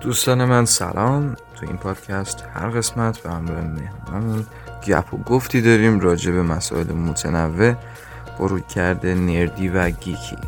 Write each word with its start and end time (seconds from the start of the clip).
دوستان 0.00 0.44
من 0.44 0.64
سلام. 0.64 1.36
تو 1.54 1.66
این 1.66 1.76
پادکست 1.76 2.44
هر 2.54 2.68
قسمت 2.68 3.18
به 3.18 3.30
همراه 3.30 3.60
مهمانمون 3.60 4.46
گپ 4.86 5.14
و 5.14 5.16
گفتی 5.16 5.62
داریم 5.62 6.00
راجع 6.00 6.32
به 6.32 6.42
مسائل 6.42 6.92
متنوع 6.92 7.74
با 8.38 8.60
کرده 8.60 9.14
نردی 9.14 9.68
و 9.68 9.90
گیکی. 9.90 10.38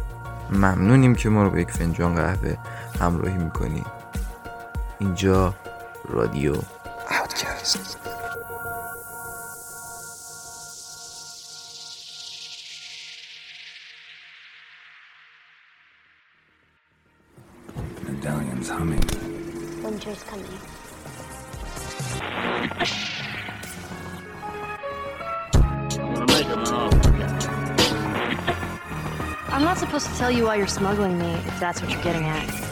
ممنونیم 0.50 1.14
که 1.14 1.29
ما 1.29 1.43
رو 1.43 1.51
به 1.51 1.61
یک 1.61 1.71
فنجان 1.71 2.14
قهوه 2.14 2.57
همراهی 3.01 3.37
می‌کنیم 3.37 3.87
اینجا 4.99 5.55
رادیو 6.09 6.55
اوتکست. 7.21 8.02
Smuggling 30.73 31.19
me, 31.19 31.35
if 31.35 31.61
that's 31.61 31.83
what 31.83 31.91
you're 31.91 32.03
getting 32.03 32.25
at. 32.25 32.72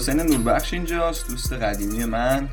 حسین 0.00 0.20
نوربخش 0.20 0.72
اینجاست 0.72 1.28
دوست 1.28 1.52
قدیمی 1.52 2.04
من. 2.04 2.48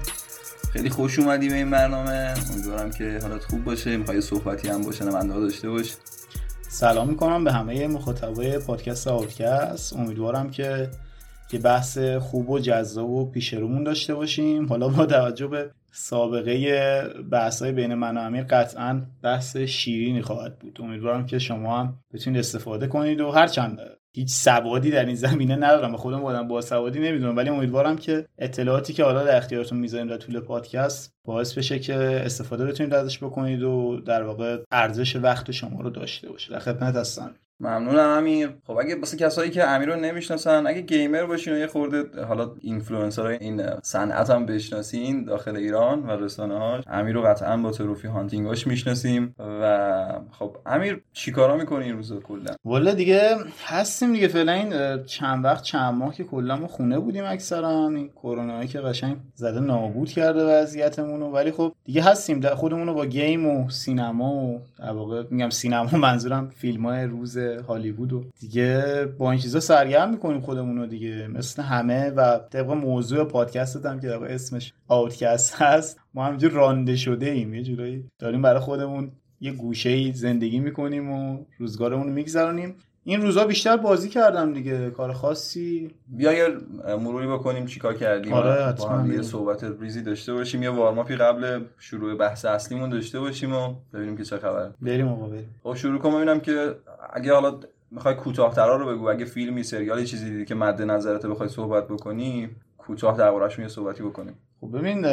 خیلی 0.74 0.90
خوش 0.90 1.20
اومدی 1.20 1.50
به 1.50 1.56
این 1.56 1.70
برنامه. 1.70 2.34
امیدوارم 2.54 2.92
که 2.92 3.20
حالت 3.22 3.44
خوب 3.44 3.64
باشه. 3.64 3.98
می‌خوای 3.98 4.22
صحبتی 4.22 4.68
هم 4.68 4.82
باشه 4.82 5.06
نمنده 5.06 5.34
داشته 5.34 5.70
باش. 5.70 5.94
سلام 6.70 7.10
می‌کنم 7.10 7.44
به 7.44 7.52
همه 7.52 7.88
مخاطبای 7.88 8.60
پادکست 8.60 9.08
آوتکست 9.08 9.94
امیدوارم 9.94 10.50
که 10.50 10.90
یه 11.52 11.60
بحث 11.60 11.98
خوب 11.98 12.50
و 12.50 12.60
جذاب 12.60 13.10
و 13.10 13.32
پیش 13.32 13.54
رومون 13.54 13.84
داشته 13.84 14.16
باشیم. 14.16 14.66
حالا 14.66 14.88
با 14.88 15.06
توجه 15.06 15.48
به 15.48 15.72
سابقه 15.92 17.02
بحث 17.32 17.64
بین 17.64 17.94
من 17.94 18.18
و 18.18 18.22
امیر 18.22 18.44
قطعا 18.44 19.02
بحث 19.24 19.58
شیرینی 19.58 20.22
خواهد 20.22 20.60
بود. 20.60 20.78
امیدوارم 20.82 21.26
که 21.26 21.40
شما 21.40 21.80
هم 21.80 22.00
بتونید 22.14 22.40
استفاده 22.40 22.88
کنید 22.88 23.22
و 23.22 23.32
هرچند 23.32 23.80
هیچ 24.18 24.30
سوادی 24.30 24.92
در 24.92 25.06
این 25.06 25.16
زمینه 25.16 25.56
ندارم. 25.56 25.92
به 25.92 25.98
خودم 25.98 26.26
آدم 26.26 26.48
با 26.48 26.62
سوادی 26.62 27.00
نمی‌دونم. 27.00 27.38
ولی 27.38 27.50
امیدوارم 27.50 27.96
که 27.98 28.26
اطلاعاتی 28.38 28.94
که 28.94 29.04
حالا 29.04 29.24
در 29.24 29.38
اختیارتون 29.38 29.78
می‌ذاریم 29.78 30.08
در 30.08 30.18
طول 30.18 30.40
پادکست 30.40 31.14
باعث 31.26 31.54
بشه 31.54 31.80
که 31.80 31.96
استفاده 31.96 32.66
بتونید 32.66 32.94
ازش 32.94 33.18
بکنید 33.18 33.64
و 33.64 34.02
در 34.06 34.24
واقع 34.24 34.58
ارزش 34.72 35.16
وقت 35.16 35.52
شما 35.52 35.82
رو 35.82 35.90
داشته 35.90 36.30
باشه. 36.30 36.54
در 36.54 36.60
خدمت 36.60 36.96
هستم. 36.96 37.36
ممنونم 37.60 38.10
امیر. 38.10 38.50
خب 38.68 38.78
اگه 38.78 38.96
واسه 38.96 39.18
کسایی 39.18 39.52
که 39.52 39.68
امیر 39.68 39.90
رو 39.90 40.00
نمی‌شناسن 40.00 40.68
اگه 40.68 40.82
gamer 40.82 41.26
باشین 41.26 41.54
و 41.54 41.58
یه 41.58 41.68
خورده 41.68 42.26
حالا 42.26 42.52
اینفلوئنسرای 42.62 43.38
این 43.42 43.62
صنعت 43.84 44.30
هم 44.30 44.46
بشناسین 44.46 45.24
داخل 45.24 45.56
ایران 45.56 46.04
و 46.04 46.12
رسانه 46.12 46.58
هاش 46.58 46.84
امیر 46.88 47.16
رو 47.16 47.22
قطعا 47.22 47.58
با 47.58 47.72
trophy 47.72 48.08
hunting 48.08 48.54
اش 48.54 48.68
می‌شناسیم 48.68 49.36
و 49.40 50.20
خب 50.32 50.58
امیر 50.66 51.02
چیکارا 51.14 51.58
می‌کنی 51.58 51.86
این 51.86 51.96
روزا 51.96 52.20
کلا؟ 52.20 52.56
والا 52.66 52.94
دیگه 52.94 53.36
هستیم 53.66 54.14
دیگه. 54.14 54.28
فعلا 54.28 54.52
این 54.52 55.04
چند 55.04 55.46
وقت 55.46 55.64
چند 55.64 55.94
ماه 55.94 56.16
که 56.16 56.24
کلا 56.24 56.56
ما 56.56 56.68
خونه 56.68 57.00
بودیم 57.00 57.26
اکثرا. 57.26 57.88
این 57.88 58.10
کرونایی 58.10 58.68
که 58.68 58.80
قشنگ 58.80 59.18
زده 59.36 59.60
نابود 59.60 60.10
کرده 60.10 60.44
وضعیتمون 60.44 61.20
رو. 61.20 61.32
ولی 61.32 61.52
خب 61.52 61.74
دیگه 61.86 62.02
هستیم. 62.02 62.42
خودمون 62.42 62.88
رو 62.88 62.94
با 62.94 63.06
گیم 63.06 63.46
و 63.46 63.70
سینما 63.70 64.34
و 64.34 64.62
در 64.80 64.94
میگم 65.30 65.50
سینما 65.50 65.98
منظورم 65.98 66.50
فیلم 66.50 66.86
های 66.86 67.04
روز 67.04 67.38
هالیوود 67.68 68.14
و 68.14 68.24
دیگه 68.40 69.06
با 69.18 69.32
این 69.32 69.40
چیزا 69.40 69.60
سرگرم 69.60 70.12
می‌کنیم 70.12 70.42
خودمون 70.42 70.78
رو 70.78 70.86
دیگه. 70.86 71.28
مثل 71.28 71.62
همه 71.62 72.10
و 72.10 72.40
طبق 72.50 72.70
موضوع 72.72 73.24
پادکست 73.24 73.86
هم 73.86 74.00
که 74.00 74.14
اسمش 74.14 74.74
آوتکست 74.88 75.56
هست 75.56 76.00
ما 76.14 76.26
همینجور 76.26 76.52
رانده 76.52 76.96
شده 76.96 77.30
ایم. 77.30 77.54
یه 77.54 77.64
جورایی 77.64 78.06
داریم 78.20 78.42
برای 78.42 78.60
خودمون 78.60 79.12
یه 79.42 79.52
گوشه 79.52 80.12
زندگی 80.12 80.60
می‌کنیم 80.60 81.12
و 81.12 81.46
روزگارمون 81.58 82.08
رو 82.08 82.14
میگذرونیم. 82.14 82.76
این 83.08 83.22
روزا 83.22 83.46
بیشتر 83.46 83.78
بازی 83.78 84.10
کردم 84.10 84.54
دیگه 84.54 84.90
کار 84.90 85.14
خاصی. 85.14 85.92
بیا 86.08 86.34
یه 86.34 86.48
مروری 87.00 87.28
بکنیم 87.28 87.66
چیکار 87.66 87.94
کردیم؟ 87.94 88.34
آره، 88.34 88.74
با 88.80 88.90
هم 88.90 89.12
یه. 89.12 89.22
صحبت 89.22 89.64
ریزی 89.80 90.02
داشته 90.02 90.34
باشیم 90.34 90.64
یه 90.64 90.70
وارماپی 90.70 91.16
قبل 91.16 91.62
شروع 91.80 92.16
بحث 92.16 92.46
اصلیمون 92.46 92.90
داشته 92.90 93.20
باشیم 93.20 93.54
و 93.54 93.74
ببینیم 93.94 94.18
که 94.18 94.24
چه 94.24 94.38
خبر. 94.38 94.72
بریم 94.82 95.08
آقا 95.08 95.28
بریم. 95.28 95.56
خب 95.64 95.76
شروع 95.76 96.00
کنم 96.00 96.16
ببینم 96.16 96.40
که 96.40 96.76
اگه 97.14 97.34
حالا 97.34 97.60
می‌خوای 97.92 98.16
کوتاه‌ترا 98.16 98.76
رو 98.76 98.96
بگو 98.96 99.10
اگه 99.10 99.26
فیلمی 99.26 99.64
سریالی 99.64 100.06
چیزی 100.06 100.30
دیدی 100.30 100.46
که 100.46 100.56
مد 100.56 100.82
نظرت 100.82 101.26
بخوای 101.26 101.50
صحبت 101.50 101.88
بکنی 101.88 102.50
کوتاه 102.78 103.18
درباره‌شون 103.18 103.64
یه 103.64 103.70
صحبتی 103.70 104.04
بکنیم. 104.04 104.34
خب 104.62 104.78
ببین 104.78 105.06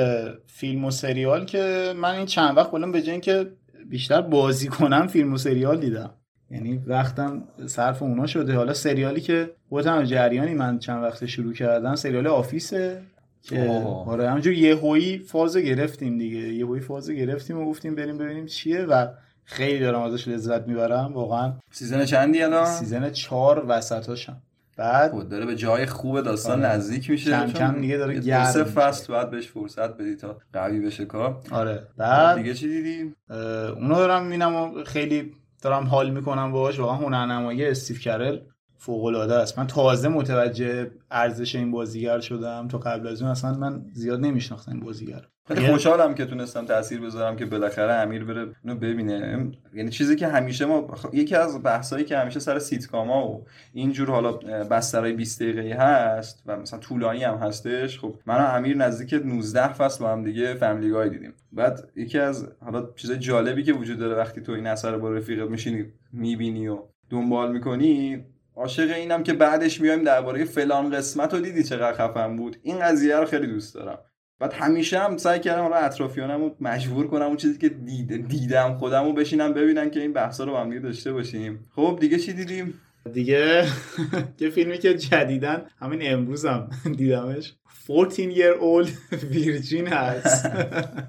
فیلم 0.46 0.84
و 0.84 0.90
سریال 0.90 1.44
که 1.44 1.92
من 1.96 2.14
این 2.14 2.26
چند 2.26 2.56
وقت 2.56 2.70
کلا 2.70 2.90
به 2.90 3.02
جای 3.02 3.10
اینکه 3.10 3.52
بیشتر 3.88 4.20
بازی 4.20 4.68
کنم 4.68 5.06
فیلم 5.06 5.32
و 5.32 5.36
سریال 5.36 5.80
دیدم. 5.80 6.10
یعنی 6.50 6.82
وقتم 6.86 7.42
صرف 7.66 8.02
اونا 8.02 8.26
شده. 8.26 8.56
حالا 8.56 8.74
سریالی 8.74 9.20
که 9.20 9.50
خودم 9.68 10.04
جریانی 10.04 10.54
من 10.54 10.78
چند 10.78 11.02
وقت 11.02 11.26
شروع 11.26 11.52
کردم 11.52 11.94
سریال 11.94 12.26
Office 12.26 12.91
ه 12.91 13.02
که. 13.42 13.68
آره 14.06 14.28
همونجور 14.28 14.52
یهویی 14.52 15.18
فازو 15.18 15.60
گرفتیم 15.60 16.18
دیگه. 16.18 16.38
یهویی 16.38 16.80
فازو 16.80 17.12
گرفتیم 17.12 17.58
و 17.58 17.64
گفتیم 17.64 17.94
بریم 17.94 18.18
ببینیم 18.18 18.46
چیه 18.46 18.82
و 18.82 19.06
خیلی 19.44 19.80
دارم 19.80 20.02
ازش 20.02 20.28
لذت 20.28 20.66
می‌برم. 20.68 21.12
واقعا 21.14 21.52
season 21.70 22.04
چندی 22.04 22.42
الان؟ 22.42 22.66
season 22.66 23.10
چهار 23.10 23.64
وسطاشم. 23.68 24.42
بعد 24.76 25.10
خود 25.10 25.28
داره 25.28 25.46
به 25.46 25.56
جای 25.56 25.86
خوب 25.86 26.20
داستان 26.20 26.64
آره. 26.64 26.74
نزدیک 26.74 27.10
میشه. 27.10 27.30
کم 27.30 27.52
کم 27.52 27.80
دیگه 27.80 27.96
داره 27.96 28.14
یه 28.14 28.20
گرم 28.20 28.44
سه. 28.44 28.64
فصل 28.64 29.12
باید 29.12 29.30
بهش 29.30 29.48
فرصت 29.48 29.96
بدی 29.96 30.16
تا 30.16 30.38
قوی 30.52 30.80
بشه 30.80 31.04
کار. 31.04 31.40
آره. 31.50 31.82
بعد 31.96 32.36
دیگه 32.36 32.54
چی 32.54 32.68
دیدی؟ 32.68 33.14
اه، 33.30 33.38
اونو 33.70 33.94
دارم 33.94 34.24
می‌بینم 34.24 34.56
و 34.56 34.84
خیلی 34.84 35.32
دارم 35.64 35.86
حال 35.86 36.10
می‌کنم 36.10 36.52
باهاش 36.52 36.78
واقعا 36.78 36.96
هنرنمایی 36.96 37.64
استیو 37.64 37.98
کرل 37.98 38.38
فوق 38.76 39.04
العاده 39.04 39.34
است. 39.34 39.58
من 39.58 39.66
تازه 39.66 40.08
متوجه 40.08 40.90
ارزش 41.10 41.54
این 41.54 41.70
بازیگر 41.70 42.20
شدم 42.20 42.68
تا 42.68 42.78
قبل 42.78 43.06
از 43.06 43.22
اون 43.22 43.30
اصلا 43.30 43.54
من 43.54 43.84
زیاد 43.92 44.20
نمیشناختم 44.20 44.72
این 44.72 44.80
بازیگر 44.80 45.26
خیلی 45.48 45.62
یه- 45.62 45.70
خوشحالم 45.72 46.14
که 46.14 46.24
تونستم 46.24 46.66
تاثیر 46.66 47.00
بذارم 47.00 47.36
که 47.36 47.46
بالاخره 47.46 47.92
امیر 47.92 48.24
بره 48.24 48.46
اینو 48.64 48.76
ببینه. 48.76 49.50
یعنی 49.74 49.90
چیزی 49.90 50.16
که 50.16 50.26
همیشه 50.26 50.64
ما 50.64 50.94
یکی 51.12 51.34
از 51.36 51.62
بحثایی 51.62 52.04
که 52.04 52.18
همیشه 52.18 52.40
سر 52.40 52.58
سیتکاما 52.58 53.28
و 53.28 53.44
اینجور 53.72 54.10
حالا 54.10 54.32
بسترهای 54.70 55.12
20 55.12 55.42
دقیقه‌ای 55.42 55.72
هست 55.72 56.42
و 56.46 56.56
مثلا 56.56 56.78
طولانی 56.78 57.24
هم 57.24 57.34
هستش 57.34 57.98
خب 57.98 58.14
من 58.26 58.34
و 58.36 58.46
امیر 58.46 58.76
نزدیک 58.76 59.14
19 59.24 59.72
فصل 59.72 60.04
با 60.04 60.12
هم 60.12 60.24
دیگه 60.24 60.54
فامیلی 60.54 60.90
گای 60.90 61.10
دیدیم. 61.10 61.34
بعد 61.52 61.88
یکی 61.96 62.18
از 62.18 62.48
حالا 62.64 62.88
چیزای 62.96 63.18
جالبی 63.18 63.62
که 63.62 63.72
وجود 63.72 63.98
داره 63.98 64.14
وقتی 64.14 64.40
تو 64.40 64.52
این 64.52 64.66
اثر 64.66 64.98
با 64.98 65.10
رفیقت 65.10 65.50
میشینی 65.50 65.84
می‌بینی 66.12 66.68
و 66.68 66.78
دنبال 67.10 67.52
می‌کنی 67.52 68.24
عاشق 68.56 68.90
اینم 68.96 69.22
که 69.22 69.32
بعدش 69.32 69.80
میایم 69.80 70.02
درباره 70.04 70.44
فلان 70.44 70.90
قسمت 70.90 71.34
رو 71.34 71.40
دیدی 71.40 71.62
چقدر 71.62 71.92
خفن 72.08 72.36
بود. 72.36 72.56
این 72.62 72.78
قضیه 72.78 73.16
رو 73.16 73.24
خیلی 73.26 73.46
دوست 73.46 73.74
دارم. 73.74 73.98
بعد 74.44 74.52
همیشه 74.52 74.98
هم 74.98 75.16
سعی 75.16 75.40
کردم 75.40 75.62
حالا 75.62 75.76
اطرافیانم 75.76 76.40
رو 76.40 76.56
مجبور 76.60 77.06
کنم 77.06 77.26
اون 77.26 77.36
چیزی 77.36 77.58
که 77.58 77.68
دید 77.68 78.28
دیدم 78.28 78.74
خودم 78.74 79.04
رو 79.04 79.12
بشینم 79.12 79.54
ببینن 79.54 79.90
که 79.90 80.00
این 80.00 80.12
بحثا 80.12 80.44
رو 80.44 80.52
با 80.52 80.60
هم 80.60 80.68
دیگه 80.68 80.80
داشته 80.80 81.12
باشیم. 81.12 81.66
خب 81.76 81.98
دیگه 82.00 82.18
چی 82.18 82.32
دیدیم؟ 82.32 82.80
دیگه 83.12 83.64
یه 84.40 84.50
فیلمی 84.50 84.78
که 84.78 84.94
جدیداً 84.94 85.62
همین 85.80 86.00
امروز 86.02 86.46
هم 86.46 86.70
دیدمش. 86.98 87.54
40 87.86 88.34
year 88.34 88.56
old 88.60 88.90
virgin 89.30 89.86
هست. 89.86 90.48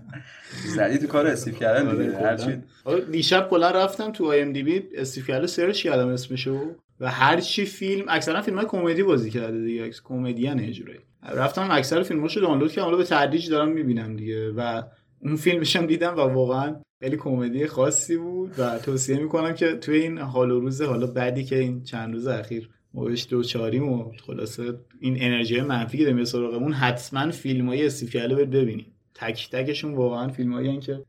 زدی 0.76 0.98
تو 0.98 1.08
کار 1.08 1.28
استیو 1.28 1.60
کرل 1.60 1.88
آره، 1.88 2.06
دیگه. 2.06 2.18
هرچی 2.18 2.58
آره، 2.84 3.02
دیشب 3.02 3.50
کلا 3.50 3.72
رفتم 3.72 4.12
تو 4.12 4.26
آی 4.26 4.42
ام 4.42 4.54
دی 4.54 4.64
بی 4.64 4.84
استیف 4.96 5.28
کردن 5.28 5.48
سرچ 5.48 5.84
کردم 5.84 6.08
اسمشو. 6.08 6.76
و 7.00 7.12
هر 7.12 7.40
چی 7.40 7.66
فیلم 7.66 8.06
اکثرا 8.08 8.42
فیلم 8.42 8.58
های 8.58 8.66
کمدی 8.66 9.04
بازی 9.04 9.30
کرده 9.30 9.62
دیگه. 9.62 9.92
کمدین 10.04 10.60
یه 10.60 10.72
جورایی. 10.72 11.00
رفتم 11.24 11.68
اکثر 11.72 12.04
فیلماشو 12.04 12.40
دانلود 12.40 12.72
کردم. 12.72 12.86
حالا 12.86 12.98
به 12.98 13.04
تدریج 13.04 13.50
دارم 13.50 13.70
می‌بینم 13.70 14.16
دیگه. 14.16 14.52
و 14.52 14.84
اون 15.20 15.36
فیلمش 15.36 15.76
هم 15.76 15.86
دیدم 15.86 16.14
و 16.14 16.20
واقعا 16.20 16.76
خیلی 17.00 17.18
کمدی 17.18 17.68
خاصی 17.68 18.18
بود 18.18 18.52
و 18.58 18.80
توصیه 18.80 19.20
می‌کنم 19.20 19.54
که 19.54 19.76
توی 19.76 19.98
این 19.98 20.18
حال 20.18 20.52
و 20.52 20.60
روز 20.60 20.82
حالا 20.82 21.08
بدی 21.08 21.44
که 21.44 21.60
این 21.60 21.84
چند 21.84 22.14
روز 22.14 22.28
اخیر 22.28 22.70
ما 22.94 23.06
بهش 23.06 23.28
دچاریم 23.30 23.90
و 23.90 24.12
خلاصه 24.28 24.74
این 25.00 25.16
انرژی 25.20 25.62
منفی 25.62 25.98
که 25.98 26.04
داریم 26.04 26.24
سراغمون 26.24 26.74
حتما 26.74 27.32
فیلم 27.32 27.68
های 27.68 27.90
باید 28.36 28.50
ببینیم. 28.50 28.92
تک 29.14 29.50
تکشون 29.52 29.94
واقعا 29.94 30.28
فیلم 30.28 30.80
که 30.80 30.94
اه، 30.94 31.00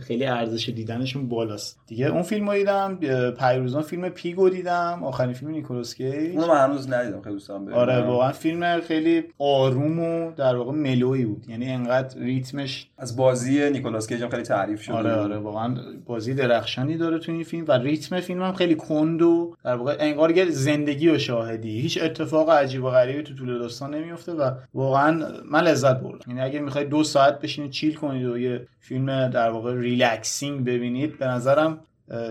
خیلی 0.00 0.26
ارزش 0.26 0.68
دیدنشون 0.68 1.28
بالاست. 1.28 1.80
دیگه 1.86 2.06
اون 2.06 2.22
فیلم 2.22 2.50
رو 2.50 2.56
دیدم 2.56 2.98
پریروزا 3.38 3.82
فیلم 3.82 4.08
Pig 4.08 4.38
و 4.38 4.48
دیدم 4.48 5.00
آخرین 5.04 5.32
فیلم 5.32 5.50
نیکولاس 5.50 5.94
کیج. 5.94 6.36
اونو 6.36 6.46
من 6.46 6.64
هنوز 6.64 6.90
ندیدم 6.90 7.20
خیلی 7.20 7.34
دوست 7.34 7.48
دارم 7.48 7.64
ببینم. 7.64 7.78
آره 7.78 8.02
واقعا 8.02 8.32
فیلم 8.32 8.80
خیلی 8.80 9.24
آروم 9.38 9.98
و 9.98 10.32
در 10.36 10.56
واقع 10.56 10.72
mellow 10.72 11.17
ای 11.17 11.24
بود. 11.24 11.44
یعنی 11.48 11.70
انقدر 11.70 12.18
ریتمش 12.18 12.88
از 12.98 13.16
بازی 13.16 13.70
نیکولاس 13.70 14.08
کیج 14.08 14.22
هم 14.22 14.28
خیلی 14.28 14.42
تعریف 14.42 14.82
شده 14.82 14.94
آره. 14.94 15.12
آره 15.12 15.38
واقعا 15.38 15.76
بازی 16.06 16.34
درخشانی 16.34 16.96
داره 16.96 17.18
تو 17.18 17.32
این 17.32 17.42
فیلم 17.42 17.64
و 17.68 17.72
ریتم 17.72 18.20
فیلم 18.20 18.42
هم 18.42 18.52
خیلی 18.52 18.74
کند 18.74 19.22
و 19.22 19.54
در 19.64 19.76
واقع 19.76 19.96
انگار 20.00 20.36
یه 20.36 20.50
زندگی 20.50 21.08
و 21.08 21.18
شاهدی. 21.18 21.80
هیچ 21.80 22.02
اتفاق 22.02 22.50
عجیب 22.50 22.84
و 22.84 22.90
غریبی 22.90 23.22
تو 23.22 23.34
طول 23.34 23.58
داستان 23.58 23.94
نمیفته 23.94 24.32
و 24.32 24.50
واقعا 24.74 25.28
من 25.50 25.60
لذت 25.60 26.00
بردم. 26.00 26.24
یعنی 26.28 26.40
اگه 26.40 26.60
می‌خواید 26.60 26.88
دو 26.88 27.04
ساعت 27.04 27.40
بشینید 27.40 27.70
chill 27.70 27.94
کنید 27.94 28.26
و 28.26 28.38
یه 28.38 28.66
فیلم 28.88 29.30
در 29.30 29.50
واقع 29.50 29.74
relaxing 29.74 30.64
ببینید. 30.64 31.18
به 31.18 31.26
نظرم 31.26 31.80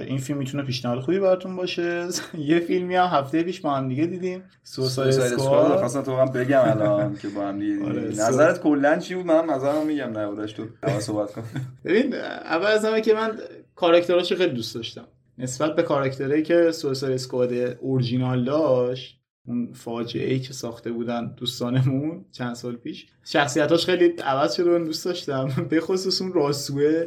این 0.07 0.17
فیلم 0.17 0.39
می‌تونه 0.39 0.63
پیشنهاد 0.63 0.99
خوبی 0.99 1.19
براتون 1.19 1.55
باشه. 1.55 2.07
یه 2.37 2.59
فیلمی 2.59 2.95
هم 2.95 3.05
هفته 3.05 3.43
پیش 3.43 3.61
با 3.61 3.73
هم 3.73 3.89
دیگه 3.89 4.05
دیدیم. 4.05 4.43
سوساید 4.63 5.11
سوساید 5.11 5.33
اسکواد 5.33 5.77
خواستم 5.79 6.01
تو 6.01 6.15
هم 6.15 6.25
بگم 6.25 6.61
الان 6.61 7.15
که 7.15 7.27
با 7.27 7.47
هم 7.47 7.59
دیگه. 7.59 7.85
آره، 7.85 8.01
نظرت 8.01 8.61
کلا 8.61 8.99
چی 8.99 9.15
بود؟ 9.15 9.25
منم 9.25 9.51
نظرمو 9.51 9.83
میگم 9.83 10.17
نبودش 10.17 10.53
تو. 10.53 10.63
صحبت 10.99 11.31
کن. 11.31 11.43
ببین 11.85 12.13
اول 12.15 12.67
از 12.67 12.85
همه 12.85 13.01
که 13.01 13.13
من 13.13 13.39
کاراکتراشو 13.75 14.35
خیلی 14.35 14.53
دوست 14.53 14.75
داشتم. 14.75 15.07
نسبت 15.37 15.75
به 15.75 15.83
کاراکترهایی 15.83 16.43
که 16.43 16.71
سوساید 16.71 17.13
اسکواد 17.13 17.53
اورجینال 17.53 18.43
داشت 18.43 19.19
اون 19.47 19.69
فاجعه 19.73 20.33
ای 20.33 20.39
که 20.39 20.53
ساخته 20.53 20.91
بودن 20.91 21.33
دوستانمون 21.37 22.25
چند 22.31 22.55
سال 22.55 22.75
پیش. 22.75 23.07
شخصیتاش 23.27 23.85
خیلی 23.85 24.13
عوض 24.23 24.53
شده 24.53 24.75
و 24.75 24.85
دوست 24.85 25.05
داشتم. 25.05 25.49
به 25.69 25.81
خصوص 25.81 26.21
اون 26.21 26.33
راسوه. 26.33 27.05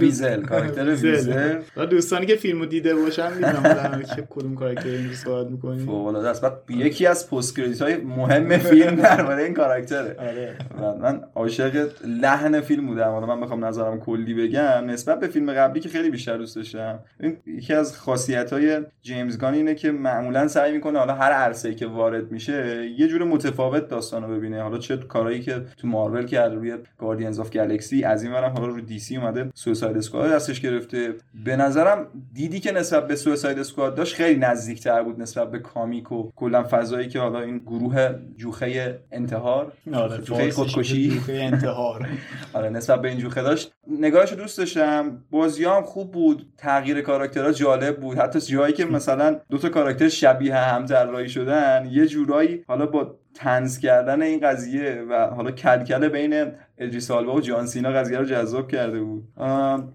ویزل، 0.00 0.42
کاراکتر 0.42 0.94
ویزل. 0.94 1.60
دوستانی 1.90 2.26
که 2.26 2.36
فیلمو 2.36 2.66
دیده 2.66 2.94
باشن 2.94 3.32
می‌دونم 3.32 4.02
که 4.16 4.26
کدوم 4.30 4.54
کاراکتر 4.54 4.88
این 4.88 5.12
صحبت 5.12 5.50
می‌کنیم 5.50 5.86
فوق 5.86 6.06
العاده 6.06 6.28
است. 6.28 6.42
بعد 6.42 6.62
یکی 6.68 7.06
از 7.06 7.30
post-credit 7.30 7.82
های 7.82 7.96
مهم 7.96 8.58
فیلم 8.58 8.94
درباره 8.94 9.42
این 9.42 9.54
کاراکتره. 9.54 10.16
آره. 10.18 10.58
و 10.80 10.94
من 10.94 11.20
عاشق 11.34 11.88
لحن 12.06 12.60
فیلم 12.60 12.86
بودم. 12.86 13.10
حالا 13.10 13.26
من 13.26 13.40
بخوام 13.40 13.64
نظرم 13.64 14.00
کلی 14.00 14.34
بگم. 14.34 14.84
نسبت 14.86 15.20
به 15.20 15.26
فیلم 15.26 15.52
قبلی 15.52 15.80
که 15.80 15.88
خیلی 15.88 16.10
بیشتر 16.10 16.36
دوست 16.36 16.56
داشتم. 16.56 16.98
این 17.20 17.36
یکی 17.46 17.74
از 17.74 17.96
خاصیت 17.96 18.52
های 18.52 18.80
جیمز 19.02 19.38
گان 19.38 19.54
اینه 19.54 19.74
که 19.74 19.92
معمولا 19.92 20.48
سعی 20.48 20.72
می‌کنه 20.72 20.98
حالا 20.98 21.14
هر 21.14 21.32
عرصه‌ای 21.32 21.74
که 21.78 21.86
وارد 21.86 22.32
میشه 22.32 22.90
یه 22.98 23.08
جور 23.08 23.24
متفاوت 23.24 23.88
داستان 23.88 24.22
رو 24.22 24.36
ببینه. 24.36 24.62
حالا 24.62 24.78
چه 24.78 24.96
کارهایی 24.96 25.40
که 25.40 25.60
تو 25.76 25.86
مارول 25.88 26.26
کرده 26.26 26.54
روی 26.54 26.76
Guardians 26.98 27.40
of 27.40 27.50
Galaxy 27.50 28.04
از 28.04 28.22
این 28.22 28.32
ورم 28.32 28.52
حالا 28.52 28.66
رو 28.66 28.80
دی 28.80 28.98
سی 28.98 29.16
اومده 29.16 29.50
Suicide 29.54 29.96
Squad 29.96 30.32
دستش 30.32 30.60
گرفته. 30.60 31.14
به 31.44 31.56
نظرم 31.56 32.06
دیدی 32.32 32.60
که 32.60 32.72
نسبت 32.72 33.06
به 33.06 33.16
سوساید 33.16 33.58
اسکواد 33.58 33.94
داشت 33.94 34.14
خیلی 34.14 34.40
نزدیکتر 34.40 35.02
بود 35.02 35.22
نسبت 35.22 35.50
به 35.50 35.58
کامیک 35.58 36.12
و 36.12 36.30
کلا 36.36 36.62
فضایی 36.70 37.08
که 37.08 37.20
حالا 37.20 37.40
این 37.40 37.58
گروه 37.58 38.08
جوخه 38.36 39.00
انتحار. 39.12 39.72
آره 39.94 40.18
جوخه 40.18 40.50
خودکشی. 40.50 41.10
جوخه 41.10 41.32
انتحار. 41.32 42.08
آره 42.54 42.70
نسبت 42.70 43.02
به 43.02 43.08
این 43.08 43.18
جوخه 43.18 43.42
داشت. 43.42 43.72
نگاهشو 44.00 44.36
دوست 44.36 44.58
داشتم. 44.58 45.24
بازی 45.30 45.64
هم 45.64 45.82
خوب 45.82 46.12
بود. 46.12 46.46
تغییر 46.58 47.00
کاراکترها 47.00 47.52
جالب 47.52 48.00
بود. 48.00 48.18
حتی 48.18 48.40
جایی 48.40 48.72
که 48.72 48.84
مثلا 48.96 49.40
دو 49.50 49.58
تا 49.58 49.68
کاراکتر 49.68 50.08
شبیه 50.08 50.56
هم 50.56 50.86
طراحی 50.86 51.28
شدن 51.28 51.67
یه 51.90 52.06
جورایی 52.06 52.64
حالا 52.68 52.86
با 52.86 53.14
تنز 53.34 53.78
کردن 53.78 54.22
این 54.22 54.40
قضیه 54.40 55.04
و 55.10 55.26
حالا 55.26 55.50
کلکل 55.50 56.08
بین 56.08 56.52
ادریس 56.78 57.10
آلبا 57.10 57.34
و 57.34 57.40
جان 57.40 57.66
سینا 57.66 57.90
قضیه 57.90 58.18
رو 58.18 58.24
جذاب 58.24 58.70
کرده 58.70 59.00
بود. 59.00 59.24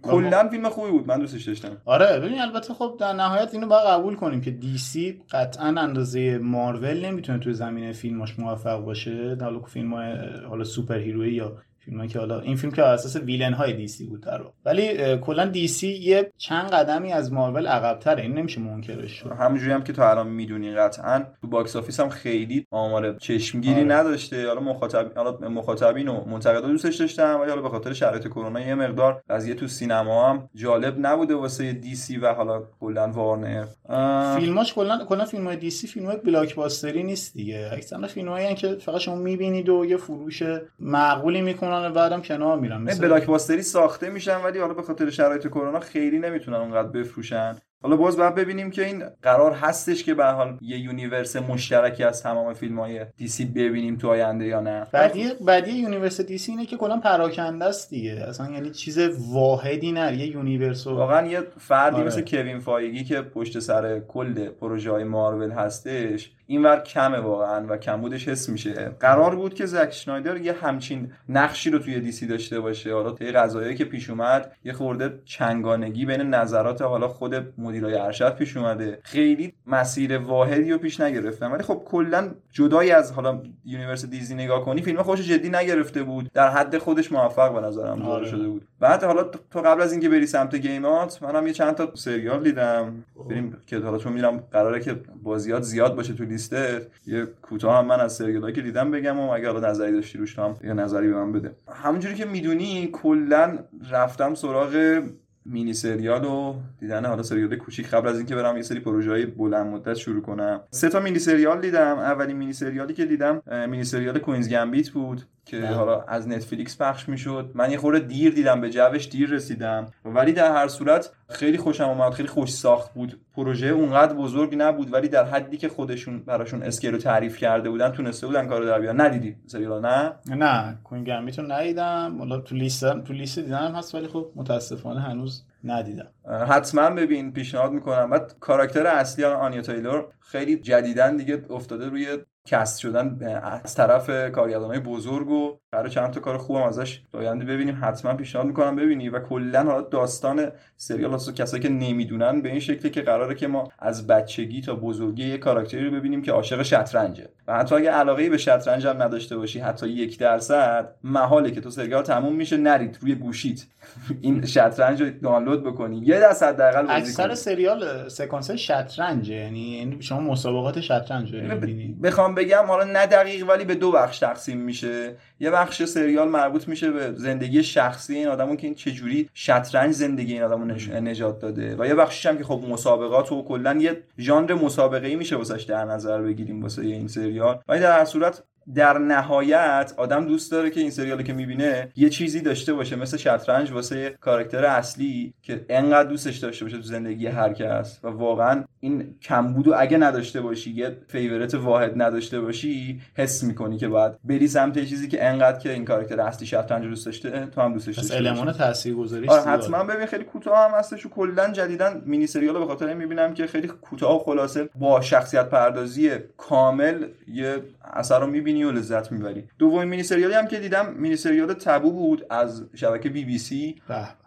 کلا 0.03 0.49
فیلم 0.49 0.69
خوبی 0.69 0.91
بود. 0.91 1.07
من 1.07 1.19
دوستش 1.19 1.43
داشتم. 1.43 1.77
آره 1.85 2.19
ببین 2.19 2.41
البته 2.41 2.73
خب 2.73 2.97
در 2.99 3.13
نهایت 3.13 3.53
اینو 3.53 3.67
باید 3.67 3.87
قبول 3.87 4.15
کنیم 4.15 4.41
که 4.41 4.51
دی 4.51 4.77
سی 4.77 5.21
قطعا 5.31 5.67
اندازه 5.67 6.37
مارول 6.37 7.05
نمی‌تونه 7.05 7.39
توی 7.39 7.53
زمینه 7.53 7.91
فیلماش 7.91 8.39
موفق 8.39 8.85
باشه. 8.85 9.37
حالا 9.41 9.59
فیلم 9.59 9.93
های 9.93 10.13
حالا 10.49 10.63
superhero 10.63 10.97
یی 10.97 11.33
یا 11.33 11.57
فیلم 11.85 12.07
که 12.07 12.19
حالا 12.19 12.39
این 12.39 12.55
فیلم 12.55 12.73
که 12.73 12.83
اساس 12.83 13.15
villain 13.15 13.53
های 13.53 13.73
دی 13.73 13.87
سی 13.87 14.05
بود 14.05 14.21
در. 14.21 14.41
ولی 14.65 15.17
کلا 15.17 15.45
دی 15.45 15.67
سی 15.67 15.87
یه 15.87 16.31
چند 16.37 16.69
قدمی 16.69 17.13
از 17.13 17.33
مارول 17.33 17.67
عقب‌تره. 17.67 18.21
این 18.21 18.33
نمیشه 18.33 18.61
منکرش 18.61 19.11
شد. 19.11 19.31
همونجوری 19.39 19.71
هم 19.71 19.83
که 19.83 19.93
تو 19.93 20.01
الان 20.01 20.27
می‌دونی 20.27 20.75
قطعا 20.75 21.23
تو 21.41 21.47
box 21.47 21.75
office 21.75 21.99
هم 21.99 22.09
خیلی 22.09 22.67
آمار 22.71 23.17
چشمگیری 23.17 23.73
آره. 23.73 23.83
نداشته. 23.83 24.47
حالا 24.47 24.61
مخاطب 24.61 25.17
حالا 25.17 25.49
مخاطبین 25.49 26.07
و 26.07 26.25
منتقدا 26.25 26.67
دوستش 26.67 26.95
داشتن 26.95 27.33
ولی 27.33 27.49
حالا 27.49 27.61
به 27.61 27.69
خاطر 27.69 27.93
شرایط 27.93 28.27
کرونا 28.27 28.59
یه 28.59 28.75
مقدار 28.75 29.23
قضیه 29.29 29.53
تو 29.53 29.67
سینما 29.67 30.29
هم 30.29 30.49
جالب 30.55 30.95
نبوده 30.99 31.35
واسه 31.35 31.73
دی 31.73 31.95
سی 31.95 32.17
و 32.17 32.33
حالا 32.33 32.63
کلا 32.79 33.07
وارنر. 33.07 33.65
اه، 33.89 34.39
فیلماش 34.39 34.73
کلا 34.73 35.05
کلا 35.05 35.25
فیلم 35.25 35.47
های 35.47 35.57
دی 35.57 35.69
سی 35.69 35.87
فیلم 35.87 36.05
های 36.05 36.17
blockbuster 36.17 36.96
ی 36.96 37.03
نیست 37.03 37.33
دیگه. 37.33 37.69
اکثرا 37.73 38.07
فیلم 38.07 38.29
هایی 38.29 38.55
که 38.55 38.75
فقط 38.75 39.01
شما 39.01 39.15
می‌بینید 39.15 39.69
و 39.69 39.85
یه 39.85 39.97
فروش 39.97 40.43
معقولی 40.79 41.41
می‌کنن 41.73 41.91
و 41.91 41.93
بعدم 41.93 42.21
کنار 42.21 42.59
میرن. 42.59 42.77
این 42.77 42.83
مثل 42.83 43.01
blockbuster 43.01 43.56
ی 43.56 43.61
ساخته 43.61 44.09
میشن 44.09 44.41
ولی 44.41 44.59
حالا 44.59 44.73
به 44.73 44.81
خاطر 44.81 45.09
شرایط 45.09 45.47
کرونا 45.47 45.79
خیلی 45.79 46.19
نمی‌تونن 46.19 46.57
اونقدر 46.57 46.87
بفروشن. 46.87 47.55
حالا 47.83 47.95
باز 47.95 48.17
باید 48.17 48.35
ببینیم 48.35 48.71
که 48.71 48.85
این 48.85 49.03
قرار 49.21 49.51
هستش 49.51 50.03
که 50.03 50.13
به 50.13 50.25
حال 50.25 50.57
یه 50.61 50.77
universe 50.77 51.35
مشترکی 51.35 52.03
از 52.03 52.23
تمام 52.23 52.53
فیلم 52.53 52.79
های 52.79 53.05
دی 53.17 53.27
سی 53.27 53.45
ببینیم 53.45 53.97
تو 53.97 54.09
آینده 54.09 54.45
یا 54.45 54.59
نه. 54.59 54.87
بعدی 54.91 55.31
بعدی 55.45 55.71
universe 55.71 56.21
دی 56.21 56.37
سی 56.37 56.51
اینه 56.51 56.65
که 56.65 56.77
کلا 56.77 56.97
پراکنده 56.97 57.65
است 57.65 57.89
دیگه. 57.89 58.25
اصلا 58.27 58.51
یعنی 58.51 58.71
چیز 58.71 58.99
واحدی 59.33 59.91
نه. 59.91 60.17
یه 60.17 60.27
universe 60.27 60.87
واقعا 60.87 61.27
یه 61.27 61.41
فردی 61.57 61.95
آره. 61.95 62.05
مثل 62.05 62.21
کوین 62.21 62.59
فایگی 62.59 63.03
که 63.03 63.21
پشت 63.21 63.59
سر 63.59 63.99
کل 63.99 64.49
پروژه 64.49 64.91
های 64.91 65.03
مارول 65.03 65.51
هستش 65.51 66.31
اینور 66.47 66.79
کمه 66.79 67.17
واقعا 67.17 67.65
و 67.67 67.77
کمبودش 67.77 68.27
حس 68.27 68.49
میشه. 68.49 68.95
قرار 68.99 69.35
بود 69.35 69.53
که 69.53 69.65
زک 69.65 69.91
اسنایدر 69.91 70.37
یه 70.37 70.53
همچین 70.53 71.11
نقشی 71.29 71.69
رو 71.69 71.79
توی 71.79 71.99
دیسی 71.99 72.27
داشته 72.27 72.59
باشه. 72.59 72.93
حالا 72.93 73.11
طی 73.11 73.31
قضایایی 73.31 73.75
که 73.75 73.85
پیش 73.85 74.09
اومد 74.09 74.51
یه 74.63 74.73
خورده 74.73 75.19
چندگانگی 75.25 76.05
بین 76.05 76.21
نظرات 76.21 76.81
حالا 76.81 77.07
خود 77.07 77.53
مدیرای 77.57 77.95
ارشد 77.95 78.35
پیش 78.35 78.57
اومده. 78.57 78.99
خیلی 79.03 79.53
مسیر 79.67 80.17
واحدی 80.17 80.71
رو 80.71 80.77
پیش 80.77 80.99
نگرفتن. 80.99 81.51
ولی 81.51 81.63
خب 81.63 81.81
کلا 81.85 82.31
جدای 82.51 82.91
از 82.91 83.11
حالا 83.11 83.41
universe 83.65 84.05
دیزنی 84.05 84.43
نگاه 84.43 84.65
کنی 84.65 84.81
فیلم 84.81 85.03
خودشو 85.03 85.21
جدی 85.21 85.49
نگرفته 85.49 86.03
بود. 86.03 86.31
در 86.33 86.49
حد 86.49 86.77
خودش 86.77 87.11
موفق 87.11 87.53
به 87.53 87.61
نظرم 87.61 88.01
آره. 88.01 88.27
شده 88.27 88.47
بود. 88.47 88.67
بعد 88.79 89.03
حالا 89.03 89.23
تو 89.23 89.61
قبل 89.61 89.81
از 89.81 89.91
اینکه 89.91 90.09
بری 90.09 90.27
سمت 90.27 90.55
game 90.55 91.09
ات 91.09 91.23
منم 91.23 91.47
یه 91.47 91.53
چند 91.53 91.75
تا 91.75 91.95
سریال 91.95 92.43
دیدم. 92.43 93.03
بریم 93.29 93.57
که 93.67 93.79
حالا 93.79 93.97
چون 93.97 94.13
میرم 94.13 94.37
قراره 94.51 94.79
که 94.79 94.95
بازیات 95.23 95.63
زیاد 95.63 95.95
باشه 95.95 96.13
تو 96.13 96.25
لیستت 96.33 96.81
یه 97.07 97.25
کوتاه 97.25 97.77
هم 97.77 97.85
من 97.85 97.99
از 97.99 98.13
سریالایی 98.13 98.55
که 98.55 98.61
دیدم 98.61 98.91
بگم 98.91 99.19
و 99.19 99.29
اگه 99.29 99.51
حالا 99.51 99.69
نظری 99.69 99.91
داشتی 99.91 100.17
روش 100.17 100.39
هم 100.39 100.55
یه 100.63 100.73
نظری 100.73 101.07
به 101.07 101.13
من 101.13 101.31
بده. 101.31 101.55
همونجوری 101.83 102.15
که 102.15 102.25
می‌دونی 102.25 102.89
کلا 102.93 103.59
رفتم 103.91 104.33
سراغ 104.33 105.03
مینی 105.45 105.73
سریال 105.73 106.25
و 106.25 106.55
دیدن 106.79 107.05
حالا 107.05 107.23
سریال 107.23 107.55
کوچیک 107.55 107.87
قبل 107.87 108.07
از 108.07 108.17
اینکه 108.17 108.35
برم 108.35 108.57
یه 108.57 108.61
سری 108.61 108.79
پروژه 108.79 109.11
های 109.11 109.25
بلند 109.25 109.67
مدت 109.67 109.93
شروع 109.93 110.21
کنم. 110.21 110.61
سه 110.71 110.89
تا 110.89 110.99
مینی 110.99 111.19
سریال 111.19 111.61
دیدم. 111.61 111.99
اولین 111.99 112.37
مینی 112.37 112.53
سریالی 112.53 112.93
که 112.93 113.05
دیدم 113.05 113.41
مینی 113.69 113.83
سریال 113.83 114.19
Queen's 114.19 114.49
Gambit 114.49 114.89
بود. 114.89 115.21
که 115.45 115.59
بله. 115.59 115.75
حالا 115.75 116.01
از 116.01 116.27
نتفلیکس 116.27 116.81
پخش 116.81 117.09
می‌شد. 117.09 117.51
من 117.53 117.71
یه 117.71 117.77
خورده 117.77 117.99
دیر 117.99 118.33
دیدم 118.33 118.61
به 118.61 118.69
جوش 118.69 119.09
دیر 119.09 119.29
رسیدم. 119.29 119.85
ولی 120.05 120.33
در 120.33 120.51
هر 120.51 120.67
صورت 120.67 121.11
خیلی 121.29 121.57
خوشم 121.57 121.89
اومد 121.89 122.13
خیلی 122.13 122.27
خوش 122.27 122.53
ساخت 122.53 122.93
بود. 122.93 123.21
پروژه 123.35 123.67
اونقدر 123.67 124.13
بزرگ 124.13 124.55
نبود 124.57 124.93
ولی 124.93 125.07
در 125.07 125.23
حدی 125.23 125.57
که 125.57 125.69
خودشون 125.69 126.19
براشون 126.19 126.63
scale 126.63 126.91
رو 126.91 126.97
تعریف 126.97 127.37
کرده 127.37 127.69
بودن 127.69 127.89
تونسته 127.89 128.27
بودن 128.27 128.47
کارو 128.47 128.65
در 128.65 128.79
بیارن. 128.79 129.01
ندیدی 129.01 129.35
سریال 129.47 129.81
نه؟ 129.81 130.13
نه 130.29 130.77
Queen 130.83 131.03
Gambit 131.03 131.39
رو 131.39 131.51
ندیدم. 131.51 132.15
حالا 132.19 132.39
تو 132.39 132.55
لیست 132.55 133.03
تو 133.03 133.13
لیست 133.13 133.39
دیدم 133.39 133.71
هست 133.75 133.95
ولی 133.95 134.07
خب 134.07 134.31
متاسفانه 134.35 135.01
هنوز 135.01 135.43
ندیدم. 135.63 136.07
حتما 136.49 136.89
ببین 136.89 137.33
پیشنهاد 137.33 137.71
می‌کنم. 137.71 138.09
بعد 138.09 138.35
کاراکتر 138.39 138.87
اصلی 138.87 139.25
آنیا 139.25 139.61
تایلور 139.61 140.05
خیلی 140.19 140.55
جدیدن 140.55 141.17
دیگه 141.17 141.45
افتاده 141.49 141.89
روی 141.89 142.17
cast 142.47 142.79
شدن 142.79 143.19
از 143.63 143.75
طرف 143.75 144.31
کارگردانای 144.31 144.79
بزرگ 144.79 145.29
و 145.29 145.57
قرار 145.71 145.89
چند 145.89 146.11
تا 146.11 146.19
کار 146.19 146.37
خوبم 146.37 146.61
ازش 146.61 147.01
آینده 147.13 147.45
ببینیم. 147.45 147.79
حتما 147.81 148.13
پیشنهاد 148.13 148.47
می‌کنم 148.47 148.75
ببینی 148.75 149.09
و 149.09 149.19
کلا 149.19 149.63
حالا 149.63 149.81
داستان 149.81 150.51
سریال 150.77 151.11
واسه 151.11 151.31
کسایی 151.33 151.63
که 151.63 151.69
نمی‌دونن 151.69 152.41
به 152.41 152.49
این 152.49 152.59
شکلی 152.59 152.91
که 152.91 153.01
قراره 153.01 153.35
که 153.35 153.47
ما 153.47 153.67
از 153.79 154.07
بچگی 154.07 154.61
تا 154.61 154.75
بزرگی 154.75 155.27
یه 155.29 155.37
کاراکتری 155.37 155.85
رو 155.85 155.91
ببینیم 155.91 156.21
که 156.21 156.31
عاشق 156.31 156.63
شطرنجه. 156.63 157.29
و 157.47 157.57
حتی 157.57 157.75
اگه 157.75 157.91
علاقه 157.91 158.29
به 158.29 158.37
شطرنج 158.37 158.87
هم 158.87 159.01
نداشته 159.01 159.37
باشی 159.37 159.59
حتی 159.59 159.87
یک 159.87 160.19
درصد 160.19 160.95
محاله 161.03 161.51
که 161.51 161.61
تو 161.61 161.69
سریال 161.69 162.03
تموم 162.03 162.35
میشه 162.35 162.57
نرید 162.57 162.97
روی 163.01 163.15
گوشیت. 163.15 163.65
این 164.21 164.45
شطرنج 164.45 165.01
رو 165.01 165.09
دانلود 165.09 165.63
بکنی. 165.63 165.97
یه 165.97 166.19
دست 166.19 166.43
حداقل 166.43 166.81
بازی 166.81 166.93
اکثر 166.93 167.35
سریال 167.35 168.09
سکانس 168.09 168.51
شطرنج 168.51 169.29
یعنی 169.29 169.97
شما 169.99 170.19
مسابقات 170.19 170.81
شطرنج 170.81 171.35
رو 171.35 171.41
می‌بینید 171.41 171.97
بخوام 172.33 172.45
بگم 172.45 172.65
حالا 172.67 172.83
نه 172.83 173.05
دقیق 173.05 173.49
ولی 173.49 173.65
به 173.65 173.75
دو 173.75 173.91
بخش 173.91 174.19
تقسیم 174.19 174.57
میشه. 174.57 175.15
یه 175.39 175.51
بخش 175.51 175.83
سریال 175.83 176.27
مربوط 176.27 176.67
میشه 176.67 176.91
به 176.91 177.13
زندگی 177.15 177.63
شخصی 177.63 178.15
این 178.15 178.27
آدمون 178.27 178.57
که 178.57 178.67
این 178.67 178.75
چجوری 178.75 179.29
شطرنج 179.33 179.93
زندگی 179.93 180.33
این 180.33 180.43
آدمو 180.43 180.65
نجات 180.65 181.39
داده. 181.39 181.75
و 181.79 181.87
یه 181.87 181.95
بخشش 181.95 182.25
هم 182.25 182.37
که 182.37 182.43
خب 182.43 182.63
مسابقات 182.69 183.31
و 183.31 183.43
کلا 183.43 183.73
یه 183.73 184.03
ژانر 184.19 184.53
مسابقه 184.53 185.07
ای 185.07 185.15
میشه 185.15 185.35
واسش 185.35 185.63
در 185.63 185.85
نظر 185.85 186.21
بگیریم 186.21 186.61
واسه 186.61 186.81
این 186.81 187.07
سریال. 187.07 187.61
ولی 187.67 187.79
در 187.79 187.99
هر 187.99 188.05
صورت 188.05 188.43
در 188.75 188.97
نهایت 188.97 189.93
آدم 189.97 190.25
دوست 190.25 190.51
داره 190.51 190.69
که 190.69 190.79
این 190.79 190.89
سریال 190.89 191.23
که 191.23 191.33
می‌بینه 191.33 191.91
یه 191.95 192.09
چیزی 192.09 192.41
داشته 192.41 192.73
باشه 192.73 192.95
مثل 192.95 193.17
شطرنج 193.17 193.71
واسه 193.71 194.15
کاراکتر 194.21 194.65
اصلی 194.65 195.33
که 195.41 195.65
انقدر 195.69 196.09
دوستش 196.09 196.37
داشته 196.37 196.65
باشه 196.65 196.77
تو 196.77 196.83
زندگی 196.83 197.27
هر 197.27 197.53
کس 197.53 197.99
و 198.03 198.07
واقعا 198.07 198.63
این 198.79 199.15
کمبودو 199.21 199.73
اگه 199.77 199.97
نداشته 199.97 200.41
باشی 200.41 200.71
یه 200.71 200.97
favorite 201.07 201.55
واحد 201.55 202.01
نداشته 202.01 202.41
باشی 202.41 203.01
حس 203.15 203.43
می‌کنی 203.43 203.77
که 203.77 203.87
باید 203.87 204.13
بری 204.23 204.47
سمت 204.47 204.85
چیزی 204.85 205.07
که 205.07 205.25
انقدر 205.25 205.59
که 205.59 205.73
این 205.73 205.85
کاراکتر 205.85 206.21
اصلی 206.21 206.47
شطرنج 206.47 206.85
دوست 206.85 207.05
داشته 207.05 207.45
تو 207.45 207.61
هم 207.61 207.73
دوستش 207.73 207.95
داشته 207.95 208.17
المان 208.17 208.53
تاثیرگذاریش 208.53 209.29
آره 209.29 209.41
حتما 209.41 209.83
ببین 209.83 210.05
خیلی 210.05 210.23
کوتاه 210.23 210.57
هم 210.57 210.71
هستش 210.77 211.05
و 211.05 211.09
کلا 211.09 211.51
جدیدن 211.51 212.01
مینی 212.05 212.27
سریال 212.27 212.59
به 212.59 212.65
خاطر 212.65 212.93
می‌بینم 212.93 213.33
که 213.33 213.47
خیلی 213.47 213.67
کوتاه 213.67 214.15
و 214.15 214.19
خلاصه 214.19 214.69
با 214.75 215.01
شخصیت 215.01 215.49
پردازی 215.49 216.11
کامل 216.37 217.05
یه 217.27 217.63
اثر 217.93 218.19
رو 218.19 218.27
می‌بینی. 218.27 218.52
و 218.61 218.71
لذت 218.71 219.11
می‌بری. 219.11 219.43
دومین 219.59 219.83
مینی 219.83 220.03
سریالی 220.03 220.33
هم 220.33 220.47
که 220.47 220.59
دیدم 220.59 220.93
مینی 220.93 221.15
سریال 221.15 221.53
تبو 221.53 221.91
بود 221.91 222.25
از 222.29 222.63
شبکه 222.75 223.09
بی 223.09 223.25
بی 223.25 223.37
سی. 223.37 223.81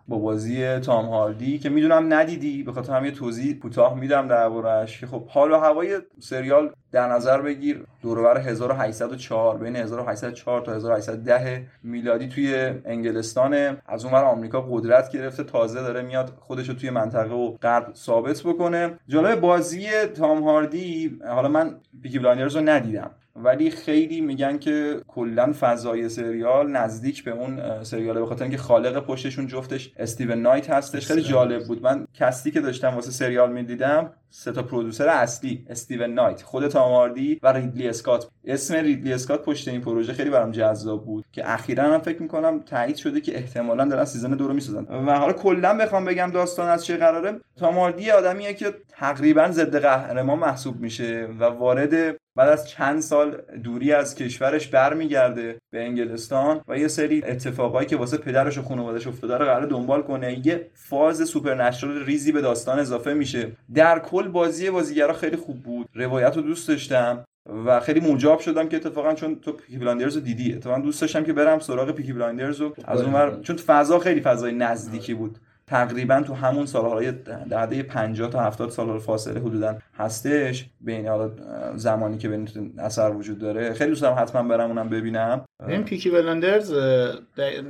با 0.09 0.19
بازی 0.19 0.79
تام 0.79 1.07
هاردی 1.07 1.59
که 1.59 1.69
می‌دونم 1.69 2.15
ندیدی 2.15 2.63
به 2.63 2.73
خاطر 2.73 2.97
هم 2.97 3.05
یه 3.05 3.11
توضیح 3.11 3.59
کوتاه 3.59 3.99
میدم 3.99 4.29
دربارهش 4.29 5.01
که 5.01 5.07
خب 5.07 5.27
حال 5.27 5.51
و 5.51 5.57
هوای 5.57 5.99
سریال 6.21 6.71
در 6.93 7.09
نظر 7.09 7.43
بگیر. 7.43 7.85
دورور 8.03 8.39
1804 8.39 9.59
بین 9.59 9.77
1804 9.77 10.61
تا 10.61 10.75
1810 10.75 11.67
میلادی 11.83 12.29
توی 12.29 12.73
انگلستان. 12.85 13.77
از 13.87 14.05
اونور 14.05 14.25
آمریکا 14.25 14.61
قدرت 14.71 15.13
گرفته 15.13 15.45
تازه 15.45 15.83
داره 15.83 16.03
میاد 16.03 16.33
خودش 16.41 16.69
رو 16.69 16.75
توی 16.75 16.91
منطقه 16.91 17.35
و 17.35 17.51
غرب 17.51 17.95
ثابت 17.95 18.43
بکنه. 18.43 18.99
جالب 19.09 19.41
بازی 19.41 19.87
تام 20.17 20.43
هاردی 20.43 21.19
حالا 21.29 21.49
من 21.49 21.75
Peaky 22.03 22.19
Blinders 22.19 22.57
رو 22.57 22.63
ندیدم. 22.63 23.11
ولی 23.37 23.71
خیلی 23.71 24.21
میگن 24.21 24.59
که 24.59 25.01
کلا 25.09 25.53
فضای 25.61 26.09
سریال 26.09 26.71
نزدیک 26.71 27.25
به 27.25 27.31
اون 27.31 27.85
سریاله 27.85 28.21
به 28.21 28.27
خاطر 28.27 28.43
اینکه 28.43 28.59
خالق 28.59 29.07
پشتشون 29.07 29.47
جفتش 29.47 29.93
استیون 29.97 30.43
نایت 30.43 30.71
هستش. 30.71 31.07
خیلی 31.07 31.23
جالب 31.23 31.67
بود. 31.67 31.83
من 31.83 32.07
cast 32.15 32.44
ی 32.44 32.51
که 32.51 32.61
داشتم 32.61 32.89
واسه 32.89 33.11
سریال 33.11 33.53
می‌دیدم 33.53 34.13
سه 34.31 34.53
تا 34.53 34.63
producer 34.63 35.09
اصلی 35.09 35.67
استیون 35.71 36.15
نایت 36.15 36.43
خود 36.43 36.69
تام 36.69 36.93
هاردی 36.93 37.41
و 37.43 37.53
ریدلی 37.53 37.89
اسکات. 37.89 38.29
اسم 38.45 38.75
ریدلی 38.75 39.13
اسکات 39.13 39.45
پشت 39.45 39.69
این 39.69 39.81
پروژه 39.81 40.13
خیلی 40.13 40.31
برام 40.31 40.51
جذاب 40.51 41.05
بود 41.05 41.25
که 41.33 41.53
اخیرا 41.53 41.85
هم 41.85 42.01
فکر 42.01 42.23
می‌کنم 42.23 42.61
تایید 42.61 42.97
شده 42.97 43.21
که 43.21 43.37
احتمالا 43.37 43.85
دارن 43.85 44.05
season 44.05 44.31
دو 44.31 44.49
رو 44.49 44.55
می‌سازن. 44.55 44.85
و 44.85 45.19
حالا 45.19 45.33
کلا 45.33 45.75
بخوام 45.75 46.05
بگم 46.05 46.31
داستان 46.35 46.69
از 46.69 46.85
چه 46.85 46.97
قراره. 46.97 47.41
تام 47.57 47.75
هاردی 47.75 48.11
آدمیه 48.11 48.55
که 48.55 48.75
تقریبا 48.89 49.49
ضد 49.51 49.77
قهرمان 49.77 50.39
محسوب 50.39 50.81
میشه 50.81 51.29
و 51.41 51.45
وارد 51.45 52.17
بعد 52.37 52.49
از 52.49 52.69
چند 52.69 53.01
سال 53.01 53.37
دوری 53.65 53.93
از 53.93 54.15
کشورش 54.15 54.69
برمیگرده 54.69 55.61
به 55.71 55.85
انگلستان 55.85 56.61
و 56.69 56.79
یه 56.79 56.89
سری 56.89 57.23
اتفاقایی 57.23 57.87
که 57.87 57.97
واسه 57.97 58.17
پدرش 58.17 58.59
و 58.59 58.63
خانواده‌اش 58.63 59.07
افتاده 59.07 59.37
رو 59.37 59.45
قرار 59.45 59.67
دنبال 59.67 60.03
کنه. 60.03 60.47
یه 60.47 60.71
فاز 60.75 61.29
supernatural 61.29 62.05
ریزی 62.05 62.33
به 62.33 62.41
داستان 62.41 62.79
اضافه 62.79 63.15
میشه. 63.15 63.53
در 63.75 63.99
کل 64.17 64.29
بازی 64.29 64.71
بازیگرا 64.71 65.15
خیلی 65.15 65.37
خوب 65.37 65.63
بود. 65.63 65.89
روایت 65.95 66.37
رو 66.37 66.43
دوست 66.43 66.69
داشتم 66.69 67.25
و 67.67 67.81
خیلی 67.81 68.01
مجاب 68.01 68.41
شدم 68.41 68.69
که 68.69 68.77
اتفاقا 68.77 69.15
چون 69.15 69.41
تو 69.41 69.53
Peaky 69.53 69.79
Blinders 69.79 70.17
رو 70.17 70.21
دیدی. 70.23 70.55
اتفاقا 70.55 70.81
دوست 70.81 71.01
داشتم 71.01 71.25
که 71.25 71.33
برم 71.33 71.59
سراغ 71.59 71.91
Peaky 71.91 72.13
Blinders 72.13 72.61
رو 72.61 72.75
از 72.85 73.03
اونور 73.03 73.41
چون 73.43 73.57
فضا 73.57 73.99
خیلی 73.99 74.21
فضای 74.21 74.53
نزدیکی 74.53 75.15
بود. 75.15 75.39
تقریبا 75.69 76.23
تو 76.23 76.35
همون 76.35 76.67
سالهای 76.67 77.13
دهه 77.51 77.83
50 77.83 78.31
تا 78.31 78.41
70 78.41 78.71
سال 78.71 78.99
فاصله 78.99 79.41
حدودا 79.41 79.79
هستش. 79.97 80.67
بین 80.81 81.09
حالا 81.09 81.31
زمانی 81.77 82.19
که 82.19 82.29
بین 82.29 82.49
اثر 82.79 83.11
وجود 83.11 83.39
داره. 83.39 83.73
خیلی 83.73 83.91
دوست 83.91 84.03
دارم 84.03 84.19
حتما 84.19 84.43
برم 84.43 84.69
اونم 84.69 84.89
ببینم. 84.89 85.45
این 85.69 85.85
پیکی 85.85 86.11
بلندرز 86.11 86.75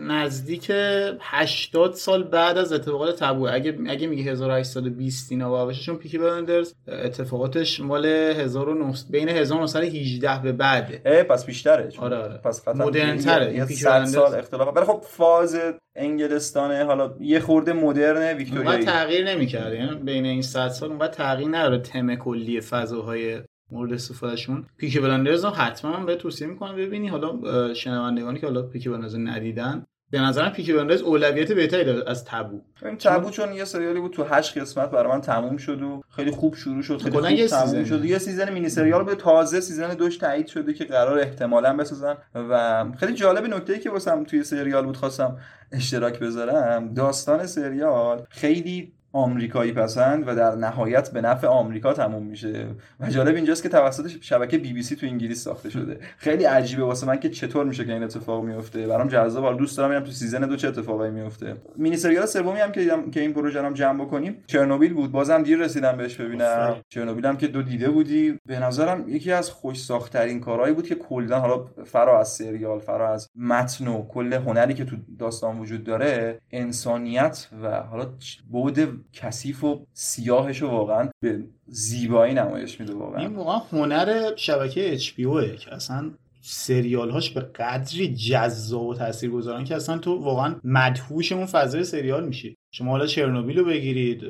نزدیک 0.00 0.72
80 1.20 1.94
سال 1.94 2.24
بعد 2.24 2.58
از 2.58 2.72
اتفاقات 2.72 3.18
تبو 3.18 3.48
اگه 3.48 3.78
اگه 3.88 4.06
میگه 4.06 4.30
1820 4.30 5.32
اینا 5.32 5.64
باشه 5.64 5.82
چون 5.82 5.96
پیکی 5.96 6.18
بلندرز 6.18 6.74
اتفاقاتش 6.88 7.80
مال 7.80 8.06
1900 8.06 9.10
بین 9.10 9.28
1918 9.28 10.42
به 10.42 10.52
بعده. 10.52 11.22
پس 11.22 11.46
بیشتره. 11.46 11.88
آره 11.98 12.16
آره. 12.16 12.38
پس 12.38 12.68
مدرن 12.68 13.16
تره 13.16 13.54
یه 13.54 13.64
سال 14.04 14.34
اختلاف 14.34 14.76
ولی 14.76 14.86
خب 14.86 15.02
فاز 15.06 15.56
انگلستانه 15.96 16.84
حالا 16.84 17.14
یه 17.20 17.40
خورده 17.40 17.72
مدرن 17.72 18.36
ویکتوریایی. 18.36 18.84
تغییر 18.84 19.28
نمی‌کرد 19.28 19.74
یعنی 19.74 19.94
بین 19.94 20.24
این 20.24 20.42
100 20.42 20.68
سال 20.68 20.90
اونقدر 20.90 21.12
تغییر 21.12 21.48
نداره 21.48 21.78
تم 21.78 22.14
کلی 22.14 22.60
فضاهای 22.60 23.40
مورد 23.70 23.92
استفادهشون. 23.92 24.66
Peaky 24.76 25.00
Blinders 25.00 25.44
رو 25.44 25.50
حتما 25.50 26.04
به 26.04 26.16
توصیه 26.16 26.46
می‌کنم 26.46 26.76
ببینی. 26.76 27.08
حالا 27.08 27.74
شنوندگانی 27.74 28.40
که 28.40 28.46
حالا 28.46 28.62
Peaky 28.62 28.88
Blinders 28.88 29.16
ندیدن 29.16 29.86
به 30.10 30.20
نظرم 30.20 30.52
Peaky 30.52 30.72
Blinders 30.72 31.02
اولویت 31.02 31.52
بهتری 31.52 31.84
داره 31.84 32.10
از 32.10 32.24
Taboo. 32.24 32.60
این 32.82 32.96
Taboo 32.96 33.30
چون 33.30 33.52
یه 33.52 33.64
سریالی 33.64 34.00
بود 34.00 34.12
تو 34.12 34.24
8 34.24 34.58
قسمت 34.58 34.90
برای 34.90 35.12
من 35.12 35.20
تموم 35.20 35.56
شد 35.56 35.82
و 35.82 36.02
خیلی 36.16 36.30
خوب 36.30 36.54
شروع 36.54 36.82
شد 36.82 37.02
خیلی 37.02 37.10
خوب 37.16 37.30
یه 37.30 37.48
تموم 37.48 37.84
شد. 37.84 38.04
یه 38.04 38.18
season 38.18 38.50
mini 38.50 38.68
سریال 38.68 39.04
به 39.04 39.14
تازه 39.14 39.60
season 39.60 39.94
دوش 39.94 40.16
تایید 40.16 40.46
شده 40.46 40.74
که 40.74 40.84
قرار 40.84 41.18
احتمالا 41.18 41.76
بسازن 41.76 42.16
و 42.34 42.84
خیلی 42.98 43.12
جالب 43.12 43.44
نکته 43.46 43.78
که 43.78 43.90
واسم 43.90 44.24
توی 44.24 44.44
سریال 44.44 44.84
بود 44.84 44.96
خواستم 44.96 45.38
اشتراک 45.72 46.18
بذارم. 46.18 46.94
داستان 46.94 47.46
سریال 47.46 48.26
خیلی 48.28 48.92
آمریکایی 49.16 49.72
پسند 49.72 50.28
و 50.28 50.34
در 50.34 50.54
نهایت 50.54 51.10
به 51.10 51.20
نفع 51.20 51.46
آمریکا 51.46 51.92
تموم 51.92 52.22
میشه. 52.22 52.66
و 53.00 53.08
جالب 53.08 53.34
اینجاست 53.34 53.62
که 53.62 53.68
توسط 53.68 54.08
شبکه 54.20 54.58
بی 54.58 54.72
بی 54.72 54.82
سی 54.82 54.96
تو 54.96 55.06
انگلیس 55.06 55.44
ساخته 55.44 55.70
شده. 55.70 55.98
خیلی 56.18 56.44
عجیبه 56.44 56.84
واسه 56.84 57.06
من 57.06 57.20
که 57.20 57.30
چطور 57.30 57.66
میشه 57.66 57.84
که 57.84 57.92
این 57.92 58.02
اتفاق 58.02 58.44
میفته. 58.44 58.86
برام 58.86 59.08
جذاب. 59.08 59.44
حالا 59.44 59.56
دوست 59.56 59.76
دارم 59.76 59.90
ببینم 59.90 60.04
تو 60.04 60.12
season 60.12 60.40
دو 60.40 60.56
چه 60.56 60.68
اتفاقایی 60.68 61.12
میفته. 61.12 61.56
مینی 61.76 61.96
سریال 61.96 62.26
سومی 62.26 62.60
هم 62.60 62.72
که 62.72 62.80
دیدم 62.80 63.10
که 63.10 63.20
این 63.20 63.32
پروژه 63.32 63.60
رو 63.62 63.72
جمع 63.72 64.04
بکنیم 64.04 64.44
چرنوبیل 64.46 64.94
بود. 64.94 65.12
بازم 65.12 65.42
دیر 65.42 65.58
رسیدم 65.58 65.96
بهش 65.96 66.16
ببینم. 66.16 66.76
چرنوبیل 66.88 67.26
هم 67.26 67.36
که 67.36 67.46
دو 67.46 67.62
دیده 67.62 67.90
بودی. 67.90 68.38
به 68.46 68.58
نظرم 68.58 69.08
یکی 69.08 69.32
از 69.32 69.50
خوش 69.50 69.84
ساختترین 69.84 70.40
کارهایی 70.40 70.74
بود 70.74 70.86
که 70.86 70.94
کلا 70.94 71.40
حالا 71.40 71.64
فرا 71.84 72.20
از 72.20 72.28
سریال 72.28 72.78
فرا 72.78 73.12
از 73.12 73.28
متن 73.36 73.86
و 73.86 74.06
کل 74.06 74.32
هنری 74.32 74.74
که 74.74 74.84
تو 74.84 74.96
داستان 75.18 75.58
وجود 75.58 75.84
داره 75.84 76.40
انسانیت 76.50 77.48
و 77.62 77.80
حالا 77.80 78.06
بعد 78.52 78.88
کثیف 79.12 79.64
و 79.64 79.86
سیاهش 79.92 80.62
رو 80.62 80.68
واقعا 80.68 81.08
به 81.20 81.44
زیبایی 81.66 82.34
نمایش 82.34 82.80
میده 82.80 82.94
واقعا. 82.94 83.20
این 83.20 83.36
واقعا 83.36 83.58
هنر 83.58 84.36
شبکه 84.36 84.92
HBO 84.92 85.56
که 85.56 85.74
اصلا 85.74 86.10
سریال 86.48 87.10
هاش 87.10 87.30
به 87.30 87.40
قدری 87.40 88.14
جذاب 88.14 88.86
و 88.86 88.94
تاثیرگذارن 88.94 89.64
که 89.64 89.76
اصلا 89.76 89.98
تو 89.98 90.14
واقعا 90.14 90.54
مدهوش 90.64 91.32
اون 91.32 91.46
فضای 91.46 91.84
سریال 91.84 92.26
میشی. 92.26 92.56
شما 92.70 92.90
حالا 92.90 93.06
چرنوبیل 93.06 93.58
رو 93.58 93.64
بگیرید 93.64 94.24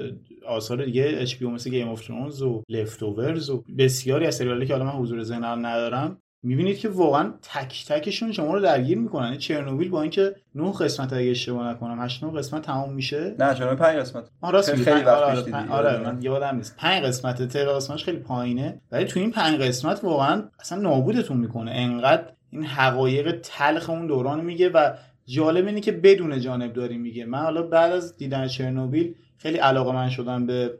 آثار 0.47 0.85
دیگه 0.85 1.17
HBO 1.19 1.47
مثل 1.47 1.71
Game 1.71 1.89
of 1.89 2.07
Thrones 2.07 2.43
و 2.43 2.63
Leftovers 2.69 3.51
و 3.51 3.65
بسیاری 3.79 4.27
از 4.27 4.35
سریالی 4.35 4.67
که 4.67 4.73
حالا 4.73 4.85
من 4.85 5.01
حضور 5.01 5.23
ذهنم 5.23 5.67
ندارم 5.67 6.19
می‌بینید 6.47 6.79
که 6.79 6.89
واقعا 6.89 7.33
تک 7.43 7.85
تکشون 7.89 8.33
شما 8.33 8.55
رو 8.55 8.61
درگیر 8.61 8.99
می‌کنن. 8.99 9.39
چرنوبیل 9.39 9.91
با 9.91 10.03
اینکه 10.03 10.35
نه 10.55 10.73
قسمت 10.73 11.13
اگه 11.13 11.31
اشتباه 11.31 11.69
نکنم 11.69 12.01
8 12.01 12.25
9 12.25 12.39
قسمت 12.39 12.63
تمام 12.63 12.93
میشه. 12.93 13.35
نه 13.39 13.55
چرا 13.55 13.77
5 13.77 13.99
قسمت. 13.99 14.25
آره 14.41 14.53
راست 14.55 14.71
خیلی, 14.71 14.85
خیلی 14.85 15.05
وقت 15.05 15.23
آره, 15.23 15.43
پیش 15.43 15.55
آره. 15.55 15.71
آره 15.71 15.99
من 15.99 16.23
یادم 16.23 16.57
نیست. 16.57 16.77
5 16.77 17.05
قسمت 17.05 17.43
تعداد 17.49 17.77
قسمتش 17.77 18.05
خیلی 18.05 18.19
پایینه. 18.19 18.81
ولی 18.93 19.05
تو 19.05 19.21
این 19.21 19.31
5 19.31 19.61
قسمت 19.61 20.05
واقعا 20.05 20.43
اصلا 20.61 20.81
نابودتون 20.81 21.37
می‌کنه. 21.37 21.71
انقدر 21.71 22.25
این 22.51 22.65
حقایق 22.65 23.41
تلخ 23.43 23.91
اون 23.91 24.07
دوران 24.07 24.41
میگه 24.41 24.69
و 24.69 24.91
جالب 25.27 25.67
اینه 25.67 25.81
که 25.81 25.93
بدون 25.93 26.41
جانب 26.41 26.73
داری 26.73 26.99
میگه. 26.99 27.25
من 27.25 27.39
حالا 27.39 27.63
بعد 27.63 27.93
از 27.93 28.17
دیدن 28.17 28.47
چرنوبیل 28.47 29.15
خیلی 29.39 29.59
علاقه 29.59 29.93
من 29.93 30.09
شدم 30.09 30.47
به 30.47 30.79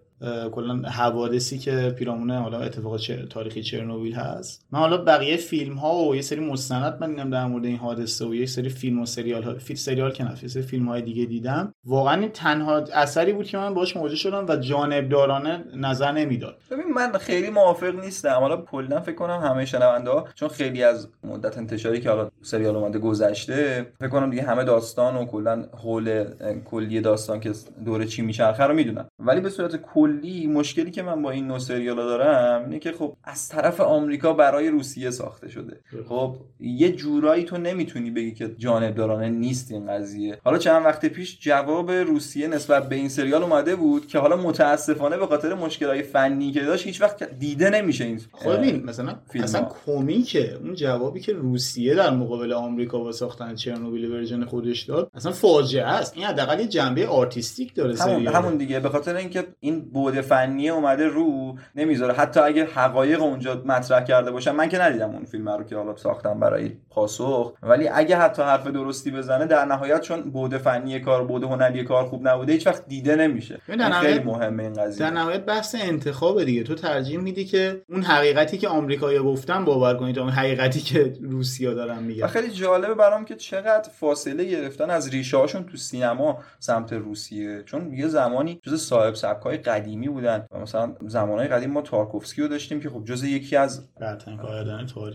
کلا 0.53 0.89
حوادثی 0.89 1.59
که 1.59 1.95
پیرامون 1.99 2.31
حالا 2.31 2.61
اتفاق 2.61 3.01
تاریخی 3.31 3.63
چرنوبیل 3.63 4.15
هست. 4.15 4.67
من 4.73 4.79
حالا 4.79 4.97
بقیه 4.97 5.37
فیلم 5.37 5.75
ها 5.75 6.05
و 6.05 6.17
یه 6.17 6.23
سری 6.23 6.41
مستند 6.41 6.97
من 7.01 7.11
دیدم 7.11 7.31
در 7.31 7.47
مورد 7.47 7.65
این 7.65 7.77
حادثه 7.77 8.25
و 8.27 8.35
یه 8.35 8.47
سری 8.47 8.69
فیلم 8.69 9.01
و 9.03 9.07
سریال 9.07 9.43
ها 9.43 9.55
فیلم 9.55 9.77
سریال 9.77 10.13
که 10.13 10.25
سری 10.47 10.63
فیلم 10.63 10.89
های 10.89 11.03
دیگه 11.03 11.25
دیدم. 11.25 11.73
واقعا 11.85 12.21
این 12.21 12.29
تنها 12.29 12.77
اثری 12.77 13.33
بود 13.33 13.47
که 13.47 13.59
من 13.59 13.75
باش 13.75 13.97
مواجه 13.97 14.17
شدم 14.17 14.47
و 14.49 14.57
جانبدارانه 14.57 15.65
نظر 15.77 16.13
نمی‌داد. 16.13 16.57
ببین 16.71 16.85
من 16.95 17.13
خیلی 17.13 17.51
موافق 17.51 17.95
نیستم. 17.95 18.35
حالا 18.41 18.57
کلا 18.57 19.01
فکر 19.01 19.15
کنم 19.15 19.41
همه 19.41 19.65
شنونده 19.65 20.11
ها 20.11 20.29
چون 20.35 20.49
خیلی 20.49 20.83
از 20.83 21.09
مدت 21.25 21.59
انتشاری 21.59 22.01
که 22.01 22.11
حالا 22.11 22.31
سریال 22.43 22.77
اومده 22.77 22.99
گذشته 22.99 23.87
فکر 24.01 24.09
کنم 24.09 24.31
دیگه 24.31 24.43
همه 24.43 24.65
داستان 24.65 25.17
و 25.17 25.25
کلا 25.25 25.65
حول 25.83 26.25
کلی 26.65 27.01
داستان 27.01 27.41
که 27.41 27.53
دوره 27.85 28.05
چی 28.05 28.23
میچرخه 28.23 28.65
رو 28.65 28.75
می‌دونن. 28.75 29.05
ولی 29.19 29.41
به 29.41 29.51
صورت 29.51 29.77
کلی 30.07 30.47
مشکلی 30.47 30.91
که 30.91 31.03
من 31.03 31.23
با 31.23 31.31
این 31.31 31.47
نوع 31.47 31.59
سریالا 31.59 32.05
دارم 32.07 32.65
اینه 32.65 32.79
که 32.79 32.93
خب 32.93 33.17
از 33.25 33.49
طرف 33.49 33.81
آمریکا 33.81 34.33
برای 34.33 34.69
روسیه 34.69 35.11
ساخته 35.11 35.49
شده. 35.49 35.81
خب 36.09 36.37
یه 36.61 36.93
جورایی 36.93 37.45
تو 37.45 37.57
نمی‌تونی 37.57 38.11
بگی 38.11 38.33
که 38.35 38.55
جانبدارانه 38.59 39.29
نیست 39.29 39.73
این 39.73 39.87
قضیه. 39.87 40.39
حالا 40.45 40.59
چند 40.59 40.85
وقت 40.85 41.07
پیش 41.07 41.39
جواب 41.41 41.91
روسیه 41.91 42.49
نسبت 42.49 42.89
به 42.89 42.97
این 42.97 43.09
سریال 43.09 43.43
اومده 43.43 43.77
بود 43.77 44.07
که 44.07 44.19
حالا 44.19 44.37
متاسفانه 44.37 45.17
به 45.17 45.27
خاطر 45.27 45.55
مشکلات 45.55 46.03
فنی 46.03 46.53
که 46.53 46.61
داشت 46.61 46.87
هیچ 46.87 47.03
وقت 47.03 47.39
دیده 47.39 47.71
نمیشه 47.71 48.05
این 48.05 48.21
خب 48.33 48.49
مثلا 48.85 49.15
فیلم 49.31 49.45
اصلا. 49.45 49.69
کمیکه 49.87 50.55
اون 50.55 50.75
جوابی 50.75 51.21
که 51.21 51.33
روسیه 51.33 51.95
در 51.95 52.11
مقابل 52.11 52.53
آمریکا 52.53 52.99
با 52.99 53.13
ساختن 53.13 53.55
چرنوبیل 53.55 54.11
version 54.11 54.45
خودش 54.45 54.83
داد 54.83 55.11
اصلا 55.15 55.33
فاجعه 55.33 55.85
است. 55.85 56.17
این 56.17 56.27
حداقل 56.27 56.61
یه 56.61 56.67
جنبه 56.67 57.07
artistic 57.07 57.75
داره 57.75 57.95
همون 57.95 58.17
سریال 58.17 58.35
همون 58.35 58.57
دیگه. 58.57 58.81
به 58.81 58.89
خاطر 58.89 59.17
اینکه 59.17 59.47
این 59.61 59.91
بعد 59.97 60.21
فنی 60.21 60.69
اومده 60.69 61.07
رو 61.07 61.59
نمی‌ذاره. 61.75 62.15
حتی 62.15 62.41
اگه 62.41 62.65
حقایق 62.65 63.23
اونجا 63.23 63.63
مطرح 63.67 64.05
کرده 64.05 64.31
باشن 64.31 64.51
من 64.51 64.69
که 64.69 64.79
ندیدم 64.79 65.11
اون 65.11 65.25
فیلم 65.25 65.49
رو 65.49 65.65
که 65.65 65.77
حالا 65.77 65.97
ساختم 65.97 66.41
برای 66.41 66.71
پاسخ. 66.91 67.53
ولی 67.63 67.89
اگه 67.89 68.17
حتی 68.17 68.43
حرف 68.43 68.67
درستی 68.67 69.11
بزنه 69.11 69.47
در 69.47 69.65
نهایت 69.65 70.01
چون 70.01 70.23
بعد 70.33 70.59
فنی 70.59 71.01
کار 71.01 71.27
بعد 71.27 71.43
هنری 71.43 71.85
کار 71.85 72.05
خوب 72.05 72.29
نبوده 72.29 72.53
هیچ 72.53 72.67
وقت 72.67 72.87
دیده 72.87 73.17
نمیشه. 73.17 73.61
خیلی 74.01 74.19
مهمه 74.19 74.63
این 74.63 74.73
قضیه. 74.73 75.07
در 75.07 75.15
نهایت 75.15 75.45
بحث 75.45 75.75
انتخاب 75.79 76.45
دیگه. 76.45 76.63
تو 76.63 76.75
ترجیح 76.75 77.19
میدی 77.19 77.45
که 77.45 77.83
اون 77.89 78.03
حقیقتی 78.03 78.59
که 78.59 78.69
آمریکایی‌ها 78.69 79.25
گفتن 79.25 79.65
باور 79.65 79.95
کنی 79.95 80.13
تا 80.13 80.21
اون 80.21 80.31
حقیقتی 80.31 80.81
که 80.81 81.13
روسیا 81.23 81.75
دارن 81.75 82.03
میگن. 82.03 82.27
خیلی 82.27 82.51
جالبه 82.51 82.95
برام 82.95 83.25
که 83.25 83.35
چقدر 83.35 83.89
فاصله 84.01 84.45
گرفتن 84.45 84.91
از 84.91 85.11
ریشه 85.11 85.37
هاشون 85.37 85.65
تو 85.65 85.77
سینما 85.77 86.39
سمت 86.59 86.93
روسیه. 86.93 87.63
چون 87.63 87.93
یه 87.95 88.09
زمانی 88.09 88.61
جز 88.63 88.83
صاحب 88.83 89.15
سبکای 89.15 89.59
قدیمی 89.87 90.09
بودن 90.09 90.47
و 90.51 90.59
مثلا 90.59 90.95
زمانهای 91.07 91.49
قدیم 91.49 91.71
ما 91.71 91.83
تارکوفسکی 91.83 92.43
رو 92.43 92.49
داشتیم 92.49 92.81
که 92.81 92.91
خب 92.91 93.05
جز 93.05 93.25
یکی 93.25 93.57
از 93.57 93.89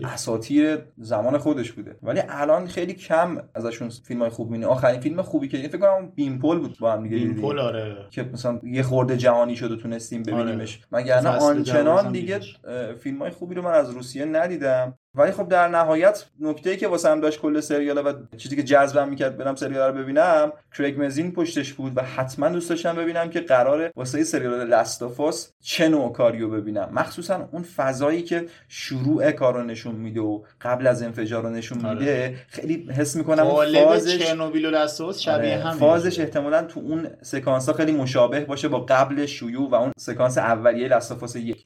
اساطیر 0.04 0.78
زمان 0.96 1.38
خودش 1.38 1.72
بوده. 1.72 1.96
ولی 2.02 2.20
الان 2.28 2.66
خیلی 2.66 2.92
کم 2.92 3.42
ازشون 3.54 3.88
فیلم 3.88 4.20
های 4.20 4.30
خوب 4.30 4.46
می‌بینی. 4.46 4.64
آخرین 4.64 5.00
فیلم 5.00 5.22
خوبی 5.22 5.48
که 5.48 5.68
فکر 5.68 5.78
کنم 5.78 6.12
بیمپل 6.14 6.58
بود 6.58 6.76
با 6.80 6.92
هم 6.92 7.02
دیگه 7.02 7.16
این 7.16 7.28
دیدیم. 7.28 7.42
پل 7.42 7.58
آره. 7.58 7.96
که 8.10 8.22
مثلا 8.22 8.60
یه 8.62 8.82
خورده 8.82 9.16
جهانی 9.16 9.56
شد 9.56 9.70
و 9.70 9.76
تونستیم 9.76 10.22
ببینیمش. 10.22 10.80
مگر 10.92 11.20
نه 11.20 11.30
فصل 11.30 11.44
آنچنان 11.44 12.12
دیگه 12.12 12.38
دیدش. 12.38 12.58
فیلم 13.00 13.18
های 13.18 13.30
خوبی 13.30 13.54
رو 13.54 13.62
من 13.62 13.74
از 13.74 13.90
روسیه 13.90 14.24
ندیدم. 14.24 14.98
ولی 15.14 15.32
خب 15.32 15.48
در 15.48 15.68
نهایت 15.68 16.24
نکته 16.40 16.76
که 16.76 16.88
واسه 16.88 17.08
هم 17.08 17.20
داشت 17.20 17.40
کل 17.40 17.60
سریال 17.60 18.06
و 18.06 18.12
چیزی 18.36 18.56
که 18.56 18.62
جذبم 18.62 19.08
می‌کرد 19.08 19.36
برم 19.36 19.54
سریال 19.54 19.92
رو 19.92 20.02
ببینم 20.02 20.52
کریگ 20.78 21.02
مزین 21.02 21.32
پشتش 21.32 21.72
بود 21.72 21.92
و 21.96 22.02
حتما 22.02 22.48
دوست 22.48 22.70
داشتم 22.70 22.96
ببینم 22.96 23.30
که 23.30 23.40
قراره 23.40 23.92
واسه 23.96 24.24
سریال 24.24 24.68
لستافاس 24.68 25.52
چه 25.60 25.88
نوع 25.88 26.12
کاریو 26.12 26.48
ببینم. 26.48 26.88
مخصوصا 26.92 27.48
اون 27.52 27.62
فضایی 27.62 28.22
که 28.22 28.46
شروع 28.68 29.30
کار 29.30 29.54
رو 29.54 29.62
نشون 29.62 29.94
میده 29.94 30.20
و 30.20 30.42
قبل 30.60 30.86
از 30.86 31.02
انفجار 31.02 31.42
رو 31.42 31.50
نشون 31.50 31.86
آره. 31.86 31.98
میده 31.98 32.36
خیلی 32.48 32.88
حس 32.96 33.16
می‌کنم 33.16 33.44
فازش 33.44 34.18
چرنوبیل 34.18 34.66
و 34.66 34.70
لاستوس 34.70 35.18
شبیه 35.20 35.54
آره، 35.54 35.64
هم 35.64 35.76
فازش 35.76 36.20
احتمالا 36.20 36.62
تو 36.62 36.80
اون 36.80 37.06
سکانس 37.22 37.66
ها 37.66 37.72
خیلی 37.72 37.92
مشابه 37.92 38.40
باشه 38.40 38.68
با 38.68 38.80
قبل 38.80 39.26
شیوع 39.26 39.70
و 39.70 39.74
اون 39.74 39.92
سکانس 39.96 40.38
اولیه 40.38 40.88
لستافاس 40.88 41.36
یک. 41.36 41.64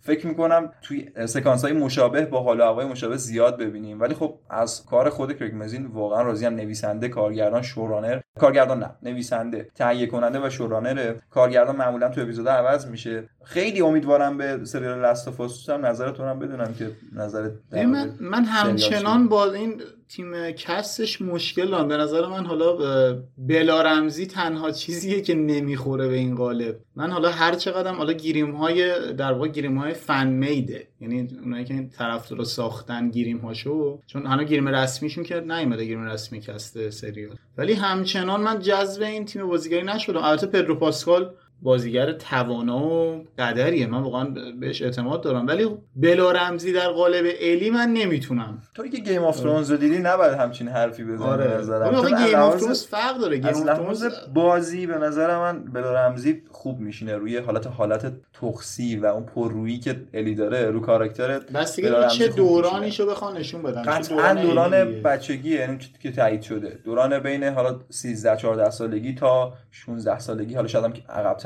فکر 0.00 0.26
می‌کنم 0.26 0.72
توی 0.82 1.08
سکانس 1.26 1.64
های 1.64 1.72
مشابه 1.72 2.26
با 2.26 2.40
حال 2.40 2.60
هوای 2.82 2.92
مشابه 2.92 3.16
زیاد 3.16 3.58
ببینیم. 3.58 4.00
ولی 4.00 4.14
خب 4.14 4.38
از 4.50 4.84
کار 4.86 5.10
خود 5.10 5.38
کریگ 5.38 5.54
مزین 5.54 5.86
واقعا 5.86 6.22
راضی 6.22 6.46
هم. 6.46 6.54
نویسنده 6.54 7.08
کارگردان 7.08 7.62
showrunner. 7.62 8.20
کارگردان 8.40 8.78
نه 8.78 8.90
نویسنده. 9.02 9.68
تهیه 9.74 10.06
کننده 10.06 10.46
و 10.46 10.50
showrunner 10.50 11.14
کارگردان 11.30 11.76
معمولا 11.76 12.08
تو 12.08 12.20
اپیزود 12.20 12.48
عوض 12.48 12.86
میشه. 12.86 13.28
خیلی 13.44 13.80
امیدوارم 13.80 14.38
به 14.38 14.64
سریال 14.64 15.00
Last 15.00 15.35
of 15.35 15.53
Us 15.53 15.70
هم 15.70 15.86
نظرتون 15.86 16.28
هم 16.28 16.38
بدونم 16.38 16.74
که 16.74 16.90
نظر 17.12 17.50
ببین 17.72 17.86
من, 17.86 18.14
من 18.20 18.44
همچنان 18.44 19.28
با 19.28 19.52
این 19.52 19.82
تیم 20.12 20.50
cast 20.50 20.98
ش 20.98 21.22
مشکل 21.22 21.70
دارم 21.70 21.88
به 21.88 21.96
نظر 21.96 22.26
من 22.26 22.46
حالا 22.46 22.72
اه، 22.72 23.18
بلا 23.38 23.82
رمزی 23.82 24.26
تنها 24.26 24.70
چیزیه 24.70 25.20
که 25.20 25.34
نمی‌خوره 25.34 26.08
به 26.08 26.14
این 26.14 26.34
قالب. 26.34 26.76
من 26.96 27.10
حالا 27.10 27.30
هر 27.30 27.54
چقدرم 27.54 27.94
حالا 27.94 28.12
گیریم 28.12 28.50
های 28.50 29.12
در 29.12 29.32
واقع 29.32 29.48
گیریم 29.48 29.78
های 29.78 29.94
fan 29.94 30.28
made 30.28 30.76
ه 30.76 30.88
یعنی 31.00 31.28
اونایی 31.42 31.64
که 31.64 31.74
این 31.74 31.88
طرف 31.88 32.28
رو 32.28 32.44
ساختن 32.44 33.10
گیریم 33.10 33.38
هاشو 33.38 34.00
چون 34.06 34.26
هنوز 34.26 34.46
گیریم 34.46 34.68
رسمیشون 34.68 35.24
که 35.24 35.40
نیومده 35.40 35.84
گیریم 35.84 36.04
رسمی 36.04 36.40
cast 36.40 36.90
سریال. 36.90 37.36
ولی 37.58 37.72
همچنان 37.72 38.40
من 38.40 38.58
جذب 38.58 39.02
این 39.02 39.24
تیم 39.24 39.46
بازیگری 39.46 39.82
نشدم. 39.82 40.24
البته 40.24 40.46
پدرو 40.46 40.74
پاسکال 40.74 41.34
بازیگر 41.62 42.12
توانا 42.12 42.86
و 42.86 43.24
قدریه. 43.38 43.86
من 43.86 44.02
واقعا 44.02 44.24
بهش 44.60 44.82
اعتماد 44.82 45.22
دارم. 45.22 45.46
ولی 45.46 45.68
بلا 45.96 46.32
رمزی 46.32 46.72
در 46.72 46.88
قالب 46.88 47.24
الی 47.40 47.70
من 47.70 47.88
نمی‌تونم. 47.88 48.62
توی 48.74 48.90
که 48.90 48.98
Game 48.98 49.22
of 49.24 49.40
Thrones 49.40 49.70
رو 49.70 49.76
دیدی 49.76 49.98
نباید 49.98 50.32
همچین 50.32 50.68
حرفی 50.68 51.04
بزنی 51.04 51.26
آره. 51.26 51.48
به 51.48 51.54
نظرم. 51.54 51.94
آخه 51.94 52.10
چون 52.10 52.26
Game 52.26 52.38
of 52.38 52.60
Thrones 52.60 52.86
فرق 52.86 53.18
داره. 53.18 53.36
Game 53.36 53.46
of 53.46 53.66
لحاظ 53.66 53.78
Thrones 53.78 54.04
بازی 54.34 54.86
به 54.86 54.98
نظر 54.98 55.38
من 55.38 55.64
بلا 55.64 56.06
رمزی 56.06 56.42
خوب 56.50 56.80
میشینه. 56.80 57.16
روی 57.16 57.36
حالت 57.36 57.66
حالت 57.66 58.12
تخسی 58.32 58.96
و 58.96 59.06
اون 59.06 59.22
پررویی 59.22 59.78
که 59.78 60.02
الی 60.14 60.34
داره 60.34 60.70
رو 60.70 60.80
کاراکتر 60.80 61.38
بس 61.38 61.76
دیگه 61.76 62.08
چه 62.08 62.28
دورانیشو 62.28 63.06
بخوان 63.06 63.36
نشون 63.36 63.62
بدن 63.62 63.82
قطعا 63.82 64.34
دوران 64.34 64.42
دوران. 64.42 65.02
بچگی 65.02 65.54
یعنی 65.54 65.78
که 66.02 66.12
تایید 66.12 66.42
شده. 66.42 66.78
دوران 66.84 67.18
بین 67.18 67.44
حالا 67.44 67.80
13 67.90 68.36
14 68.36 68.70
سالگی 68.70 69.14
تا 69.14 69.52
16 69.70 70.18
سالگی. 70.18 70.54
حالا 70.54 70.68
شاید 70.68 70.84
هم 70.84 70.92
که 70.92 71.02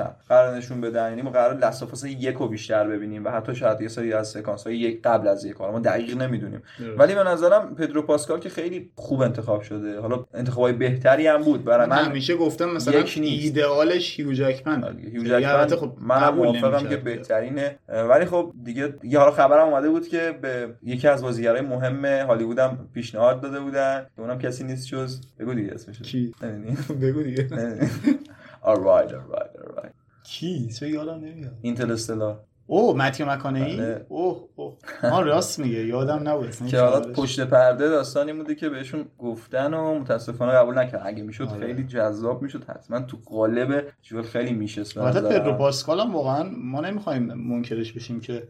عقب‌تر 0.07 0.25
قرار 0.29 0.57
نشون 0.57 0.81
بدن. 0.81 1.09
یعنی 1.09 1.23
ما 1.23 1.31
قرار 1.31 1.57
لستافاس 1.57 2.05
یک 2.05 2.35
رو 2.35 2.49
بیشتر 2.49 2.88
ببینیم 2.88 3.25
و 3.25 3.31
حتی 3.31 3.55
شاید 3.55 3.81
یه 3.81 3.88
سری 3.88 4.12
از 4.12 4.29
سکانس 4.29 4.66
های 4.66 4.77
یک 4.77 5.03
قبل 5.03 5.29
از 5.29 5.45
یک 5.45 5.61
ما 5.61 5.79
دقیق 5.79 6.16
نمی‌دونیم. 6.16 6.62
ولی 6.99 7.14
به 7.14 7.23
نظرم 7.23 7.75
پدرو 7.75 8.03
پاسکال 8.03 8.40
که 8.40 8.49
خیلی 8.49 8.90
خوب 8.95 9.23
انتخاب 9.23 9.62
شده. 9.62 10.01
حالا 10.01 10.25
انتخابای 10.35 10.73
بهتری 10.73 11.27
هم 11.27 11.42
بود. 11.42 11.64
برای 11.64 11.87
من 11.87 11.97
من 11.97 12.05
همیشه 12.05 12.37
گفتم 12.37 12.71
مثلا 12.71 13.01
یک 13.01 13.19
نیست. 13.21 13.45
ایدئالش 13.45 14.21
هیو 14.21 14.33
جکمن. 14.33 14.99
هیو 14.99 15.35
البته 15.35 15.77
جکمن 15.77 15.77
خب 15.77 15.92
قبول 16.11 16.49
موافقم. 16.49 16.88
که 16.88 16.97
بهترینه. 16.97 17.79
ولی 17.88 18.25
خب 18.25 18.53
دیگه 18.64 18.95
یه 19.03 19.19
حالا 19.19 19.31
خبرم 19.31 19.69
اومده 19.69 19.90
بود 19.90 20.09
که 20.09 20.38
به 20.42 20.75
یکی 20.83 21.09
از 21.09 21.23
بازیگرای 21.23 21.61
مهم 21.61 22.05
هالیوود 22.05 22.59
هم 22.59 22.88
پیشنهاد 22.95 23.40
داده 23.40 23.61
بودن. 23.61 24.07
که 24.16 24.23
اونم 24.23 24.38
کسی 24.38 24.64
نیست 24.64 24.87
جز 24.87 25.21
بگو 25.38 25.55
دیگه 25.55 25.73
اسمش 25.73 25.99
کی؟ 26.03 26.35
بگو 27.03 27.23
دیگه. 27.23 27.49
alright 28.71 29.11
alright 29.19 29.53
alright 29.62 29.95
کی؟ 30.26 30.68
چه 30.68 30.88
یادم 30.88 31.24
نمیاد. 31.24 31.52
Interstellar. 31.62 32.40
اوه 32.68 32.96
متیو 32.96 33.30
مکانهی 33.30 33.76
بله. 33.76 34.06
اوه 34.08 34.48
اوه. 34.56 34.76
آن 35.02 35.26
راست 35.26 35.58
میگه. 35.58 35.86
یادم 35.86 36.28
نبود 36.28 36.50
که 36.68 36.80
حالا. 36.80 37.12
پشت 37.12 37.40
پرده 37.40 37.88
داستانی 37.88 38.32
بوده 38.32 38.54
که 38.54 38.68
بهشون 38.68 39.04
گفتن 39.18 39.74
و 39.74 39.98
متاسفانه 39.98 40.52
قبول 40.52 40.78
نکرد. 40.78 41.02
اگه 41.04 41.22
می‌شد 41.22 41.44
آره. 41.44 41.66
خیلی 41.66 41.84
جذاب 41.84 42.42
می‌شد 42.42 42.64
حتما 42.64 43.00
تو 43.00 43.16
قالب 43.24 43.84
جوئل 44.02 44.22
خیلی 44.22 44.52
میشست 44.52 44.98
البته 44.98 45.20
پدرو 45.20 45.52
پاسکال 45.52 46.00
هم 46.00 46.14
واقعا 46.14 46.50
ما 46.56 46.80
نمی‌خوایم 46.80 47.22
منکرش 47.22 47.92
بشیم 47.92 48.20
که 48.20 48.42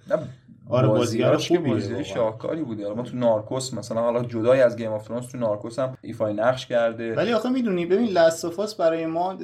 آره، 0.69 0.89
بازیگر 0.89 1.31
بازیگر 1.33 1.59
واقعا. 1.59 2.03
شاهکاری 2.03 2.63
بوده. 2.63 2.83
حالا 2.83 2.95
ما 2.95 3.03
تو 3.03 3.17
Narcos 3.17 3.75
مثلا 3.75 4.01
حالا 4.01 4.23
جدای 4.23 4.61
از 4.61 4.77
Game 4.77 4.93
of 4.93 5.09
Thrones 5.09 5.27
تو 5.27 5.39
Narcos 5.39 5.79
هم 5.79 5.97
ایفای 6.03 6.35
نقش 6.35 6.67
کرده. 6.67 7.15
ولی 7.15 7.33
آخه 7.33 7.49
می‌دونی 7.49 7.87
ببین 7.87 8.09
Last 8.09 8.42
of 8.42 8.58
Us 8.58 8.75
برای 8.75 9.07
ما 9.07 9.35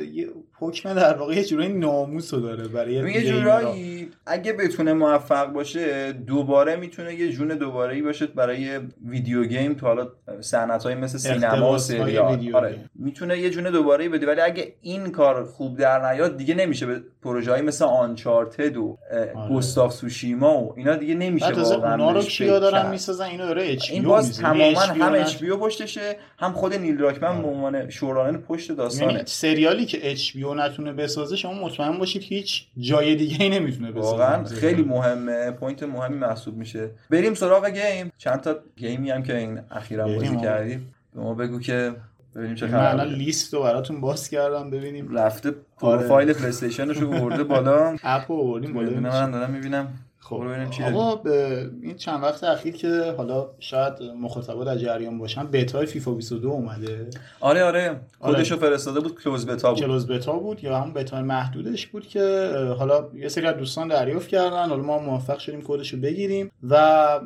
حکم 0.63 0.95
در 0.95 1.15
واقع 1.15 1.35
یه 1.35 1.45
جورایی 1.45 1.73
ناموسو 1.73 2.41
داره 2.41 2.69
برای 2.69 2.95
یه. 2.95 3.27
جورایی 3.27 4.09
اگه 4.27 4.53
بتونه 4.53 4.93
موفق 4.93 5.53
باشه 5.53 6.13
دوباره 6.13 6.77
می‌تونه 6.77 7.15
یه 7.15 7.33
جون 7.33 7.49
دوباره 7.49 7.95
ای 7.95 8.03
باشه 8.03 8.27
برای 8.27 8.81
ویدیو 9.07 9.45
گیم 9.45 9.75
تو 9.75 9.87
حالا 9.87 10.09
صنعت 10.41 10.85
های 10.85 10.95
مثل 10.95 11.19
سینما 11.19 11.73
و 11.73 11.79
سریال 11.79 12.55
آره. 12.55 12.79
می‌تونه 12.95 13.39
یه 13.39 13.51
جون 13.51 13.65
دوباره 13.71 14.05
ای 14.05 14.09
بده 14.11 14.27
ولی 14.27 14.41
اگه 14.41 14.75
این 14.81 15.11
کار 15.11 15.45
خوب 15.45 15.79
در 15.79 16.13
نیاد 16.13 16.37
دیگه 16.37 16.55
نمیشه 16.55 16.87
به 16.87 17.03
پروژه 17.23 17.63
مثل 17.63 17.85
آنچارتد 17.85 18.77
و 18.77 18.99
آره. 19.13 19.49
گوستاف 19.49 19.93
سوشیما 19.93 20.63
و 20.63 20.75
اینا 20.77 20.97
دیگه 20.97 21.15
نمیشه 21.15 21.53
واقعا 21.53 21.93
اونا 21.93 22.11
رو 22.11 22.23
کیا 22.23 22.59
دارن. 22.59 22.91
می‌سازن 22.91 23.25
اینو 23.25 23.47
داره 23.47 23.73
اچ 23.73 23.91
این 23.91 24.03
باز 24.03 24.39
تماما 24.39 24.81
هم 24.81 25.15
اچ 25.15 25.45
پشتشه 25.45 26.17
هم 26.39 26.53
خود 26.53 26.75
نیل 26.75 26.99
راکمن 26.99 27.43
به 27.43 27.49
عنوان 27.49 27.91
شورانه 27.91 28.39
پشت 28.39 28.73
داستانه 28.73 29.13
یعنی 29.13 29.25
سریالی 29.27 29.87
که 29.87 30.11
اچ 30.11 30.37
رو 30.55 30.61
نتونه 30.61 30.93
بسازه 30.93 31.37
شما 31.37 31.55
مطمئن 31.55 31.99
باشید 31.99 32.23
هیچ 32.23 32.67
جای 32.79 33.15
دیگه 33.15 33.43
ای 33.45 33.49
نمی‌تونه 33.49 33.93
بسازه. 33.93 34.11
واقعا 34.11 34.45
خیلی 34.45 34.83
مهمه 34.83 35.51
point 35.51 35.83
مهمی 35.83 36.17
محسوب 36.17 36.57
میشه. 36.57 36.91
بریم 37.11 37.35
سراغ 37.35 37.67
game. 37.67 38.13
چند 38.19 38.41
تا 38.41 38.55
game 38.77 39.04
ی 39.04 39.11
هم 39.11 39.23
که 39.23 39.37
این 39.37 39.61
اخیرا 39.71 40.07
بازی. 40.09 40.37
کردیم. 40.37 40.95
به 41.15 41.21
ما 41.21 41.35
بگو 41.35 41.61
که 41.61 41.95
ببینیم 42.37 42.55
چه 42.55 42.67
من 42.67 42.75
الان 42.75 43.07
خبره. 43.07 43.19
لیست 43.19 43.55
رو 43.55 43.63
براتون 43.63 44.01
باز 44.01 44.29
کردم 44.29 44.71
ببینیم. 44.71 45.19
رفته 45.19 45.49
آره. 45.49 45.99
پروفایل 45.99 46.33
پلی 46.33 46.47
استیشنش 46.47 46.97
رو 46.97 47.11
برده 47.11 47.45
بالا. 47.45 47.97
app 48.03 48.33
رو 48.33 48.39
آوردیم 48.39 48.73
بالا. 48.73 49.01
من 49.01 49.31
دارم 49.31 49.51
می‌بینم. 49.51 49.89
خب. 50.23 50.43
آقا 50.83 51.17
به 51.17 51.71
این 51.83 51.97
چند 51.97 52.23
وقت 52.23 52.45
اخیر 52.45 52.77
که 52.77 53.15
حالا 53.17 53.51
شاید 53.59 53.93
مخاطبا 54.03 54.65
در 54.65 54.77
جریان 54.77 55.19
باشن 55.19 55.47
بتای 55.47 55.87
فیفا 55.87 56.11
22 56.11 56.49
اومده. 56.49 57.07
آره 57.41 57.65
آره. 57.65 58.01
کدشو 58.21 58.57
فرستاده 58.57 59.01
بود 59.01 59.23
closed 59.23 59.47
beta 59.47 59.71
بود. 59.73 59.81
closed 59.81 60.07
beta 60.07 60.33
بود 60.33 60.65
یا 60.65 60.79
همون 60.79 60.93
بتا 60.93 61.23
محدودش 61.23 61.87
بود 61.87 62.07
که 62.07 62.53
حالا 62.79 63.09
یه 63.15 63.29
سری 63.29 63.47
از 63.47 63.57
دوستان 63.57 63.89
دریافت 63.89 64.29
کردن. 64.29 64.69
حالا 64.69 64.83
ما 64.83 64.99
موفق 64.99 65.39
شدیم 65.39 65.63
کدش 65.65 65.95
رو 65.95 66.01
بگیریم. 66.01 66.51
و 66.71 66.77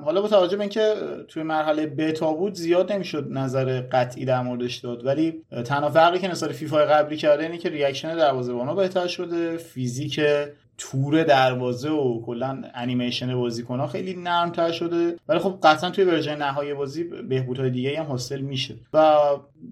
حالا 0.05 0.23
با 0.23 0.29
توجه 0.29 0.57
به 0.57 0.63
اینکه 0.63 0.95
توی 1.29 1.43
مرحله 1.43 1.87
بتا 1.87 2.33
بود 2.33 2.55
زیاد 2.55 2.93
نمی‌شد 2.93 3.29
نظر 3.31 3.81
قطعی 3.81 4.25
در 4.25 4.43
موردش 4.43 4.77
داد. 4.77 5.07
ولی 5.07 5.43
تنها 5.65 5.91
فرقی 5.91 6.19
که 6.19 6.29
نسبت 6.29 6.53
فیفا 6.53 6.79
قبلی 6.79 7.17
کرده 7.17 7.43
اینه 7.43 7.59
که 7.59 7.69
reaction 7.69 8.17
دروازه‌بانا 8.17 8.75
بهتر 8.75 9.07
شده. 9.07 9.57
فیزیک 9.57 10.21
تور 10.79 11.23
دروازه 11.23 11.91
و 11.91 12.23
کلا 12.23 12.63
انیمیشن 12.75 13.35
بازیکن‌ها 13.35 13.87
خیلی 13.87 14.15
نرمتر 14.15 14.73
شده. 14.73 15.17
ولی 15.29 15.39
خب 15.39 15.59
قطعا 15.63 15.91
توی 15.91 16.05
version 16.05 16.37
نهایی 16.37 16.75
بازی 16.75 17.05
بهبودهای 17.05 17.71
دیگه 17.71 18.01
هم 18.01 18.07
حاصل 18.07 18.41
میشه. 18.41 18.75
و 18.93 19.17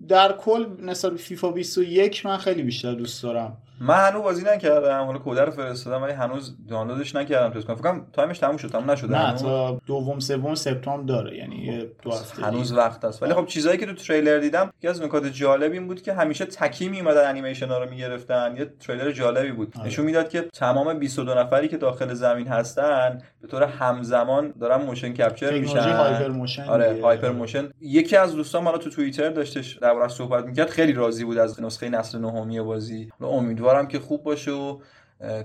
در 0.08 0.32
کل 0.32 0.66
نسبت 0.82 1.16
فیفا 1.16 1.50
21 1.50 2.26
من 2.26 2.36
خیلی 2.36 2.62
بیشتر 2.62 2.94
دوست 2.94 3.22
دارم. 3.22 3.56
من 3.80 4.08
هنوز 4.08 4.22
بازی 4.22 4.44
نکردم 4.44 5.04
حالا 5.04 5.18
کد 5.24 5.38
رو 5.38 5.50
فرستادم 5.50 6.02
ولی 6.02 6.12
هنوز 6.12 6.56
دانلودش 6.68 7.14
نکردم 7.14 7.54
تست 7.54 7.66
کنم 7.66 7.76
فکر 7.76 7.84
کنم 7.84 8.06
time 8.12 8.30
ش 8.30 8.38
تموم 8.38 8.56
شد 8.56 8.68
تموم 8.68 8.90
نشده 8.90 9.30
نه. 9.30 9.34
تا 9.34 9.80
دوم 9.87 10.20
سوم 10.20 10.54
سپتامبر 10.54 11.06
داره 11.06 11.37
یعنی 11.37 11.87
دو 12.02 12.10
هفته 12.10 12.42
هنوز. 12.42 12.72
وقت 12.72 13.04
هست 13.04 13.22
ولی 13.22 13.34
خب 13.34 13.46
چیزایی 13.46 13.78
که 13.78 13.87
تو 13.87 13.94
تریلر 13.94 14.38
دیدم 14.38 14.72
یکی 14.78 14.88
از 14.88 15.02
نکات 15.02 15.26
جالب 15.26 15.72
این 15.72 15.87
بود 15.87 16.02
که 16.02 16.12
همیشه 16.12 16.44
تکی 16.44 16.88
میومدن 16.88 17.28
انیمیشن 17.28 17.68
ها 17.68 17.78
رو 17.78 17.90
می‌گرفتن 17.90 18.54
یه 18.58 18.72
تریلر 18.80 19.12
جالبی 19.12 19.52
بود 19.52 19.72
آره. 19.78 19.87
نشون 19.87 20.04
می‌داد 20.04 20.28
که 20.28 20.42
تمام 20.42 20.98
22 20.98 21.34
نفری 21.34 21.68
که 21.68 21.76
داخل 21.76 22.14
زمین 22.14 22.46
هستن 22.48 23.22
به 23.42 23.48
طور 23.48 23.62
همزمان 23.62 24.54
دارن 24.60 24.82
motion 24.82 25.12
capture 25.12 25.58
میشن 25.58 25.78
HyperMotion 25.78 26.64
آره. 26.64 27.02
HyperMotion 27.02 27.68
یکی 27.80 28.16
از 28.16 28.34
دوستان 28.34 28.64
حالا 28.64 28.78
تو 28.78 28.90
توییتر 28.90 29.30
داشتش 29.30 29.76
دربارش 29.76 30.12
صحبت 30.12 30.44
می‌کرد 30.44 30.68
خیلی 30.70 30.92
راضی 30.92 31.24
بود 31.24 31.38
از 31.38 31.62
نسخه 31.62 31.88
نسل 31.88 32.18
نهمی 32.18 32.60
بازی 32.60 33.10
حالا 33.20 33.32
امیدوارم 33.64 33.88
که 33.88 33.98
خوب 33.98 34.22
باشه 34.22 34.50
و 34.50 34.79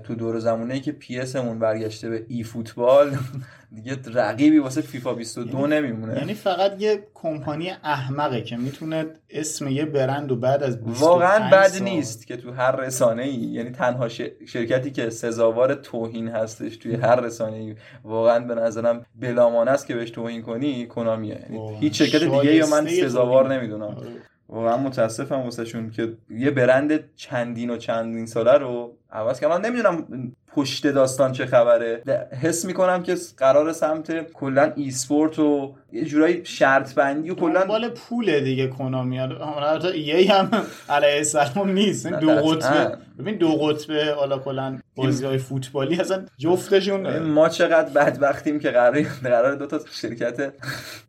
تو 0.04 0.14
دور 0.14 0.38
زمونه 0.38 0.80
که 0.80 0.92
پی 0.92 1.18
اسمون 1.18 1.58
برگشته 1.58 2.10
به 2.10 2.26
ای 2.28 2.42
فوتبال 2.42 3.16
دیگه 3.76 3.96
رقیبی 4.14 4.58
واسه 4.58 4.80
فیفا 4.80 5.14
22 5.14 5.66
نمیمونه 5.66 6.18
یعنی 6.18 6.34
فقط 6.34 6.82
یه 6.82 7.06
کمپانی 7.14 7.70
احمقه 7.70 8.42
که 8.42 8.56
می‌تونه 8.56 9.06
اسم 9.30 9.68
یه 9.68 9.84
برند 9.84 10.32
و 10.32 10.36
بعد 10.36 10.62
از 10.62 10.80
25 10.84 11.02
واقعا 11.02 11.50
بد 11.50 11.68
سال- 11.68 11.82
نیست 11.82 12.26
که 12.26 12.36
تو 12.36 12.52
هر 12.52 12.76
رسانه 12.76 13.22
ای 13.22 13.34
یعنی 13.34 13.70
تنها 13.70 14.08
شرکتی 14.46 14.90
که 14.90 15.10
سزاوار 15.10 15.74
توهین 15.74 16.28
هستش 16.28 16.76
توی 16.76 16.94
هر 16.94 17.20
رسانه 17.20 17.56
ای 17.56 17.74
واقعا 18.04 18.40
به 18.40 18.54
نظرم 18.54 19.06
بلامانه 19.20 19.70
است 19.70 19.86
که 19.86 19.94
بهش 19.94 20.10
توهین 20.10 20.42
کنی 20.42 20.86
کنامیه 20.86 21.38
یعنی. 21.42 21.76
هیچ 21.80 22.02
شرکت 22.02 22.24
دیگه 22.24 22.54
یا 22.54 22.66
من 22.66 22.86
سزاوار. 22.86 23.54
نمی‌دونم 23.54 23.82
آره. 23.82 24.08
واقعا 24.52 24.76
متاسفم 24.76 25.40
واسه 25.40 25.64
شون 25.64 25.90
که 25.90 26.12
یه 26.30 26.50
برند 26.50 27.14
چندین 27.16 27.70
و 27.70 27.76
چندین 27.76 28.26
ساله 28.26 28.52
رو 28.52 28.96
عوض 29.12 29.40
کردم 29.40 29.54
من 29.54 29.64
نمی‌دونم 29.64 30.06
پشت 30.54 30.86
داستان 30.86 31.32
چه 31.32 31.46
خبره. 31.46 32.02
حس 32.42 32.64
می‌کنم 32.64 33.02
که 33.02 33.16
قرار 33.36 33.72
سمت 33.72 34.32
کلا 34.32 34.72
ای 34.76 34.90
سپورت 34.90 35.38
و 35.38 35.74
یه 35.92 36.04
جورایی 36.04 36.44
شرط 36.44 36.94
بندی 36.94 37.30
و 37.30 37.34
کلا 37.34 37.60
دنبال 37.60 37.88
پول 37.88 38.40
دیگه 38.40 38.66
کنامی 38.66 39.18
حالا 39.18 39.88
ای 39.88 40.26
هم 40.26 40.50
علیه 40.88 41.16
السلام 41.16 41.70
نیست. 41.70 42.06
دو. 42.06 42.30
قطبه. 42.30 42.96
ببین 43.18 43.36
دو 43.36 43.48
قطبه 43.48 44.14
حالا 44.14 44.38
کلا 44.38 44.78
بازی 44.94 45.24
های 45.24 45.38
فوتبالی 45.38 46.00
اصلا 46.00 46.26
جفتشون 46.38 47.18
ما 47.18 47.48
چقدر 47.48 47.90
بدبختیم 47.90 48.58
که 48.58 48.70
قرار 48.70 49.02
قرار 49.02 49.54
دو 49.54 49.66
تا 49.66 49.80
شرکت 49.90 50.52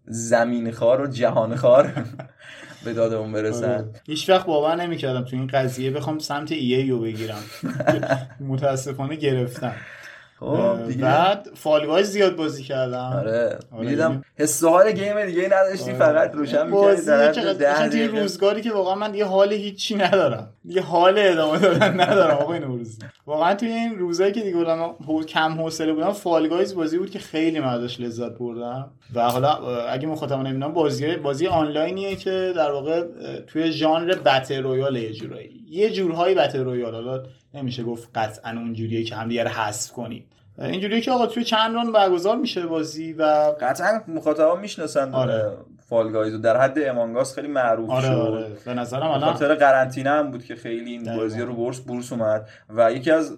زمین 0.06 0.72
خار 0.72 1.02
و 1.02 1.08
جهان 1.08 1.56
خار 1.56 1.94
به 2.86 2.94
دادمون 2.94 3.32
برسن. 3.32 3.90
هیچ 4.08 4.30
وقت 4.30 4.46
باور 4.46 4.76
نمی‌کردم 4.76 5.24
تو 5.24 5.36
این 5.36 5.48
قضیه 5.48 5.92
بخوام 5.92 6.20
سمت 6.20 6.52
ای 6.52 6.90
رو 6.90 7.00
بگیرم. 7.00 7.44
متاسفانه 8.48 9.16
گرفتم. 9.16 9.74
خب 10.40 10.88
دیگه. 10.88 11.02
بعد 11.02 11.48
فالگای 11.56 12.04
زیاد 12.04 12.36
بازی 12.36 12.64
کردم. 12.64 12.98
آره. 12.98 13.32
آره، 13.32 13.60
می‌دیدم 13.72 14.10
یعنی- 14.12 14.24
حس 14.36 14.64
و 14.64 14.70
حال 14.70 14.92
گیم 14.92 15.26
دیگه 15.26 15.46
نداشتی 15.46 15.94
فقط 15.94 16.32
روشن 16.34 16.70
می‌کردی 16.70 17.06
در 17.58 18.08
روزگاری 18.08 18.62
که 18.62 18.72
واقعا 18.72 18.96
من 18.96 19.12
دیگه 19.12 19.26
حال 19.26 19.54
هیچی 19.54 19.96
ندارم. 19.96 20.50
دیگه 20.66 20.82
حال 20.82 21.14
ادامه 21.18 21.60
دادن 21.60 22.00
ندارم 22.00 22.38
آقای 22.38 22.60
نوروزی. 22.60 23.00
واقعا 23.26 23.56
توی 23.56 23.70
این 23.70 24.00
روزایی 24.00 24.32
که 24.32 24.42
دیگه 24.42 24.58
بودم 24.58 24.96
کم 25.28 25.52
حوصله 25.52 25.94
بودم 25.94 26.12
Fall 26.12 26.44
Guys 26.44 26.76
بازی 26.76 26.98
بود 26.98 27.10
که 27.10 27.20
خیلی 27.20 27.60
من 27.60 27.68
ازش 27.68 28.00
لذت 28.00 28.38
بردم. 28.38 28.92
و 29.16 29.30
حالا 29.30 29.50
اگه 29.82 30.08
مخاطبان 30.08 30.48
نمی‌دونم 30.48 30.74
بازی 30.74 31.16
بازی 31.16 31.48
آنلاینیه 31.48 32.16
که 32.16 32.54
در 32.56 32.72
واقع 32.72 33.04
توی 33.48 33.72
ژانر 33.72 34.16
battle 34.16 34.64
royale 34.64 34.96
یه 34.96 35.14
جورایی. 35.14 35.66
یه 35.70 35.90
جورهای 35.90 36.36
battle 36.36 36.64
royale. 36.64 36.94
حالا 36.94 37.24
نمیشه 37.54 37.84
گفت 37.84 38.10
قطعا 38.16 38.52
اونجوریه 38.52 39.04
که 39.04 39.16
همدیگه 39.16 39.44
رو 39.44 39.50
حذف 39.50 39.92
کنیم. 39.92 40.26
اه، 40.58 40.68
اینجوریه 40.70 41.02
که 41.02 41.12
آقا 41.12 41.28
توی 41.28 41.44
چند 41.44 41.76
round 41.76 41.92
برگزار 41.92 42.38
میشه 42.38 42.66
بازی 42.66 43.14
و 43.14 43.54
قطعا 43.62 44.02
مخاطبا 44.08 44.56
می‌شناسن. 44.56 45.14
آره. 45.14 45.52
Fall 45.92 46.12
Guys 46.12 46.34
و 46.34 46.38
در 46.38 46.58
حد 46.58 46.80
Among 46.80 47.20
Us 47.20 47.36
خیلی 47.36 47.48
معروف 47.48 47.90
آره 47.90 48.08
شد. 48.08 48.14
آره. 48.14 48.48
به 48.66 48.74
نظرم 48.74 49.02
الان 49.08 49.34
خاطر 49.34 49.56
قرنطینه 49.56 50.10
هم 50.10 50.32
بود 50.32 50.46
که 50.46 50.56
خیلی 50.56 50.92
این. 50.92 51.16
بازی 51.16 51.42
رو 51.42 51.54
بورس 51.54 51.80
بورس 51.80 52.12
اومد. 52.12 52.50
و 52.70 52.92
یکی 52.92 53.12
از 53.12 53.38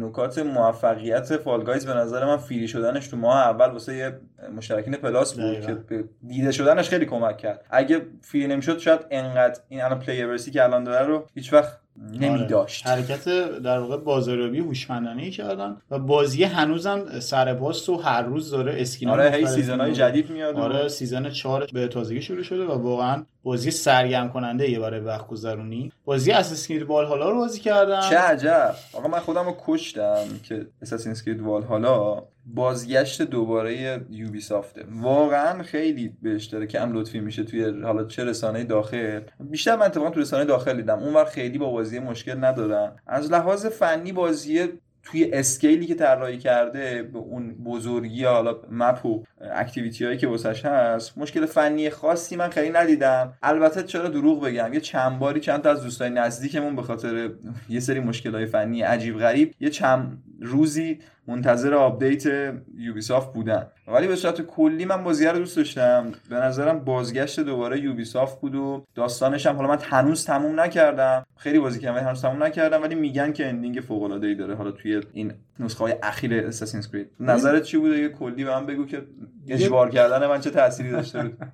نکات 0.00 0.38
موفقیت 0.38 1.36
Fall 1.36 1.61
Guys 1.61 1.86
به 1.86 1.94
نظر 1.94 2.24
من 2.24 2.36
free 2.36 2.68
شدنش 2.68 3.08
تو 3.08 3.16
ماه 3.16 3.36
اول 3.36 3.66
واسه 3.70 3.96
یه 3.96 4.12
مشترکین 4.56 4.94
Plus 4.94 5.34
بود 5.34 5.44
دقیقاً. 5.44 5.74
که 5.88 6.04
دیده 6.26 6.52
شدنش 6.52 6.88
خیلی 6.88 7.06
کمک 7.06 7.36
کرد. 7.38 7.64
اگه 7.70 8.00
free 8.22 8.46
نمی‌شد 8.46 8.78
شاید 8.78 9.00
انقدر 9.10 9.60
این 9.68 9.82
الان 9.82 9.98
player 9.98 10.26
base 10.26 10.45
ی 10.45 10.50
که 10.50 10.62
الان 10.62 10.84
داره 10.84 11.06
رو 11.06 11.26
هیچ 11.34 11.52
وقت 11.52 11.81
نمی 11.96 12.46
داشت 12.46 12.86
آره. 12.86 12.96
حرکت 12.96 13.24
در 13.58 13.78
واقع 13.78 13.96
بازاریابی 13.96 14.58
هوشمندانه 14.58 15.30
کردن 15.30 15.76
و 15.90 15.98
بازی 15.98 16.44
هنوزم 16.44 17.20
سر 17.20 17.54
باست 17.54 17.88
و 17.88 17.96
هر 17.96 18.22
روز 18.22 18.50
داره 18.50 18.74
skin 18.80 19.08
آره 19.08 19.30
هی 19.30 19.46
season 19.46 19.85
ای 19.85 19.92
جدید 19.92 20.30
میاد 20.30 20.56
آره 20.56 20.88
season 20.88 21.30
4 21.30 21.66
به 21.72 21.88
تازگی 21.88 22.22
شروع 22.22 22.42
شده 22.42 22.64
و 22.64 22.72
واقعا 22.72 23.24
بازی 23.42 23.70
سرگرم 23.70 24.28
کننده 24.28 24.70
یه 24.70 24.78
برای 24.78 25.00
وقت 25.00 25.26
گذرونی. 25.26 25.92
بازی 26.04 26.32
Assassin's 26.32 26.84
والهالا 26.84 27.30
رو 27.30 27.36
بازی 27.36 27.60
کردم. 27.60 28.00
چه 28.10 28.18
عجب. 28.18 28.74
آقا 28.92 29.08
من 29.08 29.18
خودم 29.18 29.44
رو 29.44 29.56
کشتم 29.66 30.24
که 30.42 30.66
Assassin's 30.82 31.12
Creed 31.12 31.40
Valhalla 31.40 32.22
بازگشت 32.46 33.22
دوباره 33.22 34.00
Ubisoft 34.10 34.40
ه 34.40 34.84
واقعا 35.00 35.62
خیلی 35.62 36.16
بهش 36.22 36.44
داره 36.44 36.66
کم 36.66 36.92
لطفی 36.92 37.20
میشه 37.20 37.44
توی 37.44 37.82
حالا 37.82 38.04
چه 38.04 38.24
رسانه 38.24 38.64
داخل. 38.64 39.20
بیشتر 39.40 39.76
من 39.76 39.86
اتفاقا 39.86 40.10
تو 40.10 40.20
رسانه 40.20 40.44
داخل 40.44 40.76
دیدم. 40.76 40.98
اونور 40.98 41.24
خیلی 41.24 41.58
با 41.58 41.70
بازی 41.70 41.98
مشکل 41.98 42.44
ندارم 42.44 42.96
از 43.06 43.32
لحاظ 43.32 43.66
فنی 43.66 44.12
بازی 44.12 44.68
توی 45.04 45.30
scale 45.32 45.77
ی 45.77 45.86
که 45.86 45.94
طراحی 45.94 46.38
کرده 46.38 47.02
به 47.02 47.18
اون 47.18 47.54
بزرگی 47.54 48.24
حالا 48.24 48.56
map 48.70 49.06
و 49.06 49.24
activity 49.40 50.04
هایی 50.04 50.18
که 50.18 50.28
واسش 50.28 50.64
هست 50.64 51.18
مشکل 51.18 51.46
فنی 51.46 51.90
خاصی 51.90 52.36
من 52.36 52.50
خیلی 52.50 52.70
ندیدم. 52.70 53.32
البته 53.42 53.82
چرا 53.82 54.08
دروغ 54.08 54.44
بگم؟ 54.44 54.74
یه 54.74 54.80
چند 54.80 55.18
باری 55.18 55.40
چند 55.40 55.62
تا 55.62 55.70
از 55.70 55.82
دوستای 55.82 56.10
نزدیکمون 56.10 56.76
به 56.76 56.82
خاطر 56.82 57.30
یه 57.68 57.80
سری 57.80 58.00
مشکل 58.00 58.34
های 58.34 58.46
فنی 58.46 58.82
عجیب 58.82 59.18
غریب 59.18 59.54
یه 59.60 59.70
چند 59.70 60.22
روزی 60.42 60.98
منتظر 61.26 61.74
آپدیت 61.74 62.54
Ubisoft 62.76 63.32
بودن. 63.32 63.66
ولی 63.86 64.08
به 64.08 64.16
صورت 64.16 64.42
کلی 64.42 64.84
من 64.84 65.04
بازی 65.04 65.26
رو 65.26 65.38
دوست 65.38 65.56
داشتم. 65.56 66.12
به 66.30 66.36
نظرم 66.36 66.78
بازگشت 66.78 67.40
دوباره 67.40 67.80
Ubisoft 67.80 68.40
بود 68.40 68.54
و 68.54 68.84
داستانش 68.94 69.46
هم 69.46 69.56
حالا 69.56 69.68
من 69.68 69.78
هنوز 69.82 70.24
تموم 70.24 70.60
نکردم. 70.60 71.26
خیلی 71.36 71.58
بازی 71.58 71.80
کردم 71.80 72.06
هنوز 72.06 72.22
تموم 72.22 72.42
نکردم. 72.42 72.82
ولی 72.82 72.94
میگن 72.94 73.32
که 73.32 73.48
ending 73.48 73.80
فوق 73.80 74.02
العاده 74.02 74.26
ای 74.26 74.34
داره. 74.34 74.54
حالا 74.54 74.70
توی 74.70 75.00
این 75.12 75.32
نسخه 75.58 75.84
های 75.84 75.94
اخیر 76.02 76.34
Assassin's 76.34 76.90
Creed 76.90 77.10
نظرت 77.20 77.62
چی 77.62 77.78
بوده؟ 77.78 77.98
یه 77.98 78.08
کلی 78.08 78.44
به 78.44 78.50
من 78.50 78.66
بگو 78.66 78.86
که 78.86 79.02
اجبار 79.48 79.90
کردن 79.90 80.26
من 80.26 80.40
چه 80.40 80.50
تأثیری 80.50 80.90
داشته 80.90 81.22
بود. 81.22 81.38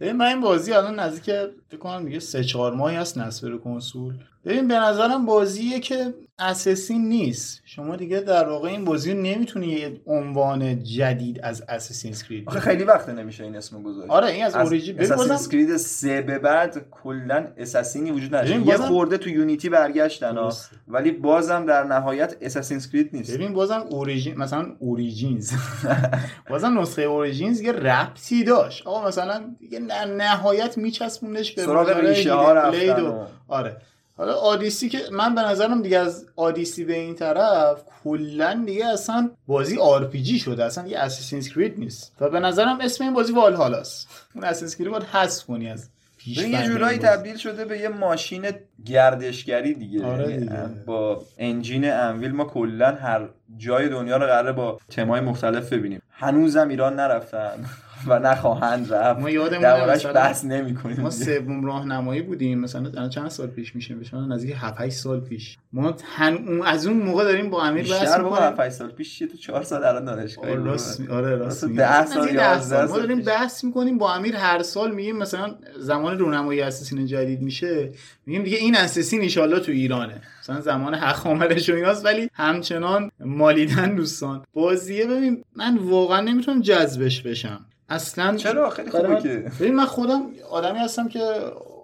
من 0.00 0.26
این 0.26 0.40
بازی 0.40 0.72
الان 0.72 1.00
نزدیک 1.00 1.24
فکر 1.68 1.78
کنم 1.80 2.04
دیگه 2.04 2.18
3 2.18 2.44
4 2.44 2.74
ماهی 2.74 2.96
هست 2.96 3.18
نصب 3.18 3.56
کنسول. 3.56 4.14
ببین 4.44 4.68
به 4.68 4.74
نظرم 4.74 5.26
بازیه 5.26 5.80
که 5.80 6.14
Assassin's 6.38 7.08
نیست. 7.08 7.60
شما 7.64 7.96
دیگه 7.96 8.20
در 8.20 8.48
واقع 8.48 8.68
این 8.68 8.84
بازی 8.84 9.12
رو 9.12 9.20
نمی‌تونی 9.20 9.66
یه 9.66 10.00
عنوان 10.06 10.82
جدید 10.84 11.40
از 11.42 11.62
Assassin's 11.68 12.12
Creed 12.12 12.48
آخه 12.48 12.60
خیلی 12.60 12.84
وقت 12.84 13.08
نمیشه 13.08 13.44
این 13.44 13.56
اسمو 13.56 13.82
گذاشت. 13.82 14.10
آره 14.10 14.26
این 14.28 14.44
از, 14.44 14.56
Origins 14.56 14.96
ببین 14.96 15.12
Assassin's 15.12 15.32
Creed 15.32 15.76
3 15.76 16.20
به 16.22 16.38
بعد 16.38 16.86
کلا 16.90 17.46
Assassin's 17.56 18.05
ی 18.05 18.10
وجود 18.10 18.34
نداره 18.34 18.50
یه 18.52 18.58
بازم- 18.58 18.82
خورده 18.88 19.18
تو 19.18 19.30
Unity 19.30 19.68
برگشتن 19.68 20.36
ها. 20.36 20.52
ولی 20.88 21.10
بازم 21.10 21.66
در 21.66 21.84
نهایت 21.84 22.36
Assassin's 22.40 22.76
Creed 22.76 23.10
نیست. 23.12 23.34
ببین 23.34 23.52
بازم 23.52 23.84
Origins 23.90 24.36
مثلا 24.38 24.66
Origins 24.78 25.52
بازم 26.50 26.78
نسخه 26.78 27.02
Origins 27.02 27.60
یه 27.60 27.72
ربطی 27.72 28.44
داشت. 28.44 28.86
آقا 28.86 29.08
مثلا 29.08 29.54
دیگه 29.58 29.78
نه- 29.80 30.04
نهایت 30.04 30.78
میچسبوندش 30.78 31.52
به 31.52 31.62
سراغ 31.62 31.90
ریشه 31.90 32.32
ها 32.34 32.52
رفتن 32.52 33.26
آره. 33.48 33.76
حالا 34.20 34.34
آدیسی 34.34 34.88
که 34.88 34.98
من 35.12 35.34
به 35.34 35.40
نظرم 35.40 35.82
دیگه 35.82 35.98
از 35.98 36.26
آدیسی 36.36 36.84
به 36.84 36.94
این 36.94 37.14
طرف 37.14 37.82
کلا 38.04 38.62
دیگه 38.66 38.86
اصلا 38.86 39.30
بازی 39.46 39.78
آر 39.78 40.04
پی 40.04 40.22
جی 40.22 40.38
شده 40.38 40.64
اصلا 40.64 40.84
دیگه 40.84 40.98
اساسینز 40.98 41.48
کرید 41.48 41.78
نیست. 41.78 42.12
و 42.20 42.28
به 42.28 42.40
نظرم 42.40 42.78
اسم 42.80 43.04
این 43.04 43.14
بازی 43.14 43.32
والهالاست 43.32 44.08
اون 44.34 44.44
اساسینز 44.44 44.76
کرید 44.76 44.90
باید 44.90 45.02
حذف 45.02 45.44
کنی 45.44 45.70
از 45.70 45.88
یه 46.26 46.62
جورایی. 46.62 46.98
تبدیل 46.98 47.36
شده 47.36 47.64
به 47.64 47.78
یه 47.78 47.88
ماشین 47.88 48.46
گردشگری 48.86 49.74
دیگه. 49.74 50.06
آره 50.06 50.30
یعنی 50.30 50.40
دیگه. 50.40 50.62
با 50.86 51.22
انجین 51.38 51.90
انویل 51.90 52.32
ما 52.32 52.44
کلا 52.44 52.94
هر 52.94 53.28
جای 53.56 53.88
دنیا 53.88 54.16
رو 54.16 54.26
قراره 54.26 54.52
با 54.52 54.78
تمای 54.88 55.20
مختلف 55.20 55.72
ببینیم. 55.72 56.02
هنوزم 56.10 56.68
ایران 56.68 57.00
نرفتن. 57.00 57.64
و 58.06 58.18
نخواهند 58.18 58.92
رفت. 58.92 59.20
ما 59.20 59.28
مثلا 59.92 60.12
بحث 60.12 60.44
نمی 60.44 60.74
کنیم 60.74 61.00
ما 61.00 61.10
سوم 61.10 61.64
راهنمایی 61.66 62.22
بودیم. 62.22 62.58
مثلا 62.60 63.08
چند 63.08 63.28
سال 63.28 63.46
پیش 63.46 63.76
میشه؟ 63.76 63.94
مثلا 63.94 64.26
نزدیک 64.26 64.56
7 64.58 64.80
8 64.80 64.96
سال 64.96 65.20
پیش. 65.20 65.58
ما. 65.72 65.96
اون- 66.20 66.62
از 66.66 66.86
اون 66.86 66.96
موقع 66.96 67.24
داریم 67.24 67.50
با 67.50 67.62
امیر 67.64 67.82
بحث 67.90 68.18
می‌کنیم. 68.18 68.50
5 68.56 68.72
سال 68.72 68.90
پیش 68.90 69.18
تو 69.18 69.36
4 69.36 69.62
سال 69.62 69.84
الان 69.84 70.04
دانشگاه 70.04 70.54
راست 70.54 71.00
آره 71.10 71.30
راست 71.30 71.40
راست 71.42 71.64
میگی. 71.64 71.76
ده 71.76 72.06
سال، 72.06 72.18
نزدیک 72.22 72.36
ده 72.36 72.42
یازده 72.42 72.80
ما 72.80 72.86
سال 72.86 73.00
داریم. 73.00 73.22
بحث 73.22 73.64
می‌کنیم. 73.64 73.98
با 73.98 74.14
امیر 74.14 74.36
هر 74.36 74.62
سال 74.62 74.90
میگیم 74.94 75.16
مثلا 75.16 75.54
زمان 75.78 76.18
رونمایی 76.18 76.60
اساسین 76.60 77.06
جدید 77.06 77.42
میشه. 77.42 77.92
میگیم 78.26 78.42
دیگه 78.42 78.56
این 78.56 78.76
اساسین 78.76 79.20
ایشالله 79.20 79.60
تو 79.60 79.72
ایرانه. 79.72 80.20
مثلا 80.42 80.60
زمان 80.60 80.94
حق 80.94 81.26
آمدش 81.26 81.70
و 81.70 81.74
ایناست 81.74 82.04
ولی 82.04 82.30
همچنان 82.34 83.10
مالیدن 83.20 83.94
دوستان. 83.94 84.42
بازیه 84.54 85.06
ببین 85.06 85.44
من 85.56 85.76
واقعا 85.78 86.20
نمی‌تونم 86.20 86.60
جذبش 86.60 87.22
بشم. 87.22 87.60
اصلا 87.90 88.36
چرا؟ 88.36 88.70
خیلی 88.70 88.90
خوبه 88.90 89.08
من- 89.08 89.22
که. 89.22 89.44
ببین 89.60 89.74
من 89.74 89.84
خودم 89.84 90.22
آدمی 90.50 90.78
هستم 90.78 91.08
که 91.08 91.20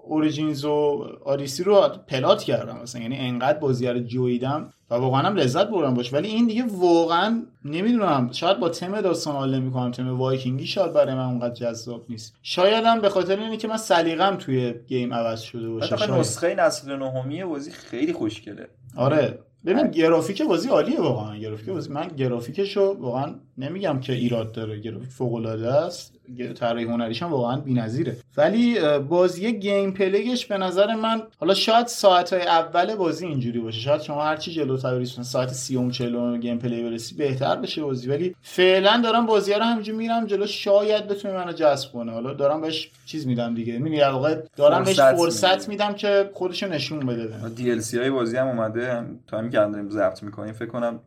Origins 0.05 0.65
و 0.65 1.05
آریسی 1.25 1.63
رو 1.65 1.89
plat 2.09 2.43
کردم 2.43 2.79
مثلا. 2.83 3.03
یعنی 3.03 3.17
انقدر 3.17 3.59
بازی 3.59 3.87
رو 3.87 3.99
جویدم 3.99 4.73
و 4.91 4.95
واقعا 4.95 5.21
هم 5.21 5.37
لذت 5.37 5.67
بردم 5.69 5.95
باش. 5.95 6.13
ولی 6.13 6.29
این 6.29 6.47
دیگه 6.47 6.65
واقعا 6.69 7.43
نمی‌دونم. 7.65 8.29
شاید 8.33 8.61
با 8.61 8.69
تم 8.69 9.01
داستان 9.01 9.35
حال 9.35 9.55
نمی‌کنم. 9.55 9.91
تم 9.91 10.19
وایکینگی 10.19 10.67
شاید 10.67 10.93
برای 10.93 11.15
من 11.15 11.25
اونقدر 11.27 11.55
جذاب 11.55 12.05
نیست. 12.09 12.35
شاید 12.43 12.85
هم 12.85 13.01
به 13.01 13.09
خاطر 13.09 13.41
اینه 13.41 13.57
که 13.57 13.69
من 13.69 13.77
سلیقم 13.77 14.37
توی 14.37 14.75
game 14.89 15.15
عوض 15.15 15.41
شده 15.41 15.69
باشه. 15.69 16.13
نسخه 16.19 16.55
نسل 16.55 16.97
نهمی 16.97 17.45
بازی 17.45 17.71
خیلی 17.71 18.13
خوشگله. 18.13 18.69
آره. 18.97 19.39
ببین 19.65 19.91
گرافیک 19.91 20.43
بازی 20.43 20.69
عالیه 20.69 21.01
واقعا. 21.01 21.37
گرافیک 21.37 21.69
بازی 21.69 21.93
من 21.93 22.09
گرافیکشو 22.09 22.97
واقعا 23.01 23.35
نمیگم 23.59 24.01
که 24.01 24.13
ایراد 24.13 24.53
داره 24.53 24.81
گرافیک 24.81 25.11
فوق 25.11 25.35
العاده 25.35 25.73
است. 25.73 26.16
طراحی 26.55 26.85
هنریش 26.85 27.23
هم 27.23 27.31
واقعا 27.31 27.57
بی‌نظیره. 27.57 28.17
ولی 28.37 28.99
بازی 28.99 29.53
gameplay 29.53 29.93
ش 29.93 30.47
به 30.47 30.59
نظر 30.59 30.95
من 30.95 31.23
حالا 31.39 31.55
شاید 31.55 31.87
ساعت 31.87 32.33
های 32.33 32.43
اول 32.43 32.95
بازی 32.95 33.27
اینجوری 33.27 33.59
باشه. 33.59 33.81
شاید 33.81 34.03
شما 34.03 34.25
هر 34.25 34.37
چی 34.37 34.53
جلوتر 34.53 34.99
برسی 34.99 35.23
ساعت 35.23 35.49
30 35.49 35.91
40 35.91 36.39
gameplay 36.39 36.91
برسی 36.91 37.15
بهتر 37.15 37.57
بشه 37.57 37.83
بازی. 37.83 38.09
ولی 38.09 38.35
فعلا 38.43 39.01
دارم 39.05 39.27
بازی 39.27 39.53
رو 39.53 39.63
همینجوری 39.63 39.99
میرم 39.99 40.27
جلو 40.27 40.47
شاید 40.47 41.09
بتونه 41.09 41.35
منو 41.35 41.53
جذب 41.53 41.93
کنه. 41.93 42.13
حالا 42.13 42.33
دارم 42.33 42.61
بهش 42.61 42.91
چیز 43.07 43.27
میدم 43.27 43.55
دیگه. 43.55 43.73
می‌بینی 43.73 43.99
در 43.99 44.11
واقع 44.11 44.41
دارم 44.57 44.85
بهش 44.85 45.01
فرصت. 45.01 45.69
میدم. 45.69 45.93
که 45.97 46.31
خودشو 46.35 46.69
نشون 46.69 47.07
بده. 47.07 47.49
DLC 47.49 47.99
های 47.99 48.11
بازی 48.11 48.37
هم 48.37 48.47
اومده. 48.47 48.93
هم 48.93 49.21
time 49.27 49.46
ی 49.46 49.51
که 49.51 49.57
داریم 49.57 49.91
ضبط 49.91 50.23
می‌کنیم 50.23 50.53
فکر 50.53 50.69
کنم 50.69 51.01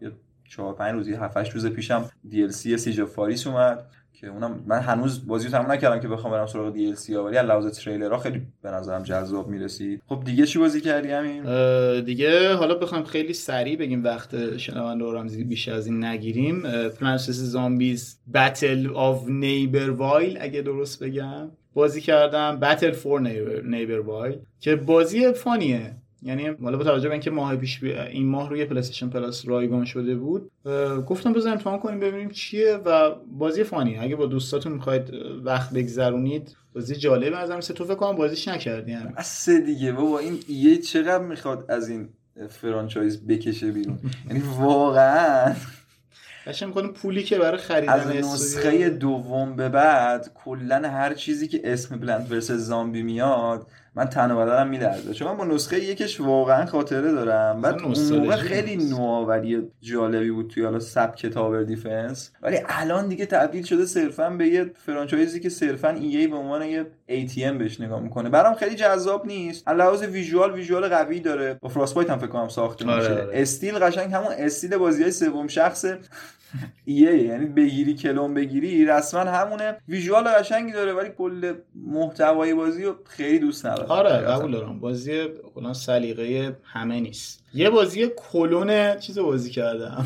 4 0.49 0.73
5 0.73 0.93
روزی 0.93 1.13
7 1.13 1.37
8 1.37 1.51
روز 1.51 1.67
پیشم 1.67 2.09
DLC 2.29 2.49
Siege 2.49 3.01
اومد. 3.47 3.85
که 4.21 4.27
اونم 4.27 4.63
من 4.67 4.79
هنوز 4.79 5.27
بازی 5.27 5.45
رو 5.45 5.51
تموم 5.51 5.71
نکردم 5.71 5.99
که 5.99 6.07
بخوام 6.07 6.33
برم 6.33 6.45
سراغ 6.45 6.73
DLC 6.73 7.15
ولی 7.15 7.37
از 7.37 7.45
لحاظ 7.45 7.79
تریلرها 7.79 8.17
خیلی 8.17 8.41
به 8.61 8.69
نظرم 8.69 9.03
جذاب 9.03 9.47
می‌رسید. 9.47 10.01
خب 10.07 10.21
دیگه 10.25 10.45
چی 10.45 10.59
بازی 10.59 10.81
کردی 10.81 11.11
همین 11.11 11.43
دیگه 12.01 12.53
حالا 12.53 12.75
بخوایم 12.75 13.03
خیلی 13.03 13.33
سریع 13.33 13.77
بگیم 13.77 14.03
وقت 14.03 14.57
شنونده 14.57 15.03
رو 15.03 15.19
هم 15.19 15.27
بیشتر 15.27 15.73
از 15.73 15.87
این 15.87 16.03
نگیریم. 16.03 16.61
Plants 16.99 17.29
Zombies 17.29 18.19
Battle 18.33 18.87
of 18.95 19.29
Neighborville 19.29 20.37
اگه 20.41 20.61
درست 20.61 21.03
بگم. 21.03 21.51
بازی 21.73 22.01
کردم 22.01 22.59
Battle 22.59 22.91
for 22.91 23.21
Neighborville 23.61 24.37
که 24.59 24.75
بازی 24.75 25.33
fun 25.33 25.64
یه. 25.64 25.95
یعنی 26.23 26.47
حالا 26.47 26.77
با 26.77 26.83
توجه 26.83 27.07
به 27.07 27.13
اینکه 27.13 27.31
ماه 27.31 27.55
پیش 27.55 27.79
بی- 27.79 27.93
این 27.93 28.25
ماه 28.27 28.49
روی 28.49 28.65
PlayStation 28.65 29.09
Plus 29.09 29.47
رایگان 29.47 29.85
شده 29.85 30.15
بود 30.15 30.51
گفتم 31.07 31.33
بذار 31.33 31.53
امتحان 31.53 31.79
کنیم 31.79 31.99
ببینیم 31.99 32.29
چیه 32.29 32.73
و 32.85 33.15
بازی 33.37 33.63
fun 33.63 33.82
یه. 33.82 34.01
اگه 34.01 34.15
با 34.15 34.25
دوستاتون 34.25 34.71
می‌خواید 34.71 35.13
وقت 35.43 35.73
بگذرونید 35.73 36.55
بازی 36.75 36.95
جالبه 36.95 37.37
از 37.37 37.51
مثل 37.51 37.73
تو 37.73 37.85
فکر 37.85 37.95
کنم 37.95 38.15
بازیش 38.15 38.47
نکردی 38.47 38.91
همین. 38.91 39.13
بس 39.17 39.49
دیگه 39.49 39.91
بابا 39.91 40.19
این 40.19 40.39
EA 40.47 40.77
چقدر 40.77 41.23
می‌خواد 41.23 41.65
از 41.71 41.89
این 41.89 42.09
franchise 42.49 43.27
بکشه 43.27 43.71
بیرون. 43.71 43.99
یعنی 44.27 44.43
واقعا 44.57 45.55
قشنگ 46.47 46.67
می‌کنه 46.69 46.87
پولی 46.87 47.23
که 47.23 47.37
برای 47.37 47.57
خریدن 47.57 47.93
از 47.93 48.07
نسخه 48.07 48.89
دوم 48.89 49.55
به 49.55 49.69
بعد 49.69 50.31
کلا 50.33 50.89
هر 50.89 51.13
چیزی 51.13 51.47
که 51.47 51.61
اسم 51.63 51.97
Plants 51.97 52.31
vs. 52.31 52.51
Zombies 52.51 53.03
میاد 53.03 53.67
من 53.99 54.05
تن 54.05 54.31
و 54.31 54.37
بدنم 54.45 54.67
میلرزه. 54.67 55.13
چون 55.13 55.27
من 55.27 55.37
با 55.37 55.45
نسخه 55.45 55.79
یکش 55.79 56.21
واقعا 56.21 56.65
خاطره 56.65 57.11
دارم. 57.11 57.61
بعد 57.61 57.81
اون 57.81 58.19
موقع 58.19 58.35
خیلی. 58.35 58.75
نوآوری 58.89 59.71
جالبی 59.81 60.31
بود 60.31 60.47
توی 60.49 60.63
حالا 60.63 60.79
سبک 60.79 61.25
tower 61.25 61.63
defense 61.63 62.31
ولی 62.41 62.57
الان 62.65 63.07
دیگه 63.07 63.25
تبدیل 63.25 63.63
شده 63.63 63.85
صرفا 63.85 64.29
به 64.29 64.47
یه 64.47 64.71
franchise 64.85 65.34
ی 65.34 65.39
که 65.39 65.49
صرفا 65.49 65.89
EA 65.89 66.27
به 66.27 66.35
عنوان 66.35 66.61
یه 66.61 66.85
ATM 67.09 67.53
بهش 67.59 67.81
نگاه 67.81 67.99
می‌کنه. 67.99 68.29
برام 68.29 68.55
خیلی 68.55 68.75
جذاب 68.75 69.25
نیست. 69.25 69.69
لحاظ 69.69 70.03
visual 70.03 70.53
visual 70.53 70.87
قوی 70.87 71.19
داره. 71.19 71.57
با 71.61 71.69
Frostbite 71.69 72.09
هم 72.09 72.17
فکر 72.17 72.27
کنم 72.27 72.47
ساخته 72.47 72.85
آره، 72.85 72.95
میشه. 72.95 73.11
آره. 73.11 73.29
استیل 73.33 73.79
قشنگ 73.79 74.13
همون 74.13 74.31
استیل 74.37 74.77
بازی 74.77 75.01
های 75.01 75.11
سوم 75.11 75.47
شخص. 75.47 75.85
EA 76.85 77.23
یعنی 77.23 77.45
بگیری 77.45 77.93
کلون 77.93 78.33
بگیری 78.33 78.85
رسما 78.85 79.19
همونه. 79.19 79.77
visual 79.87 80.23
قشنگی 80.23 80.71
داره 80.71 80.93
ولی 80.93 81.09
کل 81.17 81.53
محتوای 81.75 82.53
بازی 82.53 82.83
رو 82.83 82.95
خیلی 83.05 83.39
دوست 83.39 83.65
ندارم. 83.65 83.91
آره. 83.91 84.09
قبول 84.09 84.51
دارم. 84.51 84.79
بازی 84.79 85.27
کلا 85.55 85.73
سلیقه 85.73 86.57
همه 86.63 86.99
نیست. 86.99 87.43
یه 87.53 87.69
بازی 87.69 88.09
کلون 88.31 88.99
چیز 88.99 89.19
بازی 89.19 89.49
کردم. 89.49 90.05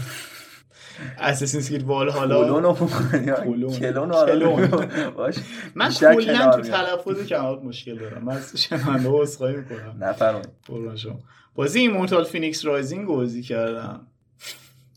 Assassin's 1.19 1.69
Creed 1.69 1.83
Valhalla 1.83 2.43
clone 2.43 2.75
clone. 3.43 3.73
clone 3.73 4.11
و 4.11 4.25
کلون. 4.25 4.67
باش. 5.15 5.35
من 5.75 5.89
کلا 5.91 6.51
تو. 6.51 6.61
تلفظ 6.61 7.27
کلمات 7.27 7.63
مشکل 7.63 7.99
دارم. 7.99 8.23
من 8.23 8.33
از 8.33 8.61
شنونده 8.61 9.09
عذرخواهی 9.09 9.55
می‌کنم. 9.55 9.97
نفرمایید. 9.99 10.49
بازی 11.55 11.79
Immortals 11.79 12.23
Fenyx 12.23 12.65
Rising 12.65 13.07
بازی 13.07 13.41
کردم. 13.41 14.07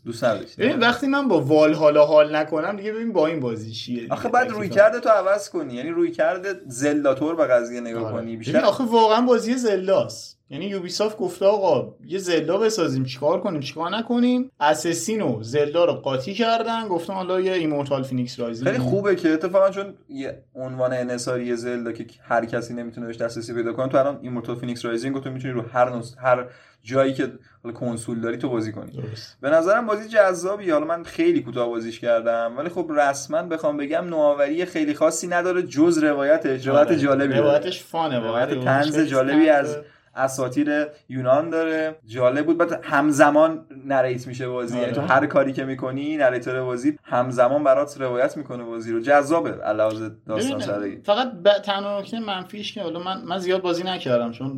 دوست 0.07 0.23
نداشتی. 0.23 0.61
ببین 0.61 0.79
وقتی 0.79 1.07
من 1.07 1.27
با 1.27 1.41
وال 1.41 1.73
حالا 1.73 2.05
حال 2.05 2.35
نکنم 2.35 2.77
دیگه 2.77 2.91
ببین 2.91 3.13
با 3.13 3.27
این 3.27 3.39
بازی 3.39 3.71
چیه 3.71 4.07
آخه 4.09 4.29
بعد 4.29 4.49
رویکردتو 4.49 5.09
عوض 5.09 5.49
کنی. 5.49 5.73
یعنی 5.73 5.89
رویکرد 5.89 6.11
Zelda 6.11 6.61
طور 6.67 7.35
به 7.35 7.45
قضیه 7.45 7.81
نگاه 7.81 8.03
آره. 8.03 8.13
کنی 8.13 8.37
بیشتر. 8.37 8.65
آخه 8.65 8.83
واقعا 8.83 9.21
بازی 9.21 9.53
Zelda 9.53 10.05
ست. 10.05 10.36
یعنی 10.49 10.65
Ubisoft 10.65 11.17
گفته 11.17 11.45
آقا 11.45 11.93
یه 12.05 12.19
Zelda 12.19 12.57
بسازیم 12.57 13.03
چیکار 13.03 13.41
کنیم؟ 13.41 13.59
چیکار 13.59 13.97
نکنیم؟ 13.97 14.51
Assassin 14.59 15.21
و 15.21 15.43
Zelda 15.43 15.85
رو 15.85 15.93
قاطی 15.93 16.33
کردن 16.33 16.87
گفتن 16.87 17.13
حالا 17.13 17.41
یه 17.41 17.53
Immortals 17.53 18.03
Fenyx 18.03 18.39
Rising 18.39 18.67
خیلی 18.67 18.83
خوبه 18.83 19.15
که 19.15 19.29
اتفاقا 19.29 19.69
چون 19.69 19.93
یه 20.09 20.43
عنوان 20.55 20.93
انحصاری 20.93 21.55
Zelda 21.55 21.91
که 21.91 22.05
هر 22.21 22.45
کسی 22.45 22.73
نمی‌تونه 22.73 23.07
بهش 23.07 23.17
دسترسی 23.17 23.53
پیدا 23.53 23.73
کنه 23.73 23.87
تو 23.87 23.97
الان 23.97 24.19
Immortals 24.21 24.55
Fenyx 24.55 24.85
Rising 24.85 25.23
تو 25.23 25.31
می‌تونی 25.31 25.53
رو 25.53 25.61
هر 25.61 25.89
نس... 25.89 26.15
هر 26.19 26.45
جایی 26.83 27.13
که 27.13 27.31
حالا 27.63 27.75
کنسول 27.75 28.21
داری 28.21 28.37
تو 28.37 28.49
بازی 28.49 28.71
کنی. 28.71 28.91
درست. 28.91 29.37
به 29.41 29.49
نظرم 29.49 29.85
بازی 29.85 30.09
جذابی 30.09 30.69
حالا 30.69 30.85
من 30.85 31.03
خیلی 31.03 31.41
کوتاه 31.41 31.69
بازیش 31.69 31.99
کردم 31.99 32.53
ولی 32.57 32.69
خب 32.69 32.91
رسما 32.95 33.43
بخوام 33.43 33.77
بگم 33.77 34.05
نوآوری 34.05 34.65
خیلی 34.65 34.93
خاصی 34.93 35.27
نداره 35.27 35.63
جز 35.63 35.97
روایت 35.97 36.45
آره. 36.45 36.59
جالبی. 36.97 37.33
روایتش 37.33 37.83
فانه 37.83 38.19
روایت 38.19 38.63
طنز 38.63 38.99
جالبی 38.99 39.49
از 39.49 39.77
اساطیر 40.17 40.85
یونان 41.09 41.49
داره. 41.49 41.95
جالب 42.05 42.45
بود. 42.45 42.57
بعد 42.57 42.79
همزمان 42.83 43.65
نریت 43.85 44.27
میشه 44.27 44.47
بازی. 44.47 44.77
یعنی 44.79 44.91
تو 44.91 45.01
آره. 45.01 45.09
هر 45.09 45.25
کاری 45.25 45.53
که 45.53 45.65
می‌کنی 45.65 46.17
نریتور 46.17 46.63
بازی 46.63 46.97
همزمان 47.03 47.63
برات 47.63 48.01
روایت 48.01 48.37
می‌کنه 48.37 48.63
بازی 48.63 48.91
رو. 48.91 48.99
جذابه. 48.99 49.51
علاوه 49.51 50.09
داستان 50.27 50.59
سرایی 50.59 51.01
فقط 51.03 51.31
ب... 51.31 51.49
تنها 51.49 51.99
نکته 51.99 52.19
منفیش 52.19 52.73
که 52.73 52.81
حالا 52.81 52.99
من 52.99 53.21
من 53.21 53.37
زیاد 53.37 53.61
بازی 53.61 53.83
نکردم 53.83 54.31
چون 54.31 54.55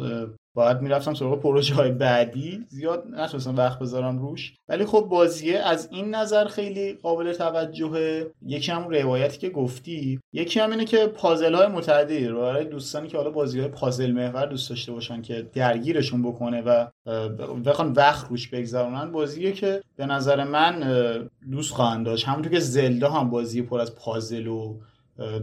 باید 0.53 0.81
می‌رفتم 0.81 1.13
سراغ 1.13 1.39
پروژه 1.39 1.75
های 1.75 1.91
بعدی. 1.91 2.65
زیاد 2.69 3.03
نتونستم 3.11 3.57
وقت 3.57 3.79
بذارم 3.79 4.19
روش. 4.19 4.53
ولی 4.69 4.85
خب 4.85 5.07
بازیه 5.09 5.59
از 5.59 5.89
این 5.91 6.15
نظر 6.15 6.47
خیلی 6.47 6.93
قابل 6.93 7.33
توجهه. 7.33 8.31
یکی 8.45 8.71
هم 8.71 8.89
روایتی 8.89 9.37
که 9.37 9.49
گفتی 9.49 10.19
یکی 10.33 10.59
هم 10.59 10.71
اینه 10.71 10.85
که 10.85 11.07
پازل 11.07 11.53
های 11.53 11.67
متعددی 11.67 12.27
رو 12.27 12.41
برای 12.41 12.65
دوستانی 12.65 13.07
که 13.07 13.17
حالا 13.17 13.29
بازی 13.29 13.59
های 13.59 13.69
پازل 13.69 14.11
محور 14.11 14.45
دوست 14.45 14.69
داشته 14.69 14.91
باشن 14.91 15.21
که 15.21 15.49
درگیرشون 15.53 16.21
بکنه 16.21 16.61
و 16.61 16.87
بخوان 17.65 17.91
وقت 17.93 18.29
روش 18.29 18.47
بگذرونن 18.47 19.11
بازیه 19.11 19.51
که 19.51 19.81
به 19.95 20.05
نظر 20.05 20.43
من 20.43 21.29
دوست 21.51 21.73
خواهند 21.73 22.05
داشت. 22.05 22.27
همونطور 22.27 22.51
که 22.51 22.59
زلدا 22.59 23.09
هم 23.09 23.29
بازی 23.29 23.61
پر 23.61 23.79
از 23.79 23.95
پازل 23.95 24.47
و 24.47 24.75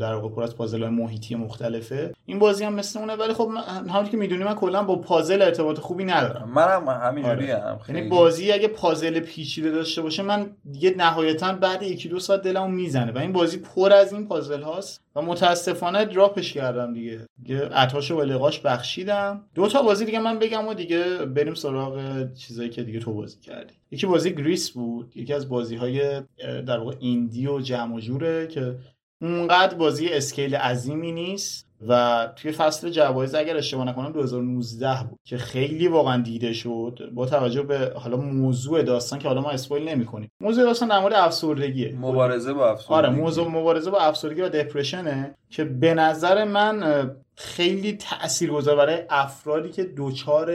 در 0.00 0.14
واقع 0.14 0.28
پر 0.34 0.42
از 0.42 0.56
پازل 0.56 0.82
های 0.82 0.90
محیطی 0.90 1.34
مختلفه. 1.34 2.12
این 2.26 2.38
بازی 2.38 2.64
هم 2.64 2.74
مثل 2.74 2.98
اونه 2.98 3.14
ولی 3.14 3.32
خب 3.32 3.50
همونطور 3.68 4.08
که 4.10 4.16
می‌دونی 4.16 4.44
من 4.44 4.54
کلا 4.54 4.82
با 4.82 4.96
پازل 4.96 5.42
ارتباط 5.42 5.78
خوبی 5.78 6.04
ندارم. 6.04 6.50
منم 6.54 6.88
همینجوری 6.88 7.52
آره. 7.52 7.62
هم 7.62 7.96
یعنی 7.96 8.08
بازی 8.08 8.52
اگه 8.52 8.68
پازل 8.68 9.20
پیچیده 9.20 9.70
داشته 9.70 10.02
باشه 10.02 10.22
من 10.22 10.50
دیگه 10.72 10.94
نهایتا 10.96 11.52
بعد 11.52 11.82
یکی 11.82 12.08
دو 12.08 12.18
ساعت 12.18 12.42
دلمو 12.42 12.68
می‌زنه. 12.68 13.12
و 13.12 13.18
این 13.18 13.32
بازی 13.32 13.58
پر 13.58 13.92
از 13.92 14.12
این 14.12 14.26
پازل 14.26 14.62
هاست. 14.62 15.00
و 15.16 15.22
متاسفانه 15.22 16.04
دراپش 16.04 16.52
کردم 16.52 16.94
دیگه. 16.94 17.20
دیگه 17.42 17.68
عطاشو 17.68 18.16
به 18.16 18.24
لقاش 18.24 18.60
بخشیدم. 18.60 19.44
دو 19.54 19.68
تا 19.68 19.82
بازی 19.82 20.04
دیگه 20.04 20.18
من 20.18 20.38
بگم 20.38 20.68
و 20.68 20.74
دیگه 20.74 21.04
بریم 21.18 21.54
سراغ 21.54 22.26
چیزایی 22.34 22.70
که 22.70 22.82
دیگه 22.82 23.00
تو 23.00 23.12
بازی 23.12 23.40
کردی. 23.40 23.74
یکی 23.90 24.06
بازی 24.06 24.34
گریس 24.34 24.70
بود. 24.70 25.12
یکی 25.14 25.32
از 25.32 25.48
بازی 25.48 25.76
های 25.76 26.20
در 26.66 26.78
واقع 26.78 26.94
ایندی 27.00 27.46
و 27.46 27.60
جمع 27.60 27.94
و 27.94 28.00
جوره 28.00 28.46
که 28.46 28.74
اونقدر 29.22 29.74
بازی 29.74 30.08
اسکیل 30.08 30.54
عظیمی 30.54 31.12
نیست 31.12 31.66
و 31.88 32.28
توی 32.36 32.52
فصل 32.52 32.90
جوایز 32.90 33.34
اگر 33.34 33.56
اشتباه 33.56 33.84
نکنم 33.84 34.12
2019 34.12 35.04
بود 35.10 35.18
که 35.24 35.36
خیلی 35.36 35.88
واقعا 35.88 36.22
دیده 36.22 36.52
شد 36.52 37.10
با 37.14 37.26
توجه 37.26 37.62
به 37.62 37.92
حالا 37.96 38.16
موضوع 38.16 38.82
داستان 38.82 39.18
که 39.18 39.28
حالا 39.28 39.40
ما 39.40 39.50
اسپویل 39.50 39.88
نمی‌کنیم. 39.88 40.30
موضوع 40.40 40.64
داستان 40.64 40.88
در 40.88 40.98
مورد 40.98 41.14
افسردگیه. 41.14 41.94
مبارزه 42.00 42.52
با 42.52 42.70
افسردگی. 42.70 42.94
آره 42.94 43.10
موضوع 43.10 43.48
مبارزه 43.48 43.90
با 43.90 43.98
افسردگی 43.98 44.40
و 44.40 44.48
دپرشنه 44.48 45.34
که 45.50 45.64
به 45.64 45.94
نظر 45.94 46.44
من 46.44 47.10
خیلی 47.36 47.92
تأثیر 47.92 48.50
گذار 48.50 48.76
برای 48.76 49.02
افرادی 49.10 49.68
که 49.68 49.84
دوچار 49.84 50.52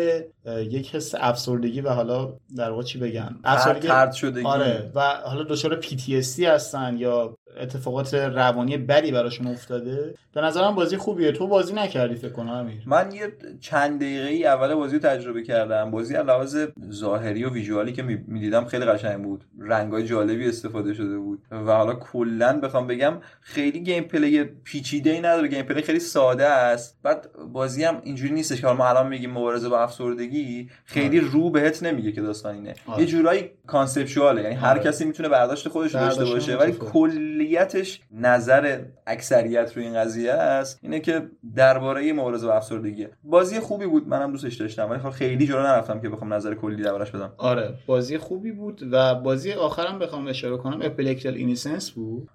یک 0.69 0.95
حس 0.95 1.15
افسردگی 1.17 1.81
و 1.81 1.89
حالا 1.89 2.33
در 2.57 2.69
واقع 2.69 2.83
چی 2.83 2.99
بگن؟ 2.99 3.39
افسردگی 3.43 4.17
شدگی. 4.17 4.45
آره. 4.45 4.91
و 4.95 4.99
حالا 5.01 5.43
دچار 5.43 5.81
PTSD 5.81 6.39
هستن 6.39 6.95
یا 6.97 7.37
اتفاقات 7.59 8.13
روانی 8.13 8.77
بدی 8.77 9.11
براشون 9.11 9.47
افتاده. 9.47 10.15
به 10.33 10.41
نظرم 10.41 10.75
بازی 10.75 10.97
خوبیه. 10.97 11.31
تو 11.31 11.47
بازی 11.47 11.73
نکردی 11.73 12.15
فکر 12.15 12.31
کنم 12.31 12.49
امیر. 12.49 12.83
من 12.85 13.11
یه 13.11 13.33
چند 13.59 13.99
دقیقه 13.99 14.27
ای 14.27 14.45
اول 14.45 14.75
بازی 14.75 14.99
رو 14.99 15.01
تجربه 15.01 15.43
کردم. 15.43 15.91
بازی 15.91 16.15
جلوه 16.15 16.47
ظاهری 16.91 17.43
و 17.43 17.49
visual 17.49 17.87
ی 17.87 17.93
که 17.93 18.03
می‌دیدم 18.03 18.65
خیلی 18.65 18.85
قشنگ 18.85 19.23
بود. 19.23 19.43
رنگای 19.59 20.05
جالبی 20.05 20.49
استفاده 20.49 20.93
شده 20.93 21.17
بود. 21.17 21.41
و 21.51 21.71
حالا 21.71 21.93
کلا 21.93 22.59
بخوام 22.59 22.87
بگم 22.87 23.13
خیلی 23.41 23.79
gameplay 23.79 24.43
پیچیده 24.43 25.09
ای 25.09 25.19
نداره. 25.19 25.47
gameplay 25.47 25.81
خیلی 25.81 25.99
ساده 25.99 26.47
است. 26.73 26.99
بعد 27.03 27.29
بازی 27.53 27.83
هم 27.83 28.01
اینجوری 28.03 28.33
نیستش 28.33 28.61
که 28.61 28.67
ما 28.67 28.87
الان 28.87 29.07
میگیم 29.07 29.31
مبارزه 29.31 29.69
با 29.69 29.79
افسردگی 29.79 30.69
خیلی 30.85 31.19
آره. 31.19 31.29
رو 31.31 31.49
بهت 31.49 31.83
نمیگه 31.83 32.11
که 32.11 32.21
داستان 32.21 32.55
اینه. 32.55 32.73
آره. 32.85 33.01
یه 33.01 33.05
جورایی 33.05 33.51
conceptual 33.67 34.35
ه 34.35 34.41
یعنی 34.41 34.55
هر 34.55 34.69
آره. 34.69 34.83
کسی 34.83 35.05
می‌تونه 35.05 35.29
برداشت 35.29 35.69
خودش 35.69 35.91
داشته 35.91 36.25
باشه 36.25 36.57
ولی 36.57 36.71
کلیتش 36.71 38.01
نظر 38.11 38.79
اکثریت 39.07 39.77
رو 39.77 39.83
این 39.83 39.93
قضیه 39.93 40.31
است. 40.31 40.79
اینه 40.83 40.99
که 40.99 41.27
درباره 41.55 42.13
مبارزه 42.13 42.47
با 42.47 42.53
افسردگی. 42.53 43.07
بازی 43.23 43.59
خوبی 43.59 43.85
بود 43.85 44.07
منم 44.07 44.31
دوستش 44.31 44.55
داشتم 44.55 44.89
ولی 44.89 44.99
خب 44.99 45.09
خیلی 45.09 45.47
جلو 45.47 45.63
نرفتم 45.63 46.01
که 46.01 46.09
بخوام 46.09 46.33
نظر 46.33 46.55
کلی 46.55 46.83
دربارش 46.83 47.11
بدم. 47.11 47.33
آره 47.37 47.73
بازی 47.85 48.17
خوبی 48.17 48.51
بود 48.51 48.81
و 48.91 49.15
بازی 49.15 49.51
آخرم 49.51 49.99
بخوام 49.99 50.27
اشاره 50.27 50.57
کنم 50.57 50.79
A 50.81 50.86
Plague 50.86 51.14
Tale 51.14 51.33
Innocence 51.33 51.91
بود. 51.91 52.29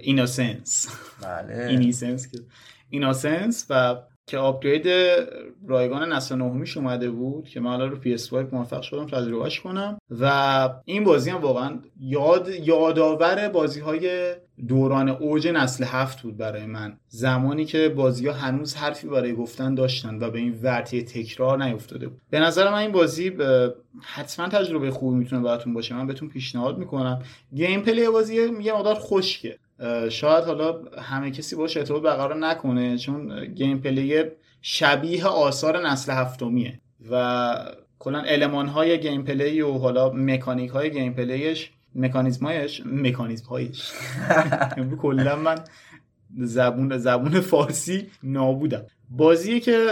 Innocence 0.00 0.88
بله. 1.22 1.66
Innocence 1.70 2.28
Innocence 2.90 3.66
و 3.70 3.96
که 4.26 4.38
upgrade 4.38 4.88
رایگان 5.68 6.12
نسل 6.12 6.34
نهمیش 6.34 6.76
اومده 6.76 7.10
بود 7.10 7.48
که 7.48 7.60
من 7.60 7.80
رو 7.80 7.96
PS5 7.96 8.32
موفق 8.52 8.82
شدم 8.82 9.06
تجربهش 9.06 9.60
کنم. 9.60 9.98
و 10.20 10.68
این 10.84 11.04
بازی 11.04 11.30
هم 11.30 11.40
واقعا 11.40 11.78
یاد 12.00 12.48
یادآور 12.48 13.48
بازی 13.48 13.80
های 13.80 14.34
دوران 14.68 15.08
اوج 15.08 15.48
نسل 15.48 15.84
هفت 15.84 16.22
بود 16.22 16.36
برای 16.36 16.66
من. 16.66 16.98
زمانی 17.08 17.64
که 17.64 17.88
بازی 17.88 18.26
ها 18.26 18.32
هنوز 18.32 18.74
حرفی 18.74 19.06
برای 19.06 19.34
گفتن 19.34 19.74
داشتن 19.74 20.18
و 20.22 20.30
به 20.30 20.38
این 20.38 20.58
ورطه 20.62 21.02
تکرار 21.02 21.64
نیفتاده 21.64 22.08
بود. 22.08 22.20
به 22.30 22.40
نظر 22.40 22.70
من 22.70 22.78
این 22.78 22.92
بازی 22.92 23.32
حتما 24.02 24.48
تجربه 24.48 24.90
خوبی 24.90 25.18
می‌تونه 25.18 25.42
براتون 25.42 25.74
باشه. 25.74 25.94
من 25.94 26.06
بهتون 26.06 26.28
پیشنهاد 26.28 26.78
می‌کنم. 26.78 27.22
gameplay 27.54 28.08
بازی 28.08 28.34
یه 28.34 28.72
مقدار 28.72 28.94
خشکه. 28.94 29.58
شاید 30.10 30.44
حالا 30.44 30.82
همه 31.02 31.30
کسی 31.30 31.56
باش 31.56 31.76
ارتباط 31.76 32.02
برقرار 32.02 32.36
نکنه 32.36 32.98
چون 32.98 33.44
gameplay 33.44 34.24
شبیه 34.62 35.26
آثار 35.26 35.88
نسل 35.88 36.12
هفتمیه 36.12 36.80
و 37.10 37.54
کلا 37.98 38.20
المان 38.20 38.68
های 38.68 39.00
gameplay 39.00 39.60
و 39.60 39.72
حالا 39.72 40.10
مکانیک 40.10 40.70
های 40.70 40.90
gameplay 40.90 41.12
ش 41.12 41.70
مکانیزمایش 41.94 42.82
مکانیزم 42.86 43.46
هایش 43.46 43.92
کلا 45.02 45.36
من 45.36 45.58
زبون 46.38 46.98
زبون 46.98 47.40
فارسی 47.40 48.06
نابودم. 48.22 48.86
بازیه 49.10 49.60
که 49.60 49.86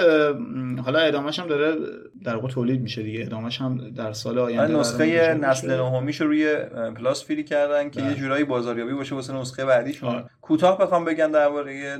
حالا 0.84 0.98
ادامهش 0.98 1.38
هم 1.38 1.46
داره 1.46 1.76
در 2.24 2.34
واقع 2.34 2.48
تولید 2.48 2.80
میشه 2.80 3.02
دیگه. 3.02 3.22
ادامهش 3.24 3.60
هم 3.60 3.90
در 3.90 4.12
سال 4.12 4.38
آینده 4.38 4.78
نسخه 4.78 5.34
نسل 5.34 5.76
نهمیش 5.76 6.20
روی 6.20 6.56
پلاس 6.96 7.24
فری 7.24 7.44
کردن 7.44 7.90
که 7.90 8.00
یه 8.00 8.06
بله. 8.06 8.16
جورایی 8.16 8.44
بازاریابی 8.44 8.92
باشه 8.92 9.14
واسه 9.14 9.32
نسخه 9.32 9.64
بعدیشون. 9.64 10.08
آره. 10.08 10.24
کوتاه 10.42 10.78
بخوام 10.78 11.04
بگم 11.04 11.32
درباره 11.32 11.98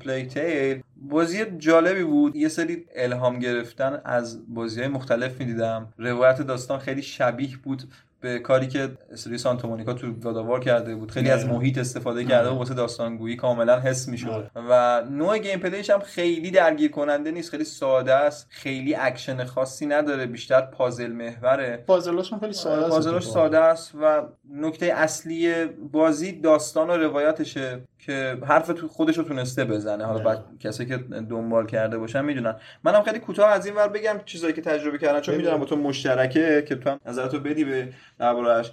پلی 0.00 0.26
تیل 0.26 0.82
بازی 0.96 1.44
جالبی 1.58 2.04
بود. 2.04 2.36
یه 2.36 2.48
سری 2.48 2.84
الهام 2.96 3.38
گرفتن. 3.38 4.00
از 4.04 4.54
بازی 4.54 4.80
های 4.80 4.88
مختلف 4.88 5.40
می‌دیدم. 5.40 5.88
روایت 5.98 6.42
داستان 6.42 6.78
خیلی 6.78 7.02
شبیه 7.02 7.56
بود. 7.62 7.82
به 8.20 8.38
کاری 8.38 8.68
که 8.68 8.90
سری 9.14 9.38
Santa 9.38 9.68
Monica 9.68 9.92
تو 9.92 10.12
God 10.12 10.30
of 10.30 10.42
War 10.42 10.60
کرده 10.60 10.94
بود. 10.94 11.10
خیلی 11.10 11.30
از 11.30 11.46
محیط 11.46 11.78
استفاده 11.78 12.24
کرده 12.24 12.50
و 12.50 12.58
واسه 12.58 12.74
داستانگویی 12.74 13.36
کاملا 13.36 13.80
حس 13.80 14.08
می‌شد. 14.08 14.50
و 14.54 15.02
نوع 15.10 15.38
gameplay 15.38 15.58
ش 15.58 15.90
هم 15.90 16.00
خیلی 16.00 16.50
درگیر 16.50 16.90
کننده 16.90 17.30
نیست 17.30 17.50
خیلی 17.50 17.64
ساده 17.64 18.14
است. 18.14 18.46
خیلی 18.50 18.94
اکشن 18.94 19.44
خاصی 19.44 19.86
نداره 19.86 20.26
بیشتر 20.26 20.60
پازل 20.60 21.12
محوره. 21.12 21.84
پازلاش 21.86 22.34
خیلی 22.40 22.52
ساده 22.52 22.82
است. 22.82 22.90
پازلاش 22.90 23.26
ساده 23.26 23.58
است 23.58 23.94
و 23.94 24.22
نکته 24.50 24.86
اصلی 24.86 25.64
بازی 25.66 26.32
داستان 26.32 26.90
و 26.90 26.96
روایتشه 26.96 27.80
که 28.06 28.38
حرف 28.46 28.66
تو 28.66 28.88
خودش 28.88 29.18
رو 29.18 29.24
تونسته 29.24 29.64
بزنه. 29.64 30.04
حالا 30.04 30.24
بعد 30.24 30.44
کسی 30.60 30.86
که 30.86 30.96
دنبال 31.30 31.66
کرده 31.66 31.98
باشن 31.98 32.24
می‌دونن. 32.24 32.54
منم 32.84 33.02
خیلی 33.02 33.18
کوتاه 33.18 33.50
از 33.50 33.66
این 33.66 33.74
ور 33.74 33.88
بگم 33.88 34.20
چیزایی 34.24 34.52
که 34.52 34.62
تجربه 34.62 34.98
کردن 34.98 35.20
چون 35.20 35.34
می‌دونم 35.34 35.58
با 35.58 35.64
تو 35.64 35.76
مشترکه 35.76 36.64
که 36.68 36.74
تو 36.74 36.90
هم 36.90 37.00
نظرتو 37.06 37.40
بدی 37.40 37.64
به 37.64 37.88
دربارش 38.18 38.72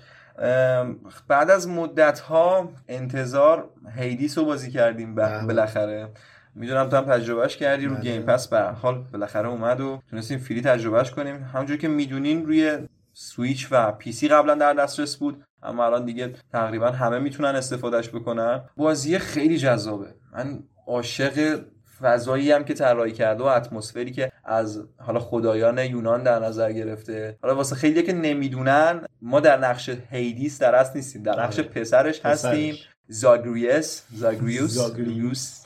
بعد 1.27 1.49
از 1.49 1.67
مدت 1.67 2.19
ها 2.19 2.69
انتظار 2.87 3.69
Hades 3.95 4.38
رو 4.37 4.45
بازی 4.45 4.71
کردیم 4.71 5.15
بله. 5.15 5.47
بالاخره. 5.47 6.07
می‌دونم 6.55 6.89
تو 6.89 6.97
هم 6.97 7.05
تجربهش 7.05 7.57
کردی 7.57 7.85
رو 7.85 7.95
Game 7.95 8.21
Pass 8.21 8.47
به 8.47 8.61
حال 8.61 9.03
بالاخره 9.13 9.47
اومد 9.47 9.81
و 9.81 10.01
تونستیم 10.09 10.39
free 10.39 10.62
تجربهش 10.61 11.11
کنیم. 11.11 11.49
همونجوری 11.53 11.79
که 11.79 11.87
می‌دونین 11.87 12.45
روی 12.45 12.77
سویچ 13.13 13.67
و 13.71 13.91
PC 13.91 14.27
قبلا 14.27 14.55
در 14.55 14.73
دسترس 14.73 15.17
بود. 15.17 15.43
اما 15.67 15.86
الان 15.86 16.06
دیگه 16.06 16.34
تقریبا 16.51 16.91
همه 16.91 17.19
می‌تونن 17.19 17.56
استفادهش 17.56 18.10
بکنن. 18.10 18.62
بازی 18.77 19.19
خیلی 19.19 19.58
جذابه. 19.58 20.08
من 20.34 20.60
عاشق 20.88 21.60
فضایی 22.01 22.51
هم 22.51 22.63
که 22.63 22.73
طراحی 22.73 23.12
کرده 23.12 23.43
و 23.43 23.47
اتمسفری 23.47 24.12
که 24.12 24.32
از 24.45 24.84
حالا 24.97 25.19
خدایان 25.19 25.77
یونان 25.77 26.23
در 26.23 26.39
نظر 26.39 26.71
گرفته. 26.71 27.38
حالا 27.41 27.56
واسه 27.56 27.75
خیلی 27.75 28.03
که 28.03 28.13
نمی‌دونن 28.13 29.01
ما 29.21 29.39
در 29.39 29.58
نقش 29.58 29.89
Hades 30.12 30.60
در 30.62 30.75
اصل 30.75 30.91
نیستیم. 30.95 31.23
در 31.23 31.43
نقش 31.43 31.60
آره. 31.60 31.67
پسرش 31.67 32.25
هستیم. 32.25 32.75
زاگریوس 33.08 34.01
زاگریوس. 34.13 34.71
زاگریوس. 34.71 35.63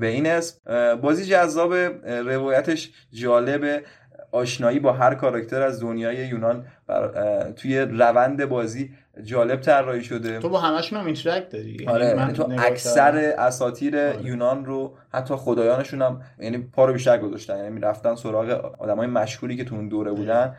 به 0.00 0.06
این 0.06 0.26
اسم. 0.26 0.58
بازی 0.94 1.24
جذاب 1.24 1.74
روایتش 2.04 2.92
جالبه. 3.12 3.82
آشنایی 4.32 4.78
با 4.78 4.92
هر 4.92 5.14
کاراکتر 5.14 5.62
از 5.62 5.80
دنیای 5.80 6.26
یونان 6.26 6.66
توی 7.56 7.78
روند 7.78 8.44
بازی 8.44 8.90
جالب 9.22 9.60
طراحی 9.60 10.04
شده. 10.04 10.38
تو 10.38 10.48
با 10.48 10.60
همشون 10.60 10.98
هم 10.98 11.06
اینتراکت 11.06 11.48
داری؟ 11.48 11.86
آره 11.88 12.06
یعنی 12.06 12.32
تو 12.32 12.52
اکثر 12.58 13.34
اساطیر 13.38 13.96
آره. 13.96 14.22
یونان 14.22 14.64
رو 14.64 14.96
حتی 15.12 15.34
خدایانشون 15.34 16.02
هم 16.02 16.22
یعنی 16.38 16.58
پا 16.58 16.84
رو 16.84 16.92
بیشتر 16.92 17.18
گذاشتن. 17.18 17.58
یعنی 17.58 17.80
رفتن 17.80 18.14
سراغ 18.14 18.74
آدمای 18.78 19.06
مشهوری 19.06 19.56
که 19.56 19.64
تو 19.64 19.74
اون 19.74 19.88
دوره 19.88 20.12
بودن. 20.12 20.56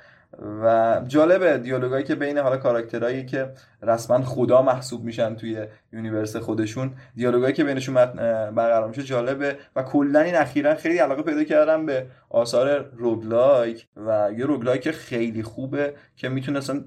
و 0.63 1.01
جالبه 1.07 1.57
دیالوگایی 1.57 2.03
که 2.03 2.15
بین 2.15 2.37
حالا 2.37 2.57
کاراکترهایی 2.57 3.25
که 3.25 3.49
رسما 3.81 4.21
خدا 4.21 4.61
محسوب 4.61 5.03
میشن 5.03 5.35
توی 5.35 5.67
universe 5.93 6.35
خودشون 6.35 6.91
دیالوگایی 7.15 7.53
که 7.53 7.63
بینشون 7.63 7.95
برقرار 7.95 8.87
میشه 8.87 9.03
جالبه 9.03 9.57
و 9.75 9.83
کلا 9.83 10.19
این 10.19 10.35
اخیرا 10.35 10.75
خیلی 10.75 10.97
علاقه 10.97 11.21
پیدا 11.21 11.43
کردم 11.43 11.85
به 11.85 12.05
آثار 12.29 12.91
roguelike 12.97 13.87
و 13.95 14.29
یه 14.37 14.45
roguelike 14.45 14.91
خیلی 14.91 15.43
خوبه 15.43 15.93
که 16.15 16.29
می‌تونه 16.29 16.57
اصلا 16.57 16.83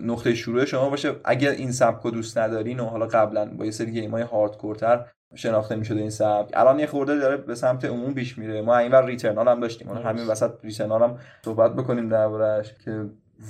نقطه 0.00 0.34
شروع 0.34 0.64
شما 0.64 0.90
باشه. 0.90 1.12
اگر 1.24 1.50
این 1.50 1.72
سبک 1.72 2.06
دوست 2.06 2.38
ندارین 2.38 2.80
و 2.80 2.84
حالا 2.84 3.06
قبلا 3.06 3.44
با 3.44 3.64
یه 3.64 3.70
سری 3.70 3.90
game 3.92 4.10
های 4.10 4.22
hardcore 4.22 4.88
تر 4.88 5.04
شناخته 5.34 5.76
می‌شده 5.76 6.00
این 6.00 6.10
سبک. 6.10 6.50
الان 6.54 6.78
یه 6.78 6.86
خورده 6.86 7.16
داره 7.16 7.36
به 7.36 7.54
سمت 7.54 7.84
عموم 7.84 8.14
پیش 8.14 8.38
میره. 8.38 8.62
ما 8.62 8.78
اینور 8.78 9.04
Returnal 9.04 9.48
هم 9.48 9.60
داشتیم. 9.60 9.88
اون 9.88 10.02
همین 10.02 10.26
وسط 10.26 10.50
Returnal 10.62 11.02
هم 11.02 11.18
صحبت 11.44 11.74
بکنیم 11.74 12.08
دربارش 12.08 12.74
که 12.84 13.04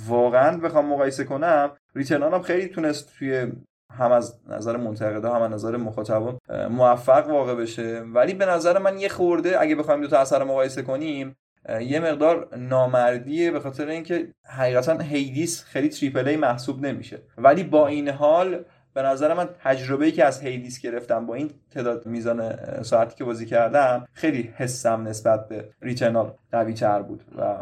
واقعا 0.07 0.57
بخوام 0.57 0.85
مقایسه 0.85 1.23
کنم 1.23 1.71
Returnal 1.95 2.33
هم 2.33 2.41
خیلی 2.41 2.67
تونست 2.67 3.17
توی 3.19 3.51
هم 3.97 4.11
از 4.11 4.39
نظر 4.49 4.77
منتقدا 4.77 5.33
هم 5.33 5.41
از 5.41 5.51
نظر 5.51 5.77
مخاطبان 5.77 6.37
موفق 6.69 7.29
واقع 7.29 7.55
بشه. 7.55 7.99
ولی 7.99 8.33
به 8.33 8.45
نظر 8.45 8.77
من 8.77 8.99
یه 8.99 9.09
خورده 9.09 9.61
اگه 9.61 9.75
بخوایم 9.75 10.01
دو 10.01 10.07
تا 10.07 10.17
اثر 10.17 10.43
مقایسه 10.43 10.81
کنیم 10.81 11.35
یه 11.81 11.99
مقدار 11.99 12.57
نامردیه 12.57 13.51
به 13.51 13.59
خاطر 13.59 13.87
اینکه 13.87 14.27
حقیقتا 14.47 14.97
Hades 14.97 15.63
خیلی 15.63 15.89
triple 15.89 16.27
A 16.27 16.35
محسوب 16.35 16.85
نمیشه. 16.85 17.21
ولی 17.37 17.63
با 17.63 17.87
این 17.87 18.09
حال 18.09 18.63
به 18.93 19.01
نظر 19.01 19.33
من 19.33 19.49
تجربه 19.63 20.11
که 20.11 20.25
از 20.25 20.41
Hades 20.41 20.79
گرفتم 20.79 21.25
با 21.25 21.35
این 21.35 21.51
تعداد 21.73 22.05
میزان 22.05 22.55
ساعتی 22.83 23.15
که 23.15 23.23
بازی 23.23 23.45
کردم 23.45 24.07
خیلی 24.13 24.53
حسم 24.57 25.07
نسبت 25.07 25.47
به 25.47 25.69
Returnal 25.81 26.33
قوی 26.51 26.73
تر 26.73 27.01
بود 27.01 27.23
و 27.37 27.55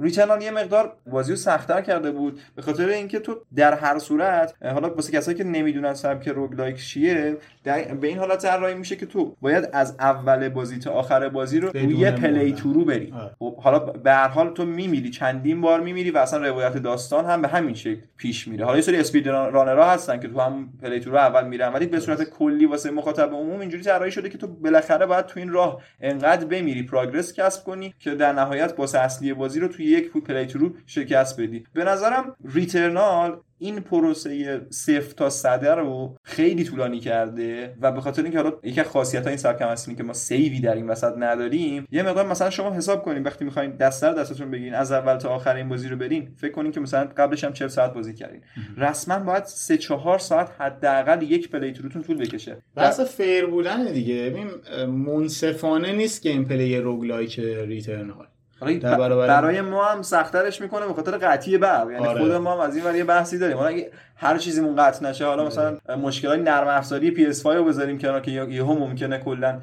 Returnal 0.00 0.42
یه 0.42 0.50
مقدار 0.50 0.96
بازی 1.06 1.32
رو 1.32 1.36
سختتر 1.36 1.82
کرده 1.82 2.10
بود. 2.10 2.40
به 2.56 2.62
خاطر 2.62 2.88
اینکه 2.88 3.18
تو 3.18 3.36
در 3.56 3.74
هر 3.74 3.98
صورت 3.98 4.54
حالا 4.62 4.94
واسه 4.94 5.12
کسایی 5.12 5.36
که 5.36 5.44
نمی‌دونن 5.44 5.94
سبک 5.94 6.28
roguelike 6.28 6.76
چیه 6.82 7.36
به 7.64 8.08
این 8.08 8.18
حالت 8.18 8.42
طراحی 8.42 8.74
میشه 8.74 8.96
که 8.96 9.06
تو 9.06 9.36
باید 9.40 9.68
از 9.72 9.96
اول 9.98 10.48
بازی 10.48 10.78
تا 10.78 10.90
آخر 10.90 11.28
بازی 11.28 11.60
رو 11.60 11.68
رو 11.68 11.89
یه 11.89 12.10
playthrough 12.10 12.84
بری. 12.84 13.14
خب 13.38 13.56
حالا 13.56 13.78
به 13.78 14.12
هر 14.12 14.28
حال 14.28 14.54
تو 14.54 14.64
میمیری 14.64 15.10
چندین 15.10 15.60
بار 15.60 15.80
میمیری 15.80 16.10
و 16.10 16.18
اصلا 16.18 16.48
روایت 16.48 16.76
داستان 16.76 17.24
هم 17.24 17.42
به 17.42 17.48
همین 17.48 17.74
شکل 17.74 18.00
پیش 18.16 18.48
میره. 18.48 18.64
حالا 18.64 18.76
یه 18.76 18.82
سری 18.82 18.96
speedrunner 18.96 19.28
ها 19.28 19.90
هستن 19.90 20.20
که 20.20 20.28
تو 20.28 20.40
هم 20.40 20.68
playthrough 20.82 21.16
اول 21.16 21.48
میرن 21.48 21.72
ولی 21.72 21.86
به 21.86 22.00
صورت 22.00 22.22
کلی 22.22 22.66
واسه 22.66 22.90
مخاطب 22.90 23.30
عموم 23.32 23.60
اینجوری 23.60 23.82
طراحی 23.82 24.10
شده 24.10 24.28
که 24.28 24.38
تو 24.38 24.46
بالاخره 24.46 25.06
باید 25.06 25.26
تو 25.26 25.40
این 25.40 25.52
راه 25.52 25.82
انقدر 26.00 26.46
بمیری 26.46 26.82
progress 26.82 27.32
کسب 27.32 27.64
کنی 27.64 27.94
که 27.98 28.14
در 28.14 28.32
نهایت 28.32 28.74
boss 28.78 28.98
اصلی 28.98 29.32
بازی 29.32 29.60
رو 29.60 29.68
تو 29.68 29.82
یک 29.82 30.12
playthrough 30.12 30.70
شکست 30.86 31.40
بدی. 31.40 31.64
به 31.72 31.84
نظرم 31.84 32.36
Returnal 32.54 33.36
این 33.64 33.80
پروسه 33.80 34.60
صفر 34.70 35.14
تا 35.16 35.30
صده 35.30 35.74
رو 35.74 36.16
خیلی 36.24 36.64
طولانی 36.64 37.00
کرده 37.00 37.74
و 37.80 37.92
به 37.92 38.00
خاطر 38.00 38.22
اینکه 38.22 38.38
حالا 38.38 38.52
یکی 38.62 38.80
از 38.80 38.86
خاصیت 38.86 39.26
این 39.26 39.36
سبک 39.36 39.62
هم 39.62 39.94
که 39.94 40.02
ما 40.02 40.12
save 40.12 40.50
ی 40.50 40.60
در 40.60 40.74
این 40.74 40.86
وسط 40.88 41.14
نداریم 41.18 41.86
یه 41.90 42.02
مقدار 42.02 42.26
مثلا 42.26 42.50
شما 42.50 42.72
حساب 42.72 43.02
کنیم 43.02 43.24
وقتی 43.24 43.44
می‌خواین 43.44 43.76
دسته 43.76 44.02
رو 44.02 44.12
دستتون 44.12 44.50
بگیرین 44.50 44.74
از 44.74 44.92
اول 44.92 45.16
تا 45.16 45.28
آخر 45.28 45.56
این 45.56 45.68
بازی 45.68 45.88
رو 45.88 45.96
برین 45.96 46.28
فکر 46.36 46.52
کنین 46.52 46.72
که 46.72 46.80
مثلا 46.80 47.08
قبلش 47.16 47.44
هم 47.44 47.52
40 47.52 47.68
ساعت 47.68 47.94
بازی 47.94 48.14
کردین. 48.14 48.40
رسما 48.76 49.18
باید 49.18 49.44
3 49.44 49.78
4 49.78 50.18
ساعت 50.18 50.50
حداقل 50.58 51.22
یک 51.22 51.50
playthrough 51.50 51.72
تون 51.72 52.02
طول 52.02 52.16
بکشه. 52.16 52.56
بحث 52.76 53.00
fair 53.00 53.46
بودن 53.46 53.92
دیگه. 53.92 54.30
ببین 54.30 54.50
منصفانه 54.86 55.92
نیست 55.92 56.22
gameplay 56.22 56.78
roguelike 56.78 57.38
Returnal 57.40 58.26
برای 58.60 59.60
ما 59.60 59.84
هم 59.84 60.02
سخترش 60.02 60.60
می‌کنه 60.60 60.86
به 60.86 60.94
خاطر 60.94 61.12
قطعی 61.16 61.58
برق. 61.58 61.90
یعنی 61.90 62.06
آره. 62.06 62.20
خود 62.20 62.32
ما 62.32 62.52
هم 62.52 62.60
از 62.60 62.76
این 62.76 62.84
ور 62.84 62.96
یه 62.96 63.04
بحثی 63.04 63.38
داریم. 63.38 63.56
حالا 63.56 63.68
اگه 63.68 63.90
هر 64.16 64.38
چیزیمون 64.38 64.76
قطع 64.76 65.08
نشه 65.08 65.26
حالا 65.26 65.46
مثلا 65.46 65.76
مشکلات 66.02 66.38
نرم 66.38 66.68
افزاری 66.68 67.32
PS5 67.32 67.46
رو 67.46 67.64
بذاریم 67.64 67.98
کنار 67.98 68.20
که 68.20 68.30
یهو 68.30 68.74
ممکنه 68.74 69.18
کلا 69.18 69.60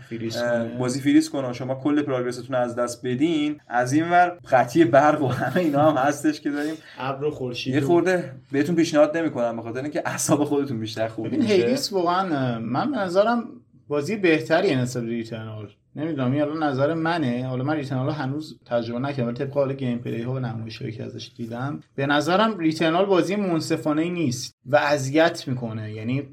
بازی 0.79 1.01
فریز 1.01 1.29
کنه. 1.29 1.53
شما 1.53 1.75
کل 1.75 2.01
progress 2.01 2.41
تون 2.41 2.55
از 2.55 2.75
دست 2.75 3.05
بدین. 3.05 3.59
از 3.67 3.93
این 3.93 4.09
ور 4.09 4.37
قطعی 4.51 4.85
برق 4.85 5.21
و 5.21 5.27
همه 5.27 5.57
اینا 5.57 5.91
هم 5.91 5.97
هستش 5.97 6.41
که 6.41 6.51
داریم. 6.51 6.75
ابر 6.99 7.29
خورشید 7.29 7.75
یه 7.75 7.81
خورده 7.81 8.33
بهتون 8.51 8.75
پیشنهاد 8.75 9.17
نمی‌کنم 9.17 9.55
به 9.55 9.61
خاطر 9.61 9.81
اینکه 9.81 10.03
اعصاب 10.05 10.43
خودتون 10.43 10.79
بیشتر 10.79 11.07
خوب 11.07 11.31
میشه. 11.31 11.53
Hades 11.53 11.93
واقعا 11.93 12.59
من 12.59 12.91
به 12.91 12.97
نظرم 12.97 13.43
بازی 13.87 14.15
بهتری 14.15 14.75
نسبت 14.75 15.03
Returnal 15.03 15.69
نمی‌دونم 15.95 16.31
این 16.31 16.63
نظر 16.63 16.93
منه. 16.93 17.47
حالا 17.47 17.63
من 17.63 17.75
Returnal 17.75 18.09
هنوز 18.09 18.59
تجربه 18.65 18.99
نکردم 18.99 19.27
ولی 19.27 19.37
طبق 19.37 19.53
حال 19.53 19.73
gameplay 19.73 20.21
ها 20.21 20.33
و 20.33 20.39
نمایشایی 20.39 20.91
که 20.91 21.03
ازش 21.03 21.31
دیدم 21.37 21.79
به 21.95 22.05
نظرم 22.05 22.57
Returnal 22.57 23.05
بازی 23.05 23.35
منصفانه 23.35 24.09
نیست 24.09 24.55
و 24.65 24.75
اذیت 24.75 25.47
می‌کنه. 25.47 25.93
یعنی 25.93 26.27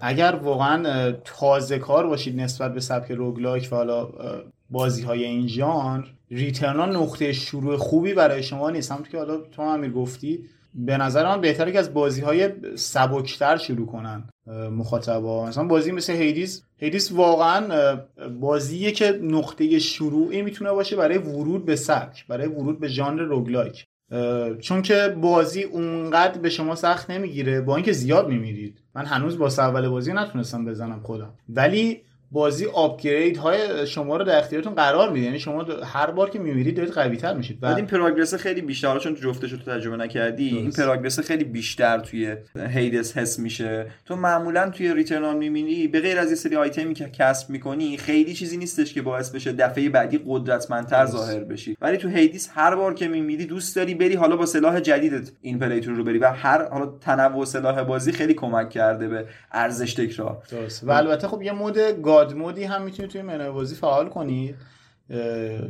اگر 0.00 0.40
واقعا 0.42 1.12
تازه 1.24 1.78
کار 1.78 2.06
باشید 2.06 2.40
نسبت 2.40 2.74
به 2.74 2.80
سبک 2.80 3.10
roguelike 3.10 3.68
و 3.72 3.76
حالا 3.76 4.08
بازی 4.70 5.02
های 5.02 5.24
این 5.24 5.48
ژانر 5.48 6.04
Returnal 6.30 6.96
نقطه 6.96 7.32
شروع 7.32 7.76
خوبی 7.76 8.14
برای 8.14 8.42
شما 8.42 8.70
نیست. 8.70 8.92
همونطور 8.92 9.12
که 9.12 9.18
حالا 9.18 9.36
تو 9.36 9.62
امیر 9.62 9.92
گفتی 9.92 10.44
به 10.74 10.96
نظر 10.96 11.28
من 11.28 11.40
بهتره 11.40 11.72
که 11.72 11.78
از 11.78 11.94
بازی 11.94 12.20
های 12.20 12.50
سبکتر 12.74 13.56
شروع 13.56 13.86
کنن 13.86 14.24
مخاطبا. 14.70 15.46
مثلا 15.46 15.64
بازی 15.64 15.92
مثل 15.92 16.12
Hades 16.12 16.64
Hades 16.76 17.12
واقعا 17.12 17.96
بازیه 18.40 18.92
که 18.92 19.20
نقطه 19.22 19.78
شروعی 19.78 20.42
می‌تونه 20.42 20.72
باشه 20.72 20.96
برای 20.96 21.18
ورود 21.18 21.64
به 21.64 21.76
سبک 21.76 22.26
برای 22.26 22.46
ورود 22.46 22.80
به 22.80 22.88
ژانر 22.88 23.22
roguelike. 23.22 23.84
چون 24.60 24.82
که 24.82 25.14
بازی 25.20 25.62
اونقدر 25.62 26.38
به 26.38 26.50
شما 26.50 26.74
سخت 26.74 27.10
نمی‌گیره 27.10 27.60
با 27.60 27.76
اینکه 27.76 27.92
زیاد 27.92 28.28
میمیرید. 28.28 28.78
من 28.94 29.06
هنوز 29.06 29.38
باس 29.38 29.46
اول 29.58 29.88
بازی 29.88 30.12
نتونستم 30.12 30.64
بزنم 30.64 31.00
خودم. 31.02 31.34
ولی 31.48 32.02
بازی 32.32 32.66
upgrade 32.66 33.36
های 33.36 33.86
شما 33.86 34.16
رو 34.16 34.24
در 34.24 34.38
اختیارتون 34.38 34.74
قرار 34.74 35.10
میده. 35.10 35.26
یعنی 35.26 35.38
شما 35.38 35.62
هر 35.84 36.10
بار 36.10 36.30
که 36.30 36.38
میمیرید 36.38 36.76
دارید 36.76 36.92
قوی 36.92 37.16
تر 37.16 37.34
میشید 37.34 37.60
بعد 37.60 37.76
این 37.76 37.86
progress 37.86 38.34
خیلی 38.34 38.60
بیشتر 38.60 38.98
چون 38.98 39.14
جفتش 39.14 39.52
رو 39.52 39.58
تو 39.58 39.64
تجربه 39.64 39.96
نکردی 39.96 40.48
این 40.48 40.70
progress 40.70 41.20
خیلی 41.20 41.44
بیشتر 41.44 41.98
توی 41.98 42.36
Hades 42.68 43.18
حس 43.18 43.38
میشه. 43.38 43.86
تو 44.04 44.16
معمولا 44.16 44.70
توی 44.70 44.94
Returnal 44.94 45.36
می‌بینی 45.36 45.88
به 45.88 46.00
غیر 46.00 46.18
از 46.18 46.30
یه 46.30 46.36
سری 46.36 46.56
آیتمی 46.56 46.94
که 46.94 47.08
کسب 47.08 47.50
می‌کنی 47.50 47.96
خیلی 47.96 48.34
چیزی 48.34 48.56
نیستش 48.56 48.94
که 48.94 49.02
باعث 49.02 49.30
بشه 49.30 49.52
دفعه 49.52 49.88
بعدی 49.88 50.20
قدرتمندتر 50.26 51.06
ظاهر 51.06 51.40
بشی. 51.40 51.76
ولی 51.80 51.96
تو 51.96 52.08
Hades 52.08 52.50
هر 52.54 52.74
بار 52.74 52.94
که 52.94 53.08
میمیری 53.08 53.46
دوست 53.46 53.76
داری 53.76 53.94
بری 53.94 54.14
حالا 54.14 54.36
با 54.36 54.46
سلاح 54.46 54.80
جدیدت 54.80 55.30
این 55.40 55.58
پلی‌تون 55.58 55.96
رو 55.96 56.04
بری 56.04 56.18
و 56.18 56.26
هر 56.26 56.68
حالا 56.68 56.86
تنوع 57.00 57.44
سلاح 57.44 57.82
بازی 57.82 58.12
خیلی 58.12 58.34
کمک 58.34 58.70
کرده 58.70 59.08
به 59.08 59.26
ارزش 59.52 59.94
تکرار. 59.94 60.42
و 60.82 60.92
البته 60.92 61.28
خب 61.28 61.42
یه 61.42 61.52
mode 61.52 61.78
god 62.20 62.36
mode 62.36 62.58
ی 62.58 62.64
هم 62.64 62.82
می‌تونید 62.82 63.10
توی 63.10 63.22
منوی 63.22 63.50
بازی 63.50 63.74
فعال 63.74 64.08
کنید 64.08 64.56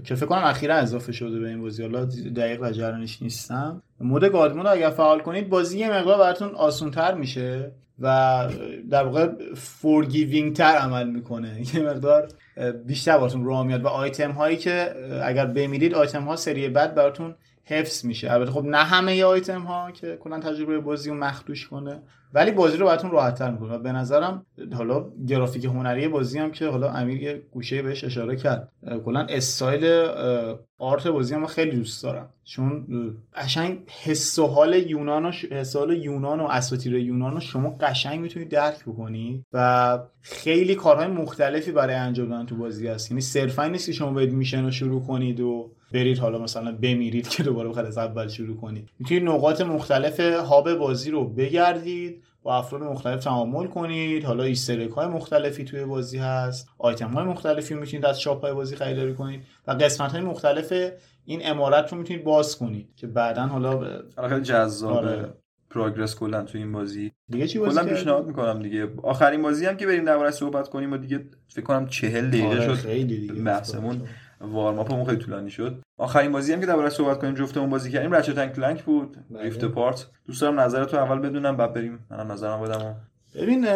که 0.04 0.14
فکر 0.14 0.26
کنم 0.26 0.44
اخیرا 0.44 0.74
اضافه 0.74 1.12
شده 1.12 1.38
به 1.38 1.48
این 1.48 1.60
بازی. 1.60 1.82
حالا 1.82 2.04
دقیق 2.36 2.62
در 2.62 2.70
جریانش 2.70 3.22
نیستم. 3.22 3.82
mode 4.00 4.24
god 4.24 4.56
mode 4.56 4.66
اگر 4.66 4.90
فعال 4.90 5.20
کنید 5.20 5.48
بازی 5.48 5.78
یه 5.78 5.90
مقدار 5.90 6.18
براتون 6.18 6.54
آسونتر 6.54 7.14
میشه 7.14 7.72
و 7.98 8.48
در 8.90 9.04
واقع 9.04 9.28
forgiving 9.54 10.56
تر 10.56 10.74
عمل 10.76 11.10
می‌کنه. 11.10 11.62
یه 11.74 11.82
مقدار 11.82 12.28
بیشتر 12.86 13.18
براتون 13.18 13.44
راه 13.44 13.66
میاد. 13.66 13.84
و 13.84 13.88
آیتم 13.88 14.30
هایی 14.30 14.56
که 14.56 14.94
اگر 15.24 15.46
بمیرید 15.46 15.94
آیتم 15.94 16.22
ها 16.22 16.36
سری 16.36 16.68
بعد 16.68 16.94
براتون 16.94 17.34
حفظ 17.72 18.04
میشه. 18.04 18.32
البته 18.32 18.50
خب 18.50 18.64
نه 18.64 18.84
همه 18.84 19.24
آیتم 19.24 19.62
ها 19.62 19.90
که 19.90 20.18
کلا 20.20 20.40
تجربه 20.40 20.80
بازی 20.80 21.10
رو 21.10 21.16
مخدوش 21.16 21.68
کنه 21.68 22.02
ولی 22.34 22.50
بازی 22.50 22.76
رو 22.76 22.86
براتون 22.86 23.10
راحت 23.10 23.34
تر 23.34 23.50
می‌کنه 23.50 23.78
به 23.78 23.92
نظرم 23.92 24.46
حالا 24.72 25.06
گرافیک 25.28 25.64
هنری 25.64 26.08
بازی 26.08 26.38
هم 26.38 26.50
که 26.50 26.66
حالا 26.66 26.90
امیر 26.90 27.22
یه 27.22 27.42
گوشه 27.50 27.82
بهش 27.82 28.04
اشاره 28.04 28.36
کرد. 28.36 28.72
کلا 29.04 29.26
style 29.28 30.08
art 30.78 31.06
بازی 31.06 31.34
هم 31.34 31.46
خیلی 31.46 31.76
دوست 31.76 32.02
دارم. 32.02 32.28
چون 32.44 32.86
قشنگ 33.34 33.78
حس 34.04 34.38
و 34.38 34.46
حال 34.46 34.74
یونان 34.74 35.26
و 35.26 35.30
حس 35.30 35.76
حال 35.76 35.96
یونان 35.96 36.40
و 36.40 36.44
اساطیر 36.44 36.94
یونان 36.94 37.32
رو 37.32 37.40
شما 37.40 37.76
قشنگ 37.80 38.20
می‌تونید 38.20 38.48
درک 38.48 38.84
بکنید 38.84 39.44
و 39.52 39.98
خیلی 40.20 40.74
کارهای 40.74 41.06
مختلفی 41.06 41.72
برای 41.72 41.94
انجام 41.94 42.28
دادن 42.28 42.46
تو 42.46 42.56
بازی 42.56 42.88
هست. 42.88 43.10
یعنی 43.10 43.20
صرفا 43.20 43.66
نیست 43.66 43.86
که 43.86 43.92
شما 43.92 44.12
باید 44.12 44.32
mission 44.32 44.64
رو 44.64 44.70
شروع 44.70 45.02
کنید 45.02 45.40
و 45.40 45.70
برید 45.92 46.18
حالا 46.18 46.38
مثلا 46.38 46.72
بمیرید 46.72 47.28
که 47.28 47.42
دوباره 47.42 47.68
بخواید 47.68 47.88
از 47.88 47.98
اول 47.98 48.28
شروع 48.28 48.56
کنید. 48.56 48.88
می‌تونید 48.98 49.24
نقاط 49.24 49.60
مختلف 49.60 50.20
hub 50.20 50.74
بازی 50.74 51.10
رو 51.10 51.24
بگردید 51.24 52.22
با 52.42 52.56
افراد 52.56 52.82
مختلف 52.82 53.24
تعامل 53.24 53.66
کنید. 53.66 54.24
حالا 54.24 54.42
easter 54.44 54.75
egg 54.75 54.90
های 54.90 55.06
مختلفی 55.06 55.64
توی 55.64 55.84
بازی 55.84 56.18
هست. 56.18 56.68
آیتم 56.78 57.08
های 57.10 57.24
مختلفی 57.24 57.74
می‌تونید 57.74 58.06
از 58.06 58.20
shop 58.20 58.40
های 58.40 58.52
بازی 58.52 58.76
خریداری 58.76 59.14
کنید. 59.14 59.40
و 59.66 59.72
قسمت 59.72 60.12
های 60.12 60.20
مختلف 60.20 60.72
این 61.24 61.40
امارت 61.44 61.92
رو 61.92 61.98
می‌تونید 61.98 62.24
باز 62.24 62.56
کنید 62.56 62.88
که 62.96 63.06
بعدا 63.06 63.42
حالا 63.42 64.02
خیلی 64.28 64.40
جذابه 64.40 64.94
آره. 64.94 65.34
پروگرس 65.70 66.16
کلا 66.16 66.42
تو 66.42 66.58
این 66.58 66.72
بازی. 66.72 67.12
دیگه 67.28 67.46
چی 67.46 67.58
بازی 67.58 67.80
کلا 67.80 67.88
پیشنهاد 67.88 68.26
می‌کنم 68.26 68.62
دیگه. 68.62 68.88
آخرین 69.02 69.42
بازی 69.42 69.66
هم 69.66 69.76
که 69.76 69.86
بریم 69.86 70.04
دربارش 70.04 70.34
صحبت 70.34 70.68
کنیم 70.68 70.92
و 70.92 70.96
دیگه 70.96 71.24
فکر 71.48 71.64
کنم 71.64 71.86
40 71.86 72.28
دقیقه 72.28 72.46
آره 72.46 72.60
شد. 72.60 72.72
خیلی 72.72 73.18
دیگه. 73.18 73.32
بحثمون. 73.32 74.02
وارماپمون 74.40 75.04
خیلی 75.04 75.18
طولانی 75.18 75.50
شد. 75.50 75.78
آخرین 75.98 76.32
بازی 76.32 76.52
هم 76.52 76.60
که 76.60 76.66
دربارش 76.66 76.92
صحبت 76.92 77.18
کنیم 77.18 77.34
جفتمون 77.34 77.70
بازی 77.70 77.90
کردیم 77.90 78.14
رچت 78.14 78.56
کلنک 78.56 78.82
بود. 78.82 79.16
بله. 79.30 79.42
ریفت 79.42 79.64
پارت 79.64 80.06
دوست 80.26 80.40
دارم 80.40 80.60
نظرتو 80.60 80.96
اول 80.96 81.18
بدونم 81.18 81.56
بعد 81.56 81.74
بریم. 81.74 81.98
منم 82.10 82.32
نظرم 82.32 82.60
بدم. 82.60 82.96
ببین 83.34 83.66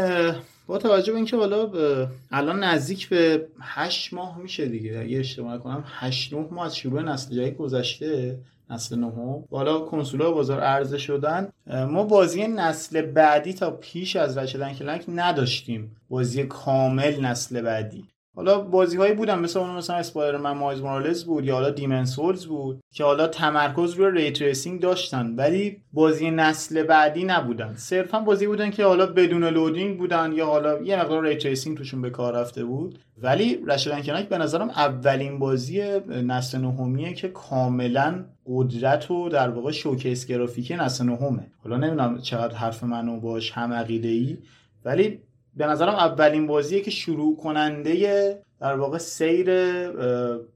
با 0.66 0.78
توجه 0.78 1.12
به 1.12 1.16
اینکه 1.16 1.36
حالا 1.36 1.62
اه، 1.62 2.08
الان 2.30 2.64
نزدیک 2.64 3.08
به 3.08 3.46
هشت 3.60 4.14
ماه 4.14 4.38
میشه 4.38 4.66
دیگه. 4.66 4.98
اگه 4.98 5.18
اشتباه 5.18 5.54
نکنم 5.54 5.84
هشت 5.86 6.34
نه 6.34 6.46
ماه 6.50 6.66
از 6.66 6.76
شروع 6.76 7.02
نسل 7.02 7.34
جدید 7.34 7.56
گذشته 7.56 8.38
نسل 8.70 8.98
نهم. 8.98 9.44
حالا 9.50 9.78
کنسولا 9.80 10.30
بازار 10.30 10.60
عرضه 10.60 10.98
شدن. 10.98 11.48
ما 11.66 12.02
بازی 12.02 12.46
نسل 12.46 13.02
بعدی 13.02 13.52
تا 13.52 13.70
پیش 13.70 14.16
از 14.16 14.38
Ratchet & 14.38 14.72
Clank 14.72 15.04
نداشتیم. 15.08 15.96
بازی 16.08 16.44
کامل 16.44 17.20
نسل 17.20 17.60
بعدی. 17.60 18.04
حالا 18.36 18.60
بازی 18.60 18.96
هایی 18.96 19.14
بودن 19.14 19.38
مثل 19.38 19.58
اون 19.58 19.70
مثلا 19.70 19.96
Spider-Man 19.96 20.52
Miles 20.52 20.80
Morales 20.80 21.24
بود 21.24 21.44
یا 21.44 21.54
حالا 21.54 21.70
Demon's 21.70 22.04
Souls 22.04 22.46
بود 22.46 22.80
که 22.92 23.04
حالا 23.04 23.26
تمرکز 23.26 23.94
روی 23.94 24.10
ray 24.10 24.30
tracing 24.30 24.80
داشتن 24.80 25.34
ولی 25.36 25.76
بازی 25.92 26.30
نسل 26.30 26.82
بعدی 26.82 27.24
نبودن. 27.24 27.74
صرفا 27.76 28.20
بازی 28.20 28.46
بودن 28.46 28.70
که 28.70 28.84
حالا 28.84 29.06
بدون 29.06 29.44
loading 29.44 29.98
بودن 29.98 30.32
یا 30.32 30.46
حالا 30.46 30.82
یه 30.82 31.00
مقدار 31.00 31.26
ray 31.26 31.36
tracing 31.36 31.78
توشون 31.78 32.02
به 32.02 32.10
کار 32.10 32.34
رفته 32.34 32.64
بود. 32.64 32.98
ولی 33.22 33.58
Ratchet & 33.66 34.02
Clank 34.02 34.28
به 34.28 34.38
نظرم 34.38 34.70
اولین 34.70 35.38
بازی 35.38 35.82
نسل 36.08 36.58
نهمیه 36.58 37.12
که 37.12 37.28
کاملا 37.28 38.24
قدرت 38.46 39.10
و 39.10 39.28
در 39.28 39.48
واقع 39.48 39.70
showcase 39.70 40.26
گرافیکی 40.26 40.76
نسل 40.76 41.04
نهمه. 41.04 41.46
حالا 41.62 41.76
نمی‌دونم 41.76 42.18
چقدر 42.18 42.54
حرف 42.54 42.84
منو 42.84 43.20
باهاش 43.20 43.52
هم 43.52 43.72
عقیده 43.72 44.38
ولی 44.84 45.20
به 45.56 45.66
نظرم 45.66 45.94
اولین 45.94 46.46
بازیه 46.46 46.80
که 46.80 46.90
شروع 46.90 47.36
کننده 47.36 48.38
در 48.60 48.74
واقع 48.74 48.98
سیر 48.98 49.50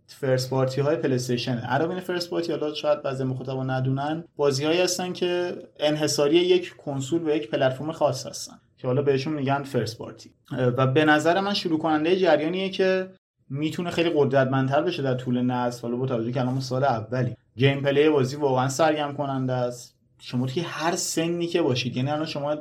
first 0.07 0.51
party 0.51 0.81
های 0.81 0.97
PlayStation 0.97 1.59
علاوه 1.59 2.01
first 2.01 2.31
party 2.31 2.53
حالا 2.53 2.75
شاید 2.75 3.03
بعضی 3.03 3.25
مخاطبا 3.25 3.65
ندونن 3.65 4.25
بازی 4.37 4.65
هایی 4.65 4.81
هستن 4.81 5.13
که 5.13 5.57
انحصاری 5.81 6.37
یک 6.37 6.77
کنسول 6.77 7.23
و 7.23 7.31
یک 7.31 7.51
پلتفرم 7.51 7.93
خاص 7.93 8.27
هستن 8.27 8.61
که 8.79 8.87
حالا 8.87 9.03
بهشون 9.03 9.33
میگن 9.33 9.63
first 9.63 9.99
party 9.99 10.31
و 10.53 10.87
به 10.87 11.05
نظر 11.05 11.41
من 11.41 11.55
شروع 11.55 11.79
کننده 11.79 12.17
جریانیه 12.17 12.71
که 12.71 13.11
می‌تونه 13.51 13.91
خیلی 13.91 14.11
قدرتمندتر 14.15 14.83
بشه 14.83 15.03
در 15.03 15.15
طول 15.15 15.43
نسل. 15.43 15.83
حالا 15.83 15.97
با 15.97 16.07
توجه 16.07 16.33
که 16.33 16.41
الان 16.41 16.61
سال 16.61 16.85
اولی. 16.85 17.37
gameplay 17.57 18.09
بازی 18.09 18.37
واقعا 18.37 18.69
سرگرم 18.69 19.17
کننده 19.17 19.53
است. 19.53 19.95
شما 20.19 20.47
توی 20.47 20.63
هر 20.63 20.97
سنی 20.97 21.47
که 21.47 21.63
باشید 21.63 21.97
یعنی 21.97 22.11
الان 22.11 22.27
شما 22.27 22.57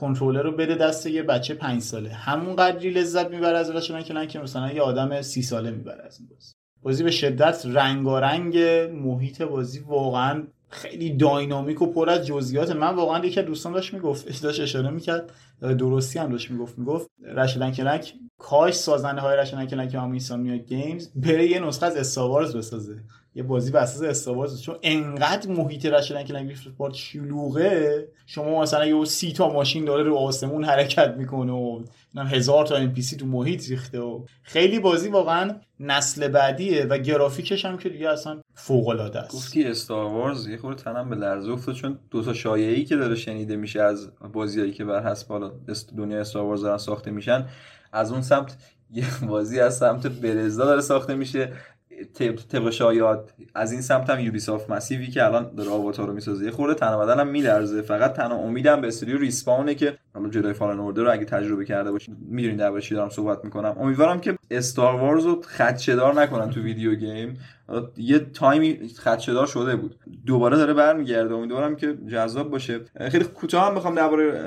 کنترلر 0.00 0.42
رو 0.42 0.52
بده 0.52 0.74
دست 0.74 1.06
یه 1.06 1.22
بچه 1.22 1.54
پنج 1.54 1.82
ساله. 1.82 2.10
همون 2.10 2.56
قدری 2.56 2.90
لذت 2.90 3.30
می‌بره 3.30 3.58
از 3.58 3.70
Ratchet & 3.70 4.02
Clank 4.02 4.26
که 4.26 4.38
مثلا 4.38 4.72
یه 4.72 4.82
آدم 4.82 5.22
سی 5.22 5.42
ساله 5.42 5.70
می‌بره 5.70 6.04
از 6.06 6.20
این 6.20 6.28
بازی. 6.28 6.52
بازی 6.82 7.04
به 7.04 7.10
شدت 7.10 7.62
رنگارنگ 7.66 8.58
محیط 8.94 9.42
بازی 9.42 9.80
واقعا 9.80 10.42
خیلی 10.70 11.16
dynamic 11.16 11.82
و 11.82 11.86
پر 11.86 12.10
از 12.10 12.26
جزئیات 12.26 12.70
من 12.70 12.94
واقعا 12.94 13.24
یکی 13.24 13.42
دوستان 13.42 13.72
داشت 13.72 13.94
می‌گفت 13.94 14.42
داشت 14.42 14.60
اشاره 14.60 14.90
می‌کرد. 14.90 15.32
درستی 15.60 16.18
هم 16.18 16.30
داشت 16.30 16.50
می‌گفت 16.50 16.78
می‌گفت 16.78 17.10
Ratchet & 17.24 17.70
Clank 17.70 18.14
کاش 18.38 18.74
سازنده 18.74 19.20
های 19.20 19.36
Ratchet & 19.36 19.66
Clank 19.66 19.94
هم 19.94 20.10
Insomniac 20.10 20.56
Games 20.56 21.08
بره 21.16 21.46
یه 21.46 21.60
نسخه 21.60 21.86
از 21.86 21.96
Star 21.96 22.26
Wars 22.26 22.56
بسازه. 22.56 22.96
یه 23.34 23.42
بازی 23.42 23.70
بر 23.70 23.80
اساس 23.80 24.02
Star 24.02 24.32
Wars 24.32 24.62
چون 24.62 24.76
انقدر 24.82 25.50
محیط 25.50 25.86
Ratchet & 25.86 26.22
Clank 26.22 26.48
Rift 26.48 26.68
Apart 26.68 26.94
شلوغه 26.94 28.08
شما 28.26 28.62
مثلا 28.62 28.86
یه 28.86 29.04
سی 29.04 29.32
تا 29.32 29.52
ماشین 29.52 29.84
داره 29.84 30.02
رو 30.02 30.16
آسمون 30.16 30.64
حرکت 30.64 31.14
می‌کنه 31.18 31.52
و 31.52 31.82
هزار 32.16 32.66
تا 32.66 32.76
ام 32.76 32.94
تو 33.18 33.26
محیط 33.26 33.68
ریخته 33.68 34.00
و 34.00 34.24
خیلی 34.42 34.78
بازی 34.78 35.08
واقعا 35.08 35.56
نسل 35.80 36.28
بعدیه 36.28 36.84
و 36.84 36.98
گرافیکش 36.98 37.64
هم 37.64 37.78
که 37.78 37.88
دیگه 37.88 38.08
اصلا 38.08 38.40
فوق 38.54 38.88
العاده 38.88 39.18
است. 39.18 39.34
گفتی 39.34 39.64
Star 39.64 40.00
Wars 40.00 40.36
یه 40.50 40.56
خورده 40.56 40.82
تنم 40.82 41.10
به 41.10 41.16
لرزه 41.16 41.52
افتاد 41.52 41.74
چون 41.74 41.98
دو 42.10 42.22
تا 42.22 42.32
شایعه‌ای 42.32 42.84
که 42.84 42.96
داره 42.96 43.14
شنیده 43.14 43.56
میشه 43.56 43.82
از 43.82 44.10
بازیایی 44.32 44.72
که 44.72 44.84
بر 44.84 45.10
حسب 45.10 45.28
حالا 45.28 45.52
دنیا 45.96 46.20
استار 46.20 46.56
دارن 46.56 46.78
ساخته 46.78 47.10
میشن. 47.10 47.46
از 47.92 48.12
اون 48.12 48.22
سمت 48.22 48.56
یه 48.92 49.04
بازی 49.28 49.60
از 49.60 49.76
سمت 49.76 50.06
برزدا 50.06 50.64
داره 50.64 50.80
ساخته 50.80 51.14
میشه. 51.14 51.52
طبق 52.48 52.70
شایعات. 52.70 53.32
از 53.54 53.72
این 53.72 53.80
سمت 53.80 54.10
هم 54.10 54.20
یوبیسافت 54.20 54.70
مسیوی 54.70 55.06
که 55.06 55.24
الان 55.24 55.54
داره 55.54 55.70
آواتار 55.70 56.06
رو 56.06 56.12
می‌سازه. 56.12 56.44
یه 56.44 56.50
خورده 56.50 56.74
تنها 56.74 57.06
بدنم 57.06 57.28
میلرزه. 57.28 57.82
فقط 57.82 58.12
تنها 58.12 58.36
امیدم 58.36 58.80
به 58.80 58.88
استودیو 58.88 59.18
ریسپاونه 59.18 59.74
که 59.74 59.98
حالا 60.14 60.28
جدای 60.28 60.52
فالن 60.52 60.80
اوردر 60.80 61.02
رو 61.02 61.12
اگه 61.12 61.24
تجربه 61.24 61.64
کرده 61.64 61.90
باشین 61.90 62.16
می‌دونین 62.20 62.56
درباره 62.56 62.82
چی 62.82 62.94
دارم 62.94 63.08
صحبت 63.08 63.44
می‌کنم. 63.44 63.76
امیدوارم 63.80 64.20
که 64.20 64.38
استار 64.50 64.94
وارز 64.94 65.24
رو 65.24 65.42
خدشه‌دار 65.42 66.14
نکنن 66.14 66.50
تو 66.50 66.60
ویدیو 66.60 66.94
گیم. 66.94 67.38
یه 67.96 68.18
تایمی 68.18 68.88
خدشه‌دار 69.04 69.46
شده 69.46 69.76
بود. 69.76 69.94
دوباره 70.26 70.56
داره 70.56 70.74
برمیگرده. 70.74 71.34
امیدوارم 71.34 71.76
که 71.76 71.96
جذاب 72.08 72.50
باشه. 72.50 72.80
خیلی 73.10 73.24
کوتاه 73.24 73.66
هم 73.66 73.74
بخوام 73.74 73.94
درباره 73.94 74.42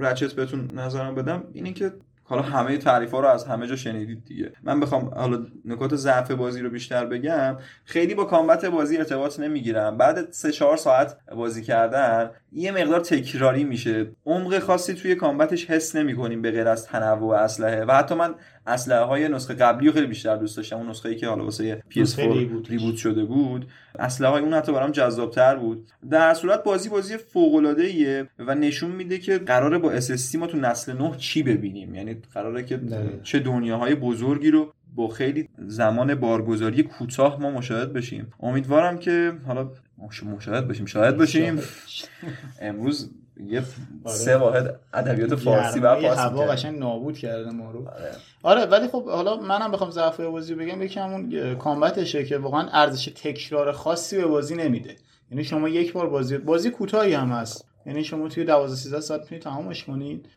رچت 0.00 0.32
بهتون 0.32 0.70
نظرم 0.74 1.14
بدم. 1.14 1.44
اینه 1.52 1.72
که 1.72 1.92
حالا 2.26 2.42
همه 2.42 2.78
تعریف 2.78 3.10
ها 3.10 3.20
رو 3.20 3.28
از 3.28 3.44
همه 3.44 3.66
جا 3.66 3.76
شنیدید 3.76 4.24
دیگه. 4.24 4.52
من 4.62 4.80
بخوام 4.80 5.08
حالا 5.14 5.46
نکات 5.64 5.96
ضعف 5.96 6.30
بازی 6.30 6.60
رو 6.60 6.70
بیشتر 6.70 7.06
بگم. 7.06 7.56
خیلی 7.84 8.14
با 8.14 8.24
کامبت 8.24 8.64
بازی 8.64 8.96
ارتباط 8.96 9.40
نمی‌گیرم. 9.40 9.96
بعد 9.96 10.30
3 10.32 10.52
4 10.52 10.76
ساعت 10.76 11.16
بازی 11.36 11.62
کردن 11.62 12.30
یه 12.52 12.72
مقدار 12.72 13.00
تکراری 13.00 13.64
میشه. 13.64 14.06
عمق 14.26 14.58
خاصی 14.58 14.94
توی 14.94 15.14
کامبتش 15.14 15.70
حس 15.70 15.96
نمی‌کنیم 15.96 16.42
به 16.42 16.50
غیر 16.50 16.68
از 16.68 16.86
تنوع 16.86 17.36
اسلحه. 17.36 17.84
و 17.84 17.92
حتی 17.92 18.14
من 18.14 18.34
اسلحه 18.66 19.00
های 19.00 19.28
نسخه 19.28 19.54
قبلی 19.54 19.86
رو 19.86 19.92
خیلی 19.92 20.06
بیشتر 20.06 20.36
دوست 20.36 20.56
داشتم. 20.56 20.76
اون 20.76 20.90
نسخه 20.90 21.08
ای 21.08 21.16
که 21.16 21.28
حالا 21.28 21.44
واسه 21.44 21.82
PS4 21.90 22.18
ریبوت 22.68 22.96
شده 22.96 23.24
بود. 23.24 23.66
اسلحه 23.98 24.30
های 24.30 24.42
اون 24.42 24.54
حتی 24.54 24.72
برام 24.72 24.90
جذابتر 24.90 25.56
بود. 25.56 25.88
در 26.10 26.34
صورت 26.34 26.64
بازی 26.64 26.88
بازی 26.88 27.16
فوق 27.16 27.54
العاده 27.54 28.28
و 28.38 28.54
نشون 28.54 28.90
میده 28.90 29.18
که 29.18 29.38
قراره 29.38 29.78
با 29.78 30.00
SSD 30.00 30.34
ما 30.34 30.46
تو 30.46 30.58
نسل 30.58 30.92
9 30.92 31.16
چی 31.16 31.42
ببینیم. 31.42 31.94
یعنی 31.94 32.16
قراره 32.34 32.62
که 32.62 32.80
چه 33.22 33.38
دنیاهای 33.38 33.94
بزرگی 33.94 34.50
رو 34.50 34.72
با 34.94 35.08
خیلی 35.08 35.48
زمان 35.58 36.14
بارگذاری 36.14 36.82
کوتاه 36.82 37.40
ما 37.40 37.50
مشاهد 37.50 37.92
بشیم. 37.92 38.32
امیدوارم 38.40 38.98
که 38.98 39.32
حالا 39.46 39.70
مشاهد 40.36 40.68
بشیم. 40.68 40.86
شاهد 40.86 41.16
باشیم 41.16 41.60
امروز 42.60 43.10
یه 43.36 43.62
سه 44.06 44.36
واحد 44.36 44.80
ادبیات 44.94 45.34
فارسی 45.34 45.80
و 45.80 45.86
هوا 45.86 46.46
قشنگ 46.46 46.78
نابود 46.78 47.18
کرده 47.18 47.50
ما 47.50 47.70
رو. 47.70 47.88
آره. 48.42 48.64
ولی 48.64 48.88
خب 48.88 49.08
حالا 49.08 49.36
منم 49.36 49.70
بخوام 49.70 49.90
ضعف 49.90 50.20
بازی 50.20 50.54
بگم 50.54 50.82
یکی 50.82 51.00
همون 51.00 51.54
کامبتشه 51.54 52.24
که 52.24 52.38
واقعا 52.38 52.68
ارزش 52.72 53.04
تکرار 53.04 53.72
خاصی 53.72 54.16
به 54.16 54.26
بازی 54.26 54.54
نمیده. 54.54 54.96
یعنی 55.30 55.44
شما 55.44 55.68
یک 55.68 55.92
بار 55.92 56.08
بازی 56.08 56.38
بازی 56.38 56.70
کوتاهی 56.70 57.14
هم 57.14 57.28
هست. 57.28 57.64
یعنی 57.86 58.04
شما 58.04 58.28
توی 58.28 58.44
12 58.44 58.76
13 58.76 59.00
ساعت 59.00 59.20
می‌تونید 59.20 59.42
تمامش 59.42 59.84
کنید 59.84 60.28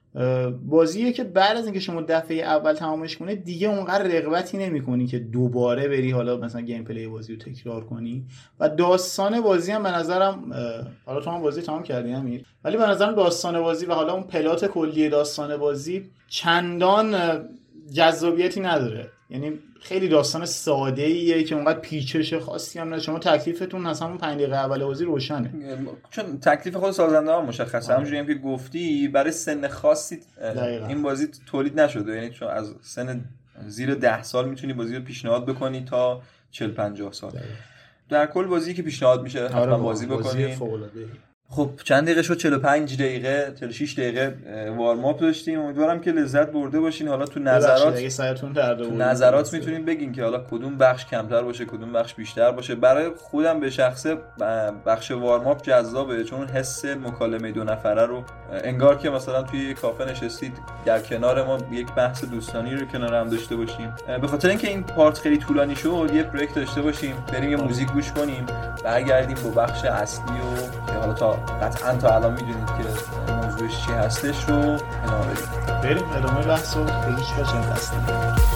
بازیه 0.66 1.14
که 1.14 1.24
بعد 1.24 1.58
از 1.58 1.66
اینکه 1.66 1.80
شما 1.80 2.02
دفعه 2.02 2.38
اول 2.38 2.74
تمامش 2.74 3.18
کنید 3.18 3.44
دیگه 3.44 3.68
اونقدر 3.68 4.04
رغبتی 4.04 4.58
نمی‌کنی 4.58 5.08
که 5.08 5.20
دوباره 5.20 5.88
بری 5.88 6.12
حالا 6.12 6.38
مثلا 6.38 6.62
گیم 6.62 6.84
پلی 6.84 7.08
بازی 7.08 7.36
رو 7.36 7.40
تکرار 7.40 7.86
کنی. 7.86 8.26
و 8.60 8.70
داستان 8.70 9.42
بازی 9.42 9.72
هم 9.72 9.84
به 9.84 9.92
نظرم 9.92 10.54
حالا 11.06 11.20
تو 11.20 11.30
هم 11.30 11.42
بازی 11.42 11.62
تمام 11.62 11.84
کردی 11.84 12.12
امیر؟ 12.12 12.46
ولی 12.64 12.78
به 12.78 12.84
نظرم 12.84 13.16
داستان 13.16 13.62
بازی 13.62 13.86
و 13.86 13.94
حالا 13.94 14.14
اون 14.14 14.24
پلات 14.24 14.66
کلی 14.66 15.10
داستان 15.10 15.58
بازی 15.58 16.10
چندان 16.28 17.16
جذابیتی 17.94 18.60
نداره. 18.60 19.10
یعنی 19.30 19.60
خیلی 19.82 20.08
داستان 20.08 20.46
ساده 20.46 21.02
ایه 21.02 21.44
که 21.44 21.56
اونقدر 21.56 21.80
پیچش 21.80 22.34
خاصی 22.34 22.80
هم 22.80 22.90
نه 22.90 23.00
شما 23.00 23.20
تکلیفتون 23.20 23.86
از 23.86 24.02
همون 24.02 24.18
5 24.18 24.38
دقیقه 24.38 24.56
اول 24.56 24.84
بازی 24.84 25.06
روشنه. 25.06 25.52
چون 26.10 26.40
تکلیف 26.40 26.76
خود 26.76 26.92
سازنده 26.92 27.32
ها 27.32 27.42
مشخصه. 27.42 27.94
همونجوری 27.94 28.18
هم 28.18 28.28
که 28.28 28.34
گفتی 28.34 29.08
برای 29.08 29.32
سن 29.32 29.68
خاصی 29.68 30.20
دقیقا. 30.42 30.88
این 30.88 31.02
بازی 31.02 31.28
تولید 31.46 31.80
نشده. 31.80 32.16
یعنی 32.16 32.30
چون 32.30 32.48
از 32.48 32.76
سن 32.82 33.26
زیر 33.68 33.96
10 33.96 34.24
سال 34.24 34.50
می‌تونی 34.50 34.74
بازی 34.74 34.96
رو 34.96 35.02
پیشنهاد 35.02 35.46
بکنی 35.46 35.86
تا 35.86 36.22
40 36.52 36.72
50 36.72 37.14
سال. 37.14 37.32
دقیقا. 37.32 37.46
در 38.10 38.26
کل 38.26 38.46
بازی 38.46 38.74
که 38.74 38.82
پیشنهاد 38.82 39.24
میشه. 39.24 39.46
حتما 39.46 39.62
آره 39.62 39.78
بازی 39.78 40.06
بکنید 40.06 40.58
خب 41.50 41.70
چند 41.84 42.04
دقیقه 42.04 42.22
شد؟ 42.22 42.38
45 42.38 42.96
دقیقه 42.96 43.54
46 43.60 43.94
دقیقه 43.94 44.38
وارم 44.78 45.06
اپ 45.06 45.20
داشتیم. 45.20 45.62
امیدوارم 45.62 46.00
که 46.00 46.12
لذت 46.12 46.52
برده 46.52 46.80
باشین. 46.80 47.08
حالا 47.08 47.26
تو 47.26 47.40
نظرات 47.40 48.08
تو 48.78 48.92
نظرات 48.96 49.54
می‌تونین 49.54 49.86
بگین 49.86 50.12
که 50.12 50.24
حالا 50.24 50.38
کدوم 50.52 50.78
بخش 50.78 51.06
کمتر 51.06 51.42
باشه 51.42 51.66
کدوم 51.66 51.94
بخش 51.94 52.14
بیشتر 52.14 52.52
باشه. 52.52 52.76
برای 52.76 53.10
خودم 53.18 53.60
به 53.60 53.70
شخصه 53.70 54.18
بخش 54.86 55.12
وارم 55.12 55.48
اپ 55.48 55.62
جذابه 55.62 56.24
چون 56.24 56.48
حس 56.48 56.86
مکالمه 56.86 57.52
دو 57.52 57.64
نفره 57.64 58.06
رو 58.06 58.24
انگار 58.64 58.98
که 58.98 59.10
مثلا 59.10 59.44
توی 59.44 59.74
کافه 59.74 60.06
نشستید 60.06 60.54
در 60.86 61.00
کنار 61.00 61.46
ما 61.46 61.58
یک 61.72 61.88
بحث 61.94 62.26
دوستانی 62.26 62.76
رو 62.76 62.86
کنار 62.86 63.16
هم 63.16 63.30
داشته 63.30 63.56
باشیم. 63.56 63.94
به 64.22 64.28
خاطر 64.28 64.50
اینکه 64.50 64.68
این 64.68 64.84
پارت 64.84 65.18
خیلی 65.18 65.38
طولانی 65.38 65.76
شد 65.76 66.12
یه 66.14 66.24
پروژه 66.24 66.48
داشته 66.56 66.82
باشیم. 66.82 67.16
بریم 67.34 67.52
یه 67.52 67.58
موزیک 67.58 67.92
گوش 67.92 68.12
کنیم. 68.12 68.46
برگردیم 68.84 69.38
با 69.44 69.50
بخش 69.50 69.86
اصلی 69.86 70.36
و 70.36 70.92
حالا 71.00 71.14
تا 71.14 71.37
قطعا 71.62 71.96
تا 71.96 72.16
الان 72.16 72.34
می‌دونید 72.34 72.68
که 72.68 73.34
موضوعش 73.34 73.86
چی 73.86 73.92
هستش 73.92 74.50
رو 74.50 74.56
ادامه 74.56 75.26
بدیم. 75.32 75.82
بریم 75.84 76.04
ادامه 76.16 76.48
بحث 76.48 76.78
رو. 76.78 76.84
به 76.84 77.16
هیچ 77.18 77.28
وجه 77.40 78.47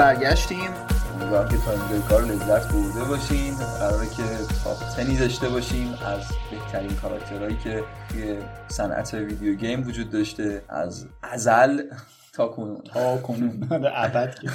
برگشتیم. 0.00 0.70
امیدوارم 1.14 1.48
که 1.48 1.56
تا 1.56 1.70
اینجای 1.70 2.00
کار 2.08 2.22
لذت 2.22 2.72
برده 2.72 3.04
باشین. 3.08 3.54
قراره 3.54 4.06
که 4.06 4.22
تاپ 4.64 4.78
تنی 4.96 5.16
داشته 5.16 5.48
باشیم 5.48 5.94
از 6.06 6.20
بهترین 6.50 6.96
کاراکترهایی 6.96 7.56
که 7.64 7.82
توی 8.08 8.36
صنعت 8.68 9.14
ویدیو 9.14 9.54
گیم 9.54 9.86
وجود 9.86 10.10
داشته. 10.10 10.62
از 10.68 11.06
ازل 11.22 11.82
تا 12.34 12.48
کنون. 12.48 12.80
تا 12.94 13.16
کنون. 13.16 13.68
ابد 13.94 14.34
که. 14.34 14.50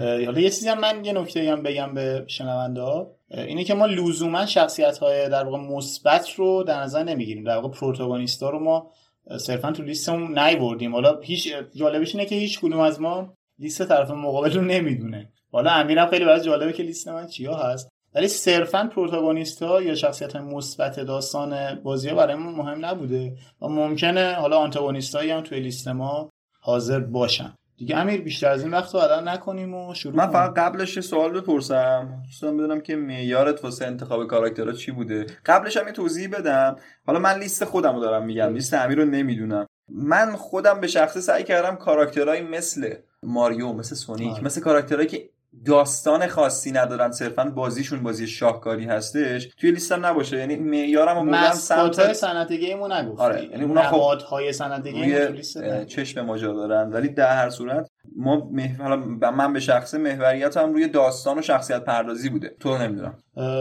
اه، 0.00 0.24
حالا 0.24 0.40
یه 0.40 0.50
چیزی 0.50 0.68
هم 0.68 0.80
من 0.80 1.04
یه 1.04 1.12
نکته 1.12 1.52
هم 1.52 1.62
بگم 1.62 1.94
به 1.94 2.24
شنونده 2.26 2.80
ها 2.80 3.10
اینه 3.30 3.64
که 3.64 3.74
ما 3.74 3.86
لزوما 3.86 4.46
شخصیت 4.46 4.98
های 4.98 5.28
در 5.28 5.44
واقع 5.44 5.58
مثبت 5.58 6.30
رو 6.30 6.62
در 6.62 6.82
نظر 6.82 7.02
نمی‌گیریم. 7.02 7.44
در 7.44 7.56
واقع 7.56 7.68
پروتاگونیستا 7.68 8.50
رو 8.50 8.58
ما 8.58 8.90
صرفا 9.38 9.72
تو 9.72 9.82
لیستمون 9.82 10.38
نیوردیم. 10.38 10.92
حالا 10.92 11.20
هیچ 11.20 11.54
جالبش 11.74 12.14
اینه 12.14 12.26
که 12.26 12.34
هیچ 12.34 12.60
کدوم 12.60 12.80
از 12.80 13.00
ما 13.00 13.33
لیست 13.58 13.88
طرف 13.88 14.10
مقابل 14.10 14.54
رو 14.54 14.60
نمی‌دونه. 14.60 15.32
حالا 15.52 15.70
امیرم 15.70 16.06
خیلی 16.06 16.24
براش 16.24 16.42
جالبه 16.42 16.72
که 16.72 16.82
لیست 16.82 17.08
من 17.08 17.26
چیا 17.26 17.54
هست. 17.54 17.88
ولی 18.14 18.28
صرفا 18.28 18.90
پروتاگونیست 18.94 19.62
ها 19.62 19.82
یا 19.82 19.94
شخصیت 19.94 20.36
مثبت 20.36 21.00
داستان 21.00 21.74
بازی 21.74 22.08
ها 22.08 22.14
برای 22.14 22.34
ما 22.34 22.50
مهم 22.50 22.84
نبوده 22.84 23.36
و 23.62 23.68
ممکنه 23.68 24.32
حالا 24.32 24.58
آنتاگونیست 24.58 25.16
هم 25.16 25.40
توی 25.40 25.60
لیست 25.60 25.88
ما 25.88 26.30
حاضر 26.60 27.00
باشن. 27.00 27.54
دیگه 27.76 27.96
امیر 27.96 28.20
بیشتر 28.20 28.48
از 28.48 28.62
این 28.62 28.70
وقت 28.70 28.94
رو 28.94 29.00
الان 29.00 29.28
نکنیم 29.28 29.74
و 29.74 29.94
شروع 29.94 30.16
من. 30.16 30.30
فقط 30.30 30.54
قبلش 30.54 30.96
یه 30.96 31.02
سوال 31.02 31.40
بپرسم. 31.40 32.22
دوستان 32.24 32.56
بدونم 32.56 32.80
که 32.80 32.96
معیارت 32.96 33.64
واسه 33.64 33.86
انتخاب 33.86 34.26
کاراکترها 34.26 34.72
چی 34.72 34.92
بوده؟ 34.92 35.26
قبلش 35.46 35.76
هم 35.76 35.86
یه 35.86 35.92
توضیح 35.92 36.28
بدم. 36.28 36.76
حالا 37.06 37.18
من 37.18 37.38
لیست 37.38 37.64
خودم 37.64 37.94
رو 37.94 38.00
دارم 38.00 38.26
میگم 38.26 38.54
لیست 38.54 38.74
امیر 38.74 38.98
رو 38.98 39.04
نمی‌دونم. 39.04 39.66
من 39.88 40.36
خودم 40.36 40.80
به 40.80 40.86
شخصه 40.86 41.20
سعی 41.20 41.44
کردم 41.44 41.76
کاراکترهایی 41.76 42.42
مثل 42.42 42.94
ماریو 43.24 43.72
مثل 43.72 43.94
سونیک 43.94 44.32
آره. 44.32 44.44
مثل 44.44 44.60
کاراکترهایی 44.60 45.08
که 45.08 45.30
داستان 45.64 46.26
خاصی 46.26 46.72
ندارن 46.72 47.12
صرفا 47.12 47.44
بازیشون 47.44 48.02
بازی 48.02 48.26
شاهکاری 48.26 48.84
هستش 48.84 49.48
توی 49.56 49.70
لیستم 49.70 50.06
نباشه 50.06 50.38
یعنی 50.38 50.56
معیارم 50.56 51.18
رو 51.18 51.24
بردم 51.24 51.48
mascot 51.48 51.98
های 51.98 52.14
سمت 52.14 52.30
صنعت 52.30 52.52
game 52.52 52.82
رو 52.82 52.92
نگفتی 52.92 53.22
آره، 53.22 53.44
یعنی 53.44 53.64
اونا 53.64 53.82
خب 53.82 54.52
صنعت 54.52 54.88
game 54.88 55.04
نگفتی. 55.04 55.86
چشم 55.86 56.20
ما 56.20 56.38
جا 56.38 56.52
دارن 56.52 56.92
ولی 56.92 57.08
در 57.08 57.36
هر 57.36 57.50
صورت 57.50 57.90
ما 58.16 58.48
مح... 58.52 58.76
حالا 58.82 58.96
ب- 58.96 59.24
من 59.24 59.52
به 59.52 59.60
شخص 59.60 59.94
محوریت 59.94 60.56
هم 60.56 60.72
روی 60.72 60.88
داستان 60.88 61.38
و 61.38 61.42
شخصیت 61.42 61.84
پردازی 61.84 62.28
بوده. 62.28 62.56
تو 62.60 62.78
نمی‌دونم. 62.78 63.18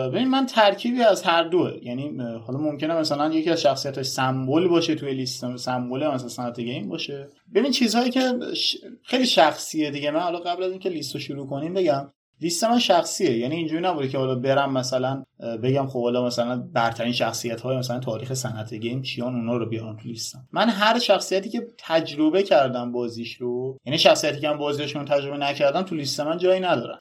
ببین 0.09 0.27
من 0.27 0.45
ترکیبی 0.45 1.01
از 1.03 1.23
هر 1.23 1.43
دوه. 1.43 1.71
یعنی 1.83 2.17
حالا 2.47 2.59
ممکنه 2.59 2.95
مثلا 2.99 3.33
یکی 3.33 3.49
از 3.49 3.61
شخصیت 3.61 3.95
های 3.95 4.03
سمبل 4.03 4.67
باشه 4.67 4.95
توی 4.95 5.13
لیست 5.13 5.55
سمبل 5.57 6.07
مثلا 6.07 6.27
صنعت 6.29 6.59
game 6.59 6.89
باشه. 6.89 7.27
ببین 7.55 7.71
چیزهایی 7.71 8.09
که 8.09 8.33
ش- 8.55 8.77
خیلی 9.03 9.25
شخصیه 9.25 9.91
دیگه. 9.91 10.11
من 10.11 10.19
حالا 10.19 10.39
قبل 10.39 10.63
از 10.63 10.71
اینکه 10.71 10.89
لیست 10.89 11.13
رو 11.13 11.19
شروع 11.19 11.47
کنیم 11.47 11.73
بگم 11.73 12.11
لیست 12.43 12.63
من 12.63 12.79
شخصیه. 12.79 13.37
یعنی 13.37 13.55
اینجوری 13.55 13.81
نبوده 13.81 14.07
که 14.07 14.17
حالا 14.17 14.35
برم 14.35 14.73
مثلا 14.73 15.23
بگم 15.63 15.87
خب 15.87 16.03
حالا 16.03 16.25
مثلا 16.25 16.57
برترین 16.73 17.13
شخصیت 17.13 17.61
های 17.61 17.77
مثلا 17.77 17.99
تاریخ 17.99 18.33
صنعت 18.33 18.73
game 18.73 19.01
چیان 19.01 19.35
اونا 19.35 19.57
رو 19.57 19.69
بیارم 19.69 19.97
تو 19.97 20.07
لیستم. 20.07 20.47
من 20.51 20.69
هر 20.69 20.99
شخصیتی 20.99 21.49
که 21.49 21.67
تجربه 21.77 22.43
کردم 22.43 22.91
بازیش 22.91 23.35
رو 23.35 23.77
یعنی 23.85 23.97
شخصیتی 23.97 24.39
که 24.39 24.49
من 24.49 24.57
بازیشون 24.57 25.05
تجربه 25.05 25.37
نکردم 25.37 25.81
تو 25.81 25.95
لیست 25.95 26.19
من 26.19 26.37
جایی 26.37 26.59
ندارم. 26.59 26.99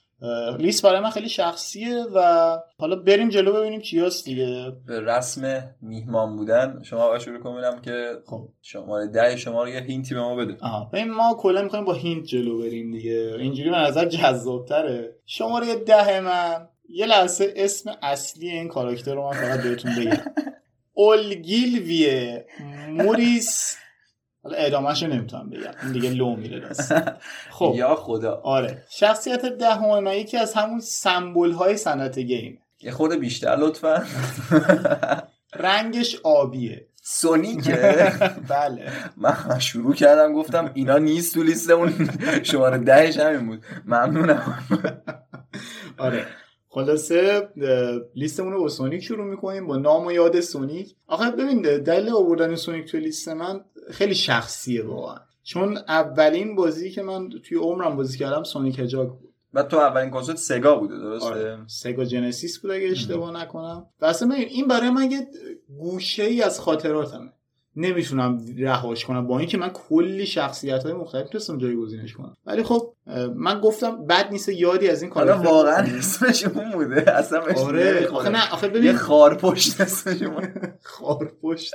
لیست 0.59 0.83
برای 0.83 1.01
من 1.01 1.11
خیلی 1.11 1.29
شخصیه 1.29 2.05
و 2.15 2.59
حالا 2.79 2.97
بریم 2.97 3.29
جلو 3.29 3.53
ببینیم 3.53 3.81
چی 3.81 4.01
هست 4.01 4.25
دیگه. 4.25 4.73
به 4.87 5.01
رسم 5.01 5.71
میهمان 5.81 6.37
بودن 6.37 6.83
شما 6.83 7.09
اول 7.09 7.19
شروع 7.19 7.39
کنم 7.39 7.81
که 7.81 8.13
خب. 8.27 8.49
شماره 8.63 9.07
ده 9.07 9.37
شما 9.37 9.63
رو 9.63 9.69
یه 9.69 9.81
hint 9.81 10.08
ی 10.08 10.15
به 10.15 10.21
ما 10.21 10.37
بده. 10.37 10.57
آها. 10.61 10.91
ببین 10.93 11.11
ما 11.11 11.35
کلا 11.39 11.63
می‌خوایم 11.63 11.85
با 11.85 11.93
hint 11.93 12.25
جلو 12.25 12.59
بریم 12.59 12.93
دیگه. 12.93 13.37
اینجوری 13.39 13.71
به 13.71 13.77
نظر 13.77 14.05
جذابتره. 14.05 15.17
شماره 15.27 15.75
ده 15.75 16.21
من 16.21 16.69
یه 16.89 17.07
لحظه 17.07 17.53
اسم 17.57 17.91
اصلی 18.03 18.51
این 18.51 18.69
کاراکتر 18.69 19.15
رو 19.15 19.23
من 19.23 19.33
فقط 19.33 19.63
بهتون 19.63 19.93
بگم. 19.99 20.23
اولگیلویه 20.95 22.47
موریس 22.91 23.77
حالا 24.45 24.57
ادامهش 24.57 25.03
رو 25.03 25.09
نمی‌تونم 25.09 25.51
بگم. 25.51 25.71
این 25.83 25.93
دیگه 25.93 26.11
لو 26.11 26.37
میره 26.37 26.61
دست. 26.61 26.95
خب. 27.51 27.73
یا 27.77 27.95
خدا. 27.95 28.41
آره. 28.45 28.85
شخصیت 28.91 29.47
دهم 29.47 30.05
من 30.05 30.15
یکی 30.15 30.37
از 30.37 30.55
همون 30.55 30.81
سمبل 30.81 31.53
های 31.53 31.77
صنعت 31.77 32.19
گیم. 32.19 32.59
یه 32.81 32.91
خورده 32.91 33.17
بیشتر 33.17 33.57
لطفا. 33.57 34.03
رنگش 35.55 36.17
آبیه. 36.25 36.87
سونیکه. 37.03 37.73
بله. 38.49 38.93
من 39.17 39.59
شروع 39.59 39.95
کردم 39.95 40.33
گفتم 40.33 40.71
اینا 40.75 40.99
نیست 40.99 41.35
تو 41.35 41.43
لیستمون. 41.43 42.11
شماره 42.43 42.79
دهش 42.79 43.17
همین 43.19 43.47
بود. 43.47 43.65
ممنونم. 43.85 44.65
آره. 45.99 46.27
خلاصه 46.75 47.49
لیستمون 48.15 48.53
رو 48.53 48.61
با 48.61 48.69
سونیک 48.69 49.03
شروع 49.03 49.27
می‌کنیم 49.27 49.67
با 49.67 49.77
نام 49.77 50.07
و 50.07 50.13
یاد 50.13 50.41
سونیک. 50.41 50.95
آخه 51.07 51.31
ببین 51.31 51.63
دلیل 51.63 52.13
آوردن 52.13 52.55
سونیک 52.55 52.91
توی 52.91 53.01
لیست 53.01 53.29
من 53.29 53.65
خیلی 53.91 54.15
شخصیه 54.15 54.85
واقعا. 54.85 55.19
چون 55.43 55.77
اولین 55.77 56.57
بازی 56.57 56.91
که 56.91 57.03
من 57.03 57.29
توی 57.29 57.59
عمرم 57.59 57.97
بازی 57.97 58.19
کردم 58.19 58.43
سونیک 58.43 58.79
Hedgehog 58.79 59.09
بود. 59.09 59.35
بعد 59.53 59.69
تو 59.69 59.77
اولین 59.77 60.11
کنسول 60.11 60.35
سگا 60.35 60.77
بوده 60.77 60.99
درسته؟ 60.99 61.27
آره. 61.27 61.59
سگا 61.67 62.05
جنسیس 62.05 62.59
بود 62.59 62.71
اگه 62.71 62.87
اشتباه 62.87 63.43
نکنم. 63.43 63.87
و 64.01 64.05
اصلا 64.05 64.29
ببین، 64.29 64.49
این 64.49 64.69
برای 64.69 64.91
من 64.91 65.11
یه 65.11 65.29
گوشه 65.79 66.23
ای 66.23 66.43
از 66.43 66.61
خاطراتمه. 66.61 67.33
نمی‌تونم 67.77 68.41
رهاش 68.59 69.05
کنم. 69.05 69.27
با 69.27 69.39
اینکه 69.39 69.59
من 69.59 69.69
کلی 69.69 70.27
شخصیت 70.27 70.83
های 70.85 70.93
مختلف 70.93 71.29
تونستم 71.29 71.59
جایگزینش 71.59 72.13
کنم. 72.13 72.37
ولی 72.47 72.63
خب 72.63 72.95
من 73.35 73.61
گفتم 73.61 74.07
بد 74.07 74.29
نیست 74.31 74.49
یادی 74.49 74.89
از 74.89 75.03
این 75.03 75.11
کاراکتر 75.11 75.47
واقعا 75.49 75.77
اسمش 75.99 76.45
اون 76.45 76.71
بوده. 76.71 77.17
اصلا 77.19 77.41
آره. 77.57 78.07
آخه 78.07 78.29
نه 78.29 78.53
آخه 78.53 78.67
یه 78.67 78.73
ببین. 78.73 78.97
خار 78.97 79.35
پشت 79.35 79.81
اسمش 79.81 80.23
اون. 80.23 80.49
خار 80.83 81.33
پشت 81.43 81.75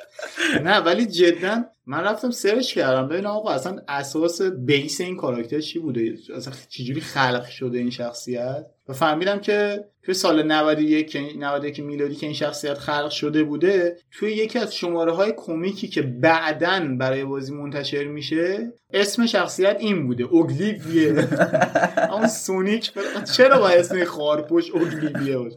نه 0.63 0.79
ولی 0.79 1.05
جدا 1.05 1.63
من 1.89 2.03
رفتم 2.03 2.31
سرچ 2.31 2.73
کردم 2.73 3.07
ببینم 3.07 3.29
آقا 3.29 3.49
اصلا 3.49 3.81
اساس 3.87 4.41
بیس 4.41 5.01
این 5.01 5.15
کاراکتر 5.15 5.59
چی 5.59 5.79
بوده؟ 5.79 6.13
اصلا 6.35 6.53
چجوری 6.69 7.01
خلق 7.01 7.45
شده 7.45 7.77
این 7.77 7.89
شخصیت؟ 7.89 8.65
و 8.89 8.93
فهمیدم 8.93 9.39
که 9.39 9.85
توی 10.03 10.13
سال 10.13 10.43
91 10.43 11.11
که 11.11 11.19
91 11.37 11.79
میلادی 11.79 12.15
که 12.15 12.25
این 12.25 12.35
شخصیت 12.35 12.73
خلق 12.73 13.09
شده 13.09 13.43
بوده 13.43 13.97
توی 14.11 14.31
یکی 14.31 14.59
از 14.59 14.75
شماره 14.75 15.11
های 15.11 15.33
کمیکی 15.37 15.87
که 15.87 16.01
بعداً 16.01 16.79
برای 16.99 17.25
بازی 17.25 17.53
منتشر 17.53 18.03
میشه 18.03 18.73
اسم 18.93 19.25
شخصیت 19.25 19.77
این 19.79 20.07
بوده 20.07 20.23
اوگلیویه. 20.23 21.27
اون 22.13 22.27
سونیک 22.27 22.91
چرا 23.33 23.59
باید 23.59 23.79
اسم 23.79 24.03
خارپوش 24.03 24.71
اوگلیویه 24.71 25.37
باشه؟ 25.37 25.55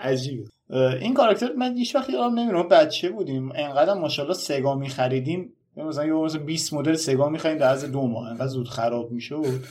عجیبه 0.00 0.44
این 1.00 1.14
کاراکتر 1.14 1.52
من 1.52 1.76
هیچ 1.76 1.94
وقت 1.94 2.10
یادم 2.10 2.38
نمیره 2.38 2.56
ما 2.56 2.62
بچه 2.62 3.08
بودیم 3.10 3.52
انقدر 3.54 3.94
ماشاءالله 3.94 4.36
سگا 4.36 4.74
میخریدیم. 4.74 5.52
مثلا 5.84 6.06
یه 6.06 6.12
مثلا 6.12 6.42
20 6.42 6.72
مدل 6.72 6.94
سگا 6.94 7.28
می‌خریم 7.28 7.58
در 7.58 7.70
از 7.70 7.92
دو 7.92 8.06
ماه 8.06 8.30
انقدر 8.30 8.46
زود 8.46 8.68
خراب 8.68 9.10
می‌شد 9.12 9.64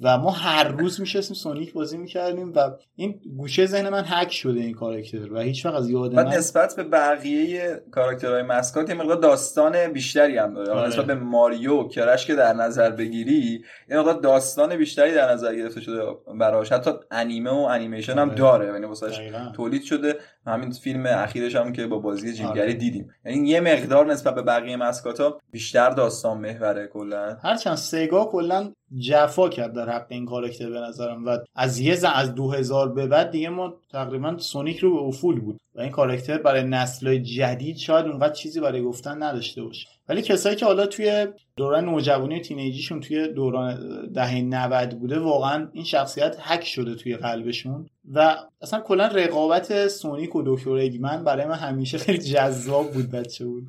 و 0.00 0.18
ما 0.18 0.30
هر 0.30 0.68
روز 0.68 1.00
میشستیم 1.00 1.34
سونیک 1.34 1.72
بازی 1.72 1.98
می‌کردیم 1.98 2.52
و 2.54 2.70
این 2.96 3.20
گوشه 3.36 3.66
ذهن 3.66 3.88
من 3.88 4.04
هک 4.06 4.32
شده 4.32 4.60
این 4.60 4.74
کاراکتر 4.74 5.32
و 5.32 5.38
هیچ 5.38 5.66
وقت 5.66 5.74
از 5.74 5.90
یاد 5.90 6.14
من 6.14 6.26
نسبت 6.26 6.76
به 6.76 6.82
بقیه 6.82 7.82
کاراکترهای 7.90 8.42
مسکات 8.42 8.88
یه 8.88 8.94
مقدار 8.94 9.16
داستان 9.16 9.92
بیشتری 9.92 10.38
هم 10.38 10.54
داره 10.54 10.72
آره. 10.72 10.88
نسبت 10.88 11.04
به 11.04 11.14
ماریو 11.14 11.88
کرش 11.88 12.26
که 12.26 12.34
در 12.34 12.52
نظر 12.52 12.90
بگیری 12.90 13.64
یه 13.90 13.98
مقدار 13.98 14.20
داستان 14.20 14.76
بیشتری 14.76 15.14
در 15.14 15.32
نظر 15.32 15.54
گرفته 15.54 15.80
شده 15.80 16.02
براش 16.38 16.72
حتی 16.72 16.90
انیمه 17.10 17.50
و 17.50 17.54
انیمیشن 17.70 18.18
هم 18.18 18.28
آره. 18.28 18.38
داره 18.38 18.66
یعنی 18.66 18.86
واسش. 18.86 19.30
تولید 19.56 19.82
شده 19.82 20.18
همین 20.46 20.70
فیلم 20.70 21.06
اخیرش 21.06 21.56
هم 21.56 21.72
که 21.72 21.86
با 21.86 21.98
بازی 21.98 22.32
جینگری 22.32 22.60
آره. 22.60 22.72
دیدیم. 22.72 23.10
یعنی 23.24 23.48
یه 23.48 23.60
مقدار 23.60 24.06
نسبت 24.06 24.34
به 24.34 24.42
بقیه 24.42 24.76
مسکات 24.76 25.20
ها 25.20 25.40
بیشتر 25.50 25.90
داستان 25.90 26.38
محوره 26.38 26.86
کلا. 26.86 27.36
هرچند 27.42 27.74
سگا 27.76 28.24
کلا 28.24 28.72
جفا 28.98 29.48
کرد 29.48 29.72
در 29.72 29.90
حق 29.90 30.06
این 30.08 30.26
کاراکتر 30.26 30.70
به 30.70 30.80
نظرم 30.80 31.26
و 31.26 31.38
از 31.54 31.78
یه 31.78 31.94
زن 31.94 32.10
از 32.14 32.34
2000 32.34 32.92
به 32.92 33.06
بعد 33.06 33.30
دیگه 33.30 33.48
ما 33.48 33.74
تقریبا 33.92 34.38
سونیک 34.38 34.78
رو 34.78 34.94
به 34.94 35.00
افول 35.00 35.40
بود. 35.40 35.60
و 35.74 35.80
این 35.80 35.90
کاراکتر 35.90 36.38
برای 36.38 36.64
نسل 36.64 37.18
جدید 37.18 37.76
شاید 37.76 38.06
اونقدر 38.06 38.32
چیزی 38.32 38.60
برای 38.60 38.82
گفتن 38.82 39.22
نداشته 39.22 39.62
باشه. 39.62 39.88
ولی 40.08 40.22
کسایی 40.22 40.56
که 40.56 40.66
حالا 40.66 40.86
توی 40.86 41.26
دوران 41.56 41.84
نوجوانی 41.84 42.36
و 42.36 42.42
تینیجیشون 42.42 43.00
توی 43.00 43.28
دوران 43.28 43.78
دهه 44.12 44.40
90 44.40 44.98
بوده 44.98 45.18
واقعا 45.18 45.68
این 45.72 45.84
شخصیت 45.84 46.36
هک 46.40 46.64
شده 46.64 46.94
توی 46.94 47.16
قلبشون. 47.16 47.86
و 48.12 48.36
اصلا 48.62 48.80
کلا 48.80 49.06
رقابت 49.06 49.88
سونیک 49.88 50.36
و 50.36 50.42
دکتر 50.46 50.70
اگمن 50.70 51.24
برای 51.24 51.46
من 51.46 51.54
همیشه 51.54 51.98
خیلی 51.98 52.18
جذاب 52.18 52.92
بود 52.92 53.10
بچه 53.10 53.44
بود. 53.44 53.66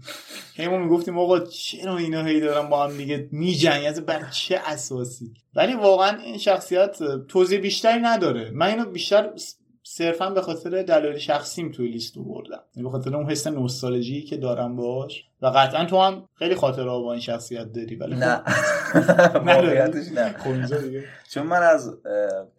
هی 0.55 0.67
ما 0.67 0.77
می‌گفتیم 0.77 1.17
آقا 1.17 1.39
چرا 1.39 1.97
اینا 1.97 2.23
هی 2.23 2.39
دارن 2.39 2.69
با 2.69 2.83
هم 2.83 2.97
دیگه 2.97 3.29
میجنگن؟ 3.31 3.87
از 3.87 4.05
بر 4.05 4.29
چه 4.31 4.61
اساسی؟ 4.65 5.33
ولی 5.55 5.73
واقعا 5.73 6.17
این 6.17 6.37
شخصیت 6.37 6.97
توضیح 7.27 7.59
بیشتری 7.59 8.01
نداره. 8.01 8.51
من 8.51 8.67
اینو 8.67 8.85
بیشتر 8.85 9.29
صرفا 9.97 10.29
به 10.29 10.41
خاطر 10.41 10.81
دلایل 10.81 11.17
شخصیم 11.17 11.71
توی 11.71 11.87
لیست 11.87 12.17
بردم. 12.17 12.59
یعنی 12.75 12.83
به 12.83 12.89
خاطر 12.89 13.15
اون 13.15 13.31
حس 13.31 13.47
نوستالژی 13.47 14.21
که 14.21 14.37
دارم 14.37 14.75
باش 14.75 15.25
و 15.41 15.47
قطعا 15.47 15.85
تو 15.85 16.01
هم 16.01 16.29
خیلی 16.33 16.55
خاطره 16.55 16.85
با 16.85 17.11
این 17.11 17.21
شخصیت 17.21 17.73
داری 17.73 17.95
ولی 17.95 18.15
نه. 18.15 18.37
خب 18.45 19.35
واقعیتش 19.47 20.11
نه. 20.11 20.35
چون 21.31 21.47
من 21.47 21.63
از 21.63 21.97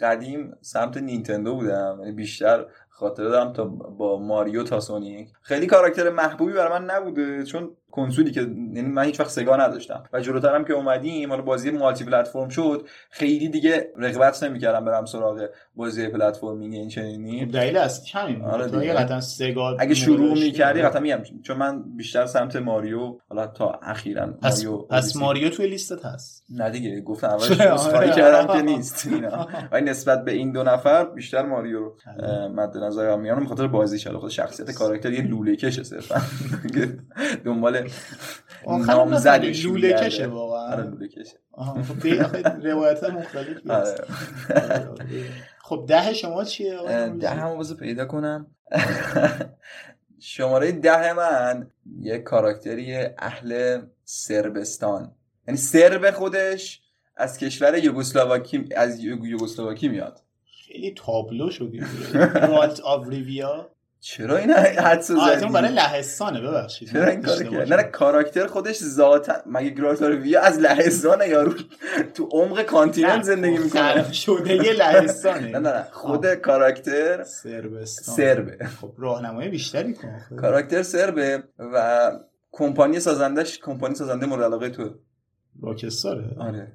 قدیم 0.00 0.56
سمت 0.60 0.96
نینتندو 0.96 1.54
بودم. 1.54 1.96
یعنی 2.00 2.12
بیشتر 2.12 2.66
خاطره 2.88 3.28
دارم 3.28 3.52
تا 3.52 3.64
با 3.64 4.18
ماریو 4.18 4.62
تا 4.62 4.80
سونیک. 4.80 5.28
خیلی 5.42 5.66
کاراکتر 5.66 6.10
محبوبی 6.10 6.52
برای 6.52 6.78
من 6.78 6.90
نبوده 6.90 7.44
چون 7.44 7.70
کنسولی 7.96 8.30
که 8.30 8.40
یعنی 8.40 8.82
من 8.82 9.04
هیچ 9.04 9.20
وقت 9.20 9.30
سگا 9.30 9.56
نداشتم 9.56 10.02
و 10.12 10.20
جلوترم 10.20 10.64
که 10.64 10.72
اومدیم 10.72 11.30
حالا 11.30 11.42
بازی 11.42 11.70
multi-platform 11.70 12.48
شد 12.48 12.86
خیلی 13.10 13.48
دیگه 13.48 13.92
رغبت 13.96 14.42
نمی‌کردم 14.42 14.84
برم 14.84 15.04
سراغ 15.04 15.46
بازی 15.76 16.08
platforming 16.08 16.74
این 16.74 16.88
چنینی 16.88 17.46
دلیل 17.46 17.76
اصلی 17.76 18.20
همین. 18.20 18.42
آره 18.42 18.92
قطعا 18.92 19.20
سگا 19.20 19.76
اگه 19.78 19.94
شروع 19.94 20.34
می‌کردی 20.34 20.80
آره. 20.80 20.88
قطعا 20.88 21.00
میگم 21.00 21.22
چون 21.42 21.56
من 21.56 21.82
بیشتر 21.96 22.26
سمت 22.26 22.56
ماریو 22.56 23.18
حالا 23.28 23.46
تا 23.46 23.70
اخیرا 23.82 24.26
ماریو 24.42 24.78
پس. 24.78 25.16
ماریو 25.16 25.48
توی 25.48 25.66
لیستت 25.66 26.04
هست 26.04 26.44
نه 26.50 26.70
دیگه 26.70 27.00
گفتم 27.00 27.28
اول 27.28 27.54
چرا؟ 27.54 27.74
عذرخواهی 27.74 28.10
کردم 28.10 28.56
که 28.56 28.62
نیست 28.62 29.06
اینا 29.12 29.48
ولی 29.72 29.90
نسبت 29.90 30.24
به 30.24 30.32
این 30.32 30.52
دو 30.52 30.62
نفر 30.62 31.04
بیشتر 31.04 31.42
ماریو 31.42 31.78
رو 31.78 31.96
آره. 32.20 32.48
مد 32.48 32.76
نظر 32.76 33.16
میانم 33.16 33.40
به 33.40 33.46
خاطر 33.46 33.66
بازیش 33.66 34.06
حالا 34.06 34.18
خود 34.18 34.30
شخصیت 34.30 34.70
کاراکتر 34.70 35.12
یه 35.12 35.22
لوله 35.22 35.56
کشه 35.56 35.82
صرفا 35.82 36.22
دنبال 37.44 37.85
نامزدش 38.66 39.64
لوله. 39.64 39.92
کشه 39.92 40.26
واقعا. 40.26 40.72
آره 40.72 40.82
لوله 40.82 41.08
کشه. 41.08 41.38
خب 41.88 42.06
روایت 42.66 43.04
مختلفی 43.04 43.70
آره. 43.70 43.94
خب 45.68 45.84
ده 45.88 46.12
شما 46.14 46.44
چیه؟ 46.44 46.78
ده 47.20 47.56
بذار 47.58 47.76
پیدا 47.76 48.04
کنم. 48.04 48.46
شماره 50.20 50.72
ده 50.72 51.12
من 51.12 51.70
یه 52.00 52.18
کاراکتری 52.18 52.96
اهل 53.18 53.80
سربستان 54.04 55.12
یعنی 55.48 55.58
سرب 55.58 56.10
خودش 56.10 56.82
از 57.16 57.38
کشور 57.38 57.78
یوگسلاواکی 57.78 58.64
از 58.76 59.00
یوگ- 59.00 59.24
یوگسلاواکی 59.24 59.88
میاد. 59.88 60.20
خیلی 60.66 60.94
تابلو 60.96 61.50
شدی. 61.50 61.80
رالت 62.34 62.80
آف 62.80 63.08
ریویا 63.08 63.70
چرا 64.08 64.36
این 64.36 64.52
از 64.52 65.10
اون 65.10 65.52
برای 65.52 65.72
لهستانه 65.72 66.40
ببخشید. 66.40 66.92
چرا 66.92 67.06
این 67.06 67.22
کار 67.22 67.34
اشتباه 67.34 67.64
کرد. 67.64 67.72
نه 67.72 67.82
کاراکتر 67.82 68.46
خودش 68.46 68.76
ذاتا 68.76 69.34
مگه 69.46 69.70
گراتارویا 69.70 70.40
از 70.40 70.58
لهستان 70.58 71.20
یارو 71.28 71.52
تو 72.14 72.28
عمق 72.32 72.62
کانتیننت 72.62 73.22
زندگی 73.22 73.58
می‌کنه؟ 73.58 74.12
شده 74.12 74.54
یه 74.54 74.72
لهستانه. 74.72 75.50
نه 75.50 75.58
نه 75.58 75.72
نه 75.72 75.86
خود 75.92 76.34
کاراکتر 76.34 77.24
سربستان. 77.24 78.16
سربه. 78.16 78.66
خب 78.80 78.92
راهنمای 78.98 79.48
بیشتری 79.48 79.94
کن. 79.94 80.20
کاراکتر 80.40 80.82
سربه 80.82 81.42
و 81.58 82.10
کمپانی 82.52 83.00
سازندش 83.00 83.58
کمپانی 83.58 83.94
سازنده 83.94 84.26
مورد 84.26 84.42
علاقه 84.42 84.70
تو. 84.70 84.94
راکستاره. 85.62 86.36
آره. 86.38 86.72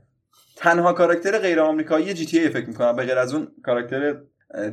تنها 0.56 0.94
کاراکتر 0.94 1.38
غیر 1.38 1.60
آمریکایی 1.60 2.14
جی 2.14 2.26
تی 2.26 2.40
ای 2.40 2.50
فکر 2.50 2.68
می‌کنم 2.68 2.96
به 2.96 3.04
غیر 3.04 3.18
از 3.18 3.34
اون 3.34 3.48
کاراکتر 3.66 4.16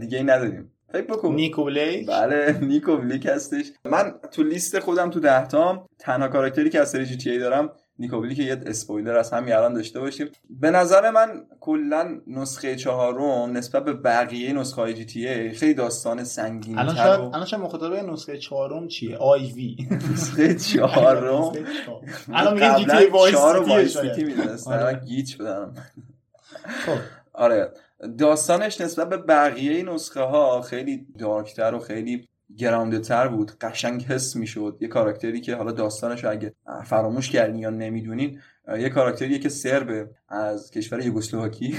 دیگه 0.01 0.19
ای 0.19 0.25
نداریم. 0.25 0.73
فکر 0.93 1.03
بکن 1.07 1.35
نیکو 1.35 1.65
بلیک. 1.65 2.07
بله 2.09 2.59
نیکو 2.63 2.97
بلیک 2.97 3.27
هستش. 3.27 3.67
من 3.85 4.15
تو 4.33 4.43
لیست 4.43 4.79
خودم 4.79 5.11
تو 5.11 5.21
ده 5.21 5.55
تام 5.55 5.89
تنها 5.99 6.29
کاراکتری 6.29 6.71
که 6.71 6.81
از 6.81 6.91
سری 6.91 7.07
GTA 7.07 7.39
دارم 7.39 7.71
نیکو 7.99 8.21
بلیک 8.21 8.39
یه 8.39 8.61
اسپویلر 8.67 9.17
از 9.17 9.31
همین 9.33 9.55
الان 9.55 9.75
داشته 9.75 10.01
باشیم. 10.01 10.29
به 10.51 10.71
نظر 10.71 11.11
من 11.11 11.47
کلا 11.61 12.21
نسخه 12.27 12.77
چهارم 12.77 13.57
نسبت 13.57 13.85
به 13.85 13.93
بقیه 13.93 14.53
نسخه 14.53 14.81
های 14.83 14.95
GTA 14.95 15.51
خیلی 15.51 15.75
داستان 15.75 16.25
سنگین 16.25 16.79
الان 16.79 16.95
شاید 16.95 17.21
الان 17.21 17.45
شاید 17.47 17.63
مخاطبه 17.63 18.03
نسخه 18.03 18.39
چهارم 18.39 18.89
چیه؟ 18.89 19.17
IV. 19.17 19.77
نسخه 20.13 20.55
چهارم؟ 20.75 21.53
الان 22.33 22.55
میگه 22.55 22.75
GTA 22.79 22.97
Vice. 22.97 23.99
City 23.99 24.25
می‌دونستن. 24.25 24.73
آره. 24.73 24.85
الان 24.85 25.05
گیچ 25.05 25.39
بدن 25.39 25.75
خب. 26.87 26.97
آره. 27.33 27.73
داستانش 28.19 28.81
نسبت 28.81 29.09
به 29.09 29.17
بقیه 29.17 29.83
نسخه 29.83 30.21
ها 30.21 30.63
خیلی 30.63 31.07
دارکتر 31.19 31.75
و 31.75 31.79
خیلی 31.79 32.29
گراوندتر 32.57 33.29
بود. 33.29 33.53
قشنگ 33.61 34.03
حس 34.03 34.37
می‌شد. 34.37 34.79
یه 34.81 34.89
کاراکتری 34.89 35.41
که 35.41 35.55
حالا 35.55 35.73
داستانش 35.73 36.25
اگه 36.25 36.55
فراموش 36.85 37.31
کردین 37.31 37.59
یا 37.59 37.71
نمی‌دونین 37.71 38.41
یه 38.79 38.89
کاراکتریه 38.89 39.39
که 39.39 39.49
سربه 39.49 40.11
از 40.29 40.71
کشور 40.71 41.07
یوگسلواکی 41.07 41.77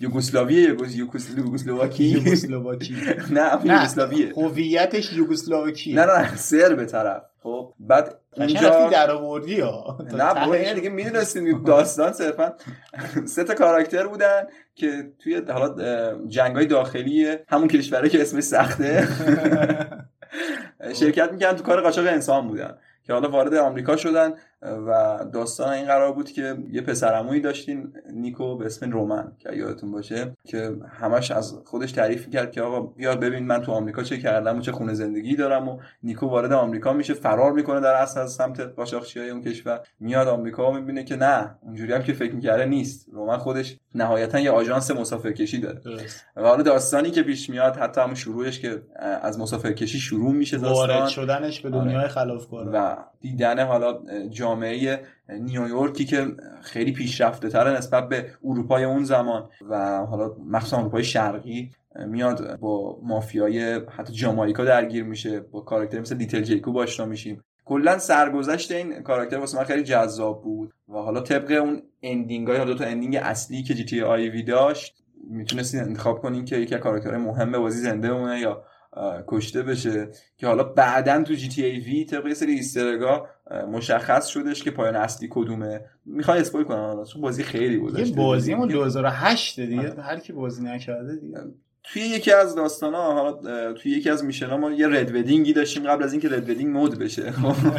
یوگسلاوی 0.00 0.54
یوگس- 0.78 0.94
یوگس- 0.96 1.36
یوگسلواکی. 1.38 2.04
یوگسلواکی. 2.04 2.96
نه 3.36 3.58
یوگسلاویه. 3.64 4.32
هویتش 4.36 5.12
یوگسلواکی 5.12 5.92
نه 5.94 6.04
نه 6.04 6.36
سربه 6.36 6.84
طرف. 6.84 7.22
خب 7.42 7.72
بعد 7.80 8.18
اونجا 8.36 8.88
در 8.92 9.10
آوردی 9.10 9.60
ها. 9.60 9.98
نه 10.12 10.34
بابا 10.34 10.56
دیگه 10.74 10.88
می‌دونستیم 10.90 11.64
داستان 11.64 12.12
صرفا. 12.12 12.52
سه 13.34 13.44
تا 13.44 13.54
کاراکتر 13.54 14.06
بودن 14.06 14.42
که 14.74 15.12
توی 15.18 15.42
حالا 15.48 16.14
جنگ 16.26 16.56
های 16.56 16.66
داخلی 16.66 17.36
همون 17.48 17.68
کشوره 17.68 18.08
که 18.08 18.22
اسمش 18.22 18.42
سخته. 18.42 19.08
شرکت 21.00 21.32
می‌کردن 21.32 21.56
تو 21.56 21.62
کار 21.64 21.80
قاچاق 21.80 22.06
انسان 22.06 22.48
بودن 22.48 22.74
که 23.06 23.12
حالا 23.12 23.28
وارد 23.30 23.54
آمریکا 23.54 23.96
شدن. 23.96 24.32
و 24.62 25.18
داستان 25.32 25.68
این 25.68 25.86
قرار 25.86 26.12
بود 26.12 26.30
که 26.30 26.56
یه 26.72 26.80
پسرعمویی 26.80 27.40
داشتین 27.40 27.92
نیکو 28.12 28.56
به 28.56 28.66
اسم 28.66 28.90
رومن 28.90 29.32
که 29.38 29.56
یادتون 29.56 29.92
باشه 29.92 30.36
که 30.44 30.76
همش 30.88 31.30
از 31.30 31.58
خودش 31.64 31.92
تعریف 31.92 32.30
کرد 32.30 32.52
که 32.52 32.62
آقا 32.62 32.80
بیا 32.80 33.16
ببین 33.16 33.46
من 33.46 33.60
تو 33.60 33.72
آمریکا 33.72 34.02
چه 34.02 34.18
کردم 34.18 34.58
و 34.58 34.60
چه 34.60 34.72
خونه 34.72 34.94
زندگی 34.94 35.36
دارم 35.36 35.68
و 35.68 35.78
نیکو 36.02 36.26
وارد 36.26 36.52
آمریکا 36.52 36.92
میشه 36.92 37.14
فرار 37.14 37.52
می‌کنه 37.52 37.80
در 37.80 37.94
اصل 37.94 38.20
از 38.20 38.32
سمت 38.32 38.60
قاچاقچیای 38.60 39.30
اون 39.30 39.42
کشور 39.42 39.80
میاد 40.00 40.28
آمریکا 40.28 40.70
و 40.70 40.74
می‌بینه 40.74 41.04
که 41.04 41.16
نه 41.16 41.54
اونجوری 41.62 41.92
هم 41.92 42.02
که 42.02 42.12
فکر 42.12 42.34
می‌کرده 42.34 42.64
نیست. 42.64 43.06
رومن 43.12 43.38
خودش 43.38 43.76
نهایتا 43.94 44.40
یه 44.40 44.50
آژانس 44.50 44.90
مسافرکشی 44.90 45.60
داره. 45.60 45.80
و 46.36 46.42
حالا 46.42 46.62
داستانی 46.62 47.10
که 47.10 47.22
پیش 47.22 47.50
میاد 47.50 47.76
حتی 47.76 48.00
همون 48.00 48.14
شروعش 48.14 48.60
که 48.60 48.82
از 49.22 49.40
مسافرکشی 49.40 49.98
شروع 49.98 50.32
میشه 50.32 50.58
وارد 50.58 50.98
داستان. 50.98 51.08
شدنش 51.08 51.60
به 51.60 51.70
دنیای 51.70 52.08
خلافکار 52.08 52.70
و 52.72 52.96
دیدن 53.20 53.66
حالا 53.66 53.98
جامعه 54.50 55.00
نیویورکی 55.28 56.04
که 56.04 56.26
خیلی 56.62 56.92
پیشرفته 56.92 57.48
تره 57.48 57.78
نسبت 57.78 58.08
به 58.08 58.26
اروپای 58.44 58.84
اون 58.84 59.04
زمان. 59.04 59.48
و 59.70 60.06
حالا 60.06 60.34
مخصوصا 60.46 60.78
اروپای 60.78 61.04
شرقی 61.04 61.70
میاد 62.06 62.58
با 62.58 63.00
مافیای 63.02 63.80
حتی 63.90 64.12
جامایکا 64.12 64.64
درگیر 64.64 65.04
میشه 65.04 65.40
با 65.40 65.60
کاراکتر 65.60 66.00
مثل 66.00 66.14
لیتل 66.14 66.42
جیکوب 66.42 66.78
آشنا 66.78 67.06
میشیم. 67.06 67.42
کلا 67.64 67.98
سرگذشت 67.98 68.72
این 68.72 69.02
کاراکتر 69.02 69.38
واسه 69.38 69.58
من 69.58 69.64
خیلی 69.64 69.82
جذاب 69.82 70.42
بود 70.42 70.74
و 70.88 70.92
حالا 70.92 71.20
طبق 71.20 71.62
اون 71.62 71.82
ending 72.02 72.48
های 72.48 72.56
حالا 72.56 72.74
تو 72.74 72.84
ending 72.84 73.16
اصلی 73.16 73.62
که 73.62 73.74
جی 73.74 73.84
تی 73.84 74.00
آی 74.00 74.28
وی 74.28 74.42
داشت 74.42 75.02
می‌تونستین 75.30 75.80
انتخاب 75.80 76.20
کنین 76.20 76.44
که 76.44 76.56
یکی 76.56 76.74
از 76.74 76.80
کاراکترهای 76.80 77.18
مهم 77.18 77.52
بازی 77.52 77.80
زنده 77.80 78.14
بمونه 78.14 78.40
یا 78.40 78.64
کشته 79.26 79.62
بشه 79.62 80.08
که 80.36 80.46
حالا 80.46 80.64
بعدا 80.64 81.22
تو 81.22 81.34
GTA 81.34 81.64
V 81.64 82.04
طبق 82.04 82.26
یه 82.26 82.34
سری 82.34 82.52
Easter 82.52 82.96
egg 82.96 83.19
ها 83.19 83.26
مشخص 83.68 84.26
شدش 84.26 84.62
که 84.62 84.70
پایان 84.70 84.96
اصلی 84.96 85.28
کدومه 85.30 85.80
می‌خوای 86.06 86.40
spoil 86.40 86.64
کنم 86.64 87.04
چون 87.04 87.22
بازی 87.22 87.42
خیلی 87.42 87.74
یه 87.74 87.80
گذشته 87.80 88.16
بازی 88.16 88.54
دیگه. 88.54 88.66
2008 88.66 89.60
دیگه 89.60 89.90
آره. 89.90 90.02
هر 90.02 90.18
کی 90.18 90.32
بازی 90.32 90.64
نکرده 90.64 91.16
دیگه 91.16 91.38
توی 91.92 92.02
یکی 92.02 92.32
از 92.32 92.54
داستان 92.54 92.94
ها 92.94 93.12
حالا 93.12 93.72
توی 93.72 93.92
یکی 93.92 94.10
از 94.10 94.24
mission 94.24 94.54
ما 94.54 94.70
یه 94.70 94.88
red 94.88 95.14
wedding 95.14 95.47
ی 95.47 95.52
داشتیم 95.52 95.84
قبل 95.84 96.02
از 96.04 96.12
اینکه 96.12 96.28
red 96.28 96.50
wedding 96.50 96.76
مد 96.76 96.98
بشه. 96.98 97.32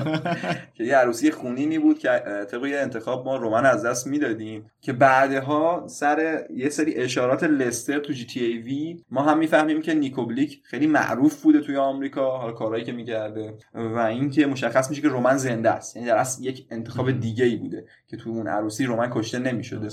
که 0.76 0.84
یه 0.84 0.96
عروسی 0.96 1.32
خونینی 1.32 1.80
بود 1.80 2.00
که 2.00 2.10
طبق 2.52 2.66
یه 2.66 2.78
انتخاب 2.78 3.26
ما 3.26 3.38
رومن 3.38 3.66
از 3.66 3.86
دست 3.86 4.08
می‌دادیم 4.08 4.72
که 4.82 4.94
بعدها 4.94 5.84
سر 5.88 6.46
یه 6.56 6.70
سری 6.70 6.96
اشارات 6.96 7.44
لستر 7.44 8.00
تو 8.00 8.14
GTA 8.14 8.46
V 8.46 9.04
ما 9.12 9.22
هم 9.22 9.38
می‌فهمیم 9.38 9.82
که 9.82 9.94
نیکوبلیک 9.94 10.62
خیلی 10.64 10.88
معروف 10.88 11.42
بوده 11.42 11.62
توی 11.62 11.78
آمریکا 11.78 12.38
حالا 12.38 12.54
کارهایی 12.54 12.84
که 12.84 12.92
می‌کرده 12.92 13.54
و 13.74 13.98
اینکه 13.98 14.46
مشخص 14.46 14.90
میشه 14.90 15.02
که 15.02 15.08
رومن 15.08 15.38
زنده 15.38 15.70
است. 15.70 15.96
یعنی 15.96 16.08
در 16.08 16.18
اصل 16.18 16.44
یک 16.44 16.66
انتخاب 16.72 17.12
دیگه 17.12 17.46
ای 17.46 17.56
بوده 17.56 17.86
که 18.08 18.18
تو 18.18 18.30
اون 18.30 18.48
عروسی 18.48 18.86
رومن 18.86 19.10
کشته 19.14 19.40
نمی‌شده؟ 19.40 19.90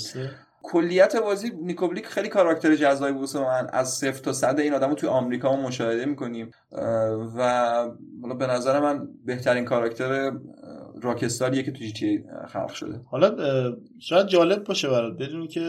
کلیت 0.63 1.17
بازی 1.17 1.51
نیکوبلیک 1.63 2.07
خیلی 2.07 2.29
کاراکتر 2.29 2.75
جذابی 2.75 3.13
بود 3.13 3.37
من. 3.37 3.67
از 3.73 3.89
صفر 3.89 4.23
تا 4.23 4.33
صد 4.33 4.61
این 4.61 4.75
آدمو 4.75 4.95
توی 4.95 5.09
آمریکا 5.09 5.57
ما 5.57 5.63
مشاهده 5.63 6.05
می‌کنیم. 6.05 6.51
و 7.37 7.73
حالا 8.23 8.35
به 8.39 8.47
نظر 8.47 8.81
من 8.81 9.09
بهترین 9.25 9.65
کاراکتر 9.65 10.33
راکستاریه 11.03 11.63
که 11.63 11.73
تو 11.73 11.79
جی 11.79 11.93
تی 11.93 12.25
خلق 12.49 12.73
شده. 12.73 13.01
حالا 13.11 13.37
شاید 13.99 14.27
جالب 14.27 14.65
باشه 14.65 14.89
برات 14.89 15.17
بدونی 15.17 15.49
که 15.49 15.61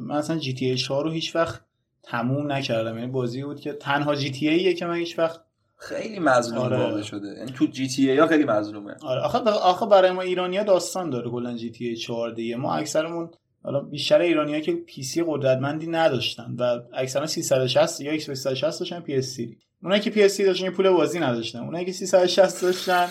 من 0.00 0.16
اصلا 0.16 0.38
جی 0.38 0.54
تی 0.54 0.66
ای 0.66 0.76
4 0.76 1.04
رو 1.04 1.10
هیچ 1.10 1.36
وقت 1.36 1.60
تموم 2.02 2.52
نکردم. 2.52 2.98
یعنی 2.98 3.10
بازی 3.10 3.42
بود 3.42 3.60
که 3.60 3.72
تنها 3.72 4.14
جی 4.14 4.30
تی 4.30 4.74
که 4.74 4.86
من 4.86 4.96
هیچ 4.96 5.18
وقت 5.18 5.40
خیلی 5.76 6.18
مظلوم 6.18 6.58
آره. 6.58 6.76
واقع 6.76 7.02
شده. 7.02 7.28
یعنی 7.28 7.52
تو 7.52 7.66
GTA 7.66 8.18
ها 8.18 8.26
خیلی 8.26 8.44
مظلومه. 8.44 8.94
آره. 9.02 9.20
آخه 9.20 9.38
آخه 9.38 9.86
برای 9.86 10.10
ما 10.10 10.22
ایرانیا 10.22 10.62
داستان 10.62 11.10
داره 11.10 11.30
کلا 11.30 11.54
GTA 11.54 11.96
4 11.96 12.30
دیگه. 12.30 12.56
ما 12.56 12.74
اکثرمون 12.74 13.30
حالا 13.66 13.80
بیشتر 13.80 14.20
ایرانی‌ها 14.20 14.60
که 14.60 14.72
PC 14.72 15.24
قدرتمندی 15.26 15.86
نداشتن 15.86 16.56
و 16.58 16.80
اکثرا 16.94 17.26
360 17.26 18.00
یا 18.00 18.12
ایکس 18.12 18.24
360 18.24 18.80
داشتن 18.80 19.00
PS 19.00 19.26
3 19.26 19.48
اونایی 19.82 20.00
که 20.00 20.10
PS 20.10 20.32
3 20.32 20.44
داشتن 20.44 20.64
یه 20.64 20.70
پول 20.70 20.90
بازی 20.90 21.18
نداشتن. 21.18 21.58
اونایی 21.58 21.84
که 21.84 21.92
360 21.92 22.62
داشتن 22.62 23.08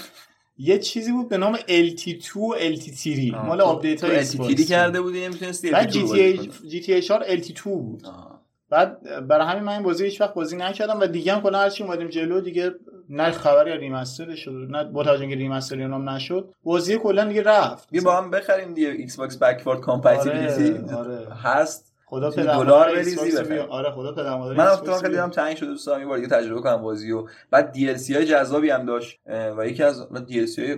یه 0.58 0.80
چیزی 0.80 1.12
بود 1.12 1.30
به 1.30 1.38
نام 1.38 1.56
LT2 1.56 2.36
و 2.36 2.56
LT3 2.76 3.34
مال 3.34 3.62
update 3.62 4.04
های 4.04 4.18
ایکس 4.18 4.36
باکس 4.36 4.70
کرده 4.70 5.02
بودی 5.02 5.26
نمی‌تونستی 5.26 5.72
بعد 5.72 5.96
ای 5.96 7.02
4 7.02 7.38
LT2 7.38 7.62
بود. 7.64 8.04
بعد 8.70 9.28
برای 9.28 9.48
همین 9.48 9.64
من 9.64 9.74
این 9.74 9.84
بازی 9.84 10.06
هیچ 10.06 10.22
وقت 10.22 10.34
بازی 10.34 10.58
نکردم 10.58 11.00
و 11.00 11.08
دیگه 11.08 11.34
هم 11.34 11.42
کلا 11.42 11.60
هرچی 11.60 11.84
اومدیم 11.84 12.08
جلو 12.08 12.42
دیگه 12.42 12.72
نه 13.10 13.32
خبری 13.32 13.72
از 13.72 13.80
remaster 13.80 14.36
شد 14.36 14.68
نه 14.70 14.84
با 14.84 15.04
توجه 15.04 15.22
اینکه 15.22 15.36
remaster 15.36 15.82
اونم 15.82 16.10
نشد 16.10 16.54
بازی 16.64 16.98
کلا 16.98 17.26
دیگه 17.26 17.44
رفت. 17.44 17.88
بیا 17.92 18.02
با 18.02 18.18
هم 18.18 18.32
بخریم 18.32 18.74
دیگه 18.74 18.88
ایکس 18.88 19.18
باکس 19.18 19.38
backward 19.38 19.80
compatibility 19.80 20.94
آره. 20.94 21.28
هست. 21.44 21.96
خدا 22.08 22.30
دلار 22.30 22.96
بریزی 22.96 23.58
آره 23.58 23.92
خدا 23.92 24.12
پدر 24.12 24.38
مادر 24.38 24.58
من 24.58 24.98
خیلی. 25.02 25.18
هم 25.18 25.30
تنگ 25.30 25.56
شده 25.56 25.70
دوست 25.70 25.88
دارم 25.88 26.02
یه 26.02 26.08
بار 26.08 26.18
دیگه 26.18 26.30
تجربه 26.30 26.62
کنم 26.62 26.82
بازی 26.82 27.12
و 27.12 27.28
بعد 27.52 27.72
DLC 27.72 28.14
های 28.14 28.26
جذابی 28.26 28.70
هم 28.70 28.86
داشت. 28.86 29.20
و 29.58 29.68
یکی 29.68 29.84
از 29.84 30.26
DLC 30.26 30.62
های 30.62 30.78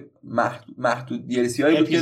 محدود 0.78 1.28
DLC 1.28 1.64
هایی 1.64 1.78
بود 1.78 1.90
که. 1.90 2.02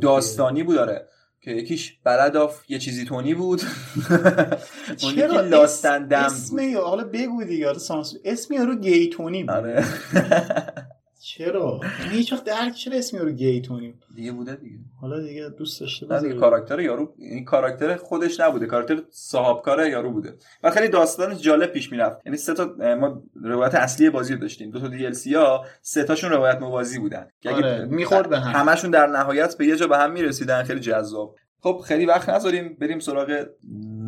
داستانی 0.00 0.62
بود 0.62 0.76
داره 0.76 1.08
که 1.40 1.50
یکیش 1.50 1.98
Ballad 2.04 2.36
of 2.36 2.70
یه 2.70 2.78
چیزی 2.78 3.04
Tony 3.04 3.34
بود. 3.34 3.62
اون 5.02 5.12
یکی 5.12 5.16
چرا 5.16 5.40
Lost 5.40 5.78
and 5.78 6.06
Damned 6.06 6.18
اسم 6.24 6.76
حالا 6.76 7.04
بگو 7.04 7.44
دیگه 7.44 7.66
حالا 7.66 7.78
سانسور. 7.78 8.20
اسم 8.24 8.54
یارو 8.54 8.76
گیتونی 8.76 9.44
بود. 9.44 9.50
آره. 9.50 9.84
چرا؟ 11.22 11.80
یعنی 12.00 12.16
هیچ 12.16 12.32
وقت 12.32 12.44
درک 12.44 12.74
چرا 12.74 12.96
اسم 12.96 13.16
یارو 13.16 13.30
گیتونی 13.30 13.88
بود 13.88 14.04
دیگه 14.14 14.32
بوده 14.32 14.54
دیگه. 14.54 14.78
حالا 15.00 15.20
دیگه 15.20 15.48
دوست 15.48 15.80
داشته 15.80 16.06
نه 16.06 16.20
دیگه. 16.20 16.34
کاراکتر 16.34 16.80
یارو 16.80 17.14
این 17.18 17.44
کاراکتر 17.44 17.96
خودش 17.96 18.40
نبوده 18.40 18.66
کاراکتر 18.66 19.02
صاحبکار 19.10 19.86
یارو 19.86 20.10
بوده. 20.12 20.34
و 20.62 20.70
خیلی 20.70 20.88
داستان 20.88 21.38
جالب 21.38 21.72
پیش 21.72 21.92
می‌رفت. 21.92 22.18
یعنی 22.26 22.38
سه 22.38 22.54
تا 22.54 22.74
ما 23.00 23.22
روایت 23.44 23.74
اصلی 23.74 24.10
بازی 24.10 24.34
رو 24.34 24.40
داشتیم. 24.40 24.70
دو 24.70 24.80
تا 24.80 24.88
دی 24.88 25.06
ال 25.06 25.12
سی 25.12 25.34
ها 25.34 25.64
سه 25.82 26.04
تاشون 26.04 26.30
روایت 26.30 26.60
موازی 26.60 26.98
بودن. 26.98 27.28
آره، 27.46 27.84
می‌خورد 27.84 28.28
به 28.28 28.40
هم. 28.40 28.68
همشون 28.68 28.90
در 28.90 29.06
نهایت 29.06 29.56
به 29.56 29.66
یه 29.66 29.76
جا 29.76 29.86
به 29.86 29.98
هم 29.98 30.12
می‌رسیدن. 30.12 30.62
خیلی 30.62 30.80
جذاب. 30.80 31.36
خب 31.62 31.82
خیلی 31.84 32.06
وقت 32.06 32.28
نذاریم 32.28 32.76
بریم 32.80 32.98
سراغ 32.98 33.46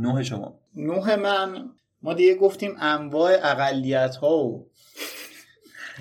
نوه 0.00 0.22
شما. 0.22 0.58
نوح 0.76 1.14
من. 1.16 1.70
ما 2.02 2.14
دیگه 2.14 2.34
گفتیم 2.34 2.76
انواع 2.80 3.32
اقلیت 3.42 4.16
ها 4.16 4.36
و 4.36 4.68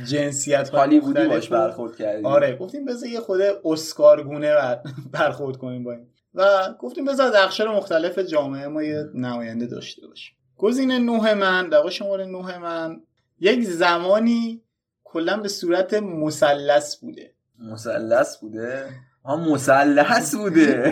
جنسیت 0.06 0.70
ها 0.70 0.78
هالیوودی 0.78 1.28
باش 1.28 1.50
برخورد 1.50 1.96
کردیم 1.96 2.26
آره 2.26 2.56
گفتیم 2.56 2.86
بذار 2.86 3.10
یه 3.10 3.20
خود 3.20 3.42
اسکارگونه 3.66 4.56
بر- 4.56 4.80
برخورد 5.20 5.58
کنیم 5.58 5.84
با 5.84 5.92
این. 5.92 6.08
و 6.34 6.74
گفتیم 6.80 7.06
بذار 7.06 7.28
از 7.28 7.36
اقشار 7.36 7.76
مختلف 7.76 8.20
جامعه 8.20 8.68
ما 8.68 8.84
یه 8.84 9.04
نماینده 9.16 9.66
داشته 9.66 10.08
باشیم. 10.08 10.36
گزینه 10.58 11.00
نوح 11.00 11.34
من 11.34 11.70
واقع 11.78 11.90
شماره 11.90 12.26
نوح 12.26 12.58
من 12.58 13.02
یک 13.40 13.64
زمانی 13.64 14.62
کلا 15.04 15.38
به 15.38 15.48
صورت 15.48 15.94
مثلث 15.94 16.96
بوده. 16.96 17.34
مثلث 17.60 18.38
بوده؟ 18.38 18.86
ها 19.26 19.36
مثلث 19.36 20.36
بوده. 20.36 20.92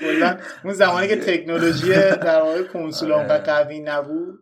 کلا 0.00 0.38
اون 0.64 0.72
زمانی 0.74 1.08
که 1.08 1.16
تکنولوژی 1.16 1.92
در 1.94 2.42
واقع 2.42 2.62
کنسول 2.62 3.12
آره. 3.12 3.38
قوی 3.38 3.80
نبود. 3.80 4.38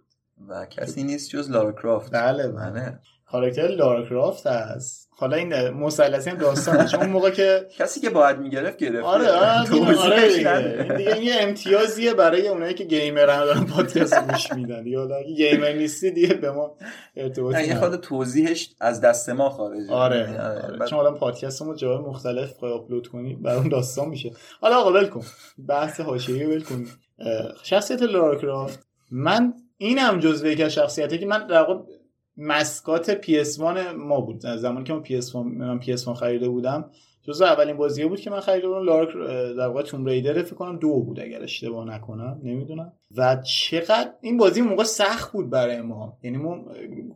و 0.49 0.67
کسی 0.67 1.03
نیست 1.03 1.31
جز 1.31 1.51
لارا 1.51 1.73
کرافت. 1.73 2.13
بله 2.13 2.49
بله. 2.49 2.71
بله. 2.71 2.99
کاراکتر 3.31 3.67
لارا 3.69 4.07
کرافت 4.09 4.47
هست 4.47 5.11
حالا 5.17 5.37
این 5.37 5.71
مثلثی 5.71 6.31
هم 6.31 6.37
داستانه 6.37 6.85
چون 6.89 7.01
اون 7.01 7.09
موقع 7.11 7.31
که 7.31 7.67
کسی 7.79 8.01
که 8.01 8.11
باید 8.11 8.39
می‌گرفت 8.39 8.77
گرفت 8.79 9.05
آره 9.05 9.29
آره 9.33 9.71
دیگه- 9.71 9.99
آره. 9.99 10.87
این 10.89 10.97
دیگه 10.97 11.21
یه 11.25 11.35
امتیازیه 11.41 12.15
برای 12.15 12.49
اونایی 12.49 12.75
که 12.75 12.85
گیمر 12.85 13.31
هم 13.31 13.45
دارن 13.45 13.65
پادکست 13.65 14.21
گوش 14.29 14.53
میدن. 14.53 14.95
حالا 14.97 15.17
اگه 15.17 15.33
گیمر 15.35 15.73
نیستی 15.73 16.11
دیگه 16.11 16.35
به 16.35 16.51
ما 16.51 16.77
ارتباطی 17.17 17.65
یه. 17.67 17.75
خود 17.75 17.97
توضیحش 17.97 18.71
از 18.81 19.01
دست 19.01 19.29
ما 19.31 19.51
خارجه. 19.51 19.93
آره, 19.93 20.19
یعنی، 20.21 20.37
آره. 20.39 20.77
بعد- 20.79 20.89
چون 20.89 20.99
حالا 20.99 21.11
پادکستمو 21.13 21.75
جای 21.75 21.99
مختلف 21.99 22.65
آپلود 22.65 23.09
کنی 23.09 23.35
برای 23.35 23.59
اون 23.59 23.69
داستان 23.69 24.09
میشه. 24.09 24.31
حالا 24.61 24.77
آقا 24.77 24.93
ول 24.93 25.07
کن. 25.07 25.25
بحث 25.69 26.01
حاشیه‌ای 26.01 26.45
ول 26.47 26.63
کن. 26.63 26.87
شخصیت 27.63 28.03
لارا 28.03 28.37
کرافت. 28.41 28.87
من 29.11 29.55
اینم 29.83 30.19
جزو 30.19 30.47
یکی 30.47 30.63
از 30.63 30.73
شخصیتی 30.75 31.19
که 31.19 31.27
من 31.27 31.47
در 31.47 31.63
واقع 31.63 31.75
mascot 32.37 33.11
PS 33.11 33.61
ما 33.61 34.21
بود. 34.21 34.41
زمانی 34.41 34.85
که 34.85 34.93
من 34.93 35.01
PS 35.01 35.37
من 35.37 35.79
PS 35.79 36.09
خریده 36.09 36.49
بودم 36.49 36.91
جزو 37.23 37.45
اولین 37.45 37.77
بازیه 37.77 38.07
بود 38.07 38.21
که 38.21 38.31
من 38.31 38.41
خریده 38.41 38.69
بودم. 38.69 38.85
لارا 38.85 39.07
کر- 39.07 39.53
در 39.53 39.67
واقع 39.67 39.83
Tomb 39.83 40.05
Raider 40.07 40.43
فکر 40.43 40.55
کنم 40.55 40.79
دو 40.79 40.89
بود 40.89 41.21
اگر 41.21 41.43
اشتباه 41.43 41.87
نکنم 41.87 42.41
نمی‌دونم. 42.43 42.93
و 43.17 43.37
چقدر 43.37 44.11
این 44.21 44.37
بازی 44.37 44.63
موقع 44.63 44.85
سخت 44.85 45.33
بود 45.33 45.51
برای 45.51 45.81
ما. 45.81 46.19
یعنی 46.23 46.37
ما 46.37 46.65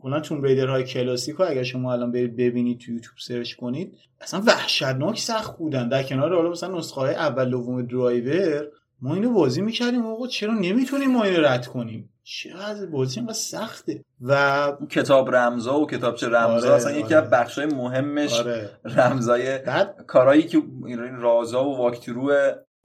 کلا 0.01 0.19
Tomb 0.19 0.41
Raider 0.41 0.67
های 0.67 0.83
کلاسیک 0.83 1.35
رو 1.35 1.45
اگر 1.49 1.63
شما 1.63 1.93
الان 1.93 2.11
برید 2.11 2.35
ببینید 2.35 2.79
تو 2.79 2.91
یوتیوب 2.91 3.15
سرچ 3.19 3.53
کنید 3.53 3.93
اصلا 4.21 4.41
وحشتناک 4.47 5.19
سخت 5.19 5.57
بودن. 5.57 5.89
در 5.89 6.03
کنار 6.03 6.35
حالا 6.35 6.49
مثلا 6.49 6.77
نسخه 6.77 7.01
های 7.01 7.15
اول 7.15 7.49
دوم 7.49 7.81
درایور 7.81 8.67
ما 9.05 9.15
اینو 9.15 9.33
بازی 9.33 9.61
می‌کردیم 9.61 10.05
آقا 10.05 10.27
چرا 10.27 10.53
نمی‌تونیم 10.53 11.11
ما 11.11 11.23
اینو 11.23 11.41
رد 11.41 11.67
کنیم؟ 11.67 12.09
چقدر 12.23 12.85
بازی 12.85 13.19
اینقدر 13.19 13.35
سخته. 13.35 14.03
و 14.21 14.31
اون 14.79 14.87
کتاب 14.87 15.35
رمزا 15.35 15.79
و 15.79 15.87
کتابچه 15.87 16.27
رمزا 16.27 16.67
آره، 16.67 16.75
اصلا 16.75 16.91
یکی 16.91 17.15
آره. 17.15 17.25
از 17.25 17.29
بخشای 17.29 17.65
مهمش 17.65 18.39
آره. 18.39 18.69
رمزای 18.85 19.57
بعد 19.57 20.03
کارهایی 20.07 20.43
که 20.43 20.61
این 20.85 21.15
رازا 21.15 21.65
و 21.65 21.77
walkthrough 21.77 22.31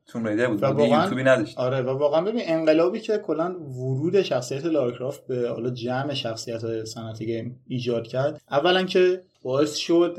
Tomb 0.06 0.26
Raider 0.26 0.46
بود. 0.46 0.62
و 0.62 0.66
واقعا- 0.66 1.02
یوتیوبی 1.02 1.24
نداشت. 1.24 1.58
آره 1.58 1.82
و 1.82 1.88
واقعا 1.98 2.20
ببین 2.20 2.42
انقلابی 2.44 3.00
که 3.00 3.18
کلا 3.18 3.54
ورود 3.60 4.22
شخصیت 4.22 4.64
لارا 4.66 4.84
کرافت 4.84 5.26
به 5.26 5.48
حالا 5.48 5.70
جمع 5.70 6.14
شخصیت 6.14 6.64
های 6.64 6.86
صنعت 6.86 7.22
game 7.22 7.61
ایجاد 7.68 8.06
کرد 8.06 8.40
اولا 8.50 8.82
که 8.82 9.22
باعث 9.42 9.74
شد 9.74 10.16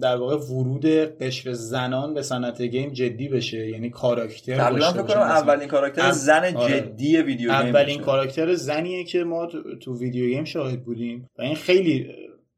در 0.00 0.16
واقع 0.16 0.36
ورود 0.36 0.86
قشر 0.86 1.52
زنان 1.52 2.14
به 2.14 2.22
صنعت 2.22 2.62
game 2.62 2.92
جدی 2.92 3.28
بشه 3.28 3.68
یعنی 3.68 3.90
کاراکتر 3.90 4.70
فکر 4.70 5.02
کنم. 5.02 5.18
اولین 5.18 5.68
کاراکتر 5.68 6.10
زن 6.10 6.56
آره. 6.56 6.80
جدی 6.80 7.16
video 7.16 7.36
game 7.36 7.50
اولین. 7.50 8.00
کاراکتر 8.00 8.54
زنیه 8.54 9.04
که 9.04 9.24
ما 9.24 9.46
تو, 9.46 9.78
تو 9.78 9.98
video 9.98 10.26
game 10.26 10.44
شاهد 10.44 10.84
بودیم 10.84 11.30
و 11.38 11.42
این 11.42 11.54
خیلی 11.54 12.06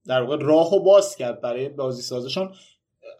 در 0.06 0.22
واقع 0.22 0.36
راهو 0.40 0.80
باز 0.80 1.16
کرد 1.16 1.40
برای 1.40 1.68
بازی 1.68 2.02
سازا 2.02 2.18
چون 2.18 2.50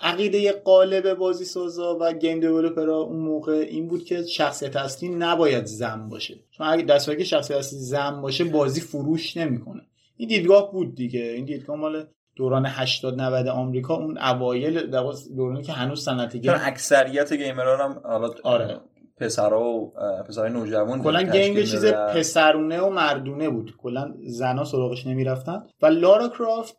عقیده 0.01 0.53
غالب 0.53 1.15
بازی 1.15 1.45
سازا 1.45 1.99
و 2.01 2.13
game 2.13 2.41
developer 2.41 2.95
ها 2.95 3.01
اون 3.01 3.19
موقع 3.21 3.53
این 3.53 3.89
بود 3.89 4.05
که 4.05 4.23
شخصیت 4.23 4.77
اصلی 4.77 5.09
نباید 5.09 5.65
زن 5.65 6.09
باشه 6.09 6.35
چون 6.51 6.67
اگه 6.67 6.83
دست 6.83 7.17
که 7.17 7.25
شخصیت 7.25 7.57
اصلی 7.57 7.79
زن 7.79 8.21
باشه 8.21 8.45
بازی 8.45 8.81
فروش 8.81 9.37
نمی‌کنه 9.37 9.83
این 10.17 10.29
دیدگاه 10.29 10.73
بود 10.73 10.95
دیگه 10.95 11.21
این 11.21 11.45
دیدگاه 11.45 11.77
مال 11.77 12.07
دوران 12.39 12.67
80 12.67 13.21
90 13.21 13.47
آمریکا 13.47 13.95
اون 13.95 14.19
اوایل 14.19 14.91
دورانی 15.37 15.63
که 15.63 15.73
هنوز 15.73 16.05
صنعت 16.05 16.37
گیم 16.37 16.53
اکثریت 16.61 17.33
گیمرها 17.33 17.85
هم 17.85 18.01
حالا 18.05 18.31
آره. 18.45 18.81
پسرا 19.17 19.63
و 19.63 19.93
پسرای 20.29 20.51
نوجوان 20.51 21.03
کلا 21.03 21.23
game 21.23 21.57
یه 21.57 21.67
چیز. 21.67 21.85
پسرونه 21.87 22.81
و 22.81 22.91
مردونه 22.91 23.51
بود 23.51 23.77
کلا 23.79 24.15
زنا 24.27 24.65
سراغش 24.65 25.07
نمی‌رفتن 25.07 25.63
و 25.83 25.87
لارا 25.87 26.29
کرافت 26.29 26.77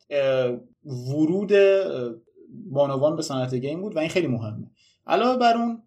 ورود 0.86 1.52
بانوان 2.72 3.16
به 3.16 3.22
صنعت 3.22 3.56
game 3.56 3.82
بود 3.82 3.96
و 3.96 4.00
این 4.00 4.10
خیلی 4.10 4.28
مهمه 4.28 4.68
علاوه 5.08 5.38
بر 5.38 5.54
اون 5.58 5.84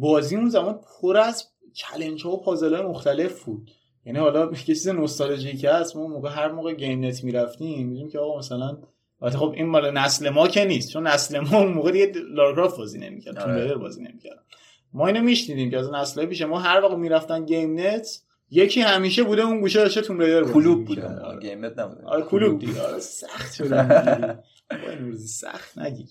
بازی 0.00 0.36
اون 0.36 0.48
زمان 0.48 0.80
پر 1.00 1.16
از 1.16 1.44
challenge 1.74 2.24
ها 2.24 2.30
و 2.30 2.42
پازل 2.42 2.74
های 2.74 2.86
مختلف 2.86 3.44
بود 3.44 3.70
یعنی 4.06 4.18
حالا 4.18 4.50
یه 4.50 4.56
چیز 4.56 4.88
نوستالژیک 4.88 5.64
هست 5.64 5.96
ما 5.96 6.06
موقع 6.06 6.30
هر 6.30 6.52
موقع 6.52 6.74
game 6.74 7.04
net 7.04 7.24
می‌رفتیم 7.24 7.88
می‌دونیم 7.88 8.08
که 8.08 8.18
آقا 8.18 8.38
مثلا 8.38 8.78
البته 9.22 9.38
خب 9.38 9.52
این 9.56 9.66
مال 9.66 9.90
نسل 9.90 10.28
ما 10.28 10.48
که 10.48 10.64
نیست 10.64 10.92
چون 10.92 11.06
نسل 11.06 11.40
ما 11.40 11.58
اون 11.58 11.72
موقع 11.72 11.90
دیگه 11.90 12.12
لارا 12.34 12.54
کرافت 12.54 12.76
بازی 12.76 12.98
نمی‌کرد 12.98 13.38
آره. 13.38 13.44
Tomb 13.44 13.62
Raider 13.62 13.74
بازی 13.74 14.02
نمی‌کرد 14.02 14.44
ما 14.92 15.06
اینو 15.06 15.20
میشنیدیم 15.20 15.70
که 15.70 15.78
از 15.78 15.92
نسل‌های 15.92 16.26
پیش 16.26 16.42
ما 16.42 16.58
هر 16.58 16.80
وقت 16.80 16.96
می‌رفتن 16.96 17.44
game 17.44 17.80
net 17.80 18.22
یکی 18.50 18.80
همیشه 18.80 19.22
بوده 19.22 19.42
اون 19.42 19.60
گوشه 19.60 19.78
داشته 19.78 20.00
Tomb 20.00 20.18
Raider 20.18 20.44
کلوب. 20.44 20.84
بوده 20.84 21.08
آره. 21.08 21.40
game 21.40 21.64
net 21.64 21.78
نبوده 21.78 22.06
آره 22.06 22.22
کلوب 22.22 22.58
دیگه 22.58 22.82
آره 22.82 22.98
سخت 22.98 23.54
شده 23.54 24.40
این 24.88 25.16
سخت 25.16 25.78
نگیر 25.78 26.06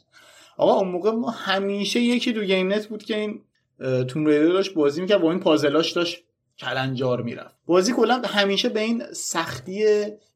آقا 0.57 0.73
اون 0.73 0.87
موقع 0.87 1.11
ما 1.11 1.29
همیشه 1.29 1.99
یکی 1.99 2.33
دو 2.33 2.43
game 2.43 2.73
net 2.73 2.87
بود 2.87 3.03
که 3.03 3.17
این 3.17 3.41
Tomb 4.05 4.25
Raider 4.25 4.47
داشت 4.47 4.73
بازی 4.73 5.01
می‌کرد 5.01 5.21
با 5.21 5.31
این 5.31 5.39
پازلاش 5.39 5.91
داشت 5.91 6.23
کلنجار 6.59 7.21
می‌رفت. 7.21 7.55
بازی 7.65 7.93
کلا 7.93 8.21
همیشه 8.25 8.69
به 8.69 8.79
این 8.79 9.03
سختی 9.13 9.83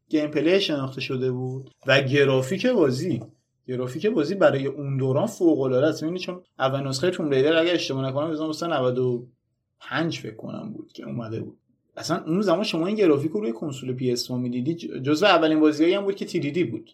gameplay 0.09 0.61
شناخته 0.61 1.01
شده 1.01 1.31
بود 1.31 1.71
و 1.87 2.01
گرافیک 2.01 2.67
بازی. 2.67 3.21
گرافیک 3.67 4.07
بازی 4.07 4.35
برای 4.35 4.67
اون 4.67 4.97
دوران 4.97 5.25
فوق 5.25 5.61
العاده 5.61 5.87
است. 5.87 6.03
می‌بینی 6.03 6.19
چون 6.19 6.41
اول 6.59 6.87
نسخه 6.87 7.09
Tomb 7.09 7.29
Raider 7.29 7.57
اگه 7.57 7.71
اشتباه 7.71 8.05
نکنم 8.09 8.31
مثلا 8.31 8.47
مثلا 8.47 8.79
95 8.79 10.19
فکر 10.19 10.35
کنم 10.35 10.73
بود 10.73 10.91
که 10.93 11.05
اومده 11.05 11.41
بود. 11.41 11.57
اصلا 11.97 12.23
اون 12.27 12.41
زمان 12.41 12.63
شما 12.63 12.87
این 12.87 12.95
گرافیک 12.95 13.31
رو 13.31 13.39
روی 13.39 13.51
کنسول 13.51 13.93
PS 13.93 14.31
می‌دیدی؟ 14.31 14.75
جزو 14.99 15.25
اولین 15.25 15.59
بازیایی 15.59 15.93
هم 15.93 16.03
بود 16.03 16.15
که 16.15 16.25
3D 16.25 16.63
بود. 16.63 16.91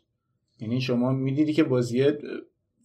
یعنی 0.59 0.82
شما 0.82 1.11
می‌دیدی 1.11 1.53
که 1.53 1.63
بازی 1.63 2.03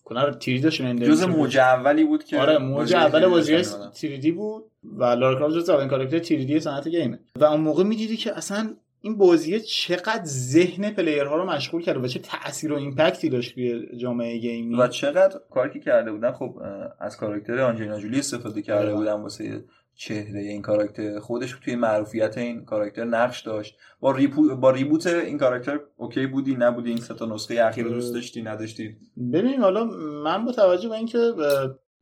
کلا 0.04 0.30
3D 0.30 0.52
شون 0.52 0.96
جز 0.96 1.22
موج 1.22 1.58
اولی 1.58 2.04
بود 2.04 2.24
که 2.24 2.38
آره 2.38 2.58
موج 2.58 2.94
اول 2.94 3.26
بازی. 3.26 3.62
3D 3.94 4.19
ی 4.19 4.32
بود 4.32 4.64
و 4.82 5.04
لارا 5.04 5.34
کرافت 5.34 5.54
جز 5.54 5.70
اولین 5.70 5.88
کاراکتر 5.88 6.18
3D 6.18 6.46
ی 6.46 6.60
صنعت 6.60 6.88
game 6.88 7.12
ه 7.12 7.18
و 7.36 7.44
اون 7.44 7.60
موقع 7.60 7.84
می‌دیدی 7.84 8.16
که 8.16 8.36
اصلا 8.36 8.70
این 9.00 9.18
بازی 9.18 9.60
چقدر 9.60 10.24
ذهن 10.24 10.90
player 10.90 11.30
ها 11.30 11.36
رو 11.36 11.44
مشغول 11.44 11.82
کرده 11.82 12.00
و 12.00 12.06
چه 12.06 12.18
تاثیر 12.18 12.72
و 12.72 12.76
impact 12.76 13.21
ی 13.21 13.28
داشت 13.28 13.54
توی 13.54 13.96
جامعه 13.96 14.38
game 14.38 14.69
ی 14.69 14.76
و 14.76 14.88
چقدر 14.88 15.40
کاری 15.50 15.70
که 15.72 15.80
کرده 15.80 16.12
بودن 16.12 16.32
خب 16.32 16.62
از 16.98 17.16
کاراکتر 17.16 17.60
آنجلینا 17.60 17.98
جولی 17.98 18.18
استفاده 18.18 18.62
کرده 18.62 18.86
آره. 18.86 18.94
بودن 18.94 19.12
واسه 19.12 19.64
چهره 19.96 20.40
این 20.40 20.62
کاراکتر. 20.62 21.18
خودش 21.18 21.54
توی 21.64 21.76
معروفیت 21.76 22.38
این 22.38 22.64
کاراکتر 22.64 23.04
نقش 23.04 23.40
داشت. 23.40 23.76
با, 24.00 24.10
ریبو... 24.10 24.56
با 24.56 24.70
reboot 24.70 25.06
این 25.06 25.38
کاراکتر 25.38 25.80
OK 25.96 26.26
بودی؟ 26.26 26.56
نبودی 26.58 26.90
این 26.90 27.00
سه 27.00 27.14
تا 27.14 27.26
نسخه 27.26 27.54
اخیر. 27.62 27.88
دوست 27.88 28.14
داشتی؟ 28.14 28.42
نداشتی؟ 28.42 28.96
ببین 29.32 29.60
حالا 29.60 29.84
من 30.24 30.44
با 30.44 30.52
توجه 30.52 30.88
به 30.88 30.94
اینکه 30.94 31.32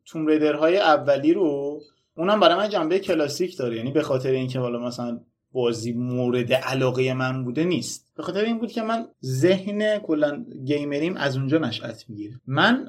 توم 0.07 0.26
ریدرهای 0.26 0.78
اولی 0.78 1.32
رو 1.32 1.80
اونم 2.16 2.40
برای 2.40 2.57
من 2.57 2.68
جنبه 2.68 2.99
کلاسیک 2.99 3.59
داره. 3.59 3.76
یعنی 3.76 3.90
به 3.90 4.03
خاطر 4.03 4.30
اینکه 4.30 4.59
حالا 4.59 4.78
مثلا 4.78 5.20
بازی 5.53 5.93
مورد 5.93 6.53
علاقه 6.53 7.14
من 7.14 7.45
بوده 7.45 7.64
نیست. 7.64 8.09
به 8.16 8.22
خاطر 8.22 8.45
این 8.45 8.59
بود 8.59 8.72
که 8.72 8.82
من 8.82 9.07
ذهن 9.24 9.99
کلا 9.99 10.45
گیمریم 10.64 11.16
از 11.16 11.36
اونجا 11.36 11.59
نشأت 11.59 12.05
می‌گیره. 12.09 12.40
من 12.47 12.88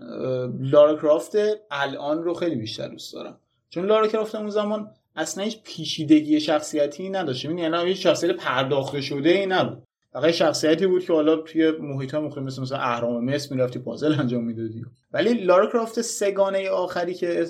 لارا 0.60 0.96
کرافت 0.96 1.36
الان 1.72 2.24
رو 2.24 2.34
خیلی 2.34 2.56
بیشتر 2.56 2.88
دوست 2.88 3.14
دارم. 3.14 3.40
چون 3.74 3.86
لارا 3.86 4.08
کرافت 4.08 4.36
اون 4.36 4.50
زمان 4.50 4.92
اصلا 5.16 5.44
هیچ 5.44 5.60
پیچیدگی 5.64 6.40
شخصیتی 6.40 7.10
نداشت. 7.10 7.46
یعنی 7.46 7.66
الان 7.66 7.88
هیچ 7.88 8.04
شخصیت 8.04 8.32
پرداخته 8.32 9.02
شده 9.02 9.30
ای 9.30 9.46
نبود. 9.46 9.84
فقط 10.14 10.32
شخصیتی 10.32 10.88
بود 10.88 11.06
که 11.06 11.14
حالا 11.14 11.36
توی 11.36 11.72
محیط 11.72 12.14
ها 12.14 12.22
مختلف 12.22 12.44
مثل 12.44 12.62
مثلا 12.62 12.78
اهرام 12.78 13.26
مصر 13.26 13.56
می‌رفتی 13.56 13.80
پازل 13.80 14.14
انجام 14.20 14.44
می‌دادی. 14.44 14.86
ولی 15.14 15.34
لارا 15.34 15.70
کرافت 15.70 16.02
سگانه 16.02 16.70
آخری 16.70 17.14
که 17.14 17.46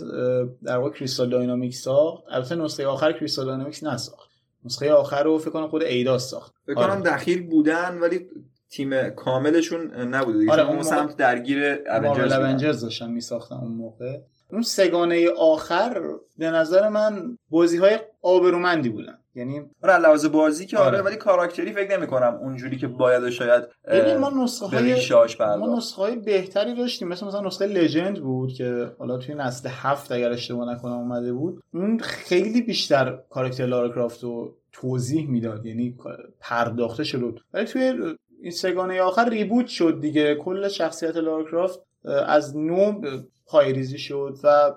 در 0.63 0.77
واقع 0.77 0.89
Crystal 0.89 1.29
Dynamics 1.29 1.81
ساخت 1.81 2.23
البته 2.31 2.55
نسخه 2.55 2.87
آخر 2.87 3.11
Crystal 3.11 3.45
Dynamics 3.45 3.83
نساخت. 3.83 4.29
نسخه 4.65 4.93
آخر 4.93 5.23
رو 5.23 5.37
فکر 5.37 5.49
کنم 5.49 5.67
خود 5.67 5.83
Eidos 5.83 6.29
ساخت. 6.29 6.53
فکر 6.65 6.79
آره. 6.79 6.93
کنم 6.93 7.03
دخیل 7.03 7.47
بودن 7.47 7.97
ولی 7.97 8.27
تیم 8.69 9.09
کاملشون 9.09 9.93
نبوده 9.95 10.39
دیگه. 10.39 10.51
آره، 10.51 10.69
اون 10.69 10.83
سمت 10.83 11.17
درگیر. 11.17 11.77
Avengers 11.91 12.81
داشتن 12.81 13.11
میساختن 13.11 13.55
اون 13.55 13.71
موقع. 13.71 14.17
اون 14.53 14.61
سگانه 14.61 15.29
آخر 15.29 16.01
به 16.37 16.51
نظر 16.51 16.89
من 16.89 17.37
بازی 17.49 17.77
های 17.77 17.99
آبرومندی 18.21 18.89
بودن. 18.89 19.17
یعنی 19.35 19.61
آره 19.83 19.97
لحاظ 19.97 20.25
بازی 20.25 20.65
که 20.65 20.77
آره, 20.77 20.87
آره. 20.87 21.01
ولی 21.01 21.15
کاراکتری 21.15 21.73
فکر 21.73 21.97
نمی 21.97 22.07
کنم 22.07 22.39
اونجوری 22.41 22.77
که 22.77 22.87
باید 22.87 23.23
و 23.23 23.31
شاید 23.31 23.63
ببین 23.87 24.17
ما 24.17 24.43
نسخه 24.43 24.77
های 24.77 25.57
ما 25.59 25.77
نسخه 25.77 26.01
های 26.01 26.15
بهتری 26.15 26.75
داشتیم. 26.75 27.07
مثل 27.07 27.25
مثلا 27.25 27.41
نسخه 27.41 27.65
لژند 27.65 28.21
بود 28.21 28.53
که 28.53 28.91
حالا 28.99 29.17
توی 29.17 29.35
نسل 29.35 29.69
هفت 29.71 30.11
اگر 30.11 30.31
اشتباه 30.31 30.73
نکنم 30.73 30.93
اومده 30.93 31.33
بود. 31.33 31.61
اون 31.73 31.99
خیلی 31.99 32.61
بیشتر 32.61 33.19
کاراکتر 33.29 33.65
لارا 33.65 33.89
کرافت 33.89 34.23
رو 34.23 34.55
توضیح 34.71 35.29
می‌داد. 35.29 35.65
یعنی 35.65 35.97
پرداخته 36.39 37.03
شد 37.03 37.39
ولی 37.53 37.65
توی 37.65 37.93
این 38.41 38.51
سگانه 38.51 39.01
آخر 39.01 39.29
ریبوت 39.29 39.67
شد 39.67 39.97
دیگه. 40.01 40.35
کل 40.35 40.67
شخصیت 40.67 41.17
لارا 41.17 41.43
کرافت 41.43 41.79
از 42.27 42.57
نو 42.57 43.01
پایریزی 43.45 43.97
شد 43.97 44.37
و 44.43 44.71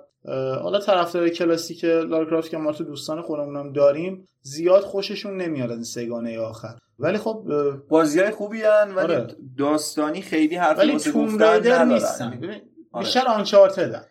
حالا 0.62 0.78
طرفدار 0.78 1.28
کلاسیک 1.28 1.84
لارا 1.84 2.24
کرافت 2.24 2.50
که 2.50 2.56
ما 2.56 2.72
تو 2.72 2.84
دوستان 2.84 3.22
خودمونم 3.22 3.72
داریم 3.72 4.28
زیاد 4.42 4.82
خوششون 4.82 5.36
نمیاد 5.36 5.70
از 5.70 5.76
این 5.76 5.84
سگانه 5.84 6.38
آخر 6.38 6.74
ولی 6.98 7.18
خب 7.18 7.46
بازی 7.88 8.20
های 8.20 8.30
خوبی 8.30 8.62
هن 8.62 8.94
ولی 8.94 9.14
آره. 9.14 9.26
داستانی 9.58 10.22
خیلی 10.22 10.56
حرفی 10.56 10.80
ولی 10.80 10.98
توم 10.98 11.38
رایدر. 11.38 11.84
نیستن 11.84 12.30
ببین 12.30 12.60
آره. 12.92 13.04
بیشتر 13.04 13.26
آنچارتدن 13.26 14.04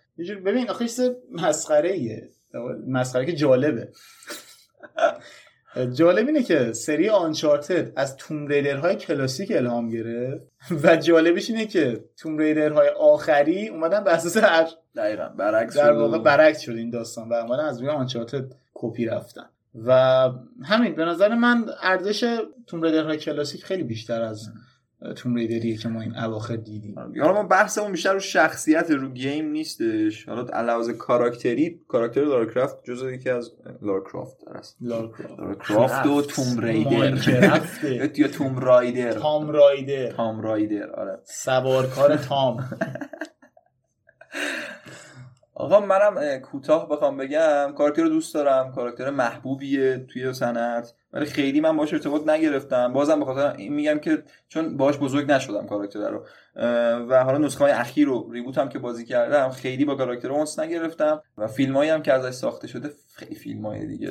ببین 0.46 0.70
آخه 0.70 0.86
مسخره 1.32 1.92
ایه 1.92 2.30
مسخره 2.88 3.26
که 3.26 3.34
جالبه 3.34 3.92
جالب 5.94 6.28
اینه 6.28 6.44
که 6.44 6.74
سری 6.74 7.10
آنچارتد 7.10 7.92
از 7.96 8.18
توم 8.18 8.48
ریدرهای 8.48 8.96
کلاسیک 8.96 9.52
الهام 9.52 9.90
گرفت. 9.90 10.44
و 10.84 10.96
جالبش 10.96 11.50
اینه 11.50 11.66
که 11.66 12.04
توم 12.18 12.38
ریدرهای 12.38 12.90
آخری 12.90 13.68
اومدن 13.68 14.04
به 14.04 14.14
اساس 14.14 14.38
هر 14.38 14.68
دقیقا 14.96 15.30
برعکس 15.30 15.78
در 15.78 15.92
واقع 15.92 16.18
برعکس 16.18 16.62
شد 16.62 16.72
این 16.72 16.90
داستان 16.90 17.30
و 17.30 17.34
اومدن 17.34 17.66
از 17.66 17.80
روی 17.80 17.90
آنچارتد 17.90 18.46
کپی 18.74 19.06
رفتن. 19.06 19.46
و 19.86 20.30
همین 20.64 20.96
به 20.96 21.06
نظر 21.06 21.36
من 21.36 21.66
ارزش 21.82 22.40
توم 22.68 22.82
ریدرهای 22.82 23.18
کلاسیک 23.18 23.64
خیلی 23.64 23.84
بیشتر 23.84 24.22
از 24.22 24.50
توم 25.14 25.36
ریدریه 25.36 25.78
که 25.78 25.90
ما 25.90 26.02
این 26.02 26.18
اواخر 26.18 26.56
دیدیم. 26.56 26.96
حالا 27.22 27.34
ما 27.34 27.44
بحثمون 27.44 27.92
بیشتر 27.92 28.14
رو 28.14 28.20
شخصیت 28.20 28.92
رو 28.92 29.10
گیم 29.10 29.50
نیستش. 29.52 30.30
حالا 30.30 30.44
علاوه 30.44 30.94
کاراکتری 30.94 31.82
کاراکتر 31.88 32.22
لارا 32.22 32.46
کرافت 32.46 32.84
جزو 32.84 33.12
یکی 33.12 33.30
از 33.30 33.52
لارا 33.82 34.04
کرافت 34.12 34.48
است 34.48 34.78
لارا 34.82 35.12
لارا 35.38 35.56
کرافت. 35.56 36.06
و 36.06 36.22
توم 36.22 36.60
ریدر 36.60 38.18
یا 38.20 38.28
توم 38.28 38.60
رایدر 38.60 39.14
تام 39.14 39.50
رایدر 39.50 40.12
تام 40.12 40.42
رایدر 40.42 40.92
آره. 40.92 41.20
سوارکار 41.24 42.16
تام. 42.16 42.58
آقا 45.58 45.80
منم 45.80 46.18
اه، 46.18 46.38
کوتاه 46.38 46.90
بخوام 46.90 47.18
بگم 47.18 47.74
کاراکتر 47.78 48.02
رو 48.02 48.10
دوست 48.10 48.34
دارم. 48.34 48.72
کاراکتر 48.72 49.10
محبوبیه 49.10 50.06
توی 50.14 50.34
صنعت. 50.34 50.94
ولی 51.16 51.26
خیلی 51.26 51.62
من 51.62 51.78
باش 51.78 51.94
ارتباط 51.94 52.28
نگرفتم. 52.28 52.94
بازم 52.94 53.20
به 53.20 53.26
خاطر 53.26 53.56
این 53.58 53.74
میگم 53.74 54.00
که 54.00 54.24
چون 54.48 54.78
باش 54.78 54.98
بزرگ 54.98 55.32
نشدم 55.32 55.68
کاراکتر 55.68 56.10
رو. 56.10 56.26
و 57.10 57.24
حالا 57.24 57.38
نسخه 57.38 57.64
های 57.64 57.74
اخیر 57.74 58.08
رو 58.08 58.32
ریبوت 58.32 58.58
هم 58.58 58.70
که 58.70 58.80
بازی 58.80 59.06
کردم 59.06 59.50
خیلی 59.50 59.86
با 59.86 59.96
کاراکتر 59.96 60.32
اونس 60.32 60.60
نگرفتم. 60.60 61.22
و 61.38 61.48
فیلم 61.48 61.78
هم 61.78 62.02
که 62.02 62.14
ازش 62.14 62.36
ساخته 62.36 62.68
شده 62.68 62.90
خیلی 63.14 63.36
فیلم 63.36 63.66
های 63.66 63.88
دیگه. 63.88 64.10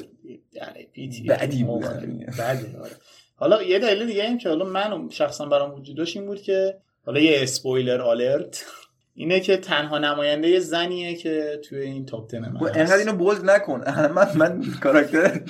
یعنی 0.52 1.26
بدی 1.28 1.64
بودن. 1.64 2.26
بده 2.38 2.78
آره. 2.82 2.90
حالا 3.36 3.62
یه 3.62 3.78
دلیل 3.78 4.06
دیگه 4.06 4.24
این 4.24 4.38
که 4.38 4.48
حالا 4.48 4.64
من 4.64 5.08
شخصا 5.08 5.46
برام 5.46 5.74
وجود 5.74 5.96
داشت 5.96 6.16
این 6.16 6.26
بود 6.26 6.42
که 6.42 6.78
حالا 7.06 7.20
یه 7.20 7.42
اسپویلر 7.42 8.00
آلرت 8.00 8.64
اینه 9.14 9.40
که 9.40 9.56
تنها 9.56 9.98
نماینده 9.98 10.60
زنیه 10.60 11.14
که 11.14 11.60
توی 11.68 11.78
این 11.78 12.06
تاپ 12.06 12.30
10 12.30 12.38
من 12.38 12.52
با 12.52 12.66
هست. 12.66 12.76
انقدر 12.76 12.96
اینو 12.96 13.12
بولد 13.12 13.50
نکن. 13.50 13.84
من 14.16 14.28
من 14.36 14.64
کاراکتر 14.82 15.40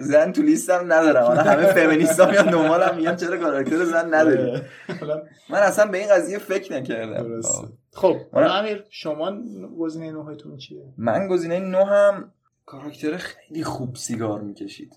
زن 0.00 0.32
تو 0.32 0.42
لیستم 0.42 0.92
ندارم. 0.92 1.22
حالا 1.22 1.42
همه 1.42 1.66
فمینیستا 1.66 2.30
میان 2.30 2.50
دنبالم 2.50 2.96
میگن 2.96 3.16
چرا 3.16 3.36
کاراکتر 3.36 3.84
زن 3.84 4.14
نداری؟ 4.14 4.62
آره. 5.02 5.28
من 5.50 5.58
اصلا 5.58 5.86
به 5.86 5.98
این 5.98 6.08
قضیه 6.08 6.38
فکر 6.38 6.72
نکردم. 6.72 7.40
خب 7.92 8.16
حالا 8.32 8.46
آره. 8.46 8.54
امیر 8.54 8.84
شما 8.90 9.42
گزینه 9.78 10.10
نوعتون 10.10 10.56
چیه؟ 10.56 10.94
من 10.96 11.28
گزینه 11.28 11.58
نو 11.58 11.84
هم 11.84 12.32
کاراکتر 12.66 13.16
خیلی 13.16 13.64
خوب 13.64 13.96
سیگار 13.96 14.40
می‌کشید. 14.40 14.96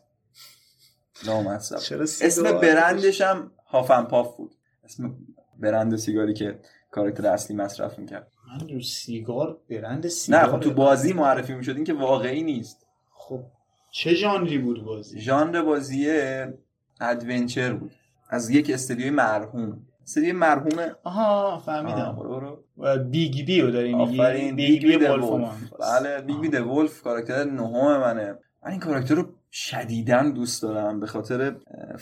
نامصب؟ 1.26 2.02
اسم 2.02 2.44
برندش 2.44 3.22
هم 3.22 3.52
Huff 3.68 3.88
and 3.88 4.04
Puff 4.04 4.38
بود. 4.38 4.56
اسم 4.84 5.16
برند 5.60 5.96
سیگاری 5.96 6.34
که 6.34 6.60
کاراکتر 6.92 7.28
اصلی 7.28 7.56
مصرف 7.56 8.00
می‌کرد. 8.00 8.32
من 8.48 8.70
رو 8.70 8.82
سیگار 8.82 9.58
برند 9.70 10.08
سیگار 10.08 10.42
نه 10.42 10.48
خب 10.52 10.60
تو 10.60 10.74
بازی 10.74 11.14
معرفی 11.14 11.54
می‌شد 11.54 11.76
این 11.76 11.84
که 11.84 11.94
واقعی 11.94 12.44
نیست. 12.44 12.86
خب 13.14 13.44
چه 13.98 14.14
ژانری 14.14 14.58
بود 14.58 14.84
بازی؟ 14.84 15.20
ژانر 15.20 15.62
بازی 15.62 16.08
adventure 17.02 17.74
بود. 17.74 17.92
از 18.30 18.50
یک 18.50 18.70
استدیوی 18.70 19.10
مرحوم. 19.10 19.82
استدیوی 20.04 20.32
مرحوم 20.32 20.92
آها 21.04 21.26
آه، 21.26 21.64
فهمیدم 21.64 22.16
برو 22.20 22.30
برو. 22.30 22.64
و 22.78 22.98
Bigby 22.98 23.62
رو 23.62 23.72
داری 23.72 23.94
میگی؟ 23.94 24.22
آفرین 24.22 24.56
Bigby 24.56 24.82
بی 24.82 24.98
Wolf 24.98 25.06
Among. 25.06 25.56
بله 25.80 26.22
Bigby 26.22 26.58
Wolf 26.58 27.02
کاراکتر 27.02 27.44
نهم 27.44 27.98
منه. 28.02 28.38
من 28.64 28.72
این 28.72 28.80
کاراکتر 28.80 29.16
رو 29.16 29.26
شدیدا 29.52 30.32
دوست 30.32 30.62
دارم 30.62 31.00
به 31.00 31.08
خاطر 31.08 31.56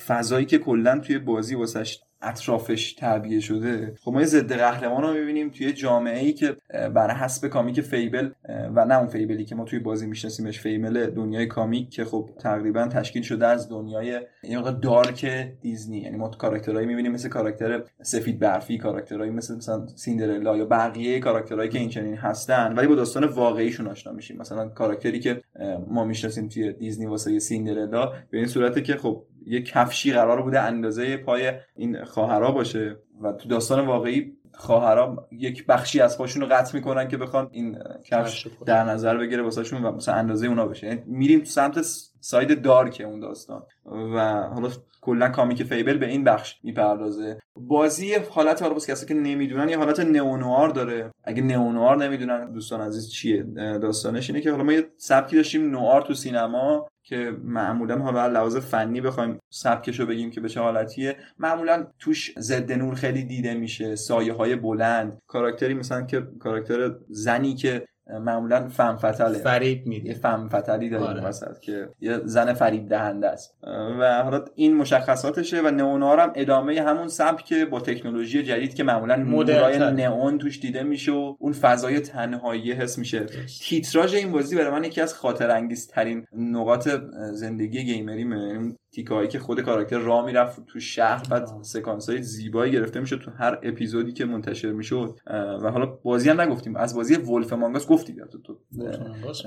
فضایی 0.07 0.45
که 0.45 0.57
کلا 0.57 0.99
توی 0.99 1.19
بازی 1.19 1.55
واسش 1.55 1.99
اطرافش 2.21 2.93
تعبیه 2.93 3.39
شده. 3.39 3.93
خب 4.01 4.11
ما 4.11 4.19
یه 4.19 4.25
ضد 4.25 4.53
قهرمان 4.53 5.03
رو 5.03 5.13
می‌بینیم 5.13 5.49
توی 5.49 5.73
جامعه 5.73 6.19
ای 6.19 6.33
که 6.33 6.57
بر 6.93 7.11
حسب 7.11 7.47
comic 7.47 7.81
Fable 7.81 8.29
و 8.75 8.85
نه 8.85 8.97
اون 8.97 9.07
Fable 9.07 9.39
ی 9.39 9.45
که 9.45 9.55
ما 9.55 9.63
توی 9.63 9.79
بازی 9.79 10.07
میشناسیمش 10.07 10.59
Fable 10.59 11.05
دنیای 11.05 11.45
comic 11.45 11.89
که 11.89 12.05
خب 12.05 12.29
تقریبا 12.39 12.87
تشکیل 12.87 13.21
شده 13.21 13.47
از 13.47 13.69
دنیای 13.69 14.21
یه 14.43 14.57
موقع 14.57 14.71
dark 14.71 15.25
دیزنی. 15.61 15.97
یعنی 15.97 16.17
ما 16.17 16.29
کاراکترهایی 16.29 16.87
می‌بینیم 16.87 17.11
مثل 17.11 17.29
کاراکتر 17.29 17.83
سفید 18.01 18.39
برفی 18.39 18.77
کاراکترهایی 18.77 19.31
مثل 19.31 19.55
مثلا 19.55 19.87
سیندرلا 19.95 20.57
یا 20.57 20.65
بقیه 20.65 21.19
کاراکترهایی 21.19 21.69
که 21.69 21.79
این 21.79 21.89
چنین 21.89 22.15
هستن. 22.15 22.73
ولی 22.73 22.87
با 22.87 22.95
داستان 22.95 23.23
واقعیشون 23.23 23.87
آشنا 23.87 24.13
میشیم. 24.13 24.37
مثلا 24.37 24.69
کاراکتری 24.69 25.19
که 25.19 25.41
ما 25.87 26.03
می‌شناسیم 26.03 26.47
توی 26.47 26.73
دیزنی 26.73 27.05
واسه 27.05 27.39
سیندرلا 27.39 28.13
به 28.29 28.37
این 28.37 28.47
صورته 28.47 28.81
که 28.81 28.93
خب 28.93 29.23
یه 29.45 29.61
کفشی 29.61 30.13
قرار 30.13 30.41
بوده 30.41 30.59
اندازه 30.59 31.17
پای 31.17 31.53
این 31.75 32.03
خواهرا 32.03 32.51
باشه 32.51 32.97
و 33.21 33.31
تو 33.31 33.49
داستان 33.49 33.85
واقعی 33.85 34.37
خواهرام 34.53 35.17
یک 35.31 35.65
بخشی 35.65 35.99
از 35.99 36.15
خودشون 36.15 36.41
رو 36.41 36.47
قطع 36.47 36.75
می‌کنن 36.75 37.07
که 37.07 37.17
بخوان 37.17 37.49
این 37.51 37.77
کفش 38.05 38.47
در 38.65 38.83
نظر 38.83 39.17
بگیره 39.17 39.43
واسهشون 39.43 39.83
و 39.83 39.91
مثلا 39.91 40.15
اندازه 40.15 40.47
اونا 40.47 40.65
بشه. 40.65 40.87
یعنی 40.87 41.01
میریم 41.05 41.39
تو 41.39 41.45
سمت 41.45 41.79
ساید 42.19 42.61
دارک 42.61 43.03
اون 43.05 43.19
داستان 43.19 43.63
و 43.85 44.43
حالا 44.53 44.69
کلا 45.01 45.29
کامیک 45.29 45.63
فیبل 45.63 45.97
به 45.97 46.07
این 46.07 46.23
بخش 46.23 46.59
می‌پردازه. 46.63 47.39
بازی 47.55 48.13
حالت 48.29 48.61
حالا 48.61 48.73
واسه 48.73 48.93
کسی 48.93 49.05
که 49.05 49.13
نمی‌دونن 49.13 49.69
یه 49.69 49.77
حالت 49.77 49.99
نئونوار 49.99 50.69
داره. 50.69 51.11
اگه 51.23 51.41
نئونوار 51.41 51.97
نمی‌دونن 51.97 52.51
دوستان 52.51 52.81
عزیز 52.81 53.09
چیه؟ 53.09 53.43
داستانش 53.81 54.29
اینه 54.29 54.41
که 54.41 54.51
حالا 54.51 54.63
ما 54.63 54.73
یه 54.73 54.85
سبکی 54.97 55.35
داشتیم 55.35 55.71
نوار 55.71 56.01
تو 56.01 56.13
سینما. 56.13 56.87
که 57.05 57.37
معمولا 57.43 57.97
حالا 57.97 58.21
از 58.21 58.31
لحاظ 58.31 58.57
فنی 58.57 59.01
بخوایم 59.01 59.39
سبکش 59.49 59.99
رو 59.99 60.05
بگیم 60.05 60.31
که 60.31 60.41
به 60.41 60.49
چه 60.49 60.61
حالتیه 60.61 61.17
معمولا 61.39 61.87
توش 61.99 62.39
ضد 62.39 62.71
نور 62.71 62.95
خیلی 62.95 63.23
دیده 63.23 63.53
میشه 63.53 63.95
سایه 63.95 64.33
های 64.33 64.55
بلند 64.55 65.21
کاراکتری 65.27 65.73
مثلا 65.73 66.01
که 66.01 66.27
کاراکتر 66.39 66.95
زنی 67.09 67.55
که 67.55 67.85
معمولا 68.09 68.67
فم 68.67 68.95
فتله 68.95 69.37
فریب 69.37 69.77
یه 69.77 69.83
میده 69.87 70.13
فم 70.13 70.49
فتلی 70.49 70.89
داریم 70.89 71.07
آره. 71.07 71.25
وسط 71.25 71.59
که 71.59 71.89
یه 71.99 72.19
زن 72.25 72.53
فریب 72.53 72.89
دهنده 72.89 73.27
است. 73.27 73.57
و 73.99 74.23
حالا 74.23 74.45
این 74.55 74.75
مشخصاتشه 74.75 75.61
و 75.61 75.71
نئونوار 75.71 76.19
هم 76.19 76.31
ادامه 76.35 76.81
همون 76.81 77.07
سبک 77.07 77.53
با 77.53 77.79
تکنولوژی 77.79 78.43
جدید 78.43 78.73
که 78.73 78.83
معمولا 78.83 79.15
مدرن‌تر. 79.15 79.91
نئون 79.91 80.37
توش 80.37 80.59
دیده 80.59 80.83
میشه 80.83 81.11
و 81.11 81.35
اون 81.39 81.53
فضای 81.53 81.99
تنهایی 81.99 82.71
حس 82.71 82.97
میشه. 82.97 83.25
تیتراژ 83.61 84.13
این 84.13 84.31
بازی 84.31 84.55
برای 84.55 84.71
من 84.71 84.83
یکی 84.83 85.01
از 85.01 85.13
خاطر 85.13 85.51
انگیزترین 85.51 86.25
نقاط 86.33 86.89
زندگی 87.31 87.83
gamer 87.83 88.33
یمه. 88.33 88.73
تیکایی 88.95 89.27
که 89.27 89.39
خود 89.39 89.61
کاراکتر 89.61 89.97
راه 89.99 90.25
می‌رفت 90.25 90.65
تو 90.65 90.79
شهر 90.79 91.23
بعد 91.29 91.47
سکانس 91.61 92.09
های 92.09 92.21
زیبایی 92.21 92.71
گرفته 92.71 92.99
میشه 92.99 93.17
تو 93.17 93.31
هر 93.31 93.59
اپیزودی 93.63 94.13
که 94.13 94.25
منتشر 94.25 94.71
می‌شد. 94.71 95.19
و 95.61 95.71
حالا 95.71 95.85
بازی 95.85 96.29
هم 96.29 96.41
نگفتیم. 96.41 96.75
از 96.75 96.95
بازی 96.95 97.15
Wolf 97.15 97.53
Among 97.53 97.78
Us 97.78 97.87
گفتیم 97.87 98.25
تو, 98.25 98.37
تو 98.37 98.57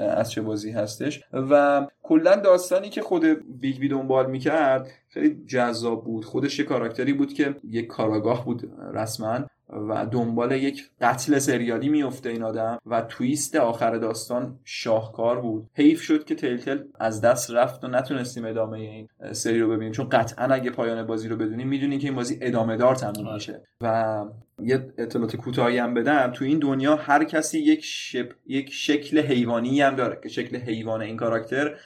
از 0.02 0.30
چه 0.30 0.42
بازی 0.42 0.70
هستش. 0.70 1.24
و 1.32 1.86
کلا 2.02 2.36
داستانی 2.36 2.88
که 2.88 3.02
خود 3.02 3.24
Bigby 3.60 3.88
دنبال 3.88 4.30
می‌کرد 4.30 4.88
خیلی 5.08 5.44
جذاب 5.46 6.04
بود. 6.04 6.24
خودش 6.24 6.58
یه 6.58 6.64
کاراکتری 6.64 7.12
بود 7.12 7.32
که 7.32 7.54
یک 7.64 7.86
کاراگاه 7.86 8.44
بود 8.44 8.70
رسما. 8.94 9.38
و 9.70 10.06
دنبال 10.06 10.52
یک 10.52 10.90
قتل 11.00 11.38
سریالی 11.38 11.88
میفته 11.88 12.28
این 12.28 12.42
آدم 12.42 12.78
و 12.86 13.02
تویست 13.02 13.56
آخر 13.56 13.96
داستان 13.96 14.58
شاهکار 14.64 15.40
بود. 15.40 15.70
حیف 15.74 16.02
شد 16.02 16.24
که 16.24 16.34
تلتل 16.34 16.78
از 17.00 17.20
دست 17.20 17.50
رفت 17.50 17.84
و 17.84 17.88
نتونستیم 17.88 18.44
ادامه 18.44 18.78
این 18.78 19.08
سری 19.32 19.60
رو 19.60 19.70
ببینیم. 19.70 19.92
چون 19.92 20.08
قطعا 20.08 20.46
اگه 20.46 20.70
پایان 20.70 21.06
بازی 21.06 21.28
رو 21.28 21.36
بدونیم 21.36 21.68
می‌دونیم 21.68 21.98
که 21.98 22.06
این 22.06 22.16
بازی 22.16 22.38
ادامه 22.40 22.76
دار 22.76 22.94
تموم 22.94 23.34
میشه. 23.34 23.62
و 23.80 24.24
یه 24.62 24.92
اطلاعات 24.98 25.36
کوتاهی 25.36 25.78
هم 25.78 25.94
بدم. 25.94 26.32
تو 26.32 26.44
این 26.44 26.58
دنیا 26.58 26.96
هر 26.96 27.24
کسی 27.24 27.58
یک 27.58 27.84
شب 27.84 28.28
یک 28.46 28.72
شکل 28.72 29.18
حیوانی 29.20 29.80
هم 29.80 29.96
داره. 29.96 30.18
که 30.22 30.28
شکل 30.28 30.56
حیوان 30.56 31.02
این 31.02 31.16
کاراکتر 31.16 31.76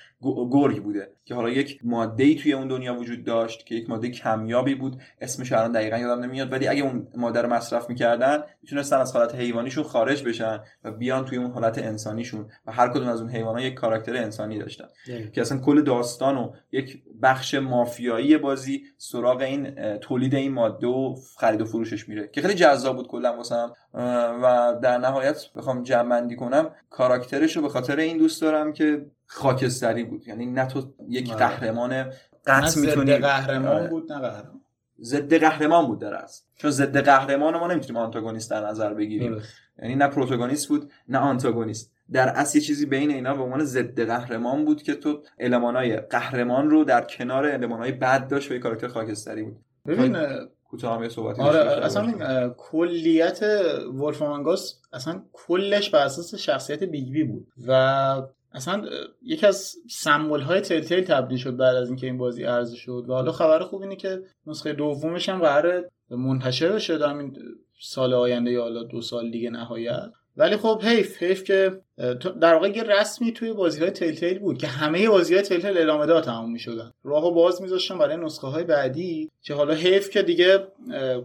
گرگ 0.50 0.82
بوده 0.82 1.12
که 1.24 1.34
حالا 1.34 1.50
یک 1.50 1.80
ماده 1.84 2.24
ای 2.24 2.34
توی 2.34 2.52
اون 2.52 2.68
دنیا 2.68 2.94
وجود 2.94 3.24
داشت 3.24 3.66
که 3.66 3.74
یک 3.74 3.90
ماده 3.90 4.10
کمیابی 4.10 4.74
بود. 4.74 5.02
اسمش 5.20 5.52
الان 5.52 5.72
دقیقا 5.72 5.98
یادم 5.98 6.24
نمیاد 6.24 6.52
ولی 6.52 6.68
اگه 6.68 6.82
اون 6.82 7.08
ماده 7.16 7.42
رو 7.42 7.52
مصرف 7.52 7.88
می‌کردن 7.88 8.42
می‌تونستن 8.62 8.96
از 8.96 9.12
حالت 9.12 9.34
حیوانیشون 9.34 9.84
خارج 9.84 10.24
بشن 10.24 10.60
و 10.84 10.92
بیان 10.92 11.24
توی 11.24 11.38
اون 11.38 11.50
حالت 11.50 11.78
انسانیشون 11.78 12.46
و 12.66 12.72
هر 12.72 12.88
کدوم 12.88 13.08
از 13.08 13.20
اون 13.20 13.30
حیوانات 13.30 13.62
یک 13.62 13.74
کاراکتر 13.74 14.16
انسانی 14.16 14.58
داشتن. 14.58 14.84
که 15.32 15.40
اصلا 15.40 15.58
کل 15.58 15.82
داستان 15.82 16.36
و 16.36 16.52
یک 16.72 17.02
بخش 17.22 17.54
مافیایی 17.54 18.36
بازی 18.36 18.82
سراغ 18.96 19.40
این 19.40 19.96
تولید 19.98 20.34
این 20.34 20.52
ماده 20.52 20.86
و 20.86 21.14
خرید 21.36 21.60
و 21.60 21.64
فروشش 21.64 22.08
میره 22.08 22.28
که 22.28 22.42
خیلی 22.42 22.54
جذاب 22.54 22.96
بود 22.96 23.08
کلا 23.08 23.36
واسم. 23.36 23.72
و 23.94 24.76
در 24.82 24.98
نهایت 24.98 25.52
بخوام 25.56 25.82
جمع 25.82 26.34
کنم 26.34 26.70
کاراکترش 26.90 27.56
رو 27.56 27.62
به 27.62 27.68
خاطر 27.68 27.96
این 27.96 28.18
دوست 28.18 28.42
دارم 28.42 28.72
که 28.72 29.06
خاکستری 29.26 30.04
بود. 30.04 30.28
یعنی 30.28 30.46
نه 30.46 30.66
تو 30.66 30.94
یک 31.08 31.34
قهرمان 31.34 32.04
قطع 32.46 32.80
می‌تونی 32.80 33.16
قهرمان 33.16 33.86
بود 33.86 34.12
نه 34.12 34.18
قهرمان. 34.18 34.60
ضد 35.00 35.34
قهرمان 35.34 35.86
بود 35.86 36.00
در 36.00 36.14
است 36.14 36.48
چون 36.56 36.70
ضد 36.70 36.96
قهرمان 36.98 37.56
ما 37.56 37.66
نمی‌تونیم 37.66 38.02
آنتاگونیست 38.02 38.50
در 38.50 38.66
نظر 38.66 38.94
بگیریم. 38.94 39.42
یعنی 39.82 39.94
نه 39.94 40.08
پروتاگونیست 40.08 40.68
بود 40.68 40.92
نه 41.08 41.18
آنتاگونیست. 41.18 41.92
در 42.12 42.28
اصل 42.28 42.58
یه 42.58 42.64
چیزی 42.64 42.86
بین 42.86 43.10
اینا 43.10 43.34
به 43.34 43.42
عنوان 43.42 43.64
ضد 43.64 44.06
قهرمان 44.06 44.64
بود 44.64 44.82
که 44.82 44.94
تو 44.94 45.22
المانای 45.38 45.96
قهرمان 45.96 46.70
رو 46.70 46.84
در 46.84 47.00
کنار 47.00 47.46
المانای 47.46 47.92
بد 47.92 48.28
داشت 48.28 48.50
و 48.50 48.54
یه 48.54 48.60
کاراکتر 48.60 48.88
خاکستری 48.88 49.42
بود. 49.42 49.56
ببین 49.86 50.16
کوتاه 50.72 50.96
هم 50.96 51.02
یه 51.02 51.08
صحبتی 51.08 51.42
آره 51.42 51.58
اصلا 51.58 52.54
کلیت 52.56 53.42
Wolf 53.94 54.25
Among 54.25 54.64
Us 54.64 54.80
اصلا 54.92 55.22
کلش 55.32 55.90
بر 55.90 56.04
اساس 56.04 56.34
شخصیت 56.34 56.82
Bigby 56.82 57.24
بود 57.24 57.46
و 57.66 57.72
اصلا 58.52 58.84
یکی 59.22 59.46
از 59.46 59.74
سمبل 59.90 60.40
های 60.40 60.60
Telltale 60.60 61.04
تبدیل 61.04 61.38
شد 61.38 61.56
بعد 61.56 61.76
از 61.76 61.88
اینکه 61.88 62.06
این 62.06 62.18
بازی 62.18 62.44
عرضه 62.44 62.76
شد 62.76 63.04
و 63.08 63.12
حالا 63.12 63.32
خبر 63.32 63.58
خوب 63.62 63.82
اینه 63.82 63.96
که 63.96 64.22
نسخه 64.46 64.72
دومش 64.72 65.28
هم 65.28 65.38
قراره 65.38 65.84
منتشر 66.10 66.72
بشه 66.72 66.98
در 66.98 67.16
این 67.16 67.36
سال 67.80 68.14
آینده 68.14 68.50
یا 68.50 68.62
حالا 68.62 68.82
دو 68.82 69.00
سال 69.00 69.30
دیگه 69.30 69.50
نهایت 69.50 70.10
ولی 70.36 70.56
خب 70.56 70.82
حیف 70.82 71.22
حیف 71.22 71.44
که 71.44 71.80
در 72.40 72.54
واقع 72.54 72.68
یه 72.76 72.82
رسمی 72.82 73.32
توی 73.32 73.52
بازی 73.52 73.80
های 73.80 73.90
Telltale 73.90 74.38
بود 74.38 74.58
که 74.58 74.66
همه 74.66 75.08
بازی 75.08 75.34
های 75.34 75.42
Telltale 75.42 75.78
ادامه 75.78 76.06
دار 76.06 76.22
تموم 76.22 76.52
می‌شدن. 76.52 76.90
راهو 77.04 77.30
باز 77.30 77.62
میذاشتن 77.62 77.98
برای 77.98 78.16
نسخه 78.16 78.46
های 78.46 78.64
بعدی 78.64 79.30
که 79.42 79.54
حالا 79.54 79.74
حیف 79.74 80.10
که 80.10 80.22
دیگه 80.22 80.58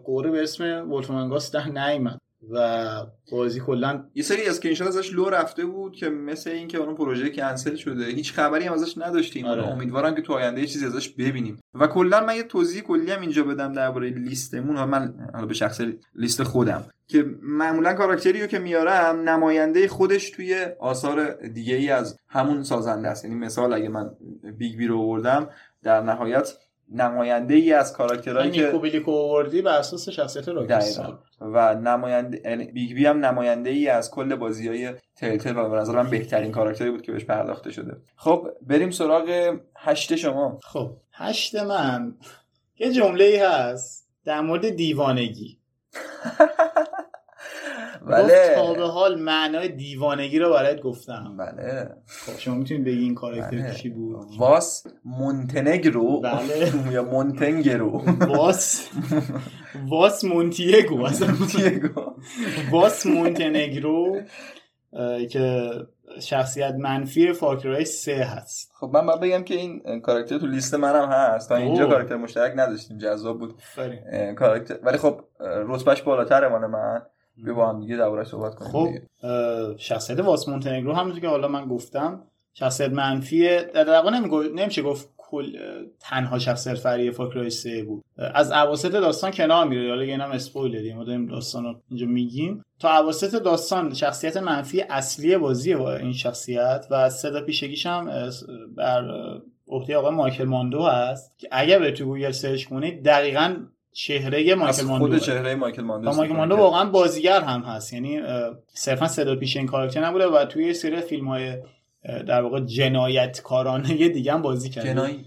قراره 0.04 0.32
به 0.32 0.44
اسم 0.44 0.92
Wolf 0.92 1.13
Among 1.13 1.41
Us 1.41 1.52
دو 1.52 1.70
نیامد 1.70 2.20
و 2.52 2.88
بازی 3.32 3.60
کلا 3.60 4.04
یه 4.16 4.24
سری 4.24 4.48
screen 4.48 4.88
ازش 4.88 5.14
لو 5.14 5.30
رفته 5.30 5.66
بود 5.66 5.96
که 5.96 6.10
مثل 6.10 6.50
اینکه 6.50 6.78
اون 6.78 6.96
پروژه 6.96 7.30
کنسل 7.30 7.76
شده 7.76 8.06
هیچ 8.06 8.34
خبری 8.34 8.66
هم 8.66 8.74
ازش 8.74 8.98
نداشتیم. 8.98 9.46
آره. 9.46 9.68
امیدوارم 9.68 10.16
که 10.16 10.22
تو 10.22 10.34
آینده 10.34 10.62
یه 10.62 10.68
چیزی 10.68 10.86
ازش 10.86 11.10
ببینیم. 11.10 11.60
و 11.74 11.88
کلا 11.88 12.26
من 12.26 12.36
یه 12.36 12.44
توضیح 12.44 12.82
کلی 12.82 13.12
هم 13.12 13.22
اینجا 13.22 13.44
بدم 13.44 13.74
درباره 13.74 14.10
لیستمون. 14.10 14.84
من 14.84 15.14
حالا 15.34 15.46
به 15.46 15.54
شخص 15.54 15.82
لیست 16.16 16.44
خودم 16.44 16.86
که 17.08 17.26
معمولا 17.42 17.94
کاراکتری 17.94 18.42
رو 18.42 18.48
که 18.48 18.60
میارم 18.60 19.30
نماینده 19.30 19.88
خودش 19.88 20.30
توی 20.30 20.66
آثار 20.80 21.48
دیگه 21.48 21.76
ای 21.76 21.90
از 21.90 22.18
همون 22.28 22.64
سازنده 22.64 23.08
است. 23.08 23.26
یعنی 23.26 23.36
مثال 23.36 23.74
اگه 23.74 23.90
من 23.90 24.10
بیگ 24.58 24.78
بی 24.78 24.88
رو 24.88 25.00
آوردم 25.00 25.50
در 25.84 26.02
نهایت 26.02 26.54
نماینده 26.92 27.54
ای 27.54 27.74
از 27.74 27.94
کاراکترهایی 27.94 28.52
که 28.52 28.66
نیکو 28.66 28.80
بلیک 28.80 29.03
رو 29.03 29.12
آوردی 29.12 29.62
بر 29.62 29.78
اساس 29.78 30.10
شخصیت 30.10 30.48
Rockstar 30.48 31.20
و 31.42 31.76
نماینده 31.76 32.42
یعنی 32.46 32.66
بیگ 32.66 32.94
بی 32.94 33.06
هم 33.06 33.26
نماینده 33.26 33.70
ای 33.70 33.88
از 33.88 34.12
کل 34.12 34.36
بازی 34.36 34.68
های 34.68 34.94
Telltale 35.16 35.58
و 35.58 35.70
به 35.70 35.78
نظر 35.78 35.94
من 35.94 36.10
بهترین 36.10 36.52
کاراکتری 36.52 36.92
بود 36.92 37.02
که 37.02 37.12
بهش 37.12 37.26
پرداخته 37.26 37.72
شده. 37.72 37.98
خب 38.16 38.48
بریم 38.62 38.92
سراغ 38.92 39.58
هشت 39.78 40.16
شما. 40.16 40.60
خب 40.64 40.98
هشت 41.14 41.56
من. 41.56 42.16
یه 42.80 42.94
جمله 42.94 43.24
ای 43.24 43.38
هست 43.38 44.08
در 44.26 44.42
مورد 44.42 44.70
دیوانگی. 44.70 45.58
بله. 48.08 48.56
تا 48.56 48.74
به 48.74 48.84
حال 48.88 49.22
معنای 49.22 49.68
دیوانگی 49.68 50.40
رو 50.40 50.50
برات 50.50 50.82
گفتم. 50.82 51.38
بله. 51.38 51.90
خب 52.08 52.40
شما 52.40 52.56
می‌تونید 52.56 52.84
بگی 52.84 53.04
این 53.04 53.16
کاراکتر 53.16 53.58
بله. 53.58 53.76
چی 53.76 53.90
بود؟ 53.90 54.28
واس 54.40 54.88
مونتنگرو. 55.06 56.22
بله. 56.22 56.72
یا 56.94 57.04
مونتنگرو. 57.04 58.04
واس 58.28 58.90
واس 59.90 60.24
مونتیگو. 60.24 61.06
اصلا 61.06 61.28
مونتیگو. 61.28 62.02
واس 62.72 63.06
مونتنگرو 63.06 64.22
که 65.30 65.72
شخصیت 66.22 66.76
منفی 66.80 67.34
فاکرای 67.34 67.86
سه 67.86 68.16
هست. 68.16 68.72
خب 68.80 68.90
من 68.94 69.06
باید 69.06 69.20
بگم 69.20 69.44
که 69.44 69.56
این 69.56 70.02
کاراکتر 70.02 70.38
تو 70.38 70.48
لیست 70.48 70.74
منم 70.74 71.10
هست. 71.10 71.50
تا 71.50 71.56
اینجا 71.56 71.84
اوه. 71.84 71.94
کاراکتر 71.94 72.16
مشترک 72.16 72.54
نداشتیم. 72.56 72.98
جذاب 72.98 73.40
بود. 73.40 73.62
کاراکتر 74.38 74.80
ولی 74.84 74.98
خب 74.98 75.22
رتبهش 75.40 76.02
بالاتر 76.02 76.48
مال 76.48 76.66
من. 76.66 77.02
بیا 77.44 77.54
با 77.54 77.70
هم 77.70 77.80
دیگه 77.80 77.96
درباره 77.96 78.24
صحبت 78.24 78.56
کنیم 78.56 78.72
خب 78.72 79.78
شخصیت 79.78 80.20
واس 80.20 80.50
مونتنگرو 80.50 80.94
همونطور 80.94 81.20
که 81.20 81.28
حالا 81.28 81.48
من 81.48 81.66
گفتم 81.66 82.24
شخصیت 82.54 82.92
منفی 82.92 83.64
در 83.64 84.02
واقع 84.02 84.12
نمیشه 84.56 84.82
گفت 84.82 85.10
کل 85.18 85.58
تنها 86.00 86.40
شخصیت 86.40 86.74
Far 86.74 87.12
Far 87.12 87.31
Cry 87.31 87.50
سه 87.50 87.84
بود. 87.84 88.04
از 88.18 88.52
اواسط 88.52 88.92
داستان 88.92 89.32
کنار 89.32 89.68
میره. 89.68 89.90
حالا 89.90 90.02
اینم 90.02 90.32
spoil 90.32 90.82
دیگه 90.82 90.96
ما 90.96 91.04
داریم 91.04 91.26
داستان 91.26 91.64
رو 91.64 91.76
اینجا 91.90 92.06
میگیم. 92.06 92.64
تا 92.80 93.00
اواسط 93.00 93.44
داستان 93.44 93.94
شخصیت 93.94 94.38
منفی 94.38 94.82
اصلی 94.82 95.38
بازیه 95.38 95.78
با 95.78 95.96
این 95.96 96.14
شخصیت 96.14 96.86
و 96.92 97.10
صدا 97.10 97.42
پیشگیش 97.42 97.86
هم 97.86 98.30
بر 98.76 99.12
عهده 99.68 99.98
آقای 99.98 100.12
مایکل 100.12 100.44
ماندو 100.44 100.84
هست 100.84 101.40
که 101.40 101.48
اگر 101.52 101.80
به 101.80 101.92
تو 101.92 102.06
گوگل 102.06 102.32
search 102.32 102.66
کنید 102.66 103.06
دقیقا 103.06 103.56
چهره 103.98 104.56
مایکل 104.56 104.84
ماندو 104.84 105.08
خود 105.08 105.18
چهره 105.18 105.56
مایکل 105.56 105.82
ماندو 105.82 106.12
مایکل 106.12 106.36
ماندو. 106.36 106.56
واقعا 106.56 106.86
بازیگر 106.86 107.42
هم 107.42 107.62
هست. 107.62 107.94
یعنی 107.94 108.22
صرفا 108.74 109.08
صدا 109.08 109.36
پیش 109.36 109.58
این 109.58 109.66
کاراکتر 109.66 110.06
نبوده 110.06 110.28
و 110.28 110.46
توی 110.46 110.66
یه 110.66 110.74
سری 110.74 111.02
فیلم 111.02 111.28
های 111.28 111.58
در 112.04 112.42
واقع 112.42 112.60
جنایتکارانه 112.60 114.10
دیگه 114.10 114.34
هم 114.34 114.42
بازی 114.42 114.70
کرده. 114.70 114.90
جنایی؟ 114.90 115.26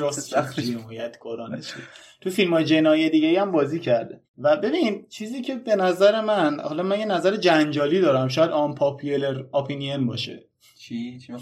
راست 0.00 0.20
سخت. 0.20 0.60
جنایتکارانه 0.60 1.60
شد. 1.60 1.80
تو 2.20 2.30
فیلم 2.30 2.54
های 2.54 2.64
جنایی 2.64 3.10
دیگه 3.10 3.40
هم 3.40 3.52
بازی 3.52 3.80
کرده. 3.80 4.20
و 4.38 4.56
ببین 4.56 5.06
چیزی 5.08 5.42
که 5.42 5.54
به 5.54 5.76
نظر 5.76 6.20
من 6.20 6.60
حالا 6.60 6.82
من 6.82 6.98
یه 6.98 7.06
نظر 7.06 7.36
جنجالی 7.36 8.00
دارم 8.00 8.28
شاید 8.28 8.50
آن 8.50 8.74
پاپیلر 8.74 9.42
اپینین 9.54 10.06
باشه. 10.06 10.44
چی؟ 10.78 11.18
چی 11.18 11.32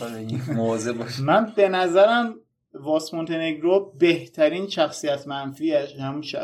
باشه 0.92 1.22
من 1.22 1.52
به 1.56 1.68
نظرم 1.68 2.34
واس 2.74 3.14
مونتنگرو 3.14 3.94
بهترین 3.98 4.68
شخصیت 4.68 5.26
منفیش 5.26 5.96
هم 6.00 6.22
ش... 6.22 6.36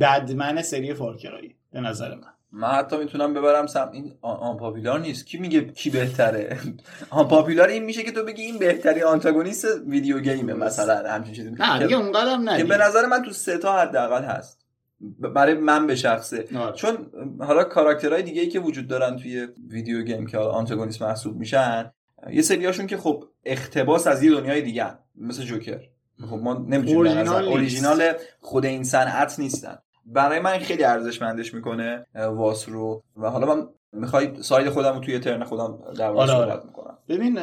بدمن 0.00 0.62
سری 0.62 0.94
فارکرایی 0.94 1.56
به 1.72 1.80
نظر 1.80 2.14
من. 2.14 2.32
من 2.52 2.68
حتی 2.68 2.96
می‌تونم 2.96 3.34
ببرم 3.34 3.66
سم 3.66 3.90
این 3.92 4.12
آن 4.22 4.56
پاپیلار 4.56 5.00
نیست. 5.00 5.26
کی 5.26 5.38
میگه 5.38 5.60
کی 5.60 5.90
بهتره؟ 5.90 6.58
آن 7.10 7.28
پاپیلار 7.28 7.68
این 7.68 7.84
میشه 7.84 8.02
که 8.02 8.12
تو 8.12 8.24
بگی 8.24 8.42
این 8.42 8.58
بهترین 8.58 9.04
آنتاگونیست 9.04 9.66
ویدیو 9.86 10.20
گیمه 10.20 10.52
مثلا 10.52 11.10
همچین 11.10 11.34
چیزی. 11.34 11.50
نه 11.50 11.78
دیگه 11.78 11.96
اونقدرم 11.96 12.48
نه 12.48 12.58
که 12.58 12.64
به 12.64 12.76
نظر 12.76 13.06
من 13.06 13.22
تو 13.22 13.30
سه 13.30 13.58
تا 13.58 13.78
حداقل 13.78 14.22
هست. 14.22 14.60
برای 15.34 15.54
من 15.54 15.86
به 15.86 15.96
شخصه. 15.96 16.44
آره. 16.56 16.72
چون 16.72 16.96
حالا 17.40 17.64
کاراکترهای 17.64 18.22
دیگه 18.22 18.42
ای 18.42 18.48
که 18.48 18.60
وجود 18.60 18.88
دارن 18.88 19.16
توی 19.16 19.48
video 19.68 20.02
game 20.02 20.26
که 20.26 20.38
آنتاگونیست 20.38 21.02
محسوب 21.02 21.36
میشن 21.36 21.92
یه 22.32 22.42
سریاشون 22.42 22.86
که 22.86 22.96
خب 22.96 23.24
اقتباس 23.44 24.06
از 24.06 24.22
یه 24.22 24.30
دنیای 24.30 24.62
دیگه. 24.62 24.86
مثل 25.16 25.42
جوکر 25.42 25.80
خب 26.30 26.36
ما 26.36 26.54
نمی‌تونیم 26.54 27.18
نیست. 27.18 27.32
اوریجینال 27.32 28.12
خود 28.40 28.66
این 28.66 28.84
صنعت 28.84 29.38
نیستن 29.38 29.78
برای 30.06 30.40
من 30.40 30.58
خیلی 30.58 30.84
ارزشمندش 30.84 31.54
می‌کنه 31.54 32.06
واس 32.14 32.68
رو 32.68 33.02
و 33.16 33.30
حالا 33.30 33.54
من 33.54 33.68
می‌خوای 33.92 34.42
side 34.42 34.68
خودم 34.70 34.94
رو 34.94 35.00
توی 35.00 35.18
turn 35.18 35.44
خودم 35.44 35.78
در 35.98 36.10
آره، 36.10 36.32
آره. 36.32 36.52
صحبت 36.52 36.66
می‌کنم 36.66 36.98
ببین 37.08 37.34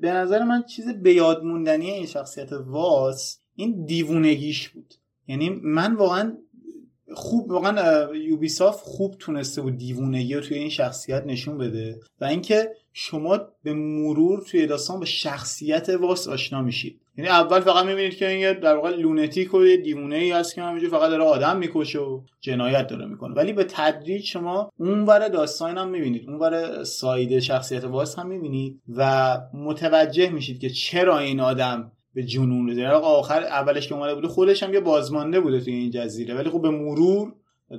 به 0.00 0.12
نظر 0.12 0.44
من 0.44 0.62
چیز 0.62 0.88
به 0.88 1.14
یاد 1.14 1.42
موندنی 1.44 1.90
این 1.90 2.06
شخصیت 2.06 2.52
واس 2.52 3.40
این 3.54 3.84
دیوونگیش 3.84 4.68
بود 4.68 4.94
یعنی 5.26 5.60
من 5.64 5.94
واقعا 5.94 6.36
خوب 7.14 7.50
واقعا 7.50 7.80
اه، 7.80 8.16
یوبیسافت 8.16 8.84
خوب 8.84 9.14
تونسته 9.18 9.62
بود 9.62 9.78
دیوونگی 9.78 10.34
رو 10.34 10.40
توی 10.40 10.58
این 10.58 10.68
شخصیت 10.68 11.26
نشون 11.26 11.58
بده 11.58 12.00
و 12.20 12.24
اینکه 12.24 12.70
شما 12.92 13.38
به 13.62 13.72
مرور 13.72 14.40
توی 14.40 14.66
داستان 14.66 15.00
به 15.00 15.06
شخصیت 15.06 15.88
واس 15.88 16.28
آشنا 16.28 16.62
میشید. 16.62 17.00
یعنی 17.16 17.30
اول 17.30 17.60
فقط 17.60 17.84
می‌بینید 17.84 18.16
که 18.16 18.28
این 18.28 18.52
در 18.52 18.76
واقع 18.76 18.90
لونتیک 18.90 19.54
و 19.54 19.64
دیوونه 19.64 20.16
ای 20.16 20.30
هست 20.30 20.54
که 20.54 20.62
همینجور 20.62 20.90
فقط 20.90 21.10
داره 21.10 21.24
آدم 21.24 21.56
می‌کشه 21.56 21.98
و 21.98 22.20
جنایت 22.40 22.86
داره 22.86 23.06
می‌کنه. 23.06 23.34
ولی 23.34 23.52
به 23.52 23.64
تدریج 23.64 24.24
شما 24.24 24.72
اونور 24.78 25.28
داستان 25.28 25.78
هم 25.78 25.88
می‌بینید. 25.88 26.30
اونور 26.30 26.84
ساید 26.84 27.38
شخصیت 27.38 27.84
واس 27.84 28.18
هم 28.18 28.26
می‌بینید 28.26 28.80
و 28.96 29.36
متوجه 29.54 30.30
میشید 30.30 30.60
که 30.60 30.70
چرا 30.70 31.18
این 31.18 31.40
آدم 31.40 31.92
به 32.18 32.24
جنون 32.24 32.68
رسید 32.68 32.84
آقا 32.84 33.06
آخر 33.06 33.42
اولش 33.42 33.88
که 33.88 33.94
اومده 33.94 34.14
بوده 34.14 34.28
خودش 34.28 34.62
هم 34.62 34.74
یه 34.74 34.80
بازمانده 34.80 35.40
بوده 35.40 35.60
توی 35.60 35.74
این 35.74 35.90
جزیره. 35.90 36.34
ولی 36.34 36.50
خب 36.50 36.62
به 36.62 36.70
مرور 36.70 37.32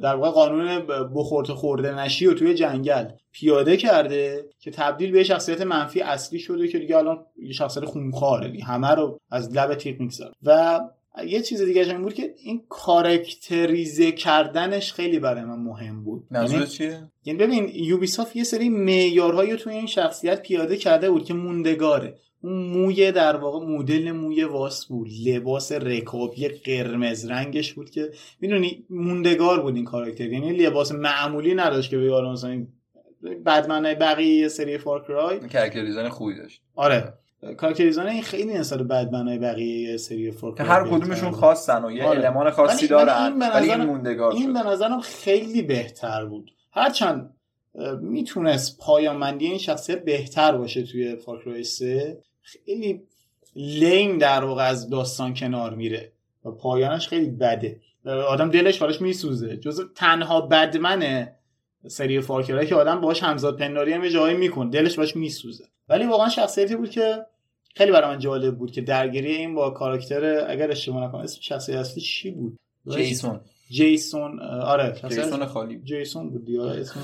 در 0.04 0.16
واقع 0.16 0.30
قانون 0.30 0.88
بخورت 1.16 1.48
خورده 1.48 2.00
نشی 2.00 2.28
و 2.28 2.34
توی 2.34 2.54
جنگل 2.54 3.06
پیاده 3.32 3.78
کرده 3.78 4.46
که 4.60 4.72
تبدیل 4.72 5.12
به 5.12 5.24
شخصیت 5.24 5.62
منفی 5.62 6.02
اصلی 6.02 6.40
شده 6.40 6.68
که 6.68 6.80
دیگه 6.80 6.98
الان 6.98 7.26
یه 7.44 7.54
شخصیت 7.54 7.86
خونخواره 7.86 8.50
دیگه. 8.50 8.64
همه 8.64 8.88
رو 8.88 9.20
از 9.32 9.56
لب 9.56 9.76
تیغ 9.76 10.00
می‌گذاره. 10.00 10.32
و 10.44 10.80
یه 11.26 11.42
چیز 11.42 11.62
دیگه 11.62 11.82
این 11.82 12.02
بود 12.02 12.14
که 12.14 12.34
این 12.44 12.62
کارکتریزه 12.70 14.12
کردنش 14.12 14.94
خیلی 14.94 15.20
برای 15.20 15.44
من 15.44 15.60
مهم 15.60 16.04
بود. 16.04 16.28
یعنی 16.32 16.68
چیه؟ 16.68 17.12
یعنی 17.26 17.40
ببین 17.40 17.70
یوبیسافت 17.74 18.36
یه 18.36 18.44
سری 18.44 18.70
معیارهایی 18.70 19.52
رو 19.52 19.58
توی 19.58 19.74
این 19.74 19.88
شخصیت 19.88 20.42
پیاده 20.42 20.78
کرده 20.78 21.12
بود 21.12 21.26
که 21.26 21.34
موندگاره. 21.34 22.16
اون 22.44 22.68
موی 22.68 23.12
در 23.12 23.36
واقع 23.36 23.66
مدل 23.66 24.12
موی 24.12 24.44
واس 24.44 24.86
بود. 24.86 25.08
لباس 25.26 25.72
رکابی 25.72 26.48
قرمز 26.48 27.26
رنگش 27.26 27.74
بود 27.74 27.90
که 27.90 28.10
می‌دونی 28.42 28.86
موندگار 28.90 29.62
بود 29.62 29.76
این 29.76 29.86
کاراکتر. 29.86 30.28
یعنی 30.28 30.52
لباس 30.52 30.92
معمولی 30.92 31.56
نداشت 31.56 31.90
که 31.90 31.98
به 31.98 32.12
حالا 32.12 32.32
مثلا 32.32 32.68
بدمنای 33.46 33.96
بقیه 33.96 34.36
یه 34.36 34.48
سری 34.48 34.78
Far 34.78 35.09
Cry 35.09 35.40
character 35.40 35.86
design 35.86 36.10
خوبی 36.10 36.36
داشت. 36.36 36.62
آره. 36.76 37.14
character 37.58 37.88
design 37.88 38.08
این 38.08 38.22
خیلی 38.22 38.54
نسبت 38.54 38.80
بدمنای 38.80 39.38
بقیه 39.38 39.90
یه 39.92 39.98
سری 39.98 40.32
که 40.32 40.38
Far 40.38 40.54
Cry 40.54 40.70
هر 40.70 40.84
کدومشون 40.84 41.32
خاصن 41.32 41.86
و 41.86 41.92
یه 41.92 42.04
آره. 42.04 42.26
المان 42.26 42.52
خاصی 42.52 42.88
دارن 42.88 43.40
ولی 43.40 43.72
این 43.72 43.84
موندگار 43.84 44.32
این 44.34 44.54
به 44.54 44.60
نظرم 44.60 45.02
خیلی 45.02 45.62
بهتر 45.62 46.26
بود. 46.26 46.52
هرچند 46.72 47.36
می‌تونست 48.02 48.80
پایانمندی 48.80 49.46
این 49.46 49.58
شخصیت 49.58 50.06
بهتر 50.06 50.58
باشه 50.58 50.84
توی 50.84 51.16
فارکرای 51.16 51.64
3 51.64 52.18
خیلی 52.50 53.02
لیم 53.56 54.18
در 54.18 54.44
واقع 54.44 54.64
از 54.64 54.90
داستان 54.90 55.34
کنار 55.34 55.76
میره 55.76 56.12
و 56.46 56.52
پایانش 56.52 57.08
خیلی 57.08 57.30
بده. 57.30 57.82
آدم 58.06 58.50
دلش 58.50 58.82
براش 58.82 59.02
میسوزه. 59.02 59.58
جز 59.58 59.82
تنها 59.96 60.42
بدمنه 60.42 61.36
سری 61.88 62.22
فارکرای 62.22 62.68
که 62.68 62.76
آدم 62.76 63.02
باش 63.02 63.24
همزاد 63.24 63.60
پنداری 63.60 63.94
هم 63.94 64.08
جایی 64.08 64.38
میکن. 64.38 64.70
دلش 64.70 64.96
براش 64.96 65.16
میسوزه. 65.16 65.66
ولی 65.90 66.06
واقعا 66.06 66.30
شخصیتی 66.30 66.76
بود 66.76 66.90
که 66.90 67.26
خیلی 67.76 67.92
برای 67.92 68.16
من 68.16 68.20
جالب 68.20 68.58
بود 68.58 68.72
که 68.72 68.82
درگیری 68.82 69.36
این 69.36 69.56
با 69.56 69.70
کاراکتر 69.70 70.46
اگر 70.50 70.72
اشتباه 70.72 71.04
نکنم 71.04 71.22
اسم 71.22 71.42
شخصیت 71.42 71.76
اصلی 71.76 72.02
چی 72.02 72.32
بود؟ 72.32 72.60
جیسون. 72.90 73.42
جیسون 73.70 74.40
آره 74.42 75.02
جیسون 75.10 75.46
خالی. 75.46 75.82
جیسون 75.84 76.30
بود 76.30 76.46
دیگه 76.46 76.62
آره 76.62 76.82
اسم 76.82 77.00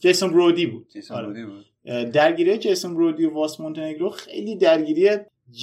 جیسون 0.00 0.30
برودی 0.30 0.66
بود. 0.66 0.88
جیسون 0.92 1.16
آره. 1.16 1.26
برودی 1.26 1.44
بود. 1.44 1.64
درگیری 2.12 2.58
جیسون 2.58 2.94
برودی 2.94 3.26
و 3.26 3.34
واس 3.34 3.60
مونتنگرو 3.60 4.10
خیلی 4.10 4.56
درگیری 4.56 5.10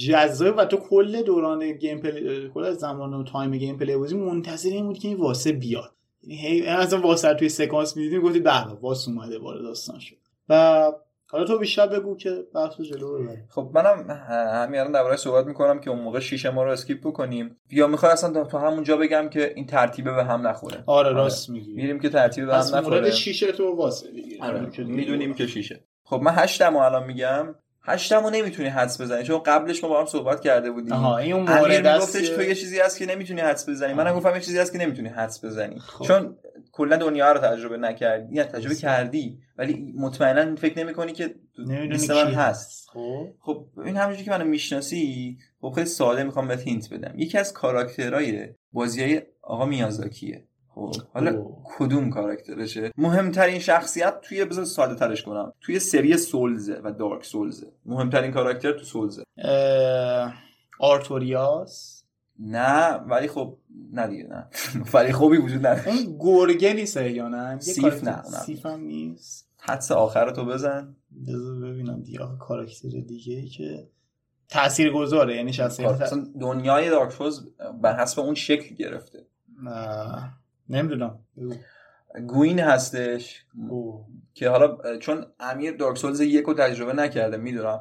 جذاب 0.06 0.54
و 0.58 0.64
تو 0.64 0.76
کل 0.76 1.22
دوران 1.22 1.72
gameplay 1.72 2.50
کل 2.54 2.70
زمان 2.70 3.14
و 3.14 3.24
time 3.24 3.56
gameplay 3.56 3.96
بازی 3.96 4.16
منتظر 4.16 4.70
این 4.70 4.86
بود 4.86 4.98
که 4.98 5.08
این 5.08 5.16
واس 5.16 5.52
بیاد. 5.52 5.92
یعنی 6.22 6.42
هی 6.42 6.66
اصلا 6.66 7.00
واس 7.00 7.34
توی 7.34 7.48
سکانس 7.48 7.96
می‌دیدیم 7.96 8.20
گفتی 8.20 8.40
به 8.40 8.50
واس 8.80 9.08
اومده 9.08 9.38
وارد 9.38 9.62
داستان 9.62 9.98
شد. 9.98 10.16
و 10.48 10.92
حالا 11.26 11.44
تو 11.44 11.58
بیشتر 11.58 11.86
بگو 11.86 12.16
که 12.16 12.44
بحث 12.54 12.80
جلو 12.80 13.18
ببریم. 13.18 13.46
خب 13.48 13.70
منم 13.74 14.10
همین 14.30 14.80
الان 14.80 14.92
درباره 14.92 15.16
صحبت 15.16 15.46
می‌کنم 15.46 15.80
که 15.80 15.90
اون 15.90 16.00
موقع 16.00 16.20
شیش 16.20 16.50
ما 16.50 16.64
رو 16.64 16.70
skip 16.70 17.00
بکنیم. 17.00 17.56
یا 17.70 17.86
می‌خوای 17.86 18.12
اصلا 18.12 18.44
تو 18.44 18.58
همونجا 18.58 18.96
بگم 18.96 19.28
که 19.28 19.52
این 19.56 19.66
ترتیبه 19.66 20.14
به 20.14 20.24
هم 20.24 20.46
نخوره. 20.46 20.84
آره 20.86 21.12
راست 21.12 21.50
میگی. 21.50 21.72
میریم 21.72 22.00
که 22.00 22.08
ترتیب 22.08 22.46
به 22.46 22.54
هم 22.54 22.76
نخوره. 22.76 23.10
شیشه 23.10 23.52
تو 23.52 23.76
واسه 23.76 24.06
آره. 24.40 24.70
می‌دونیم 24.78 25.34
که 25.34 25.46
شیشه. 25.46 25.84
خب 26.04 26.20
من 26.22 26.32
هشتمو 26.34 26.78
الان 26.78 27.06
میگم. 27.06 27.54
هشتمو 27.86 28.30
نمی‌تونی 28.30 28.68
حدس 28.68 29.00
بزنی 29.00 29.22
چون 29.22 29.38
قبلش 29.38 29.84
ما 29.84 29.90
با 29.90 30.00
هم 30.00 30.06
صحبت 30.06 30.40
کرده 30.40 30.70
بودیم. 30.70 30.92
آها 30.92 31.18
این 31.18 31.32
اون 31.32 31.42
مورد 31.42 32.00
که- 32.12 32.36
تو 32.36 32.42
یه 32.42 32.54
چیزی 32.54 32.78
هست 32.80 32.98
که 32.98 33.06
نمی‌تونی 33.06 33.40
حدس 33.40 33.68
بزنی. 33.68 33.92
منم 33.92 34.06
آه. 34.06 34.16
گفتم 34.16 34.34
یه 34.34 34.40
چیزی 34.40 34.58
هست 34.58 34.72
که 34.72 34.78
نمی‌تونی 34.78 35.08
حدس 35.08 35.44
بزنی. 35.44 35.78
خب. 35.78 36.04
چون 36.04 36.36
کلا 36.72 36.96
دنیا 36.96 37.32
رو 37.32 37.38
تجربه 37.40 37.76
نکردی. 37.76 38.34
یا 38.34 38.44
تجربه 38.44 38.74
کردی. 38.74 39.38
ولی 39.58 39.94
مطمئنا 39.96 40.56
فکر 40.56 40.78
نمی‌کنی 40.78 41.12
که 41.12 41.34
لیست 41.58 42.10
من 42.10 42.34
هست. 42.34 42.88
خب. 42.92 43.28
خب 43.40 43.66
این 43.84 43.96
همونجوری 43.96 44.24
که 44.24 44.30
منو 44.30 44.44
می‌شناسی 44.44 45.38
خب 45.60 45.72
خیلی 45.74 45.86
ساده 45.86 46.22
می‌خوام 46.22 46.48
بهت 46.48 46.60
هینت 46.60 46.92
بدم. 46.94 47.18
یکی 47.18 47.38
از 47.38 47.52
کاراکترهای 47.52 48.48
بازی 48.72 49.02
های 49.02 49.22
آقا 49.42 49.66
میازاکیه. 49.66 50.44
خب. 50.74 50.92
حالا 51.14 51.30
اوه. 51.30 51.56
کدوم 51.64 52.10
کاراکترشه؟ 52.10 52.92
مهمترین 52.98 53.58
شخصیت 53.58 54.20
توی 54.20 54.44
بذار 54.44 54.64
ساده 54.64 54.94
ترش 54.94 55.22
کنم. 55.22 55.52
توی 55.60 55.78
سری 55.78 56.16
سولزه 56.16 56.80
و 56.84 56.92
دارک 56.92 57.24
سولزه 57.24 57.66
مهمترین 57.86 58.30
کاراکتر 58.30 58.72
تو 58.72 58.84
سولزه 58.84 59.22
اه، 59.38 60.34
آرتوریاس. 60.80 62.04
نه 62.38 62.90
ولی 62.94 63.28
خب 63.28 63.56
نه 63.92 64.06
دیگه 64.06 64.24
نه. 64.24 64.46
ولی 64.94 65.12
خوبی 65.12 65.36
وجود 65.36 65.66
نداره. 65.66 65.88
اون 65.88 66.18
گرگه 66.20 66.72
نیست 66.72 66.96
یا 66.96 67.28
نه؟ 67.28 67.52
یه 67.52 67.58
سیف 67.60 67.84
کاراکتر- 67.84 68.04
نه،. 68.06 68.22
سیف 68.22 68.66
هم 68.66 68.80
نیست. 68.80 69.48
حدس 69.58 69.92
آخر 69.92 70.30
تو 70.30 70.44
بزن. 70.44 70.96
بذار 71.28 71.60
ببینم 71.60 72.00
دیگه 72.02 72.20
آخه 72.20 72.36
کاراکتر 72.38 72.88
دیگه 72.88 73.34
ای 73.34 73.48
که 73.48 73.88
تأثیر 74.48 74.92
گذاره 74.92 75.36
یعنی 75.36 75.52
شخصیت 75.52 75.86
اصلا 76.00 76.26
دنیای 76.40 76.90
دارک 76.90 77.12
سولز 77.12 77.40
بر 77.82 78.00
حسب 78.00 78.20
اون 78.20 78.34
شکل 78.34 78.74
گرفته. 78.74 79.26
نه، 79.62 80.32
نمی‌دونم. 80.68 81.18
گوین 82.26 82.60
هستش 82.60 83.44
اوه. 83.68 84.06
که 84.34 84.48
حالا 84.48 84.98
چون 84.98 85.26
امیر 85.40 85.76
دارک 85.76 85.98
سولز 85.98 86.20
یک 86.20 86.44
رو 86.44 86.54
تجربه 86.54 86.92
نکرده 86.92 87.36
می‌دونم 87.36 87.80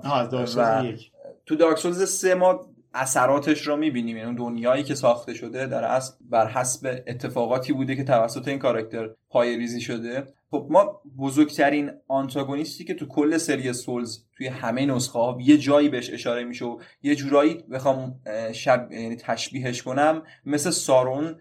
تو 1.45 1.55
دارک 1.55 1.77
سولز 1.77 2.10
سه 2.10 2.35
ما 2.35 2.68
اثراتش 2.93 3.68
رو 3.68 3.77
می‌بینیم 3.77 4.18
یعنی 4.18 4.27
اون 4.27 4.35
دنیایی 4.35 4.84
که 4.84 4.95
ساخته 4.95 5.34
شده 5.34 5.68
در 5.68 5.84
اصل 5.84 6.14
بر 6.30 6.47
حسب 6.47 7.03
اتفاقاتی 7.07 7.73
بوده 7.73 7.95
که 7.95 8.03
توسط 8.03 8.47
این 8.47 8.60
کاراکتر 8.60 9.10
پای 9.34 9.57
ریزی 9.57 9.81
شده. 9.81 10.23
خب 10.51 10.68
ما 10.69 11.01
بزرگترین 11.18 11.91
آنتاگونیستی 12.07 12.84
که 12.84 12.93
تو 12.93 13.05
کل 13.05 13.38
سری 13.38 13.73
سولز 13.73 14.19
توی 14.38 14.47
همه 14.47 14.85
نسخه 14.85 15.19
ها 15.19 15.38
یه 15.41 15.57
جایی 15.57 15.89
بهش 15.89 16.10
اشاره 16.14 16.43
میشه 16.43 16.65
و 16.65 16.80
یه 17.03 17.15
جورایی 17.15 17.64
بخوام 17.72 18.15
شب 18.53 18.91
یعنی 18.91 19.15
تشبیهش 19.15 19.81
کنم 19.81 20.22
مثل 20.45 20.69
سارون 20.69 21.35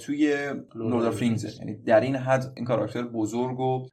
توی 0.00 0.52
Lord 0.74 1.04
of 1.04 1.20
Rings 1.20 1.58
یعنی 1.58 1.74
در 1.74 2.00
این 2.00 2.16
حد 2.16 2.52
این 2.56 2.64
کاراکتر 2.64 3.02
بزرگ 3.02 3.60
و 3.60 3.86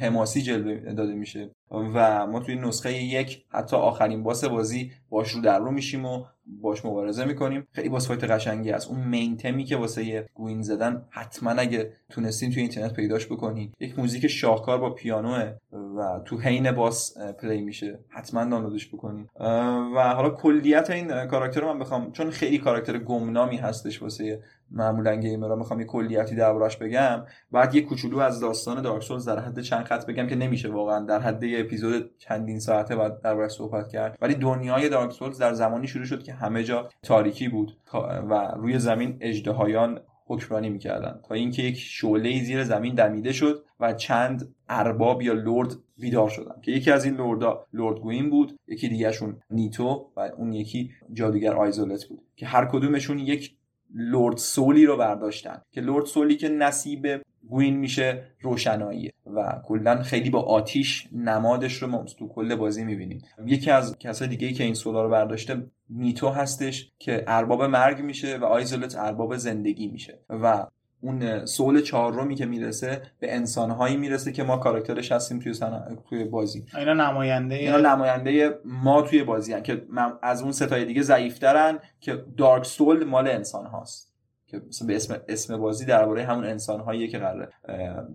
حماسی 0.00 0.42
جلوه 0.42 0.92
داده 0.92 1.14
میشه. 1.14 1.50
و 1.70 2.26
ما 2.26 2.40
توی 2.40 2.56
نسخه 2.56 2.92
یک 2.92 3.44
حتی 3.48 3.76
آخرین 3.76 4.22
boss 4.22 4.44
بازی 4.44 4.92
باهاش 5.10 5.32
رو 5.32 5.40
در 5.40 5.58
رو 5.58 5.70
میشیم 5.70 6.04
و 6.04 6.24
باش 6.62 6.84
مبارزه 6.84 7.24
می‌کنیم. 7.24 7.66
خیلی 7.72 7.88
boss 7.88 8.08
fight 8.08 8.24
قشنگی 8.24 8.70
است 8.70 8.88
اون 8.88 9.00
main 9.00 9.36
theme 9.36 9.59
ی 9.59 9.64
که 9.64 9.76
واسه 9.76 10.28
گوین 10.34 10.62
زدن 10.62 11.04
حتما 11.10 11.50
اگه 11.50 11.92
تونستین 12.10 12.50
توی 12.50 12.62
اینترنت 12.62 12.92
پیداش 12.92 13.26
بکنین. 13.26 13.72
یک 13.80 13.98
موزیک 13.98 14.26
شاهکار 14.26 14.78
با 14.78 14.90
پیانوه 14.90 15.52
و 15.72 16.20
تو 16.24 16.38
حین 16.38 16.72
boss 16.72 17.18
play 17.18 17.60
میشه. 17.60 17.98
حتما 18.08 18.44
دانلودش 18.44 18.88
بکنین. 18.88 19.26
و 19.96 20.14
حالا 20.14 20.30
کلیت 20.30 20.90
این 20.90 21.26
کاراکتر 21.26 21.64
من 21.64 21.78
بخوام 21.78 22.12
چون 22.12 22.30
خیلی 22.30 22.58
کاراکتر 22.58 22.98
گمنامی 22.98 23.56
هستش 23.56 24.02
واسه 24.02 24.42
معمولا 24.70 25.14
گیمرها 25.14 25.56
می‌خوام 25.56 25.80
یه 25.80 25.86
کلیتی 25.86 26.34
دربارش 26.34 26.76
بگم. 26.76 27.24
بعد 27.52 27.74
یه 27.74 27.82
کوچولو 27.82 28.18
از 28.18 28.40
داستان 28.40 28.82
دارک 28.82 29.02
سولز 29.02 29.28
در 29.28 29.38
حد 29.38 29.60
چند 29.60 29.84
خط 29.84 30.06
بگم 30.06 30.26
که 30.26 30.36
نمیشه 30.36 30.68
واقعا 30.68 31.04
در 31.04 31.20
حد 31.20 31.42
یه 31.42 31.60
اپیزود 31.60 32.10
چندین 32.18 32.58
ساعته 32.58 32.96
بعد 32.96 33.20
دربارش 33.20 33.52
صحبت 33.52 33.88
کرد. 33.88 34.18
ولی 34.20 34.34
دنیای 34.34 34.88
دارک 34.88 35.12
سولز 35.12 35.38
در 35.38 35.52
زمانی 35.52 35.86
شروع 35.86 36.04
شد 36.04 36.22
که 36.22 36.32
همه 36.32 36.64
جا 36.64 36.88
تاریکی 37.02 37.48
بود 37.48 37.76
و 38.30 38.52
روی 38.56 38.78
زمین 38.78 39.16
اژدهایان 39.20 40.00
حکمرانی 40.26 40.70
می‌کردن. 40.70 41.20
تا 41.28 41.34
اینکه 41.34 41.62
یک 41.62 41.76
شعله 41.76 42.42
زیر 42.42 42.64
زمین 42.64 42.94
دمیده 42.94 43.32
شد 43.32 43.64
و 43.80 43.92
چند 43.92 44.54
ارباب 44.68 45.22
یا 45.22 45.32
لرد 45.32 45.72
بیدار 45.98 46.28
شدن. 46.28 46.60
که 46.62 46.72
یکی 46.72 46.90
از 46.90 47.04
این 47.04 47.14
لردها 47.14 47.66
لرد 47.72 47.98
گوین 47.98 48.30
بود 48.30 48.58
یکی 48.68 48.88
دیگهشون 48.88 49.40
نیتو 49.50 50.10
و 50.16 50.20
اون 50.20 50.52
یکی 50.52 50.90
جادوگر 51.12 51.54
آیزولت 51.54 52.04
بود. 52.04 52.22
که 52.36 52.46
هر 52.46 52.66
کدومشون 52.66 53.18
یک 53.18 53.56
لورد 53.94 54.36
سولی 54.36 54.86
رو 54.86 54.96
برداشتن 54.96 55.62
که 55.70 55.80
لورد 55.80 56.06
سولی 56.06 56.36
که 56.36 56.48
نصیب 56.48 57.06
گوین 57.48 57.76
میشه 57.76 58.24
روشنایی 58.40 59.12
و 59.26 59.62
کلا 59.64 60.02
خیلی 60.02 60.30
با 60.30 60.40
آتیش 60.42 61.08
نمادش 61.12 61.82
رو 61.82 61.88
ما 61.88 62.04
تو 62.18 62.28
کل 62.28 62.54
بازی 62.54 62.84
می‌بینیم. 62.84 63.22
یکی 63.46 63.70
از 63.70 63.98
کسای 63.98 64.28
دیگه 64.28 64.46
ای 64.46 64.52
که 64.52 64.64
این 64.64 64.74
سولا 64.74 65.02
رو 65.02 65.10
برداشته 65.10 65.66
میتو 65.88 66.28
هستش 66.28 66.92
که 66.98 67.24
ارباب 67.26 67.62
مرگ 67.62 68.00
میشه 68.00 68.36
و 68.36 68.44
آیزولت 68.44 68.96
ارباب 68.96 69.36
زندگی 69.36 69.88
میشه 69.88 70.20
و 70.30 70.66
اون 71.00 71.46
سول 71.46 71.80
چهارمی 71.80 72.34
که 72.34 72.46
می‌رسه 72.46 73.02
به 73.18 73.34
انسانهایی 73.34 73.96
می‌رسه 73.96 74.32
که 74.32 74.42
ما 74.42 74.56
کاراکترش 74.56 75.12
هستیم 75.12 75.38
توی 75.38 75.54
توی 76.08 76.24
بازی 76.24 76.64
اینا 76.78 76.94
نماینده 76.94 77.54
اینا 77.54 77.94
نماینده 77.94 78.58
ما 78.64 79.02
توی 79.02 79.22
بازی 79.22 79.52
هن. 79.52 79.62
که 79.62 79.86
از 80.22 80.42
اون 80.42 80.52
ستای 80.52 80.84
دیگه 80.84 81.02
ضعیفترن 81.02 81.78
که 82.00 82.24
دارک 82.36 82.64
سول 82.64 83.04
مال 83.04 83.28
انسان 83.28 83.66
هاست 83.66 84.08
که 84.46 84.60
مثلا 84.68 84.88
به 84.88 84.96
اسم 84.96 85.20
اسم 85.28 85.56
بازی 85.56 85.84
درباره 85.84 86.24
همون 86.24 86.44
انسان 86.44 86.80
هاییه 86.80 87.08
که 87.08 87.18
قراره 87.18 87.48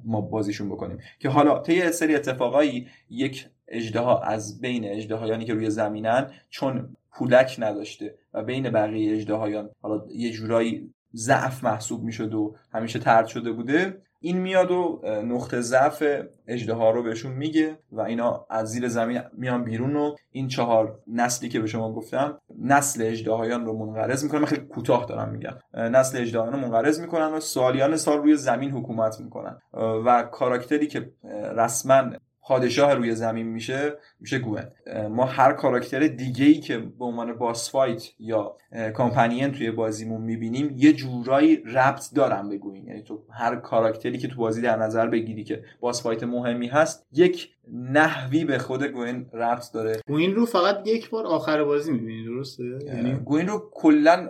ما 0.05 0.21
بازیشون 0.21 0.69
بکنیم 0.69 0.97
که 1.19 1.29
حالا 1.29 1.59
طی 1.59 1.91
سری 1.91 2.15
اتفاقایی 2.15 2.87
یک 3.09 3.47
اجدها 3.67 4.21
از 4.21 4.61
بین 4.61 4.85
اجدهایانی 4.85 5.45
که 5.45 5.53
روی 5.53 5.69
زمینن 5.69 6.31
چون 6.49 6.95
پولک 7.11 7.55
نداشته 7.59 8.15
و 8.33 8.43
بین 8.43 8.69
بقیه 8.69 9.15
اجدهایان 9.15 9.69
حالا 9.81 10.05
یه 10.15 10.31
جورایی 10.31 10.93
ضعف 11.15 11.63
محسوب 11.63 12.03
می‌شد 12.03 12.33
و 12.33 12.55
همیشه 12.73 12.99
ترد 12.99 13.27
شده 13.27 13.51
بوده. 13.51 14.01
این 14.19 14.37
میاد 14.37 14.71
و 14.71 15.01
نقطه 15.25 15.61
ضعف 15.61 16.03
اژدها 16.47 16.73
رو 16.73 17.03
بهشون 17.03 17.31
میگه 17.31 17.77
و 17.91 18.01
اینا 18.01 18.45
از 18.49 18.69
زیر 18.69 18.87
زمین 18.87 19.21
میان 19.33 19.63
بیرون 19.63 19.95
و 19.95 20.15
این 20.31 20.47
چهار 20.47 20.99
نسلی 21.07 21.49
که 21.49 21.59
به 21.59 21.67
شما 21.67 21.93
گفتم 21.93 22.37
نسل 22.59 23.03
اژدهایان 23.03 23.65
رو 23.65 23.77
منقرض 23.77 24.23
می‌کنن. 24.23 24.39
من 24.39 24.45
خیلی 24.45 24.65
کوتاه 24.65 25.05
دارم 25.05 25.29
میگم. 25.29 25.53
نسل 25.73 26.21
اژدهایان 26.21 26.53
رو 26.53 26.59
منقرض 26.59 26.99
می‌کنن 26.99 27.33
و 27.33 27.39
سالیان 27.39 27.97
سال 27.97 28.17
روی 28.17 28.35
زمین 28.35 28.71
حکومت 28.71 29.19
می‌کنن. 29.19 29.57
و 30.05 30.23
کاراکتری 30.23 30.87
که 30.87 31.11
رسما 31.55 32.03
پادشاه 32.47 32.93
روی 32.93 33.15
زمین 33.15 33.47
میشه 33.47 33.93
میشه 34.19 34.39
گوئن. 34.39 34.71
ما 35.09 35.25
هر 35.25 35.53
کاراکتر 35.53 36.07
دیگه 36.07 36.45
ای 36.45 36.53
که 36.53 36.77
به 36.77 37.05
عنوان 37.05 37.33
boss 37.33 37.71
fight 37.71 38.03
یا 38.19 38.57
companion 38.93 39.51
توی 39.51 39.71
بازیمون 39.71 40.21
می‌بینیم 40.21 40.73
یه 40.77 40.93
جورایی 40.93 41.55
ربط 41.55 42.13
دارن 42.15 42.49
به 42.49 42.57
گوین 42.57 42.87
یعنی 42.87 43.01
تو 43.03 43.23
هر 43.29 43.55
کاراکتری 43.55 44.17
که 44.17 44.27
تو 44.27 44.35
بازی 44.35 44.61
در 44.61 44.75
نظر 44.75 45.07
بگیری 45.07 45.43
که 45.43 45.63
boss 45.79 46.03
fight 46.03 46.23
مهمی 46.23 46.67
هست 46.67 47.05
یک 47.11 47.49
نحوی 47.73 48.45
به 48.45 48.57
خود 48.57 48.83
گوین 48.83 49.25
ربط 49.33 49.71
داره. 49.73 50.01
گوین 50.07 50.35
رو 50.35 50.45
فقط 50.45 50.87
یک 50.87 51.09
بار 51.09 51.25
آخر 51.25 51.63
بازی 51.63 51.91
می‌بینی 51.91 52.25
درسته؟ 52.25 52.63
یعنی 52.85 53.13
گوین 53.13 53.47
رو 53.47 53.69
کلا 53.73 54.29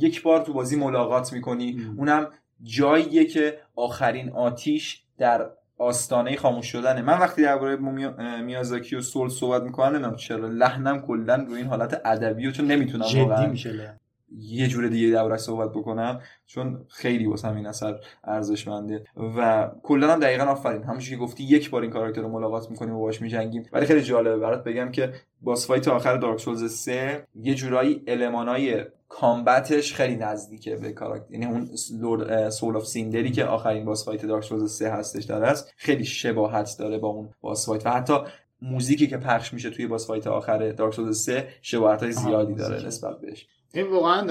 یک 0.00 0.22
بار 0.22 0.40
تو 0.44 0.52
بازی 0.52 0.76
ملاقات 0.76 1.32
می‌کنی. 1.32 1.76
اونم 1.98 2.30
جاییه 2.62 3.24
که 3.24 3.58
آخرین 3.76 4.30
آتیش 4.30 5.02
در 5.18 5.50
آستانه 5.82 6.36
خاموش 6.36 6.66
شدنه. 6.66 7.02
من 7.02 7.18
وقتی 7.18 7.42
درباره 7.42 7.76
میازاکی 8.42 8.96
و 8.96 9.00
سول 9.00 9.28
صحبت 9.28 9.62
می‌کنم 9.62 9.88
نمی‌دونم 9.88 10.16
چرا 10.16 10.48
لحنم 10.48 11.00
کلا 11.00 11.34
رو 11.48 11.54
این 11.54 11.66
حالت 11.66 12.00
ادبی 12.04 12.46
و 12.46 12.50
چون 12.50 12.66
نمی‌تونم 12.66 13.04
واقعا 13.16 13.46
میشه 13.46 13.98
یه 14.38 14.68
جور 14.68 14.88
دیگه 14.88 15.12
دربارش 15.12 15.40
صحبت 15.40 15.70
بکنم 15.70 16.20
چون 16.46 16.84
خیلی 16.88 17.26
واسه 17.26 17.48
همین 17.48 17.66
اثر 17.66 18.00
ارزشمنده. 18.24 19.04
و 19.36 19.70
کلا 19.82 20.12
هم 20.12 20.20
دقیقا 20.20 20.44
آفرین. 20.44 20.82
همونجوری 20.82 21.16
که 21.16 21.22
گفتی 21.22 21.44
یک 21.44 21.70
بار 21.70 21.82
این 21.82 21.90
کاراکتر 21.90 22.22
رو 22.22 22.28
ملاقات 22.28 22.70
می‌کنیم 22.70 22.94
و 22.94 23.00
باش 23.00 23.22
میجنگیم. 23.22 23.68
ولی 23.72 23.86
خیلی 23.86 24.02
جالبه 24.02 24.36
برات 24.36 24.64
بگم 24.64 24.90
که 24.90 25.12
boss 25.40 25.66
fight 25.66 25.88
آخر 25.88 26.16
Dark 26.16 26.40
Souls 26.40 26.72
3 26.72 27.26
یه 27.34 27.54
جورایی 27.54 28.02
المانای 28.06 28.84
combat 29.08 29.72
ش 29.72 29.94
خیلی 29.94 30.16
نزدیکه 30.16 30.76
به 30.76 30.92
کاراکتر. 30.92 31.32
یعنی 31.32 31.46
اون 31.46 31.70
Lord 32.00 32.48
Soul 32.48 32.76
of 32.76 32.86
Cinder 32.86 33.24
ی 33.24 33.30
که 33.30 33.44
آخرین 33.44 33.84
boss 33.84 34.04
fight 34.04 34.26
Dark 34.26 34.44
Souls 34.44 34.72
3 34.72 34.90
هستش 34.90 35.24
در 35.24 35.44
است 35.44 35.72
خیلی 35.76 36.04
شباهت 36.04 36.76
داره 36.78 36.98
با 36.98 37.08
اون 37.08 37.28
boss 37.40 37.66
fight. 37.66 37.86
و 37.86 37.90
حتی 37.90 38.14
موزیکی 38.62 39.06
که 39.06 39.16
پخش 39.16 39.54
میشه 39.54 39.70
توی 39.70 39.86
boss 39.86 40.06
fight 40.06 40.26
آخر 40.26 40.72
Dark 40.72 40.94
Souls 40.94 41.18
3 41.18 41.48
شباهت 41.62 42.02
های 42.02 42.12
زیادی 42.12 42.54
داره 42.54 42.86
نسبت 42.86 43.20
بهش. 43.20 43.46
این 43.74 43.86
واقعا 43.86 44.26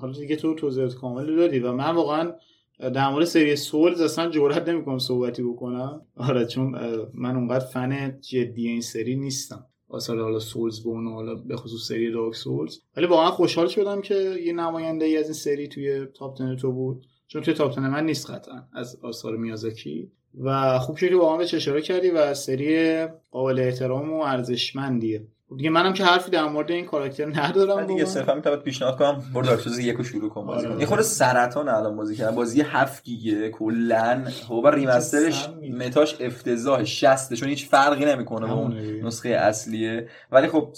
حالا 0.00 0.12
دیگه 0.12 0.36
تو 0.36 0.54
توضیحات 0.54 0.94
کامل 0.94 1.36
دادی 1.36 1.58
و 1.58 1.72
من 1.72 1.90
واقعا 1.94 2.32
در 2.78 3.10
مورد 3.10 3.24
سری 3.24 3.56
Souls 3.56 4.00
اصلا 4.00 4.30
جرئت 4.30 4.68
نمی‌کنم 4.68 4.98
صحبتی 4.98 5.42
بکنم. 5.42 6.02
آره 6.16 6.46
چون 6.46 6.74
من 7.14 7.36
اونقدر 7.36 7.64
فن 7.64 8.20
جدی 8.20 8.68
این 8.68 8.80
سری 8.80 9.16
نیستم. 9.16 9.66
واسه 9.88 10.14
حالا 10.14 10.38
سولز 10.38 10.82
بون 10.82 11.12
حالا 11.12 11.34
به 11.34 11.56
خصوص 11.56 11.88
سری 11.88 12.12
دارک 12.12 12.34
سولز. 12.34 12.78
ولی 12.96 13.06
واقعا 13.06 13.30
خوشحال 13.30 13.66
شدم 13.66 14.00
که 14.00 14.14
یه 14.44 14.52
نماینده 14.52 15.04
ای 15.04 15.16
از 15.16 15.24
این 15.24 15.32
سری 15.32 15.68
توی 15.68 16.06
تاپ 16.06 16.56
تو 16.56 16.72
بود. 16.72 17.06
چون 17.26 17.42
توی 17.42 17.54
تاپ 17.54 17.78
من 17.78 18.06
نیست 18.06 18.30
قطعا 18.30 18.62
از 18.72 18.98
آثار 19.02 19.36
میازاکی. 19.36 20.10
و 20.40 20.78
خوب 20.78 20.96
شدی 20.96 21.14
واقعا 21.14 21.36
به 21.36 21.44
اشاره 21.44 21.82
کردی 21.82 22.10
و 22.10 22.34
سری 22.34 23.06
قابل 23.30 23.58
احترام 23.58 24.12
و 24.12 24.20
ارزشمندیه. 24.20 25.26
دیگه 25.56 25.70
منم 25.70 25.92
که 25.92 26.04
حرفی 26.04 26.30
در 26.30 26.44
مورد 26.44 26.70
این 26.70 26.84
کاراکتر 26.86 27.40
ندارم 27.40 27.86
دیگه 27.86 28.04
صرفا 28.04 28.34
می‌تونم 28.34 28.56
پیشنهاد 28.56 28.98
کنم 28.98 29.24
برو 29.34 29.42
دارک 29.46 29.60
سولز 29.60 29.78
یکو 29.78 30.02
شروع 30.02 30.30
کن 30.30 30.46
بازی. 30.46 30.66
آره. 30.66 30.80
یه 30.80 30.86
خورده 30.86 31.02
سرطان 31.02 31.68
الان 31.68 31.96
بازی 31.96 32.16
کردم 32.16 32.34
بازی 32.34 32.60
7 32.60 33.04
گیگه 33.04 33.50
کلا 33.50 34.24
خب 34.48 34.70
ریمسترش 34.74 35.48
متاش 35.78 36.16
افتضاح 36.20 36.84
60 36.84 37.34
چون 37.34 37.48
هیچ 37.48 37.68
فرقی 37.68 38.04
نمی‌کنه 38.04 38.46
با 38.46 38.54
اون 38.54 39.00
نسخه 39.02 39.28
اصلیه. 39.28 40.08
ولی 40.32 40.48
خب 40.48 40.68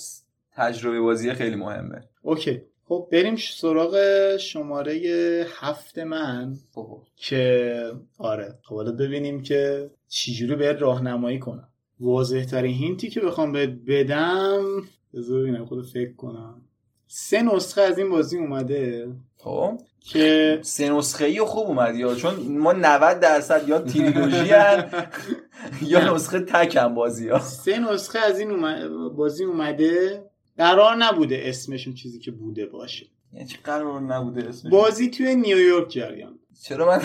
تجربه 0.56 1.00
بازی 1.00 1.32
خیلی 1.32 1.56
مهمه. 1.56 2.04
اوکی. 2.22 2.62
خب 2.88 3.08
بریم 3.12 3.36
سراغ 3.36 3.96
شماره 4.36 5.00
هفت 5.60 5.98
من. 5.98 6.56
که 7.16 7.92
آره 8.18 8.54
خب 8.62 8.74
حالا 8.74 8.92
ببینیم 8.92 9.42
که 9.42 9.90
چجوری 10.08 10.54
باید 10.54 10.80
راهنمایی 10.80 11.38
کنم. 11.38 11.68
واضح 12.00 12.44
ترین 12.44 12.74
هینتی 12.74 13.10
که 13.10 13.20
بخوام 13.20 13.52
بهت 13.52 13.70
بدم 13.86 14.64
بذار 15.14 15.42
ببینم 15.42 15.64
خود 15.64 15.86
فکر 15.86 16.12
کنم. 16.12 16.62
سه 17.06 17.42
نسخه 17.42 17.80
از 17.80 17.98
این 17.98 18.10
بازی 18.10 18.38
اومده. 18.38 19.08
خب. 19.38 19.80
که 20.00 20.58
سه 20.62 20.90
نسخه 20.90 21.24
ای 21.24 21.40
خوب 21.40 21.66
اومد 21.66 21.96
یا 21.96 22.14
چون 22.14 22.58
ما 22.58 22.72
90 22.72 23.20
درصد 23.20 23.68
یا 23.68 23.78
تریلوژی 23.78 24.46
یا 25.92 26.14
نسخه 26.14 26.40
تک 26.40 26.76
هم 26.76 26.94
بازی 26.94 27.28
ها. 27.28 27.38
سه 27.38 27.78
نسخه 27.78 28.18
از 28.18 28.38
این 28.38 28.60
بازی 29.08 29.44
اومده. 29.44 30.24
قرار 30.56 30.96
نبوده 30.96 31.42
اسمشون 31.44 31.94
چیزی 31.94 32.18
که 32.18 32.30
بوده 32.30 32.66
باشه. 32.66 33.06
یعنی 33.32 33.48
قرار 33.64 34.00
نبوده 34.00 34.48
اسمش 34.48 34.72
بازی 34.72 35.10
توی 35.10 35.36
نیویورک 35.36 35.88
جریان. 35.88 36.38
چرا 36.62 36.86
من 36.86 36.98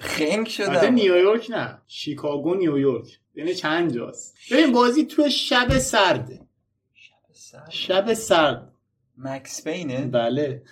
خنگ 0.00 0.46
شدم؟ 0.46 0.94
نیویورک 0.94 1.50
نه. 1.50 1.78
شیکاگو 1.86 2.54
نیویورک. 2.54 3.18
یعنی 3.34 3.54
چند 3.54 3.94
جاست؟ 3.94 4.34
ببین 4.52 4.72
بازی 4.72 5.04
تو 5.06 5.28
شب 5.28 5.78
سرده 5.78 6.40
شب 7.70 8.14
سرد. 8.14 8.72
مکس 9.18 9.64
پینه؟ 9.64 10.00
بله. 10.06 10.62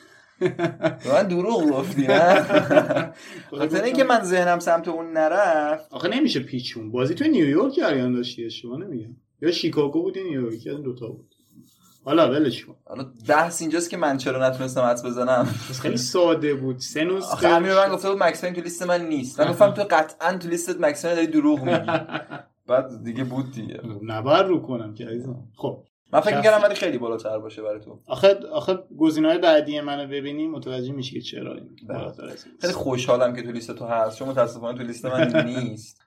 من 1.12 1.22
دروغ 1.28 1.70
گفتی 1.70 2.06
نه؟ 2.06 2.44
خاطر 3.50 3.82
اینکه 3.82 4.04
من 4.04 4.22
ذهنم 4.24 4.58
سمت 4.58 4.88
اون 4.88 5.12
نرفت. 5.12 5.92
آخه 5.92 6.08
نمیشه 6.08 6.40
پیچون. 6.40 6.90
بازی 6.92 7.14
تو 7.14 7.24
نیویورک 7.24 7.72
جریان 7.74 8.12
داشتی 8.12 8.50
شما 8.50 8.76
نمیگم. 8.76 9.16
یا 9.42 9.50
شیکاگو 9.50 10.02
بودی 10.02 10.22
نیویورک 10.22 10.66
یا 10.66 10.74
دوتا 10.74 11.08
بود. 11.08 11.34
حالا 12.04 12.30
ولش 12.30 12.64
کن. 12.64 12.76
حالا 12.84 13.12
بحث 13.28 13.60
اینجاست 13.62 13.90
که 13.90 13.96
من 13.96 14.16
چرا 14.16 14.48
نتونستم 14.48 14.80
حدس 14.80 15.04
بزنم. 15.04 15.44
خیلی 15.82 15.96
ساده 15.96 16.54
بود. 16.54 16.78
سه 16.78 17.04
نسخه 17.04 17.32
آخه 17.32 17.48
امیر 17.48 17.74
من 17.74 17.88
گفته 17.88 18.10
بود 18.10 18.22
مکس 18.22 18.40
تو 18.40 18.46
لیست 18.46 18.82
من 18.82 19.08
نیست. 19.08 19.40
من 19.40 19.50
گفتم 19.50 19.70
تو 19.70 19.82
قطعا 19.90 20.38
تو 20.38 20.48
لیستت 20.48 20.80
مکس 20.80 21.02
داری 21.02 21.26
دروغ 21.26 21.62
میگی. 21.62 21.78
بعد 22.68 23.04
دیگه 23.04 23.24
بود 23.24 23.50
دیگه. 23.52 23.80
نبر 24.02 24.42
رو 24.42 24.60
کنم 24.60 24.94
که 24.94 25.06
عزیزم. 25.06 25.44
خب. 25.56 25.84
من 26.12 26.20
فکر 26.20 26.36
می‌کردم 26.36 26.64
ولی 26.64 26.74
خیلی 26.74 26.98
بالاتر 26.98 27.38
باشه 27.38 27.62
برای 27.62 27.80
تو. 27.80 28.00
آخه 28.06 28.38
آخه 28.52 28.78
گزینه‌های 28.98 29.38
بعدی 29.38 29.80
منو 29.80 30.08
ببینی 30.08 30.48
متوجه 30.48 30.92
میشی 30.92 31.14
که 31.14 31.20
چرا 31.20 31.54
این 31.54 31.68
بله. 31.88 31.98
این. 31.98 32.30
خیلی 32.60 32.72
خوشحالم 32.72 33.36
که 33.36 33.42
تو 33.42 33.52
لیست 33.52 33.72
تو 33.72 33.84
هست. 33.84 34.18
چون 34.18 34.28
متاسفانه 34.28 34.78
تو 34.78 34.84
لیست 34.84 35.06
من 35.06 35.46
نیست. 35.46 36.06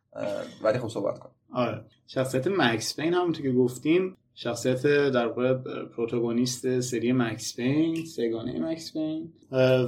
ولی 0.64 0.80
خب 0.80 0.88
صحبت 0.88 1.20
کن. 1.20 1.30
آره. 1.54 1.86
شخصیت 2.08 2.48
مکس 2.48 2.96
پین 2.96 3.14
همونطور 3.14 3.42
که 3.42 3.52
گفتیم 3.52 4.18
شخصیت 4.36 4.88
در 4.88 5.28
واقع 5.28 5.54
پروتاگونیست 5.84 6.80
سری 6.80 7.12
مکس 7.12 7.56
پین 7.56 8.06
سگانه 8.06 8.60
مکس 8.60 8.94
پین. 8.94 9.34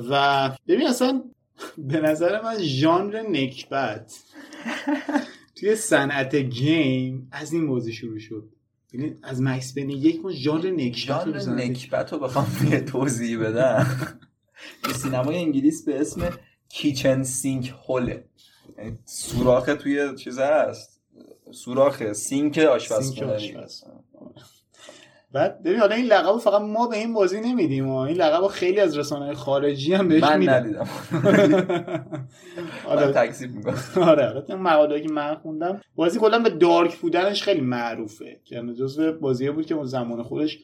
و 0.09 0.51
ببین 0.67 0.87
اصلا 0.87 1.23
به 1.77 1.99
نظر 2.01 2.41
من 2.41 2.57
ژانر 2.59 3.21
نکبت. 3.21 4.19
توی 5.55 5.75
صنعت 5.75 6.35
گیم 6.35 7.27
از 7.31 7.53
این 7.53 7.63
موضوع 7.63 7.91
شروع 7.91 8.19
شد. 8.19 8.49
یعنی 8.93 9.15
از 9.23 9.41
مکس 9.41 9.73
پین 9.73 9.89
یک 9.89 10.19
ما 10.23 10.31
ژانر 10.31 10.71
نکبت 10.71 11.27
رو 11.27 11.39
ژانر 11.39 11.63
نکبت 11.63 12.13
رو 12.13 12.19
بخوام 12.19 12.47
یه 12.71 12.79
توضیح 12.79 13.39
بدم. 13.39 14.17
تو 14.83 14.93
سینمای 14.93 15.37
انگلیس 15.37 15.85
به 15.85 16.01
اسم 16.01 16.29
kitchen 16.69 17.23
sink 17.23 17.73
هوله 17.87 18.25
سوراخ 19.05 19.65
توی 19.65 20.15
چیز 20.15 20.39
هست. 20.39 20.94
سوراخ 21.55 22.11
سینک 22.13 22.57
آشپزخونه 22.57 23.33
آشپز. 23.33 23.83
بعد 25.31 25.63
ببین 25.63 25.79
حالا 25.79 25.95
این 25.95 26.05
لقب 26.05 26.29
رو 26.33 26.37
فقط 26.37 26.61
ما 26.61 26.87
به 26.87 26.97
این 26.97 27.13
بازی 27.13 27.41
نمیدیم 27.41 27.89
و 27.89 27.95
این 27.95 28.17
لقب 28.17 28.41
رو 28.41 28.47
خیلی 28.47 28.79
از 28.79 28.97
رسانه 28.97 29.33
خارجی 29.33 29.93
هم 29.93 30.07
بهش 30.07 30.23
من 30.23 30.39
میدن. 30.39 30.53
ندیدم. 30.53 30.87
آره. 32.89 33.11
تکذیب 33.11 33.51
می‌کنم. 33.51 33.77
آره 33.95 34.27
آره. 34.27 34.45
اون 34.49 34.59
مقاله‌ای 34.61 35.01
که 35.01 35.09
من 35.09 35.35
خوندم 35.35 35.81
بازی 35.95 36.19
کلا 36.19 36.39
به 36.39 36.49
dark 36.49 36.97
بودنش 36.97 37.43
خیلی 37.43 37.61
معروفه. 37.61 38.39
که 38.45 38.55
یعنی 38.55 38.75
جزو 38.75 39.11
بازیه 39.11 39.51
بود 39.51 39.65
که 39.65 39.75
اون 39.75 39.85
زمان 39.85 40.23
خودش 40.23 40.57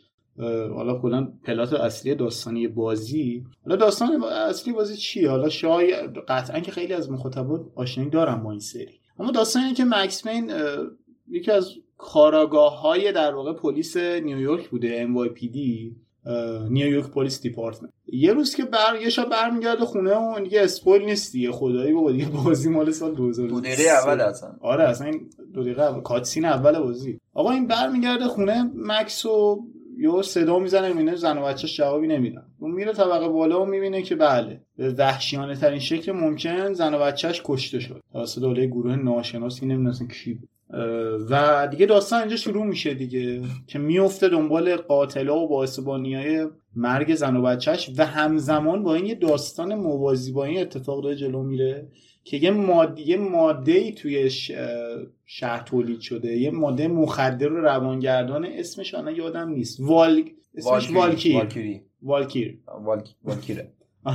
حالا 0.76 1.00
کلا 1.02 1.34
plot 1.44 1.74
اصلی 1.74 2.16
داستانی 2.16 2.68
بازی. 2.68 3.44
حالا 3.66 3.76
داستان 3.76 4.24
اصلی 4.24 4.74
بازی 4.74 4.98
چیه؟ 4.98 5.30
حالا 5.30 5.50
شاید 5.50 6.18
قطعا 6.28 6.60
که 6.60 6.72
خیلی 6.72 6.94
از 6.94 7.12
مخاطبان 7.12 7.72
آشنایی 7.76 8.10
دارن 8.10 8.44
با 8.44 8.52
این 8.52 8.60
سری. 8.60 9.01
اما 9.20 9.32
داستان 9.32 9.64
اینه 9.64 9.76
که 9.76 9.86
مکس 9.86 10.28
پین 10.28 10.52
یکی 11.30 11.52
از 11.52 11.70
کارآگاه 11.98 12.82
های 12.82 13.12
در 13.12 13.36
واقع 13.36 13.54
پلیس 13.54 13.98
نیویورک 13.98 14.70
بوده 14.70 15.08
NYPD 15.08 15.58
New 16.70 16.88
York 16.88 17.12
Police 17.12 17.42
Department. 17.42 17.92
یه 18.08 18.34
روز 18.34 18.56
که 18.56 18.66
بر 18.66 18.96
یه 19.02 19.10
شب 19.10 19.30
برمیگرده 19.30 19.86
خونه 19.86 20.16
و 20.16 20.40
دیگه 20.44 20.62
spoil 20.62 21.02
نیست 21.02 21.32
دیگه 21.32 21.52
خدایی 21.52 21.94
بابا 21.94 22.12
دیگه 22.12 22.26
بازی 22.30 22.70
مال 22.70 22.92
سال 22.92 23.16
2000 23.16 23.50
دو 23.50 23.60
دقیقه 23.60 23.84
اول 23.84 24.22
اصلا. 24.22 24.56
آره 24.62 24.84
اصلا 24.84 25.08
این 25.08 25.30
دو 25.54 25.64
دقیقه 25.64 25.82
اول 25.82 26.02
cutscene 26.02 26.46
اول 26.46 26.80
بازی. 26.80 27.20
آقا 27.34 27.52
این 27.52 27.68
برمیگرده 27.68 28.28
خونه 28.28 28.72
مکس 28.76 29.26
و 29.26 29.66
یه 30.00 30.22
صدا 30.22 30.60
می‌زنه 30.60 30.88
می‌بینه 30.88 31.16
زن 31.16 31.38
و 31.38 31.42
بچهش 31.42 31.78
جوابی 31.78 32.08
نمیدن. 32.08 32.46
اون 32.60 32.72
میره 32.72 32.94
طبقه 32.94 33.28
بالا 33.28 33.62
و 33.62 33.66
می‌بینه 33.66 34.02
که 34.02 34.16
بله 34.16 34.62
به 34.78 34.90
وحشیانه 34.90 35.56
ترین 35.56 35.80
شکل 35.80 36.12
ممکن 36.12 36.74
زن 36.74 36.94
و 36.94 37.00
بچهش 37.00 37.42
کشته 37.46 37.80
شد. 37.80 38.02
توسط 38.14 38.42
دوله 38.42 38.68
گروه 38.68 38.96
ناشناسی 38.96 39.66
نمی‌دونستن 39.66 40.08
کی 40.08 40.34
بود. 40.34 40.50
و 41.30 41.68
دیگه 41.72 41.86
داستان 41.86 42.20
اینجا 42.20 42.36
شروع 42.36 42.66
میشه 42.66 42.94
دیگه 42.94 43.42
که 43.68 43.80
میفته 43.80 44.30
دنبال 44.30 44.76
قاتلا 44.76 45.40
و 45.40 45.48
باعثبانی 45.48 46.16
های 46.16 46.48
مرگ 46.76 47.16
زن 47.16 47.36
و 47.36 47.42
بچهش 47.42 47.92
و 47.98 48.06
همزمان 48.06 48.84
با 48.84 48.96
این 48.96 49.06
یه 49.06 49.16
داستان 49.16 49.76
موازی 49.76 50.32
با 50.32 50.46
این 50.46 50.62
اتفاق 50.62 51.04
داره 51.04 51.16
جلو 51.16 51.44
میره. 51.44 51.88
که 52.24 52.38
یه 52.38 52.52
ماده 52.52 53.02
یه 53.02 53.18
ماده 53.18 53.72
ای 53.72 53.92
توی 53.92 54.30
شهر 55.26 55.64
تولید 55.64 56.00
شده. 56.00 56.38
یه 56.38 56.52
ماده 56.52 56.88
مخدر 56.88 57.54
و 57.54 57.62
روانگردان 57.62 58.46
اسمش 58.46 58.94
الان 58.94 59.16
یادم 59.16 59.50
نیست. 59.50 59.78
وال 59.80 60.30
اسمش 60.56 60.92
والکیر. 60.92 61.36
والکیری. 61.36 61.82
والکیر. 62.02 62.60
والک- 62.68 63.16
والکیره. 63.24 63.72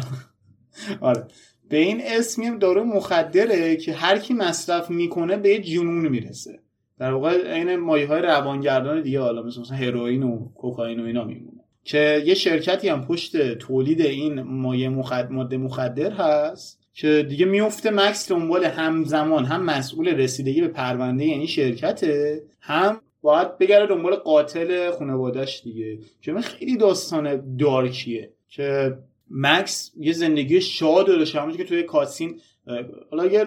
آره. 1.01 1.25
به 1.69 1.77
این 1.77 2.01
اسم 2.05 2.43
یه 2.43 2.57
دارو 2.57 2.85
مخدره 2.85 3.77
که 3.77 3.93
هر 3.93 4.19
کی 4.19 4.35
مصرف 4.35 4.91
می‌کنه 4.91 5.37
به 5.37 5.49
یه 5.49 5.59
جنون 5.63 6.09
می‌رسه. 6.09 6.61
در 6.99 7.13
واقع 7.13 7.53
عین 7.55 7.77
مایه 7.77 8.07
های 8.07 8.23
روانگردان 8.23 9.03
دیگه 9.03 9.21
حالا 9.21 9.43
مثل 9.43 9.61
مثلا 9.61 9.77
هروئین 9.77 10.23
و 10.23 10.49
کوکائین 10.55 11.01
و 11.01 11.05
اینا 11.05 11.25
میمونه. 11.25 11.61
که 11.85 12.23
یه 12.27 12.35
شرکتی 12.35 12.89
هم 12.89 13.05
پشت 13.07 13.55
تولید 13.55 14.01
این 14.01 14.43
مایه 14.43 14.89
مخد... 14.89 15.31
ماده 15.31 15.57
مخدر 15.57 16.13
هست. 16.13 16.86
که 16.97 17.27
دیگه 17.29 17.47
میفته 17.47 17.91
مکس 17.91 18.33
دنبال 18.33 18.65
همزمان 18.65 19.45
هم 19.45 19.63
مسئول 19.63 20.09
رسیدگی 20.09 20.61
به 20.61 20.69
پرونده 20.69 21.25
یعنی 21.25 21.47
شرکته 21.47 22.43
هم 22.61 23.01
باید 23.23 23.59
بگره 23.59 23.87
دنبال 23.87 24.15
قاتل 24.15 24.91
خانوادهش 24.91 25.61
دیگه. 25.65 25.99
که 26.23 26.33
من 26.33 26.41
خیلی 26.41 26.77
داستان 26.77 27.57
دارکیه. 27.57 28.31
که 28.49 28.99
مکس 29.31 29.93
یه 29.97 30.13
زندگی 30.13 30.61
شاد 30.61 31.07
داشته 31.07 31.41
همونجور 31.41 31.63
که 31.63 31.69
توی 31.69 31.83
cutscene 31.83 32.41
اه، 32.67 32.79
حالا 33.11 33.27
یه 33.27 33.47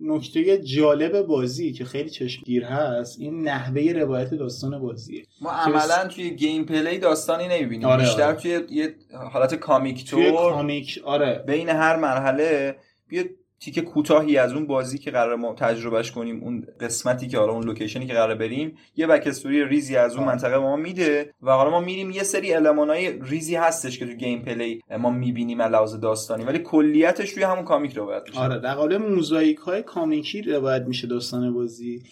نکته 0.00 0.58
جالب 0.58 1.22
بازی 1.22 1.72
که 1.72 1.84
خیلی 1.84 2.10
چشمگیر 2.10 2.64
هست 2.64 3.20
این 3.20 3.48
نحوه 3.48 3.92
روایت 3.92 4.34
داستان 4.34 4.78
بازیه. 4.78 5.24
ما 5.40 5.50
عملا 5.50 6.08
توی 6.08 6.30
gameplay 6.30 6.98
داستانی 6.98 7.48
نمی‌بینیم. 7.48 7.88
آره، 7.88 8.02
بیشتر 8.02 8.22
آره. 8.22 8.36
توی 8.36 8.60
یه 8.70 8.94
حالت 9.32 9.54
comic 9.54 10.10
توی 10.10 10.30
تور 10.30 10.52
comic 10.52 11.00
آره. 11.04 11.44
بین 11.46 11.68
هر 11.68 11.96
مرحله 11.96 12.76
یه 13.10 13.30
تیکه 13.60 13.80
کوتاهی 13.82 14.36
از 14.36 14.52
اون 14.52 14.66
بازی 14.66 14.98
که 14.98 15.10
قرار 15.10 15.36
ما 15.36 15.54
تجربهش 15.54 16.10
کنیم 16.10 16.42
اون 16.42 16.66
قسمتی 16.80 17.28
که 17.28 17.38
حالا 17.38 17.52
اون 17.52 17.64
location 17.64 18.01
ی 18.01 18.06
که 18.06 18.12
قرار 18.12 18.34
بریم 18.34 18.76
یه 18.96 19.06
backstory 19.06 19.64
ریزی 19.64 19.96
از 19.96 20.16
اون. 20.16 20.26
منطقه 20.26 20.58
ما 20.58 20.76
میده 20.76 21.34
و 21.42 21.50
حالا 21.50 21.70
ما 21.70 21.80
میریم 21.80 22.10
یه 22.10 22.22
سری 22.22 22.54
المانای 22.54 23.18
ریزی 23.22 23.56
هستش 23.56 23.98
که 23.98 24.06
تو 24.06 24.12
gameplay 24.12 24.82
ما 24.98 25.10
می‌بینیم 25.10 25.62
لحاظ 25.62 25.94
داستانی 25.94 26.44
ولی 26.44 26.58
کلیتش 26.58 27.32
توی 27.32 27.42
همون 27.42 27.64
comic 27.64 27.96
روایت 27.96 28.22
میشه 28.28 28.40
آره 28.40 28.58
در 28.58 28.74
قالب 28.74 29.02
موزاییک 29.02 29.58
های 29.58 29.82
کامیکی 29.82 30.42
روایت 30.42 30.82
میشه 30.82 31.06
داستان 31.06 31.54
بازی 31.54 32.02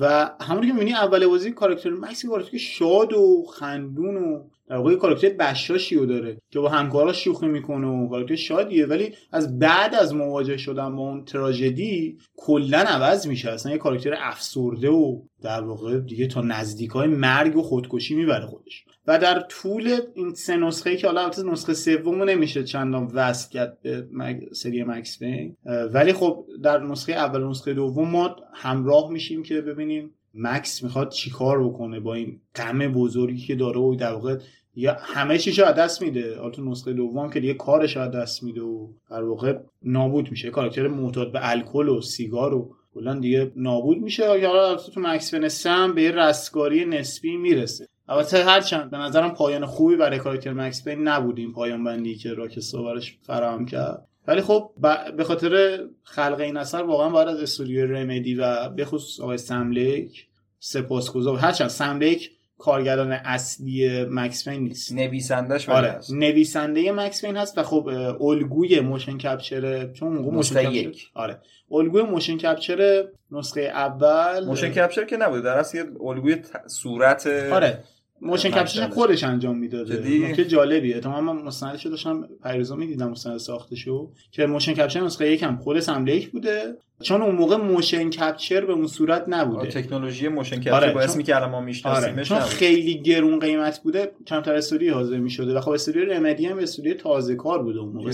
و 0.00 0.30
همونی 0.40 0.66
که 0.66 0.72
می‌بینی 0.72 0.92
اول 0.92 1.26
بازی 1.26 1.50
کاراکتر 1.50 1.90
مکس 1.90 2.26
کاراکتر 2.26 2.58
شاد 2.58 3.12
و 3.12 3.44
خندون 3.58 4.16
و 4.16 4.44
در 4.68 4.76
واقع 4.76 4.94
کاراکتر 4.94 5.28
بشاشی 5.28 5.96
رو 5.96 6.06
داره 6.06 6.40
که 6.50 6.60
با 6.60 6.68
همکاراش 6.68 7.24
شوخی 7.24 7.46
می‌کنه 7.46 7.86
و 7.86 8.08
کاراکتر 8.08 8.36
شادیه. 8.36 8.86
ولی 8.86 9.14
از 9.32 9.58
بعد 9.58 9.94
از 9.94 10.14
مواجه 10.14 10.56
شدن 10.56 10.96
با 10.96 11.02
اون 11.02 11.24
تراژدی 11.24 12.18
کلا 12.36 12.78
عوض 12.78 13.26
میشه. 13.26 13.50
اصلا 13.50 13.72
یه 13.72 13.78
کاراکتر 13.78 14.14
افسرده 14.18 14.90
و 14.90 15.20
در 15.42 15.60
واقع 15.60 15.98
دیگه 15.98 16.26
تا 16.26 16.40
نزدیک 16.40 16.90
های 16.90 17.08
مرگ 17.08 17.56
و 17.56 17.62
خودکشی 17.62 18.14
می‌بره 18.14 18.46
خودش. 18.46 18.84
و 19.06 19.18
در 19.18 19.40
طول 19.40 19.98
این 20.14 20.34
سه 20.34 20.56
نسخه 20.56 20.96
که 20.96 21.06
حالا 21.06 21.20
البته 21.20 21.42
نسخه 21.42 21.74
سوم 21.74 22.22
نمیشه 22.22 22.64
چندان 22.64 23.10
وصل 23.14 23.50
کرد 23.50 23.78
به. 23.82 24.06
سری 24.52 24.84
مکس 24.84 25.18
اه، 25.66 25.84
ولی 25.84 26.12
خب 26.12 26.46
در 26.62 26.82
نسخه 26.82 27.12
اول 27.12 27.42
و 27.42 27.50
نسخه 27.50 27.74
دوم 27.74 28.10
ما 28.10 28.36
همراه 28.54 29.10
میشیم 29.10 29.42
که 29.42 29.60
ببینیم 29.60 30.10
مکس 30.34 30.82
می‌خواد 30.82 31.10
چیکار 31.10 31.64
بکنه 31.64 32.00
با 32.00 32.14
این 32.14 32.40
غم 32.54 32.92
بزرگی 32.92 33.46
که 33.46 33.54
داره 33.54 33.80
و 33.80 33.94
در 33.94 34.12
واقع 34.12 34.38
یا 34.76 34.96
همه 35.00 35.38
چیشو 35.38 35.64
از 35.64 35.74
دست 35.74 36.02
میده. 36.02 36.38
حالا 36.38 36.50
تو 36.50 36.64
نسخه 36.64 36.92
دوم 36.92 37.30
که 37.30 37.40
دیگه 37.40 37.54
کارش 37.54 37.96
از 37.96 38.10
دست 38.10 38.42
میده 38.42 38.60
و 38.60 38.88
در 39.10 39.22
واقع 39.22 39.58
نابود 39.82 40.30
میشه. 40.30 40.50
کاراکتر 40.50 40.88
معتاد 40.88 41.32
به 41.32 41.50
الکل 41.50 41.88
و 41.88 42.00
سیگار 42.00 42.54
و 42.54 42.74
کلا 42.94 43.18
دیگه 43.18 43.52
نابود 43.56 43.98
میشه. 43.98 44.40
یا 44.40 44.76
تو 44.76 45.00
مکس 45.00 45.34
پین 45.34 45.48
سم 45.48 45.94
به 45.94 46.02
یه 46.02 46.10
رستگاری 46.10 46.84
نسبی 46.84 47.36
می‌رسه. 47.36 47.86
البته 48.08 48.44
هرچند 48.44 48.90
به 48.90 48.96
نظرم 48.96 49.30
پایان 49.34 49.66
خوبی 49.66 49.96
برای 49.96 50.18
کاراکتر 50.18 50.52
مکس 50.52 50.84
پین 50.84 51.08
نبود 51.08 51.38
این 51.38 51.52
پایان 51.52 51.84
بندی 51.84 52.14
که 52.16 52.34
راکستا 52.34 52.82
براش 52.82 53.18
فراهم 53.22 53.66
کرد. 53.66 54.06
ولی 54.28 54.40
خب 54.40 54.70
ب- 54.82 55.10
به 55.16 55.24
خاطر 55.24 55.78
خلق 56.02 56.40
این 56.40 56.56
اثر 56.56 56.82
واقعا 56.82 57.08
باید 57.08 57.28
از 57.28 57.40
استودیو 57.40 57.86
رمدی 57.86 58.34
و 58.34 58.68
به 58.68 58.84
خصوص 58.84 59.20
آقای 59.20 59.38
سملیک 59.38 60.26
سپاسگزار. 60.58 61.38
هرچند 61.38 61.68
سم 61.68 61.89
لیک 61.89 62.30
کارگردان 62.58 63.12
اصلی 63.12 64.04
مکس 64.10 64.48
پین 64.48 64.62
نیست. 64.62 64.92
نویسندش 64.92 65.68
آره 65.68 65.88
هست. 65.90 66.12
نویسنده 66.12 66.92
مکس 66.92 67.24
پین 67.24 67.36
هست 67.36 67.58
و 67.58 67.62
خب 67.62 67.86
الگوی 68.20 68.80
motion 68.80 69.18
capture 69.18 69.92
چون 69.92 70.12
موقع 70.12 70.30
motion 70.30 70.54
capture 70.62 70.72
یک. 70.72 71.06
آره 71.14 71.38
الگوی 71.70 72.02
motion 72.02 72.36
capture 72.38 73.04
نسخه 73.30 73.60
اول. 73.60 74.44
motion 74.46 74.68
capture 74.68 75.04
که 75.04 75.16
نبوده 75.16 75.40
در 75.42 75.58
اصل 75.58 75.78
یه 75.78 75.84
الگوی 76.06 76.34
ت- 76.36 76.68
صورت 76.68 77.26
آره. 77.26 77.84
motion 78.24 78.50
capture. 78.50 78.88
خودش 78.88 79.24
انجام 79.24 79.58
می‌داده؟ 79.58 80.28
نکته 80.28 80.44
جالبیه 80.44 81.00
تا 81.00 81.20
من 81.20 81.42
مستندشو 81.42 81.88
داشتم 81.88 82.28
پیروزا 82.42 82.76
می‌دیدم 82.76 83.10
مستند 83.10 83.38
ساختشو 83.38 84.10
که 84.30 84.46
motion 84.46 84.72
capture 84.74 85.00
نسخه 85.00 85.32
یکم 85.32 85.56
خود 85.56 85.80
سم 85.80 85.97
لیک 85.97 86.30
بوده 86.30 86.76
چون 87.04 87.22
اون 87.22 87.34
موقع 87.34 87.56
motion 87.56 88.10
capture 88.10 88.64
به 88.64 88.72
اون 88.72 88.86
صورت 88.86 89.22
آره، 89.22 89.30
نبوده 89.38 89.68
تکنولوژی 89.68 90.28
motion 90.28 90.56
capture 90.56 90.70
آره، 90.74 90.92
با 90.92 91.06
چون- 91.06 91.22
که 91.22 91.36
الان 91.36 91.50
ما 91.50 91.56
آره 91.56 91.66
میشناسیمش 91.66 92.28
چون 92.28 92.38
نبود. 92.38 92.50
خیلی 92.50 92.98
گرون 93.02 93.38
قیمت 93.38 93.80
بوده 93.82 94.10
کمتر 94.26 94.54
استودیو 94.54 94.94
حاضر 94.94 95.18
می‌شده 95.18 95.54
و 95.54 95.60
خب 95.60 95.70
استودیو 95.70 96.04
رمدی 96.12 96.46
هم 96.46 96.58
استودیو 96.58 96.94
تازه 96.94 97.34
کار 97.34 97.62
بوده 97.62 97.78
اون 97.80 97.92
موقع. 97.92 98.06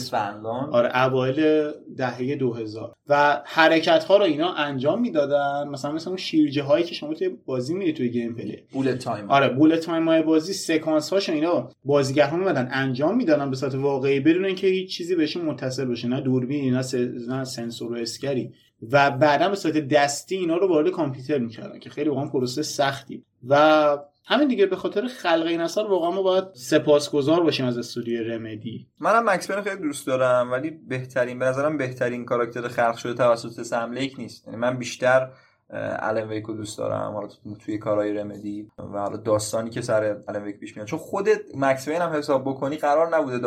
آره 0.72 0.96
اوایل 1.06 1.70
دهه 1.96 2.34
2000 2.36 2.92
و 3.08 3.42
حرکت 3.46 4.04
ها 4.04 4.16
رو 4.16 4.22
اینا 4.24 4.52
انجام 4.54 5.00
می‌دادن 5.00 5.68
مثلا 5.68 5.92
مثلا 5.92 6.10
اون 6.10 6.16
شیرجه 6.18 6.62
هایی 6.62 6.84
که 6.84 6.94
شما 6.94 7.14
توی 7.14 7.28
بازی 7.46 7.74
میری 7.74 7.92
توی 7.92 8.08
gameplay. 8.08 8.58
bullet 8.72 8.98
time 8.98 9.30
آره 9.30 9.48
bullet 9.48 9.80
time 9.80 10.08
های 10.08 10.22
بازی 10.22 10.52
سکانس 10.52 11.10
هاشو 11.12 11.32
اینا 11.32 11.68
بازیگرها 11.84 12.36
میمدن 12.36 12.68
انجام 12.72 13.16
می‌دادن 13.16 13.50
به 13.50 13.56
صورت 13.56 13.74
واقعی 13.74 14.20
بدون 14.20 14.44
اینکه 14.44 14.66
هیچ 14.66 14.96
چیزی 14.96 15.14
بهشون 15.14 15.44
متصل 15.44 15.84
بشه. 15.84 16.08
نه 16.08 16.20
دوربین 16.20 16.74
نه, 16.74 16.82
س... 16.82 16.94
نه 17.28 17.44
سنسور 17.44 17.92
و 17.92 17.96
اسکری. 17.96 18.50
و 18.92 19.10
بعدا 19.10 19.48
به 19.48 19.56
صورت 19.56 19.76
دستی 19.76 20.36
اینا 20.36 20.56
رو 20.56 20.68
وارد 20.68 20.90
کامپیوتر 20.90 21.38
می‌کردن 21.38 21.78
که 21.78 21.90
خیلی 21.90 22.08
واقعا 22.08 22.26
پروسه 22.26 22.62
سختی 22.62 23.24
و 23.48 23.98
همین 24.24 24.48
دیگه 24.48 24.66
به 24.66 24.76
خاطر 24.76 25.06
خلق 25.06 25.46
این 25.46 25.60
اثر 25.60 25.84
واقعا 25.84 26.10
ما 26.10 26.22
باید 26.22 26.44
سپاسگزار 26.54 27.42
باشیم 27.42 27.66
از 27.66 27.78
استودیو 27.78 28.22
رمدی. 28.22 28.86
منم 29.00 29.30
مکس 29.30 29.50
خیلی 29.50 29.82
دوست 29.82 30.06
دارم 30.06 30.52
ولی 30.52 30.70
بهترین 30.70 31.38
به 31.38 31.44
نظرم 31.44 31.78
بهترین 31.78 32.24
کاراکتر 32.24 32.68
خلق 32.68 32.96
شده 32.96 33.14
توسط 33.14 33.62
سم 33.62 33.92
لیک 33.92 34.14
نیست. 34.18 34.46
یعنی 34.46 34.58
من 34.58 34.78
بیشتر 34.78 35.30
الن 35.72 36.28
ویک 36.28 36.44
رو 36.44 36.54
دوست 36.54 36.78
دارم 36.78 37.12
حالا 37.12 37.28
توی 37.64 37.78
کارهای 37.78 38.14
رمدی 38.14 38.68
و 38.78 38.98
حالا 38.98 39.16
داستانی 39.16 39.70
که 39.70 39.80
سر 39.80 40.16
الن 40.28 40.42
ویک 40.42 40.58
پیش 40.58 40.76
میاد. 40.76 40.88
چون 40.88 40.98
خود 40.98 41.28
مکس 41.54 41.88
هم 41.88 42.12
حساب 42.12 42.42
بکنی 42.44 42.76
قرار 42.76 43.16
نبوده 43.16 43.38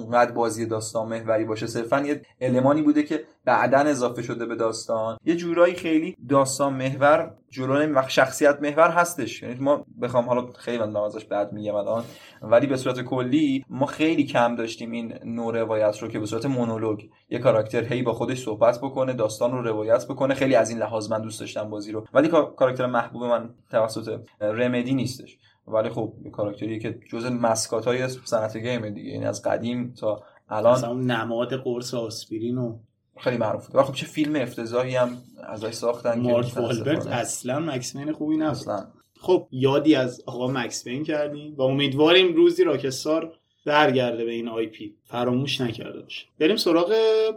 اونقدر 0.00 0.32
بازی 0.32 0.66
داستان 0.66 1.08
محوری 1.08 1.44
باشه 1.44 1.66
صرفا 1.66 2.00
یه 2.00 2.22
المانی 2.40 2.82
بوده 2.82 3.02
که 3.02 3.24
بعدا 3.44 3.78
اضافه 3.78 4.22
شده 4.22 4.46
به 4.46 4.56
داستان. 4.56 5.18
یه 5.24 5.36
جورایی 5.36 5.74
خیلی 5.74 6.16
داستان 6.28 6.72
محور 6.72 7.34
جلو 7.50 7.82
نمی 7.82 8.00
شخصیت 8.08 8.58
محور 8.62 8.90
هستش. 8.90 9.42
یعنی 9.42 9.54
ما 9.54 9.86
بخوام 10.02 10.24
حالا 10.24 10.46
خیلی 10.52 10.78
من 10.78 10.96
ازش 10.96 11.24
بعد 11.24 11.52
میگم 11.52 11.74
الان 11.74 12.04
ولی 12.42 12.66
به 12.66 12.76
صورت 12.76 13.00
کلی 13.00 13.64
ما 13.68 13.86
خیلی 13.86 14.24
کم 14.24 14.56
داشتیم 14.56 14.90
این 14.90 15.14
نوع 15.24 15.60
روایت 15.60 15.98
رو 15.98 16.08
که 16.08 16.18
به 16.18 16.26
صورت 16.26 16.46
مونولوگ 16.46 17.04
یه 17.30 17.38
کاراکتر 17.38 17.84
هی 17.84 18.02
با 18.02 18.12
خودش 18.12 18.44
صحبت 18.44 18.78
بکنه 18.78 19.12
داستان 19.12 19.52
رو 19.52 19.62
روایت 19.62 20.06
بکنه. 20.06 20.34
خیلی 20.34 20.54
از 20.54 20.70
این 20.70 20.78
لحاظ 20.78 21.10
من 21.10 21.22
دوست 21.22 21.40
داشتم 21.40 21.70
بازی 21.70 21.92
رو. 21.92 22.06
ولی 22.14 22.28
کاراکتر 22.28 22.86
محبوب 22.86 23.24
من 23.24 23.50
توسط 23.70 24.20
رمدی 24.40 24.94
نیستش. 24.94 25.38
ولی 25.68 25.88
خب 25.88 26.12
یه 26.24 26.30
کاراکتریه 26.30 26.78
که 26.78 26.98
جزء 27.10 27.30
mascot 27.30 27.84
های 27.84 28.08
صنعت 28.08 28.56
game 28.56 28.90
دیگه. 28.90 29.10
یعنی 29.10 29.24
از 29.24 29.42
قدیم 29.42 29.94
تا 30.00 30.22
الان 30.48 30.72
مثلا 30.72 30.94
نماد 30.94 31.54
قرص 31.54 31.94
آسپرین 31.94 32.58
و 32.58 32.78
خیلی 33.18 33.36
معروفه 33.36 33.78
و 33.78 33.82
خب 33.82 33.94
چه 33.94 34.06
فیلم 34.06 34.36
افتضاحی 34.36 34.96
هم 34.96 35.16
ازش 35.44 35.70
ساختن 35.70 36.20
مارک 36.20 36.56
والبرگ 36.56 37.06
اصلا 37.06 37.60
مکسمن 37.60 38.12
خوبی 38.12 38.36
نبود. 38.36 38.50
اصلا. 38.50 38.86
خب 39.20 39.48
یادی 39.50 39.94
از 39.94 40.22
آقا 40.26 40.48
مکس 40.48 40.84
پین 40.84 41.04
کردیم 41.04 41.54
و 41.56 41.62
امیدواریم 41.62 42.34
روزی 42.34 42.64
راکستار 42.64 43.32
برگرده 43.66 44.24
به 44.24 44.30
این 44.30 44.48
IP. 44.48 44.96
فراموش 45.04 45.60
نکرده 45.60 46.00
باشه 46.00 46.26
بریم 46.38 46.56
سراغ 46.56 46.94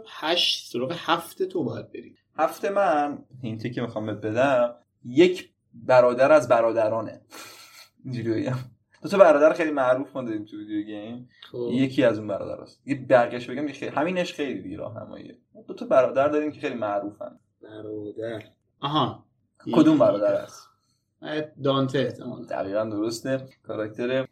هشت 0.08 0.72
سراغ 0.72 0.92
هفت 0.96 1.42
تو 1.42 1.64
باید 1.64 1.92
بریم. 1.92 2.16
هفته 2.36 2.70
من 2.70 3.18
hint 3.42 3.64
ی 3.64 3.70
که 3.70 3.82
می‌خوام 3.82 4.06
بدم 4.06 4.74
یک 5.04 5.50
برادر 5.74 6.32
از 6.32 6.48
برادرانه. 6.48 7.20
اینجوری 8.06 8.42
بگم 8.42 8.56
دو 9.02 9.08
تا 9.08 9.18
برادر 9.18 9.52
خیلی 9.52 9.70
معروف 9.70 10.16
ما 10.16 10.22
داریم 10.22 10.44
تو 10.44 10.56
ویدیو 10.56 10.82
گیم. 10.82 11.28
خب. 11.52 11.68
یکی 11.72 12.04
از 12.04 12.18
اون 12.18 12.28
برادر 12.28 12.60
است 12.60 12.82
یه 12.86 12.94
برگش 12.94 13.50
بگم 13.50 13.68
خیلی 13.68 13.90
همینش 13.90 14.32
خیلی 14.32 14.62
دیگه 14.62 14.76
راهنماییه 14.76 15.36
دو 15.68 15.74
تا 15.74 15.86
برادر 15.86 16.28
داریم 16.28 16.52
که 16.52 16.60
خیلی 16.60 16.74
معروفن. 16.74 17.38
برادر. 17.62 18.42
آها. 18.80 19.24
کدوم 19.72 19.98
برادر 19.98 20.34
است؟ 20.34 20.68
دانته 21.62 21.98
احتمال 21.98 22.46
دقیقا 22.46 22.84
درسته. 22.84 23.48
کاراکتر 23.62 24.26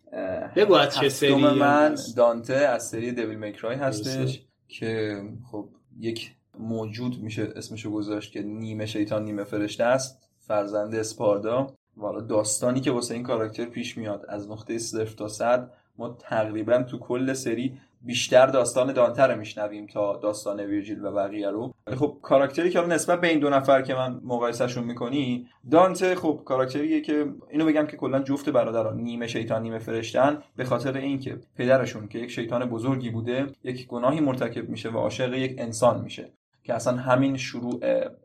بگو 0.57 0.75
از 0.75 0.95
چه 0.95 1.09
سری 1.09 1.35
من. 1.35 1.97
دانته 2.17 2.55
از 2.55 2.89
سری 2.89 3.13
دیویل 3.13 3.39
میکرای 3.39 3.77
هستش 3.77 4.15
درسته. 4.15 4.41
که 4.69 5.23
خب 5.51 5.69
یک 5.99 6.35
موجود 6.59 7.19
میشه 7.19 7.53
اسمشو 7.57 7.91
گذاشت 7.91 8.33
که 8.33 8.43
نیمه 8.43 8.87
شیطان 8.87 9.25
نیمه 9.25 9.45
فرشته 9.45 9.85
است. 9.85 10.31
فرزند 10.39 10.95
اسپاردا. 10.95 11.75
و 11.99 12.01
حالا 12.01 12.21
داستانی 12.21 12.81
که 12.81 12.91
واسه 12.91 13.15
این 13.15 13.23
کاراکتر 13.23 13.65
پیش 13.65 13.99
میاد. 13.99 14.27
از 14.29 14.51
نقطه 14.51 14.79
صفر 14.79 15.15
تا 15.17 15.29
صد 15.29 15.71
ما 15.99 16.09
تقریبا 16.09 16.83
تو 16.83 16.99
کل 16.99 17.33
سری 17.33 17.79
بیشتر 18.03 18.47
داستان 18.47 18.93
دانته 18.93 19.23
رو 19.23 19.39
میشنویم 19.39 19.87
تا 19.87 20.17
داستان 20.17 20.61
ویرجیل 20.61 21.05
و 21.05 21.13
بقیه 21.13 21.51
رو. 21.51 21.75
ولی 21.87 21.97
خب 21.97 22.19
کاراکتری 22.23 22.71
که 22.71 22.81
نسبت 22.81 23.21
به 23.21 23.29
این 23.29 23.39
دو 23.39 23.51
نفر 23.51 23.83
که 23.83 23.95
من 23.95 24.21
مقایسهشون 24.25 24.85
می‌کنی 24.85 25.49
دانته 25.71 26.15
خب 26.15 26.41
کاراکتریه 26.45 27.01
که 27.01 27.27
اینو 27.51 27.67
بگم 27.67 27.87
که 27.87 27.97
کلا 27.97 28.23
جفت 28.23 28.49
برادران 28.49 29.01
نیمه 29.01 29.27
شیطان 29.27 29.63
نیمه 29.63 29.79
فرشتن 29.79 30.43
به 30.57 30.65
خاطر 30.65 30.97
اینکه 30.97 31.39
پدرشون 31.57 32.09
که 32.09 32.19
یک 32.19 32.31
شیطان 32.31 32.65
بزرگی 32.65 33.11
بوده 33.11 33.47
یک 33.65 33.87
گناهی 33.87 34.21
مرتکب 34.21 34.69
میشه 34.69 34.91
و 34.91 34.97
عاشق 34.97 35.35
یک 35.35 35.55
انسان 35.59 36.01
میشه. 36.01 36.31
که 36.65 36.75
اصلا 36.75 36.97
همین 36.97 37.37
شروع 37.37 37.81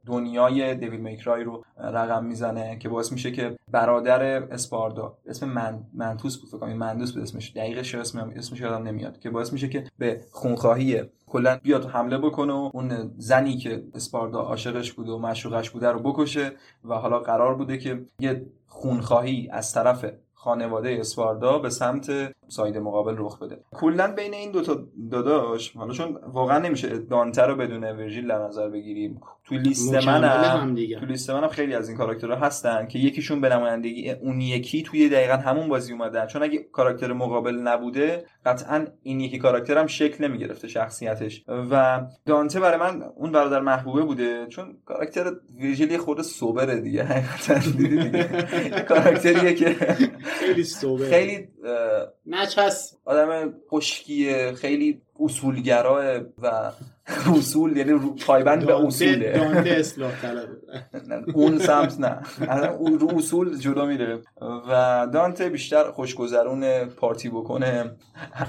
دنیای 0.06 0.76
دیویل 0.76 1.00
میکرای 1.00 1.44
رو 1.44 1.64
رقم 1.78 2.26
می‌زنه 2.26 2.78
که 2.78 2.90
باعث 2.90 3.12
میشه 3.12 3.32
که 3.32 3.56
برادر 3.72 4.24
اسپاردا 4.24 5.18
اسم 5.28 5.50
من 5.50 5.84
منتوس 5.94 6.38
بود 6.38 6.50
فکر 6.50 6.74
مندوس 6.74 7.12
بود 7.14 7.22
اسمش 7.22 7.52
دقیقش 7.56 7.96
اسم 7.96 8.34
اسمش 8.36 8.60
یادم 8.60 8.84
نمیاد 8.84 9.20
که 9.20 9.30
باعث 9.30 9.54
میشه 9.54 9.70
که 9.70 9.84
به 9.98 10.22
خونخواهی 10.32 11.02
کلا 11.28 11.60
بیاد 11.64 11.86
حمله 11.86 12.18
بکنه 12.18 12.54
و 12.54 12.70
اون 12.74 13.14
زنی 13.18 13.58
که 13.58 13.84
اسپاردا 13.94 14.40
عاشقش 14.40 14.94
بوده 14.94 15.12
و 15.12 15.18
معشوقش 15.18 15.70
بوده 15.70 15.88
رو 15.92 16.00
بکشه 16.00 16.52
و 16.86 16.94
حالا 16.94 17.20
قرار 17.20 17.56
بوده 17.56 17.78
که 17.78 18.06
یه 18.20 18.46
خونخواهی 18.68 19.50
از 19.52 19.74
طرف 19.74 20.06
خانواده 20.34 20.98
اسپاردا 21.00 21.60
به 21.60 21.70
سمت 21.70 22.32
ساید 22.50 22.78
مقابل 22.78 23.16
رخ 23.18 23.40
بده. 23.40 23.60
کلا 23.72 24.14
بین 24.16 24.34
این 24.34 24.52
دوتا 24.52 24.88
داداش 25.12 25.78
حالا 25.78 25.94
چون 25.94 26.20
واقعا 26.34 26.60
نمیشه 26.60 26.98
دانته 26.98 27.42
رو 27.42 27.56
بدون 27.56 27.84
ورژیل 27.84 28.28
در 28.28 28.40
نظر 28.40 28.70
بگیریم. 28.70 29.22
تو 29.44 29.56
لیست 29.56 29.94
منم 29.94 30.76
تو 31.00 31.06
لیست 31.06 31.30
منم 31.30 31.48
خیلی 31.48 31.76
از 31.76 31.90
این 31.90 31.98
کاراکترها 31.98 32.36
هستن 32.36 32.88
که 32.88 33.00
یکیشون 33.00 33.42
به 33.42 33.50
نمایندگی 33.50 34.12
اون 34.12 34.42
یکی 34.42 34.84
توی 34.84 35.10
دقیقا 35.10 35.34
همون 35.34 35.70
بازی 35.70 35.94
اومدن. 35.94 36.28
چون 36.28 36.44
اگه 36.44 36.60
کاراکتر 36.72 37.14
مقابل 37.14 37.56
نبوده 37.56 38.26
قطعا 38.46 38.86
این 39.04 39.20
یکی 39.20 39.38
کاراکتر 39.38 39.78
هم 39.78 39.88
شکل 39.88 40.28
نمی‌گرفته 40.28 40.68
شخصیتش. 40.68 41.44
و 41.72 42.02
دانته 42.26 42.60
برای 42.60 42.80
من 42.80 43.02
اون 43.16 43.32
برادر 43.32 43.60
محبوبه 43.60 44.02
بوده 44.02 44.48
چون 44.48 44.78
کاراکتر 44.86 45.32
ویژیلی 45.60 45.98
خود 45.98 46.22
سوبره 46.22 46.82
دیگه 46.82 47.04
حقیقتا. 47.04 47.72
دیگه 47.78 48.24
کاراکتریه 48.90 49.54
که 49.54 49.74
خیلی 50.20 50.64
سوبر 50.64 51.10
خیلی 51.10 51.48
نچس 52.40 52.96
آدم 53.06 53.54
خشکیه 53.72 54.54
خیلی 54.54 55.02
اصولگراه 55.20 56.18
و 56.18 56.72
اصول 57.36 57.78
یعنی 57.78 58.00
پایبند 58.28 58.66
به 58.66 58.86
اصوله. 58.86 59.32
دانته 59.32 59.70
اصلاح 59.80 60.22
طلبه. 60.22 60.58
اون 61.34 61.60
سمت 61.60 62.00
نه. 62.00 62.22
رو 63.00 63.18
اصول 63.18 63.58
جلو 63.58 63.86
میره. 63.86 64.22
و 64.42 65.08
دانته 65.14 65.50
بیشتر 65.50 65.92
خوشگذرون 65.92 66.86
پارتی 66.86 67.30
بکنه. 67.30 67.92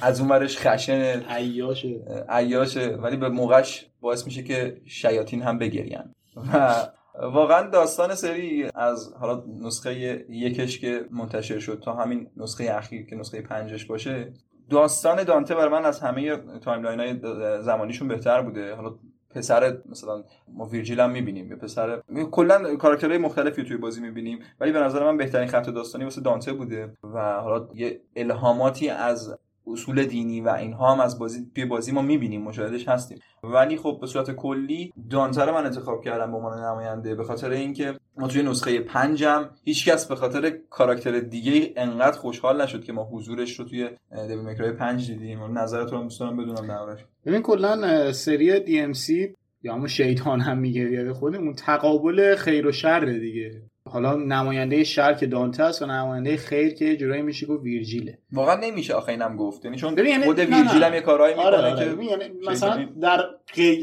از 0.02 0.20
اونورش 0.20 0.58
خشن. 0.58 1.22
عیاشه. 1.28 2.00
عیاشه. 2.28 2.88
ولی 2.88 3.16
به 3.16 3.28
موقعش 3.28 3.86
باعث 4.00 4.26
میشه 4.26 4.42
که 4.42 4.80
شیاطین 4.86 5.42
هم 5.42 5.58
بگرین 5.58 6.14
و 6.52 6.74
واقعا 7.22 7.70
داستان 7.70 8.14
سری 8.14 8.70
از 8.74 9.14
حالا 9.20 9.42
نسخه 9.60 9.94
یکش 10.28 10.78
که 10.78 11.06
منتشر 11.10 11.58
شد 11.58 11.80
تا 11.84 11.94
همین 11.94 12.30
نسخه 12.36 12.64
اخیر 12.70 13.06
که 13.06 13.16
نسخه 13.16 13.40
پنجش 13.40 13.84
باشه 13.86 14.32
داستان 14.70 15.24
دانته 15.24 15.54
برای 15.54 15.68
من 15.68 15.84
از 15.84 16.00
همه 16.00 16.36
timeline 16.36 17.00
های 17.00 17.20
زمانیشون 17.62 18.08
بهتر 18.08 18.42
بوده. 18.42 18.74
حالا 18.74 18.94
پسر 19.34 19.78
مثلا 19.88 20.24
ما 20.48 20.64
ویرجیل 20.64 21.00
هم 21.00 21.10
می‌بینیم 21.10 21.50
یا 21.50 21.56
پسر 21.56 22.02
کلا 22.30 22.76
کاراکترهای 22.76 23.18
مختلفی 23.18 23.62
توی 23.64 23.76
بازی 23.76 24.00
می‌بینیم 24.00 24.38
ولی 24.60 24.72
به 24.72 24.80
نظر 24.80 25.04
من 25.04 25.16
بهترین 25.16 25.48
خط 25.48 25.70
داستانی 25.70 26.04
واسه 26.04 26.20
دانته 26.20 26.52
بوده 26.52 26.92
و 27.14 27.40
حالا 27.40 27.68
یه 27.74 28.00
الهاماتی 28.16 28.88
از 28.88 29.38
اصول 29.72 30.04
دینی 30.04 30.40
و 30.40 30.48
اینها 30.48 30.94
هم 30.94 31.00
از 31.00 31.18
بازی 31.18 31.46
توی 31.54 31.64
بازی 31.64 31.92
ما 31.92 32.02
می‌بینیم 32.02 32.42
مشاهدش 32.42 32.88
هستیم. 32.88 33.18
ولی 33.42 33.76
خب 33.76 33.98
به 34.00 34.06
صورت 34.06 34.30
کلی 34.30 34.92
دانته 35.10 35.44
رو 35.44 35.54
من 35.54 35.66
انتخاب 35.66 36.04
کردم 36.04 36.30
به 36.30 36.36
عنوان 36.36 36.58
نماینده 36.58 37.14
به 37.14 37.24
خاطر 37.24 37.50
اینکه 37.50 37.94
ما 38.16 38.28
توی 38.28 38.42
نسخه 38.42 38.80
پنجم 38.80 39.50
هیچکس 39.64 40.06
به 40.06 40.16
خاطر 40.16 40.50
کاراکتر 40.70 41.20
دیگه 41.20 41.72
انقدر 41.76 42.18
خوشحال 42.18 42.62
نشد 42.62 42.84
که 42.84 42.92
ما 42.92 43.08
حضورش 43.12 43.60
رو 43.60 43.64
توی 43.64 43.90
دیوی 44.28 44.42
میکرای 44.42 44.72
پنج 44.72 45.10
دیدیم. 45.10 45.58
نظرتون 45.58 45.98
رو 45.98 46.02
دوست 46.04 46.20
دارم 46.20 46.36
بدونم 46.36 46.66
دربارش 46.66 47.04
ببین 47.26 47.42
کلا 47.42 48.12
سری 48.12 48.60
دی 48.60 48.80
ام 48.80 48.92
سی 48.92 49.34
یا 49.62 49.74
همون 49.74 49.88
شیطان 49.88 50.40
هم 50.40 50.58
میگه 50.58 51.04
به 51.04 51.14
خودمون 51.14 51.54
تقابل 51.54 52.34
خیر 52.34 52.66
و 52.66 52.72
شر 52.72 53.00
دیگه. 53.00 53.62
حالا 53.92 54.16
نماینده 54.16 54.84
شر 54.84 55.14
که 55.14 55.26
دانته 55.26 55.62
است 55.62 55.82
و 55.82 55.86
نماینده 55.86 56.36
خیر 56.36 56.74
که 56.74 56.96
جورایی 56.96 57.22
میشه 57.22 57.46
گفت 57.46 57.62
ویرجیله 57.62 58.18
واقعا 58.32 58.54
نمیشه 58.54 58.94
آخه 58.94 59.12
اینم 59.12 59.36
گفت 59.36 59.64
یعنی 59.64 59.76
چون 59.76 59.98
یعنی- 59.98 60.24
خود. 60.24 60.38
ویرجیل 60.38 60.84
هم 60.84 60.94
یه 60.94 61.00
کارهایی 61.00 61.34
می‌کنه 61.34 61.46
آره 61.46 61.72
آره. 61.72 61.96
که 61.96 62.02
یعنی 62.04 62.24
مثلا 62.48 62.88
در. 63.00 63.20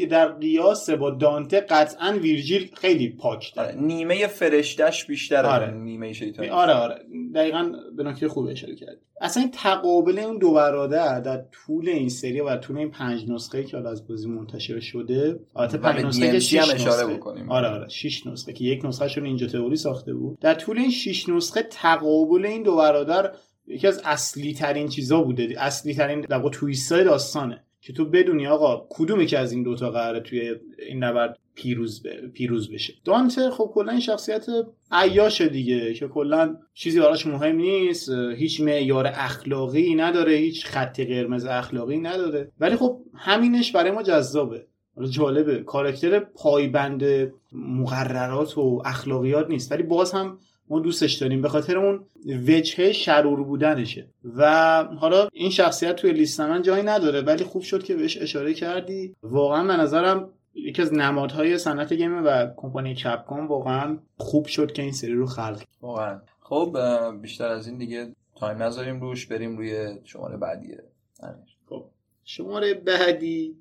در 0.09 0.27
قیاس 0.27 0.89
با 0.89 1.09
دانته 1.09 1.59
قطعا 1.59 2.17
ویرجیل 2.21 2.71
خیلی 2.73 3.09
پاک 3.09 3.53
آره، 3.57 3.71
داره 3.71 3.85
نیمه 3.85 4.27
فرشتش 4.27 5.05
بیشتر 5.05 5.45
آره. 5.45 5.73
اون 5.73 5.83
نیمه 5.83 6.13
شیطانی. 6.13 6.49
آره 6.49 6.73
آره. 6.73 6.95
دقیقا 7.35 7.71
به 7.97 8.03
نکته 8.03 8.27
خوب 8.27 8.47
اشاره 8.47 8.75
کردی 8.75 8.97
اصلا 9.21 9.43
این 9.43 9.51
تقابل 9.51 10.19
اون 10.19 10.37
دو 10.37 10.53
برادر 10.53 11.19
در 11.19 11.45
طول 11.51 11.89
این 11.89 12.09
سری 12.09 12.41
و 12.41 12.57
طول 12.57 12.77
این 12.77 12.91
پنج 12.91 13.29
نسخه 13.29 13.63
که 13.63 13.77
حالا 13.77 13.89
از 13.89 14.07
بازی 14.07 14.29
منتشر 14.29 14.79
شده 14.79 15.39
البته 15.55 15.77
پنج 15.77 16.05
نسخه 16.05 16.31
که 16.31 16.39
شش 16.39 16.55
هم 16.55 16.75
اشاره 16.75 17.03
نسخه. 17.03 17.13
بکنیم. 17.13 17.51
آره 17.51 17.67
آره. 17.67 17.89
6 17.89 18.27
نسخه 18.27 18.53
که 18.53 18.63
یک 18.63 18.85
نسخه 18.85 19.07
شون 19.07 19.25
اینجا 19.25 19.47
تئوری 19.47 19.75
ساخته 19.75 20.13
بود. 20.13 20.39
در 20.39 20.53
طول 20.53 20.77
این 20.77 20.91
6 20.91 21.29
نسخه 21.29 21.61
تقابل 21.61 22.45
این 22.45 22.63
دو 22.63 22.75
برادر 22.75 23.31
یکی 23.67 23.87
از 23.87 24.01
اصلی 24.05 24.53
ترین 24.53 24.87
چیزا 24.87 25.21
بوده. 25.21 25.55
اصلی 25.57 25.93
ترین 25.93 26.21
در 26.21 26.37
واقع 26.37 26.49
تویست 26.49 26.91
های 26.91 27.03
داستانه. 27.03 27.63
که 27.87 27.93
تو 27.93 28.05
بدونی 28.05 28.47
آقا 28.47 28.87
کدومی 28.89 29.25
که 29.25 29.39
از 29.39 29.51
این 29.51 29.63
دوتا 29.63 29.91
قراره 29.91 30.19
توی 30.19 30.55
این 30.89 31.03
نبرد 31.03 31.37
پیروز 31.55 32.03
ب... 32.03 32.27
پیروز 32.33 32.71
بشه. 32.71 32.93
دانته 33.05 33.49
خب 33.51 33.71
کلا 33.73 33.91
این 33.91 34.01
شخصیت 34.01 34.45
عیاشه 34.91 35.47
دیگه 35.47 35.93
که 35.93 36.07
کلا 36.07 36.57
چیزی 36.73 36.99
براش 36.99 37.27
مهم 37.27 37.55
نیست 37.55 38.09
هیچ 38.09 38.61
معیار 38.61 39.07
اخلاقی 39.07 39.95
نداره 39.95 40.33
هیچ 40.33 40.65
خط 40.65 40.99
قرمز 40.99 41.45
اخلاقی 41.45 41.97
نداره. 41.97 42.51
ولی 42.59 42.75
خب 42.75 43.01
همینش 43.15 43.71
برای 43.71 43.91
ما 43.91 44.03
جذابه. 44.03 44.65
جالبه 45.09 45.63
کاراکتر 45.63 46.19
پایبند 46.19 47.03
مقررات 47.51 48.57
و 48.57 48.81
اخلاقیات 48.85 49.49
نیست. 49.49 49.71
ولی 49.71 49.83
باز 49.83 50.11
هم 50.11 50.39
ما 50.69 50.79
دوستش 50.79 51.13
داریم. 51.13 51.41
به 51.41 51.49
خاطر 51.49 51.77
اون 51.77 52.05
وجهه 52.47 52.91
شرور 52.91 53.43
بودنشه. 53.43 54.07
و 54.37 54.83
حالا 54.83 55.27
این 55.33 55.49
شخصیت 55.49 55.95
توی 55.95 56.13
لیست 56.13 56.39
من 56.39 56.61
جایی 56.61 56.83
نداره 56.83 57.21
ولی 57.21 57.43
خوب 57.43 57.61
شد 57.61 57.83
که 57.83 57.95
بهش 57.95 58.17
اشاره 58.21 58.53
کردی. 58.53 59.15
واقعا 59.23 59.63
به 59.67 59.73
نظرم 59.83 60.29
یکی 60.53 60.81
از 60.81 60.93
نمادهای 60.93 61.57
صنعت 61.57 61.93
گیم 61.93 62.25
و 62.25 62.47
کمپانی 62.57 62.95
کپکام 62.95 63.47
واقعا 63.47 63.97
خوب 64.17 64.45
شد 64.45 64.71
که 64.71 64.81
این 64.81 64.91
سری 64.91 65.13
رو 65.13 65.25
خلق. 65.25 65.63
واقعا. 65.81 66.21
خب 66.39 66.77
بیشتر 67.21 67.47
از 67.47 67.67
این 67.67 67.77
دیگه 67.77 68.15
تایم 68.35 68.63
نذاریم 68.63 69.01
روش 69.01 69.25
بریم 69.25 69.57
روی 69.57 69.97
شماره 70.03 70.37
بعدیه 70.37 70.83
امیر. 71.23 71.57
خب 71.69 71.85
شماره 72.23 72.73
بعدی 72.73 73.55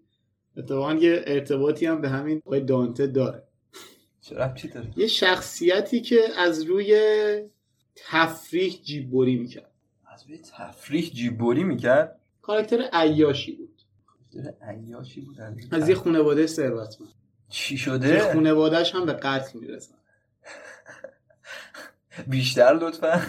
اتفاقا 0.56 0.94
یه 0.94 1.24
ارتباطی 1.26 1.86
هم 1.86 2.00
به 2.00 2.08
همین 2.08 2.42
آقای 2.46 2.60
دانته 2.60 3.06
داره. 3.06 3.42
ربطی 4.32 4.68
داره؟ 4.68 4.90
یه 4.96 5.06
شخصیتی 5.06 6.00
که 6.00 6.20
از 6.36 6.62
روی 6.62 7.00
تفریح 7.96 8.80
جیببری 8.82 9.36
می‌کرد. 9.36 9.70
از 10.16 10.26
روی 10.26 10.38
تفریح 10.38 11.10
جیبوری 11.10 11.64
می‌کرد؟ 11.64 12.20
کاراکتر 12.42 12.88
عیاشی 12.92 13.52
بود. 13.52 13.82
داره 14.32 14.56
عیاشی 14.62 15.20
بود 15.20 15.36
از 15.70 15.88
یه 15.88 15.94
خانواده 15.94 16.46
ثروتمند. 16.46 17.12
چی 17.48 17.78
شده؟ 17.78 18.32
خانوادهش 18.32 18.94
هم 18.94 19.06
به 19.06 19.12
قتل 19.12 19.58
می‌رسن. 19.58 19.94
بیشتر 22.26 22.74
لطفا. 22.74 23.22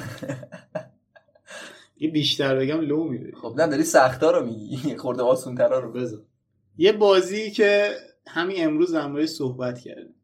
یه 1.99 2.09
بیشتر 2.11 2.55
بگم 2.55 2.81
لو 2.81 3.03
میره 3.03 3.31
خب 3.41 3.53
نه 3.57 3.67
داری 3.67 3.83
سختا 3.83 4.31
رو 4.31 4.45
میگی. 4.45 4.95
خورده 5.03 5.23
آسونترا 5.23 5.79
رو. 5.79 5.91
بذار. 5.91 6.21
یه 6.77 6.91
بازی 6.91 7.51
که 7.51 7.95
همین 8.27 8.65
امروز 8.65 8.93
در 8.93 9.25
صحبت 9.25 9.79
کردیم. 9.79 10.15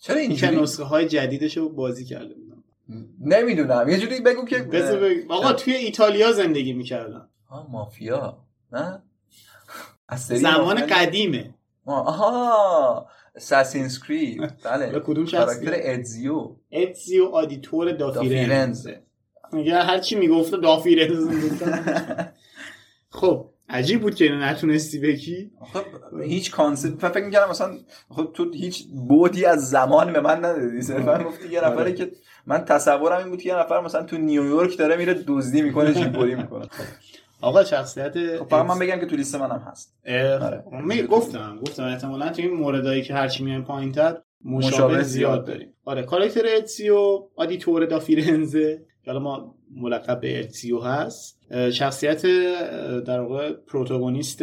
چرا 0.00 0.16
این 0.16 0.36
که 0.36 0.50
نسخه 0.50 0.84
های 0.84 1.08
جدیدش 1.08 1.56
رو 1.56 1.68
بازی 1.68 2.04
کرده 2.04 2.34
بودم؟ 2.34 2.64
نمی‌دونم. 3.20 3.88
یه 3.88 3.98
جوری 3.98 4.20
بگو 4.20 4.44
که 4.44 4.58
بگم. 4.58 5.30
آقا 5.30 5.52
توی 5.52 5.74
ایتالیا 5.74 6.32
زندگی 6.32 6.72
می‌کردن 6.72 7.28
آه 7.48 7.70
مافیا. 7.70 8.38
نه؟ 8.72 9.02
زمان 10.18 10.80
مافیا؟ 10.80 10.96
قدیمه. 10.96 11.54
آه، 11.86 12.06
آها. 12.06 13.08
اساسینز 13.34 13.98
کرید 14.02 14.40
بله. 14.64 15.00
کدوم 15.00 15.26
کاراکتر 15.26 15.72
اتزیو 15.74 16.56
اتزیو 16.72 17.24
آدیتوره 17.26 17.92
دا 17.92 18.06
فیرنزه 18.06 18.88
میگه 19.52 19.74
هر 19.82 19.98
چی 19.98 20.14
می‌گفته 20.14 20.56
دا 20.56 20.65
فیرنزه. 20.65 21.28
خب. 23.10 23.49
عجیب 23.70 24.00
بود 24.00 24.14
که 24.14 24.24
اینو 24.24 24.38
نتونستی 24.38 24.98
بگی. 24.98 25.50
خب 25.72 25.84
هیچ 26.22 26.50
concept 26.50 27.08
فکر 27.08 27.24
می‌کردم 27.24 27.50
مثلا 27.50 27.78
خب 28.08 28.30
تو 28.34 28.52
هیچ 28.52 28.86
بودی 29.08 29.44
از 29.44 29.70
زمان 29.70 30.12
به 30.12 30.20
من 30.20 30.44
ندادی. 30.44 30.82
صرفا 30.82 31.24
گفتی 31.24 31.48
یه 31.48 31.60
نفره 31.60 31.80
آره. 31.80 31.92
که 31.92 32.10
من 32.46 32.64
تصورم 32.64 33.18
این 33.18 33.28
بود 33.28 33.42
که 33.42 33.48
یه 33.48 33.56
نفر 33.56 33.80
مثلا 33.80 34.02
تو 34.02 34.18
نیویورک 34.18 34.78
داره 34.78 34.96
میره 34.96 35.14
دزدی 35.26 35.62
می‌کنه 35.62 35.94
جیب‌بری 35.94 36.34
می‌کنه. 36.34 36.66
آقا 37.42 37.64
شخصیت 37.64 38.36
خب 38.38 38.54
من 38.54 38.78
بگم 38.78 39.00
که 39.00 39.06
تو 39.06 39.16
لیست 39.16 39.34
منم 39.34 39.62
هست. 39.70 39.94
آره. 40.42 40.64
می 40.84 41.02
گفتم 41.02 41.58
گفتم 41.62 41.84
احتمالا 41.84 42.28
تو 42.28 42.42
این 42.42 42.54
موردایی 42.54 43.02
که 43.02 43.14
هرچی 43.14 43.44
میایم 43.44 43.64
پایینتر 43.64 44.16
مشابه 44.44 44.74
مشابه 44.74 45.02
زیاد 45.02 45.46
داریم. 45.46 45.74
آره 45.84 46.02
کاراکتر 46.02 46.46
اتسیو 46.56 47.28
آدیتوره 47.36 47.86
دا 47.86 47.98
فیرنزه 47.98 48.82
که 49.04 49.10
حالا 49.10 49.22
ما 49.22 49.54
ملقب 49.76 50.20
به 50.20 50.40
اتسیو 50.40 50.78
هست. 50.80 51.40
شخصیت 51.72 52.22
در 53.04 53.20
واقع 53.20 53.52
protagonist 53.52 54.42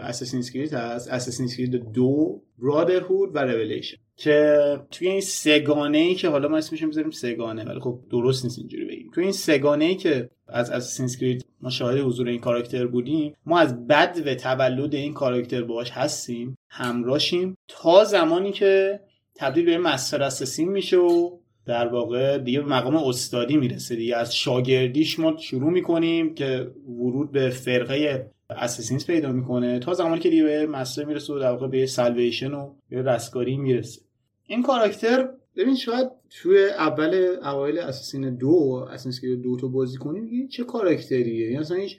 اساسینز 0.00 0.38
کرید 0.40 0.74
هست. 0.74 1.08
اساسینز 1.08 1.46
کرید 1.46 1.70
دو 1.70 2.42
برادرهود 2.58 3.36
و 3.36 3.38
ریولیشن 3.38 3.96
که 4.16 4.58
توی 4.90 5.08
این 5.08 5.20
سگانه 5.20 5.98
ای 5.98 6.14
که 6.14 6.28
حالا 6.28 6.48
ما 6.48 6.56
اسمش 6.56 6.82
می‌ذاریم 6.82 7.10
سگانه 7.10 7.64
ولی 7.64 7.80
خب 7.80 8.00
درست 8.10 8.44
نیست 8.44 8.58
اینجوری 8.58 8.84
بگیم. 8.84 9.10
توی 9.14 9.24
این 9.24 9.32
سگانه 9.32 9.84
ای 9.84 9.94
که 9.94 10.30
از 10.48 10.70
اساسینز 10.70 11.04
کرید 11.04 11.42
ما 11.60 11.70
شاهد 11.70 11.98
حضور 11.98 12.28
این 12.28 12.40
کاراکتر 12.40 12.86
بودیم 12.86 13.34
ما 13.46 13.58
از 13.58 13.86
بدو 13.86 14.34
تولد 14.34 14.94
این 14.94 15.14
کاراکتر 15.14 15.62
باهاش 15.62 15.90
هستیم 15.90 16.58
همراهشیم. 16.68 17.56
تا 17.68 18.04
زمانی 18.04 18.52
که 18.52 19.00
تبدیل 19.36 19.64
به 19.64 19.78
مستر 19.78 20.22
اساسین 20.22 20.68
میشه 20.68 20.96
و 20.96 21.37
در 21.68 21.88
واقع 21.88 22.38
دیگه 22.38 22.60
به 22.60 22.66
مقام 22.66 22.96
استادی 22.96 23.56
می‌رسه 23.56 23.96
دیگه. 23.96 24.16
از 24.16 24.36
شاگردیش 24.36 25.18
ما 25.18 25.36
شروع 25.36 25.70
می‌کنیم 25.70 26.34
که 26.34 26.70
ورود 26.88 27.32
به 27.32 27.50
فرقه 27.50 28.30
اساسینز 28.50 29.06
پیدا 29.06 29.32
می‌کنه 29.32 29.78
تا 29.78 29.94
زمانی 29.94 30.20
که 30.20 30.30
دیگه 30.30 30.44
به 30.44 30.66
مستر 30.66 31.04
می‌رسه 31.04 31.32
و 31.32 31.38
در 31.38 31.50
واقع 31.50 31.66
به 31.66 31.86
سالویشن 31.86 32.52
و 32.52 32.74
به 32.90 33.02
رستگاری 33.02 33.56
می‌رسه. 33.56 34.00
این 34.46 34.62
کاراکتر 34.62 35.28
ببین 35.56 35.76
شاید 35.76 36.08
توی 36.30 36.64
اول 36.64 37.36
اوایل 37.42 37.78
اساسین 37.78 38.36
دو 38.36 38.86
اساسین 38.92 39.40
دو 39.40 39.56
تو 39.56 39.68
بازی 39.68 39.98
کنیم 39.98 40.48
چه 40.48 40.64
کاراکتریه؟ 40.64 41.44
یعنی 41.44 41.56
اصلا 41.56 41.76
هیچ 41.76 41.98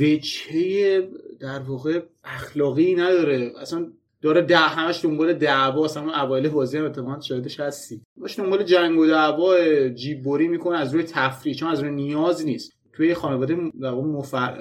وجهه 0.00 1.08
در 1.40 1.58
واقع 1.58 2.00
اخلاقی 2.24 2.94
نداره. 2.94 3.52
اصلا 3.60 3.92
داره 4.22 4.42
ده 4.42 4.56
همش 4.58 5.04
دنبال 5.04 5.32
دعوا 5.32 5.84
اصلا 5.84 6.02
اون 6.02 6.14
اوایل 6.14 6.48
بازی 6.48 6.78
هم 6.78 6.84
اتفاقا 6.84 7.20
شاهدش 7.20 7.60
هستی 7.60 8.00
باش 8.16 8.38
دنبال 8.38 8.62
جنگ 8.62 8.98
و 8.98 9.06
دعوا 9.06 9.54
جیببری 9.88 10.48
می‌کنه 10.48 10.78
از 10.78 10.94
روی 10.94 11.02
تفریح 11.02 11.54
چون 11.54 11.68
از 11.68 11.80
روی 11.80 11.90
نیاز 11.90 12.44
نیست. 12.44 12.72
توی 12.92 13.14
خانواده 13.14 13.56
در 13.80 13.90
مفر... 13.90 14.58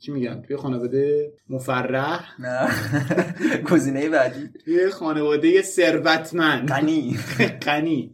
چی 0.00 0.12
میگن؟ 0.12 0.42
توی 0.42 0.56
خانواده 0.56 1.32
مفرح. 1.48 2.40
نه. 2.40 2.68
گزینه 3.70 4.08
بعدی. 4.08 4.48
توی 4.64 4.90
خانواده 4.90 5.62
ثروتمند. 5.62 6.68
غنی. 6.68 7.18
غنی. 7.66 8.12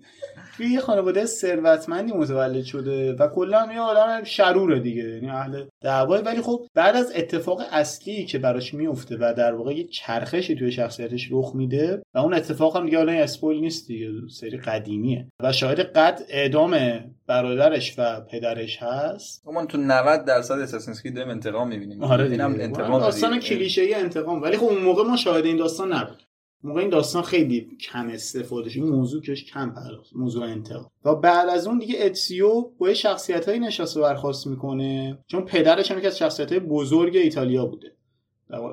توی 0.56 0.66
یه 0.66 0.80
خانواده 0.80 1.26
ثروتمندی 1.26 2.12
متولد 2.12 2.64
شده 2.64 3.12
و 3.12 3.28
کلا 3.28 3.68
یه 3.72 3.80
آدم 3.80 4.24
شروره 4.24 4.80
دیگه 4.80 5.02
یعنی 5.02 5.30
اهل 5.30 5.64
دعوای. 5.80 6.22
ولی 6.22 6.40
خب 6.40 6.66
بعد 6.74 6.96
از 6.96 7.12
اتفاق 7.16 7.62
اصلی 7.72 8.24
که 8.24 8.38
براش 8.38 8.74
میفته 8.74 9.16
و 9.20 9.34
در 9.36 9.54
واقع 9.54 9.72
یه 9.72 9.84
چرخشی 9.84 10.54
توی 10.54 10.72
شخصیتش 10.72 11.28
رخ 11.30 11.54
میده 11.54 12.02
و 12.14 12.18
اون 12.18 12.34
اتفاق 12.34 12.76
هم 12.76 12.84
دیگه 12.84 12.98
حالا 12.98 13.12
اسپویل 13.12 13.60
نیست 13.60 13.88
دیگه 13.88 14.08
سری 14.30 14.56
قدیمیه 14.56 15.26
و 15.40 15.52
شاهد 15.52 15.80
قطع 15.80 16.24
اعدام 16.28 17.00
برادرش 17.26 17.94
و 17.98 18.20
پدرش 18.20 18.82
هست. 18.82 19.42
ما 19.46 19.66
تو 19.66 19.78
90 19.78 20.24
درصد 20.24 20.58
اساسینز 20.58 21.02
کرید 21.02 21.18
انتقام 21.18 21.68
می‌بینیم. 21.68 22.04
آره 22.04 22.24
اینم 22.24 22.52
دیگه 22.52 22.64
انتقام 22.64 23.00
داستان 23.00 23.32
دیگه. 23.32 23.46
کلیشه 23.46 23.82
انتقام. 23.94 24.42
ولی 24.42 24.56
خب 24.56 24.64
اون 24.64 24.82
موقع 24.82 25.02
ما 25.02 25.16
شاهد 25.16 25.44
این 25.44 25.56
داستان 25.56 25.92
نبود 25.92 26.22
موقع 26.62 26.80
این 26.80 26.90
داستان 26.90 27.22
خیلی 27.22 27.68
کم 27.80 28.08
استفاده 28.08 28.70
شد 28.70 28.80
موضوع 28.80 29.22
کش 29.22 29.44
کم 29.44 29.70
پرداخت 29.70 30.16
موضوع 30.16 30.44
انتقام 30.44 30.90
و 31.04 31.14
بعد 31.14 31.48
از 31.48 31.66
اون 31.66 31.78
دیگه 31.78 31.94
اتسیو 31.98 32.60
با 32.78 32.94
شخصیت 32.94 33.48
های 33.48 33.58
نشسته 33.58 34.00
برخواست 34.00 34.46
می‌کنه. 34.46 35.18
چون 35.26 35.44
پدرش 35.44 35.90
هم 35.90 35.98
یکی 35.98 36.06
از 36.06 36.18
شخصیت 36.18 36.52
های 36.52 36.60
بزرگ 36.60 37.16
ایتالیا 37.16 37.66
بوده. 37.66 37.92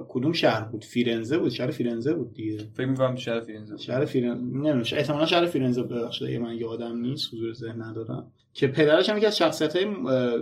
کدوم 0.09 0.31
شهر 0.31 0.65
بود؟ 0.65 0.83
فیرنزه 0.83 1.37
بود؟ 1.37 1.49
شهر 1.49 1.71
فیرنزه 1.71 2.13
بود 2.13 2.33
دیگه. 2.33 2.57
فکر 2.73 2.85
می‌کنم 2.85 3.15
شهر 3.15 3.39
فیرنزه 3.39 3.77
شهر 3.77 4.05
فیرنزه 4.05 4.41
نمی‌دونم 4.41 4.83
احتمالاً 4.93 5.25
شهر 5.25 5.45
فیرنزه 5.45 5.83
ببخشید 5.83 6.27
اگه 6.27 6.39
من 6.39 6.55
یادم 6.55 6.97
نیست 6.97 7.33
حضور 7.33 7.53
ذهن 7.53 7.81
ندارم. 7.81 8.31
که 8.53 8.67
پدرش 8.67 9.09
هم 9.09 9.17
یکی 9.17 9.25
از 9.25 9.37
شخصیت 9.37 9.75
های 9.75 9.85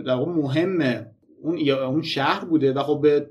در 0.03 0.15
واقع 0.15 0.31
مهم 0.31 1.05
اون 1.41 1.69
اون 1.69 2.01
شهر 2.01 2.45
بوده 2.45 2.73
و 2.73 2.83
خب 2.83 2.99
به 3.01 3.29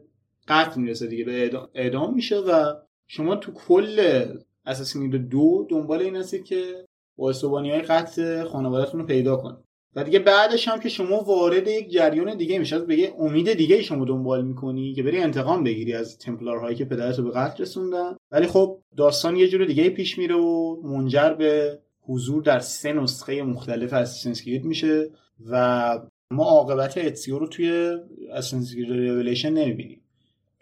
قتل 0.48 0.80
می‌رسه 0.80 1.06
دیگه 1.06 1.24
به 1.24 1.50
اعدام 1.74 2.14
میشه 2.14 2.36
و 2.36 2.74
شما 3.08 3.36
تو 3.36 3.52
کل 3.52 4.24
اساسین 4.66 5.10
دو 5.10 5.66
دنبال 5.70 6.02
این 6.02 6.16
هستی 6.16 6.42
که 6.42 6.84
باعثبانی 7.16 7.70
های 7.70 7.82
قتل 7.82 8.44
خانوادهتون 8.44 9.00
رو 9.00 9.06
پیدا 9.06 9.36
کنید 9.36 9.68
و 9.96 10.04
دیگه 10.04 10.18
بعدش 10.18 10.68
هم 10.68 10.80
که 10.80 10.88
شما 10.88 11.22
وارد 11.22 11.68
یک 11.68 11.90
جریان 11.90 12.36
دیگه 12.36 12.58
میشه 12.58 12.78
به 12.78 12.98
یه 12.98 13.14
امید 13.18 13.52
دیگه 13.52 13.82
شما 13.82 14.04
دنبال 14.04 14.44
می‌کنی 14.44 14.94
که 14.94 15.02
بری 15.02 15.18
انتقام 15.18 15.64
بگیری 15.64 15.94
از 15.94 16.18
تمپلارهایی 16.18 16.76
که 16.76 16.84
پدرتو 16.84 17.22
به 17.22 17.30
قتل 17.30 17.62
رسوندن. 17.62 18.16
ولی 18.30 18.46
خب 18.46 18.78
داستان 18.96 19.36
یه 19.36 19.48
جور 19.48 19.64
دیگه 19.64 19.90
پیش 19.90 20.18
میره 20.18 20.34
و 20.34 20.76
منجر 20.82 21.34
به 21.34 21.78
حضور 22.00 22.42
در 22.42 22.58
سه 22.58 22.92
نسخه 22.92 23.42
مختلف 23.42 23.92
اساسینز 23.92 24.40
کرید 24.40 24.64
میشه 24.64 25.10
و 25.50 26.00
ما 26.30 26.44
عاقبت 26.44 26.98
اتسیو 26.98 27.38
رو 27.38 27.46
توی 27.46 27.96
اساسینز 28.32 28.74
ریولیشن 28.74 29.50
نمی‌بینیم. 29.50 30.02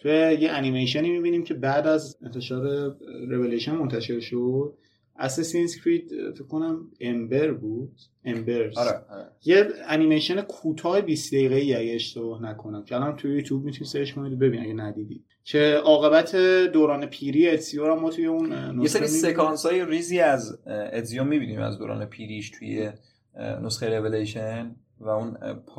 توی 0.07 0.39
یه 0.41 0.51
انیمیشنی 0.51 1.11
می‌بینیم 1.11 1.45
که 1.45 1.55
بعد 1.55 1.87
از 1.87 2.17
انتشار 2.23 2.97
ریولیشن 3.29 3.73
منتشر 3.73 4.21
شد 4.21 4.75
اساسینز 5.19 5.77
کرید 5.77 6.11
فکر 6.35 6.45
کنم 6.45 6.91
امبرز 7.01 7.53
بود. 7.53 7.93
امبرز 8.25 8.79
آره, 8.79 8.91
آره. 8.91 9.27
یه 9.45 9.67
انیمیشن 9.87 10.41
کوتاه 10.41 11.01
20 11.01 11.35
دقیقه‌ای 11.35 11.75
اگه 11.75 11.95
اشتباه 11.95 12.43
نکنم 12.43 12.85
که 12.85 12.97
الان 12.97 13.17
توی 13.17 13.35
یوتیوب 13.37 13.65
می‌تونید 13.65 13.87
search 13.87 14.13
کنید 14.13 14.33
و 14.33 14.37
ببینید 14.37 14.67
اگه 14.67 14.75
ندیدید. 14.75 15.25
که 15.45 15.81
عاقبت 15.85 16.37
دوران 16.73 17.07
پیری 17.07 17.49
اتسیو 17.49 17.87
رو 17.87 18.01
ما 18.01 18.11
توی 18.11 18.27
اون 18.27 18.81
یه 18.81 18.89
سری 18.89 19.07
سکانس 19.07 19.67
های 19.67 19.85
ریزی 19.85 20.21
از 20.21 20.59
اتزیو 20.67 21.25
می‌بینیم 21.25 21.61
از 21.61 21.79
دوران 21.79 22.05
پیریش 22.05 22.51
توی 22.51 22.91
نسخه 23.63 23.89
ریولیشن 23.89 24.77
و 25.01 25.09
اون 25.09 25.37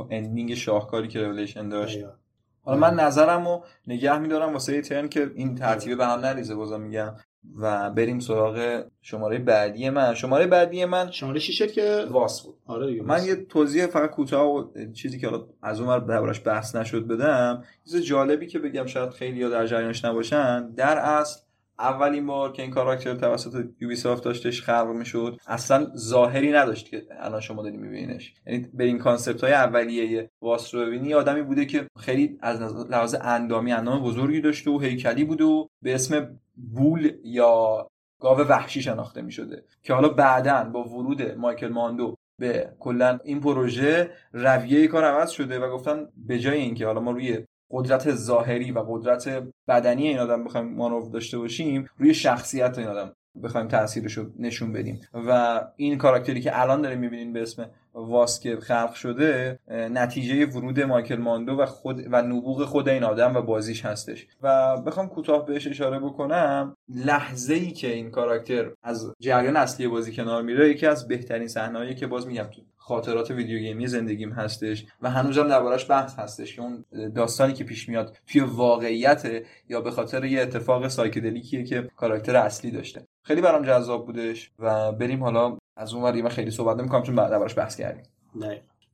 ending 0.09 0.53
شاهکاری 0.53 1.07
که 1.07 1.19
ریولیشن 1.19 1.69
داشت. 1.69 1.97
می‌بینیم. 1.97 2.26
حالا 2.67 2.79
من 2.79 2.93
نظرم 2.93 3.47
رو 3.47 3.63
نگه 3.87 4.17
میدارم 4.17 4.53
واسه 4.53 4.73
یه 4.73 4.81
turn 4.81 5.09
که 5.09 5.31
این 5.35 5.55
ترتیبه 5.55 5.95
به 5.95 6.05
هم 6.05 6.19
نریزه 6.19 6.55
بازم 6.55 6.81
میگم. 6.81 7.15
و 7.55 7.89
بریم 7.89 8.19
سراغ 8.19 8.83
شماره 9.01 9.39
بعدی 9.39 9.89
من. 9.89 10.13
شماره 10.13 10.47
بعدی 10.47 10.85
من 10.85 11.11
شماره 11.11 11.39
شیش 11.39 11.73
که 11.73 12.05
واس 12.09 12.41
بود. 12.41 12.57
آره 12.65 12.87
دیگه 12.87 13.01
من 13.03 13.25
یه 13.25 13.35
توضیح 13.35 13.85
فقط 13.85 14.09
کوتاه 14.09 14.47
و 14.47 14.67
چیزی 14.93 15.19
که 15.19 15.27
حالا 15.27 15.45
از 15.61 15.81
اون 15.81 16.05
دربارش 16.05 16.41
بحث 16.45 16.75
نشد 16.75 17.07
بدم 17.07 17.63
چیز 17.85 18.03
جالبی 18.03 18.47
که 18.47 18.59
بگم 18.59 18.85
شاید 18.85 19.09
خیلی 19.09 19.43
ها 19.43 19.49
در 19.49 19.65
جریانش 19.65 20.05
نباشن 20.05 20.69
در 20.69 20.97
اصل 20.97 21.39
اولین 21.79 22.25
بار 22.25 22.51
که 22.51 22.61
این 22.61 22.71
کاراکتر 22.71 23.15
توسط 23.15 23.65
یوبیسافت 23.79 24.23
داشتش 24.23 24.61
خلق 24.61 24.87
می‌شد. 24.87 25.37
اصلا 25.47 25.87
ظاهری 25.95 26.51
نداشت 26.51 26.89
که 26.89 27.07
الان 27.19 27.41
شما 27.41 27.63
داری 27.63 27.77
میبینینش. 27.77 28.33
یعنی 28.45 28.67
به 28.73 28.83
این 28.83 28.97
concept 28.97 29.43
های 29.43 29.53
اولیه 29.53 30.29
واس 30.41 30.75
رو 30.75 30.85
ببینی 30.85 31.13
آدمی 31.13 31.41
بوده 31.41 31.65
که 31.65 31.87
خیلی 31.99 32.37
از 32.41 32.61
لحاظ 32.89 33.15
اندامی 33.21 33.71
اندام 33.71 34.03
بزرگی 34.03 34.41
داشته 34.41 34.71
و 34.71 34.79
هیکلی 34.79 35.23
بوده 35.23 35.43
و 35.43 35.67
به 35.81 35.95
اسم 35.95 36.39
بول 36.73 37.11
یا 37.23 37.87
گاو 38.21 38.39
وحشی 38.39 38.81
شناخته 38.81 39.21
می 39.21 39.31
شده 39.31 39.63
که 39.83 39.93
حالا 39.93 40.09
بعدا 40.09 40.63
با 40.63 40.83
ورود 40.83 41.21
مایکل 41.21 41.67
ماندو 41.67 42.15
به 42.39 42.73
کلا 42.79 43.19
این 43.23 43.39
پروژه 43.39 44.11
رویه 44.33 44.87
کار 44.87 45.05
عوض 45.05 45.29
شده 45.29 45.59
و 45.59 45.69
گفتن 45.69 46.07
به 46.17 46.39
جای 46.39 46.57
اینکه 46.57 46.85
حالا 46.85 46.99
ما 46.99 47.11
روی 47.11 47.45
قدرت 47.71 48.15
ظاهری 48.15 48.71
و 48.71 48.79
قدرت 48.79 49.43
بدنی 49.67 50.07
این 50.07 50.19
آدم 50.19 50.43
بخوایم 50.43 50.67
مانور 50.75 51.09
داشته 51.11 51.37
باشیم 51.37 51.89
روی 51.97 52.13
شخصیت 52.13 52.77
این 52.77 52.87
آدم 52.87 53.13
بخوایم 53.43 53.67
تاثیرش 53.67 54.13
رو 54.13 54.25
نشون 54.39 54.73
بدیم. 54.73 55.01
و 55.13 55.61
این 55.75 55.97
کاراکتری 55.97 56.41
که 56.41 56.61
الان 56.61 56.81
داریم 56.81 56.99
می‌بینین 56.99 57.33
به 57.33 57.41
اسم 57.41 57.69
واس 57.93 58.39
که 58.39 58.55
خلق 58.55 58.93
شده 58.93 59.59
نتیجه 59.69 60.45
ورود 60.45 60.79
مایکل 60.79 61.15
ماندو 61.15 61.53
و 61.53 61.65
خود 61.65 62.07
و 62.11 62.21
نبوغ 62.21 62.65
خود 62.65 62.89
این 62.89 63.03
آدم 63.03 63.35
و 63.35 63.41
بازیش 63.41 63.85
هستش. 63.85 64.27
و 64.41 64.77
بخوام 64.81 65.09
کوتاه 65.09 65.45
بهش 65.45 65.67
اشاره 65.67 65.99
بکنم 65.99 66.77
لحظه 66.89 67.53
ای 67.53 67.71
که 67.71 67.93
این 67.93 68.11
کاراکتر 68.11 68.71
از 68.83 69.13
جریان 69.19 69.57
اصلی 69.57 69.87
بازی 69.87 70.15
کنار 70.15 70.41
میره 70.41 70.69
یکی 70.69 70.85
از 70.85 71.07
بهترین 71.07 71.47
صحنه‌ای 71.47 71.95
که 71.95 72.07
باز 72.07 72.27
میگم 72.27 72.43
تو 72.43 72.61
خاطرات 72.87 73.31
ویدیو 73.31 73.59
گیمی 73.59 73.87
زندگیم 73.87 74.31
هستش 74.31 74.85
و 75.01 75.09
هنوزم 75.09 75.47
دربارش 75.47 75.89
بحث 75.89 76.19
هستش 76.19 76.55
که 76.55 76.61
اون 76.61 76.85
داستانی 77.15 77.53
که 77.53 77.63
پیش 77.63 77.89
میاد 77.89 78.17
توی 78.27 78.41
واقعیت 78.41 79.43
یا 79.69 79.81
به 79.81 79.91
خاطر 79.91 80.25
یه 80.25 80.41
اتفاق 80.41 80.87
سایکدلیکیه 80.87 81.63
که 81.63 81.89
کاراکتر 81.95 82.35
اصلی 82.35 82.71
داشته. 82.71 83.07
خیلی 83.23 83.41
برام 83.41 83.65
جذاب 83.65 84.05
بودش 84.05 84.51
و 84.59 84.91
بریم 84.91 85.23
حالا 85.23 85.57
از 85.75 85.93
اون 85.93 86.03
ور 86.03 86.29
خیلی 86.29 86.51
صحبت 86.51 86.77
نمی‌کنم 86.77 87.03
چون 87.03 87.15
بعد 87.15 87.29
دربارش 87.29 87.57
بحث 87.57 87.75
کردیم. 87.75 88.03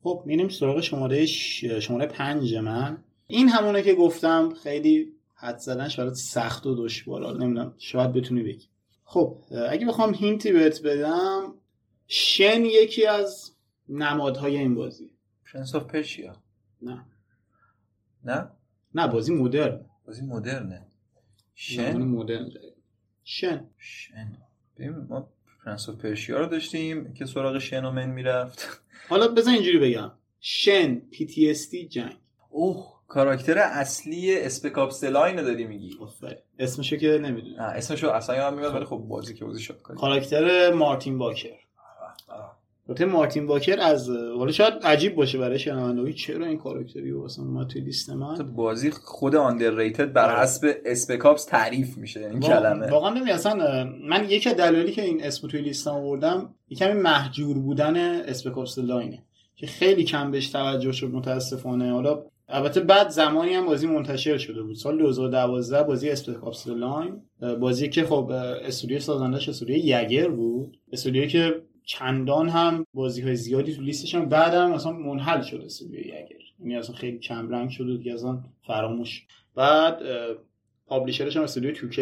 خب 0.03 0.23
میریم 0.25 0.49
سراغ 0.49 0.81
شماره 0.81 1.25
ش... 1.25 1.65
شماره 1.65 2.05
پنج 2.05 2.55
من. 2.55 2.97
این 3.27 3.49
همونه 3.49 3.81
که 3.81 3.93
گفتم 3.93 4.53
خیلی 4.63 5.13
حد 5.35 5.57
زدنش 5.57 5.99
برات 5.99 6.13
سخت 6.13 6.65
و 6.65 6.85
دشوار. 6.85 7.33
نمی‌دونم 7.39 7.73
شاید 7.77 8.13
بتونی 8.13 8.43
بگی. 8.43 8.65
خب 9.03 9.37
اگه 9.69 9.85
بخوام 9.85 10.13
hint 10.13 10.44
ی 10.44 10.51
بهت 10.51 10.81
بدم 10.81 11.53
شن 12.07 12.65
یکی 12.65 13.05
از 13.05 13.52
نمادهای 13.89 14.57
این 14.57 14.75
بازی. 14.75 15.09
پرنس 15.53 15.75
آف 15.75 15.83
پرشیا 15.83 16.35
نه. 16.81 17.05
نه؟ 18.23 18.49
نه 18.95 19.07
بازی 19.07 19.33
مدرن. 19.33 19.85
بازی 20.07 20.25
مدرنه. 20.25 20.85
شن؟ 21.55 21.97
مدرن 21.97 22.49
شن. 23.23 23.69
شن. 23.77 24.37
ببین 24.77 24.95
ما 25.09 25.29
پرنس 25.65 25.89
آف 25.89 25.95
پرشیا 25.95 26.39
رو 26.39 26.45
داشتیم 26.45 27.13
که 27.13 27.25
سراغ 27.25 27.57
شن 27.57 27.85
و 27.85 27.91
اینا 27.91 28.09
می‌رفت. 28.09 28.81
حالا 29.09 29.27
بزن 29.27 29.51
اینجوری 29.51 29.79
بگم. 29.79 30.11
شن 30.39 30.95
PTSD 30.95 31.87
جنگ. 31.87 32.17
اوه 32.49 32.93
کاراکتر 33.07 33.57
اصلی 33.57 34.39
اسپک 34.41 34.72
آپس 34.72 34.96
د 34.96 35.03
لاین 35.03 35.39
رو 35.39 35.43
داری 35.45 35.65
میگی. 35.67 35.97
اسمشو 36.59 36.95
که 36.95 37.07
نمی‌دونم. 37.07 37.59
اسمشو 37.59 38.09
اصلا 38.09 38.35
یادم 38.35 38.57
میاد 38.57 38.75
ولی 38.75 38.85
خب 38.85 38.97
بازی 38.97 39.33
که 39.33 39.45
بازی 39.45 39.61
شد 39.63 39.81
کاراکتر 39.81 40.73
مارتین 40.73 41.17
باکر 41.17 41.57
البته 42.89 43.05
مارتین 43.05 43.47
باکر 43.47 43.79
از 43.79 44.09
حالا 44.09 44.51
شاید 44.51 44.73
عجیب 44.83 45.15
باشه 45.15 45.37
برای 45.37 45.59
شنوندگی 45.59 46.13
چرا 46.13 46.45
این 46.45 46.57
کاراکتری 46.57 47.11
رو 47.11 47.21
واسه 47.21 47.41
اومد 47.41 47.67
توی 47.67 47.81
لیست 47.81 48.09
من؟ 48.09 48.35
بازی 48.55 48.91
خود 48.91 49.35
آندرریتد 49.35 50.13
بر 50.13 50.41
حسب 50.41 50.75
اسپکاپس 50.85 51.45
تعریف 51.45 51.97
میشه 51.97 52.19
این 52.19 52.39
کلمه. 52.39 52.87
واقعا 52.87 53.13
نمی 53.13 53.31
اصلا 53.31 53.83
من 54.09 54.25
یکی 54.29 54.49
از 54.49 54.55
دلایلی 54.55 54.91
که 54.91 55.01
این 55.01 55.23
اسم 55.23 55.47
توی 55.47 55.61
لیستم 55.61 55.91
آوردم 55.91 56.55
یکمی 56.69 56.93
محجور 56.93 57.57
بودن 57.57 57.97
اسپکاپس 58.21 58.77
لاینه 58.77 59.23
که 59.55 59.67
خیلی 59.67 60.03
کم 60.03 60.31
بهش 60.31 60.49
توجه 60.49 60.91
شد 60.91 61.07
متاسفانه. 61.07 61.91
حالا 61.91 62.23
البته 62.49 62.81
بعد 62.81 63.09
زمانی 63.09 63.53
هم 63.53 63.65
بازی 63.65 63.87
منتشر 63.87 64.37
شده 64.37 64.63
بود. 64.63 64.75
سال 64.75 64.97
2012 64.97 65.83
بازی 65.83 66.09
Spec 66.09 66.38
Ops: 66.38 66.67
The 66.67 66.90
Line 66.90 67.21
بازی 67.59 67.89
که 67.89 68.03
خب 68.03 68.31
استودیو 68.31 68.99
سازندش 68.99 69.49
استودیو 69.49 69.77
یگر 69.77 70.29
بود. 70.29 70.77
استودیویی 70.91 71.27
که 71.27 71.61
چندان 71.85 72.49
هم 72.49 72.85
بازی 72.93 73.21
های 73.21 73.35
زیادی 73.35 73.75
تو 73.75 73.81
لیستش 73.81 74.15
هم 74.15 74.25
بعد 74.25 74.53
هم 74.53 74.71
مثلا 74.71 74.91
منحل 74.91 75.41
شد 75.41 75.61
استودیو 75.65 75.99
یگر 75.99 76.25
یعنی 76.59 76.75
اصلا 76.75 76.95
خیلی 76.95 77.19
کم 77.19 77.49
رنگ 77.49 77.69
شد 77.69 77.89
و 77.89 77.97
دیگه 77.97 78.13
اصلا 78.13 78.43
فراموش. 78.67 79.25
بعد 79.55 80.01
publisher 80.87 81.28
ش 81.28 81.37
هم 81.37 81.43
استودیو 81.43 81.75
2K 81.75 81.99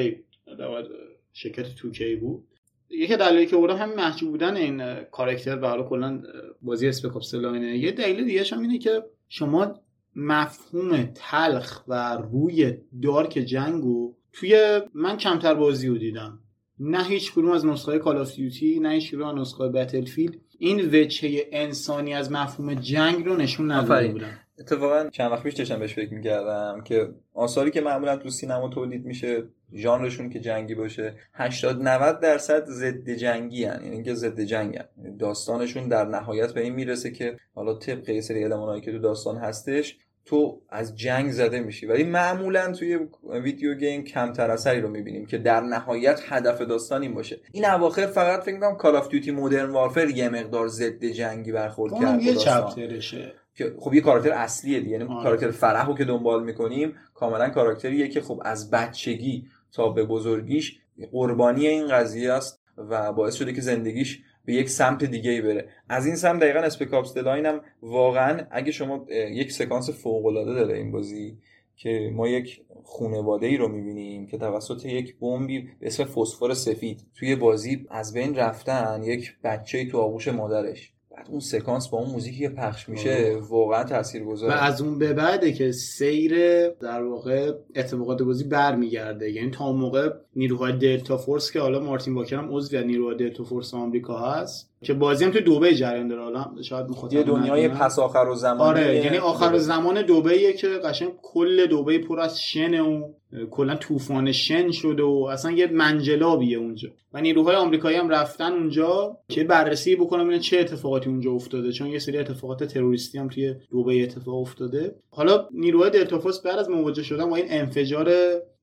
بود؟ 0.47 0.89
شرکت 1.33 1.65
2K 1.75 2.01
بود؟ 2.19 2.47
یکی 2.89 3.17
دلیلی 3.17 3.45
که 3.45 3.55
بردم 3.55 3.77
همین 3.77 3.95
مهجور 3.95 4.31
بودن 4.31 4.55
این 4.55 5.03
کاراکتر 5.03 5.59
و 5.61 5.67
حالا 5.67 5.83
کلا 5.83 6.23
بازی 6.61 6.87
Spec 6.87 7.10
Ops: 7.10 7.33
The 7.33 7.50
Line 7.50 7.72
ـه 7.72 7.77
یه 7.77 7.91
دلیل 7.91 8.25
دیگه 8.25 8.43
هم 8.51 8.61
اینه 8.61 8.77
که 8.77 9.03
شما 9.29 9.79
مفهوم 10.15 11.03
تلخ 11.15 11.83
و 11.87 12.17
روی 12.17 12.73
dark 13.01 13.29
جنگو 13.29 14.15
توی 14.33 14.81
من 14.93 15.17
کمتر 15.17 15.53
بازی 15.53 15.87
رو 15.87 15.97
دیدم. 15.97 16.39
نه 16.83 17.03
هیچ 17.03 17.33
کدوم 17.33 17.51
از 17.51 17.65
نسخه 17.65 17.99
Call 17.99 18.17
of 18.17 18.35
Duty 18.35 18.79
نه 18.79 18.89
هیچ 18.89 19.11
کدوم 19.11 19.27
از 19.27 19.35
نسخه 19.35 19.67
Battlefield 19.67 20.35
این 20.59 20.79
وجهه 20.79 21.47
انسانی 21.51 22.13
از 22.13 22.31
مفهوم 22.31 22.73
جنگ 22.73 23.25
رو 23.25 23.35
نشون 23.35 23.71
نداده 23.71 24.07
بودن 24.07 24.39
اتفاقا 24.59 25.09
چند 25.09 25.31
وقت 25.31 25.43
پیش 25.43 25.53
داشتم 25.53 25.79
بهش 25.79 25.93
فکر 25.93 26.13
می‌کردم 26.13 26.81
که 26.83 27.09
آثاری 27.33 27.71
که 27.71 27.81
معمولا 27.81 28.17
تو 28.17 28.29
سینما 28.29 28.69
تولید 28.69 29.05
میشه 29.05 29.43
ژانرشون 29.73 30.29
که 30.29 30.39
جنگی 30.39 30.75
باشه 30.75 31.15
80 31.33 31.81
90 31.81 32.19
درصد 32.19 32.65
ضد 32.65 33.09
جنگین. 33.09 33.83
یعنی 33.83 34.03
که 34.03 34.13
ضد 34.13 34.41
جنگن. 34.41 35.17
داستانشون 35.17 35.87
در 35.87 36.05
نهایت 36.05 36.53
به 36.53 36.61
این 36.61 36.73
می‌رسه 36.73 37.11
که 37.11 37.37
حالا 37.55 37.73
طبق 37.73 38.09
یه 38.09 38.21
سری 38.21 38.43
المان‌هایی 38.43 38.81
که 38.81 38.91
تو 38.91 38.99
داستان 38.99 39.37
هستش 39.37 39.97
تو 40.25 40.61
از 40.69 40.97
جنگ 40.97 41.31
زده 41.31 41.59
میشی. 41.59 41.85
ولی 41.85 42.03
معمولا 42.03 42.71
توی 42.71 42.99
video 43.43 43.73
game 43.73 44.03
کمتر 44.03 44.51
اثری 44.51 44.81
رو 44.81 44.89
می‌بینیم 44.89 45.25
که 45.25 45.37
در 45.37 45.61
نهایت 45.61 46.21
هدف 46.29 46.61
داستان 46.61 47.01
این 47.01 47.13
باشه. 47.13 47.39
این 47.51 47.65
اواخر 47.65 48.05
فقط 48.05 48.43
فکر 48.43 48.53
می‌کنم 48.53 48.75
Call 48.75 48.95
of 48.95 49.09
Duty: 49.09 49.31
Modern 49.31 49.69
Warfare 49.69 50.09
یه 50.09 50.29
مقدار 50.29 50.67
ضد 50.67 51.05
جنگی 51.05 51.51
برخورد 51.51 51.93
کرد 52.01 52.21
یه 52.21 52.35
chapter 52.35 52.98
شه. 52.98 53.33
که 53.55 53.73
خب 53.79 53.93
یه 53.93 54.01
کاراکتر 54.01 54.31
اصلیه 54.31 54.79
دیگه. 54.79 54.91
یعنی 54.91 55.05
کاراکتر 55.05 55.51
فرح 55.51 55.87
رو 55.87 55.95
که 55.95 56.05
دنبال 56.05 56.43
می‌کنیم 56.43 56.95
کاملا 57.13 57.49
کاراکتریه 57.49 58.07
که 58.07 58.21
خب 58.21 58.41
از 58.45 58.69
بچگی 58.69 59.47
تا 59.71 59.89
به 59.89 60.03
بزرگیش 60.03 60.79
قربانی 61.11 61.67
این 61.67 61.87
قضیه 61.87 62.33
است 62.33 62.61
و 62.77 63.13
باعث 63.13 63.35
شده 63.35 63.53
که 63.53 63.61
زندگیش 63.61 64.21
به 64.45 64.53
یک 64.53 64.69
سمت 64.69 65.03
دیگه 65.03 65.31
ای 65.31 65.41
بره. 65.41 65.69
از 65.89 66.05
این 66.05 66.15
سمت 66.15 66.41
دقیقا 66.41 66.59
Spec 66.59 66.86
Ops: 66.86 67.13
The 67.13 67.27
Line 67.27 67.45
هم 67.45 67.61
واقعا 67.81 68.47
اگه 68.51 68.71
شما 68.71 69.05
یک 69.09 69.51
سکانس 69.51 69.89
فوق 69.89 70.25
العاده 70.25 70.53
داره 70.53 70.77
این 70.77 70.91
بازی 70.91 71.37
که 71.75 72.11
ما 72.13 72.27
یک 72.27 72.61
خونواده 72.83 73.47
ای 73.47 73.57
رو 73.57 73.67
می‌بینیم 73.67 74.27
که 74.27 74.37
توسط 74.37 74.85
یک 74.85 75.19
بمبی 75.19 75.59
به 75.61 75.87
اسم 75.87 76.03
فسفر 76.03 76.53
سفید 76.53 77.01
توی 77.15 77.35
بازی 77.35 77.85
از 77.89 78.13
بین 78.13 78.35
رفتن 78.35 79.03
یک 79.03 79.35
بچه 79.43 79.85
تو 79.85 79.97
آغوش 79.97 80.27
مادرش. 80.27 80.93
بعد 81.21 81.29
اون 81.31 81.39
سکانس 81.39 81.87
با 81.87 81.97
اون 81.97 82.09
موزیکی 82.09 82.39
که 82.39 82.49
پخش 82.49 82.89
میشه 82.89 83.37
واقعا 83.49 83.81
و 83.81 83.83
تاثیرگذاره 83.83 84.63
از 84.63 84.81
اون 84.81 84.97
به 84.97 85.13
بعده 85.13 85.53
که 85.53 85.71
سیر 85.71 86.33
در 86.69 87.03
واقع 87.03 87.51
اتفاقات 87.75 88.21
بازی 88.21 88.43
برمیگرده 88.43 89.31
یعنی 89.31 89.51
تا 89.51 89.65
اون 89.65 89.79
موقع 89.79 90.09
نیروهای 90.35 90.73
دلتا 90.77 91.17
فورس 91.17 91.51
که 91.51 91.59
حالا 91.59 91.79
مارتین 91.79 92.13
واکر 92.13 92.35
هم 92.35 92.55
عضو 92.55 92.77
از 92.77 92.85
نیروهای 92.85 93.17
دلتا 93.17 93.43
فورس 93.43 93.73
آمریکا 93.73 94.17
هست 94.17 94.70
که 94.83 94.93
بازی 94.93 95.25
هم 95.25 95.31
تو 95.31 95.39
دبی 95.39 95.75
جریان 95.75 96.07
داره. 96.07 96.23
حالا 96.23 96.45
شاید 96.61 96.85
مخاطب 96.89 97.13
یه 97.13 97.23
دنیای. 97.23 97.67
پس 97.67 97.99
آخر 97.99 98.25
و 98.31 98.35
زمانی 98.35 98.61
آره 98.61 98.95
یعنی 98.95 99.17
آخر 99.17 99.57
زمان 99.57 100.01
دبیه 100.01 100.53
که 100.53 100.67
قشنگ 100.67 101.09
کل 101.21 101.65
دبی 101.65 101.99
پر 101.99 102.19
از 102.19 102.41
شنه 102.41 102.81
و 102.81 103.13
کلا 103.51 103.75
طوفان 103.75 104.31
شن 104.31 104.71
شده 104.71 105.03
و 105.03 105.27
اصلا 105.31 105.51
یه 105.51 105.67
منجلابیه 105.67 106.57
اونجا. 106.57 106.89
و 107.13 107.21
نیروهای 107.21 107.55
آمریکایی 107.55 107.97
هم 107.97 108.09
رفتن 108.09 108.51
اونجا 108.51 109.17
که 109.29 109.43
بررسی 109.43 109.95
بکنن 109.95 110.23
ببینن 110.23 110.39
چه 110.39 110.59
اتفاقاتی 110.59 111.09
اونجا 111.09 111.31
افتاده 111.31 111.71
چون 111.71 111.87
یه 111.87 111.99
سری 111.99 112.17
اتفاقات 112.17 112.63
تروریستی 112.63 113.17
هم 113.17 113.27
توی 113.27 113.53
دبی 113.73 114.03
اتفاق 114.03 114.41
افتاده. 114.41 114.95
حالا 115.09 115.47
نیروهای 115.51 115.89
دلتا 115.89 116.19
فورس 116.19 116.41
بعد 116.41 116.59
از 116.59 116.69
مواجه 116.69 117.03
شدن 117.03 117.29
با 117.29 117.35
این 117.35 117.45
انفجار 117.49 118.11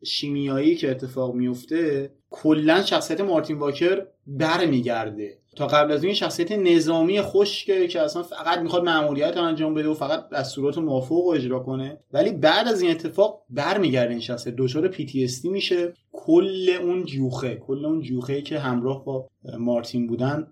شیمیایی 0.05 0.77
که 0.77 0.91
اتفاق 0.91 1.35
میفته 1.35 2.11
کلا 2.31 2.83
شخصیت 2.83 3.21
مارتین 3.21 3.59
واکر 3.59 4.07
برمیگرده. 4.27 5.39
تا 5.59 5.67
قبل 5.67 5.93
از 5.93 6.05
این 6.05 6.15
شخصیت 6.15 6.53
نظامی 6.53 7.21
خشکه 7.21 7.89
که 7.89 8.01
اصلا 8.01 8.23
فقط 8.23 8.59
می‌خواد 8.59 8.85
مأموریت 8.85 9.37
انجام 9.37 9.75
بده 9.75 9.89
و 9.89 9.95
فقط 9.95 10.29
دستورات 10.29 10.79
موافق 10.79 11.13
رو 11.13 11.33
اجرا 11.35 11.59
کنه. 11.59 12.01
ولی 12.13 12.33
بعد 12.33 12.69
از 12.69 12.83
این 12.83 12.91
اتفاق 12.91 13.43
برمیگرده 13.51 14.11
این 14.11 14.21
شخصیت. 14.21 14.55
دچار 14.59 14.93
PTSD 14.93 15.45
میشه. 15.45 15.93
کل 16.13 16.71
اون 16.83 17.05
جوخه 17.05 17.55
کل 17.55 17.85
اون 17.85 18.01
جوخه 18.01 18.43
که 18.43 18.59
همراه 18.59 19.05
با 19.05 19.29
مارتین 19.59 20.07
بودن 20.07 20.47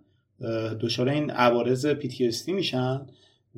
دچار 0.80 1.08
این 1.08 1.30
عوارض 1.30 1.86
PTSD 1.86 2.48
میشن 2.48 3.06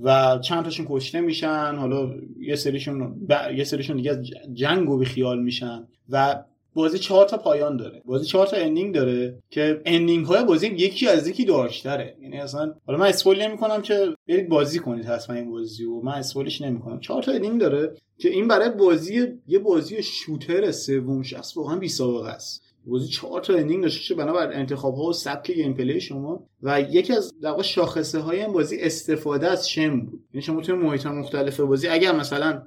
و 0.03 0.39
چند 0.39 0.65
تاشون 0.65 0.87
کشته 0.89 1.21
میشن. 1.21 1.75
حالا 1.77 2.15
یه 2.41 2.57
سریشون 2.57 3.27
ب... 3.27 3.33
یه 3.57 3.65
سریشون 3.65 3.97
دیگه 3.97 4.11
از 4.11 4.31
جنگ 4.53 4.91
بی‌خیال 4.91 5.43
میشن. 5.43 5.89
و 6.09 6.45
بازی 6.79 6.99
چهار 6.99 7.27
تا 7.27 7.37
پایان 7.37 7.77
داره. 7.77 8.03
بازی 8.05 8.27
چهار 8.27 8.47
تا 8.47 8.57
ending 8.57 8.95
داره 8.95 9.39
که 9.51 9.83
ending 9.87 10.27
های 10.27 10.45
بازی 10.45 10.67
یکی 10.67 11.09
از 11.09 11.29
یکی 11.29 11.45
دارک‌تره 11.45 12.17
یعنی 12.23 12.41
اصلا 12.41 12.75
حالا 12.87 12.99
من 12.99 13.07
spoil 13.07 13.43
نمی 13.43 13.57
کنم 13.57 13.83
که 13.83 14.15
برید 14.29 14.49
بازی 14.49 14.79
کنید 14.79 15.05
حتما 15.05 15.37
این 15.37 15.51
بازی 15.51 15.85
و 15.85 16.01
من 16.01 16.13
spoil 16.13 16.48
ش 16.48 16.63
نمی 16.63 16.81
کنم 16.81 17.01
چهار 17.01 17.23
تا 17.23 17.33
ending 17.33 17.61
داره 17.61 17.95
که 18.19 18.29
این 18.29 18.49
برای 18.49 18.71
بازی 18.71 19.27
یه 19.47 19.59
بازی 19.59 20.03
shooter 20.03 20.71
سوم 20.71 21.23
شخص 21.23 21.57
واقعا 21.57 21.77
بی 21.77 21.89
سابقه 21.89 22.29
است. 22.29 22.63
بازی 22.87 23.09
چهار 23.09 23.41
تا 23.41 23.55
ending 23.55 23.83
داشته 23.83 24.09
که 24.09 24.15
بنابر 24.15 24.53
انتخاب 24.53 24.95
ها 24.95 25.03
و 25.03 25.13
سبک 25.13 25.51
gameplay 25.51 26.01
شما 26.01 26.47
و 26.63 26.81
یکی 26.81 27.13
از 27.13 27.33
در 27.43 27.63
شاخصه 27.63 28.19
های 28.19 28.43
این 28.43 28.53
بازی 28.53 28.81
استفاده 28.81 29.49
از 29.49 29.71
شن 29.71 30.01
بود. 30.01 30.21
یعنی 30.35 30.43
شما 30.43 30.61
توی 30.61 30.75
محیط 30.75 31.07
مختلف 31.07 31.61
بازی 31.61 31.89
اگر 31.89 32.13
مثلا 32.13 32.63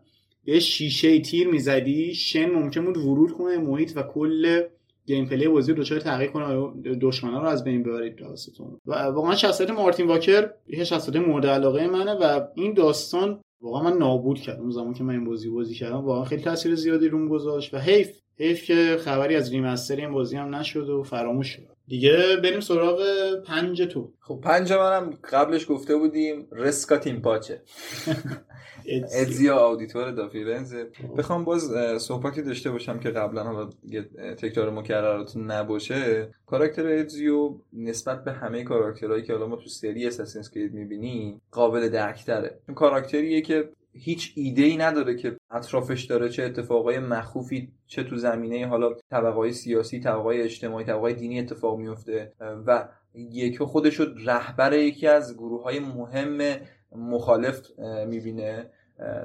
یه 0.46 0.60
شیشه 0.60 1.20
تیر 1.20 1.48
می‌زدی 1.48 2.16
شن 2.16 2.46
ممکن 2.46 2.86
بود 2.86 2.98
ورود 2.98 3.32
کنه 3.32 3.58
محیط 3.58 3.92
و 3.96 4.04
کل 4.04 4.62
gameplay 5.06 5.48
بازی 5.48 5.74
رو 5.74 5.84
دچار 5.84 6.00
تغییر 6.00 6.32
کنه 6.32 6.56
و 6.56 6.74
دشمنا 7.02 7.42
رو 7.42 7.48
از 7.48 7.64
بین 7.64 7.84
ببرید 7.84 8.22
راستون 8.22 8.80
و 8.86 9.04
واقعا 9.04 9.36
شخصیت 9.36 9.70
مارتین 9.70 10.08
واکر 10.08 10.50
یه 10.68 10.84
شخصیت 10.84 11.16
مورد 11.16 11.46
علاقه 11.46 11.88
منه 11.88 12.14
و 12.14 12.42
این 12.56 12.74
داستان 12.74 13.40
واقعا 13.62 13.84
من 13.84 13.98
نابود 13.98 14.40
کردم 14.40 14.62
اون 14.62 14.72
زمان 14.72 14.94
که 14.94 15.04
من 15.04 15.14
این 15.14 15.26
بازی 15.26 15.50
بازی 15.50 15.76
کردم 15.76 16.06
واقعا 16.06 16.26
خیلی 16.26 16.42
تاثیر 16.42 16.76
زیادی 16.76 17.08
روم 17.08 17.28
گذاشت 17.28 17.74
و 17.74 17.78
حیف 17.78 18.22
حیف 18.38 18.64
که 18.64 18.98
خبری 19.00 19.36
از 19.36 19.52
remaster 19.52 19.96
این 19.96 20.12
بازی 20.12 20.38
هم 20.38 20.56
نشد 20.56 20.90
و 20.90 21.04
فراموش 21.04 21.48
شد. 21.48 21.68
دیگه 21.88 22.38
بریم 22.44 22.60
سراغ 22.60 23.02
پنج 23.46 23.82
تو. 23.82 24.14
خب 24.20 24.40
پنج 24.44 24.74
منم 24.74 25.10
قبلش 25.32 25.66
گفته 25.70 25.96
بودیم 25.96 26.48
رسکا 26.52 26.98
تیم 26.98 27.22
پاچه. 27.22 27.62
ادزیا 28.94 29.56
آودیتور 29.56 30.12
دافیرنزه 30.12 30.88
بخوام 31.18 31.44
باز 31.44 31.72
صحبتی 32.02 32.42
داشته 32.42 32.72
باشم 32.72 33.00
که 33.00 33.10
قبلا 33.10 33.44
حالا 33.44 33.70
تکرار 34.34 34.70
مکرراتون 34.70 35.52
نباشه. 35.52 36.30
کاراکتر 36.46 36.88
ادزیو 36.88 37.56
نسبت 37.74 38.24
به 38.24 38.32
همه 38.32 38.64
کاراکترهایی 38.64 39.24
که 39.24 39.34
حالا 39.34 39.48
ما 39.48 39.56
تو 39.56 39.70
سری 39.70 40.08
اساسینز 40.08 40.50
کرید 40.50 40.74
می‌بینیم 40.74 41.42
قابل 41.52 41.90
درکتره. 41.90 42.60
اون 42.68 42.76
کاراکتریه 42.76 43.42
که 43.42 43.70
هیچ 43.94 44.34
ایده 44.36 44.64
ای 44.64 44.78
نداره 44.78 45.16
که 45.16 45.38
اطرافش 45.52 46.04
داره 46.04 46.30
چه 46.30 46.44
اتفاقای 46.44 47.00
مخوفی 47.00 47.72
چه 47.88 48.04
تو 48.04 48.16
زمینه 48.18 48.68
حالا 48.68 48.94
طبقای 49.10 49.54
سیاسی 49.54 50.00
طبقای 50.00 50.42
اجتماعی 50.42 50.86
طبقای 50.86 51.14
دینی 51.14 51.40
اتفاق 51.40 51.78
میفته 51.78 52.34
و 52.68 52.88
یک 53.16 53.64
خودش 53.64 53.96
رو 53.96 54.06
رهبر 54.26 54.74
یکی 54.74 55.08
از 55.08 55.38
گروه 55.38 55.64
های 55.64 55.80
مهم 55.80 56.58
مخالف 56.96 57.62
می‌بینه. 58.08 58.70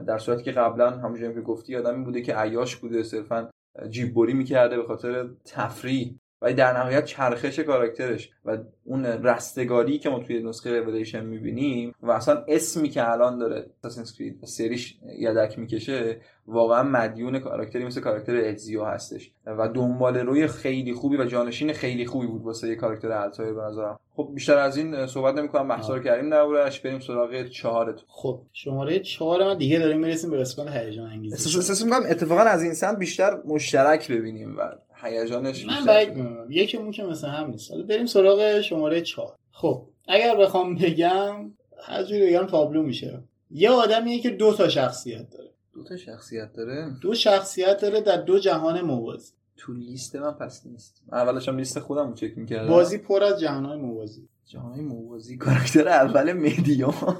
در 0.07 0.19
صورتی 0.19 0.43
که 0.43 0.53
قبلا 0.53 0.90
همونجوری 0.90 1.35
که 1.35 1.40
گفتی 1.40 1.77
آدمی 1.77 2.05
بوده 2.05 2.23
که 2.23 2.35
عیاش 2.35 2.77
بوده 2.77 3.03
صرفا 3.03 3.51
جیب‌بری 3.90 4.35
می‌کرده 4.35 4.77
به 4.77 4.85
خاطر 4.85 5.28
تفریح. 5.44 6.15
ولی 6.47 6.55
در 6.55 6.78
نهایت 6.78 7.05
چرخش 7.05 7.59
کاراکترش 7.59 8.31
و 8.44 8.59
اون 8.85 9.06
رستگاری 9.06 9.98
که 9.98 10.10
ما 10.10 10.18
توی 10.18 10.43
نسخه 10.43 10.73
ریولیشن 10.73 11.24
می‌بینیم 11.24 11.94
و 12.02 12.10
اصلا 12.10 12.44
اسمی 12.48 12.89
که 12.89 13.10
الان 13.10 13.39
داره 13.39 13.66
Assassin's 13.85 14.12
Creed 14.12 14.44
سریش 14.44 14.98
یدک 15.18 15.59
می‌کشه 15.59 16.20
واقعا 16.47 16.82
مدیون 16.82 17.39
کاراکتری 17.39 17.85
مثل 17.85 18.01
کاراکتر 18.01 18.36
اتزیو 18.36 18.85
هستش. 18.85 19.31
و 19.47 19.68
دنباله‌روی 19.68 20.47
خیلی 20.47 20.93
خوبی 20.93 21.16
و 21.16 21.24
جانشین 21.24 21.73
خیلی 21.73 22.06
خوبی 22.06 22.27
بود 22.27 22.43
واسه 22.43 22.68
یه 22.68 22.74
کاراکتر 22.74 23.12
الطائر 23.12 23.52
به 23.52 23.62
نظرم. 23.62 23.98
خب 24.16 24.31
بیشتر 24.35 24.59
از 24.59 24.77
این 24.77 25.06
صحبت 25.06 25.35
نمی‌کنم 25.35 25.68
بحثا 25.68 25.97
رو 25.97 26.02
کردیم 26.02 26.31
درباره‌اش 26.31 26.81
بریم 26.81 27.01
سراغ 27.01 27.47
چهارت 27.48 28.01
خب 28.09 28.43
شماره 28.52 28.98
چهار 28.98 29.44
من 29.44 29.59
دیگه 29.59 29.78
داریم 29.78 30.01
می‌رسیم 30.01 30.31
به 30.31 30.39
قسمت 30.39 30.68
هیجان 30.68 31.10
انگیز 31.10 31.32
احساس 31.32 31.85
می‌کنم 31.85 32.02
اتفاقا 32.10 32.40
از 32.40 32.62
این 32.62 32.74
سمت 32.74 32.98
بیشتر 32.98 33.39
مشترک 33.44 34.12
ببینیم 34.12 34.56
و 34.56 34.60
هیجانش 35.07 35.66
من. 35.66 36.05
می‌دونم. 36.09 36.51
یکمون 36.51 36.91
که 36.91 37.03
مثل 37.03 37.28
هم 37.28 37.51
نیست. 37.51 37.70
حالا 37.70 37.83
بریم 37.83 38.07
سراغ 38.07 38.61
شماره 38.61 39.01
چهار. 39.01 39.37
خب 39.53 39.87
اگر 40.09 40.37
بخوام 40.37 40.74
بگم 40.74 41.53
هر 41.83 42.03
جوری 42.05 42.27
بگم 42.27 42.47
تابلو 42.47 42.83
میشه. 42.83 43.23
یه 43.51 43.70
آدمیه 43.70 44.20
که 44.20 44.31
دو 44.31 44.55
تا 44.55 44.69
شخصیت 44.69 45.31
داره. 45.31 45.51
دو 45.74 45.85
تا 45.85 45.97
شخصیت 45.97 46.53
داره؟ 46.53 46.91
دو 47.03 47.15
شخصیت 47.15 47.81
داره 47.81 48.01
در 48.01 48.16
دو 48.16 48.39
جهان 48.39 48.81
موازی. 48.81 49.33
تو 49.57 49.73
لیست 49.73 50.16
من 50.16 50.33
پس 50.33 50.66
نیست. 50.66 51.03
اولش 51.12 51.49
هم 51.49 51.57
لیست 51.57 51.78
خودم 51.78 52.09
رو 52.09 52.15
چک 52.15 52.39
می‌کردم. 52.39 52.69
بازی 52.69 52.99
پر 52.99 53.24
از 53.24 53.41
جهانهای 53.41 53.78
موازی. 53.78 54.28
جهان 54.47 54.81
موازی 54.81 55.37
کاراکتر 55.37 55.89
اول 55.89 56.33
مدیوم 56.33 57.16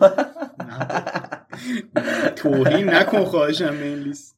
توهین 2.37 2.89
نکن 2.89 3.25
خواهشم 3.25 3.71
به 3.71 3.85
این 3.85 3.99
لیست. 3.99 4.37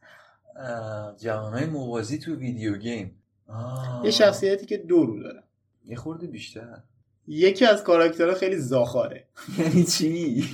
جهان 1.18 1.64
موازی 1.64 2.18
تو 2.18 2.34
ویدیو 2.34 2.76
گیم. 2.76 3.22
آه. 3.48 4.00
یه 4.04 4.10
شخصیتی 4.10 4.66
که 4.66 4.76
دو 4.76 5.06
رو 5.06 5.22
داره 5.22 5.42
یه 5.84 5.96
خورده 5.96 6.26
بیشتر. 6.26 6.82
یکی 7.26 7.64
از 7.64 7.82
کاراکترها 7.82 8.34
خیلی 8.34 8.56
زاخاره. 8.56 9.24
یعنی 9.58 9.84
چی؟ 9.84 10.44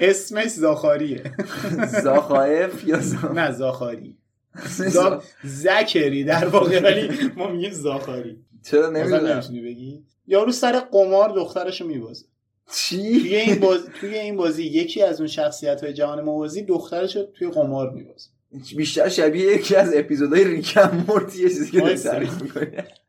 اسمش 0.00 0.48
زاخاریه. 0.48 1.32
زاخایف 2.04 2.84
یا. 2.84 3.00
نه 3.34 3.52
زاخاری. 3.52 4.18
زا... 4.94 5.22
زکری 5.44 6.24
در 6.24 6.48
واقع 6.48 6.80
ولی 6.80 7.30
ما 7.36 7.48
میگیم 7.48 7.70
زاخاری. 7.70 8.44
چرا 8.62 8.90
نمی‌تونی 8.90 9.60
بگی؟ 9.60 10.04
یارو 10.26 10.52
سر 10.52 10.80
قمار 10.80 11.28
دخترشو 11.28 11.86
میبازه. 11.86 12.26
چی؟ 12.72 13.20
توی 13.20 13.36
این 13.36 13.60
بازی 13.60 13.88
توی 14.00 14.18
این 14.18 14.36
بازی 14.36 14.64
یکی 14.64 15.02
از 15.02 15.20
اون 15.20 15.28
شخصیت 15.28 15.84
های 15.84 15.92
جهان 15.92 16.20
موازی 16.20 16.62
دخترشو 16.62 17.26
توی 17.26 17.50
قمار 17.50 17.90
میبازه. 17.90 18.28
بیشتر 18.76 19.08
شبیه 19.08 19.52
یکی 19.52 19.76
از 19.76 19.94
اپیزودهای 19.94 20.44
ریکم 20.44 21.04
مورتی 21.08 21.42
یه 21.42 21.48
چیزی 21.48 21.70
که. 21.70 21.94
تعریف. 21.94 22.32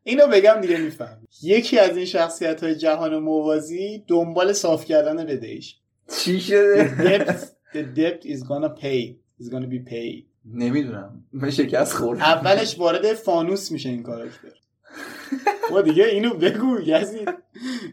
اینو 0.02 0.26
بگم 0.26 0.60
دیگه 0.60 0.76
میفهم 0.76 1.18
یکی 1.42 1.78
از 1.78 1.96
این 1.96 2.06
شخصیت 2.06 2.62
های 2.62 2.74
جهان 2.74 3.18
موازی 3.18 4.04
دنبال 4.08 4.52
صاف 4.52 4.84
کردن 4.84 5.16
بدهیش. 5.26 5.76
چی 6.18 6.40
the 6.40 6.42
شده 6.42 7.18
debt, 7.18 7.30
the 7.74 7.98
debt 7.98 8.26
is 8.26 8.42
gonna 8.42 8.82
pay. 8.82 9.14
Is 9.40 9.48
gonna 9.50 9.70
be 9.70 9.90
paid. 9.90 10.24
نمی‌دونم. 10.54 11.24
من 11.32 11.50
شکست 11.50 11.92
خوردم. 11.92 12.22
اولش 12.22 12.78
وارد 12.78 13.12
فانوس 13.12 13.72
میشه 13.72 13.88
این 13.88 14.02
کاراکتر. 14.02 14.48
ما 15.70 15.80
دیگه 15.82 16.04
اینو 16.04 16.34
بگو 16.34 16.78
یزید. 16.84 17.28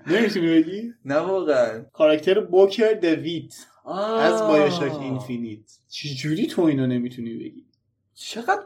نمی‌تونی 0.08 0.62
بگی؟ 0.62 0.94
نه 1.06 1.16
واقعا. 1.16 1.82
کاراکتر 1.94 2.40
بوکر 2.40 2.94
دویت 2.94 3.54
از 3.88 4.42
آه. 4.42 4.48
بایوشاک 4.48 5.02
اینفینیت. 5.02 5.60
چجوری 5.90 6.48
تو 6.48 6.62
اینو 6.62 6.88
نمی‌تونی 6.88 7.34
بگی؟ 7.34 7.66
چقدر 8.14 8.64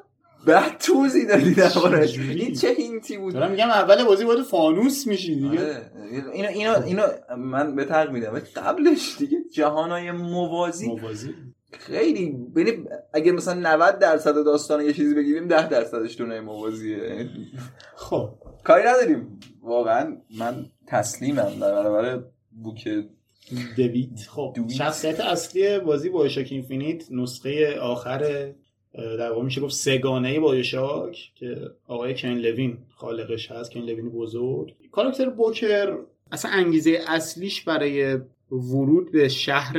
بد 0.48 0.78
توضیح 0.78 1.28
دادی 1.28 1.56
چجوری؟ 2.08 2.42
این 2.42 2.54
چه 2.54 2.70
هینتی 2.70 3.18
بود؟ 3.18 3.34
دارم 3.34 3.52
میگم 3.52 3.70
اول 3.70 4.04
بازی 4.04 4.24
وارد 4.24 4.42
فانوس 4.44 5.08
میشی 5.08 5.36
دیگه. 5.36 5.50
آره. 5.50 5.92
اینو 6.34 6.50
اینو 6.50 6.84
اینو 6.86 7.04
من 7.38 7.76
به 7.76 7.86
تق 7.86 8.12
میدم. 8.12 8.40
قبلش 8.40 9.16
دیگه 9.20 9.38
جهانای 9.54 10.12
موازی 10.12 10.88
موازی؟ 10.88 11.34
خیلی 11.72 12.38
یعنی 12.56 12.84
اگه 13.14 13.32
مثلا 13.32 13.76
90 13.76 14.00
درصد 14.00 14.34
داستان 14.34 14.86
یه 14.86 14.94
چیزی 14.94 15.16
بگیریم 15.16 15.48
10 15.48 15.70
درصدش 15.70 16.18
دونه 16.18 16.42
موازیه. 16.42 17.30
خب. 17.96 18.30
کاری 18.64 18.84
نداریم. 18.88 19.40
واقعا 19.62 20.18
من 20.38 20.66
تسلیمم. 20.88 21.60
در 21.60 21.72
برابر 21.72 22.24
بوک 22.64 22.90
دویت. 23.78 24.28
خب 24.30 24.54
دویت. 24.56 24.74
شخصیت 24.74 25.20
اصلی 25.20 25.80
بازی 25.80 26.10
BioShock 26.10 26.48
Infinite؟ 26.52 27.12
نسخه 27.12 27.80
آخر 27.80 28.52
در 28.94 29.32
واقع 29.32 29.44
میشه 29.44 29.62
گفت 29.62 29.76
سه‌گانه 29.76 30.40
BioShock 30.40 31.32
که 31.36 31.72
آقای 31.88 32.16
کن 32.16 32.28
لوین 32.28 32.78
خالقش 32.90 33.52
هست 33.52 33.74
کن 33.74 33.80
لوین 33.80 34.10
بزرگ. 34.10 34.76
کاراکتر 34.92 35.30
بوکر 35.30 35.98
اصلا 36.32 36.52
انگیزه 36.52 37.00
اصلیش 37.08 37.62
برای 37.62 38.18
ورود 38.52 39.12
به 39.12 39.28
شهر 39.28 39.74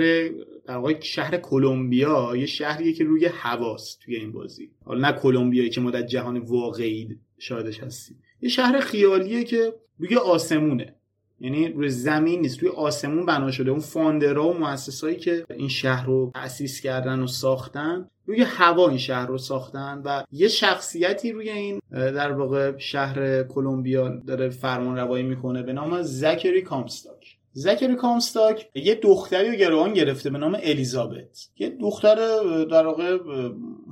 در 0.66 0.76
واقع 0.76 1.00
شهر 1.00 1.36
کلمبیا 1.36 2.36
یه 2.36 2.46
شهریه 2.46 2.92
که 2.92 3.04
روی 3.04 3.26
هواست 3.26 4.00
توی 4.00 4.16
این 4.16 4.32
بازی. 4.32 4.70
حالا 4.84 5.10
نه 5.10 5.18
کلمبیایی 5.18 5.70
که 5.70 5.80
ما 5.80 5.90
در 5.90 6.02
جهان 6.02 6.38
واقعی 6.38 7.18
شاهدش 7.38 7.80
هستیم. 7.80 8.22
یه 8.42 8.48
شهر 8.48 8.80
خیالیه 8.80 9.44
که 9.44 9.74
روی 9.98 10.16
آسمونه. 10.16 10.94
یعنی 11.40 11.68
روی 11.68 11.88
زمین 11.88 12.40
نیست 12.40 12.58
روی 12.58 12.70
آسمون 12.70 13.26
بنا 13.26 13.50
شده. 13.50 13.70
اون 13.70 13.80
founder 13.80 14.40
ها 14.40 14.48
و 14.48 14.58
مؤسسایی 14.58 15.16
که 15.16 15.44
این 15.50 15.68
شهر 15.68 16.06
رو 16.06 16.30
تأسیس 16.34 16.80
کردن 16.80 17.20
و 17.20 17.26
ساختن 17.26 18.08
روی 18.26 18.42
هوا 18.42 18.88
این 18.88 18.98
شهر 18.98 19.26
رو 19.26 19.38
ساختن 19.38 20.02
و 20.04 20.24
یه 20.32 20.48
شخصیتی 20.48 21.32
روی 21.32 21.50
این 21.50 21.80
در 21.90 22.32
واقع 22.32 22.78
شهر 22.78 23.42
کلمبیا 23.42 24.08
داره 24.08 24.48
فرمان 24.48 24.96
روایی 24.96 25.22
می‌کنه 25.24 25.62
به 25.62 25.72
نام 25.72 26.02
زکری 26.02 26.62
کامستاک. 26.62 27.39
زکری 27.52 27.94
کامستاک 27.94 28.68
یه 28.74 28.94
دختری 28.94 29.48
رو 29.50 29.54
گروگان 29.54 29.92
گرفته 29.92 30.30
به 30.30 30.38
نام 30.38 30.58
الیزابت. 30.62 31.48
یه 31.58 31.68
دختر 31.68 32.16
در 32.64 32.86
واقع 32.86 33.18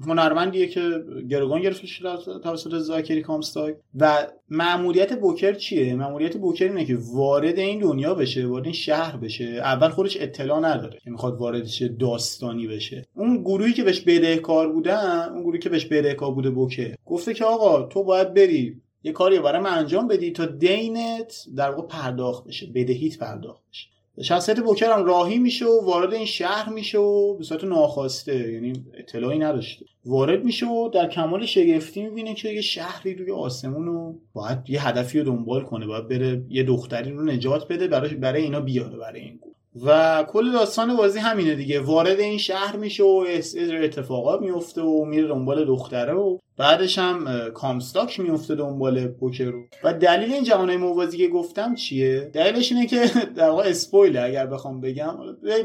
هنرمندیه 0.06 0.66
که 0.66 1.04
گروگان 1.30 1.62
گرفته 1.62 1.86
شده 1.86 2.16
توسط 2.44 2.78
زاکری 2.78 3.22
کامستاک. 3.22 3.76
و 3.94 4.26
مأموریت 4.50 5.18
بوکر 5.20 5.52
چیه؟ 5.52 5.94
مأموریت 5.94 6.36
بوکر 6.36 6.68
اینه 6.68 6.84
که 6.84 6.98
وارد 7.14 7.58
این 7.58 7.80
دنیا 7.80 8.14
بشه 8.14 8.46
وارد 8.46 8.64
این 8.64 8.72
شهر 8.72 9.16
بشه. 9.16 9.44
اول 9.44 9.88
خودش 9.88 10.16
اطلاع 10.20 10.60
نداره 10.60 10.98
که 11.04 11.10
می‌خواد 11.10 11.36
وارد 11.36 11.66
چه 11.66 11.88
داستانی 11.88 12.66
بشه. 12.66 13.06
اون 13.14 13.42
گروهی 13.42 13.72
که 13.72 13.84
بهش 13.84 14.00
بدهکار 14.00 14.72
بودن 14.72 15.28
اون 15.32 15.42
گروهی 15.42 15.58
که 15.58 15.68
بهش 15.68 15.84
بدهکار 15.84 16.30
بوده 16.30 16.50
بوکر 16.50 16.94
گفته 17.06 17.34
که 17.34 17.44
آقا 17.44 17.82
تو 17.82 18.04
باید 18.04 18.34
بری 18.34 18.80
یه 19.02 19.12
کاری 19.12 19.38
برای 19.38 19.62
من 19.62 19.78
انجام 19.78 20.08
بدی 20.08 20.30
تا 20.30 20.46
دینت 20.46 21.44
در 21.56 21.70
واقع 21.70 21.88
پرداخت 21.88 22.44
بشه 22.44 22.66
بدهیت 22.66 23.18
پرداخت 23.18 23.62
بشه. 23.70 23.88
شخصیت 24.22 24.60
بوکر 24.60 24.92
هم 24.92 25.04
راهی 25.04 25.38
میشه 25.38 25.66
و 25.66 25.84
وارد 25.84 26.14
این 26.14 26.24
شهر 26.24 26.68
میشه 26.68 26.98
و 26.98 27.36
به 27.36 27.44
صورت 27.44 27.64
ناخواسته 27.64 28.52
یعنی 28.52 28.72
اطلاعی 28.94 29.38
نداشته. 29.38 29.86
وارد 30.04 30.44
میشه 30.44 30.66
و 30.66 30.88
در 30.88 31.08
کمال 31.08 31.46
شگفتی 31.46 32.02
می‌بینه 32.02 32.34
که 32.34 32.48
یه 32.48 32.60
شهری 32.60 33.14
روی 33.14 33.30
آسمون 33.30 33.86
رو 33.86 34.18
باید 34.32 34.58
یه 34.68 34.88
هدفی 34.88 35.18
رو 35.18 35.24
دنبال 35.24 35.64
کنه 35.64 35.86
باید 35.86 36.08
بره 36.08 36.42
یه 36.48 36.62
دختری 36.62 37.10
رو 37.10 37.24
نجات 37.24 37.68
بده 37.68 37.88
برای 37.88 38.14
برای 38.14 38.42
اینا 38.42 38.60
بیاره 38.60 38.96
برای 38.96 39.20
این 39.20 39.36
گروه. 39.36 39.54
و 39.86 40.24
کل 40.28 40.52
داستان 40.52 40.96
بازی 40.96 41.18
همینه 41.18 41.54
دیگه. 41.54 41.80
وارد 41.80 42.20
این 42.20 42.38
شهر 42.38 42.76
میشه 42.76 43.02
و 43.02 43.24
اس- 43.28 43.54
اتفاقات 43.82 44.40
میفته 44.40 44.82
و 44.82 45.04
میره 45.04 45.28
دنبال 45.28 45.64
دختره 45.64 46.14
و 46.14 46.38
بعدش 46.56 46.98
هم 46.98 47.50
کامستاک 47.54 48.20
میفته 48.20 48.54
دنبال 48.54 49.08
بوکر 49.08 49.44
رو. 49.44 49.62
و 49.84 49.94
دلیل 49.94 50.32
این 50.32 50.44
جهانهای 50.44 50.76
موازی 50.76 51.18
که 51.18 51.28
گفتم 51.28 51.74
چیه؟ 51.74 52.30
دلیلش 52.32 52.72
اینه 52.72 52.86
که 52.86 53.06
در 53.36 53.50
واقع 53.50 53.68
spoil 53.68 54.16
اگر 54.16 54.46
بخوام 54.46 54.80
بگم 54.80 55.16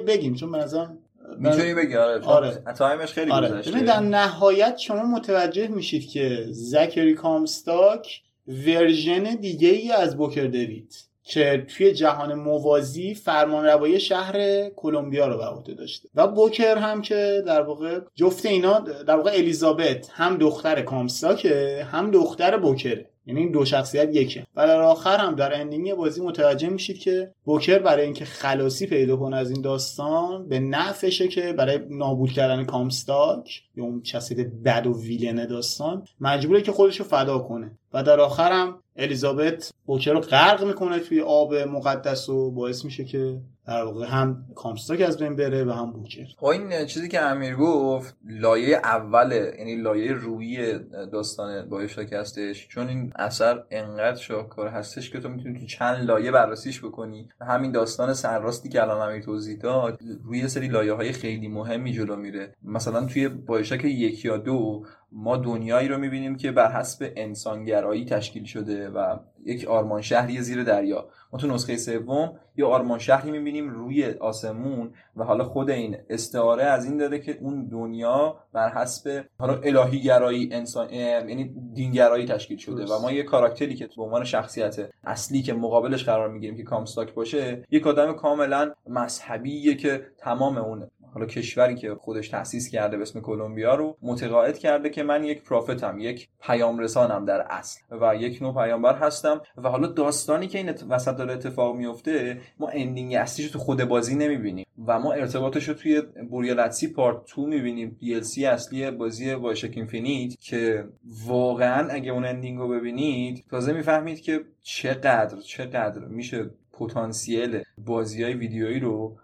بگیم 0.07 0.35
چون 0.35 0.51
به 0.51 0.57
نظرم 0.57 0.97
می‌تونی 1.39 1.73
بگی 1.73 1.95
آره 1.95 2.25
آره. 2.25 2.63
time 2.77 3.01
ش 3.01 3.13
خیلی 3.13 3.31
آره. 3.31 3.49
گذشته. 3.49 3.79
در 3.79 3.99
نهایت 3.99 4.77
شما 4.77 5.03
متوجه 5.03 5.67
میشید 5.67 6.09
که 6.09 6.45
زکری 6.49 7.13
کامستاک 7.13 8.21
ورژن 8.47 9.23
دیگه 9.23 9.69
ای 9.69 9.91
از 9.91 10.17
بوکر 10.17 10.43
دویته. 10.43 10.93
که 11.23 11.65
توی 11.67 11.93
جهان 11.93 12.33
موازی 12.33 13.15
فرمانروایی 13.15 13.99
شهر 13.99 14.69
کلمبیا 14.69 15.27
رو 15.27 15.37
به 15.37 15.45
عهده 15.45 15.73
داشته. 15.73 16.09
و 16.15 16.27
بوکر 16.27 16.77
هم 16.77 17.01
که 17.01 17.43
در 17.45 17.61
واقع 17.61 17.99
جفت 18.15 18.45
اینا 18.45 18.79
در 18.79 19.15
واقع 19.15 19.31
الیزابت 19.33 20.09
هم 20.13 20.37
دختر 20.37 20.81
کامستاکه 20.81 21.87
هم 21.91 22.11
دختر 22.11 22.57
بوکره. 22.57 23.09
یعنی 23.25 23.39
این 23.39 23.51
دو 23.51 23.65
شخصیت 23.65 24.15
یکه. 24.15 24.45
و 24.55 24.67
در 24.67 24.81
آخر 24.81 25.17
هم 25.17 25.35
در 25.35 25.61
ending 25.61 25.93
بازی 25.93 26.21
متوجه 26.21 26.69
میشید 26.69 26.97
که 26.97 27.31
بوکر 27.43 27.79
برای 27.79 28.05
اینکه 28.05 28.25
خلاصی 28.25 28.87
پیدا 28.87 29.17
کنه 29.17 29.37
از 29.37 29.51
این 29.51 29.61
داستان 29.61 30.47
به 30.47 30.59
نفعشه 30.59 31.27
که 31.27 31.53
برای 31.53 31.79
نابود 31.89 32.31
کردن 32.31 32.65
کامستاک 32.65 33.61
یا 33.75 33.83
اون 33.83 34.03
شخصیت 34.03 34.47
بد 34.65 34.87
و 34.87 35.01
villain 35.01 35.47
داستان 35.47 36.07
مجبوره 36.19 36.61
که 36.61 36.71
خودش 36.71 36.99
رو 36.99 37.05
فدا 37.05 37.39
کنه. 37.39 37.77
و 37.93 38.03
در 38.03 38.19
آخر 38.19 38.51
هم 38.51 38.79
الیزابت 38.95 39.73
بوکر 39.85 40.11
رو 40.11 40.19
غرق 40.19 40.63
می‌کنه 40.63 40.99
توی 40.99 41.21
آب 41.21 41.53
مقدس 41.53 42.29
و 42.29 42.51
باعث 42.51 42.85
میشه 42.85 43.05
که 43.05 43.41
در 43.67 43.83
واقع 43.83 44.05
هم 44.05 44.45
کامستاک 44.55 45.01
از 45.01 45.17
بین 45.17 45.35
بره 45.35 45.63
و 45.63 45.71
هم 45.71 45.91
بوکر 45.91 46.25
خب 46.37 46.45
این 46.45 46.85
چیزی 46.85 47.09
که 47.09 47.21
امیر 47.21 47.55
گفت 47.55 48.15
لایه 48.25 48.77
اوله 48.77 49.55
یعنی 49.57 49.75
لایه 49.75 50.13
روی 50.13 50.79
داستان 51.11 51.69
BioShock 51.69 52.13
هستش 52.13 52.67
چون 52.67 52.87
این 52.87 53.13
اثر 53.15 53.63
انقدر 53.71 54.15
شاهکار 54.15 54.67
هستش 54.67 55.09
که 55.09 55.19
تو 55.19 55.29
می‌تونی 55.29 55.59
تو 55.59 55.65
چند 55.65 56.05
لایه 56.05 56.31
بررسیش 56.31 56.85
بکنی. 56.85 57.29
همین 57.41 57.71
داستان 57.71 58.13
سرراستی 58.13 58.69
که 58.69 58.81
الان 58.81 59.09
امیر 59.09 59.21
توضیح 59.21 59.57
داد 59.57 59.99
روی 60.23 60.47
سری 60.47 60.67
لایه 60.67 60.93
های 60.93 61.11
خیلی 61.11 61.47
مهمی 61.47 61.93
جلو 61.93 62.15
میره. 62.15 62.55
مثلا 62.63 63.05
توی 63.05 63.27
BioShock 63.27 63.85
یک 63.85 64.25
یا 64.25 64.37
دو 64.37 64.85
ما 65.15 65.37
دنیایی 65.37 65.87
رو 65.87 65.97
می‌بینیم 65.97 66.35
که 66.35 66.51
بر 66.51 66.71
حسب 66.71 67.11
انسانگرایی 67.15 68.05
تشکیل 68.05 68.43
شده 68.43 68.89
و 68.89 69.17
یک 69.45 69.67
آرمان 69.67 70.01
شهری 70.01 70.41
زیر 70.41 70.63
دریا. 70.63 71.07
ما 71.33 71.39
تو 71.39 71.47
نسخه 71.47 71.77
سوم 71.77 72.39
یه 72.57 72.65
آرمان 72.65 72.99
شهری 72.99 73.31
می‌بینیم 73.31 73.69
روی 73.69 74.05
آسمون 74.05 74.93
و 75.15 75.23
حالا 75.23 75.43
خود 75.43 75.69
این 75.69 75.97
استعاره 76.09 76.63
از 76.63 76.85
این 76.85 76.97
داده 76.97 77.19
که 77.19 77.37
اون 77.41 77.67
دنیا 77.67 78.37
بر 78.53 78.69
حسب 78.69 79.25
حالا 79.39 79.53
الهی 79.63 80.01
گرایی 80.01 80.49
انسان 80.51 80.89
یعنی 80.89 81.55
دینگرایی 81.73 82.25
تشکیل 82.25 82.57
شده. 82.57 82.85
و 82.85 83.01
ما 83.01 83.11
یه 83.11 83.23
کاراکتری 83.23 83.75
که 83.75 83.89
به 83.97 84.03
عنوان 84.03 84.23
شخصیت 84.23 84.89
اصلی 85.03 85.41
که 85.41 85.53
مقابلش 85.53 86.05
قرار 86.05 86.29
می‌گیریم 86.29 86.57
که 86.57 86.63
کامستاک 86.63 87.13
باشه 87.13 87.63
یک 87.71 87.87
آدم 87.87 88.13
کاملا 88.13 88.71
مذهبیه 88.87 89.75
که 89.75 90.07
تمام 90.17 90.57
اون 90.57 90.87
حالا 91.13 91.25
کشوری 91.25 91.75
که 91.75 91.95
خودش 91.95 92.29
تأسیس 92.29 92.69
کرده 92.69 92.97
به 92.97 93.01
اسم 93.01 93.21
کلمبیا 93.21 93.75
رو 93.75 93.97
متقاعد 94.01 94.57
کرده 94.57 94.89
که 94.89 95.03
من 95.03 95.23
یک 95.23 95.43
prophet 95.43 95.90
م 95.91 95.97
یک 95.99 96.29
پیام 96.41 96.79
رسانم 96.79 97.25
در 97.25 97.41
اصل 97.49 97.81
و 98.01 98.15
یک 98.15 98.41
نوع 98.41 98.53
پیامبر 98.53 98.95
هستم 98.95 99.41
و 99.57 99.69
حالا 99.69 99.87
داستانی 99.87 100.47
که 100.47 100.57
این 100.57 100.73
وسط 100.89 101.17
داره 101.17 101.33
اتفاق 101.33 101.75
میفته 101.75 102.37
ما 102.59 102.69
ending 102.73 103.15
اصلیش 103.15 103.51
تو 103.51 103.59
خود 103.59 103.83
بازی 103.83 104.15
نمی‌بینیم 104.15 104.65
و 104.87 104.99
ما 104.99 105.13
ارتباطش 105.13 105.69
رو 105.69 105.73
توی 105.73 106.01
Burial 106.29 106.64
at 106.64 106.76
Sea 106.76 106.93
part 106.93 107.17
2 107.35 107.45
می‌بینیم 107.45 107.97
DLC 108.01 108.43
اصلی 108.43 108.91
بازی 108.91 109.35
BioShock 109.35 109.71
Infinite 109.75 110.39
که 110.39 110.85
واقعا 111.27 111.89
اگه 111.89 112.11
اون 112.11 112.25
ending 112.25 112.59
رو 112.59 112.67
ببینید 112.67 113.45
تازه 113.49 113.73
می‌فهمید 113.73 114.21
که 114.21 114.39
چقدر 114.61 115.37
چقدر 115.37 115.99
میشه 115.99 116.49
پتانسیل 116.73 117.61
بازی 117.77 118.23
های 118.23 118.33
ویدیویی 118.33 118.79
رو 118.79 119.17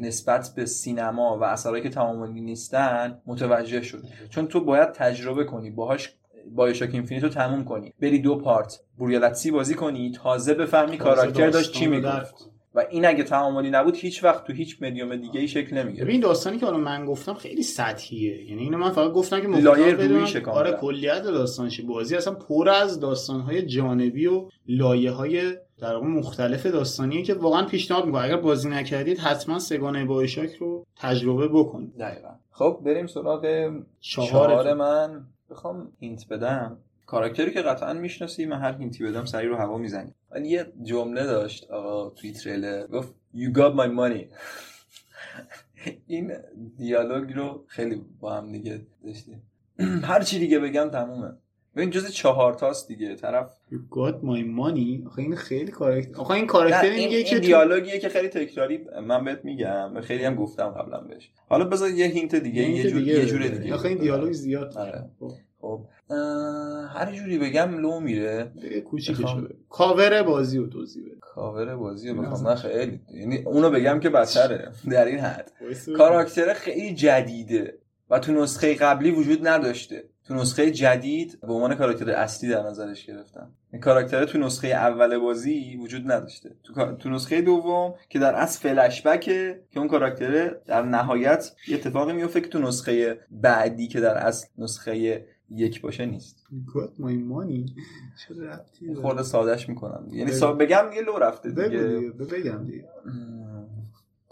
نسبت 0.00 0.52
به 0.56 0.66
سینما 0.66 1.38
و 1.38 1.44
اثرهایی 1.44 1.82
که 1.82 1.88
تمامی 1.88 2.40
نیستن 2.40 3.18
متوجه 3.26 3.82
شد. 3.82 4.02
چون 4.30 4.46
تو 4.46 4.64
باید 4.64 4.92
تجربه 4.92 5.44
کنی 5.44 5.70
باهاش 5.70 6.12
بایوشاک 6.54 6.90
اینفینیت 6.92 7.24
رو 7.24 7.28
تموم 7.28 7.64
کنی. 7.64 7.92
بری 8.00 8.18
دو 8.18 8.36
پارت 8.36 8.80
بوریالتسی 8.98 9.50
بازی 9.50 9.74
کنی 9.74 10.12
تازه 10.12 10.54
بفهمی 10.54 10.98
کاراکتر 10.98 11.50
داشت 11.50 11.72
چی 11.72 11.86
می‌گفت. 11.86 12.50
و 12.74 12.84
این 12.90 13.06
اگه 13.06 13.24
تعاملی 13.24 13.70
نبود 13.70 13.96
هیچ 13.96 14.24
وقت 14.24 14.44
تو 14.44 14.52
هیچ 14.52 14.82
مدیوم 14.82 15.16
دیگه 15.16 15.40
ای 15.40 15.48
شکل 15.48 15.76
نمی‌گیره 15.76 16.04
ببین 16.04 16.20
داستانی 16.20 16.58
که 16.58 16.66
حالا 16.66 16.78
من 16.78 17.04
گفتم 17.04 17.34
خیلی 17.34 17.62
سطحیه. 17.62 18.44
یعنی 18.44 18.62
اینو 18.62 18.78
من 18.78 18.90
فقط 18.90 19.12
گفتم 19.12 19.40
که 19.40 19.48
لایه 19.48 19.92
کاملا. 20.40 20.60
آره 20.60 20.72
کلیت 20.72 21.22
داستانشه 21.22 21.82
بازی 21.82 22.16
اصلا 22.16 22.34
پر 22.34 22.68
از 22.68 23.00
داستانهای 23.00 23.62
جانبی 23.62 24.26
و 24.26 24.48
لایه 24.68 25.10
های 25.10 25.56
در 25.80 25.94
واقع 25.94 26.06
مختلف 26.06 26.66
داستانیه 26.66 27.22
که 27.22 27.34
واقعا 27.34 27.66
پیشنهاد 27.66 28.06
می‌کنم. 28.06 28.24
اگر 28.24 28.36
بازی 28.36 28.68
نکردید 28.68 29.18
حتما 29.18 29.58
سگانه 29.58 30.04
بایشاک 30.04 30.54
رو 30.54 30.86
تجربه 30.96 31.48
بکنید 31.48 31.96
دقیقا. 31.98 32.30
خب 32.50 32.80
بریم 32.84 33.06
سراغ 33.06 33.70
چهار 34.00 34.74
من. 34.74 35.26
بخوام 35.50 35.92
hint 36.00 36.28
بدم. 36.28 36.78
کاراکتری 37.06 37.50
که 37.54 37.62
قطعا 37.62 37.92
می‌شناسی 37.92 38.46
من 38.46 38.58
هر 38.58 38.76
hint 38.76 38.98
ی 38.98 39.04
بدم 39.04 39.24
سری 39.24 39.48
رو 39.48 39.56
هوا 39.56 39.78
می‌زنی 39.78 40.14
ولی 40.30 40.48
یه 40.48 40.72
جمله 40.82 41.24
داشت 41.24 41.70
آقا 41.70 42.10
توی 42.10 42.32
تریلر. 42.32 42.86
گفت 42.86 43.14
you 43.34 43.56
got 43.56 43.74
my 43.76 43.88
money. 43.98 44.24
این 46.06 46.32
دیالوگ 46.76 47.32
رو 47.32 47.64
خیلی 47.68 48.02
با 48.20 48.34
هم 48.34 48.52
دیگه 48.52 48.86
داشتیم. 49.04 49.42
هر 50.10 50.22
چی 50.22 50.38
دیگه 50.38 50.58
بگم 50.58 50.88
تمومه. 50.88 51.32
ببین 51.76 51.90
جز 51.90 52.10
چهار 52.10 52.54
تاست 52.54 52.88
دیگه 52.88 53.14
طرف 53.14 53.50
You 53.72 53.74
got 53.74 54.14
my 54.14 54.40
money. 54.58 55.06
آخه 55.06 55.18
این 55.22 55.36
خیلی 55.36 55.70
کاراکتر 55.72 56.20
آخه 56.20 56.30
این 56.30 56.46
کاراکتر 56.46 56.82
این, 56.82 57.04
میگه 57.04 57.16
این 57.16 57.26
که 57.26 57.34
تو- 57.40 57.46
دیالوگیه 57.46 57.98
که 57.98 58.08
خیلی 58.08 58.28
تکراری 58.28 58.80
من 59.06 59.24
بهت 59.24 59.44
میگم 59.44 60.00
خیلی 60.00 60.24
هم 60.24 60.34
گفتم 60.34 60.68
قبلا 60.68 61.00
بهش. 61.00 61.30
حالا 61.48 61.64
بذار 61.64 61.90
یه 61.90 62.06
hint 62.06 62.34
دیگه 62.34 62.62
یه 62.62 62.70
یه, 62.70 62.90
جور 62.90 63.00
دیگه 63.00 63.12
یه 63.12 63.26
جور 63.26 63.48
دیگه 63.48 63.74
آخه 63.74 63.88
این 63.88 63.98
دیالوگ 63.98 64.32
زیاد. 64.32 64.76
آره. 64.78 65.04
خب. 65.20 65.30
خب 65.60 65.80
هر 66.94 67.12
جوری 67.12 67.38
بگم 67.38 67.78
لو 67.78 68.00
میره. 68.00 68.52
دیگه 68.62 68.80
کوچیکش 68.80 69.20
بخوام- 69.20 69.40
شده. 69.44 69.54
کاور 69.68 70.22
بازی 70.22 70.58
رو 70.58 70.66
توضیح 70.66 71.02
بده. 71.06 71.16
کاور 71.20 71.76
بازی 71.76 72.08
رو 72.08 72.22
بخوام. 72.22 72.48
نه 72.48 72.54
خیلی. 72.54 73.00
یعنی 73.14 73.36
اونو 73.38 73.70
بگم 73.70 74.00
که 74.00 74.10
بدتره. 74.10 74.72
در 74.90 75.04
این 75.04 75.18
حد. 75.18 75.52
کاراکتر 75.96 76.52
خیلی 76.54 76.94
جدیده 76.94 77.78
و 78.10 78.18
تو 78.18 78.32
نسخه 78.32 78.74
قبلی 78.74 79.10
وجود 79.10 79.46
نداشته. 79.48 80.04
تو 80.28 80.34
نسخه 80.34 80.70
جدید 80.70 81.38
به 81.40 81.52
عنوان 81.52 81.74
کاراکتر 81.74 82.10
اصلی 82.10 82.50
در 82.50 82.62
نظرش 82.62 83.06
گرفتم. 83.06 83.50
این 83.72 83.80
کاراکتر 83.80 84.24
تو 84.24 84.38
نسخه 84.38 84.68
اول 84.68 85.18
بازی 85.18 85.76
وجود 85.76 86.12
نداشته. 86.12 86.50
تو, 86.64 86.92
تو 86.92 87.10
نسخه 87.10 87.40
دوم 87.40 87.94
که 88.08 88.18
در 88.18 88.34
اصل 88.34 88.60
فلش 88.60 89.06
بکه 89.06 89.60
که 89.70 89.78
اون 89.78 89.88
کاراکتر 89.88 90.48
در 90.48 90.82
نهایت 90.82 91.52
یه 91.68 91.76
اتفاقی 91.76 92.12
میفته 92.12 92.40
که 92.40 92.48
تو 92.48 92.58
نسخه 92.58 93.20
بعدی 93.30 93.88
که 93.88 94.00
در 94.00 94.14
اصل 94.14 94.46
نسخه 94.58 95.24
یک 95.50 95.80
باشه 95.80 96.06
نیست. 96.06 96.46
got 96.66 97.00
my 97.00 97.12
money 97.12 97.72
چه 98.26 98.34
ربطی؟ 98.42 98.94
خورده 98.94 99.22
سادش 99.22 99.68
می‌کنم. 99.68 100.08
یعنی. 100.10 100.32
سا... 100.32 100.52
بگم 100.52 100.84
یه 100.94 101.02
لو 101.02 101.18
رفته 101.18 101.48
دیگه. 101.48 102.10
بگم 102.10 102.64
دیگه. 102.64 102.88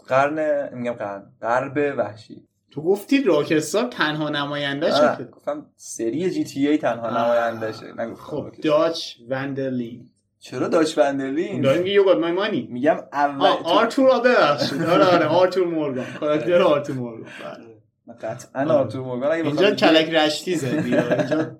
غرب 0.07 0.69
میگم 0.77 0.93
غرب. 0.93 1.23
غرب 1.41 1.95
وحشی. 1.97 2.47
تو 2.75 2.81
گفتی 2.81 3.23
Rockstar 3.23 3.83
تنها 3.87 4.29
نماینده 4.29 4.93
آره، 4.93 5.17
شد 5.17 5.29
گفتم 5.31 5.65
سری 5.75 6.29
GTA 6.29 6.77
تنها. 6.77 7.09
نمایندشه 7.09 7.85
نگفتم 7.97 8.15
خب. 8.15 8.51
داچ 8.63 9.13
وندرلین. 9.29 10.09
چرا 10.39 10.67
داچ 10.67 10.99
وندرلین 10.99 11.61
داریم 11.61 11.81
میگه 11.83 12.01
got 12.01 12.17
my 12.25 12.39
money 12.51 12.69
میگم 12.69 12.97
اول 13.13 13.49
آرتور 13.63 14.19
ببخشید 14.19 14.81
آره 14.83 15.05
آره 15.05 15.25
آرتور 15.25 15.67
مورگان. 15.67 16.05
کاراکتر 16.19 16.61
آرتور 16.61 16.95
مورگان. 16.95 17.29
بله. 18.07 18.15
قطعا 18.21 18.73
آرتور 18.73 19.01
مورگان. 19.01 19.31
اینجا 19.31 19.71
کلک 19.71 20.09
رشتی 20.09 20.55
زدی. 20.55 20.95
اینجا 20.95 21.57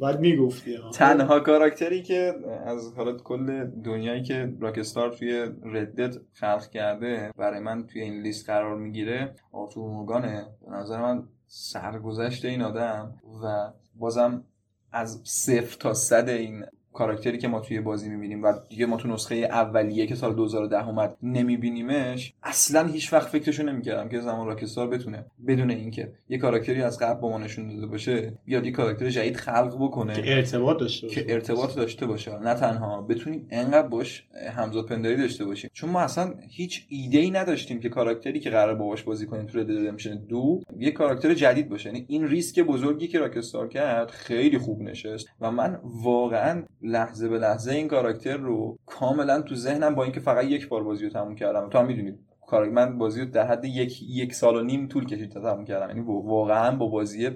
باید 0.00 0.20
می‌گفتی. 0.20 0.78
تنها 0.94 1.40
کاراکتری 1.40 2.02
که 2.02 2.34
از 2.66 2.94
حالا 2.96 3.12
کل 3.12 3.64
دنیایی 3.64 4.22
که 4.22 4.54
راکستار 4.60 5.10
توی 5.12 5.46
ردت 5.62 6.16
خلق 6.32 6.70
کرده 6.70 7.30
برای 7.36 7.60
من 7.60 7.86
توی 7.86 8.02
این 8.02 8.22
لیست 8.22 8.46
قرار 8.46 8.76
می‌گیره 8.76 9.34
آرتور 9.52 9.90
مورگانه 9.90 10.46
به 10.66 10.72
نظر 10.72 11.00
من 11.02 11.22
سرگذشت 11.46 12.44
این 12.44 12.62
آدم 12.62 13.14
و 13.42 13.72
بازم 13.94 14.44
از 14.92 15.20
صفر 15.24 15.76
تا 15.78 15.94
صد 15.94 16.28
این 16.28 16.64
کاراکتری 16.92 17.38
که 17.38 17.48
ما 17.48 17.60
توی 17.60 17.80
بازی 17.80 18.08
می‌بینیم 18.08 18.42
و 18.42 18.52
دیگه 18.68 18.86
ما 18.86 18.96
تو 18.96 19.08
نسخه 19.08 19.34
اولیه 19.34 20.06
که 20.06 20.14
سال 20.14 20.34
2010 20.34 20.88
اومد 20.88 21.16
نمیبینیمش 21.22 22.32
اصلا 22.42 22.86
هیچ 22.86 23.12
وقت 23.12 23.28
فکرشو 23.28 23.62
نمی‌کردم 23.62 24.08
که 24.08 24.20
زمان 24.20 24.46
راکستار 24.46 24.88
بتونه. 24.88 25.24
بدون 25.46 25.70
اینکه 25.70 26.12
یه 26.28 26.38
کاراکتری 26.38 26.82
از 26.82 26.98
قبل 26.98 27.20
با 27.20 27.30
ما 27.30 27.38
نشون 27.38 27.74
داده 27.74 27.86
باشه 27.86 28.32
بیاد 28.44 28.66
یه 28.66 28.72
کاراکتر 28.72 29.08
جدید 29.10 29.36
خلق 29.36 29.76
بکنه 29.80 30.14
که 30.14 30.36
ارتباط 30.36 30.80
داشته 30.80 31.06
باشه. 31.06 31.24
که 31.24 31.32
ارتباط 31.32 31.76
داشته 31.76 32.06
باشه. 32.06 32.38
نه 32.38 32.54
تنها 32.54 33.02
بتونیم 33.02 33.46
انقدر 33.50 33.88
باش 33.88 34.24
همزاد 34.56 34.86
پنداری 34.86 35.16
داشته 35.16 35.44
باشیم. 35.44 35.70
چون 35.72 35.90
ما 35.90 36.00
اصلا 36.00 36.34
هیچ 36.48 36.86
ایده 36.88 37.18
ای 37.18 37.30
نداشتیم 37.30 37.80
که 37.80 37.88
کاراکتری 37.88 38.40
که 38.40 38.50
قرار 38.50 38.74
باهاش 38.74 39.02
بازی 39.02 39.26
کنیم 39.26 39.46
تو 39.46 39.58
رد 39.58 39.70
ردمشن 39.70 40.14
دو 40.14 40.60
یه 40.78 40.90
کاراکتر 40.90 41.34
جدید 41.34 41.68
باشه. 41.68 41.88
یعنی 41.88 42.04
این 42.08 42.28
ریسک 42.28 42.60
بزرگی 42.60 43.08
که 43.08 43.18
راکستار 43.18 43.68
کرد 43.68 44.10
خیلی 44.10 44.58
خوب 44.58 44.82
نشست 44.82 45.26
و 45.40 45.50
من 45.50 45.78
واقعا 45.84 46.62
لحظه 46.82 47.28
به 47.28 47.38
لحظه 47.38 47.72
این 47.72 47.88
کاراکتر 47.88 48.36
رو 48.36 48.78
کاملا 48.86 49.42
تو 49.42 49.54
ذهنم 49.54 49.94
با 49.94 50.02
اینکه 50.02 50.20
فقط 50.20 50.44
یک 50.44 50.68
بار 50.68 50.82
بازی 50.82 51.04
رو 51.04 51.10
تموم 51.10 51.34
کردم. 51.34 51.68
تو 51.68 51.78
هم 51.78 51.86
می‌دونید 51.86 52.29
کار 52.50 52.68
من 52.68 52.98
بازی 52.98 53.20
رو 53.20 53.26
در 53.26 53.46
حد 53.46 53.64
یک 53.64 54.02
یک 54.02 54.34
سال 54.34 54.56
و 54.56 54.62
نیم 54.62 54.88
طول 54.88 55.06
کشید 55.06 55.30
تا 55.32 55.40
تموم 55.40 55.64
کردم 55.64 55.88
یعنی 55.88 56.00
واقعا 56.06 56.76
با 56.76 56.86
بازی. 56.86 57.30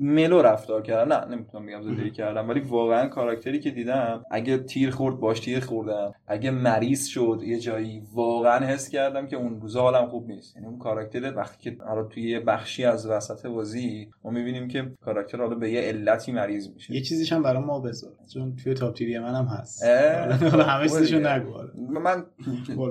ملو 0.00 0.42
رفتار 0.42 0.82
کردم 0.82 1.12
نه 1.12 1.24
نمی‌تونم 1.24 1.66
بگم 1.66 1.82
زندگی 1.82 2.10
کردم 2.10 2.48
ولی 2.48 2.60
واقعا 2.60 3.08
کاراکتری 3.08 3.60
که 3.60 3.70
دیدم 3.70 4.24
اگه 4.30 4.58
تیر 4.58 4.90
خورد 4.90 5.20
باش 5.20 5.40
تیر 5.40 5.60
خوردم 5.60 6.12
اگه 6.26 6.50
مریض 6.50 7.06
شد 7.06 7.40
یه 7.44 7.58
جایی 7.58 8.02
واقعا 8.14 8.66
حس 8.66 8.88
کردم 8.88 9.26
که 9.26 9.36
اون 9.36 9.60
روزا 9.60 9.80
حالم 9.80 10.08
خوب 10.08 10.28
نیست 10.28 10.56
یعنی 10.56 10.68
اون 10.68 10.78
کاراکتر 10.78 11.36
وقتی 11.36 11.70
که 11.70 11.76
حالا 11.84 12.02
توی 12.02 12.30
یه 12.30 12.40
بخشی 12.40 12.84
از 12.84 13.06
وسط 13.06 13.46
بازی 13.46 14.08
ما 14.24 14.30
می‌بینیم 14.30 14.68
که 14.68 14.90
کاراکتر 15.04 15.38
حالا 15.38 15.54
به 15.54 15.70
یه 15.70 15.80
علتی 15.80 16.32
مریض 16.32 16.68
میشه 16.74 16.94
یه 16.94 17.00
چیزیش 17.00 17.32
هم 17.32 17.42
برای 17.42 17.62
ما 17.62 17.80
بذار 17.80 18.12
چون 18.34 18.56
توی 18.56 18.74
تاپ 18.74 18.94
تیری 18.94 19.18
من 19.18 19.34
هم 19.34 19.44
هست 19.44 19.82
همه 19.84 20.88
خوبه 20.88 21.00
چیزشو. 21.00 21.18
نگو 21.18 21.54
آره. 21.54 21.70
من. 21.78 22.24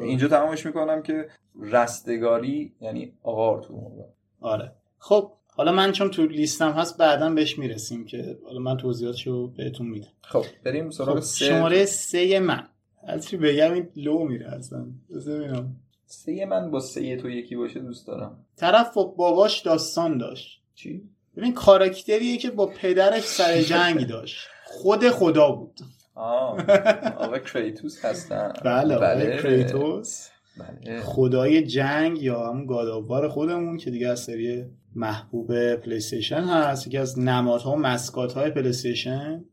اینجا 0.02 0.28
تمامش 0.28 0.66
می‌کنم 0.66 1.02
که 1.02 1.25
رستگاری 1.62 2.74
یعنی 2.82 3.14
آقا 3.24 3.50
آرتور 3.50 3.76
مورگان. 3.76 4.08
آره. 4.42 4.72
خب 5.00 5.32
حالا 5.48 5.72
من 5.72 5.92
چون 5.92 6.10
تو 6.10 6.26
لیستم 6.26 6.72
هست 6.72 6.98
بعدا 6.98 7.30
بهش 7.30 7.60
می‌رسیم 7.60 8.06
که 8.06 8.38
حالا 8.46 8.60
من 8.60 8.78
توضیحاتشو 8.78 9.48
بهتون 9.48 9.88
میدم. 9.88 10.12
خب 10.22 10.46
بریم 10.64 10.90
سراغ 10.90 11.16
خب 11.16 11.20
سه 11.20 11.46
شماره 11.46 11.86
سه 11.86 12.40
من. 12.40 12.68
از 13.04 13.28
چی 13.28 13.38
بگم 13.38 13.74
این 13.74 13.90
لو 13.96 14.24
میره 14.24 14.54
اصلا. 14.54 14.86
ببینم. 15.10 15.76
سه 16.06 16.46
من 16.46 16.72
با 16.72 16.80
سه 16.80 17.18
تو 17.18 17.30
یکی 17.30 17.56
باشه 17.56 17.80
دوست 17.80 18.08
دارم. 18.08 18.46
طرف 18.58 18.94
با 18.94 19.04
باباش 19.04 19.60
داستان 19.62 20.18
داشت. 20.18 20.62
چی؟ 20.76 21.10
ببین 21.38 21.54
کاراکتریه 21.54 22.38
که 22.38 22.50
با 22.52 22.66
پدرش 22.68 23.24
سر 23.24 23.62
جنگ 23.62 24.08
داشت. 24.08 24.48
خود 24.66 25.10
خدا 25.10 25.52
بود. 25.52 25.80
آه 26.16 26.72
آقا 27.18 27.40
کریتوس 27.40 28.06
هستن. 28.06 28.54
بله 28.66 28.98
بله. 28.98 29.42
کریتوس. 29.42 30.30
بله. 30.60 31.02
خدای 31.02 31.64
جنگ 31.64 32.24
یا 32.24 32.50
هم 32.50 32.66
God 32.66 32.90
of 32.90 33.06
War 33.06 33.30
خودمون 33.30 33.78
که 33.78 33.92
دیگه 33.92 34.08
از 34.08 34.20
سری 34.20 34.66
محبوب 34.96 35.76
PlayStation 35.76 36.42
هست 36.42 36.88
یکی 36.88 36.98
از 36.98 37.20
نمادها 37.20 37.72
و 37.72 37.76
mascot 37.76 38.34
های 38.34 38.52
PlayStation 38.52 39.46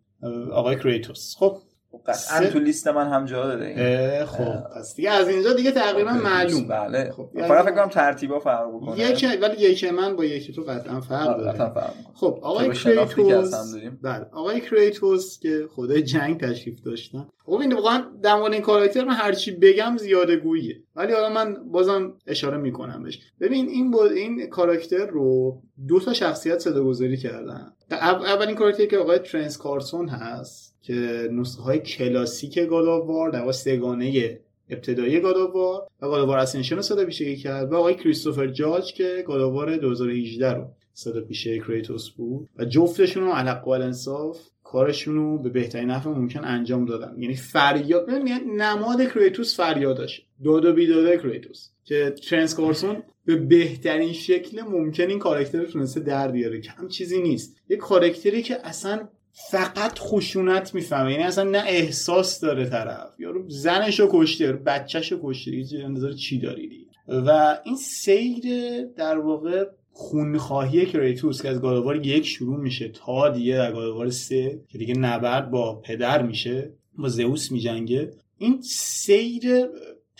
آقای 0.52 0.76
کریتوس 0.76 1.36
خب 1.38 1.58
قطعا 2.06 2.40
سه- 2.40 2.50
تو 2.50 2.58
لیست 2.58 2.88
من 2.88 3.08
هم 3.08 3.24
جا 3.24 3.46
داره 3.46 3.66
این. 3.66 4.24
خب 4.26 4.78
پس 4.78 4.96
دیگه 4.96 5.10
از 5.10 5.28
اینجا 5.28 5.52
دیگه 5.52 5.70
تقریبا 5.70 6.12
معلوم. 6.12 6.68
بله. 6.68 7.10
خب 7.16 7.28
فقط 7.48 7.64
فکر 7.64 7.74
کنم 7.74 7.88
ترتیبا 7.88 8.38
فرق 8.38 8.68
بکنه. 8.68 8.98
یک 8.98 9.26
ولی 9.42 9.56
یک 9.56 9.84
من 9.84 10.16
با 10.16 10.24
یکی 10.24 10.52
تو 10.52 10.62
قطعا 10.62 11.00
فرق 11.00 11.28
آره، 11.28 11.52
قطعا 11.52 11.68
داره. 11.68 11.86
خب 12.14 12.38
آقای 12.42 12.68
کریتوس. 12.72 13.54
بله 14.02 14.26
آقای 14.32 14.60
کریتوس 14.60 15.38
که 15.38 15.66
خدای 15.76 16.02
جنگ 16.02 16.40
تشریف 16.40 16.80
داشتن. 16.80 17.28
خب 17.44 17.52
این 17.52 17.72
واقعا 17.72 18.02
در 18.22 18.36
مورد 18.36 18.52
این 18.52 18.62
کاراکتر 18.62 19.04
من 19.04 19.14
هرچی 19.14 19.50
بگم 19.50 19.96
زیاده 19.96 20.36
گوییه. 20.36 20.76
ولی 20.96 21.12
حالا 21.12 21.28
من 21.28 21.54
بازم 21.72 22.12
اشاره 22.26 22.56
می‌کنم 22.56 23.02
بهش. 23.02 23.18
ببین 23.40 23.68
این 23.68 23.90
با 23.90 24.06
این 24.06 24.46
کاراکتر 24.46 25.06
رو 25.06 25.58
دو 25.88 26.00
تا 26.00 26.12
شخصیت 26.12 26.58
صدا 26.58 26.84
گذاری 26.84 27.16
کردن. 27.16 27.72
اول- 27.90 28.26
اولین 28.26 28.54
کاراکتری 28.54 28.86
که 28.86 28.98
آقای 28.98 29.18
ترنس 29.18 29.58
کارسون 29.58 30.08
هست 30.08 30.71
که 30.82 31.28
نسخه 31.32 31.62
های 31.62 31.78
کلاسیک 31.78 32.58
God 32.58 32.85
of 32.85 33.03
War 33.03 33.30
در 33.30 33.40
واقع 33.40 33.52
سگانه 33.52 34.38
ابتدایی 34.70 35.20
گاداوار 35.20 35.82
و 36.02 36.08
گاداوار 36.08 36.38
اسنشن 36.38 36.76
رو 36.76 36.82
صدا 36.82 37.04
پیشگی 37.04 37.36
کرد 37.36 37.72
و 37.72 37.76
آقای 37.76 37.94
کریستوفر 37.94 38.46
جاج 38.46 38.92
که 38.92 39.24
God 39.26 39.45
of 39.45 39.58
War 39.58 39.76
2018 39.76 40.52
رو 40.52 40.64
صدا 40.94 41.20
پیشه 41.20 41.58
کریتوس 41.58 42.10
بود 42.10 42.48
و 42.56 42.64
جفتشون 42.64 43.24
رو 43.24 43.32
الحق 43.32 43.68
و 43.68 43.70
الانصاف 43.70 44.38
کارشون 44.64 45.14
رو 45.14 45.38
به 45.38 45.48
بهترین 45.48 45.90
نحو 45.90 46.14
ممکن 46.14 46.44
انجام 46.44 46.84
دادن. 46.84 47.14
یعنی 47.18 47.34
فریاد 47.34 48.08
یعنی 48.08 48.30
نماد 48.56 49.12
کریتوس 49.14 49.56
فریادش 49.56 50.26
داد 50.44 50.64
و 50.64 50.72
بیداده 50.72 51.18
کریتوس 51.18 51.68
که 51.84 52.14
ترنس 52.30 52.54
کارسون 52.54 53.02
به 53.24 53.36
بهترین 53.36 54.12
شکل 54.12 54.60
ممکن 54.60 55.08
این 55.08 55.18
کاراکتر 55.18 55.58
رو 55.58 55.66
تونسته 55.66 56.00
در 56.00 56.30
بیاره 56.30 56.60
کم 56.60 56.88
چیزی 56.88 57.22
نیست. 57.22 57.56
یک 57.68 57.78
کاراکتری 57.78 58.42
که 58.42 58.66
اصلا 58.66 59.08
فقط 59.32 59.98
خشونت 59.98 60.74
می‌فهمه. 60.74 61.10
یعنی 61.12 61.22
اصلا 61.22 61.50
نه 61.50 61.62
احساس 61.66 62.40
داره 62.40 62.68
طرف. 62.68 63.20
یارو 63.20 63.44
زنش 63.48 64.00
رو 64.00 64.08
کشته 64.12 64.44
یارو 64.44 64.58
بچهش 64.58 65.12
رو 65.12 65.20
کشته 65.22 65.50
دیگه 65.50 65.84
انتظار 65.84 66.12
چی 66.12 66.38
داری 66.38 66.68
دیگه. 66.68 66.86
و 67.08 67.58
این 67.64 67.76
سیر 67.76 68.44
در 68.96 69.18
واقع 69.18 69.64
خونخواهی 69.92 70.86
کریتوس 70.86 71.42
که 71.42 71.48
از 71.48 71.60
گاداوار 71.60 72.06
یک 72.06 72.26
شروع 72.26 72.60
میشه 72.60 72.88
تا 72.88 73.28
دیگه 73.28 73.56
در 73.56 73.72
گاداوار 73.72 74.10
سه 74.10 74.60
که 74.68 74.78
دیگه 74.78 74.98
نبرد 74.98 75.50
با 75.50 75.80
پدر 75.80 76.22
میشه 76.22 76.72
با 76.98 77.08
زئوس 77.08 77.52
میجنگه. 77.52 78.12
این 78.38 78.62
سیر 78.62 79.66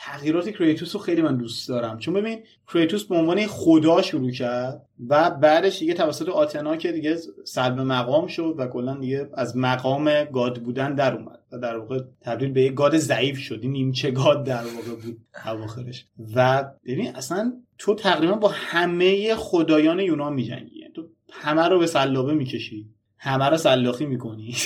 تغییرات 0.05 0.49
کریتوس 0.49 0.95
رو 0.95 1.01
خیلی 1.01 1.23
من 1.23 1.37
دوست 1.37 1.69
دارم. 1.69 1.99
چون 1.99 2.15
ببین 2.15 2.43
کریتوس 2.73 3.05
به 3.05 3.15
عنوان 3.15 3.47
خدا 3.47 4.03
شروع 4.03 4.31
کرد 4.31 4.87
و 5.09 5.31
بعدش 5.31 5.79
دیگه 5.79 5.95
توسط 5.95 6.29
آتنا 6.29 6.77
که 6.77 6.93
دیگه 6.93 7.17
سلب 7.45 7.81
مقام 7.81 8.27
شد 8.27 8.55
و 8.59 8.67
کلا 8.67 8.97
دیگه 8.97 9.29
از 9.35 9.57
مقام 9.57 10.25
گاد 10.25 10.63
بودن 10.63 10.95
در 10.95 11.15
اومد 11.15 11.39
و 11.53 11.59
در 11.59 11.77
واقع 11.77 12.01
تبدیل 12.21 12.53
به 12.53 12.63
یک 12.63 12.75
گاد 12.75 12.97
ضعیف 12.97 13.39
شد. 13.39 13.59
این 13.63 13.73
نیمچه 13.73 14.11
گاد 14.11 14.45
در 14.45 14.65
واقع 14.65 15.03
بود 15.03 15.21
اواخرش. 15.47 16.07
و 16.35 16.65
ببین 16.87 17.17
اصلا 17.17 17.53
تو 17.79 17.95
تقریبا 17.95 18.35
با 18.35 18.49
همه 18.55 19.35
خدایان 19.35 20.01
یونان 20.01 20.33
میجنگی. 20.33 20.89
تو 20.95 21.09
همه 21.31 21.69
رو 21.69 21.79
به 21.79 21.87
سلابه 21.87 22.35
می‌کشی. 22.35 22.87
همه 23.19 23.49
رو 23.49 23.57
سلاخی 23.57 24.07
می‌کنی. 24.07 24.57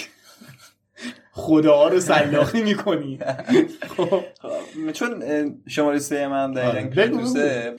خداها 1.32 1.88
رو 1.88 2.00
سلاخی 2.00 2.62
می‌کنی. 2.62 3.18
خب؟ 3.96 4.22
چون 4.92 5.22
شماره 5.66 5.98
سه 5.98 6.28
من 6.28 6.58
آره. 6.58 6.72
دقیقا 6.72 6.88
بگو، 6.88 6.94
کریتوسه 6.94 7.76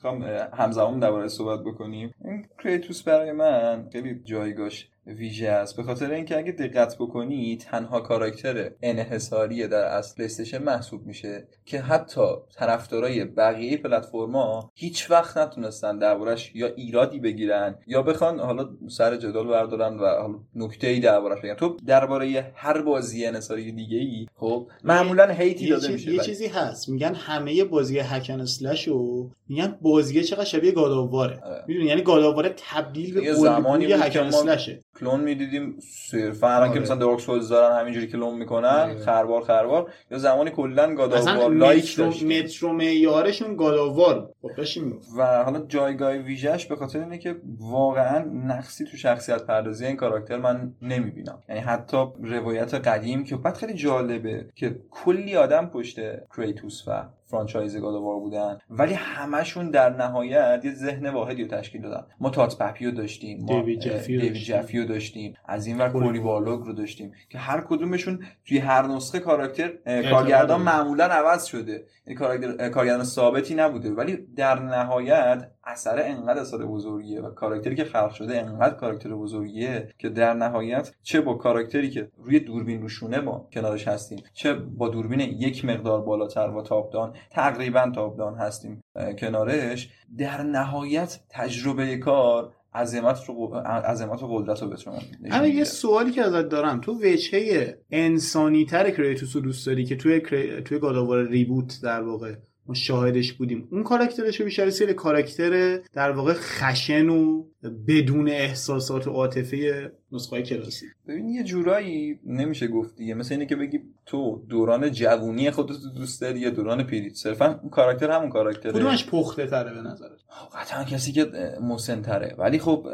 همزمان 0.53 0.99
درباره 0.99 1.28
صحبت 1.28 1.60
بکنیم 1.60 2.14
این 2.26 2.45
کریتوس 2.64 3.03
برای 3.03 3.32
من 3.32 3.90
خیلی 3.91 4.22
جایگاش 4.24 4.90
ویژه 5.08 5.48
است. 5.50 5.78
به 5.78 5.84
خاطر 5.84 6.12
اینکه 6.12 6.38
اگه 6.38 6.52
دقت 6.52 6.96
بکنی 7.00 7.58
تنها 7.58 8.00
کاراکتر 8.00 8.72
انحصاری 8.82 9.68
در 9.68 9.84
اصل 9.84 10.16
پلیستشن 10.16 10.58
محسوب 10.64 11.06
میشه 11.06 11.48
که 11.66 11.80
حتی 11.82 12.22
طرفدارای 12.56 13.26
بقیه 13.26 13.78
پلتفرما 13.78 14.72
هیچ 14.76 15.12
وقت 15.12 15.38
نتونستن 15.38 15.98
دربارش 15.98 16.52
یا 16.56 16.68
ایرادی 16.68 17.20
بگیرن 17.20 17.76
یا 17.88 18.02
بخوان 18.02 18.40
حالا 18.40 18.70
سر 18.90 19.16
جدال 19.18 19.48
بردارن 19.48 19.94
و 20.00 20.06
حالا 20.06 20.40
نکته 20.56 20.88
ای 20.88 21.00
دربارش 21.00 21.42
بگن 21.42 21.54
تو 21.54 21.78
درباره 21.86 22.52
هر 22.56 22.82
بازی 22.82 23.26
انحصاری 23.26 23.72
دیگه 23.72 23.98
ای 23.98 24.28
خب 24.36 24.68
معمولا 24.84 25.28
هیتی 25.30 25.70
داده 25.70 25.88
میشه. 25.88 26.12
یه 26.12 26.18
ولی- 26.18 26.26
چیزی 26.26 26.48
هست. 26.48 26.90
میگن 26.90 27.14
همه 27.16 27.64
بازی 27.64 28.00
هکن 28.00 28.42
اسلش 28.42 28.88
رو 28.88 29.30
میگن 29.50 29.78
بازی 29.82 30.24
چقدر 30.24 30.44
شبیه 30.46 30.72
گاداواره. 30.72 31.40
می‌دونی؟ 31.68 31.86
یعنی 31.86 32.02
گاداواره 32.02 32.54
تبدیل 32.58 33.14
به 33.14 33.34
زمانی 33.34 33.86
هکن 33.86 34.20
اسلشه 34.20 34.80
کلون 34.99 35.22
می‌دیدیم 35.22 35.78
صرفا. 35.80 36.48
الان 36.48 36.68
که 36.68 36.72
آره. 36.72 36.82
مثلا 36.82 36.95
دارک 36.95 37.19
سولز 37.19 37.49
دارن 37.49 37.80
همینجوری 37.80 38.07
کلون 38.07 38.38
می‌کنن 38.38 38.65
آره. 38.68 38.98
خربار 38.98 39.41
خربار. 39.41 39.91
یا 40.11 40.18
زمانی 40.18 40.52
کلا 40.52 40.95
گاداوار 40.95 41.52
لایک 41.52 41.99
مترو, 41.99 42.28
مترو 42.28 42.74
معیارشون 42.74 43.56
گاداوار 43.56 44.30
خب 44.41 44.82
و 45.18 45.44
حالا 45.44 45.65
جایگاه 45.68 46.14
ویژش 46.14 46.65
به 46.65 46.76
خاطر 46.76 46.99
اینه 46.99 47.18
که 47.18 47.36
واقعا 47.60 48.26
نقصی 48.34 48.86
تو 48.86 48.98
شخصیت 48.98 49.44
پردازی 49.44 49.86
این 49.86 49.95
کاراکتر 49.95 50.38
من 50.38 50.74
نمی‌بینم. 50.82 51.44
یعنی 51.49 51.61
حتی 51.61 51.98
روایت 52.24 52.74
قدیم 52.74 53.24
که 53.24 53.36
بعد 53.36 53.57
خیلی 53.57 53.74
جالبه 53.74 54.45
که 54.56 54.80
کلی 54.91 55.36
آدم 55.36 55.65
پشت 55.65 55.99
کریتوس 56.38 56.84
و 56.88 57.16
franchise 57.28 57.78
God 57.78 57.93
of 57.93 58.04
War 58.04 58.19
بودن. 58.20 58.58
ولی 58.70 58.94
همشون 58.94 59.70
در 59.70 59.90
نهایت 59.90 60.62
یه 60.64 60.74
ذهن 60.74 61.10
واحدی 61.10 61.44
رو 61.44 61.58
تشکیل 61.58 61.82
دادن. 61.82 62.04
ما 62.20 62.30
تاد 62.30 62.57
پپی 62.57 62.78
رو 62.78 62.91
داشتیم 62.91 63.40
ما 63.41 63.60
دیوید 63.60 63.80
جفی 63.80 64.16
رو 64.16 64.22
دیوید 64.22 64.88
داشتیم. 64.88 65.34
از 65.45 65.68
این 65.68 65.78
ور 65.78 65.90
کوری 65.90 66.06
کوری 66.06 66.20
بارلوگ 66.20 66.66
رو 66.66 66.74
داشتیم. 66.74 67.12
که 67.30 67.38
هر 67.38 67.62
کدومشون 67.62 68.24
توی 68.45 68.58
هر 68.58 68.82
نسخه 68.82 69.20
کاراکتر 69.20 69.72
کارگردان. 69.86 70.62
معمولا 70.62 71.06
عوض 71.06 71.45
شده. 71.45 71.84
یعنی 72.08 72.20
کاراکتر 72.20 72.70
کارگردان 72.70 73.06
ثابتی 73.06 73.56
نبوده. 73.56 73.91
ولی 73.91 74.18
در 74.36 74.60
نهایت 74.60 75.52
اثر 75.68 76.03
انقدر 76.06 76.39
اثر 76.39 76.57
بزرگیه 76.57 77.22
و 77.22 77.30
کاراکتری 77.30 77.76
که 77.76 77.85
خلق 77.85 78.11
شده 78.11 78.38
انقدر 78.38 78.76
کاراکتر 78.76 79.15
بزرگیه 79.15 79.89
که 79.98 80.10
در 80.10 80.34
نهایت 80.34 80.91
چه 81.03 81.22
با 81.22 81.34
کاراکتری 81.34 81.89
که 81.89 82.10
روی 82.18 82.39
دوربین 82.39 82.81
رو 82.82 82.92
شونه 82.92 83.19
ما 83.19 83.48
کنارش 83.53 83.88
هستیم 83.88 84.23
چه 84.34 84.53
با 84.53 84.89
دوربین 84.89 85.19
یک 85.19 85.65
مقدار 85.65 86.02
بالاتر 86.02 86.49
و 86.49 86.61
تاپدان 86.61 87.15
تقریبا 87.31 87.91
تاپدان 87.95 88.35
هستیم 88.35 88.84
کنارش 89.19 89.89
در 90.18 90.44
نهایت 90.44 91.19
تجربه 91.30 91.98
کار 91.98 92.53
عظمت 92.73 93.26
رو 93.26 93.56
عظمت 93.85 94.23
و 94.23 94.27
قدرت 94.27 94.61
رو 94.61 94.69
به 94.69 94.77
شما 94.77 94.99
همین 95.31 95.57
یه. 95.57 95.64
سوالی 95.64 96.11
که 96.11 96.22
ازت 96.22 96.49
دارم 96.49 96.81
تو 96.81 96.94
وجهه 96.94 97.77
انسانی 97.91 98.65
تر 98.65 98.91
کریتوس 98.91 99.35
رو 99.35 99.41
دوست 99.41 99.68
داری 99.68 99.85
که 99.85 99.95
توی. 99.95 100.22
توی 100.61 100.80
گاداوار 100.80 101.27
ریبوت 101.27 101.80
در 101.84 102.02
واقع 102.02 102.35
ما 102.68 102.73
شاهدش 102.73 103.34
بودیم. 103.34 103.68
اون 103.72 103.84
کاراکترش 103.84 104.41
بیشتر 104.41 104.69
سیر 104.69 104.94
کاراکتر 104.94 105.77
در 105.94 106.11
واقع 106.11 106.34
خشن 106.34 107.10
و 107.10 107.44
بدون 107.88 108.30
احساسات 108.30 109.07
و 109.07 109.11
عاطفه 109.11 109.91
نسخه 110.12 110.42
کلاسی. 110.42 110.86
ببین 111.08 111.30
یه 111.30 111.44
جورایی 111.44 112.20
نمیشه 112.26 112.68
گفت 112.68 112.96
دیگه. 112.96 113.14
مثل 113.14 113.34
اینه 113.34 113.46
که 113.46 113.56
بگی 113.56 113.80
تو 114.06 114.44
دوران 114.50 114.92
جوونی 114.92 115.52
خودت 115.52 115.76
دوست 115.96 116.22
داری 116.22 116.40
یا 116.40 116.50
دوران 116.50 116.84
پیریت 116.84 117.14
صرفا 117.14 117.60
اون 117.62 117.70
کاراکتر 117.70 118.12
همون 118.12 118.30
کاراکتره. 118.30 118.72
کدومش 118.72 119.10
پخته 119.10 119.48
تره 119.48 119.74
به 119.74 119.82
نظرت؟ 119.82 120.20
قطعا 120.54 120.84
کسی 120.84 121.12
که 121.12 121.26
مسن 121.62 122.02
تره 122.02 122.36
ولی 122.38 122.60
خب 122.60 122.88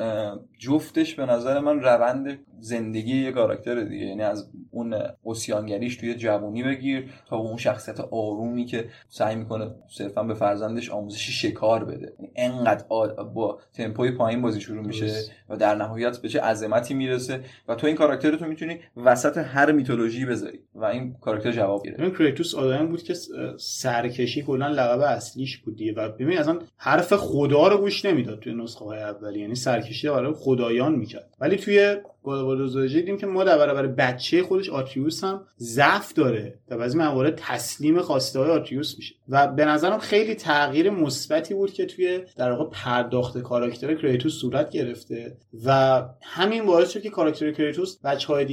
جفتش 0.58 1.16
به 1.16 1.26
نظر 1.26 1.60
من 1.60 1.80
روند 1.80 2.40
زندگی 2.60 3.24
یه 3.24 3.32
کاراکتر 3.32 3.84
دیگه. 3.84 4.06
یعنی 4.06 4.22
از 4.22 4.50
اون 4.72 4.96
اوسیانگریش 5.24 5.96
توی 5.96 6.16
جوونی 6.16 6.64
بگیر 6.64 7.14
تا 7.28 7.38
اون 7.38 7.58
شخصیت 7.58 8.00
آرومی 8.00 8.66
که 8.66 8.90
سعی 9.10 9.36
می‌کنه 9.36 9.72
صرفا 9.90 10.24
به 10.24 10.34
فرزندش 10.34 10.92
آموزش 10.92 11.42
شکار 11.42 11.86
بده. 11.86 12.14
یعنی 12.20 12.32
انقدر 12.36 12.86
با 13.34 13.60
تمپوی 13.74 14.12
پایین 14.12 14.42
بازی 14.42 14.62
شروع 14.62 14.86
میشه. 14.86 15.14
و 15.50 15.58
در 15.58 15.76
نهایت 15.76 16.18
به 16.18 16.30
چه 16.30 16.42
عظمتی 16.42 16.94
می‌رسه 17.04 17.44
و 17.68 17.76
تو 17.76 17.88
این 17.88 17.96
کاراکتر 17.96 18.36
تو 18.36 18.46
می‌تونی 18.46 18.80
وسط 18.98 19.38
هر 19.38 19.72
میتولوژی 19.72 20.26
بذاری 20.26 20.60
و 20.76 20.86
این 20.86 21.16
کاراکتر 21.22 21.52
جواب 21.52 21.84
گیره 21.84 21.98
ببین 21.98 22.12
کریتوس 22.12 22.56
آدمی 22.56 22.88
بود 22.88 23.04
که 23.04 23.14
سرکشی 23.58 24.42
کلا 24.42 24.68
لقب 24.68 25.00
اصلیش 25.00 25.58
بود 25.58 25.76
دیگه 25.76 25.94
و 25.94 26.10
ببین 26.10 26.38
اصلا 26.38 26.60
حرف 26.78 27.14
خدا 27.14 27.68
رو 27.68 27.78
گوش 27.78 28.06
نمی‌داد 28.06 28.40
توی 28.40 28.54
نسخه 28.54 28.86
های 28.86 29.00
اولی 29.00 29.40
یعنی 29.40 29.56
سرکشی 29.56 30.10
برای 30.10 30.34
خدایان 30.34 30.96
می‌کرد. 30.96 31.30
ولی 31.40 31.56
توی 31.58 31.98
گاداوار 32.24 32.58
دوزاجی 32.58 32.96
دیدیم 32.96 33.18
که 33.18 33.26
ما 33.26 33.44
در 33.44 33.58
برابر 33.58 33.88
بچه 33.88 34.44
خودش 34.44 34.70
آتریوس 34.70 35.24
هم 35.24 35.46
ضعف 35.60 36.14
داره 36.14 36.60
و 36.70 36.78
بعضی 36.78 36.98
موارد 36.98 37.36
تسلیم 37.36 38.02
خواسته 38.02 38.40
های 38.40 38.50
آتریوس 38.50 38.98
میشه. 38.98 39.16
و 39.30 39.48
به 39.48 39.66
نظرم 39.66 40.00
خیلی 40.00 40.36
تغییر 40.36 40.90
مثبتی 40.90 41.54
بود 41.54 41.74
که 41.74 41.86
توی 41.86 42.20
در 42.38 42.52
واقع 42.52 42.70
پرداخت 42.72 43.38
کاراکتر 43.38 43.96
کریتوس 43.96 44.34
صورت 44.34 44.70
گرفته 44.70 45.38
و 45.66 46.02
همین 46.22 46.66
باعث 46.66 46.90
شد 46.90 47.02
که 47.02 47.10
کاراکتر 47.10 47.52
کریتوس 47.52 47.98
وجه 48.04 48.28
های 48.28 48.46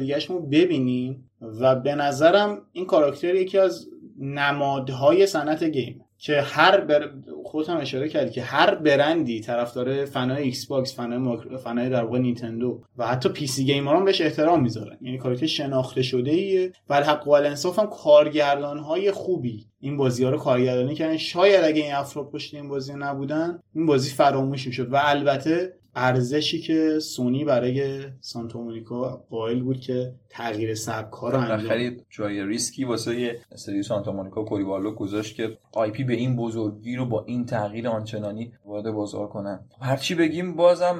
دیگهش 0.00 0.30
رو 0.30 0.40
ببینیم 0.40 1.28
و 1.60 1.76
به 1.76 1.94
نظرم 1.94 2.62
این 2.72 2.86
کاراکتر 2.86 3.34
یکی 3.34 3.58
از 3.58 3.88
نمادهای 4.18 5.26
صنعت 5.26 5.64
game. 5.64 6.04
که 6.24 6.40
هر 6.40 6.80
بر... 6.80 7.10
خودت 7.44 7.68
هم 7.68 7.76
اشاره 7.76 8.08
کردی 8.08 8.30
که 8.30 8.42
هر 8.42 8.74
برندی 8.74 9.40
طرفدار 9.40 10.04
fan 10.04 10.27
های 10.27 10.42
Xbox 10.42 10.96
fan 10.96 11.09
های 11.09 11.18
ماکر... 11.18 11.56
فنای 11.56 11.88
در 11.88 12.04
واقع 12.04 12.18
نینتندو 12.18 12.82
و 12.98 13.06
حتی 13.06 13.28
PC 13.28 13.46
gamer 13.46 13.64
ها 13.64 13.98
هم 13.98 14.04
بهش 14.04 14.20
احترام 14.20 14.62
می‌ذارن. 14.62 14.98
یعنی 15.00 15.18
کاراکتر 15.18 15.46
شناخته 15.46 16.02
شده 16.02 16.30
ایه 16.30 16.72
و 16.88 17.02
حق 17.02 17.28
و 17.28 17.30
الانصاف 17.30 17.78
هم 17.78 17.86
کارگردان 17.86 18.78
های 18.78 19.10
خوبی 19.10 19.66
این 19.80 19.96
بازی 19.96 20.24
ها 20.24 20.30
رو 20.30 20.38
کارگردانی 20.38 20.94
کردن. 20.94 21.16
شاید 21.16 21.64
اگه 21.64 21.82
این 21.82 21.94
افراد 21.94 22.30
پشت 22.30 22.54
این 22.54 22.68
بازی 22.68 22.94
نبودن 22.94 23.58
این 23.74 23.86
بازی 23.86 24.10
فراموش 24.10 24.66
می‌شد. 24.66 24.92
و 24.92 25.00
البته 25.04 25.72
ارزشی 25.94 26.60
که 26.60 26.98
سونی 26.98 27.44
برای 27.44 28.02
Santa 28.20 28.60
Monica 28.60 29.24
قائل 29.30 29.62
بود 29.62 29.80
که 29.80 30.14
تغییر 30.30 30.74
سبک 30.74 31.12
ها 31.12 31.30
رو 31.30 31.38
انجام 31.38 31.96
جای 32.10 32.46
ریسکی 32.46 32.84
واسه 32.84 33.38
سری 33.54 33.82
Santa 33.82 34.12
Monica 34.12 34.42
و 34.42 34.44
کوری 34.44 34.69
بارلوگ 34.69 34.94
گذاشت 34.94 35.36
که 35.36 35.58
IP 35.72 36.04
به 36.04 36.14
این 36.14 36.36
بزرگی 36.36 36.96
رو 36.96 37.06
با 37.06 37.24
این 37.24 37.46
تغییر 37.46 37.88
آنچنانی 37.88 38.52
وارد 38.64 38.90
بازار 38.90 39.28
کنن. 39.28 39.60
هرچی 39.80 40.14
بگیم 40.14 40.56
بازم 40.56 40.98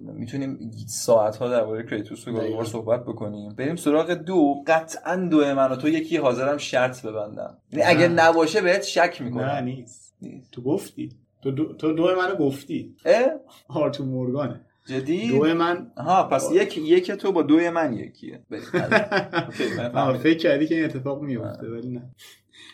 می‌تونیم 0.00 0.70
ساعت 0.86 1.36
ها 1.36 1.48
درباره 1.48 1.86
کریتوس 1.86 2.28
و 2.28 2.32
God 2.32 2.43
of 2.43 2.50
War. 2.50 2.64
صحبت 2.64 3.04
بکنیم. 3.04 3.54
بریم 3.54 3.76
سراغ 3.76 4.10
دو. 4.10 4.64
قطعا 4.66 5.16
دو 5.16 5.38
من 5.54 5.72
و 5.72 5.76
تو 5.76 5.88
یکی 5.88 6.16
حاضرم 6.16 6.58
شرط 6.58 7.06
ببندم. 7.06 7.56
یعنی 7.72 7.84
اگه. 7.84 8.08
نباشه 8.08 8.60
بهت 8.60 8.82
شک 8.82 9.22
می‌کنم. 9.22 9.44
نه 9.44 9.60
نیست. 9.60 10.14
نیست. 10.22 10.50
تو 10.50 10.62
گفتی. 10.62 11.10
تو 11.42 11.50
دو, 11.50 11.72
تو 11.72 11.92
دو 11.92 12.16
منو 12.16 12.34
گفتی. 12.34 12.94
اه؟ 13.04 13.26
آرتور 13.68 14.04
مورگانه. 14.04 14.60
جدی؟ 14.86 15.28
دو 15.28 15.54
من 15.54 15.92
ها 15.96 16.22
پس 16.22 16.48
یک 16.52 16.78
یک 16.78 17.12
تو 17.12 17.32
با 17.32 17.42
دوی 17.42 17.70
من 17.70 17.92
یکیه. 17.92 18.42
آه، 18.50 19.50
فهمیدم. 19.50 20.18
فکر 20.18 20.38
کردی 20.38 20.66
که 20.66 20.74
این 20.74 20.84
اتفاق 20.84 21.22
میفته 21.22 21.66
ولی 21.66 21.88
نه. 21.88 22.02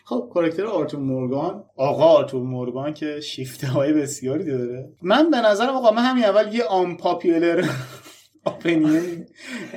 خب 0.05 0.29
کاراکتر 0.33 0.65
آرتور 0.65 0.99
مورگان 0.99 1.63
آقا 1.75 2.03
آرتور 2.03 2.43
مورگان 2.43 2.93
که 2.93 3.19
شیفته 3.19 3.67
های 3.67 3.93
بسیاری 3.93 4.45
داره. 4.45 4.89
من 5.01 5.31
به 5.31 5.37
نظرم 5.37 5.75
آقا 5.75 5.91
من 5.91 6.01
همین 6.01 6.23
اول 6.23 6.55
یه 6.55 6.63
آن 6.63 6.97
پاپیولر 6.97 7.65
اپینین 8.47 9.25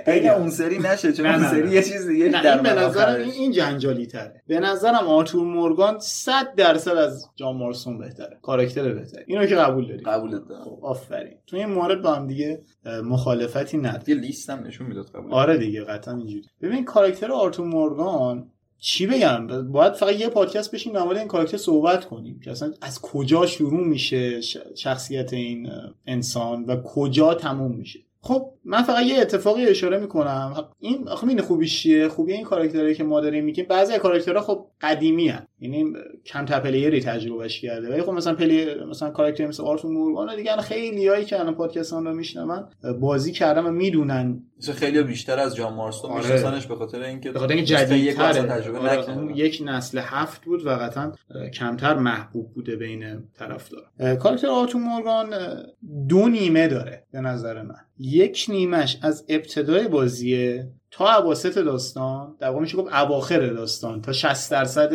اگه 0.06 0.36
اون 0.36 0.50
سری 0.50 0.78
نشه 0.78 1.12
چون 1.12 1.26
اون 1.26 1.48
سری. 1.50 1.70
یه 1.70 1.82
چیز 1.82 2.06
دیگه 2.06 2.28
در 2.28 2.54
این 2.54 2.62
به 2.62 2.72
نظرم. 2.72 3.20
این, 3.20 3.30
این 3.30 3.52
جنجالی 3.52 4.06
تره 4.06 4.42
به 4.46 4.60
نظرم 4.60 5.06
آرتور 5.06 5.44
مورگان 5.44 5.98
100 6.00 6.54
درصد 6.54 6.96
از 6.96 7.26
جان 7.36 7.56
مارسون 7.56 7.98
بهتره. 7.98 8.38
کاراکتر 8.42 8.92
بهتره. 8.92 9.24
اینو 9.26 9.46
که 9.46 9.54
قبول 9.54 9.86
داری 9.88 10.00
قبولت 10.00 10.48
دارم. 10.48 10.64
خب 10.64 10.78
آفرین. 10.82 11.34
تو 11.46 11.56
این 11.56 11.66
مورد 11.66 12.02
با 12.02 12.14
هم 12.14 12.26
دیگه 12.26 12.62
مخالفتی 13.04 13.78
نداره 13.78 14.08
یه 14.08 14.14
لیست 14.14 14.50
هم 14.50 14.66
نشون 14.66 14.86
می‌داد 14.86 15.06
قبول 15.06 15.32
آره 15.32 15.56
دیگه 15.56 15.84
قطعا 15.84 16.16
اینجوری. 16.16 16.44
ببین 16.62 16.84
کاراکتر 16.84 17.32
آرتور 17.32 17.66
مورگان 17.66 18.50
چی 18.82 19.06
بگم؟ 19.06 19.72
باید 19.72 19.92
فقط 19.92 20.20
یه 20.20 20.28
پادکست 20.28 20.74
بشینیم 20.74 20.92
در 20.92 21.02
مورد 21.02 21.16
این 21.16 21.28
کاراکتر 21.28 21.56
صحبت 21.56 22.04
کنیم. 22.04 22.40
که 22.44 22.50
اصلا 22.50 22.72
از 22.82 23.00
کجا 23.00 23.46
شروع 23.46 23.86
میشه 23.86 24.40
شخصیت 24.76 25.32
این 25.32 25.70
انسان 26.06 26.64
و 26.64 26.76
کجا 26.82 27.34
تموم 27.34 27.76
میشه. 27.76 27.98
خب 28.22 28.52
من 28.64 28.82
فقط 28.82 29.04
یه 29.04 29.20
اتفاقی 29.20 29.66
اشاره 29.66 29.98
می‌کنم. 29.98 30.68
این 30.78 31.08
آخه 31.08 31.28
این 31.28 31.40
خوبیش 31.40 31.82
چیه؟ 31.82 32.08
خوبی 32.08 32.32
این 32.32 32.44
کاراکترهایی 32.44 32.94
که 32.94 33.04
ما 33.04 33.20
داریم 33.20 33.44
میگیم. 33.44 33.66
بعضی 33.68 33.92
از 33.92 33.98
کاراکترها 33.98 34.40
خب 34.40 34.66
قدیمی 34.80 35.28
هن. 35.28 35.46
یعنی 35.60 35.84
کمتر 36.26 36.60
player 36.60 36.95
ی 36.95 37.00
تجربهش 37.00 37.60
کرده. 37.60 37.90
ولی 37.92 38.02
خب 38.02 38.12
مثلا 38.12 38.34
پلی 38.34 38.84
مثلا 38.90 39.10
کاراکتر 39.10 39.46
مثل 39.46 39.62
آرتور 39.62 39.90
مورگان 39.90 40.36
دیگه 40.36 40.56
خیلی 40.56 41.08
هایی 41.08 41.24
که 41.24 41.40
الان 41.40 41.54
پادکست 41.54 41.92
رو 41.92 42.14
میشنون 42.14 42.64
بازی 43.00 43.32
کردن 43.32 43.64
و 43.64 43.70
می‌دونن. 43.70 44.42
مثلا 44.58 44.74
خیلی 44.74 45.02
بیشتر 45.02 45.38
از 45.38 45.56
جان 45.56 45.74
مارستون 45.74 46.10
آره. 46.10 46.22
میشناسنش 46.22 46.66
به 46.66 46.76
خاطر 46.76 47.02
اینکه 47.02 47.32
به 47.32 47.38
خاطر 47.38 47.54
اینکه 47.54 47.74
جدیدتره. 47.74 48.42
تجربه 48.42 48.78
آره، 48.78 49.38
یک 49.38 49.62
نسل 49.66 49.98
هفت 50.02 50.44
بود 50.44 50.66
و 50.66 50.70
قطعا 50.70 51.12
کمتر 51.54 51.94
محبوب 51.94 52.54
بوده 52.54 52.76
بین 52.76 53.22
طرفدار 53.38 54.16
کاراکتر 54.16 54.48
آرتو 54.48 54.78
مورگان 54.78 55.26
دو 56.08 56.28
نیمه 56.28 56.68
داره 56.68 57.06
به 57.12 57.20
نظر 57.20 57.62
من. 57.62 57.74
یک 58.00 58.46
نیمش 58.48 58.98
از 59.02 59.24
ابتدای 59.28 59.88
بازیه 59.88 60.68
تا 60.90 61.16
اواسط 61.16 61.58
داستان. 61.58 62.36
در 62.40 62.48
واقع 62.48 62.60
میشه 62.60 62.76
گفت 62.76 62.94
اواخر 62.94 63.46
داستان. 63.46 64.02
تا 64.02 64.12
60 64.12 64.50
درصد 64.50 64.94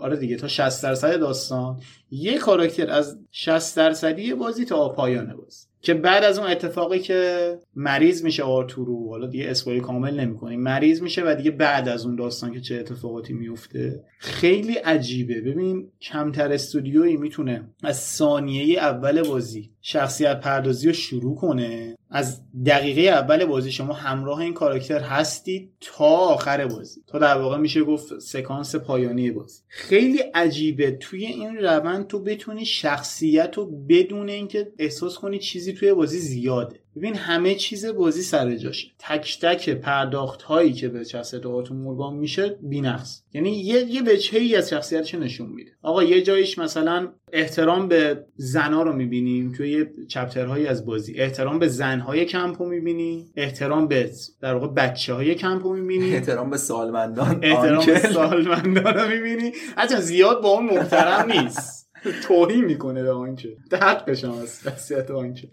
آره 0.00 0.16
دیگه 0.16 0.36
تا 0.36 0.48
60 0.48 0.82
درصد 0.82 1.20
داستان. 1.20 1.80
یه 2.10 2.38
کاراکتر 2.38 2.90
از 2.90 3.18
60 3.30 3.76
درصدی 3.76 4.34
بازی 4.34 4.64
تا 4.64 4.88
پایان 4.88 5.36
بازی. 5.36 5.66
که 5.82 5.94
بعد 5.94 6.24
از 6.24 6.38
اون 6.38 6.50
اتفاقی 6.50 6.98
که 6.98 7.58
مریض 7.76 8.24
میشه 8.24 8.42
آرتورو 8.42 9.08
حالا 9.08 9.26
دیگه 9.26 9.50
اسپویل 9.50 9.80
کامل 9.80 10.20
نمی‌کنیم. 10.20 10.60
مریض 10.60 11.02
میشه 11.02 11.22
و 11.26 11.34
دیگه 11.34 11.50
بعد 11.50 11.88
از 11.88 12.06
اون 12.06 12.16
داستان 12.16 12.52
که 12.52 12.60
چه 12.60 12.74
اتفاقاتی 12.74 13.32
میفته 13.32 14.04
خیلی 14.18 14.74
عجیبه. 14.74 15.40
ببین 15.40 15.90
کمتر 16.00 16.52
استودیویی 16.52 17.16
می‌تونه 17.16 17.68
از 17.82 18.00
ثانیه 18.00 18.78
اول 18.78 19.22
بازی 19.22 19.70
شخصیت 19.80 20.40
پردازی 20.40 20.86
رو 20.86 20.92
شروع 20.92 21.36
کنه. 21.36 21.96
از 22.10 22.42
دقیقه 22.66 23.00
اول 23.00 23.44
بازی 23.44 23.72
شما 23.72 23.92
همراه 23.92 24.38
این 24.38 24.54
کاراکتر 24.54 25.00
هستید 25.00 25.72
تا 25.80 26.04
آخر 26.04 26.66
بازی. 26.66 27.00
تا 27.06 27.18
در 27.18 27.38
واقع 27.38 27.56
میشه 27.56 27.84
گفت 27.84 28.18
سکانس 28.18 28.76
پایانی 28.76 29.30
بازی. 29.30 29.62
خیلی 29.68 30.18
عجیبه 30.18 30.90
توی 30.90 31.26
این 31.26 31.56
روند 31.56 32.06
تو 32.06 32.18
بتونی 32.18 32.64
شخصیت 32.66 33.56
رو 33.56 33.66
بدون 33.88 34.28
اینکه 34.28 34.72
احساس 34.78 35.18
کنی 35.18 35.38
چیزی 35.38 35.72
توی 35.72 35.94
بازی 35.94 36.18
زیاده. 36.18 36.83
ببین 36.96 37.16
همه 37.16 37.54
چیز 37.54 37.86
بازی 37.86 38.22
سر 38.22 38.54
جاشه. 38.54 38.88
تک 38.98 39.38
تک 39.42 39.70
پرداخت 39.70 40.42
هایی 40.42 40.72
که 40.72 40.88
به 40.88 41.04
شخصیت 41.04 41.46
آتون 41.46 41.76
مورگان 41.76 42.14
میشه 42.14 42.58
بی‌نقص. 42.62 43.22
یعنی 43.32 43.50
یه 43.50 43.84
یه 43.84 44.02
وجهی 44.02 44.56
از 44.56 44.70
شخصیتش 44.70 45.14
نشون 45.14 45.48
میده. 45.48 45.70
آقا 45.82 46.02
یه 46.02 46.22
جایش 46.22 46.58
مثلا 46.58 47.08
احترام 47.32 47.88
به 47.88 48.24
زنا 48.36 48.82
رو 48.82 48.92
می‌بینیم. 48.92 49.52
توی 49.52 49.70
یه 49.70 49.90
چپترهایی 50.08 50.66
از 50.66 50.86
بازی. 50.86 51.14
احترام 51.14 51.58
به 51.58 51.68
زنهای 51.68 52.24
کمپ 52.24 52.62
رو 52.62 52.68
می‌بینیم. 52.68 53.32
احترام 53.36 53.88
به 53.88 54.10
در 54.40 54.54
واقع 54.54 54.66
بچه 54.66 55.14
های 55.14 55.34
کمپ 55.34 55.66
رو 55.66 55.76
می‌بینیم. 55.76 56.14
احترام 56.14 56.50
به 56.50 56.56
سالمندان. 56.56 57.40
احترام 57.42 57.86
به. 57.86 57.98
سالمندان 57.98 58.94
رو 58.94 59.08
می‌بینی 59.08 59.52
حتی 59.76 59.96
زیاد 59.96 60.42
با 60.42 60.48
اون 60.48 60.66
محترم 60.66 61.32
نیست. 61.32 61.84
توهین 62.28 62.64
می‌کنه 62.64 63.02
به 63.02 63.10
آنکه. 63.12 63.56
حقش 63.72 64.24
هم 64.24 64.32
از 64.32 64.92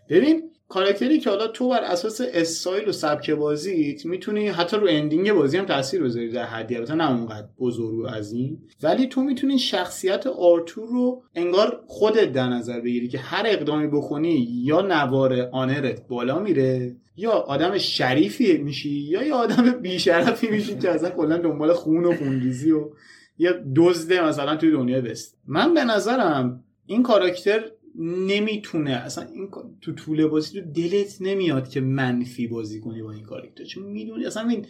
ببین 0.10 0.51
کاراکتری 0.72 1.20
که 1.20 1.30
حالا 1.30 1.48
تو 1.48 1.70
بر 1.70 1.84
اساس 1.84 2.22
استایل 2.34 2.90
و 2.90 2.92
سبک 2.92 3.32
بازیت 3.32 4.06
می‌تونی 4.06 4.48
حتی 4.48 4.78
رو 4.78 4.88
ending 4.90 5.34
بازی 5.34 5.58
هم 5.58 5.66
تاثیر 5.66 6.04
بذاری 6.04 6.30
در 6.30 6.46
حدی 6.46 6.76
البته 6.76 6.96
نه 6.96 7.12
اونقدر 7.12 7.48
بزرگ 7.60 8.00
و 8.00 8.06
عظیم 8.06 8.68
ولی 8.84 9.08
تو 9.08 9.22
می‌تونی 9.24 9.60
شخصیت 9.60 10.28
آرتور 10.28 10.90
رو 10.90 11.24
انگار 11.36 11.84
خودت 11.88 12.32
در 12.32 12.48
نظر 12.48 12.80
بگیری 12.80 13.08
که 13.08 13.18
هر 13.18 13.44
اقدامی 13.46 13.88
بکنی 13.88 14.48
یا 14.64 14.82
نوار 14.82 15.50
honor 15.52 15.99
ت 15.99 16.08
بالا 16.08 16.40
میره 16.40 16.96
یا 17.18 17.32
آدم 17.32 17.78
شریفی 17.78 18.58
میشی 18.58 18.90
یا 18.90 19.24
یه 19.24 19.34
آدم 19.34 19.72
بیشرفی 19.72 20.48
میشی 20.48 20.78
که 20.78 20.90
اصلا 20.90 21.10
کلا 21.10 21.38
دنبال 21.38 21.74
خون 21.74 22.06
و 22.06 22.16
خونریزی 22.16 22.72
و 22.72 22.90
یا 23.38 23.54
دزده 23.76 24.26
مثلا 24.26 24.56
توی 24.56 24.72
دنیای 24.72 25.02
بست 25.02 25.38
من 25.48 25.74
به 25.74 25.84
نظرم 25.84 26.64
این 26.86 27.04
کاراکتر 27.04 27.64
نمی‌تونه. 28.00 28.92
اصلا 28.92 29.28
این 29.34 29.50
تو 29.82 29.92
طول 29.92 30.28
بازی 30.28 30.62
تو 30.62 30.72
دلت 30.72 31.18
نمیاد 31.22 31.70
که 31.70 31.82
منفی 31.82 32.48
بازی 32.48 32.80
کنی 32.80 33.02
با 33.02 33.12
این 33.12 33.24
کاراکتر. 33.24 33.64
چون 33.64 33.84
می‌دونی 33.84 34.26
اصلا 34.26 34.50
این 34.50 34.66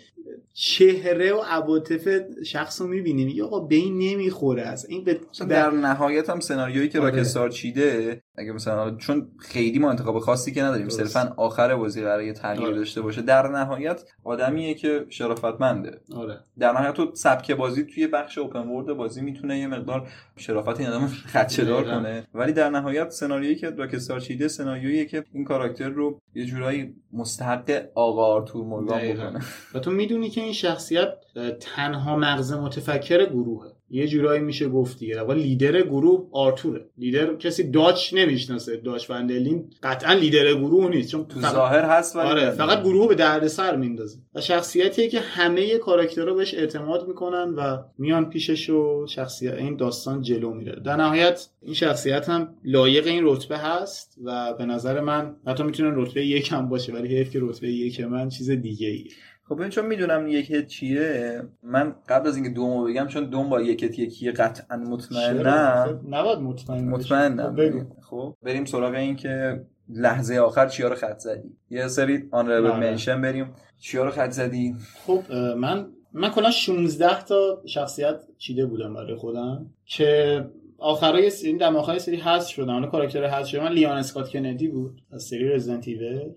چهره 0.53 1.33
و 1.33 1.37
عواطف 1.37 2.21
شخص 2.45 2.81
رو 2.81 2.87
می‌بینیم 2.87 3.27
یا 3.27 3.45
آقا 3.45 3.59
به 3.59 3.75
این 3.75 3.97
نمی‌خوره. 3.97 4.61
اصلا 4.61 4.89
این 4.89 5.03
به 5.03 5.19
در 5.49 5.71
نهایت 5.71 6.29
هم 6.29 6.39
سناریویی 6.39 6.89
که 6.89 6.99
آره. 6.99 7.11
راکستار 7.11 7.49
چیده 7.49 8.21
اگه 8.35 8.51
مثلا 8.51 8.95
چون 8.95 9.27
خیلی 9.39 9.79
ما 9.79 9.89
انتخاب 9.89 10.19
خاصی 10.19 10.51
که 10.53 10.63
نداریم. 10.63 10.89
صرفا 10.89 11.33
آخر 11.37 11.75
بازی 11.75 12.01
قراره 12.01 12.25
یه 12.25 12.33
تغییر 12.33 12.67
آره. 12.67 12.75
داشته 12.77 13.01
باشه 13.01 13.21
در 13.21 13.47
نهایت 13.47 14.03
آدمیه 14.23 14.73
که 14.73 15.05
شرافتمنده 15.09 16.01
آره 16.15 16.39
در 16.59 16.71
نهایت 16.71 16.93
تو 16.93 17.11
سبک 17.15 17.51
بازی 17.51 17.83
توی 17.83 18.07
بخش 18.07 18.37
اوپن 18.37 18.67
ورد 18.67 18.93
بازی 18.93 19.21
می‌تونه 19.21 19.59
یه 19.59 19.67
مقدار 19.67 20.07
شرافت 20.37 20.79
این 20.79 20.89
آدم 20.89 21.11
دار. 21.57 21.83
کنه 21.83 22.27
ولی 22.33 22.53
در 22.53 22.69
نهایت 22.69 23.09
سناریویی 23.09 23.55
که 23.55 23.69
راکستار 23.69 24.19
چیده 24.19 24.47
سناریویی 24.47 25.05
که 25.05 25.23
این 25.33 25.45
کاراکتر 25.45 25.89
رو 25.89 26.19
یه 26.35 26.45
جورایی 26.45 26.95
مستحق 27.13 27.89
آقا 27.95 28.25
آرتور 28.25 28.65
مورگان. 28.65 29.01
بکنه 29.01 29.39
و 29.73 29.79
تو 29.79 29.91
می‌دونی 29.91 30.29
که 30.29 30.41
این 30.41 30.53
شخصیت 30.53 31.13
تنها 31.59 32.15
مغز 32.15 32.53
متفکر 32.53 33.25
گروهه 33.25 33.71
یه 33.93 34.07
جورایی 34.07 34.41
میشه 34.41 34.69
گفت 34.69 34.99
دیگه. 34.99 35.15
در 35.15 35.33
لیدر 35.33 35.81
گروه 35.81 36.27
آرتوره. 36.31 36.85
لیدر 36.97 37.35
کسی 37.35 37.63
داچ 37.71 38.13
نمی‌شناسه. 38.13 38.77
داچ 38.77 39.09
وندلین 39.09 39.69
قطعا 39.83 40.13
لیدر 40.13 40.53
گروه 40.53 40.89
نیست. 40.89 41.11
چون 41.11 41.25
تو 41.25 41.39
فقط- 41.39 41.53
ظاهر 41.53 41.83
هست 41.83 42.15
ولی 42.15 42.27
آره 42.27 42.49
فقط 42.51 42.83
گروه 42.83 43.07
به 43.07 43.15
درد 43.15 43.47
سر 43.47 43.75
میندازه. 43.75 44.17
و 44.35 44.41
شخصیتیه 44.41 45.07
که 45.07 45.19
همه 45.19 45.77
کاراکترها 45.77 46.33
بهش 46.33 46.53
اعتماد 46.53 47.07
می‌کنن 47.07 47.53
و 47.57 47.77
میان 47.97 48.29
پیشش 48.29 48.69
و 48.69 49.05
شخصیت 49.09 49.53
این 49.53 49.75
داستان 49.75 50.21
جلو 50.21 50.53
میره. 50.53 50.75
در 50.85 50.95
نهایت 50.95 51.47
این 51.61 51.73
شخصیت 51.73 52.29
هم 52.29 52.53
لایق 52.63 53.07
این 53.07 53.21
رتبه 53.25 53.57
هست 53.57 54.15
و 54.23 54.53
به 54.53 54.65
نظر 54.65 54.99
من 54.99 55.35
حتی 55.47 55.63
می‌تونه 55.63 55.91
رتبه 55.95 56.25
یک 56.25 56.51
هم 56.51 56.69
باشه 56.69 56.93
ولی 56.93 57.17
حیف 57.17 57.31
که 57.31 57.39
رتبه 57.41 57.67
یک 57.67 58.01
من 58.01 58.29
چیز 58.29 58.49
دیگه 58.51 58.87
ای 58.87 59.05
خب 59.51 59.57
ببین 59.57 59.69
چون 59.69 59.85
می‌دونم 59.85 60.27
یک 60.27 60.67
چیه 60.67 61.41
من 61.63 61.95
قبل 62.09 62.27
از 62.27 62.35
اینکه 62.35 62.51
دومو 62.51 62.83
بگم 62.83 63.07
چون 63.07 63.29
دوم 63.29 63.49
با 63.49 63.61
یکت 63.61 63.99
یکیه 63.99 64.31
قطعا 64.31 64.77
مطمئنم. 64.77 66.01
نباید 66.09 66.39
مطمئن. 66.39 66.89
مطمئنم. 66.89 67.55
خب 67.55 68.01
خب 68.01 68.35
بریم 68.43 68.65
سراغ 68.65 68.93
این 68.93 69.15
که 69.15 69.61
لحظه 69.89 70.35
آخر 70.37 70.67
چیا 70.67 70.87
رو 70.87 70.95
خط 70.95 71.19
زدی. 71.19 71.49
یه 71.69 71.87
سری 71.87 72.23
آنربل 72.31 72.67
آره. 72.67 72.79
منشن 72.79 73.21
بریم. 73.21 73.53
چیا 73.79 74.05
رو 74.05 74.11
خط 74.11 74.31
زدی؟ 74.31 74.75
خب 75.07 75.33
من 75.57 75.87
من 76.13 76.29
کلا 76.29 76.51
16 76.51 77.23
تا 77.23 77.61
شخصیت 77.65 78.19
چیده 78.37 78.65
بودم 78.65 78.93
برای 78.93 79.15
خودم 79.15 79.65
که 79.85 80.45
آخرای 80.77 81.29
سری 81.29 81.57
در 81.57 81.75
آخرای 81.75 81.99
سری 81.99 82.15
حذف 82.15 82.49
شدن. 82.49 82.73
حالا 82.73 82.87
کاراکتر 82.87 83.25
حذف 83.25 83.47
شده 83.47 83.61
من 83.61 83.71
لیان 83.71 83.97
اسکات 83.97 84.29
کندی 84.29 84.67
بود 84.67 85.01
از 85.11 85.23
سری 85.23 85.49
رزیدنت 85.49 85.87
ایول 85.87 86.33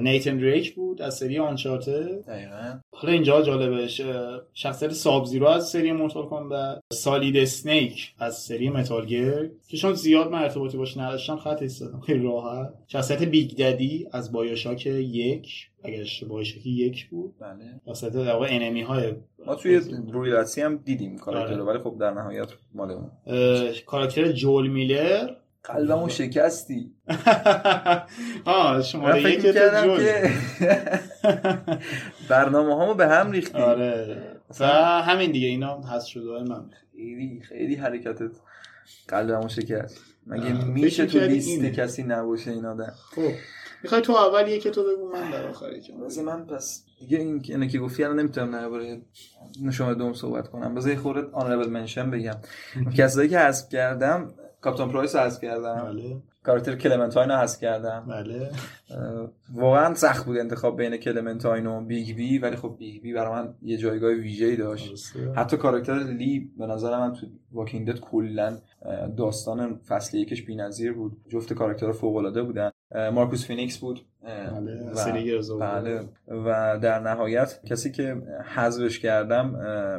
نیتن 0.00 0.36
دریک 0.36 0.74
بود 0.74 1.02
از 1.02 1.16
سری 1.16 1.38
Uncharted 1.38 2.24
دقیقا. 2.26 2.78
حالا 2.92 3.12
اینجا 3.12 3.42
جالبش 3.42 4.00
شخصیت 4.54 4.92
ساب 4.92 5.24
زیرو 5.24 5.46
از 5.46 5.68
سری 5.68 5.92
Mortal 5.92 6.28
Kombat 6.28 6.80
سالید 6.92 7.36
اسنیک 7.36 8.14
از 8.18 8.38
سری 8.38 8.70
Metal 8.70 9.06
Gear 9.06 9.50
که 9.68 9.76
چون 9.76 9.92
زیاد 9.92 10.30
من 10.30 10.42
ارتباطی 10.42 10.76
باش 10.76 10.96
نداشتم 10.96 11.36
خطش 11.36 11.62
زدم 11.62 12.00
خیلی 12.00 12.24
راحت. 12.24 12.74
شخصیت 12.86 13.22
بیگ 13.22 13.56
ددی 13.56 14.06
از 14.12 14.32
BioShock 14.32 14.86
یک 14.86 15.70
اگر 15.84 16.04
BioShock 16.28 16.66
یک 16.66 17.08
بود. 17.08 17.34
بله. 17.40 17.80
واسه 17.86 18.10
در 18.10 18.32
واقع 18.32 18.46
enemy 18.50 18.82
های 18.82 19.12
ما 19.46 19.54
توی 19.54 19.80
رویلاتی 20.12 20.60
هم 20.60 20.76
دیدیم 20.76 21.18
کاراکتر 21.18 21.54
آره. 21.54 21.62
ولی 21.62 21.78
خب 21.78 21.96
در 22.00 22.10
نهایت 22.10 22.48
مال 22.74 22.90
اون. 22.90 23.10
کاراکتر 23.86 24.32
جول 24.32 24.66
میلر 24.66 25.30
قلبمو 25.66 26.08
شکستی. 26.20 26.92
ها 28.46 28.82
فکر 28.82 29.28
یک 29.28 29.42
تو 29.42 29.96
که 29.96 30.30
برنامه 32.30 32.74
هامو 32.74 32.94
به 32.94 33.08
هم 33.08 33.30
ریختی 33.30 33.58
آره. 33.58 34.22
و 34.60 34.66
همین 35.02 35.32
دیگه 35.32 35.48
اینا 35.48 35.80
هست 35.80 36.06
شده 36.06 36.30
های 36.30 36.42
من. 36.42 36.70
خیلی 36.92 37.40
خیلی 37.48 37.74
حرکتت 37.74 38.30
قلبمو 39.08 39.48
شکست. 39.48 40.00
مگه 40.26 40.64
میشه 40.64 41.06
تو 41.06 41.18
لیست 41.18 41.48
اینه. 41.48 41.70
کسی 41.70 42.02
نباشه 42.02 42.50
این 42.50 42.64
آدم؟ 42.64 42.92
خب. 43.14 43.22
می‌خوای 43.82 44.02
تو 44.02 44.12
اول 44.12 44.48
یک 44.48 44.68
تو 44.68 44.84
بگو 44.84 45.12
من 45.12 45.30
در 45.30 45.48
آخری 45.48 45.80
بذار 46.04 46.24
من 46.24 46.46
پس 46.46 46.84
دیگه 47.00 47.18
این 47.18 47.42
اینو 47.48 47.66
که 47.66 47.78
گفتی 47.78 48.04
الان 48.04 48.18
نمی‌تونم 48.18 48.50
درباره 48.50 49.00
نشون 49.62 49.94
دوم 49.94 50.14
صحبت 50.14 50.48
کنم. 50.48 50.74
بذار 50.74 50.90
یه 50.90 50.98
خورده 50.98 51.28
آنربل 51.32 51.68
منشن 51.68 52.10
بگم. 52.10 52.36
کسایی 52.96 53.28
که 53.28 53.38
حذف 53.38 53.68
کردم 53.68 54.34
کاپیتان 54.60 54.90
پرایس 54.90 55.16
رو 55.16 55.22
حذف 55.22 55.40
کردم. 55.40 55.84
بله. 55.84 56.22
کاراکتر 56.42 56.76
کلمنتاین 56.76 57.30
رو 57.30 57.36
حذف 57.36 57.60
کردم. 57.60 58.06
بله. 58.08 58.50
واقعا 59.54 59.94
سخت 59.94 60.26
بود 60.26 60.38
انتخاب 60.38 60.76
بین 60.76 60.96
کلمنتاین 60.96 61.66
و 61.66 61.80
بیگ 61.80 62.16
بی 62.16 62.38
ولی 62.38 62.56
خب 62.56 62.76
بیگ 62.78 63.02
بی 63.02 63.12
برای 63.12 63.32
من 63.32 63.54
یه 63.62 63.76
جایگاه 63.76 64.10
ویژه‌ای 64.10 64.56
داشت. 64.56 65.16
حتی 65.36 65.56
کاراکتر 65.56 65.94
لی 65.94 66.50
به 66.58 66.66
نظر 66.66 66.98
من 66.98 67.12
تو 67.12 67.26
Walking 67.52 67.92
Dead 67.92 68.00
کلا 68.00 68.58
داستان 69.16 69.80
فصل 69.88 70.16
یکش 70.16 70.42
بی‌نظیر 70.42 70.92
بود. 70.92 71.16
جفت 71.28 71.52
کاراکترها 71.52 71.92
فوق‌العاده 71.92 72.42
بودن. 72.42 72.70
مارکوس 73.12 73.46
فینیکس 73.46 73.78
بود. 73.78 74.00
بله 74.22 74.90
و- 74.90 74.94
بله. 75.58 76.08
و 76.28 76.78
در 76.82 76.98
نهایت 77.00 77.60
کسی 77.66 77.92
که 77.92 78.16
حذفش 78.56 78.98
کردم 78.98 79.52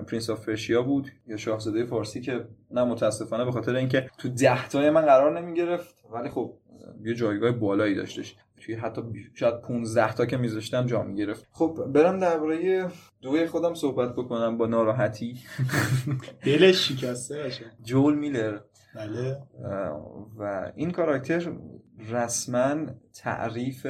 Prince 0.07 0.29
of 0.29 0.45
Persia 0.45 0.81
بود 0.81 1.11
یا 1.27 1.37
شاهزاده 1.37 1.85
فارسی 1.85 2.21
که 2.21 2.45
نه 2.71 2.83
متاسفانه 2.83 3.45
به 3.45 3.51
خاطر 3.51 3.75
اینکه 3.75 4.09
تو 4.17 4.29
ده 4.29 4.67
تای 4.67 4.89
من 4.89 5.01
قرار 5.01 5.39
نمی 5.41 5.53
گرفت 5.53 5.95
ولی 6.11 6.29
خب 6.29 6.53
یه 7.03 7.13
جایگاه 7.13 7.51
بالایی 7.51 7.95
داشتش. 7.95 8.35
توی 8.61 8.75
حتی 8.75 9.01
شاید 9.33 9.61
15 9.61 10.13
تا 10.13 10.25
که 10.25 10.37
میذاشتم 10.37 10.85
جا 10.85 11.03
می 11.03 11.15
گرفت 11.15 11.47
خب 11.51 11.85
برم 11.93 12.19
درباره 12.19 12.87
دوی 13.21 13.47
خودم 13.47 13.73
صحبت 13.73 14.13
بکنم 14.13 14.57
با 14.57 14.67
ناراحتی. 14.67 15.35
دلش 16.45 16.87
شکسته 16.91 17.43
باشه. 17.43 17.65
جول 17.83 18.15
میلر. 18.15 18.57
بله. 18.97 19.37
و 20.37 20.71
این 20.75 20.91
کاراکتر 20.91 21.51
رسما 22.09 22.75
تعریف 23.13 23.87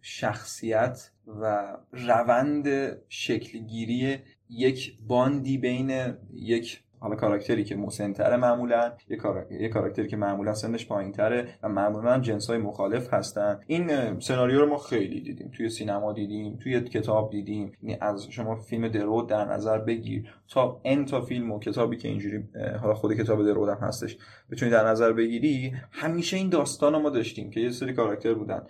شخصیت 0.00 1.10
و 1.26 1.76
روند 1.92 2.96
شکلگیری 3.08 4.18
یک 4.48 4.98
باندی 5.06 5.58
بین 5.58 6.16
یک 6.32 6.82
حالا 6.98 7.16
کاراکتری 7.16 7.64
که 7.64 7.76
مسنتره 7.76 8.36
معمولا 8.36 8.92
یک 9.08 9.18
کارا- 9.18 9.52
یک 9.52 9.72
کاراکتری 9.72 10.08
که 10.08 10.16
معمولا 10.16 10.54
سنش 10.54 10.86
پایینتره 10.86 11.48
و 11.62 11.68
معمولا 11.68 12.12
هم 12.14 12.20
جنسای 12.20 12.58
مخالف 12.58 13.14
هستن. 13.14 13.60
این 13.66 14.20
سناریو 14.20 14.60
رو 14.60 14.66
ما 14.66 14.78
خیلی 14.78 15.20
دیدیم. 15.20 15.50
توی 15.56 15.68
سینما 15.68 16.12
دیدیم 16.12 16.56
توی 16.56 16.80
کتاب 16.80 17.30
دیدیم. 17.30 17.72
یعنی 17.82 17.98
از 18.00 18.26
شما 18.30 18.56
فیلم 18.56 18.88
درود 18.88 19.28
در 19.28 19.44
نظر 19.44 19.78
بگیر 19.78 20.34
تا 20.48 20.80
ان 20.84 21.04
تا 21.04 21.20
فیلم 21.20 21.52
و 21.52 21.58
کتابی 21.58 21.96
که 21.96 22.08
اینجوری 22.08 22.44
حالا 22.80 22.94
خود 22.94 23.14
کتاب 23.14 23.44
درود 23.44 23.68
هم 23.68 23.78
هستش 23.88 24.16
بتونی 24.50 24.70
در 24.70 24.88
نظر 24.88 25.12
بگیری. 25.12 25.72
همیشه 25.90 26.36
این 26.36 26.48
داستان 26.48 26.92
رو 26.92 26.98
ما 26.98 27.10
داشتیم 27.10 27.50
که 27.50 27.60
یه 27.60 27.70
سری 27.70 27.92
کاراکتر 27.92 28.34
بودن 28.34 28.62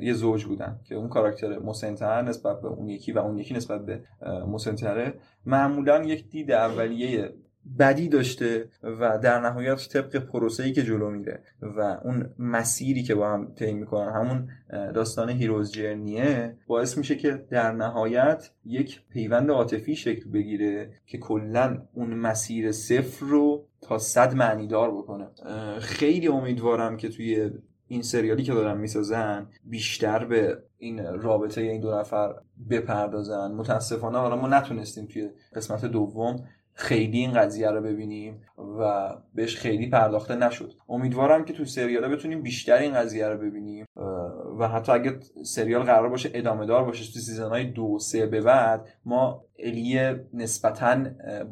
یه 0.00 0.12
زوج 0.12 0.44
بودن 0.44 0.80
که 0.84 0.94
اون 0.94 1.08
کاراکتر 1.08 1.58
مسنتر 1.58 2.22
نسبت 2.22 2.60
به 2.60 2.68
اون 2.68 2.88
یکی 2.88 3.12
و 3.12 3.18
اون 3.18 3.38
یکی 3.38 3.54
نسبت 3.54 3.86
به 3.86 4.00
مسنتره. 4.48 5.14
معمولا 5.46 6.02
یک 6.04 6.30
دید 6.30 6.52
اولیه 6.52 7.34
بدی 7.78 8.08
داشته 8.08 8.68
و 8.82 9.18
در 9.18 9.40
نهایت 9.40 9.88
طبق 9.88 10.16
پروسه‌ای 10.16 10.72
که 10.72 10.82
جلو 10.82 11.10
میره 11.10 11.42
و 11.62 11.80
اون 12.04 12.30
مسیری 12.38 13.02
که 13.02 13.14
با 13.14 13.32
هم 13.32 13.52
طی 13.54 13.72
می‌کنن 13.72 14.12
همون 14.12 14.48
داستان 14.94 15.28
هیروز 15.28 15.72
جرنیه 15.72 16.56
باعث 16.66 16.98
میشه 16.98 17.16
که 17.16 17.46
در 17.50 17.72
نهایت 17.72 18.50
یک 18.64 19.00
پیوند 19.08 19.50
عاطفی 19.50 19.96
شکل 19.96 20.30
بگیره 20.30 20.92
که 21.06 21.18
کلا 21.18 21.82
اون 21.92 22.14
مسیر 22.14 22.72
صفر 22.72 23.26
رو 23.26 23.66
تا 23.80 23.98
صد 23.98 24.34
معنیدار 24.34 24.90
بکنه. 24.90 25.28
اه، 25.46 25.80
خیلی 25.80 26.28
امیدوارم 26.28 26.96
که 26.96 27.08
توی 27.08 27.50
این 27.88 28.02
سریالی 28.02 28.42
که 28.42 28.52
دارن 28.52 28.78
می‌سازن 28.78 29.46
بیشتر 29.64 30.24
به 30.24 30.58
این 30.78 31.04
رابطه 31.04 31.60
این 31.60 31.80
دو 31.80 31.98
نفر 31.98 32.34
بپردازن. 32.70 33.52
متاسفانه 33.52 34.18
حالا 34.18 34.36
ما 34.36 34.48
نتونستیم 34.48 35.06
توی 35.06 35.30
قسمت 35.54 35.84
دوم 35.84 36.44
خیلی 36.74 37.18
این 37.18 37.32
قضیه 37.32 37.70
رو 37.70 37.80
ببینیم 37.80 38.42
و 38.78 39.10
بهش 39.34 39.56
خیلی 39.56 39.90
پرداخته 39.90 40.36
نشد. 40.36 40.72
امیدوارم 40.88 41.44
که 41.44 41.52
تو 41.52 41.64
سریال 41.64 42.08
بتونیم 42.08 42.42
بیشتر 42.42 42.76
این 42.76 42.94
قضیه 42.94 43.28
رو 43.28 43.38
ببینیم 43.38 43.86
و 44.58 44.68
حتی 44.68 44.92
اگه 44.92 45.18
سریال 45.42 45.82
قرار 45.82 46.08
باشه 46.08 46.30
ادامه 46.34 46.66
دار 46.66 46.84
باشه 46.84 47.12
تو 47.12 47.18
سیزن 47.18 47.48
های 47.48 47.64
دو 47.64 47.98
سه 47.98 48.26
به 48.26 48.40
بعد 48.40 48.88
ما 49.04 49.44
الی 49.58 50.14
نسبتا 50.34 50.96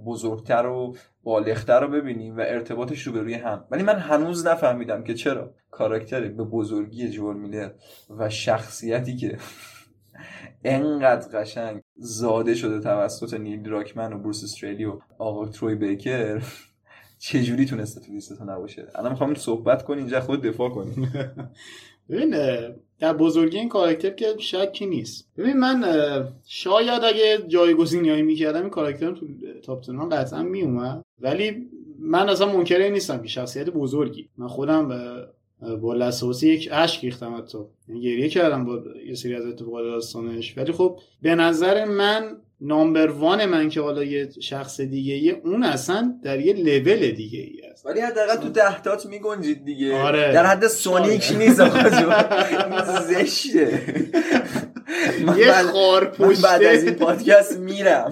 بزرگتر 0.07 0.67
و 0.67 0.97
بالغتر 1.25 1.81
رو 1.81 1.89
ببینیم 1.89 2.37
و 2.37 2.41
ارتباطش 2.41 3.03
رو 3.03 3.13
به 3.13 3.21
روی 3.21 3.35
هم. 3.35 3.65
ولی 3.71 3.83
من 3.83 3.99
هنوز 3.99 4.47
نفهمیدم 4.47 5.05
که 5.05 5.15
چرا. 5.15 5.55
کاراکتر 5.71 6.21
به 6.21 6.45
بزرگی 6.45 7.09
جول 7.09 7.37
میلر 7.37 7.71
و 8.19 8.29
شخصیتی 8.29 9.17
که 9.17 9.39
انقدر 10.65 11.41
قشنگ 11.41 11.81
زاده 11.97 12.55
شده 12.55 12.81
توسط 12.81 13.35
نیل 13.35 13.63
دراکمن 13.63 14.13
و 14.13 14.19
بروس 14.19 14.45
استریلی 14.45 14.85
و 14.85 14.99
آقا 15.19 15.49
تروی 15.49 15.75
بیکر. 15.75 16.43
چجوری 17.19 17.67
تونسته 17.67 18.01
تو 18.01 18.13
لیستتون 18.13 18.51
نباشه؟ 18.51 18.89
الان 18.95 19.13
می‌خوام 19.13 19.35
صحبت 19.35 19.85
کنی 19.85 19.99
اینجا 19.99 20.21
خود 20.21 20.43
دفاع 20.43 20.71
کنی. 20.71 20.93
ببین 22.11 22.35
در 22.99 23.13
بزرگی 23.13 23.59
این 23.59 23.69
کاراکتر 23.69 24.11
که 24.11 24.35
شکی 24.39 24.87
نیست. 24.87 25.29
ببین 25.37 25.57
من 25.57 25.85
شاید 26.47 27.05
اگه 27.05 27.39
جایگزینی 27.49 28.11
هایی 28.11 28.23
می‌کردم 28.23 28.61
این 28.61 28.71
کاراکتر 28.71 29.13
تو 29.13 29.27
تاپ 29.63 29.91
ها 29.91 30.09
قطعا 30.09 30.43
میومد 30.43 31.05
ولی 31.21 31.71
من 31.99 32.29
اصلا 32.29 32.53
منکر 32.53 32.79
این 32.79 32.93
نیستم 32.93 33.23
که 33.23 33.29
شخصیت 33.29 33.71
بزرگی. 33.71 34.29
من 34.39 34.49
خودم 34.49 34.89
با 35.61 35.95
لسواسی 35.95 36.49
یک 36.49 36.69
اشک 36.73 37.05
ریختم 37.05 37.37
حتی. 37.37 37.59
یعنی 37.89 38.01
گریه 38.01 38.29
کردم 38.29 38.65
با 38.65 38.79
یه 39.07 39.15
سری 39.15 39.35
از 39.35 39.47
اتفاقات 39.47 39.85
داستانش. 39.85 40.59
ولی 40.59 40.73
خب 40.73 40.99
به 41.23 41.35
نظر 41.35 41.85
من 41.85 42.37
نامبر 42.61 43.11
وان 43.11 43.47
من 43.47 43.69
که 43.69 43.81
حالا 43.81 44.05
یه 44.05 44.29
شخص 44.41 44.81
دیگه 44.81 45.15
یه 45.15 45.41
اون 45.45 45.63
اصلا 45.63 46.15
در 46.25 46.41
یه 46.41 46.53
لول 46.53 47.11
دیگه 47.11 47.39
ای 47.39 47.61
است. 47.73 47.87
ولی 47.87 48.01
حداقل 48.01 48.37
تو 48.37 48.49
دهتات 48.49 49.07
میگنجید 49.07 49.65
دیگه. 49.65 49.97
آره. 50.03 50.33
در 50.33 50.47
حد 50.47 50.67
سونیک 50.67 51.23
شاید. 51.23 51.43
نیست 51.43 51.61
آقا 51.61 53.01
زشته. 53.01 53.83
یه 55.37 55.53
خار 55.53 56.17
من 56.19 56.35
بعد 56.43 56.65
از 56.65 56.85
این 56.85 56.93
پشته 56.93 57.05
پادکست 57.05 57.59
میرم. 57.59 58.11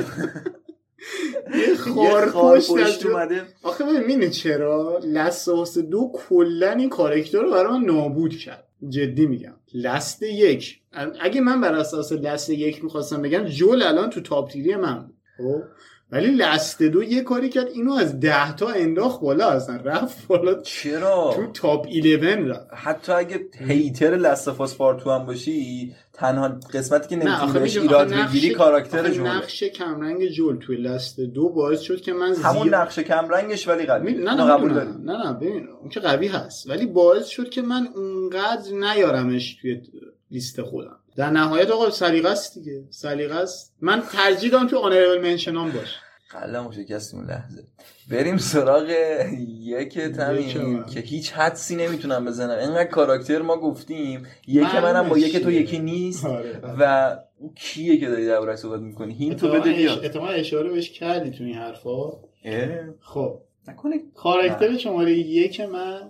خار 1.79 2.31
پشت 2.31 3.07
اومده. 3.07 3.43
آخه 3.63 3.85
ببین 3.85 4.01
می‌دونی 4.01 4.31
چرا؟ 4.31 5.01
لساس 5.05 5.79
دو 5.79 6.13
کلا 6.15 6.71
این 6.71 6.89
کارکتر 6.89 7.39
رو 7.43 7.51
برای 7.51 7.79
من 7.79 7.85
نابود 7.85 8.37
کرد. 8.37 8.65
جدی 8.89 9.27
میگم. 9.27 9.55
لست 9.75 10.23
یک. 10.23 10.81
اگه 11.21 11.41
من 11.41 11.61
بر 11.61 11.75
اساس 11.75 12.13
لست 12.13 12.51
یک 12.51 12.85
می‌خواستم 12.85 13.23
بگم 13.23 13.45
جول 13.45 13.83
الان 13.83 14.11
تو 14.11 14.21
تاپ 14.21 14.51
تیری 14.51 14.77
من 14.77 14.99
بود. 14.99 15.15
خب؟ 15.37 15.63
ولی 16.13 16.27
لست 16.31 16.83
دو 16.83 17.03
یه 17.03 17.23
کاری 17.23 17.49
کرد 17.49 17.67
اینو 17.69 17.93
از 17.93 18.21
ده 18.21 18.57
تا 18.57 18.69
انداخت 18.69 19.21
بالا 19.21 19.49
اصلا 19.51 19.77
رفت 19.85 20.27
بالا. 20.27 20.63
چرا؟ 20.63 21.33
تو 21.37 21.47
تاپ 21.53 21.87
11 21.91 22.37
رفت. 22.37 22.67
حتی 22.75 23.13
اگه 23.13 23.41
هیتر 23.59 24.17
لستافاس 24.17 24.75
پارتو 24.77 25.11
هم 25.11 25.27
باشی 25.27 25.95
تنها 26.13 26.49
قسمتی 26.49 27.09
که 27.09 27.17
نه 27.17 27.41
نمی‌تونی 27.43 27.61
بهش 27.61 27.77
ایراد 27.77 28.13
بگیری 28.15 28.51
کاراکتر 28.51 29.11
جوله 29.11 29.37
نقش 29.37 29.63
کمرنگ 29.65 30.27
جول 30.29 30.57
توی 30.59 30.77
لست 30.77 31.21
دو 31.21 31.49
باعث 31.49 31.81
شد 31.81 32.01
که 32.01 32.13
من 32.13 32.35
همون 32.35 32.63
زیاد- 32.69 32.75
نقش 32.75 32.99
کم 32.99 33.29
رنگش 33.29 33.69
ولی 33.69 33.87
قوی. 33.87 34.13
می- 34.13 34.25
نه 34.25 34.35
نه 34.35 34.45
قبول. 34.45 34.75
داری 34.75 34.89
نه 35.05 35.17
نه 35.27 35.33
ببین 35.33 35.69
اون 35.81 35.89
که 35.89 36.01
قوی 36.01 36.29
هست. 36.29 36.71
ولی 36.71 36.87
باعث 36.87 37.27
شد 37.27 37.49
که 37.51 37.63
من 37.63 37.89
اونقدر 37.97 38.73
نیارمش 38.73 39.59
توی 39.63 39.81
لیست 40.31 40.63
خودم. 40.63 40.97
در 41.19 41.31
نهایت 41.31 41.71
آقا 41.71 41.91
سلیقه 41.91 42.29
است 42.29 42.59
دیگه. 42.59 42.85
سلیقه 42.91 43.35
است. 43.35 43.75
من 43.81 44.03
ترجیح 44.13 44.51
دارم 44.51 44.67
تو 44.67 44.79
آنربل 44.79 45.23
منشنام 45.23 45.71
باش 45.71 45.95
قلمو 46.31 46.73
شکستیم 46.73 47.21
اون 47.21 47.29
لحظه. 47.29 47.63
بریم 48.11 48.37
سراغ 48.37 48.89
یک 49.61 49.99
تمیم 49.99 50.63
من. 50.63 50.87
که 50.87 51.01
هیچ 51.01 51.33
حدسی 51.33 51.77
نمی‌تونم 51.77 52.25
بزنم. 52.25 52.59
اینقدر 52.59 52.85
کاراکتر 52.85 53.43
ما 53.43 53.57
گفتیم. 53.57 54.27
یک 54.49 54.75
منم 54.75 55.09
با 55.09 55.19
یک 55.19 55.37
تو. 55.37 55.51
یکی 55.51 55.79
نیست. 55.79 56.27
آره. 56.27 56.61
و 56.79 57.17
اون 57.39 57.55
کیه 57.55 57.97
که 57.97 58.09
داری 58.09 58.27
دربارش 58.27 58.59
صحبت 58.59 58.81
می‌کنی؟ 58.81 59.15
هین 59.15 59.37
تو 59.37 59.49
بده 59.49 59.73
بیاد 59.73 60.05
احتمال 60.05 60.35
اشاره 60.35 60.71
بهش 60.71 60.91
کردی 60.91 61.31
تو 61.31 61.45
این 61.45 61.55
حرفا. 61.55 62.11
خب. 63.01 63.39
نکنه. 63.69 63.95
کاراکتر 64.15 64.77
شماره 64.77 65.13
یک 65.13 65.61
من 65.61 66.01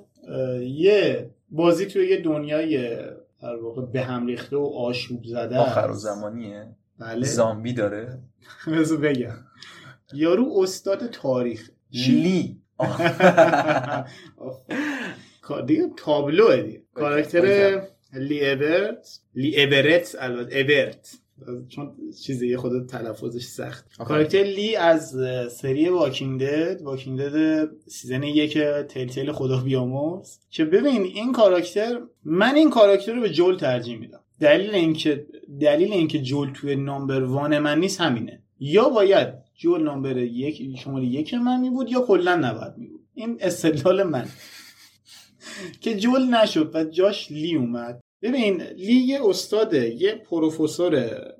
یه 0.62 1.30
بازی 1.50 1.86
توی 1.86 2.08
یه 2.08 2.20
دنیای 2.20 2.98
در 3.42 3.56
واقع 3.56 3.82
به 3.82 4.02
هم 4.02 4.26
ریخته 4.26 4.56
و 4.56 4.72
آشوب 4.76 5.24
زده 5.24 5.58
آخر. 5.58 5.92
زمانیه. 5.92 6.68
بله. 6.98 7.26
زامبی 7.26 7.72
داره. 7.72 8.18
بذار 8.72 8.98
بگم. 8.98 9.34
یارو 10.12 10.60
استاد 10.62 11.10
تاریخ. 11.10 11.70
لی. 11.92 12.60
دیگه 15.66 15.90
تابلوه 15.96 16.62
دیگه. 16.62 16.82
کاراکتر. 16.94 17.82
لی 18.12 18.50
ابرت. 18.50 19.20
لی 19.34 19.62
ابرت 19.62 20.16
البته. 20.18 20.60
ابرت. 20.60 21.14
چون 21.68 21.92
چیزی 22.22 22.48
یه 22.48 22.56
خود 22.56 22.86
تلفظش 22.86 23.44
سخت. 23.44 23.86
آخه. 23.98 24.08
کاراکتر 24.08 24.42
لی 24.42 24.76
از 24.76 25.16
سری 25.52 25.88
Walking 25.88 26.40
Dead. 26.40 26.82
Walking 26.82 27.20
Dead 27.20 27.70
season 27.86 28.22
یک 28.22 28.58
تیل 28.88 29.08
تیل 29.08 29.32
خدا 29.32 29.60
بیامرز. 29.60 30.38
که 30.50 30.64
ببین 30.64 31.02
این 31.02 31.32
کاراکتر 31.32 32.00
من 32.24 32.54
این 32.54 32.70
کاراکتر 32.70 33.12
رو 33.12 33.20
به 33.20 33.30
جول 33.30 33.56
ترجیح 33.56 33.98
میدم. 33.98 34.20
دلیل 34.40 34.74
اینکه 34.74 35.26
دلیل 35.60 35.92
اینکه 35.92 36.18
جول 36.18 36.52
توی 36.52 36.76
نامبر 36.76 37.22
وان 37.22 37.58
من 37.58 37.80
نیست 37.80 38.00
همینه. 38.00 38.42
یا 38.60 38.88
باید 38.88 39.28
جول 39.56 39.82
نامبر 39.82 40.16
یک 40.16 40.78
شماره 40.78 41.04
یک 41.04 41.34
من 41.34 41.60
می 41.60 41.70
بود 41.70 41.90
یا 41.90 42.00
کلا 42.00 42.36
نباید 42.36 42.72
می 42.76 42.86
بود 42.86 43.00
این 43.14 43.38
استدلال 43.40 44.02
من. 44.02 44.28
که 45.80 45.96
جول 45.96 46.34
نشد 46.34 46.70
و 46.74 46.84
جاش 46.84 47.30
لی 47.30 47.54
اومد. 47.54 48.00
ببین 48.22 48.62
لی 48.62 48.94
یه 48.94 49.20
استاده 49.24 49.94
یه 49.94 50.14
پروفسور 50.14 50.90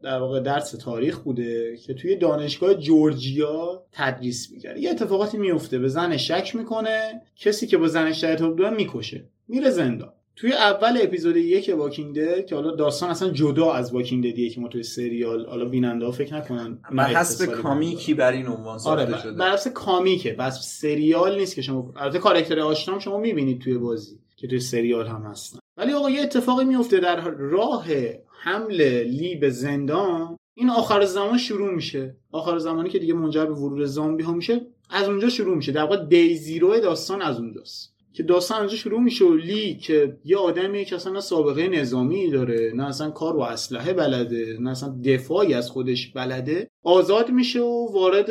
در 0.03 0.19
واقع 0.19 0.41
درس 0.41 0.71
تاریخ 0.71 1.19
بوده 1.19 1.77
که 1.77 1.95
توی 1.95 2.17
دانشگاه 2.17 2.75
جورجیا 2.75 3.85
تدریس 3.93 4.51
می‌کرد 4.53 4.79
یه 4.79 4.91
اتفاقاتی 4.91 5.39
میفته 5.39 5.79
به 5.79 5.89
زن 5.89 6.17
شک 6.17 6.57
می‌کنه 6.57 7.23
کسی 7.37 7.67
که 7.67 7.77
با 7.77 7.89
زنش 7.89 8.19
در 8.19 8.31
ارتباط 8.31 8.73
می‌کشه 8.73 9.25
میره 9.49 9.71
زندان 9.71 10.13
توی 10.37 10.53
اول 10.53 10.99
اپیزود 11.03 11.37
یک 11.37 11.75
واکینگ 11.79 12.17
دد 12.17 12.47
که 12.47 12.55
حالا 12.55 12.77
داستان 12.77 13.11
اصلا 13.11 13.31
جدا 13.31 13.73
از 13.73 13.95
واکینگ 13.95 14.33
ددیه 14.33 14.51
که 14.51 14.61
ما 14.61 14.69
توی 14.69 14.83
سریال 14.83 15.47
حالا 15.47 15.65
بیننده 15.65 16.05
ها 16.05 16.11
فکر 16.11 16.35
نکنن 16.35 16.79
بر 16.93 17.05
حسب 17.05 17.47
کامیکی 17.47 18.15
بر 18.15 18.33
این 18.33 18.47
عنوان 18.47 18.65
آره 18.67 18.79
ساخته 18.79 19.13
بر 19.13 19.19
شده. 19.19 19.33
بر 19.33 19.53
اساس 19.53 19.73
کامیکه 19.73 20.33
بس 20.33 20.81
سریال 20.81 21.39
نیست 21.39 21.55
که 21.55 21.63
شما 21.63 21.93
البته 21.97 22.19
کاراکتر 22.19 22.61
آشنا 22.61 22.95
هم 22.95 23.01
شما 23.01 23.19
می‌بینید 23.19 23.61
توی 23.61 23.79
بازی 23.79 24.19
که 24.37 24.49
توی 24.49 24.61
سریال 24.61 25.07
هم 25.07 25.23
هستن. 25.23 25.59
ولی 25.79 25.93
آقا 25.93 26.11
یه 26.11 26.23
اتفاقی 26.23 26.65
میفته 26.65 27.01
در 27.01 27.31
راه 27.31 27.87
حمل 28.43 29.03
لی 29.03 29.37
به 29.37 29.51
زندان 29.51 30.37
این 30.55 30.71
آخر 30.71 31.05
زمان 31.05 31.39
شروع 31.39 31.75
میشه. 31.75 32.17
آخر 32.33 32.59
زمانی 32.59 32.91
که 32.91 32.99
دیگه 32.99 33.15
منجر 33.15 33.47
به 33.47 33.53
ورود 33.53 33.85
زامبی 33.85 34.23
ها 34.23 34.33
میشه 34.33 34.67
از 34.91 35.09
اونجا 35.09 35.29
شروع 35.29 35.57
میشه. 35.57 35.73
در 35.73 35.83
واقع 35.83 36.05
دی 36.05 36.35
زیرو 36.35 36.81
داستان 36.81 37.23
از 37.23 37.41
اونجاست. 37.41 37.95
که 38.19 38.25
داستان 38.25 38.59
اونجا 38.59 38.77
شروع 38.77 39.01
میشه 39.01 39.25
و 39.25 39.35
لی 39.35 39.75
که 39.75 40.17
یه 40.25 40.37
آدمیه 40.37 40.85
که 40.85 40.97
اصلا 40.97 41.13
نه 41.13 41.21
سابقه 41.21 41.69
نظامی 41.69 42.31
داره 42.31 42.73
نه 42.75 42.87
اصلا 42.87 43.11
کار 43.11 43.37
و 43.37 43.41
اسلحه 43.41 43.93
بلده 43.93 44.57
نه 44.61 44.71
اصلا 44.71 44.95
دفاعی 45.05 45.55
از 45.55 45.71
خودش 45.71 46.13
بلده. 46.13 46.71
آزاد 46.83 47.31
میشه 47.31 47.61
و 47.61 47.93
وارد 47.93 48.27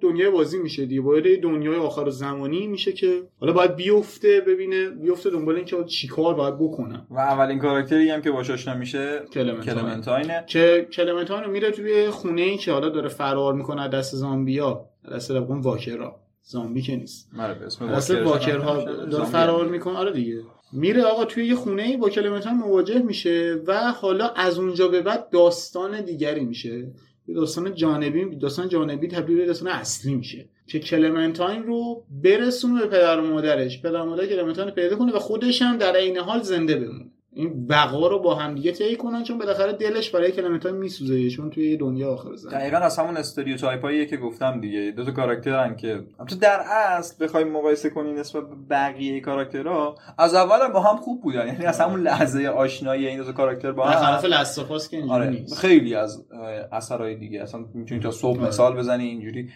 دنیای 0.00 0.30
بازی 0.30 0.58
میشه 0.58 0.86
دیگه. 0.86 1.02
وارد 1.02 1.40
دنیای 1.40 1.76
آخر 1.76 2.10
زمانی 2.10 2.66
میشه 2.66 2.92
که 2.92 3.22
حالا 3.40 3.52
باید 3.52 3.76
بیفته 3.76 4.40
ببینه 4.40 4.88
بیفته 4.88 5.30
دنبال 5.30 5.56
اینکه 5.56 5.84
چیکار 5.84 6.34
باید 6.34 6.58
بکنم 6.58 7.06
و 7.10 7.18
اولین 7.18 7.58
کاراکتری 7.58 8.10
هم 8.10 8.22
که 8.22 8.30
باش 8.30 8.50
آشنا 8.50 8.74
میشه 8.74 9.20
کلمنتاین. 9.32 9.76
کلمنتاینه. 9.76 10.44
که 10.46 10.88
کلمنتاین 10.92 11.50
میره 11.50 11.70
توی 11.70 12.10
خونه 12.10 12.42
ای 12.42 12.56
که 12.56 12.72
حالا 12.72 12.88
داره 12.88 13.08
فرار 13.08 13.54
می‌کنه 13.54 13.82
از 13.82 13.90
دست 13.90 14.16
زامبیا 14.16 14.84
دست 15.12 15.30
واکرا. 15.30 16.25
زامبی 16.48 16.82
که 16.82 16.96
نیست. 16.96 17.30
مره 17.32 17.54
به 17.54 17.66
اسم 17.66 17.92
دست 17.92 18.10
واکرش 18.10 18.26
واکرها 18.26 18.84
داره 19.04 19.24
فرار. 19.24 19.68
می‌کنه. 19.68 19.96
آره 19.96 20.12
دیگه. 20.12 20.42
میره 20.72 21.02
آقا 21.02 21.24
توی 21.24 21.46
یه 21.46 21.54
خونه 21.54 21.82
ای 21.82 21.96
با 21.96 22.08
کلمنتاین 22.08 22.56
مواجه 22.56 22.98
میشه 22.98 23.62
و 23.66 23.92
حالا 23.92 24.28
از 24.28 24.58
اونجا 24.58 24.88
به 24.88 25.02
بعد 25.02 25.30
داستان 25.30 26.00
دیگری 26.00 26.44
میشه. 26.44 26.92
یه 27.28 27.34
داستان 27.34 27.74
جانبی 27.74 28.36
داستان 28.36 28.68
جانبی 28.68 29.08
تبدیل 29.08 29.36
به 29.36 29.46
داستان 29.46 29.68
اصلی 29.68 30.14
میشه 30.14 30.48
که 30.66 30.78
کلمنتاین 30.78 31.62
رو 31.62 32.04
برسونه 32.22 32.80
به 32.80 32.86
پدر 32.86 33.20
و 33.20 33.26
مادرش. 33.26 33.82
پدر 33.82 34.02
و 34.02 34.04
مادر 34.04 34.26
کلمنتاین 34.26 34.68
رو 34.68 34.74
پیدا 34.74 34.96
کنه 34.96 35.12
و 35.12 35.18
خودش 35.18 35.62
هم 35.62 35.76
در 35.76 35.96
عین 35.96 36.18
حال 36.18 36.42
زنده 36.42 36.76
بمونه. 36.76 37.10
این 37.36 37.66
بقا 37.66 38.08
رو 38.08 38.18
با 38.18 38.34
هم 38.34 38.54
دیگه 38.54 38.72
طی 38.72 38.96
کنن 38.96 39.22
چون 39.22 39.38
بالاخره 39.38 39.72
دلش 39.72 40.10
برای 40.10 40.32
کلمنتاین 40.32 40.76
میسوزه 40.76 41.30
چون 41.30 41.50
توی 41.50 41.76
دنیا 41.76 42.12
آخر 42.12 42.34
زمان 42.34 42.54
دقیقا 42.54 42.76
از 42.76 42.98
همون 42.98 43.16
stereotype 43.16 43.82
هاییه 43.82 44.06
که 44.06 44.16
گفتم 44.16 44.60
دیگه. 44.60 44.92
دو 44.96 45.04
تا 45.04 45.10
کاراکترن 45.10 45.76
که 45.76 46.00
تو 46.28 46.36
در 46.36 46.60
اصل 46.60 47.24
بخوای 47.24 47.44
مقایسه 47.44 47.90
کنی 47.90 48.12
نسبت 48.12 48.42
به 48.42 48.56
بقیه 48.70 49.20
کاراکترها 49.20 49.94
از 50.18 50.34
اول 50.34 50.68
با 50.72 50.80
هم 50.80 50.96
خوب 50.96 51.22
بودن. 51.22 51.46
یعنی 51.46 51.64
از 51.64 51.80
همون 51.80 52.00
لحظه 52.00 52.46
آشنایی 52.46 53.06
این 53.06 53.18
دو 53.18 53.24
تا 53.24 53.32
کاراکتر 53.32 53.72
با 53.72 53.84
هم. 53.84 54.26
Last 54.26 54.57
of 54.57 54.73
Us 54.73 54.88
که 54.88 54.96
اینجوری 54.96 55.20
آره 55.20 55.30
نیست. 55.30 55.58
خیلی 55.58 55.94
از 55.94 56.24
اه، 56.32 56.40
اثرهای 56.72 57.16
دیگه. 57.16 57.42
اصلا 57.42 57.60
می‌تونی 57.74 58.00
تا 58.00 58.10
صبح 58.10 58.38
آره. 58.38 58.48
مثال 58.48 58.76
بزنی 58.76 59.04
اینجوری 59.04 59.48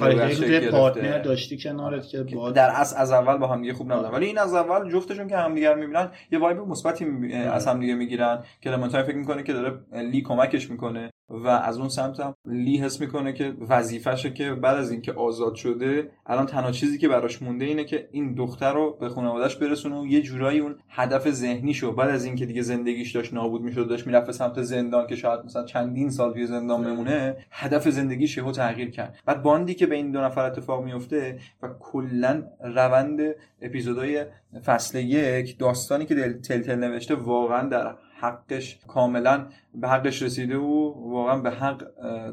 گرفته. 0.00 0.70
پارتنر 0.70 1.18
داشتی 1.18 1.58
کنارت 1.58 2.06
که 2.06 2.22
با 2.34 2.50
در 2.50 2.70
اصل 2.74 2.96
از 2.98 3.12
اول 3.12 3.36
با 3.36 3.46
هم 3.46 3.60
دیگه 3.62 3.74
خوب 3.74 3.92
نبودن. 3.92 4.10
ولی 4.10 4.26
این 4.26 4.38
از 4.38 4.54
اول 4.54 4.90
جفتشون 4.90 5.28
که 5.28 5.36
همدیگه 5.36 5.70
رو 5.70 5.80
می‌بینن 5.80 6.10
یه 6.32 6.38
وایب 6.38 6.58
مثبتی 6.58 7.07
می- 7.10 7.34
از 7.34 7.66
همدیگه 7.66 7.94
می‌گیرن 7.94 8.42
که 8.60 8.70
کلمنتاین 8.70 9.04
فکر 9.06 9.16
می‌کنه 9.16 9.42
که 9.42 9.52
داره 9.52 9.80
لی 9.92 10.22
کمکش 10.22 10.70
می‌کنه. 10.70 11.10
و 11.30 11.48
از 11.48 11.78
اون 11.78 11.88
سمت 11.88 12.20
هم 12.20 12.34
لی 12.44 12.76
حس 12.76 13.00
می‌کنه 13.00 13.32
که 13.32 13.54
وظیفشه 13.68 14.30
که 14.30 14.54
بعد 14.54 14.76
از 14.76 14.90
اینکه 14.90 15.12
آزاد 15.12 15.54
شده 15.54 16.10
الان 16.26 16.46
تنها 16.46 16.70
چیزی 16.70 16.98
که 16.98 17.08
براش 17.08 17.42
مونده 17.42 17.64
اینه 17.64 17.84
که 17.84 18.08
این 18.12 18.34
دختر 18.34 18.72
رو 18.72 18.96
به 19.00 19.08
خانواده‌اش 19.08 19.56
برسونه 19.56 20.00
و 20.00 20.06
یه 20.06 20.22
جورایی 20.22 20.58
اون 20.58 20.76
هدف 20.88 21.30
ذهنیشو 21.30 21.92
بعد 21.92 22.10
از 22.10 22.24
اینکه 22.24 22.46
دیگه 22.46 22.62
زندگیش 22.62 23.16
داشت 23.16 23.34
نابود 23.34 23.62
می‌شد 23.62 23.88
داشت 23.88 24.06
می‌رفت 24.06 24.30
سمت 24.30 24.62
زندان 24.62 25.06
که 25.06 25.16
شاید 25.16 25.40
مثلا 25.44 25.64
چندین 25.64 26.10
سال 26.10 26.32
توی 26.32 26.46
زندان 26.46 26.84
بمونه 26.84 27.36
هدف 27.50 27.88
زندگیش 27.88 28.36
یهو 28.36 28.52
تغییر 28.52 28.90
کرد. 28.90 29.18
بعد 29.26 29.42
باندی 29.42 29.74
که 29.74 29.86
بین 29.86 30.10
دو 30.12 30.20
نفر 30.20 30.44
اتفاق 30.44 30.84
میفته 30.84 31.38
و 31.62 31.68
کلا 31.80 32.42
روند 32.60 33.20
اپیزودهای 33.62 34.24
فصل 34.64 34.98
یک 34.98 35.58
داستانی 35.58 36.06
که 36.06 36.14
دل 36.14 36.32
تلتل 36.32 36.74
نوشته 36.74 37.14
واقعا 37.14 37.68
در 37.68 37.94
حقش 38.20 38.78
کاملا 38.88 39.46
به 39.74 39.88
حقش 39.88 40.22
رسیده 40.22 40.56
و 40.56 40.92
واقعا 41.10 41.38
به 41.38 41.50
حق 41.50 41.84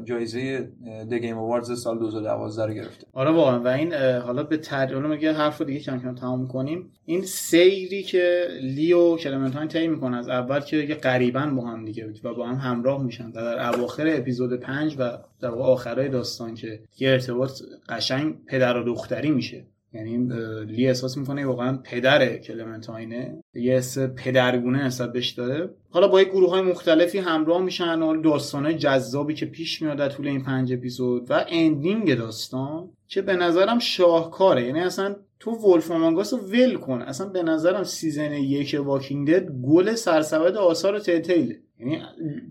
جایزه 0.04 0.68
د 1.10 1.14
گیم 1.14 1.38
اوواردز 1.38 1.82
سال 1.82 1.98
2012 1.98 2.66
رو 2.66 2.72
گرفته. 2.72 3.06
آره 3.12 3.30
واقعا. 3.30 3.60
و 3.60 3.68
این 3.68 3.94
حالا 3.94 4.42
به 4.42 4.56
تدریج 4.56 4.98
میگه 5.04 5.32
حرف 5.32 5.62
دیگه 5.62 5.80
کم 5.80 5.98
کم 5.98 6.14
تمام 6.14 6.48
کنیم 6.48 6.90
این 7.04 7.22
سیری 7.22 8.02
که 8.02 8.48
لیو 8.60 9.16
کلمنتاین 9.16 9.68
طی 9.68 9.88
می‌کنه 9.88 10.16
از 10.16 10.28
اول 10.28 10.60
که 10.60 10.76
یه 10.76 10.94
قریبا 10.94 11.46
با 11.46 11.66
هم 11.66 11.84
دیگه 11.84 12.12
و 12.24 12.34
با 12.34 12.46
هم 12.46 12.56
همراه 12.56 13.02
میشن 13.02 13.30
در 13.30 13.74
اواخر 13.74 14.04
اپیزود 14.08 14.60
پنج 14.60 14.96
و 14.98 15.18
در 15.40 15.50
واقع 15.50 15.62
آخرای 15.62 16.08
داستان 16.08 16.54
که 16.54 16.80
یه 16.98 17.10
ارتباط 17.10 17.62
قشنگ 17.88 18.44
پدر 18.46 18.76
و 18.76 18.84
دختری 18.84 19.30
میشه. 19.30 19.64
یعنی 19.96 20.28
لی 20.64 20.86
احساس 20.86 21.16
می‌کنه 21.16 21.46
واقعا 21.46 21.78
پدر 21.84 22.36
کلمنتاینه. 22.36 23.42
یه 23.54 23.72
حس 23.72 23.98
پدرگونه 23.98 24.84
نسبت 24.84 25.12
بهش 25.12 25.30
داره. 25.30 25.70
حالا 25.90 26.08
با 26.08 26.22
یک 26.22 26.28
گروه 26.28 26.50
های 26.50 26.62
مختلفی 26.62 27.18
همراه 27.18 27.62
میشن 27.62 28.02
و 28.02 28.22
داستان 28.22 28.76
جذابی 28.76 29.34
که 29.34 29.46
پیش 29.46 29.82
میاد 29.82 29.98
در 29.98 30.08
طول 30.08 30.28
این 30.28 30.42
پنج 30.42 30.72
اپیزود 30.72 31.30
و 31.30 31.44
ending 31.48 32.14
داستان 32.14 32.88
که 33.08 33.22
به 33.22 33.36
نظرم 33.36 33.78
شاهکاره. 33.78 34.66
یعنی 34.66 34.80
اصلا 34.80 35.16
تو 35.40 35.50
Wolf 35.50 35.90
Among 35.90 36.20
Us 36.20 36.32
رو 36.32 36.38
ول 36.38 36.74
کن. 36.76 37.02
اصلا 37.02 37.28
به 37.28 37.42
نظرم 37.42 37.84
season 37.84 38.32
یک 38.32 38.76
Walking 38.84 39.30
Dead 39.30 39.50
گل 39.50 39.94
سرسبد 39.94 40.56
آثار 40.56 40.98
Telltale 40.98 41.44
ه. 41.44 41.56
یعنی 41.80 42.02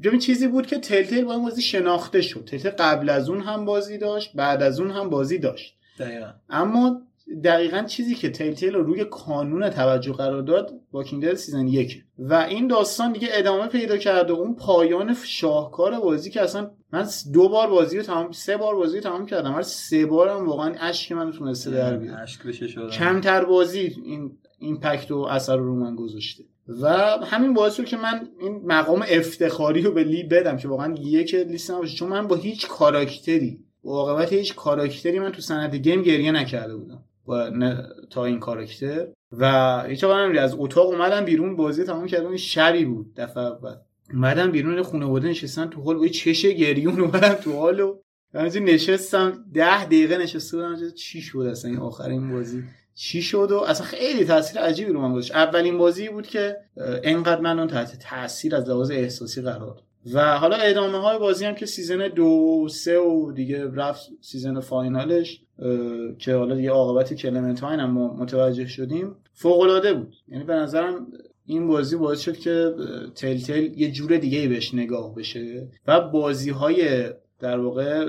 ببین 0.03 0.19
چیزی 0.19 0.47
بود 0.47 0.65
که 0.65 0.77
Telltale 0.77 1.25
با 1.25 1.33
این 1.33 1.43
بازی 1.43 1.61
شناخته 1.61 2.21
شد. 2.21 2.45
Telltale 2.45 2.71
قبل 2.71 3.09
از 3.09 3.29
اون 3.29 3.41
هم 3.41 3.65
بازی 3.65 3.97
داشت 3.97 4.35
بعد 4.35 4.63
از 4.63 4.79
اون 4.79 4.91
هم 4.91 5.09
بازی 5.09 5.37
داشت. 5.37 5.75
دقیقا. 5.99 6.27
اما 6.49 7.01
دقیقا 7.43 7.83
چیزی 7.83 8.15
که 8.15 8.29
Telltale 8.29 8.73
رو 8.73 8.83
روی 8.83 9.05
کانون 9.05 9.69
توجه 9.69 10.13
قرار 10.13 10.41
داد 10.41 10.73
Walking 10.91 11.25
Dead 11.25 11.33
season 11.33 11.67
یک. 11.67 12.03
و 12.19 12.33
این 12.33 12.67
داستان 12.67 13.11
دیگه 13.11 13.27
ادامه 13.31 13.67
پیدا 13.67 13.97
کرده 13.97 14.33
و 14.33 14.35
اون 14.35 14.55
پایان 14.55 15.15
شاهکار 15.23 15.99
بازی 15.99 16.29
که 16.29 16.41
اصلا 16.41 16.71
من 16.93 17.07
دو 17.33 17.49
بار 17.49 17.69
بازی 17.69 17.97
رو 17.97 18.03
تمام 18.03 18.31
سه 18.31 18.57
بار 18.57 18.75
بازی 18.75 18.97
رو 18.97 19.03
تمام 19.03 19.25
کردم. 19.25 19.53
هر 19.53 19.61
سه 19.61 20.05
بارم 20.05 20.47
واقعا 20.47 20.75
اشک 20.79 21.11
من 21.11 21.31
تونسته 21.31 21.71
در 21.71 21.97
بیاد. 21.97 22.17
اشک 22.19 22.41
کمتر 22.91 23.45
بازی 23.45 23.95
این 24.05 24.37
impact 24.59 25.11
و 25.11 25.17
اثر 25.17 25.57
رو 25.57 25.75
من 25.75 25.95
گذاشته. 25.95 26.43
و 26.81 26.87
همین 27.23 27.53
باعث 27.53 27.75
شد 27.75 27.85
که 27.85 27.97
من 27.97 28.27
این 28.39 28.61
مقام 28.65 29.05
افتخاری 29.09 29.81
رو 29.81 29.91
به 29.91 30.03
لی 30.03 30.23
بدم 30.23 30.57
که 30.57 30.67
واقعا 30.67 30.95
یک 30.99 31.35
لیستم 31.35 31.71
باشه. 31.71 31.97
چون 31.97 32.09
من 32.09 32.27
با 32.27 32.35
هیچ 32.35 32.67
کاراکتری 32.67 33.59
با 33.83 33.91
عاقبت 33.91 34.33
هیچ 34.33 34.55
کاراکتری 34.55 35.19
من 35.19 35.31
تو 35.31 35.41
صنعت 35.41 35.75
game 35.75 36.01
گریه 36.01 36.31
نکرده 36.31 36.75
بودم. 36.75 37.03
با 37.25 37.49
نه 37.49 37.89
تا 38.09 38.25
این 38.25 38.39
کاراکتر. 38.39 39.07
و 39.31 39.83
هیچ 39.87 40.03
وقت 40.03 40.37
از 40.37 40.55
اتاق 40.57 40.87
اومدم 40.87 41.25
بیرون 41.25 41.55
بازی 41.55 41.83
تمام 41.83 42.07
کردم 42.07 42.27
این 42.27 42.37
شبی 42.37 42.85
بود 42.85 43.13
دفعه 43.15 43.43
اول. 43.43 43.75
اومدم 44.13 44.51
بیرون 44.51 44.83
خانواده 44.83 45.27
نشستن 45.27 45.69
تو 45.69 45.81
حال 45.81 45.95
با 45.95 46.03
یه 46.03 46.09
چش 46.09 46.45
گریون 46.45 46.99
اومدم 46.99 47.33
تو 47.33 47.53
حال 47.53 47.79
و 47.79 47.97
نشستم 48.35 49.45
ده 49.53 49.85
دقیقه 49.85 50.17
نشسته 50.17 50.57
بودم 50.57 50.89
چی 50.89 51.21
شد 51.21 51.39
اصلا؟ 51.39 51.71
این 51.71 51.79
آخر 51.79 52.09
این 52.09 52.31
بازی 52.31 52.63
چی 52.95 53.21
شد 53.21 53.51
و 53.51 53.59
اصلا 53.59 53.85
خیلی 53.85 54.25
تاثیر 54.25 54.61
عجیبی 54.61 54.91
رو 54.91 55.01
من 55.01 55.11
گذاشت. 55.11 55.35
اولین 55.35 55.77
بازی 55.77 56.09
بود 56.09 56.27
که 56.27 56.57
انقدر 57.03 57.41
من 57.41 57.59
اون 57.59 57.67
تحت 57.67 57.99
تاثیر 57.99 58.55
از 58.55 58.69
لحاظ 58.69 58.91
احساسی 58.91 59.41
قرار. 59.41 59.81
و 60.13 60.37
حالا 60.37 60.55
ادامه 60.55 60.97
های 60.97 61.19
بازی 61.19 61.45
هم 61.45 61.55
که 61.55 61.65
season 61.65 62.07
دو 62.07 62.67
سه 62.71 62.99
و 62.99 63.31
دیگه 63.31 63.71
رفت 63.71 64.11
season 64.21 64.59
final 64.59 65.18
ش 65.18 65.41
که 66.19 66.35
حالا 66.35 66.55
دیگه 66.55 66.69
عاقبت 66.69 67.13
کلمنتاین 67.13 67.79
هم 67.79 67.97
متوجه 67.97 68.67
شدیم 68.67 69.15
فوق 69.33 69.59
العاده 69.59 69.93
بود 69.93 70.15
یعنی 70.27 70.43
به 70.43 70.53
نظرم 70.53 71.07
این 71.45 71.67
بازی 71.67 71.95
باعث 71.95 72.19
شد 72.19 72.37
که 72.37 72.73
Telltale 73.15 73.79
یه 73.79 73.91
جور 73.91 74.17
دیگه 74.17 74.47
بهش 74.47 74.73
نگاه 74.73 75.15
بشه 75.15 75.67
و 75.87 76.01
بازی 76.01 76.49
های 76.49 77.09
در 77.39 77.59
واقع 77.59 78.05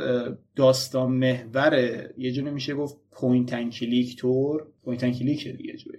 داستان 0.56 1.12
محور 1.12 2.04
یه 2.18 2.32
جوری 2.32 2.50
میشه 2.50 2.74
گفت 2.74 2.96
point 3.12 3.52
and 3.52 3.70
click 3.70 4.16
تور 4.16 4.66
point 4.84 5.04
and 5.04 5.12
click 5.12 5.48
دیگه 5.48 5.76
جوری. 5.76 5.98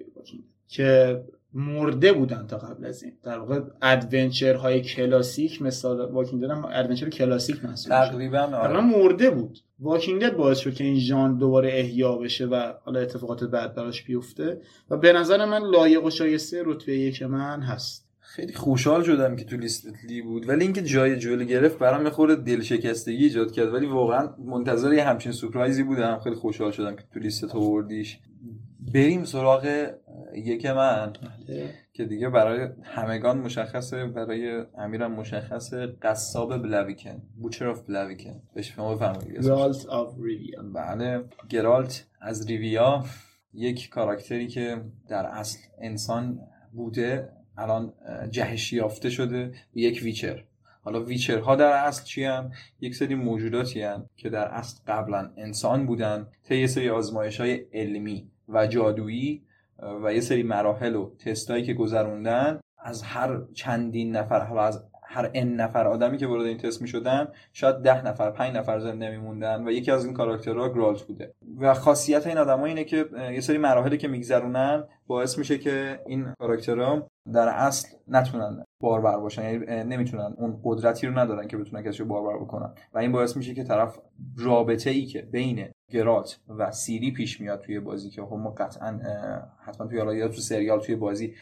که 0.68 1.22
مرده 1.53 2.14
بودن 2.14 2.48
تا 2.48 2.57
قبل 2.57 2.86
از 2.86 3.03
این. 3.03 3.14
در 3.24 3.40
واقع 3.40 3.61
adventure 3.82 4.56
های 4.56 4.82
کلاسیک 4.82 5.61
مثال 5.61 6.11
Walking 6.11 6.44
Dead 6.44 6.49
هم 6.49 6.65
adventure 6.74 7.10
کلاسیک 7.10 7.65
محسوب 7.65 7.90
تقریبا 7.90 8.40
آره. 8.40 8.82
مرده 8.82 9.30
بود. 9.30 9.60
Walking 9.80 10.22
Dead 10.22 10.36
باعث 10.38 10.57
شد 10.57 10.74
که 10.74 10.84
این 10.84 10.99
ژانر 10.99 11.38
دوباره 11.38 11.69
احیا 11.74 12.15
بشه 12.15 12.45
و 12.45 12.74
حالا 12.86 12.99
اتفاقات 12.99 13.44
بعد 13.44 13.76
براش 13.76 14.03
بیفته. 14.03 14.61
و 14.90 14.98
به 14.98 15.14
نظر 15.14 15.45
من 15.45 15.61
لایق 15.61 16.03
و 16.03 16.10
شایسته 16.10 16.64
رتبه 16.65 16.98
یک 16.98 17.24
من 17.24 17.61
هست. 17.61 18.07
خیلی 18.19 18.53
خوشحال 18.53 19.03
شدم 19.03 19.36
که 19.36 19.45
تو 19.45 19.57
لیست 19.57 19.88
لی 20.07 20.22
بود. 20.22 20.49
ولی 20.49 20.64
اینکه 20.64 20.82
جای 20.82 21.18
جوئلو 21.18 21.45
گرفت 21.45 21.80
برام 21.80 22.03
یه 22.03 22.10
خورده 22.10 22.36
دل 22.36 22.61
شکستگی 22.61 23.24
ایجاد 23.24 23.52
کرد. 23.52 23.74
ولی 23.74 23.86
واقعا 23.86 24.30
منتظر 24.45 24.94
یه 24.94 25.03
همچین 25.03 25.32
سورپرایزی 25.32 25.84
بودم. 25.84 26.19
خیلی 26.19 26.36
خوشحال 26.36 26.72
شدم 26.72 26.95
که 26.95 27.03
تو 27.14 27.19
لیست 27.19 27.45
تو 27.45 27.60
بریم 28.93 29.23
سراغ 29.23 29.89
یک 30.35 30.65
من 30.65 31.14
که 31.93 32.05
دیگه 32.05 32.30
برای 32.30 32.68
همگان 32.84 33.38
مشخصه 33.38 34.05
برای 34.05 34.64
امیرم 34.77 35.11
مشخصه 35.11 35.88
قصاب 36.01 36.57
بلاویکن 36.57 37.22
Butcher 37.41 37.68
of 37.68 37.82
Blaviken. 37.82 38.41
بهش 38.53 38.72
شما 38.72 38.95
بفرمایید. 38.95 39.43
Geralt 39.44 39.86
of 39.86 40.15
Rivia 40.22 40.64
بله. 40.73 41.23
گرالت 41.49 42.05
از 42.22 42.47
ریویا 42.47 43.03
یک 43.53 43.89
کاراکتری 43.89 44.47
که 44.47 44.81
در 45.07 45.26
اصل 45.26 45.59
انسان 45.81 46.39
بوده 46.73 47.30
الان 47.57 47.93
اه، 48.05 48.27
جهش 48.30 48.73
یافته 48.73 49.09
شده 49.09 49.51
به 49.73 49.81
یک 49.81 50.01
ویچر. 50.03 50.43
حالا 50.81 51.03
ویچرها 51.03 51.55
در 51.55 51.72
اصل 51.72 52.03
چی 52.03 52.23
هن؟ 52.23 52.51
یک 52.81 52.95
سری 52.95 53.15
موجوداتی 53.15 53.81
هن 53.81 54.05
که 54.15 54.30
در 54.30 54.45
اصل 54.47 54.80
قبلا 54.88 55.31
انسان 55.38 55.85
بودن 55.85 56.27
طی 56.47 56.68
سری 56.68 56.89
آزمایش 56.89 57.39
های 57.39 57.65
علمی. 57.73 58.31
و 58.48 58.68
جادویی 58.68 59.44
و 60.03 60.14
یه 60.14 60.22
سری 60.22 60.44
مراحل 60.44 60.95
و 60.95 61.15
تستایی 61.15 61.64
که 61.64 61.74
گذروندن 61.74 62.60
از 62.78 63.03
هر 63.03 63.41
چندین 63.53 64.15
نفر 64.15 64.40
حالا 64.40 64.61
از 64.61 64.84
هر 65.10 65.32
ان 65.34 65.56
نفر 65.56 65.88
آدمی 65.88 66.18
که 66.18 66.28
وارد 66.28 66.45
این 66.45 66.57
تست 66.57 66.82
می 66.82 66.88
شدن 66.88 67.28
شاید 67.53 67.76
ده 67.76 68.06
نفر 68.06 68.32
پنج 68.32 68.56
نفر 68.56 68.80
زنده 68.80 69.10
میموندن 69.10 69.68
و 69.68 69.72
یکی 69.72 69.91
از 69.91 70.06
این 70.06 70.14
کاراکترها 70.14 70.69
گرالت 70.69 71.02
بوده. 71.02 71.34
و 71.60 71.74
خاصیت 71.74 72.28
این 72.28 72.38
آدما 72.38 72.65
اینه 72.65 72.84
که 72.84 73.06
یه 73.34 73.40
سری 73.40 73.57
مراحلی 73.57 73.98
که 73.98 74.07
میگذرونن 74.07 74.84
باعث 75.07 75.38
میشه 75.38 75.57
که 75.57 75.99
این 76.07 76.34
کاراکترها 76.40 77.07
در 77.34 77.48
اصل 77.48 77.88
نتونن 78.07 78.64
باربر 78.82 79.18
باشن 79.18 79.44
یعنی 79.44 79.95
نمی‌تونن 79.95 80.34
اون 80.38 80.60
قدرتی 80.64 81.07
رو 81.07 81.19
ندارن 81.19 81.48
که 81.48 81.57
بتونن 81.57 81.84
کسی 81.84 81.98
رو 81.98 82.06
باربر 82.06 82.38
بکنن. 82.38 82.74
و 82.94 82.98
این 82.98 83.11
باعث 83.11 83.38
میشه 83.38 83.53
که 83.53 83.64
طرف 83.64 83.99
رابطه 84.38 84.90
ای 84.90 85.06
که 85.06 85.22
بین 85.22 85.69
گرات 85.91 86.39
و 86.57 86.72
سیری 86.72 87.11
پیش 87.11 87.41
میاد 87.41 87.61
توی 87.61 87.80
بازی 87.80 88.09
که 88.09 88.22
خب 88.22 88.34
ما 88.34 88.49
قطعا 88.51 88.99
حتما 89.65 89.88
توی 89.88 89.99
حالا 89.99 90.27
تو 90.27 90.41
سریال 90.41 90.80
توی 90.80 90.95
بازی 90.95 91.34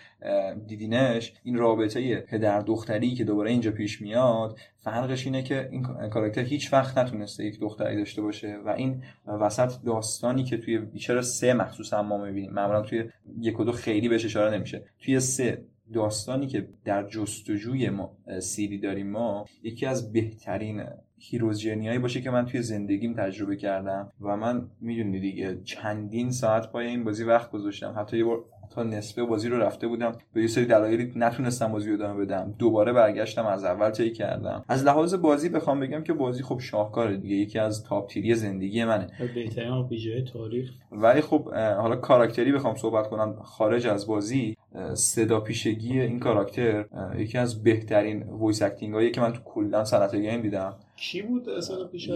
دیدینش. 0.67 1.33
این 1.43 1.57
رابطه 1.57 2.15
پدر 2.15 2.59
دختری 2.59 3.13
که 3.13 3.23
دوباره 3.23 3.51
اینجا 3.51 3.71
پیش 3.71 4.01
میاد 4.01 4.59
فرقش 4.77 5.25
اینه 5.25 5.43
که 5.43 5.69
این 5.71 5.83
کاراکتر 6.09 6.41
هیچ 6.41 6.73
وقت 6.73 6.97
نتونسته 6.97 7.45
یک 7.45 7.59
دختری 7.59 7.95
داشته 7.95 8.21
باشه 8.21 8.57
و 8.65 8.69
این 8.69 9.03
وسط 9.27 9.71
داستانی 9.85 10.43
که 10.43 10.57
توی 10.57 10.77
بیچاره 10.77 11.21
سه 11.21 11.53
مخصوصا 11.53 12.03
ما 12.03 12.17
می‌بینیم. 12.17 12.53
معمولا 12.53 12.81
توی 12.81 13.09
یک 13.39 13.59
و 13.59 13.63
دو 13.63 13.71
خیلی 13.71 14.09
بهش 14.09 14.25
اشاره 14.25 14.57
نمیشه. 14.57 14.83
توی 14.99 15.19
سه 15.19 15.65
داستانی 15.93 16.47
که 16.47 16.67
در 16.85 17.07
جستجوی 17.07 17.89
ما 17.89 18.17
سیری 18.39 18.79
داریم 18.79 19.11
ما 19.11 19.45
یکی 19.63 19.85
از 19.85 20.11
بهترین 20.11 20.83
هیروز 21.17 21.59
جرنیایی 21.59 21.99
باشه 21.99 22.21
که 22.21 22.29
من 22.29 22.45
توی 22.45 22.61
زندگیم 22.61 23.13
تجربه 23.13 23.55
کردم 23.55 24.11
و 24.21 24.37
من 24.37 24.67
می‌دونی 24.81 25.19
دیگه 25.19 25.57
چندین 25.63 26.31
ساعت 26.31 26.71
پای 26.71 26.87
این 26.87 27.03
بازی 27.03 27.23
وقت 27.23 27.51
گذاشتم. 27.51 27.95
حتی 27.97 28.17
یه 28.17 28.23
بار 28.23 28.43
تا 28.69 28.83
نصفه 28.83 29.23
بازی 29.23 29.49
رو 29.49 29.59
رفته 29.59 29.87
بودم 29.87 30.11
به 30.33 30.41
یه 30.41 30.47
سری 30.47 30.65
دلایلی 30.65 31.13
نتونستم 31.15 31.71
بازی 31.71 31.89
رو 31.89 31.93
ادامه 31.95 32.25
بدم. 32.25 32.55
دوباره 32.59 32.93
برگشتم 32.93 33.45
از 33.45 33.63
اول 33.63 33.89
طی 33.89 34.11
کردم. 34.11 34.65
از 34.67 34.83
لحاظ 34.83 35.13
بازی 35.13 35.49
بخوام 35.49 35.79
بگم 35.79 36.03
که 36.03 36.13
بازی 36.13 36.43
خب 36.43 36.59
شاهکاره 36.59 37.17
دیگه. 37.17 37.35
یکی 37.35 37.59
از 37.59 37.83
تاپ 37.83 38.09
تیری 38.09 38.35
زندگی 38.35 38.83
منه. 38.83 39.07
بهترین 39.35 39.69
RPG 39.69 40.23
تاریخ. 40.33 40.69
ولی 40.91 41.21
خب 41.21 41.53
حالا 41.53 41.95
کاراکتری 41.95 42.51
بخوام 42.51 42.75
صحبت 42.75 43.07
کنم 43.07 43.35
خارج 43.41 43.87
از 43.87 44.07
بازی 44.07 44.57
صدا 44.93 45.39
پیشگی 45.39 46.01
این 46.01 46.19
کاراکتر 46.19 46.85
یکی 47.17 47.37
از 47.37 47.63
بهترین 47.63 48.23
voice 48.23 48.61
acting 48.61 48.93
هایی 48.93 49.11
که 49.11 49.21
من 49.21 49.33
تو 49.33 49.39
کلا 49.45 49.85
صنعت 49.85 50.15
game 50.15 50.41
دیدم. 50.41 50.73
کی 50.97 51.21
بود 51.21 51.49
اصلا 51.49 51.87
پیش 51.87 52.09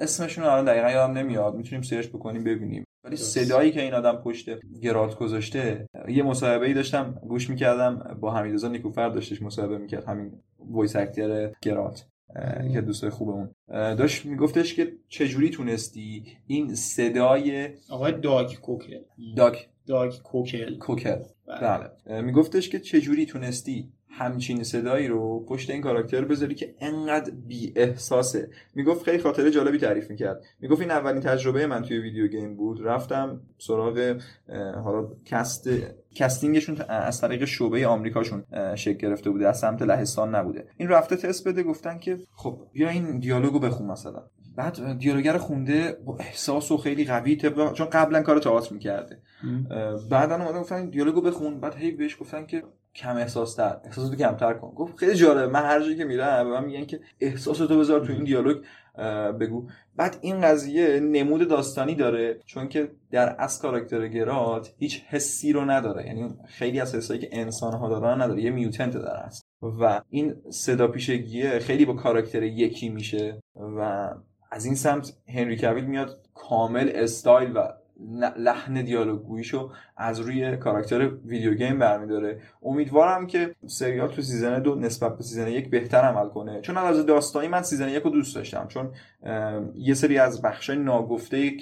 اسمشون 0.00 0.44
الان 0.44 0.64
دقیقا 0.64 0.90
یادم 0.90 1.12
نمیاد. 1.12 1.54
می‌تونیم 1.54 1.82
سرچ 1.82 2.06
بکنیم 2.06 2.44
ببینیم. 2.44 2.84
ولی. 3.04 3.16
صدایی 3.16 3.70
که 3.72 3.82
این 3.82 3.94
آدم 3.94 4.16
پشت 4.16 4.50
گرالت 4.82 5.14
گذاشته 5.14 5.86
یه 6.08 6.22
مصاحبه 6.22 6.66
ای 6.66 6.74
داشتم 6.74 7.20
گوش 7.28 7.50
می‌کردم 7.50 8.18
با 8.20 8.34
حمیدرضا 8.34 8.68
نیکوفر 8.68 9.08
داشتش 9.08 9.42
مصاحبه 9.42 9.78
می‌کرد 9.78 10.04
همین 10.04 10.32
voice 10.58 10.96
actor 10.96 11.52
یکی 12.64 12.78
از 12.78 12.84
دوستای 12.84 13.10
خوبمون. 13.10 13.50
داشت 13.68 14.26
میگفتش 14.26 14.74
که 14.74 14.92
چجوری 15.08 15.50
تونستی 15.50 16.24
این 16.46 16.74
صدای 16.74 17.68
آقای 17.90 18.12
داگ 18.12 18.54
کوکل. 18.54 18.98
داک 19.36 19.68
داگ 19.86 20.12
کوکل. 20.22 20.78
کوکر 20.78 21.22
بله. 21.46 21.90
بله. 22.06 22.20
میگفتش 22.20 22.68
که 22.68 22.80
چجوری 22.80 23.26
تونستی 23.26 23.92
همچین 24.12 24.62
صدایی 24.62 25.08
رو 25.08 25.44
پشت 25.48 25.70
این 25.70 25.82
کاراکتر 25.82 26.24
بذاری 26.24 26.54
که 26.54 26.74
انقدر 26.80 27.32
بی 27.48 27.72
احساسه 27.76 28.50
می‌گفت 28.74 29.04
خیلی 29.04 29.18
خاطره 29.18 29.50
جالبی 29.50 29.78
تعریف 29.78 30.10
می‌کرد. 30.10 30.42
می‌گفت 30.60 30.80
این 30.80 30.90
اولین 30.90 31.20
تجربه 31.20 31.66
من 31.66 31.82
توی 31.82 31.98
video 31.98 32.26
game 32.26 32.56
بود. 32.56 32.86
رفتم 32.86 33.40
سراغ 33.58 34.16
حالا 34.84 35.08
cast 35.24 35.68
casting 36.14 36.53
شون 36.53 36.76
از 36.88 37.20
طریق 37.20 37.44
شعبه 37.44 37.86
آمریکاشون 37.86 38.44
شکل 38.74 38.98
گرفته 38.98 39.30
بوده. 39.30 39.48
از 39.48 39.58
سمت 39.58 39.82
لهستان 39.82 40.34
نبوده. 40.34 40.66
این 40.76 40.88
رفته 40.88 41.16
تست 41.16 41.48
بده 41.48 41.62
گفتن 41.62 41.98
که 41.98 42.18
خب 42.34 42.58
بیا 42.72 42.88
این 42.88 43.18
دیالوگو 43.18 43.58
بخون 43.58 43.86
مثلا. 43.86 44.22
بعد 44.56 44.98
دیالوگر 44.98 45.38
خونده 45.38 45.96
با 46.04 46.16
احساس 46.16 46.72
و 46.72 46.76
خیلی 46.76 47.04
قوی 47.04 47.36
طبق 47.36 47.72
چون 47.72 47.86
قبلا 47.86 48.22
کار 48.22 48.38
تئاتر 48.38 48.74
می‌کرده. 48.74 49.18
بعدا 50.10 50.34
اومدن 50.34 50.60
گفتن 50.60 50.90
دیالوگو 50.90 51.20
بخون. 51.20 51.60
بعد 51.60 51.74
هی 51.74 51.90
بهش 51.90 52.16
گفتن 52.20 52.46
که 52.46 52.62
کم 52.94 53.16
احساس 53.16 53.54
تر 53.54 53.76
احساساتو 53.84 54.16
کمتر 54.16 54.54
کن. 54.54 54.68
گفت 54.68 54.98
خیلی 54.98 55.14
جالبه. 55.14 55.46
من 55.46 55.62
هر 55.62 55.80
جایی 55.80 55.96
که 55.96 56.04
میرم 56.04 56.44
به 56.44 56.50
من 56.50 56.64
میگن 56.64 56.84
که 56.84 57.00
احساساتو 57.20 57.78
بذار 57.78 58.06
تو 58.06 58.12
این 58.12 58.24
دیالوگ 58.24 58.64
بگو. 59.40 59.68
بعد 59.96 60.16
این 60.20 60.40
قضیه 60.40 61.00
نمود 61.00 61.48
داستانی 61.48 61.94
داره 61.94 62.38
چون 62.46 62.68
که 62.68 62.90
در 63.10 63.28
اصل 63.28 63.62
کاراکتر 63.62 64.08
گرات 64.08 64.74
هیچ 64.78 65.04
حسی 65.08 65.52
رو 65.52 65.64
نداره. 65.64 66.06
یعنی 66.06 66.34
خیلی 66.46 66.80
از 66.80 66.94
حسایی 66.94 67.20
که 67.20 67.28
انسان 67.32 67.72
ها 67.72 67.88
دارن 67.88 68.22
نداره. 68.22 68.42
یه 68.42 68.50
میوتنت 68.50 68.96
در 68.96 69.16
اصل. 69.16 69.42
و 69.62 70.00
این 70.10 70.34
صدا 70.50 70.88
پیشگیه 70.88 71.58
خیلی 71.58 71.84
با 71.84 71.92
کاراکتر 71.92 72.42
یکی 72.42 72.88
میشه. 72.88 73.42
و 73.54 74.10
از 74.50 74.64
این 74.64 74.74
سمت 74.74 75.12
هنری 75.28 75.56
کویل 75.56 75.84
میاد 75.84 76.20
کامل 76.34 76.90
استایل 76.94 77.56
و 77.56 77.68
لحن 78.36 78.84
دیالوگ 78.84 79.22
گوییشو 79.22 79.70
از 79.96 80.20
روی 80.20 80.56
کاراکتر 80.56 81.10
video 81.26 81.54
game 81.54 81.78
برمیداره. 81.78 82.40
امیدوارم 82.62 83.26
که 83.26 83.54
سریال 83.66 84.08
تو 84.08 84.22
season 84.22 84.62
دو 84.62 84.74
نسبت 84.74 85.16
به 85.16 85.22
season 85.22 85.48
یک 85.48 85.70
بهتر 85.70 85.98
عمل 85.98 86.28
کنه. 86.28 86.60
چون 86.60 86.76
از 86.76 87.06
داستانی 87.06 87.48
من 87.48 87.62
season 87.62 87.88
یک 87.88 88.02
رو 88.02 88.10
دوست 88.10 88.36
داشتم. 88.36 88.66
چون 88.68 88.90
یه 89.76 89.94
سری 89.94 90.18
از 90.18 90.42
بخشای 90.42 90.76
ناگفته 90.76 91.52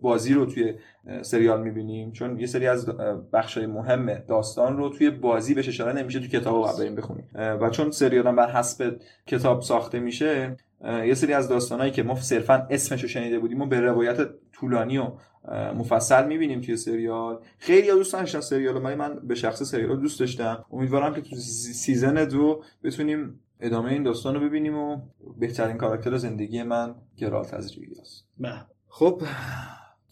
بازی 0.00 0.34
رو 0.34 0.46
توی 0.46 0.74
سریال 1.22 1.62
می‌بینیم 1.62 2.12
چون 2.12 2.40
یه 2.40 2.46
سری 2.46 2.66
از 2.66 2.86
بخشای 3.32 3.66
مهم 3.66 4.14
داستان 4.14 4.76
رو 4.76 4.88
توی 4.88 5.10
بازی 5.10 5.54
بهش 5.54 5.68
اشاره 5.68 5.92
نمیشه 5.92 6.20
تو 6.20 6.26
کتاب 6.26 6.54
رو 6.54 6.78
بریم 6.78 6.94
بخونیم. 6.94 7.28
و 7.34 7.70
چون 7.70 7.90
سریال 7.90 8.26
هم 8.26 8.36
بر 8.36 8.50
حسب 8.50 8.96
کتاب 9.26 9.62
ساخته 9.62 10.00
میشه 10.00 10.56
یه 10.84 11.14
سری 11.14 11.32
از 11.32 11.48
داستانهایی 11.48 11.92
که 11.92 12.02
ما 12.02 12.14
صرفا 12.14 12.66
اسمش 12.70 13.02
رو 13.02 13.08
شنیده 13.08 13.38
بودیم 13.38 13.62
و 13.62 13.66
به 13.66 13.80
روایت 13.80 14.18
طولانی 14.52 14.98
و 14.98 15.12
مفصل 15.52 16.26
می‌بینیم 16.26 16.60
توی 16.60 16.76
سریال. 16.76 17.40
خیلی 17.58 17.88
دوست 17.88 18.12
داشتن 18.12 18.40
سریال 18.40 18.84
ولی 18.84 18.94
من 18.94 19.18
به 19.26 19.34
شخص 19.34 19.62
سریال 19.62 20.00
دوست 20.00 20.20
داشتم. 20.20 20.64
امیدوارم 20.72 21.14
که 21.14 21.20
تو 21.20 21.36
sea- 21.36 21.72
season 21.72 22.24
دو 22.24 22.62
بتونیم 22.84 23.40
ادامه 23.60 23.90
این 23.92 24.02
داستان 24.02 24.34
رو 24.34 24.40
ببینیم 24.40 24.78
و 24.78 25.00
بهترین 25.38 25.76
کاراکتر 25.76 26.16
زندگی 26.16 26.62
من 26.62 26.94
گرالت 27.16 27.54
از 27.54 27.78
ریویاست 27.78 28.24
به 28.38 28.52
خب 28.88 29.22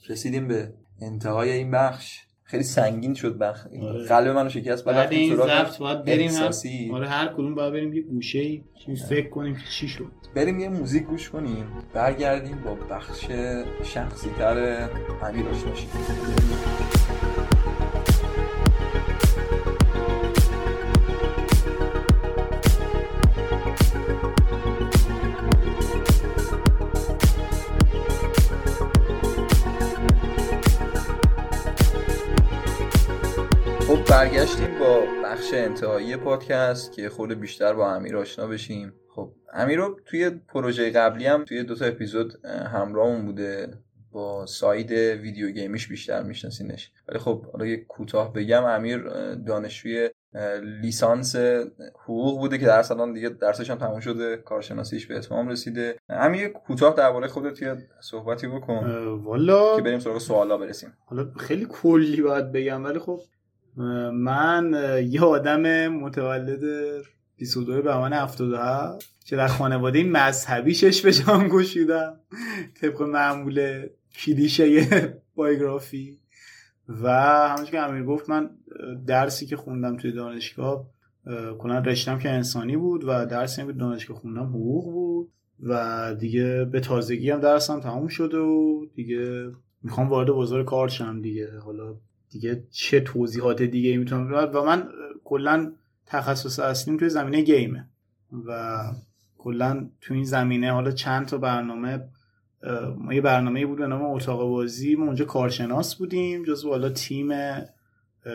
رسیدیم 0.09 0.49
به 0.49 0.75
انتهای 1.01 1.51
این 1.51 1.71
بخش. 1.71 2.26
خیلی 2.49 2.63
سنگین 2.63 3.15
شد 3.15 3.39
بخش 3.39 3.61
آره. 3.83 4.05
قلب 4.05 4.29
منو 4.29 4.49
شکست 4.49 4.85
بعد 4.85 5.13
این 5.13 5.37
ضبط 5.37 5.79
باید 5.79 6.05
بریم. 6.05 6.31
هم 6.31 6.95
آره 6.95 7.09
هر 7.09 7.27
کدوم 7.27 7.55
باید 7.55 7.73
بریم 7.73 7.93
یه 7.93 8.03
گوشه 8.03 8.39
ای 8.39 8.63
فکر 9.09 9.29
کنیم 9.29 9.55
که 9.55 9.63
چی 9.71 9.89
شد 9.89 10.13
بریم 10.35 10.61
یه 10.61 10.69
موزیک 10.69 11.05
گوش 11.05 11.31
کنیم 11.31 11.67
برگردیم 11.95 12.59
با 12.65 12.75
بخش 12.75 13.27
شخصی 13.85 14.31
تر 14.39 14.89
امیر 15.23 15.47
آشنا 15.49 15.73
با 34.87 35.07
بخش 35.25 35.55
انتهایی 35.55 36.17
پادکست 36.17 36.93
که 36.93 37.09
خود 37.09 37.41
بیشتر 37.41 37.73
با 37.73 37.95
امیر 37.95 38.17
آشنا 38.17 38.47
بشیم. 38.47 38.93
خب 39.09 39.33
امیر 39.53 39.79
رو 39.79 40.01
توی 40.05 40.31
پروژه 40.31 40.91
قبلی 40.91 41.27
هم 41.27 41.45
توی 41.45 41.63
دو 41.63 41.75
تا 41.75 41.85
اپیزود 41.85 42.33
اه، 42.45 42.53
همراهمون 42.53 43.27
بوده. 43.27 43.69
با 44.13 44.47
ساید 44.47 44.93
ویدیو 44.93 45.51
گیمیش 45.51 45.89
بیشتر 45.89 46.23
میشناسینش. 46.23 46.93
ولی 47.09 47.19
خب 47.19 47.45
حالا 47.45 47.67
یه 47.67 47.77
کوتاه 47.77 48.33
بگم 48.33 48.65
امیر 48.65 48.99
دانشجوی 49.35 50.11
لیسانس 50.83 51.37
حقوق 52.05 52.39
بوده 52.39 52.59
که 52.59 52.67
درس 52.67 52.91
الان 52.91 53.13
دیگه 53.13 53.29
درسش 53.29 53.71
هم 53.71 53.79
تموم 53.79 54.01
شده. 54.01 54.37
کارشناسیش 54.37 55.07
به 55.07 55.17
اتمام 55.17 55.49
رسیده. 55.49 55.97
امیر 56.09 56.49
کوتاه 56.49 56.95
درباره 56.95 57.27
خودت 57.27 57.63
یه 57.63 57.77
صحبتی 58.01 58.47
بکن. 58.47 59.07
والا 59.25 59.77
که 59.77 59.83
بریم 59.83 59.99
سراغ 59.99 60.19
سوالا 60.19 60.57
برسیم. 60.57 60.93
حالا 61.07 61.31
خیلی 61.39 61.67
کلی 61.71 62.23
باید 62.23 62.53
بگم 62.53 62.85
ولی 62.85 62.99
خب 62.99 63.21
من 64.13 64.75
یه 65.11 65.21
آدم 65.21 65.89
متولد 65.89 66.61
22 67.37 67.83
بهمن 67.83 68.13
77 68.13 69.07
که 69.25 69.37
در 69.37 69.47
خانواده 69.47 70.05
مذهبی 70.05 70.75
شش 70.75 71.03
به 71.03 71.13
جان 71.13 71.49
گشودم 71.49 72.21
طبق 72.81 73.03
معمول 73.03 73.87
کلیشه 74.15 74.89
بایوگرافی. 75.35 76.19
و 76.89 77.11
همونش 77.49 77.71
که 77.71 77.81
امیر 77.81 78.05
گفت 78.05 78.31
من 78.31 78.51
درسی 79.07 79.47
که 79.47 79.57
خوندم 79.57 79.97
توی 79.97 80.13
دانشگاه 80.13 80.87
کلا 81.59 81.79
رشتم 81.79 82.19
که 82.19 82.31
انسانی 82.31 82.77
بود 82.77 83.05
و 83.05 83.27
درسی 83.27 83.67
که 83.67 83.73
دانشگاه 83.73 84.17
خوندم 84.17 84.47
حقوق 84.47 84.85
بود. 84.85 85.33
و 85.63 86.15
دیگه 86.19 86.65
به 86.65 86.81
تازگی 86.81 87.31
هم 87.31 87.41
درسم 87.41 87.81
تموم 87.81 88.09
شده 88.09 88.39
و 88.39 88.87
دیگه 88.95 89.51
می‌خوام 89.83 90.09
وارد 90.09 90.29
بازار 90.29 90.65
کار 90.65 90.89
شم 90.89 91.23
دیگه. 91.23 91.59
حالا 91.59 91.95
دیگه 92.37 92.63
چه 92.71 93.01
توضیحات 93.01 93.63
دیگه 93.63 93.97
می‌تونم 93.97 94.51
و 94.55 94.65
من 94.65 94.89
کلا 95.25 95.73
تخصص 96.07 96.59
اصلیم 96.59 96.97
توی 96.97 97.09
زمینه 97.09 97.43
گیمه. 97.43 97.89
و 98.47 98.79
کلا 99.39 99.89
تو 100.01 100.15
این 100.15 100.25
زمینه 100.25 100.73
حالا 100.73 100.91
چند 100.91 101.27
تا 101.27 101.39
برنامه 101.39 102.05
ما 102.99 103.15
یه 103.15 103.21
برنامه 103.21 103.67
بود 103.67 103.79
به 103.79 103.87
نام 103.87 104.03
اتاق 104.05 104.49
بازی. 104.49 104.97
ما 104.97 105.05
اونجا 105.05 105.25
کارشناس 105.25 105.95
بودیم 105.95 106.45
جزو 106.45 106.71
حالا 106.71 106.89
تیم 106.89 107.33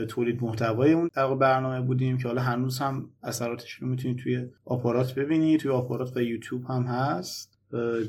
تولید 0.09 0.43
محتوای 0.43 0.93
اون 0.93 1.09
در 1.13 1.35
برنامه 1.35 1.81
بودیم 1.81 2.17
که 2.17 2.27
حالا 2.27 2.41
هنوز 2.41 2.79
هم 2.79 3.09
اثراتش 3.23 3.73
رو 3.73 3.87
می‌تونید 3.87 4.17
توی 4.17 4.45
آپارات 4.65 5.15
ببینید 5.15 5.59
توی 5.59 5.71
آپارات 5.71 6.17
و 6.17 6.21
یوتیوب 6.21 6.65
هم 6.65 6.83
هست. 6.83 7.57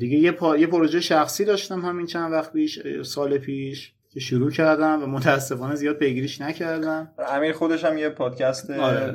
دیگه 0.01 0.19
یه, 0.19 0.33
پا... 0.33 0.57
یه 0.57 0.67
پروژه 0.67 1.01
شخصی 1.01 1.45
داشتم 1.45 1.81
همین 1.81 2.07
چند 2.07 2.33
وقت 2.33 2.53
پیش 2.53 3.03
سال 3.03 3.39
پیش. 3.39 3.93
که 4.12 4.20
شروع 4.20 4.50
کردم 4.50 5.02
و 5.02 5.07
متاسفانه 5.07 5.74
زیاد 5.74 5.97
پیگیریش 5.97 6.41
نکردم. 6.41 7.12
امیر 7.28 7.52
خودش 7.52 7.84
هم 7.84 7.99
یه 7.99 8.08
پادکست 8.08 8.70
آره. 8.70 9.15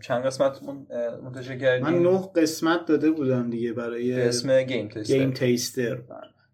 چند 0.00 0.24
قسمت 0.24 0.60
منتشر 1.24 1.58
کردیم. 1.58 1.86
من 1.86 1.98
نه 1.98 2.30
قسمت 2.36 2.86
داده 2.86 3.10
بودم 3.10 3.50
دیگه 3.50 3.72
برای 3.72 4.22
اسم 4.22 4.62
Game 4.62 4.88
Tester 4.88 5.14
Game 5.14 5.32
Tester 5.32 5.98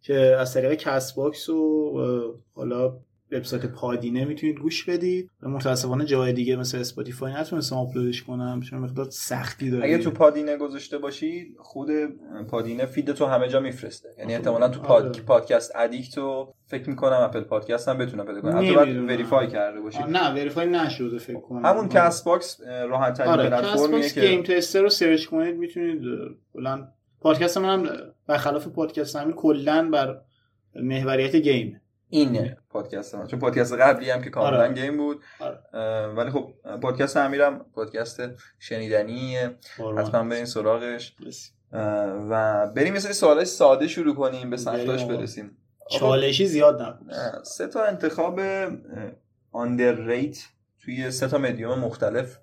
که 0.03 0.15
از 0.15 0.55
طریق 0.55 0.75
Castbox 0.75 1.49
و 1.49 2.35
حالا 2.55 2.97
وبسایت 3.33 3.67
پادینه 3.67 4.25
می‌تونید 4.25 4.59
گوش 4.59 4.85
بدید. 4.85 5.31
متاسفانه 5.43 6.05
جای 6.05 6.33
دیگه 6.33 6.57
مثل 6.57 6.79
Spotify 6.79 7.33
نتونستم 7.33 7.77
آپلودش 7.77 8.23
کنم. 8.23 8.61
چون 8.61 8.79
مقدار 8.79 9.11
سختی 9.11 9.71
داره. 9.71 9.85
اگه 9.85 9.99
تو 9.99 10.11
پادینه 10.11 10.57
گذاشته 10.57 10.99
باشی 10.99 11.55
خود 11.59 11.89
پادینه 12.49 12.87
feed 12.87 13.13
تو 13.13 13.27
همه 13.27 13.49
جا 13.49 13.61
میفرسته. 13.61 14.09
یعنی 14.19 14.35
احتمالاً 14.35 14.69
تو 14.69 14.81
پاد... 14.81 15.05
آره. 15.07 15.23
Podcast 15.23 15.77
Addict 15.77 16.19
رو 16.19 16.55
فکر 16.67 16.89
می‌کنم 16.89 17.21
Apple 17.21 17.41
Podcast 17.41 17.89
هم 17.89 17.99
بتونه 17.99 18.25
پیدا 18.25 18.41
کنه. 18.41 18.57
البته 18.57 18.73
باید 18.73 18.97
verify 18.97 19.49
کرده 19.49 19.81
باشی. 19.81 19.99
نه 20.09 20.33
verify 20.33 20.67
نشده 20.67 21.19
فکر 21.19 21.41
کنم. 21.41 21.67
همون 21.67 21.89
Castbox 21.89 22.61
راحت 22.61 23.19
ترین 23.19 23.31
آره 23.31 23.51
پلتفرمیه 23.51 24.11
که 24.11 24.21
game 24.21 24.43
تستر 24.43 24.83
رو 24.83 24.89
سرچ 24.89 25.27
کنید 25.27 25.57
می‌تونید 25.57 26.03
کلا 26.53 26.89
پادکست 27.21 27.59
منم 27.59 27.89
برخلاف 28.27 28.69
پادکست 28.69 29.17
همین 29.17 29.35
کلا 29.35 29.91
بر 29.93 30.21
محوریت 30.75 31.37
game. 31.37 31.81
این 32.09 32.57
پادکست 32.71 33.15
من. 33.15 33.27
چون 33.27 33.39
پادکست 33.39 33.73
قبلی 33.73 34.11
هم 34.11 34.23
که 34.23 34.31
کاملا 34.31 34.59
آره. 34.59 34.73
گیم 34.73 34.97
بود. 34.97 35.23
آره. 35.41 36.07
ولی 36.07 36.31
خب 36.31 36.53
پادکست 36.83 37.17
امیرم 37.17 37.67
پادکست 37.75 38.21
شنیدنیه. 38.59 39.57
حتما 39.99 40.29
برین 40.29 40.45
سراغش. 40.45 41.17
و 42.31 42.67
بریم 42.77 42.95
یه 42.95 43.01
سری 43.01 43.13
سوالای 43.13 43.45
ساده 43.45 43.89
شروع 43.89 44.15
کنیم 44.15 44.51
به 44.51 44.57
سختاش 44.57 45.05
برسیم. 45.05 45.57
چالشی 45.91 46.47
زیاد 46.47 46.83
نبود. 46.83 47.13
سه 47.43 47.67
تا 47.67 47.85
انتخاب 47.85 48.41
آندرریت 49.53 50.39
توی 50.85 51.11
سه 51.11 51.29
تا 51.29 51.39
مدیوم 51.39 51.79
مختلف. 51.79 52.39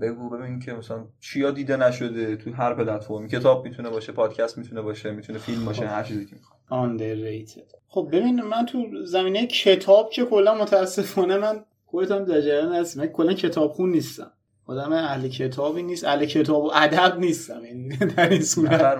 بگو 0.00 0.30
ببین 0.30 0.60
که 0.60 0.72
مثلا 0.72 1.04
چیا 1.20 1.50
دیده 1.50 1.76
نشده 1.76 2.36
تو 2.36 2.52
هر 2.52 2.74
پلتفرمی. 2.74 3.28
کتاب 3.28 3.64
می‌تونه 3.64 3.90
باشه 3.90 4.12
پادکست 4.12 4.58
می‌تونه 4.58 4.82
باشه 4.82 5.10
می‌تونه 5.10 5.38
فیلم 5.38 5.64
باشه 5.64 5.86
هر 5.86 6.02
چیزی 6.02 6.26
که 6.26 6.36
می‌خواد 6.36 6.98
underrated. 6.98 7.76
خب 7.88 8.08
ببین 8.12 8.42
من 8.42 8.66
تو 8.66 9.04
زمینه 9.04 9.46
کتاب 9.46 10.10
که 10.10 10.24
کلا 10.24 10.54
متاسفانه 10.54 11.36
من 11.36 11.64
خودت 11.86 12.10
هم 12.10 12.24
در 12.24 12.40
جریان 12.40 12.74
هستی 12.74 13.00
من 13.00 13.06
کلا 13.06 13.32
کتابخون 13.32 13.90
نیستم. 13.90 14.30
آدم 14.66 14.92
اهل 14.92 15.28
کتابی 15.28 15.82
نیست 15.82 16.04
اهل 16.04 16.24
کتاب 16.24 16.64
و 16.64 16.70
ادب 16.74 17.18
نیستم. 17.18 17.64
یعنی 17.64 17.96
در 18.16 18.28
این 18.28 18.42
صورت. 18.42 18.80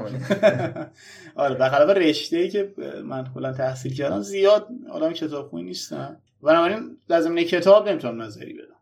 آره 1.34 1.55
بخلاف 1.55 1.91
رشته 1.91 2.36
ای 2.36 2.49
که 2.49 2.75
من 3.05 3.26
کلا 3.34 3.52
تحصیل 3.52 3.94
کردم 3.94 4.20
زیاد 4.20 4.68
آدم 4.91 5.12
کتابخونی 5.12 5.62
نیستم. 5.62 6.17
بنابراین 6.43 6.97
در 7.09 7.20
زمینه 7.20 7.44
کتاب 7.44 7.89
نمی‌تونم 7.89 8.23
نظری 8.23 8.52
بدم. 8.52 8.74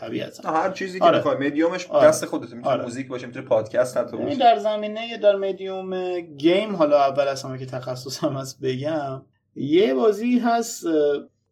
طبیعتا 0.00 0.52
هر 0.52 0.70
چیزی 0.70 0.98
که 0.98 1.04
آره. 1.04 1.16
می‌خوای 1.16 1.36
مدیومش 1.36 1.86
آره. 1.86 2.08
دست 2.08 2.26
خودت 2.26 2.52
می‌تونه 2.52 2.66
آره. 2.66 2.82
موزیک 2.82 3.08
باشه 3.08 3.26
می‌تونه 3.26 3.46
پادکست 3.46 3.96
حتی 3.96 4.16
یعنی 4.16 4.24
باشه 4.24 4.38
در 4.38 4.58
زمینه 4.58 5.18
در 5.18 5.36
مدیوم 5.36 6.20
گیم 6.20 6.76
حالا 6.76 6.98
اول 7.00 7.28
از 7.28 7.42
همه 7.42 7.58
که 7.58 7.66
تخصصم 7.66 8.32
هست 8.36 8.60
بگم 8.60 9.22
یه 9.54 9.94
بازی 9.94 10.38
هست 10.38 10.84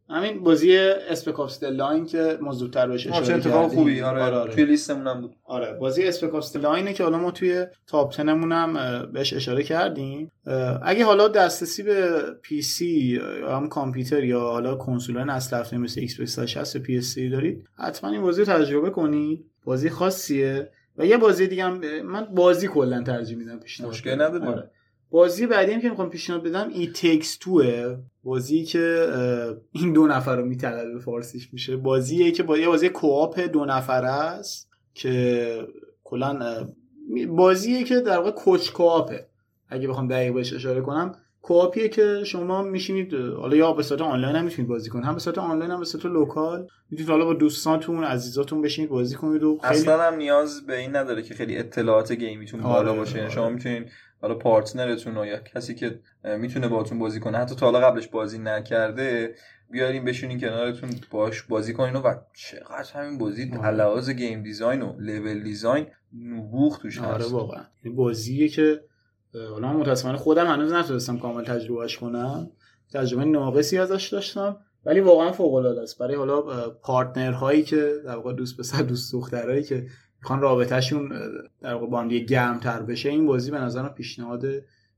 همین 0.09 0.43
بازی 0.45 0.77
Spec 0.77 1.26
Ops 1.26 1.63
Line 1.63 2.07
که 2.07 2.39
ما 2.41 2.53
زودتر 2.53 2.89
بهش 2.89 3.07
اشاره 3.07 3.27
چه 3.27 3.35
اتفاق 3.35 3.63
کردیم. 3.63 3.79
خوبی. 3.79 4.01
آره, 4.01 4.23
آره, 4.23 4.37
آره. 4.37 4.55
توی 4.55 4.65
لیستمون 4.65 5.07
هم 5.07 5.21
بود. 5.21 5.37
آره 5.45 5.73
بازی 5.81 6.05
Spec 6.05 6.34
Ops 6.34 6.57
Line 6.57 6.86
ه 6.86 6.93
که 6.93 7.05
حالا 7.05 7.19
ما 7.19 7.31
توی 7.31 7.67
top 7.87 8.17
10 8.17 8.23
هم 8.33 9.03
بهش 9.13 9.33
اشاره 9.35 9.63
کردیم. 9.63 10.33
اگه 10.83 11.05
حالا 11.05 11.29
دسترسی 11.29 11.83
به 11.83 12.23
PC 12.43 13.21
یا 13.41 13.57
هم 13.57 13.69
کامپیوتر 13.69 14.25
یا 14.25 14.41
حالا 14.41 14.75
کنسول 14.75 15.25
نسل 15.25 15.57
هفت 15.57 15.79
مثل 15.79 16.01
Xbox 16.01 16.35
360 16.35 16.77
PS 16.77 17.19
دارید 17.19 17.65
حتما 17.79 18.11
این 18.11 18.23
بازی 18.23 18.45
رو 18.45 18.53
تجربه 18.53 18.91
کنید. 18.91 19.45
بازی 19.65 19.91
خاصیه. 19.91 20.71
و 20.99 21.07
یه 21.07 21.17
بازی 21.17 21.47
دیگه 21.47 21.65
هم 21.65 22.03
من 22.03 22.25
بازی 22.25 22.69
کلا 22.69 23.03
ترجیح 23.03 23.37
میدم 23.37 23.59
پیشنهاد 23.59 23.93
مشکل 23.93 24.15
نداره. 24.15 24.47
آره. 24.47 24.71
بازی 25.11 25.47
بعدی 25.47 25.73
هم 25.73 25.81
که 25.81 25.91
می‌خوام 25.91 26.11
پیشنهاد 26.11 26.43
بدم 26.43 26.69
It 26.69 26.87
Takes 26.87 27.37
Two 27.37 27.62
ئه. 27.62 27.97
بازی 28.25 28.65
که 28.65 29.09
این 29.73 29.93
دو 29.93 30.07
نفر 30.07 30.37
رو 30.37 30.45
میطلبه 30.45 30.93
به 30.93 30.99
فارسیش 30.99 31.53
میشه. 31.53 31.77
بازیه 31.77 32.31
که 32.33 32.43
با 32.43 32.59
یه 32.59 32.69
بازی 32.69 32.89
co-op 32.89 33.41
دو 33.41 33.65
نفره 33.65 34.09
است 34.09 34.71
که 34.95 35.69
کلا 36.05 36.67
بازیه 37.29 37.85
که 37.85 38.01
در 38.01 38.19
واقع 38.19 38.31
couch 38.31 38.71
co-op 38.71 39.11
ه. 39.11 39.27
اگه 39.69 39.89
بخوام 39.89 40.09
دقیق 40.09 40.35
بهش 40.35 40.53
اشاره 40.53 40.81
کنم 40.81 41.15
co-op 41.43 41.76
یه 41.76 41.89
که 41.89 42.25
شما 42.25 42.63
میشینید 42.63 43.15
حالا 43.15 43.57
یا 43.57 43.73
به 43.73 43.83
صورت 43.83 44.01
آنلاین 44.01 44.37
هم 44.37 44.45
می‌تونید 44.45 44.69
بازی 44.69 44.91
کنید. 44.91 45.05
هم 45.05 45.15
به 45.15 45.21
صورت 45.21 45.39
آنلاین 45.39 45.71
هم 45.71 45.79
به 45.79 45.85
صورت 45.85 46.07
local. 46.07 46.67
می‌تونید 46.91 47.11
حالا 47.11 47.25
با 47.25 47.35
دوستانتون 47.35 48.05
عزیزاتون 48.05 48.63
بشینید 48.63 48.91
بازی 48.91 49.17
کنید 49.17 49.43
و 49.43 49.59
خیلی 49.63 49.81
اصلا 49.81 50.03
هم 50.03 50.15
نیاز 50.15 50.67
به 50.67 50.79
این 50.79 50.97
نداره 50.97 51.23
که 51.23 51.35
خیلی 51.35 51.59
اطلاعات 51.59 52.13
game 52.13 52.37
یتون 52.37 52.61
بالا 52.61 52.75
آره، 52.75 52.93
باشه. 52.93 53.21
آره. 53.21 53.31
شما 53.31 53.49
می‌تونید 53.49 53.91
حالا 54.21 54.35
partner 54.35 54.92
تون 54.92 55.17
یا 55.17 55.39
کسی 55.39 55.75
که 55.75 56.01
می‌تونه 56.25 56.69
باهاتون 56.69 56.99
بازی 56.99 57.21
کنه 57.21 57.39
حتی 57.39 57.55
تا 57.55 57.67
حالا 57.67 57.81
قبلش 57.81 58.09
بازی 58.09 58.39
نکرده 58.39 59.35
بیارین 59.71 60.05
بشونین 60.05 60.41
کنارتون 60.41 60.91
باش 61.11 61.43
بازی 61.43 61.75
کنین 61.75 61.97
و 61.97 62.15
چقدر 62.35 62.93
همین 62.95 63.19
بازی 63.19 63.45
لحاظ 63.45 64.11
game 64.11 64.43
design 64.43 64.83
و 64.83 64.93
level 64.99 65.43
design 65.43 65.87
نبوغ 66.23 66.79
توش 66.79 66.99
هست. 66.99 67.07
آره 67.07 67.27
واقعا. 67.27 67.63
این 67.83 67.97
بازیه 67.97 68.49
که 68.49 68.81
حالا 69.35 69.73
متاسفانه 69.73 70.19
خودم 70.19 70.47
هنوز 70.47 70.73
نتونستم 70.73 71.19
کامل 71.19 71.45
تجربهش 71.45 71.97
کنم. 71.97 72.51
تجربه 72.93 73.25
ناقصی 73.25 73.79
ازش 73.79 74.09
داشتم 74.09 74.57
ولی 74.85 75.01
واقعا 75.01 75.33
فوق 75.33 75.55
العاده 75.55 75.83
است. 75.83 75.99
برای 75.99 76.15
حالا 76.15 76.71
partner 76.71 77.33
هایی 77.33 77.63
که 77.63 77.93
در 78.05 78.17
واقع 78.17 78.33
دوست 78.33 78.59
پسر 78.59 78.83
دوست 78.83 79.13
دخترایی 79.13 79.63
که 79.63 79.87
می‌خوان 80.27 80.41
رابطهشون 80.41 81.13
در 81.61 81.75
واقع 81.75 81.87
با 81.87 82.01
هم 82.01 82.09
دیگه 82.09 82.27
گرمتر 82.27 82.83
بشه 82.83 83.09
این 83.09 83.27
بازی 83.27 83.51
به 83.51 83.59
نظرم 83.59 83.89
پیشنهاد 83.89 84.45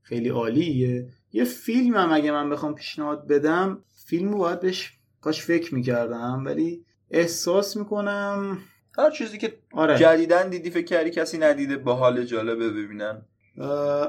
خیلی 0.01 0.29
عالیه. 0.29 1.09
یه 1.31 1.43
فیلم 1.43 1.95
هم 1.95 2.11
اگه 2.11 2.31
من 2.31 2.49
بخوام 2.49 2.75
پیشنهاد 2.75 3.27
بدم 3.27 3.83
فیلمو 4.05 4.37
باید 4.37 4.59
بهش 4.59 4.93
کاش 5.21 5.41
فکر 5.41 5.75
می‌کردم 5.75 6.43
ولی 6.45 6.85
احساس 7.11 7.77
می‌کنم 7.77 8.57
هر 8.97 9.11
چیزی 9.11 9.37
که 9.37 9.53
آره. 9.73 9.97
جدیدن 9.97 10.49
دیدی 10.49 10.69
فکر 10.69 10.85
کردی 10.85 11.09
کسی 11.09 11.37
ندیده 11.37 11.77
با 11.77 11.95
حال 11.95 12.23
جالبه 12.23 12.69
ببینن 12.69 13.21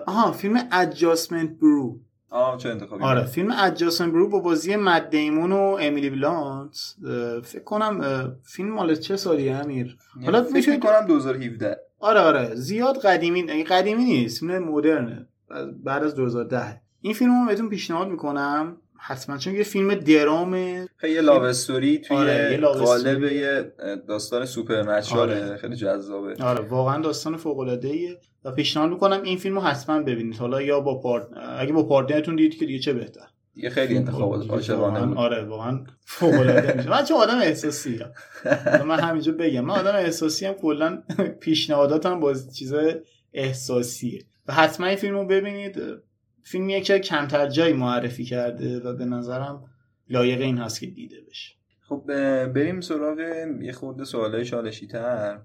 آها 0.06 0.32
فیلم 0.32 0.68
ادجاستمنت 0.72 1.50
برو 1.50 2.00
آه 2.30 2.56
چه 2.56 2.68
انتخابی 2.68 3.04
آره 3.04 3.22
فیلم 3.22 3.50
ادجاستمنت 3.58 4.12
برو 4.12 4.28
با 4.28 4.38
بازی 4.38 4.76
مد 4.76 5.10
دیمون 5.10 5.52
و 5.52 5.78
امیلی 5.80 6.10
بلانت. 6.10 6.94
فکر 7.44 7.62
کنم 7.64 8.00
فیلم 8.42 8.70
مال 8.70 8.94
چه 8.94 9.16
سالی 9.16 9.48
امیر؟ 9.48 9.96
حالا 10.24 10.42
فکر 10.42 10.78
کنم 10.78 11.06
2017 11.06 11.76
آره 12.00 12.20
آره 12.20 12.54
زیاد 12.54 12.98
قدیمی 12.98 13.42
قدیمی 13.64 14.04
نیست 14.04 14.40
فیلم 14.40 14.58
مدرنه 14.58 15.26
بعد 15.84 16.04
از 16.04 16.14
2010 16.14 16.80
این 17.00 17.14
فیلم 17.14 17.40
رو 17.40 17.46
بهتون 17.48 17.68
پیشنهاد 17.68 18.08
می‌کنم 18.08 18.76
حتما 19.02 19.36
چون 19.36 19.54
یه 19.54 19.62
فیلم 19.62 19.94
درام 19.94 20.52
خیلی 20.96 21.14
یه 21.14 21.20
لاو 21.20 21.42
استوری 21.42 21.98
توی 21.98 22.16
آره، 22.16 22.52
یه 22.52 22.58
قالب. 22.58 23.22
یه 23.22 23.72
داستان 24.08 24.46
سوپرنچراله 24.46 25.44
آره. 25.44 25.56
خیلی 25.56 25.76
جذابه. 25.76 26.44
آره 26.44 26.60
واقعا 26.60 27.02
داستان 27.02 27.36
فوق 27.36 27.58
العاده 27.58 27.88
ایه 27.88 28.18
و 28.44 28.52
پیشنهاد 28.52 28.90
می‌کنم 28.90 29.22
این 29.22 29.38
فیلم 29.38 29.54
رو 29.54 29.60
حتما 29.60 30.02
ببینید. 30.02 30.36
حالا 30.36 30.62
یا 30.62 30.80
با 30.80 31.00
پارت 31.00 31.26
اگه 31.58 31.72
با 31.72 31.82
پارتنرتون 31.82 32.36
دیدید 32.36 32.58
که 32.58 32.66
دیگه 32.66 32.78
چه 32.78 32.92
بهتر. 32.92 33.26
دیگه 33.54 33.70
خیلی 33.70 33.96
انتخابات 33.96 34.50
عاشقانه 34.50 35.14
آره 35.16 35.44
واقعا 35.44 35.84
فوق 36.04 36.34
العاده 36.34 36.76
میشه. 36.76 36.90
من 36.90 37.04
چون 37.04 37.16
آدم 37.16 37.38
احساسی 37.38 38.00
ام. 38.44 38.86
من 38.86 39.00
همینجا 39.00 39.32
بگم 39.32 39.60
من 39.60 39.74
آدم 39.74 39.94
احساسی 39.94 40.46
هم 40.46 40.54
کلا 40.54 41.02
پیشنهاداتم 41.40 42.20
با 42.20 42.34
چیز 42.34 42.74
احساسیه. 43.34 44.24
و 44.48 44.52
حتما 44.52 44.86
این 44.86 44.96
فیلم 44.96 45.14
رو 45.14 45.26
ببینید. 45.26 45.82
فیلمیه 46.42 46.80
که 46.80 46.98
کمتر 46.98 47.48
جایی 47.48 47.72
معرفی 47.72 48.24
کرده 48.24 48.80
و 48.80 48.96
به 48.96 49.04
نظرم 49.04 49.64
لایق 50.08 50.40
این 50.40 50.58
هست 50.58 50.80
که 50.80 50.86
دیده 50.86 51.16
بشه. 51.28 51.54
خب 51.80 52.02
بریم 52.46 52.80
سراغ 52.80 53.18
یه 53.62 53.72
خورده 53.72 54.04
سوالای 54.04 54.44
چالشی 54.44 54.86
تر 54.86 55.40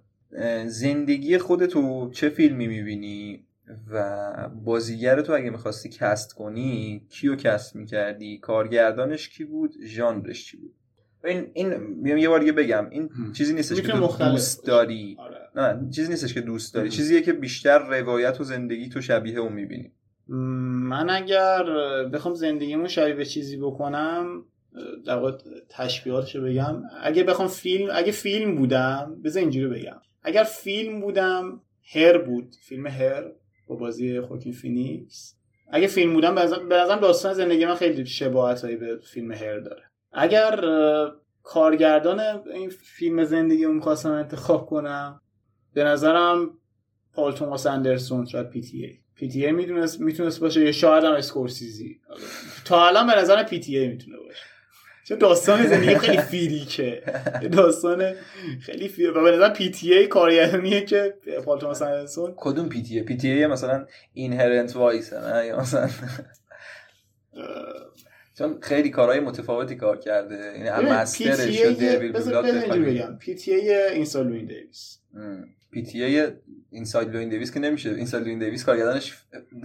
زندگی 0.65 1.37
خودتو 1.37 2.09
چه 2.11 2.29
فیلمی 2.29 2.67
می‌بینی؟ 2.67 3.45
و 3.91 4.49
بازیگر 4.63 5.21
تو 5.21 5.33
اگه 5.33 5.49
می‌خواستی 5.49 5.89
cast 5.89 6.33
کنی 6.33 7.05
کیو 7.09 7.35
cast 7.35 7.75
می‌کردی؟ 7.75 8.37
کارگردانش 8.37 9.29
کی 9.29 9.43
بود؟ 9.43 9.73
ژانرش 9.85 10.45
چی 10.45 10.57
بود؟ 10.57 10.73
این 11.25 11.51
این 11.53 11.73
میام 11.77 12.17
یه 12.17 12.29
بار 12.29 12.39
دیگه 12.39 12.51
بگم. 12.51 12.89
این 12.89 13.09
هم. 13.17 13.31
چیزی 13.31 13.53
نیستش 13.53 13.81
که 13.81 13.87
تو 13.87 13.97
مختلف 13.97 14.31
دوست. 14.31 14.65
داری. 14.65 15.17
آره. 15.19 15.37
نه 15.55 15.89
چیزی 15.89 16.09
نیستش 16.09 16.33
که 16.33 16.41
دوست 16.41 16.73
داری. 16.73 16.87
هم. 16.87 16.95
چیزیه 16.95 17.21
که 17.21 17.33
بیشتر 17.33 17.79
روایت 17.79 18.41
و 18.41 18.43
زندگی 18.43 18.89
تو 18.89 19.01
شبیه 19.01 19.39
اون 19.39 19.53
می‌بینی. 19.53 19.91
من 20.27 21.09
اگر 21.09 21.63
بخوام 22.13 22.33
زندگیمو 22.33 22.87
شبیه 22.87 23.13
به 23.13 23.25
چیزی 23.25 23.57
بکنم 23.57 24.45
در 25.05 25.15
واقع 25.15 25.37
تشبیهاتشو 25.69 26.41
بگم. 26.41 26.81
اگه 27.01 27.23
بخوام 27.23 27.47
فیلم 27.47 27.89
اگه 27.93 28.11
فیلم 28.11 28.55
بودم 28.55 29.21
بذار 29.23 29.41
اینجوری 29.41 29.67
بگم. 29.67 30.01
اگر 30.23 30.43
فیلم 30.43 31.01
بودم 31.01 31.61
Her 31.95 32.17
بود. 32.17 32.55
فیلم 32.61 32.87
Her 32.87 33.23
با 33.67 33.75
بازی 33.75 34.21
واکین 34.21 34.53
فینیکس. 34.53 35.35
اگه 35.71 35.87
فیلم 35.87 36.13
بودم 36.13 36.35
به 36.35 36.41
نظرم- 36.41 36.99
داستان 36.99 37.33
زندگی 37.33 37.65
من 37.65 37.75
خیلی 37.75 38.05
شباهتایی 38.05 38.75
به 38.75 38.99
فیلم 39.03 39.31
Her 39.31 39.59
داره. 39.59 39.83
اگر 40.13 40.59
کارگردان 41.43 42.19
این 42.53 42.69
فیلم 42.69 43.23
زندگی 43.23 43.65
رو 43.65 43.73
می‌خواستم 43.73 44.11
انتخاب 44.11 44.65
کنم 44.65 45.21
به 45.73 45.83
نظرم 45.83 46.49
پال 47.13 47.33
توماس 47.33 47.67
اندرسون 47.67 48.25
شاید 48.25 48.49
PTA. 48.49 48.99
PTA 49.15 49.51
می‌تونست 49.51 50.01
می‌تونست 50.01 50.39
باشه. 50.39 50.65
یا 50.65 50.71
شاید 50.71 51.03
هم 51.03 51.13
اسکورسیزی. 51.13 51.99
تا 52.65 52.87
الان 52.87 53.07
به 53.07 53.13
نظر 53.15 53.43
PTA 53.43 53.87
می‌تونه 53.87 54.17
باشه. 54.17 54.43
چون 55.07 55.17
داستان 55.17 55.67
زندگی 55.67 55.95
خیلی 55.95 56.17
freak 56.17 56.79
ه. 56.79 57.03
داستان 57.51 58.13
خیلی 58.61 58.87
فیر 58.87 59.17
و 59.17 59.23
به 59.23 59.31
نظر 59.31 59.49
پی 59.49 59.69
تی 59.69 59.93
ای 59.93 60.07
کارگردانیه 60.07 60.81
که 60.81 61.13
پال 61.45 61.59
توماس 61.59 61.81
اندرسون 61.81 62.33
کدوم 62.35 62.69
پی 62.69 62.81
تی 62.81 63.01
پی 63.01 63.17
تی 63.17 63.45
مثلا 63.45 63.85
اینهرنت 64.13 64.75
وایس 64.75 65.13
نه؟ 65.13 65.45
یا 65.45 65.59
مثلا 65.59 65.89
چون 68.37 68.59
خیلی 68.61 68.89
کارهای 68.89 69.19
متفاوتی 69.19 69.75
کار 69.75 69.99
کرده. 69.99 70.35
یعنی 70.35 70.67
هم 70.67 70.85
مسترش 70.85 71.61
و 71.65 71.73
دیویل 71.73 72.11
بلاد 72.11 72.45
بگم. 72.45 73.17
پی 73.19 73.35
تی 73.35 73.51
ای 73.51 73.73
اینسال 73.73 74.27
لوین 74.27 74.45
دیویس. 74.45 74.99
پی 75.71 75.83
تی 75.83 76.03
ای 76.03 76.27
اینساید 76.75 77.09
لوین 77.09 77.29
دیویس 77.29 77.51
که 77.51 77.59
نمیشه. 77.59 77.89
اینساید 77.89 78.23
لوین 78.23 78.39
دیویس 78.39 78.65
کارگردانش 78.65 79.17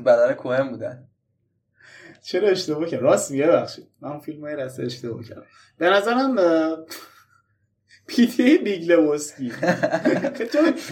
بدن 0.07 0.33
کوهن 0.33 0.71
بودن 0.71 1.09
چرا 2.23 2.49
اشتباه 2.49 2.87
کردم 2.87 3.05
راست 3.05 3.31
میگه 3.31 3.47
بخشید 3.47 3.87
من 4.01 4.19
فیلم 4.19 4.41
های 4.41 4.57
رسته 4.57 4.83
اشتباه 4.83 5.23
کردم. 5.25 5.43
به 5.79 5.91
نظرم 5.91 6.37
پی 8.07 8.27
تی 8.27 8.43
ای 8.43 8.59
بیگ 8.59 8.93
لبوسکی 8.93 9.53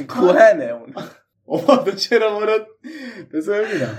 کوهنه 0.09 0.65
اون. 0.65 0.95
تو 1.85 1.91
چرا 1.91 2.39
ما 2.39 2.45
رو 2.45 2.59
بذار 3.33 3.65
ببینم؟ 3.65 3.99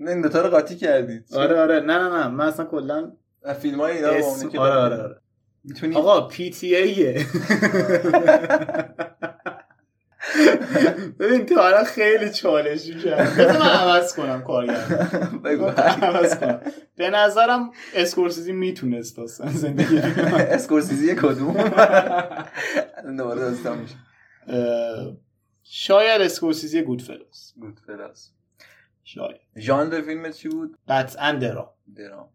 نه 0.00 0.10
این 0.10 0.20
دوتا 0.20 0.42
رو 0.42 0.48
قاطی 0.48 0.76
کردید 0.76 1.24
آره 1.34 1.60
آره. 1.60 1.80
نه 1.80 1.98
نه 1.98 2.08
نه. 2.08 2.28
من 2.28 2.46
اصلا 2.46 2.66
کلا 2.66 3.12
فیلم 3.60 3.80
های 3.80 3.96
اینا 3.96 4.08
آره. 4.08 4.80
آره 4.80 4.96
آره. 5.02 5.20
می‌تونی 5.64 5.96
آقا 5.96 6.28
پی 6.28 6.50
تی 6.50 6.76
ایه 6.76 7.26
ببین 11.18 11.46
تو 11.46 11.60
الان 11.60 11.84
خیلی 11.84 12.30
چالشی 12.30 12.94
کرد 12.98 13.36
بذار 13.36 13.58
من 13.58 13.68
عوض 13.68 14.14
کنم 14.14 14.42
کارگردان. 14.42 15.38
بگو. 15.44 15.64
عوض 15.66 16.38
کنم. 16.38 16.60
به 16.96 17.10
نظرم 17.10 17.70
اسکورسیزی 17.94 18.52
می‌تونست 18.52 19.16
داستان 19.16 19.50
زندگی 19.50 19.98
اسکورسیزی 20.56 21.14
کدوم؟ 21.14 21.54
دوباره 23.18 23.40
داستان 23.40 23.78
میشه. 23.78 23.94
شاید 25.62 26.20
اسکورسیزی 26.22 26.82
Goodfellas 26.82 27.52
Goodfellas 27.60 28.30
شاید. 29.04 29.40
ژانر 29.58 30.00
فیلمت 30.00 30.32
چی 30.32 30.48
بود؟ 30.48 30.78
قطعا 30.88 31.32
درام 31.32 31.68
درام 31.96 32.28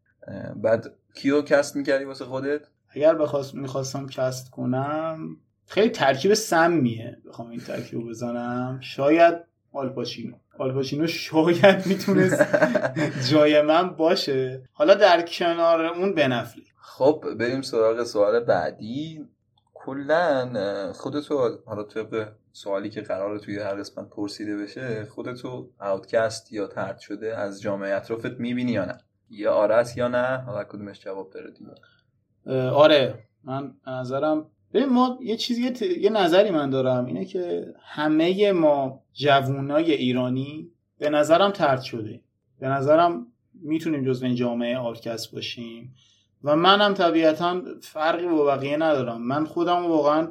بعد 0.55 0.85
کیو 1.15 1.41
cast 1.41 1.75
می‌کردی 1.75 2.03
واسه 2.03 2.25
خودت؟ 2.25 2.61
اگر 2.89 3.15
بخواست 3.15 3.55
می‌خواستم 3.55 4.07
cast 4.07 4.49
کنم 4.49 5.37
خیلی 5.67 5.89
ترکیب 5.89 6.33
سمیه 6.33 7.17
بخوام 7.27 7.49
این 7.49 7.59
ترکیب 7.59 7.99
رو 7.99 8.07
بزنم. 8.07 8.79
شاید 8.81 9.35
آلپاچینو 9.73 10.33
آلپاچینو 10.57 11.07
شاید 11.07 11.85
می‌تونست 11.85 12.45
جای 13.31 13.61
من 13.61 13.89
باشه. 13.89 14.63
حالا 14.73 14.93
در 14.93 15.21
کنار 15.21 15.85
اون 15.85 16.15
بنفلی 16.15 16.63
خب 16.81 17.25
بریم 17.39 17.61
سراغ 17.61 18.03
سوال 18.03 18.39
بعدی. 18.39 19.25
کلا 19.73 20.93
خودتو 20.93 21.57
حالا 21.65 21.83
طبق 21.83 22.27
سوالی 22.51 22.89
که 22.89 23.01
قراره 23.01 23.39
توی 23.39 23.59
هر 23.59 23.75
قسمت 23.75 24.09
پرسیده 24.09 24.57
بشه 24.57 25.05
خودتو 25.05 25.69
اوتکست 25.81 26.53
یا 26.53 26.67
ترد 26.67 26.99
شده 26.99 27.37
از 27.37 27.61
جامعه 27.61 27.95
اطرافت 27.95 28.39
می‌بینی 28.39 28.71
یا 28.71 28.85
نه؟ 28.85 28.97
یا 29.29 29.53
آره 29.53 29.75
است 29.75 29.97
یا 29.97 30.07
نه؟ 30.07 30.37
حالا 30.37 30.63
کدومش 30.63 30.99
جواب 30.99 31.29
داره 31.29 31.51
دیگه؟ 31.51 32.61
آره. 32.69 33.23
من 33.43 33.73
نظرم 33.87 34.45
ببین 34.75 34.89
ما 34.89 35.19
یه 35.21 35.37
چیزی 35.37 35.73
یه, 35.99 36.09
نظری 36.09 36.51
من 36.51 36.69
دارم 36.69 37.05
اینه 37.05 37.25
که 37.25 37.73
همه 37.81 38.51
ما 38.51 39.01
جوونای 39.13 39.91
ایرانی 39.91 40.69
به 40.99 41.09
نظرم 41.09 41.51
ترد 41.51 41.81
شده. 41.81 42.21
به 42.59 42.67
نظرم 42.67 43.27
می‌تونیم 43.53 44.05
جزو 44.05 44.25
این 44.25 44.35
جامعه 44.35 44.77
آرکست 44.77 45.31
باشیم. 45.31 45.95
و 46.43 46.55
منم 46.55 46.93
طبیعتا 46.93 47.61
فرقی 47.81 48.27
با 48.27 48.45
بقیه 48.45 48.77
ندارم. 48.77 49.21
من 49.21 49.45
خودم 49.45 49.85
واقعا 49.85 50.27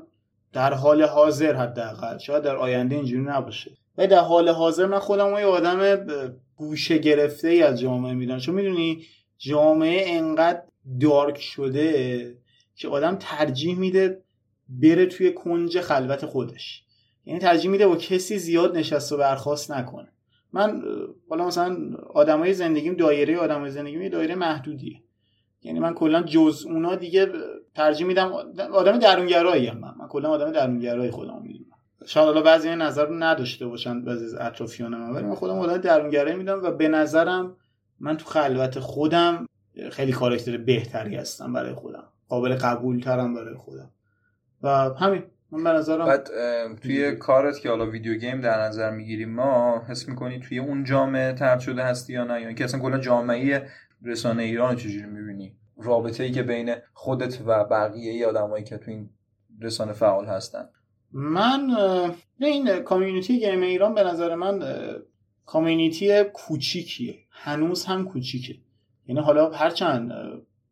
در 0.52 0.74
حال 0.74 1.02
حاضر 1.02 1.54
حداقل. 1.54 2.18
شاید 2.18 2.42
در 2.42 2.56
آینده 2.56 2.96
اینجوری 2.96 3.22
نباشه. 3.22 3.70
و 3.98 4.06
در 4.06 4.20
حال 4.20 4.48
حاضر 4.48 4.86
من 4.86 4.98
خودم 4.98 5.38
یه 5.38 5.46
آدم 5.46 6.06
گوشه 6.56 6.98
گرفته 6.98 7.48
ای 7.48 7.62
از 7.62 7.80
جامعه 7.80 8.14
می‌دونم. 8.14 8.38
چون 8.38 8.54
می‌دونی 8.54 9.02
جامعه 9.38 10.16
انقدر 10.16 10.62
دارک 11.00 11.40
شده 11.40 12.38
که 12.76 12.88
آدم 12.88 13.16
ترجیح 13.20 13.78
میده 13.78 14.23
بره 14.68 15.06
توی 15.06 15.32
کنج 15.32 15.80
خلوت 15.80 16.26
خودش. 16.26 16.84
یعنی 17.26 17.40
ترجیح 17.40 17.70
میده 17.70 17.86
با 17.86 17.96
کسی 17.96 18.38
زیاد 18.38 18.76
نشست 18.76 19.12
و 19.12 19.16
برخواست 19.16 19.70
نکنه. 19.70 20.08
من 20.52 20.82
حالا 21.28 21.46
مثلا 21.46 21.78
آدمای 22.14 22.54
زندگیم 22.54 22.94
دایره 22.94 23.38
آدمای 23.38 23.70
زندگیم 23.70 24.02
یه 24.02 24.08
دایره 24.08 24.34
محدودیه. 24.34 25.00
یعنی 25.62 25.80
من 25.80 25.94
کلا 25.94 26.22
جز 26.22 26.66
اونا 26.66 26.94
دیگه 26.94 27.32
ترجیح 27.74 28.06
میدم 28.06 28.32
آدم 28.72 28.98
درونگرایی 28.98 29.70
من 29.70 29.94
من 29.98 30.08
کلا 30.08 30.30
آدم 30.30 30.52
درونگرایی 30.52 31.10
خودم 31.10 31.42
می‌دونم. 31.42 31.70
شاید 32.06 32.26
حالا 32.26 32.42
بعضی 32.42 32.68
این 32.68 32.78
نظر 32.78 33.06
رو 33.06 33.14
نداشته 33.14 33.66
باشن 33.66 34.04
بعضی 34.04 34.24
از 34.24 34.34
اطرافیان 34.34 34.94
من 34.94 35.10
ولی 35.10 35.24
من 35.24 35.34
خودم 35.34 35.58
آدم 35.58 35.76
درونگرایی 35.76 36.36
میدم 36.36 36.62
و 36.62 36.70
به 36.70 36.88
نظرم 36.88 37.56
من 38.00 38.16
تو 38.16 38.24
خلوت 38.24 38.78
خودم 38.78 39.46
خیلی 39.90 40.12
کاراکتر 40.12 40.56
بهتری 40.56 41.16
هستم 41.16 41.52
برای 41.52 41.74
خودم. 41.74 42.04
قابل 42.28 42.54
قبول 42.54 43.00
ترم 43.00 43.34
برای 43.34 43.54
خودم. 43.54 43.90
و 44.64 44.94
همین 44.94 45.22
من 45.50 45.64
به 45.64 45.70
نظرم 45.70 46.06
بعد 46.06 46.28
توی 46.82 47.16
کارت 47.16 47.60
که 47.60 47.68
حالا 47.70 47.86
ویدیو 47.86 48.14
گیم 48.14 48.40
در 48.40 48.60
نظر 48.60 48.90
می‌گیریم 48.90 49.30
ما 49.30 49.82
حس 49.88 50.08
می‌کنی 50.08 50.40
توی 50.40 50.58
اون 50.58 50.84
جامعه 50.84 51.32
ترد 51.32 51.60
شده 51.60 51.82
هستی 51.84 52.12
یا 52.12 52.24
نه؟ 52.24 52.40
یا 52.40 52.46
اینکه 52.46 52.64
اصلا 52.64 52.80
کلا 52.80 52.98
جامعه 52.98 53.68
رسانه 54.02 54.42
ایران 54.42 54.72
رو 54.72 54.78
چجوری 54.78 55.06
می‌بینی؟ 55.06 55.56
رابطه 55.82 56.24
ای 56.24 56.30
که 56.30 56.42
بین 56.42 56.74
خودت 56.92 57.40
و 57.46 57.64
بقیه 57.64 58.12
ای 58.12 58.24
آدمایی 58.24 58.64
که 58.64 58.78
تو 58.78 58.90
این 58.90 59.10
رسانه 59.60 59.92
فعال 59.92 60.26
هستن. 60.26 60.68
من 61.12 61.70
اه، 61.70 62.14
این 62.40 62.80
کامیونیتی 62.80 63.40
گیم 63.40 63.62
ایران 63.62 63.94
به 63.94 64.04
نظر 64.04 64.34
من 64.34 64.62
کامیونیتی 65.46 66.24
کوچیکیه. 66.24 67.18
هنوز 67.30 67.84
هم 67.84 68.04
کوچیکه. 68.04 68.54
یعنی 69.06 69.20
حالا 69.20 69.50
هرچند 69.50 70.12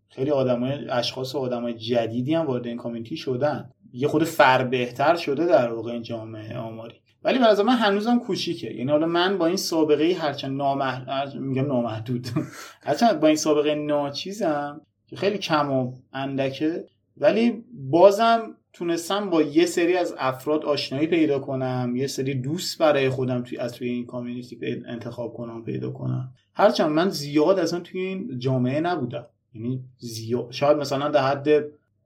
خیلی 0.09 0.31
آدمای 0.31 0.91
اشخاص 0.91 1.35
و 1.35 1.39
آدمای 1.39 1.75
جدیدی 1.75 2.35
هم 2.35 2.47
وارد 2.47 2.67
این 2.67 2.77
کامیونیتی 2.77 3.17
شدن. 3.17 3.71
یه 3.93 4.09
خود 4.09 4.25
فر 4.25 4.65
بهتر 4.65 5.17
شده 5.17 5.47
در 5.47 5.73
واقع 5.73 5.93
این 5.93 6.03
جامعه 6.03 6.59
آماری. 6.59 6.95
ولی 7.25 7.39
به 7.39 7.45
نظر 7.45 7.62
من 7.62 7.77
هنوزم 7.77 8.19
کوچیکه. 8.19 8.75
یعنی 8.75 8.91
حالا 8.91 9.07
من 9.07 9.39
با 9.39 9.47
این 9.47 9.57
سابقه 9.57 10.17
هرچند 10.21 10.57
نامح... 10.57 11.37
میگم 11.39 11.67
نامحدود. 11.67 12.27
هرچند 12.87 13.21
با 13.21 13.27
این 13.27 13.37
سابقه 13.37 13.75
ناچیزم 13.75 14.81
که 15.07 15.17
خیلی 15.17 15.39
کم 15.39 15.73
و 15.73 15.93
اندکه. 16.12 16.85
ولی 17.17 17.65
بازم 17.73 18.57
تونستم 18.73 19.31
با 19.31 19.43
یه 19.43 19.67
سری 19.67 19.97
از 19.97 20.15
افراد 20.19 20.65
آشنایی 20.65 21.07
پیدا 21.07 21.39
کنم. 21.39 21.93
یه 21.97 22.07
سری 22.07 22.35
دوست 22.35 22.79
برای 22.79 23.09
خودم 23.09 23.43
توی 23.43 23.59
از 23.59 23.73
توی 23.73 23.89
این 23.89 24.07
کامیونیتی 24.07 24.83
انتخاب 24.87 25.35
کنم 25.35 25.65
پیدا 25.65 25.91
کنم. 25.91 26.33
هرچند 26.55 26.91
من 26.91 27.09
زیاد 27.09 27.59
اصلا 27.59 27.81
توی 27.81 28.01
این 28.01 28.39
جامعه 28.39 28.81
نبودم. 28.81 29.27
یعنی 29.55 29.85
زیاد 29.99 30.51
شاید 30.51 30.77
مثلا 30.77 31.09
در 31.09 31.29
حد 31.29 31.49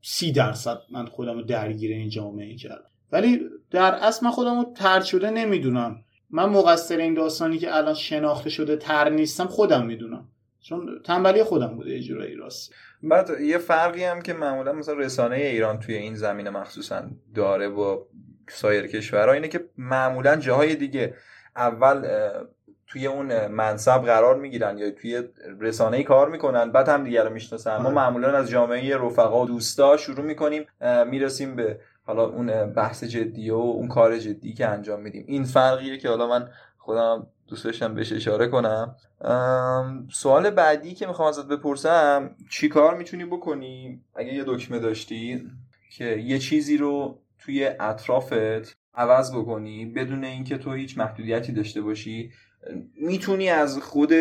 سی 0.09 0.33
درصد 0.33 0.79
من 0.91 1.07
خودم 1.07 1.35
رو 1.35 1.43
درگیر 1.43 1.91
این 1.91 2.09
جامعه 2.09 2.57
کردم. 2.57 2.91
ولی 3.13 3.41
در 3.71 3.95
اصل 3.95 4.27
من 4.27 4.33
خودم 4.33 4.59
رو 4.59 4.73
تر 4.77 5.01
شده 5.01 5.31
نمی‌دونم. 5.31 5.97
من 6.31 6.45
مقصر 6.49 6.97
این 6.97 7.15
داستانی 7.15 7.59
که 7.59 7.77
الان 7.77 7.95
شناخته 7.95 8.51
شده 8.51 8.77
تر 8.77 9.09
نیستم 9.09 9.47
خودم 9.47 9.87
می‌دونم. 9.87 10.29
چون 10.61 11.01
تنبلی 11.05 11.43
خودم 11.43 11.77
بوده 11.77 11.95
اجرایی 11.95 12.35
راست. 12.35 12.75
بعد 13.03 13.41
یه 13.41 13.59
فرقی 13.59 14.05
هم 14.05 14.23
که 14.23 14.33
معمولا 14.33 14.73
مثلا 14.73 14.95
رسانه 14.95 15.37
ایران 15.37 15.79
توی 15.79 15.95
این 15.95 16.15
زمینه 16.15 16.51
مخصوصا 16.51 17.03
داره 17.35 17.69
با 17.69 18.07
سایر 18.49 18.87
کشورها 18.87 19.33
اینه 19.33 19.49
که 19.49 19.69
معمولا 19.79 20.37
جاهای 20.37 20.75
دیگه 20.75 21.15
اول 21.57 22.09
توی 22.87 23.07
اون 23.07 23.47
منصب 23.47 23.99
قرار 24.03 24.37
می‌گیرن 24.37 24.79
یا 24.79 24.91
توی 24.91 25.23
رسانه 25.61 26.03
کار 26.03 26.31
می‌کنن 26.31 26.73
بعد 26.73 26.89
هم 26.89 27.05
دیگه 27.05 27.23
رو 27.23 27.33
می‌شناسن. 27.33 27.77
ما 27.77 27.91
معمولا 27.91 28.39
از 28.39 28.51
جامعه 28.51 28.97
رفقا 28.97 29.43
و 29.43 29.47
دوستا 29.47 29.97
شروع 29.97 30.27
می‌کنیم 30.27 30.67
می‌رسیم 31.07 31.57
به 31.57 31.81
حالا 32.05 32.25
اون 32.25 32.67
بحث 32.73 33.05
جدی 33.05 33.51
و 33.51 33.55
اون 33.55 33.89
کار 33.89 34.19
جدی 34.19 34.53
که 34.53 34.67
انجام 34.67 35.01
میدیم. 35.01 35.25
این 35.29 35.45
فرقیه 35.45 35.99
که 35.99 36.09
حالا 36.09 36.27
من 36.27 36.49
خودم 36.79 37.27
دوست 37.49 37.65
داشتم 37.65 37.95
بهش 37.95 38.13
اشاره 38.13 38.49
کنم. 38.49 38.97
سوال 40.13 40.51
بعدی 40.51 40.95
که 40.95 41.07
می‌خوام 41.07 41.29
ازت 41.29 41.49
بپرسم 41.49 42.31
چی 42.51 42.69
کار 42.69 42.97
می‌تونی 42.97 43.25
بکنی 43.25 44.01
اگه 44.15 44.35
یه 44.35 44.45
دکمه 44.47 44.79
داشتی 44.79 45.51
که 45.91 46.05
یه 46.05 46.39
چیزی 46.39 46.77
رو 46.77 47.19
توی 47.39 47.71
اطرافت 47.81 48.77
عوض 48.95 49.35
بکنی 49.37 49.87
بدون 49.87 50.25
اینکه 50.25 50.59
تو 50.59 50.73
هیچ 50.73 50.99
محدودیتی 50.99 51.53
داشته 51.53 51.81
باشی؟ 51.81 52.33
می‌تونی 53.01 53.49
از 53.49 53.79
خود 53.79 54.13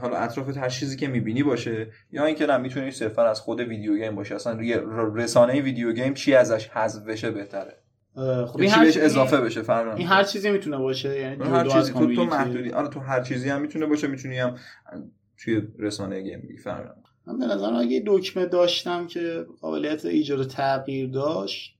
حالا 0.00 0.16
اطرافت 0.16 0.56
هر 0.56 0.68
چیزی 0.68 0.96
که 0.96 1.08
می‌بینی 1.08 1.42
باشه 1.42 1.92
یا 2.12 2.24
اینکه 2.24 2.46
نه 2.46 2.56
می‌تونی 2.56 2.90
صرفا 2.90 3.22
از 3.22 3.40
خود 3.40 3.60
ویدیو 3.60 3.96
گیم 3.96 4.14
باشه. 4.14 4.34
اصلا 4.34 4.58
رسانه 5.14 5.60
ویدیو 5.60 5.92
گیم 5.92 6.14
چی 6.14 6.34
ازش 6.34 6.68
حذف 6.68 7.02
بشه 7.02 7.30
بهتره؟ 7.30 7.82
خب 8.46 8.60
این 8.60 8.80
بهش 8.80 8.96
اضافه 8.96 9.40
بشه 9.40 9.62
فرق 9.62 9.96
این 9.96 10.06
هر 10.06 10.24
چیزی 10.24 10.50
می‌تونه 10.50 10.78
باشه 10.78 11.20
یعنی 11.20 11.44
هر 11.44 11.68
چیزی 11.68 11.92
تو 11.92 12.14
تو 12.14 12.24
محدودی. 12.24 12.70
آره 12.70 12.88
تو 12.88 13.00
هر 13.00 13.22
چیزی 13.22 13.48
هم 13.48 13.60
می‌تونه 13.60 13.86
باشه 13.86 14.06
می‌تونی 14.06 14.38
هم 14.38 14.56
توی 15.44 15.62
رسانه 15.78 16.22
گیم 16.22 16.40
بگی 16.40 16.56
فرق 16.56 16.94
من 17.26 17.38
به 17.38 17.46
نظرم 17.46 17.76
اگه 17.76 18.02
دکمه 18.06 18.46
داشتم 18.46 19.06
که 19.06 19.46
قابلیت 19.60 20.04
ایجاد 20.04 20.46
تغییر 20.46 21.10
داشت 21.10 21.76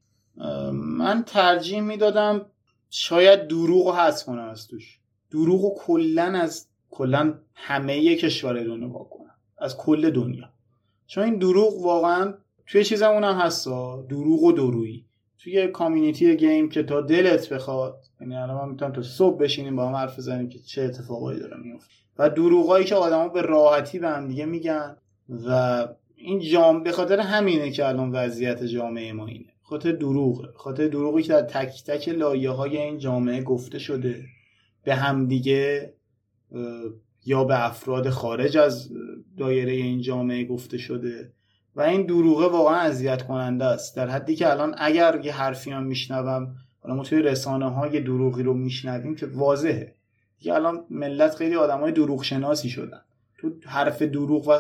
من 0.72 1.22
ترجیح 1.26 1.80
می‌دادم 1.80 2.46
شاید 2.90 3.48
دروغ 3.48 3.86
رو 3.86 3.92
حذف 3.92 4.26
کنم 4.26 4.48
از 4.48 4.68
توش. 4.68 5.00
دروغ 5.30 5.62
رو 5.62 5.74
کلا 5.78 6.22
از 6.22 6.66
کلا 6.90 7.34
همه 7.54 8.16
کشور 8.16 8.64
دنیا 8.64 8.88
کنم 8.88 9.34
از 9.58 9.76
کل 9.76 10.10
دنیا. 10.10 10.48
چون 11.06 11.24
این 11.24 11.38
دروغ 11.38 11.84
واقعا 11.84 12.34
توی 12.66 12.84
چیزمون 12.84 13.24
هم 13.24 13.34
هستا 13.34 14.02
دروغ 14.02 14.42
و 14.42 14.52
درویی. 14.52 15.04
توی 15.38 15.66
کامیونیتی 15.66 16.36
گیم 16.36 16.68
که 16.68 16.82
تا 16.82 17.00
دلت 17.00 17.48
بخواد 17.48 17.98
یعنی 18.20 18.36
الان 18.36 18.56
ما 18.56 18.66
می‌تونم 18.66 18.92
تا 18.92 19.02
صبح 19.02 19.38
بشینیم 19.38 19.76
با 19.76 19.88
هم 19.88 19.94
حرف 19.94 20.18
بزنیم 20.18 20.48
که 20.48 20.58
چه 20.58 20.82
اتفاقایی 20.82 21.40
داره 21.40 21.56
میفته 21.56 21.94
و 22.18 22.30
دروغایی 22.30 22.84
که 22.84 22.94
آدما 22.94 23.28
به 23.28 23.42
راحتی 23.42 23.98
به 23.98 24.08
هم 24.08 24.28
دیگه 24.28 24.44
میگن 24.44 24.96
و 25.28 25.88
این 26.14 26.40
جام 26.40 26.82
به 26.82 26.92
خاطر 26.92 27.20
همینه 27.20 27.70
که 27.70 27.88
الان 27.88 28.12
وضعیت 28.12 28.64
جامعه 28.64 29.12
ما 29.12 29.26
اینه. 29.26 29.52
خاطر 29.62 29.92
دروغه. 29.92 30.48
خاطر 30.54 30.88
دروغی 30.88 31.22
که 31.22 31.28
در 31.28 31.42
تک 31.42 31.84
تک 31.84 32.08
لایه 32.08 32.50
های 32.50 32.76
این 32.76 32.98
جامعه 32.98 33.42
گفته 33.42 33.78
شده. 33.78 34.24
به 34.86 34.94
همدیگه 34.94 35.94
یا 37.24 37.44
به 37.44 37.66
افراد 37.66 38.10
خارج 38.10 38.56
از 38.56 38.90
دایره 39.38 39.72
این 39.72 40.00
جامعه 40.00 40.44
گفته 40.44 40.78
شده. 40.78 41.32
و 41.76 41.80
این 41.80 42.06
دروغه 42.06 42.46
واقعا 42.46 42.76
اذیت 42.76 43.22
کننده 43.22 43.64
است. 43.64 43.96
در 43.96 44.08
حدی 44.08 44.36
که 44.36 44.50
الان 44.50 44.74
اگر 44.78 45.20
یه 45.24 45.32
حرفی 45.32 45.70
هم 45.70 45.82
میشنوم 45.82 46.56
حالا 46.80 46.94
ما 46.94 47.02
توی 47.02 47.22
رسانه 47.22 47.70
ها 47.70 47.86
یه 47.86 48.00
دروغی 48.00 48.42
رو 48.42 48.54
میشنویم 48.54 49.16
که 49.16 49.26
واضحه. 49.26 49.94
دیگه 50.38 50.54
الان 50.54 50.84
ملت 50.90 51.34
خیلی 51.34 51.56
آدم 51.56 51.80
های 51.80 51.92
دروغ 51.92 52.22
شناسی 52.22 52.68
شدن. 52.68 53.00
تو 53.38 53.50
حرف 53.64 54.02
دروغ 54.02 54.48
و 54.48 54.58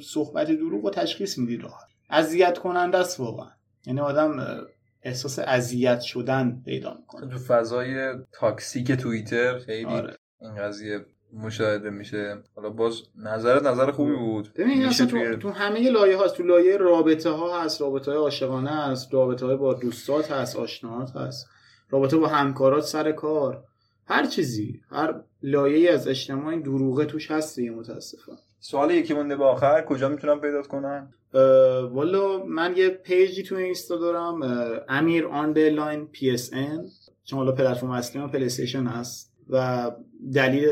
صحبت 0.00 0.50
دروغ 0.50 0.84
رو 0.84 0.90
تشخیص 0.90 1.38
میدی 1.38 1.56
راحت. 1.56 1.88
اذیت 2.10 2.58
کننده 2.58 2.98
است 2.98 3.20
واقعا. 3.20 3.50
یعنی 3.86 4.00
آدم 4.00 4.60
احساس 5.02 5.38
اذیت 5.38 6.00
شدن 6.00 6.62
پیدا 6.64 6.94
می‌کنه. 6.94 7.30
تو 7.30 7.38
فضای 7.38 8.14
تاکسیک 8.32 8.92
توییتر 8.92 9.58
خیلی 9.58 9.84
آره. 9.84 10.16
این 10.40 10.54
قضیه 10.54 11.04
مشاهده 11.32 11.90
میشه. 11.90 12.36
حالا 12.56 12.70
باز 12.70 13.02
نظرت 13.16 13.62
نظر 13.62 13.90
خوبی 13.90 14.16
بود؟ 14.16 14.52
ببین 14.56 14.84
اصلا 14.84 15.06
تو, 15.06 15.36
تو 15.36 15.50
همه 15.50 15.90
لایه 15.90 16.16
هاست. 16.16 16.36
تو 16.36 16.42
لایه 16.42 16.76
رابطه 16.76 17.30
ها 17.30 17.64
هست 17.64 17.80
رابطه 17.80 18.10
های 18.10 18.20
عاشقانه 18.20 18.70
هست 18.70 19.14
رابطه 19.14 19.46
های 19.46 19.56
با 19.56 19.74
دوستات 19.74 20.30
هست 20.32 20.56
آشناهات 20.56 21.16
هست. 21.16 21.46
رابطه 21.90 22.16
با 22.16 22.28
همکارات 22.28 22.84
سر 22.84 23.12
کار. 23.12 23.64
هر 24.06 24.26
چیزی 24.26 24.80
هر 24.90 25.20
لایه 25.42 25.92
از 25.92 26.08
اجتماع 26.08 26.46
این 26.46 26.60
دروغه 26.60 27.04
توش 27.04 27.30
هست 27.30 27.56
دیگه 27.56 27.70
متاسفانه. 27.70 28.38
سوال 28.60 28.90
یکی 28.90 29.14
مونده 29.14 29.36
به 29.36 29.44
آخر 29.44 29.84
کجا 29.84 30.08
می‌تونم 30.08 30.40
پیدات 30.40 30.66
کنن 30.66 31.08
اه، 31.34 31.40
والا 31.80 32.44
من 32.44 32.74
یه 32.76 32.88
page 32.88 33.31
ی 33.31 33.42
تو 33.42 33.54
اینستا 33.54 33.96
دارم 33.96 34.42
امیر 34.88 35.26
underline 35.26 36.06
PSN 36.06 36.84
چون 37.24 37.38
حالا 37.38 37.52
پلتفرم 37.52 37.90
اصلی 37.90 38.20
من 38.22 38.28
پلی 38.28 38.44
استیشن 38.44 38.86
هست 38.86 39.34
و 39.50 39.90
دلیل 40.34 40.68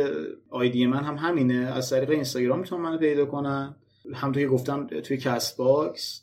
ID 0.51 0.87
من 0.87 1.05
هم 1.05 1.15
همینه. 1.15 1.55
از 1.55 1.91
طریق 1.91 2.11
اینستاگرام 2.11 2.59
می‌تونن 2.59 2.83
منو 2.83 2.99
پیدا 2.99 3.27
کنن. 3.27 3.77
همونطور 4.15 4.43
که 4.43 4.49
گفتم 4.49 4.87
توی 4.87 5.17
Castbox 5.17 6.23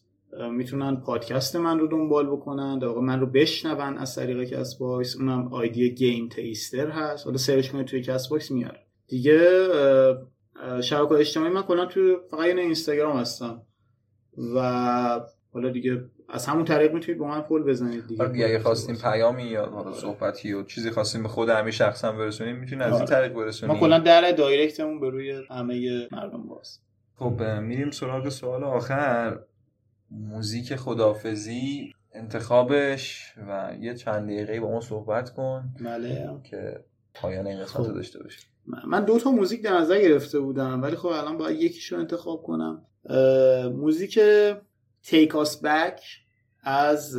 می‌تونن 0.51 0.95
پادکست 0.95 1.55
من 1.55 1.79
رو 1.79 1.87
دنبال 1.87 2.25
بکنن. 2.25 2.79
در 2.79 2.87
من 2.87 3.19
رو 3.19 3.25
بشنون 3.25 3.97
از 3.97 4.15
طریق 4.15 4.43
Castbox 4.43 5.15
اونم 5.15 5.53
ID 5.53 5.89
Game 5.95 6.29
Taster 6.29 6.89
هست. 6.89 7.25
حالا 7.25 7.37
search 7.37 7.71
کنید 7.71 7.85
توی 7.85 8.01
Castbox 8.01 8.51
میاره. 8.51 8.79
دیگه 9.07 9.67
شبکه 10.81 11.11
اجتماعی 11.11 11.51
من 11.51 11.61
کلا 11.61 11.85
توی 11.85 12.15
فقط 12.31 12.45
یه 12.45 12.55
اینستاگرام 12.55 13.17
هستم. 13.17 13.61
و 14.55 14.59
حالا 15.53 15.69
دیگه 15.69 16.05
از 16.29 16.45
همون 16.45 16.65
طریق 16.65 16.93
می‌تونید 16.93 17.19
با 17.19 17.27
من 17.27 17.41
پول 17.41 17.63
بزنید 17.63 18.07
دیگه. 18.07 18.23
آره 18.23 18.31
دیگه 18.31 18.45
اگه 18.45 18.59
خواستیم 18.59 18.95
پیامی 18.95 19.43
یا 19.43 19.65
حالا 19.65 19.93
صحبتی 19.93 20.53
و 20.53 20.63
چیزی 20.63 20.91
خواستیم 20.91 21.23
به 21.23 21.29
خود 21.29 21.49
همین 21.49 21.71
شخصا 21.71 22.11
برسونیم 22.11 22.55
می‌تونید 22.55 22.83
از 22.83 22.93
این 22.93 23.01
آره. 23.01 23.09
طریق 23.09 23.33
ما 23.33 23.39
برسونیم 23.43 23.79
کلا 23.79 23.99
در 23.99 24.31
دایرکتمون 24.31 24.99
به 24.99 25.09
روی 25.09 25.43
همه 25.49 26.07
مردم 26.11 26.47
باز. 26.47 26.79
خب 27.15 27.41
میریم 27.61 27.91
سراغ 27.91 28.29
سوال 28.29 28.63
آخر. 28.63 29.39
موزیک 30.11 30.75
خدافزی 30.75 31.93
انتخابش 32.13 33.33
و 33.47 33.73
یه 33.79 33.93
چند 33.93 34.25
دقیقه 34.25 34.59
با 34.59 34.71
ما 34.71 34.81
صحبت 34.81 35.29
کن. 35.29 35.63
بله. 35.85 36.29
که 36.43 36.83
پایان 37.13 37.47
این 37.47 37.59
قسمت 37.59 37.87
خب. 37.87 37.93
داشته 37.93 38.23
باشیم. 38.23 38.49
من 38.65 39.05
دو 39.05 39.19
تا 39.19 39.31
موزیک 39.31 39.61
در 39.61 39.77
نظر 39.77 40.01
گرفته 40.01 40.39
بودم 40.39 40.81
ولی 40.81 40.95
خب 40.95 41.07
الان 41.07 41.37
باید 41.37 41.61
یکیشو 41.61 41.95
انتخاب 41.95 42.43
کنم. 42.43 42.85
موزیک 43.75 44.19
Take 45.05 45.31
Us 45.31 45.49
Back 45.63 46.01
از 46.63 47.17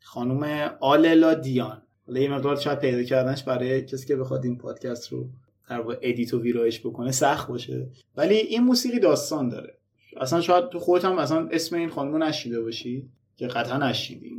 خانم 0.00 0.70
آلیلا 0.80 1.34
دایان. 1.34 1.82
حالا 2.06 2.20
یه 2.20 2.32
مقدار 2.32 2.56
شاید 2.56 2.78
پیدا 2.78 3.02
کردنش 3.02 3.42
برای 3.42 3.82
کسی 3.82 4.06
که 4.06 4.16
بخواد 4.16 4.44
این 4.44 4.58
پادکست 4.58 5.12
رو 5.12 5.28
در 5.70 5.80
واقع 5.80 5.98
edit 6.02 6.34
و 6.34 6.40
ویرایش 6.40 6.80
بکنه 6.80 7.12
سخت 7.12 7.48
باشه. 7.48 7.86
ولی 8.16 8.34
این 8.34 8.62
موسیقی 8.62 8.98
داستان 8.98 9.48
داره. 9.48 9.78
اصلا 10.20 10.40
شاید 10.40 10.68
تو 10.68 10.78
خودت 10.78 11.04
هم 11.04 11.18
اصلا 11.18 11.48
اسم 11.52 11.76
این 11.76 11.88
خانم 11.88 12.12
رو 12.12 12.18
نشیده 12.18 12.60
باشی 12.60 13.08
که 13.36 13.46
قطعا 13.46 13.88
نشیدی 13.88 14.26
این 14.26 14.38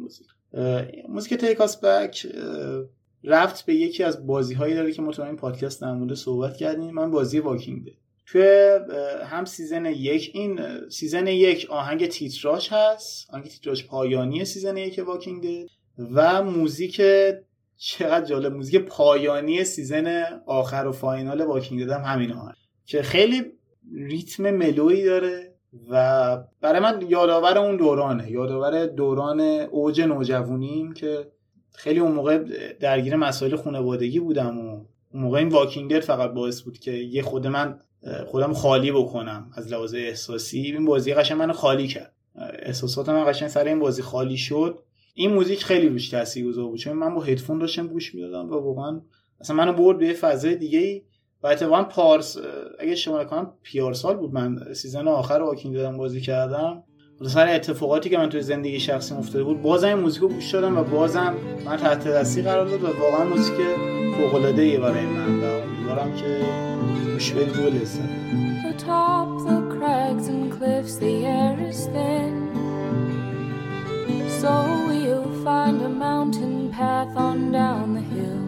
Take 1.38 1.59
Us 1.59 1.72
Back 1.72 2.25
اه، 2.35 2.85
رفت 3.23 3.65
به 3.65 3.75
یکی 3.75 4.03
از 4.03 4.27
بازی 4.27 4.53
هایی 4.53 4.75
داره 4.75 4.91
که 4.91 5.01
ما 5.01 5.11
تو 5.11 5.23
این 5.23 5.35
پادکست 5.35 5.81
در 5.81 5.93
مورد 5.93 6.14
صحبت 6.14 6.57
کردیم. 6.57 6.93
من 6.93 7.11
بازی 7.11 7.39
Walking 7.40 7.85
Dead 7.85 7.91
توی 8.25 8.80
هم 9.23 9.45
season 9.45 9.85
یک 9.85 10.31
این 10.33 10.59
season 10.90 11.27
یک 11.27 11.67
آهنگ 11.69 12.07
تیتراژ 12.07 12.69
هست. 12.72 13.30
آهنگ 13.33 13.45
تیتراژ 13.45 13.85
پایانی 13.85 14.45
season 14.45 14.77
یک 14.77 15.03
Walking 15.08 15.43
Dead 15.43 15.66
و 16.14 16.43
موزیک 16.43 17.01
چقدر 17.77 18.25
جالب 18.25 18.53
موزیک 18.53 18.81
پایانی 18.81 19.64
season 19.64 20.24
آخر 20.45 20.88
و 20.88 20.91
final 20.91 21.41
Walking 21.41 21.85
Dead 21.85 21.91
هم 21.91 22.01
همین 22.01 22.31
آهنگ. 22.31 22.56
که 22.85 23.01
خیلی 23.01 23.43
ریتم 23.95 24.51
mellow 24.51 24.92
یی 24.92 25.06
داره 25.06 25.53
و 25.89 26.38
برای 26.61 26.80
من 26.80 27.06
یادآور 27.09 27.57
اون 27.57 27.77
دورانه. 27.77 28.31
یادآور 28.31 28.85
دوران 28.85 29.39
اوج 29.41 30.01
نوجوانیم 30.01 30.93
که 30.93 31.31
خیلی 31.73 31.99
اون 31.99 32.11
موقع 32.11 32.38
درگیر 32.80 33.15
مسائل 33.15 33.56
خانوادگی 33.56 34.19
بودم 34.19 34.57
و 34.57 34.85
اون 35.14 35.23
موقع 35.23 35.38
این 35.38 35.49
Walking 35.49 35.99
فقط 35.99 36.31
باعث 36.31 36.61
بود 36.61 36.80
که 36.80 36.91
یه 36.91 37.22
خود 37.22 37.48
من 37.48 37.80
خودم 38.27 38.53
خالی 38.53 38.91
بکنم 38.91 39.51
از 39.53 39.73
لحاظ 39.73 39.93
احساسی. 39.93 40.59
این 40.59 40.85
بازی 40.85 41.14
قشنگ 41.14 41.38
منو 41.38 41.53
خالی 41.53 41.88
کرد. 41.88 42.14
احساسات 42.59 43.09
من 43.09 43.25
قشنگ 43.25 43.49
سر 43.49 43.64
این 43.64 43.80
بازی 43.80 44.01
خالی 44.01 44.38
شد. 44.38 44.80
این 45.14 45.33
موزیک 45.33 45.64
خیلی 45.64 45.89
روش 45.89 46.09
تاثیرگذار 46.09 46.65
بود. 46.65 46.80
چون 46.80 46.93
من 46.93 47.15
با 47.15 47.22
هدفون 47.22 47.59
داشتم 47.59 47.88
گوش 47.88 48.15
می‌دادم 48.15 48.49
و 48.49 48.53
واقعا 48.53 49.01
اصلا 49.39 49.56
منو 49.56 49.73
برد 49.73 49.98
به 49.98 50.14
فضای 50.14 50.56
دیگه 50.56 50.80
ای 50.80 51.01
و 51.43 51.48
اتفاقا 51.48 51.83
پارسال 51.83 52.38
اگه 52.80 52.95
اشتباه 52.95 53.25
نکنم 53.25 53.53
پیارسال 53.64 54.17
بود 54.17 54.33
من 54.33 54.73
season 54.74 55.08
آخر 55.07 55.33
Walking 55.33 55.75
Dead 55.75 55.93
م 55.93 55.98
بازی 55.98 56.22
کردم. 56.22 56.83
سر 57.27 57.48
اتفاقاتی 57.48 58.09
که 58.09 58.17
من 58.17 58.30
توی 58.30 58.41
زندگی 58.41 58.80
شخصی 58.80 59.15
افتاده 59.15 59.43
بود 59.43 59.61
بازم 59.61 59.88
این 59.88 59.98
موزیک 59.98 60.22
رو 60.22 60.27
گوش 60.27 60.51
دادم 60.51 60.77
و 60.77 60.83
بازم 60.83 61.35
من 61.65 61.77
تحت 61.77 62.03
تاثیر 62.03 62.43
قرار 62.43 62.65
داد 62.67 62.83
و 62.83 62.88
واقعا 62.88 63.25
موزیک 63.25 63.56
فوق 64.17 64.35
العاده 64.35 64.61
ای 64.61 64.77
برای 64.77 65.06
من 65.06 65.39
و 65.39 65.43
امیدوارم 65.43 66.15
که 66.15 66.38
گوش 67.14 67.31
بدید 67.31 67.57
و 67.57 67.69
لذت 67.69 68.19
So 74.41 74.53
we'll 74.88 75.43
find 75.43 75.81
a 75.81 75.89
mountain 75.89 76.72
path 76.72 77.14
on 77.17 77.51
down 77.51 77.95
the 77.95 78.01
hill. 78.14 78.39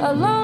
alone. 0.00 0.35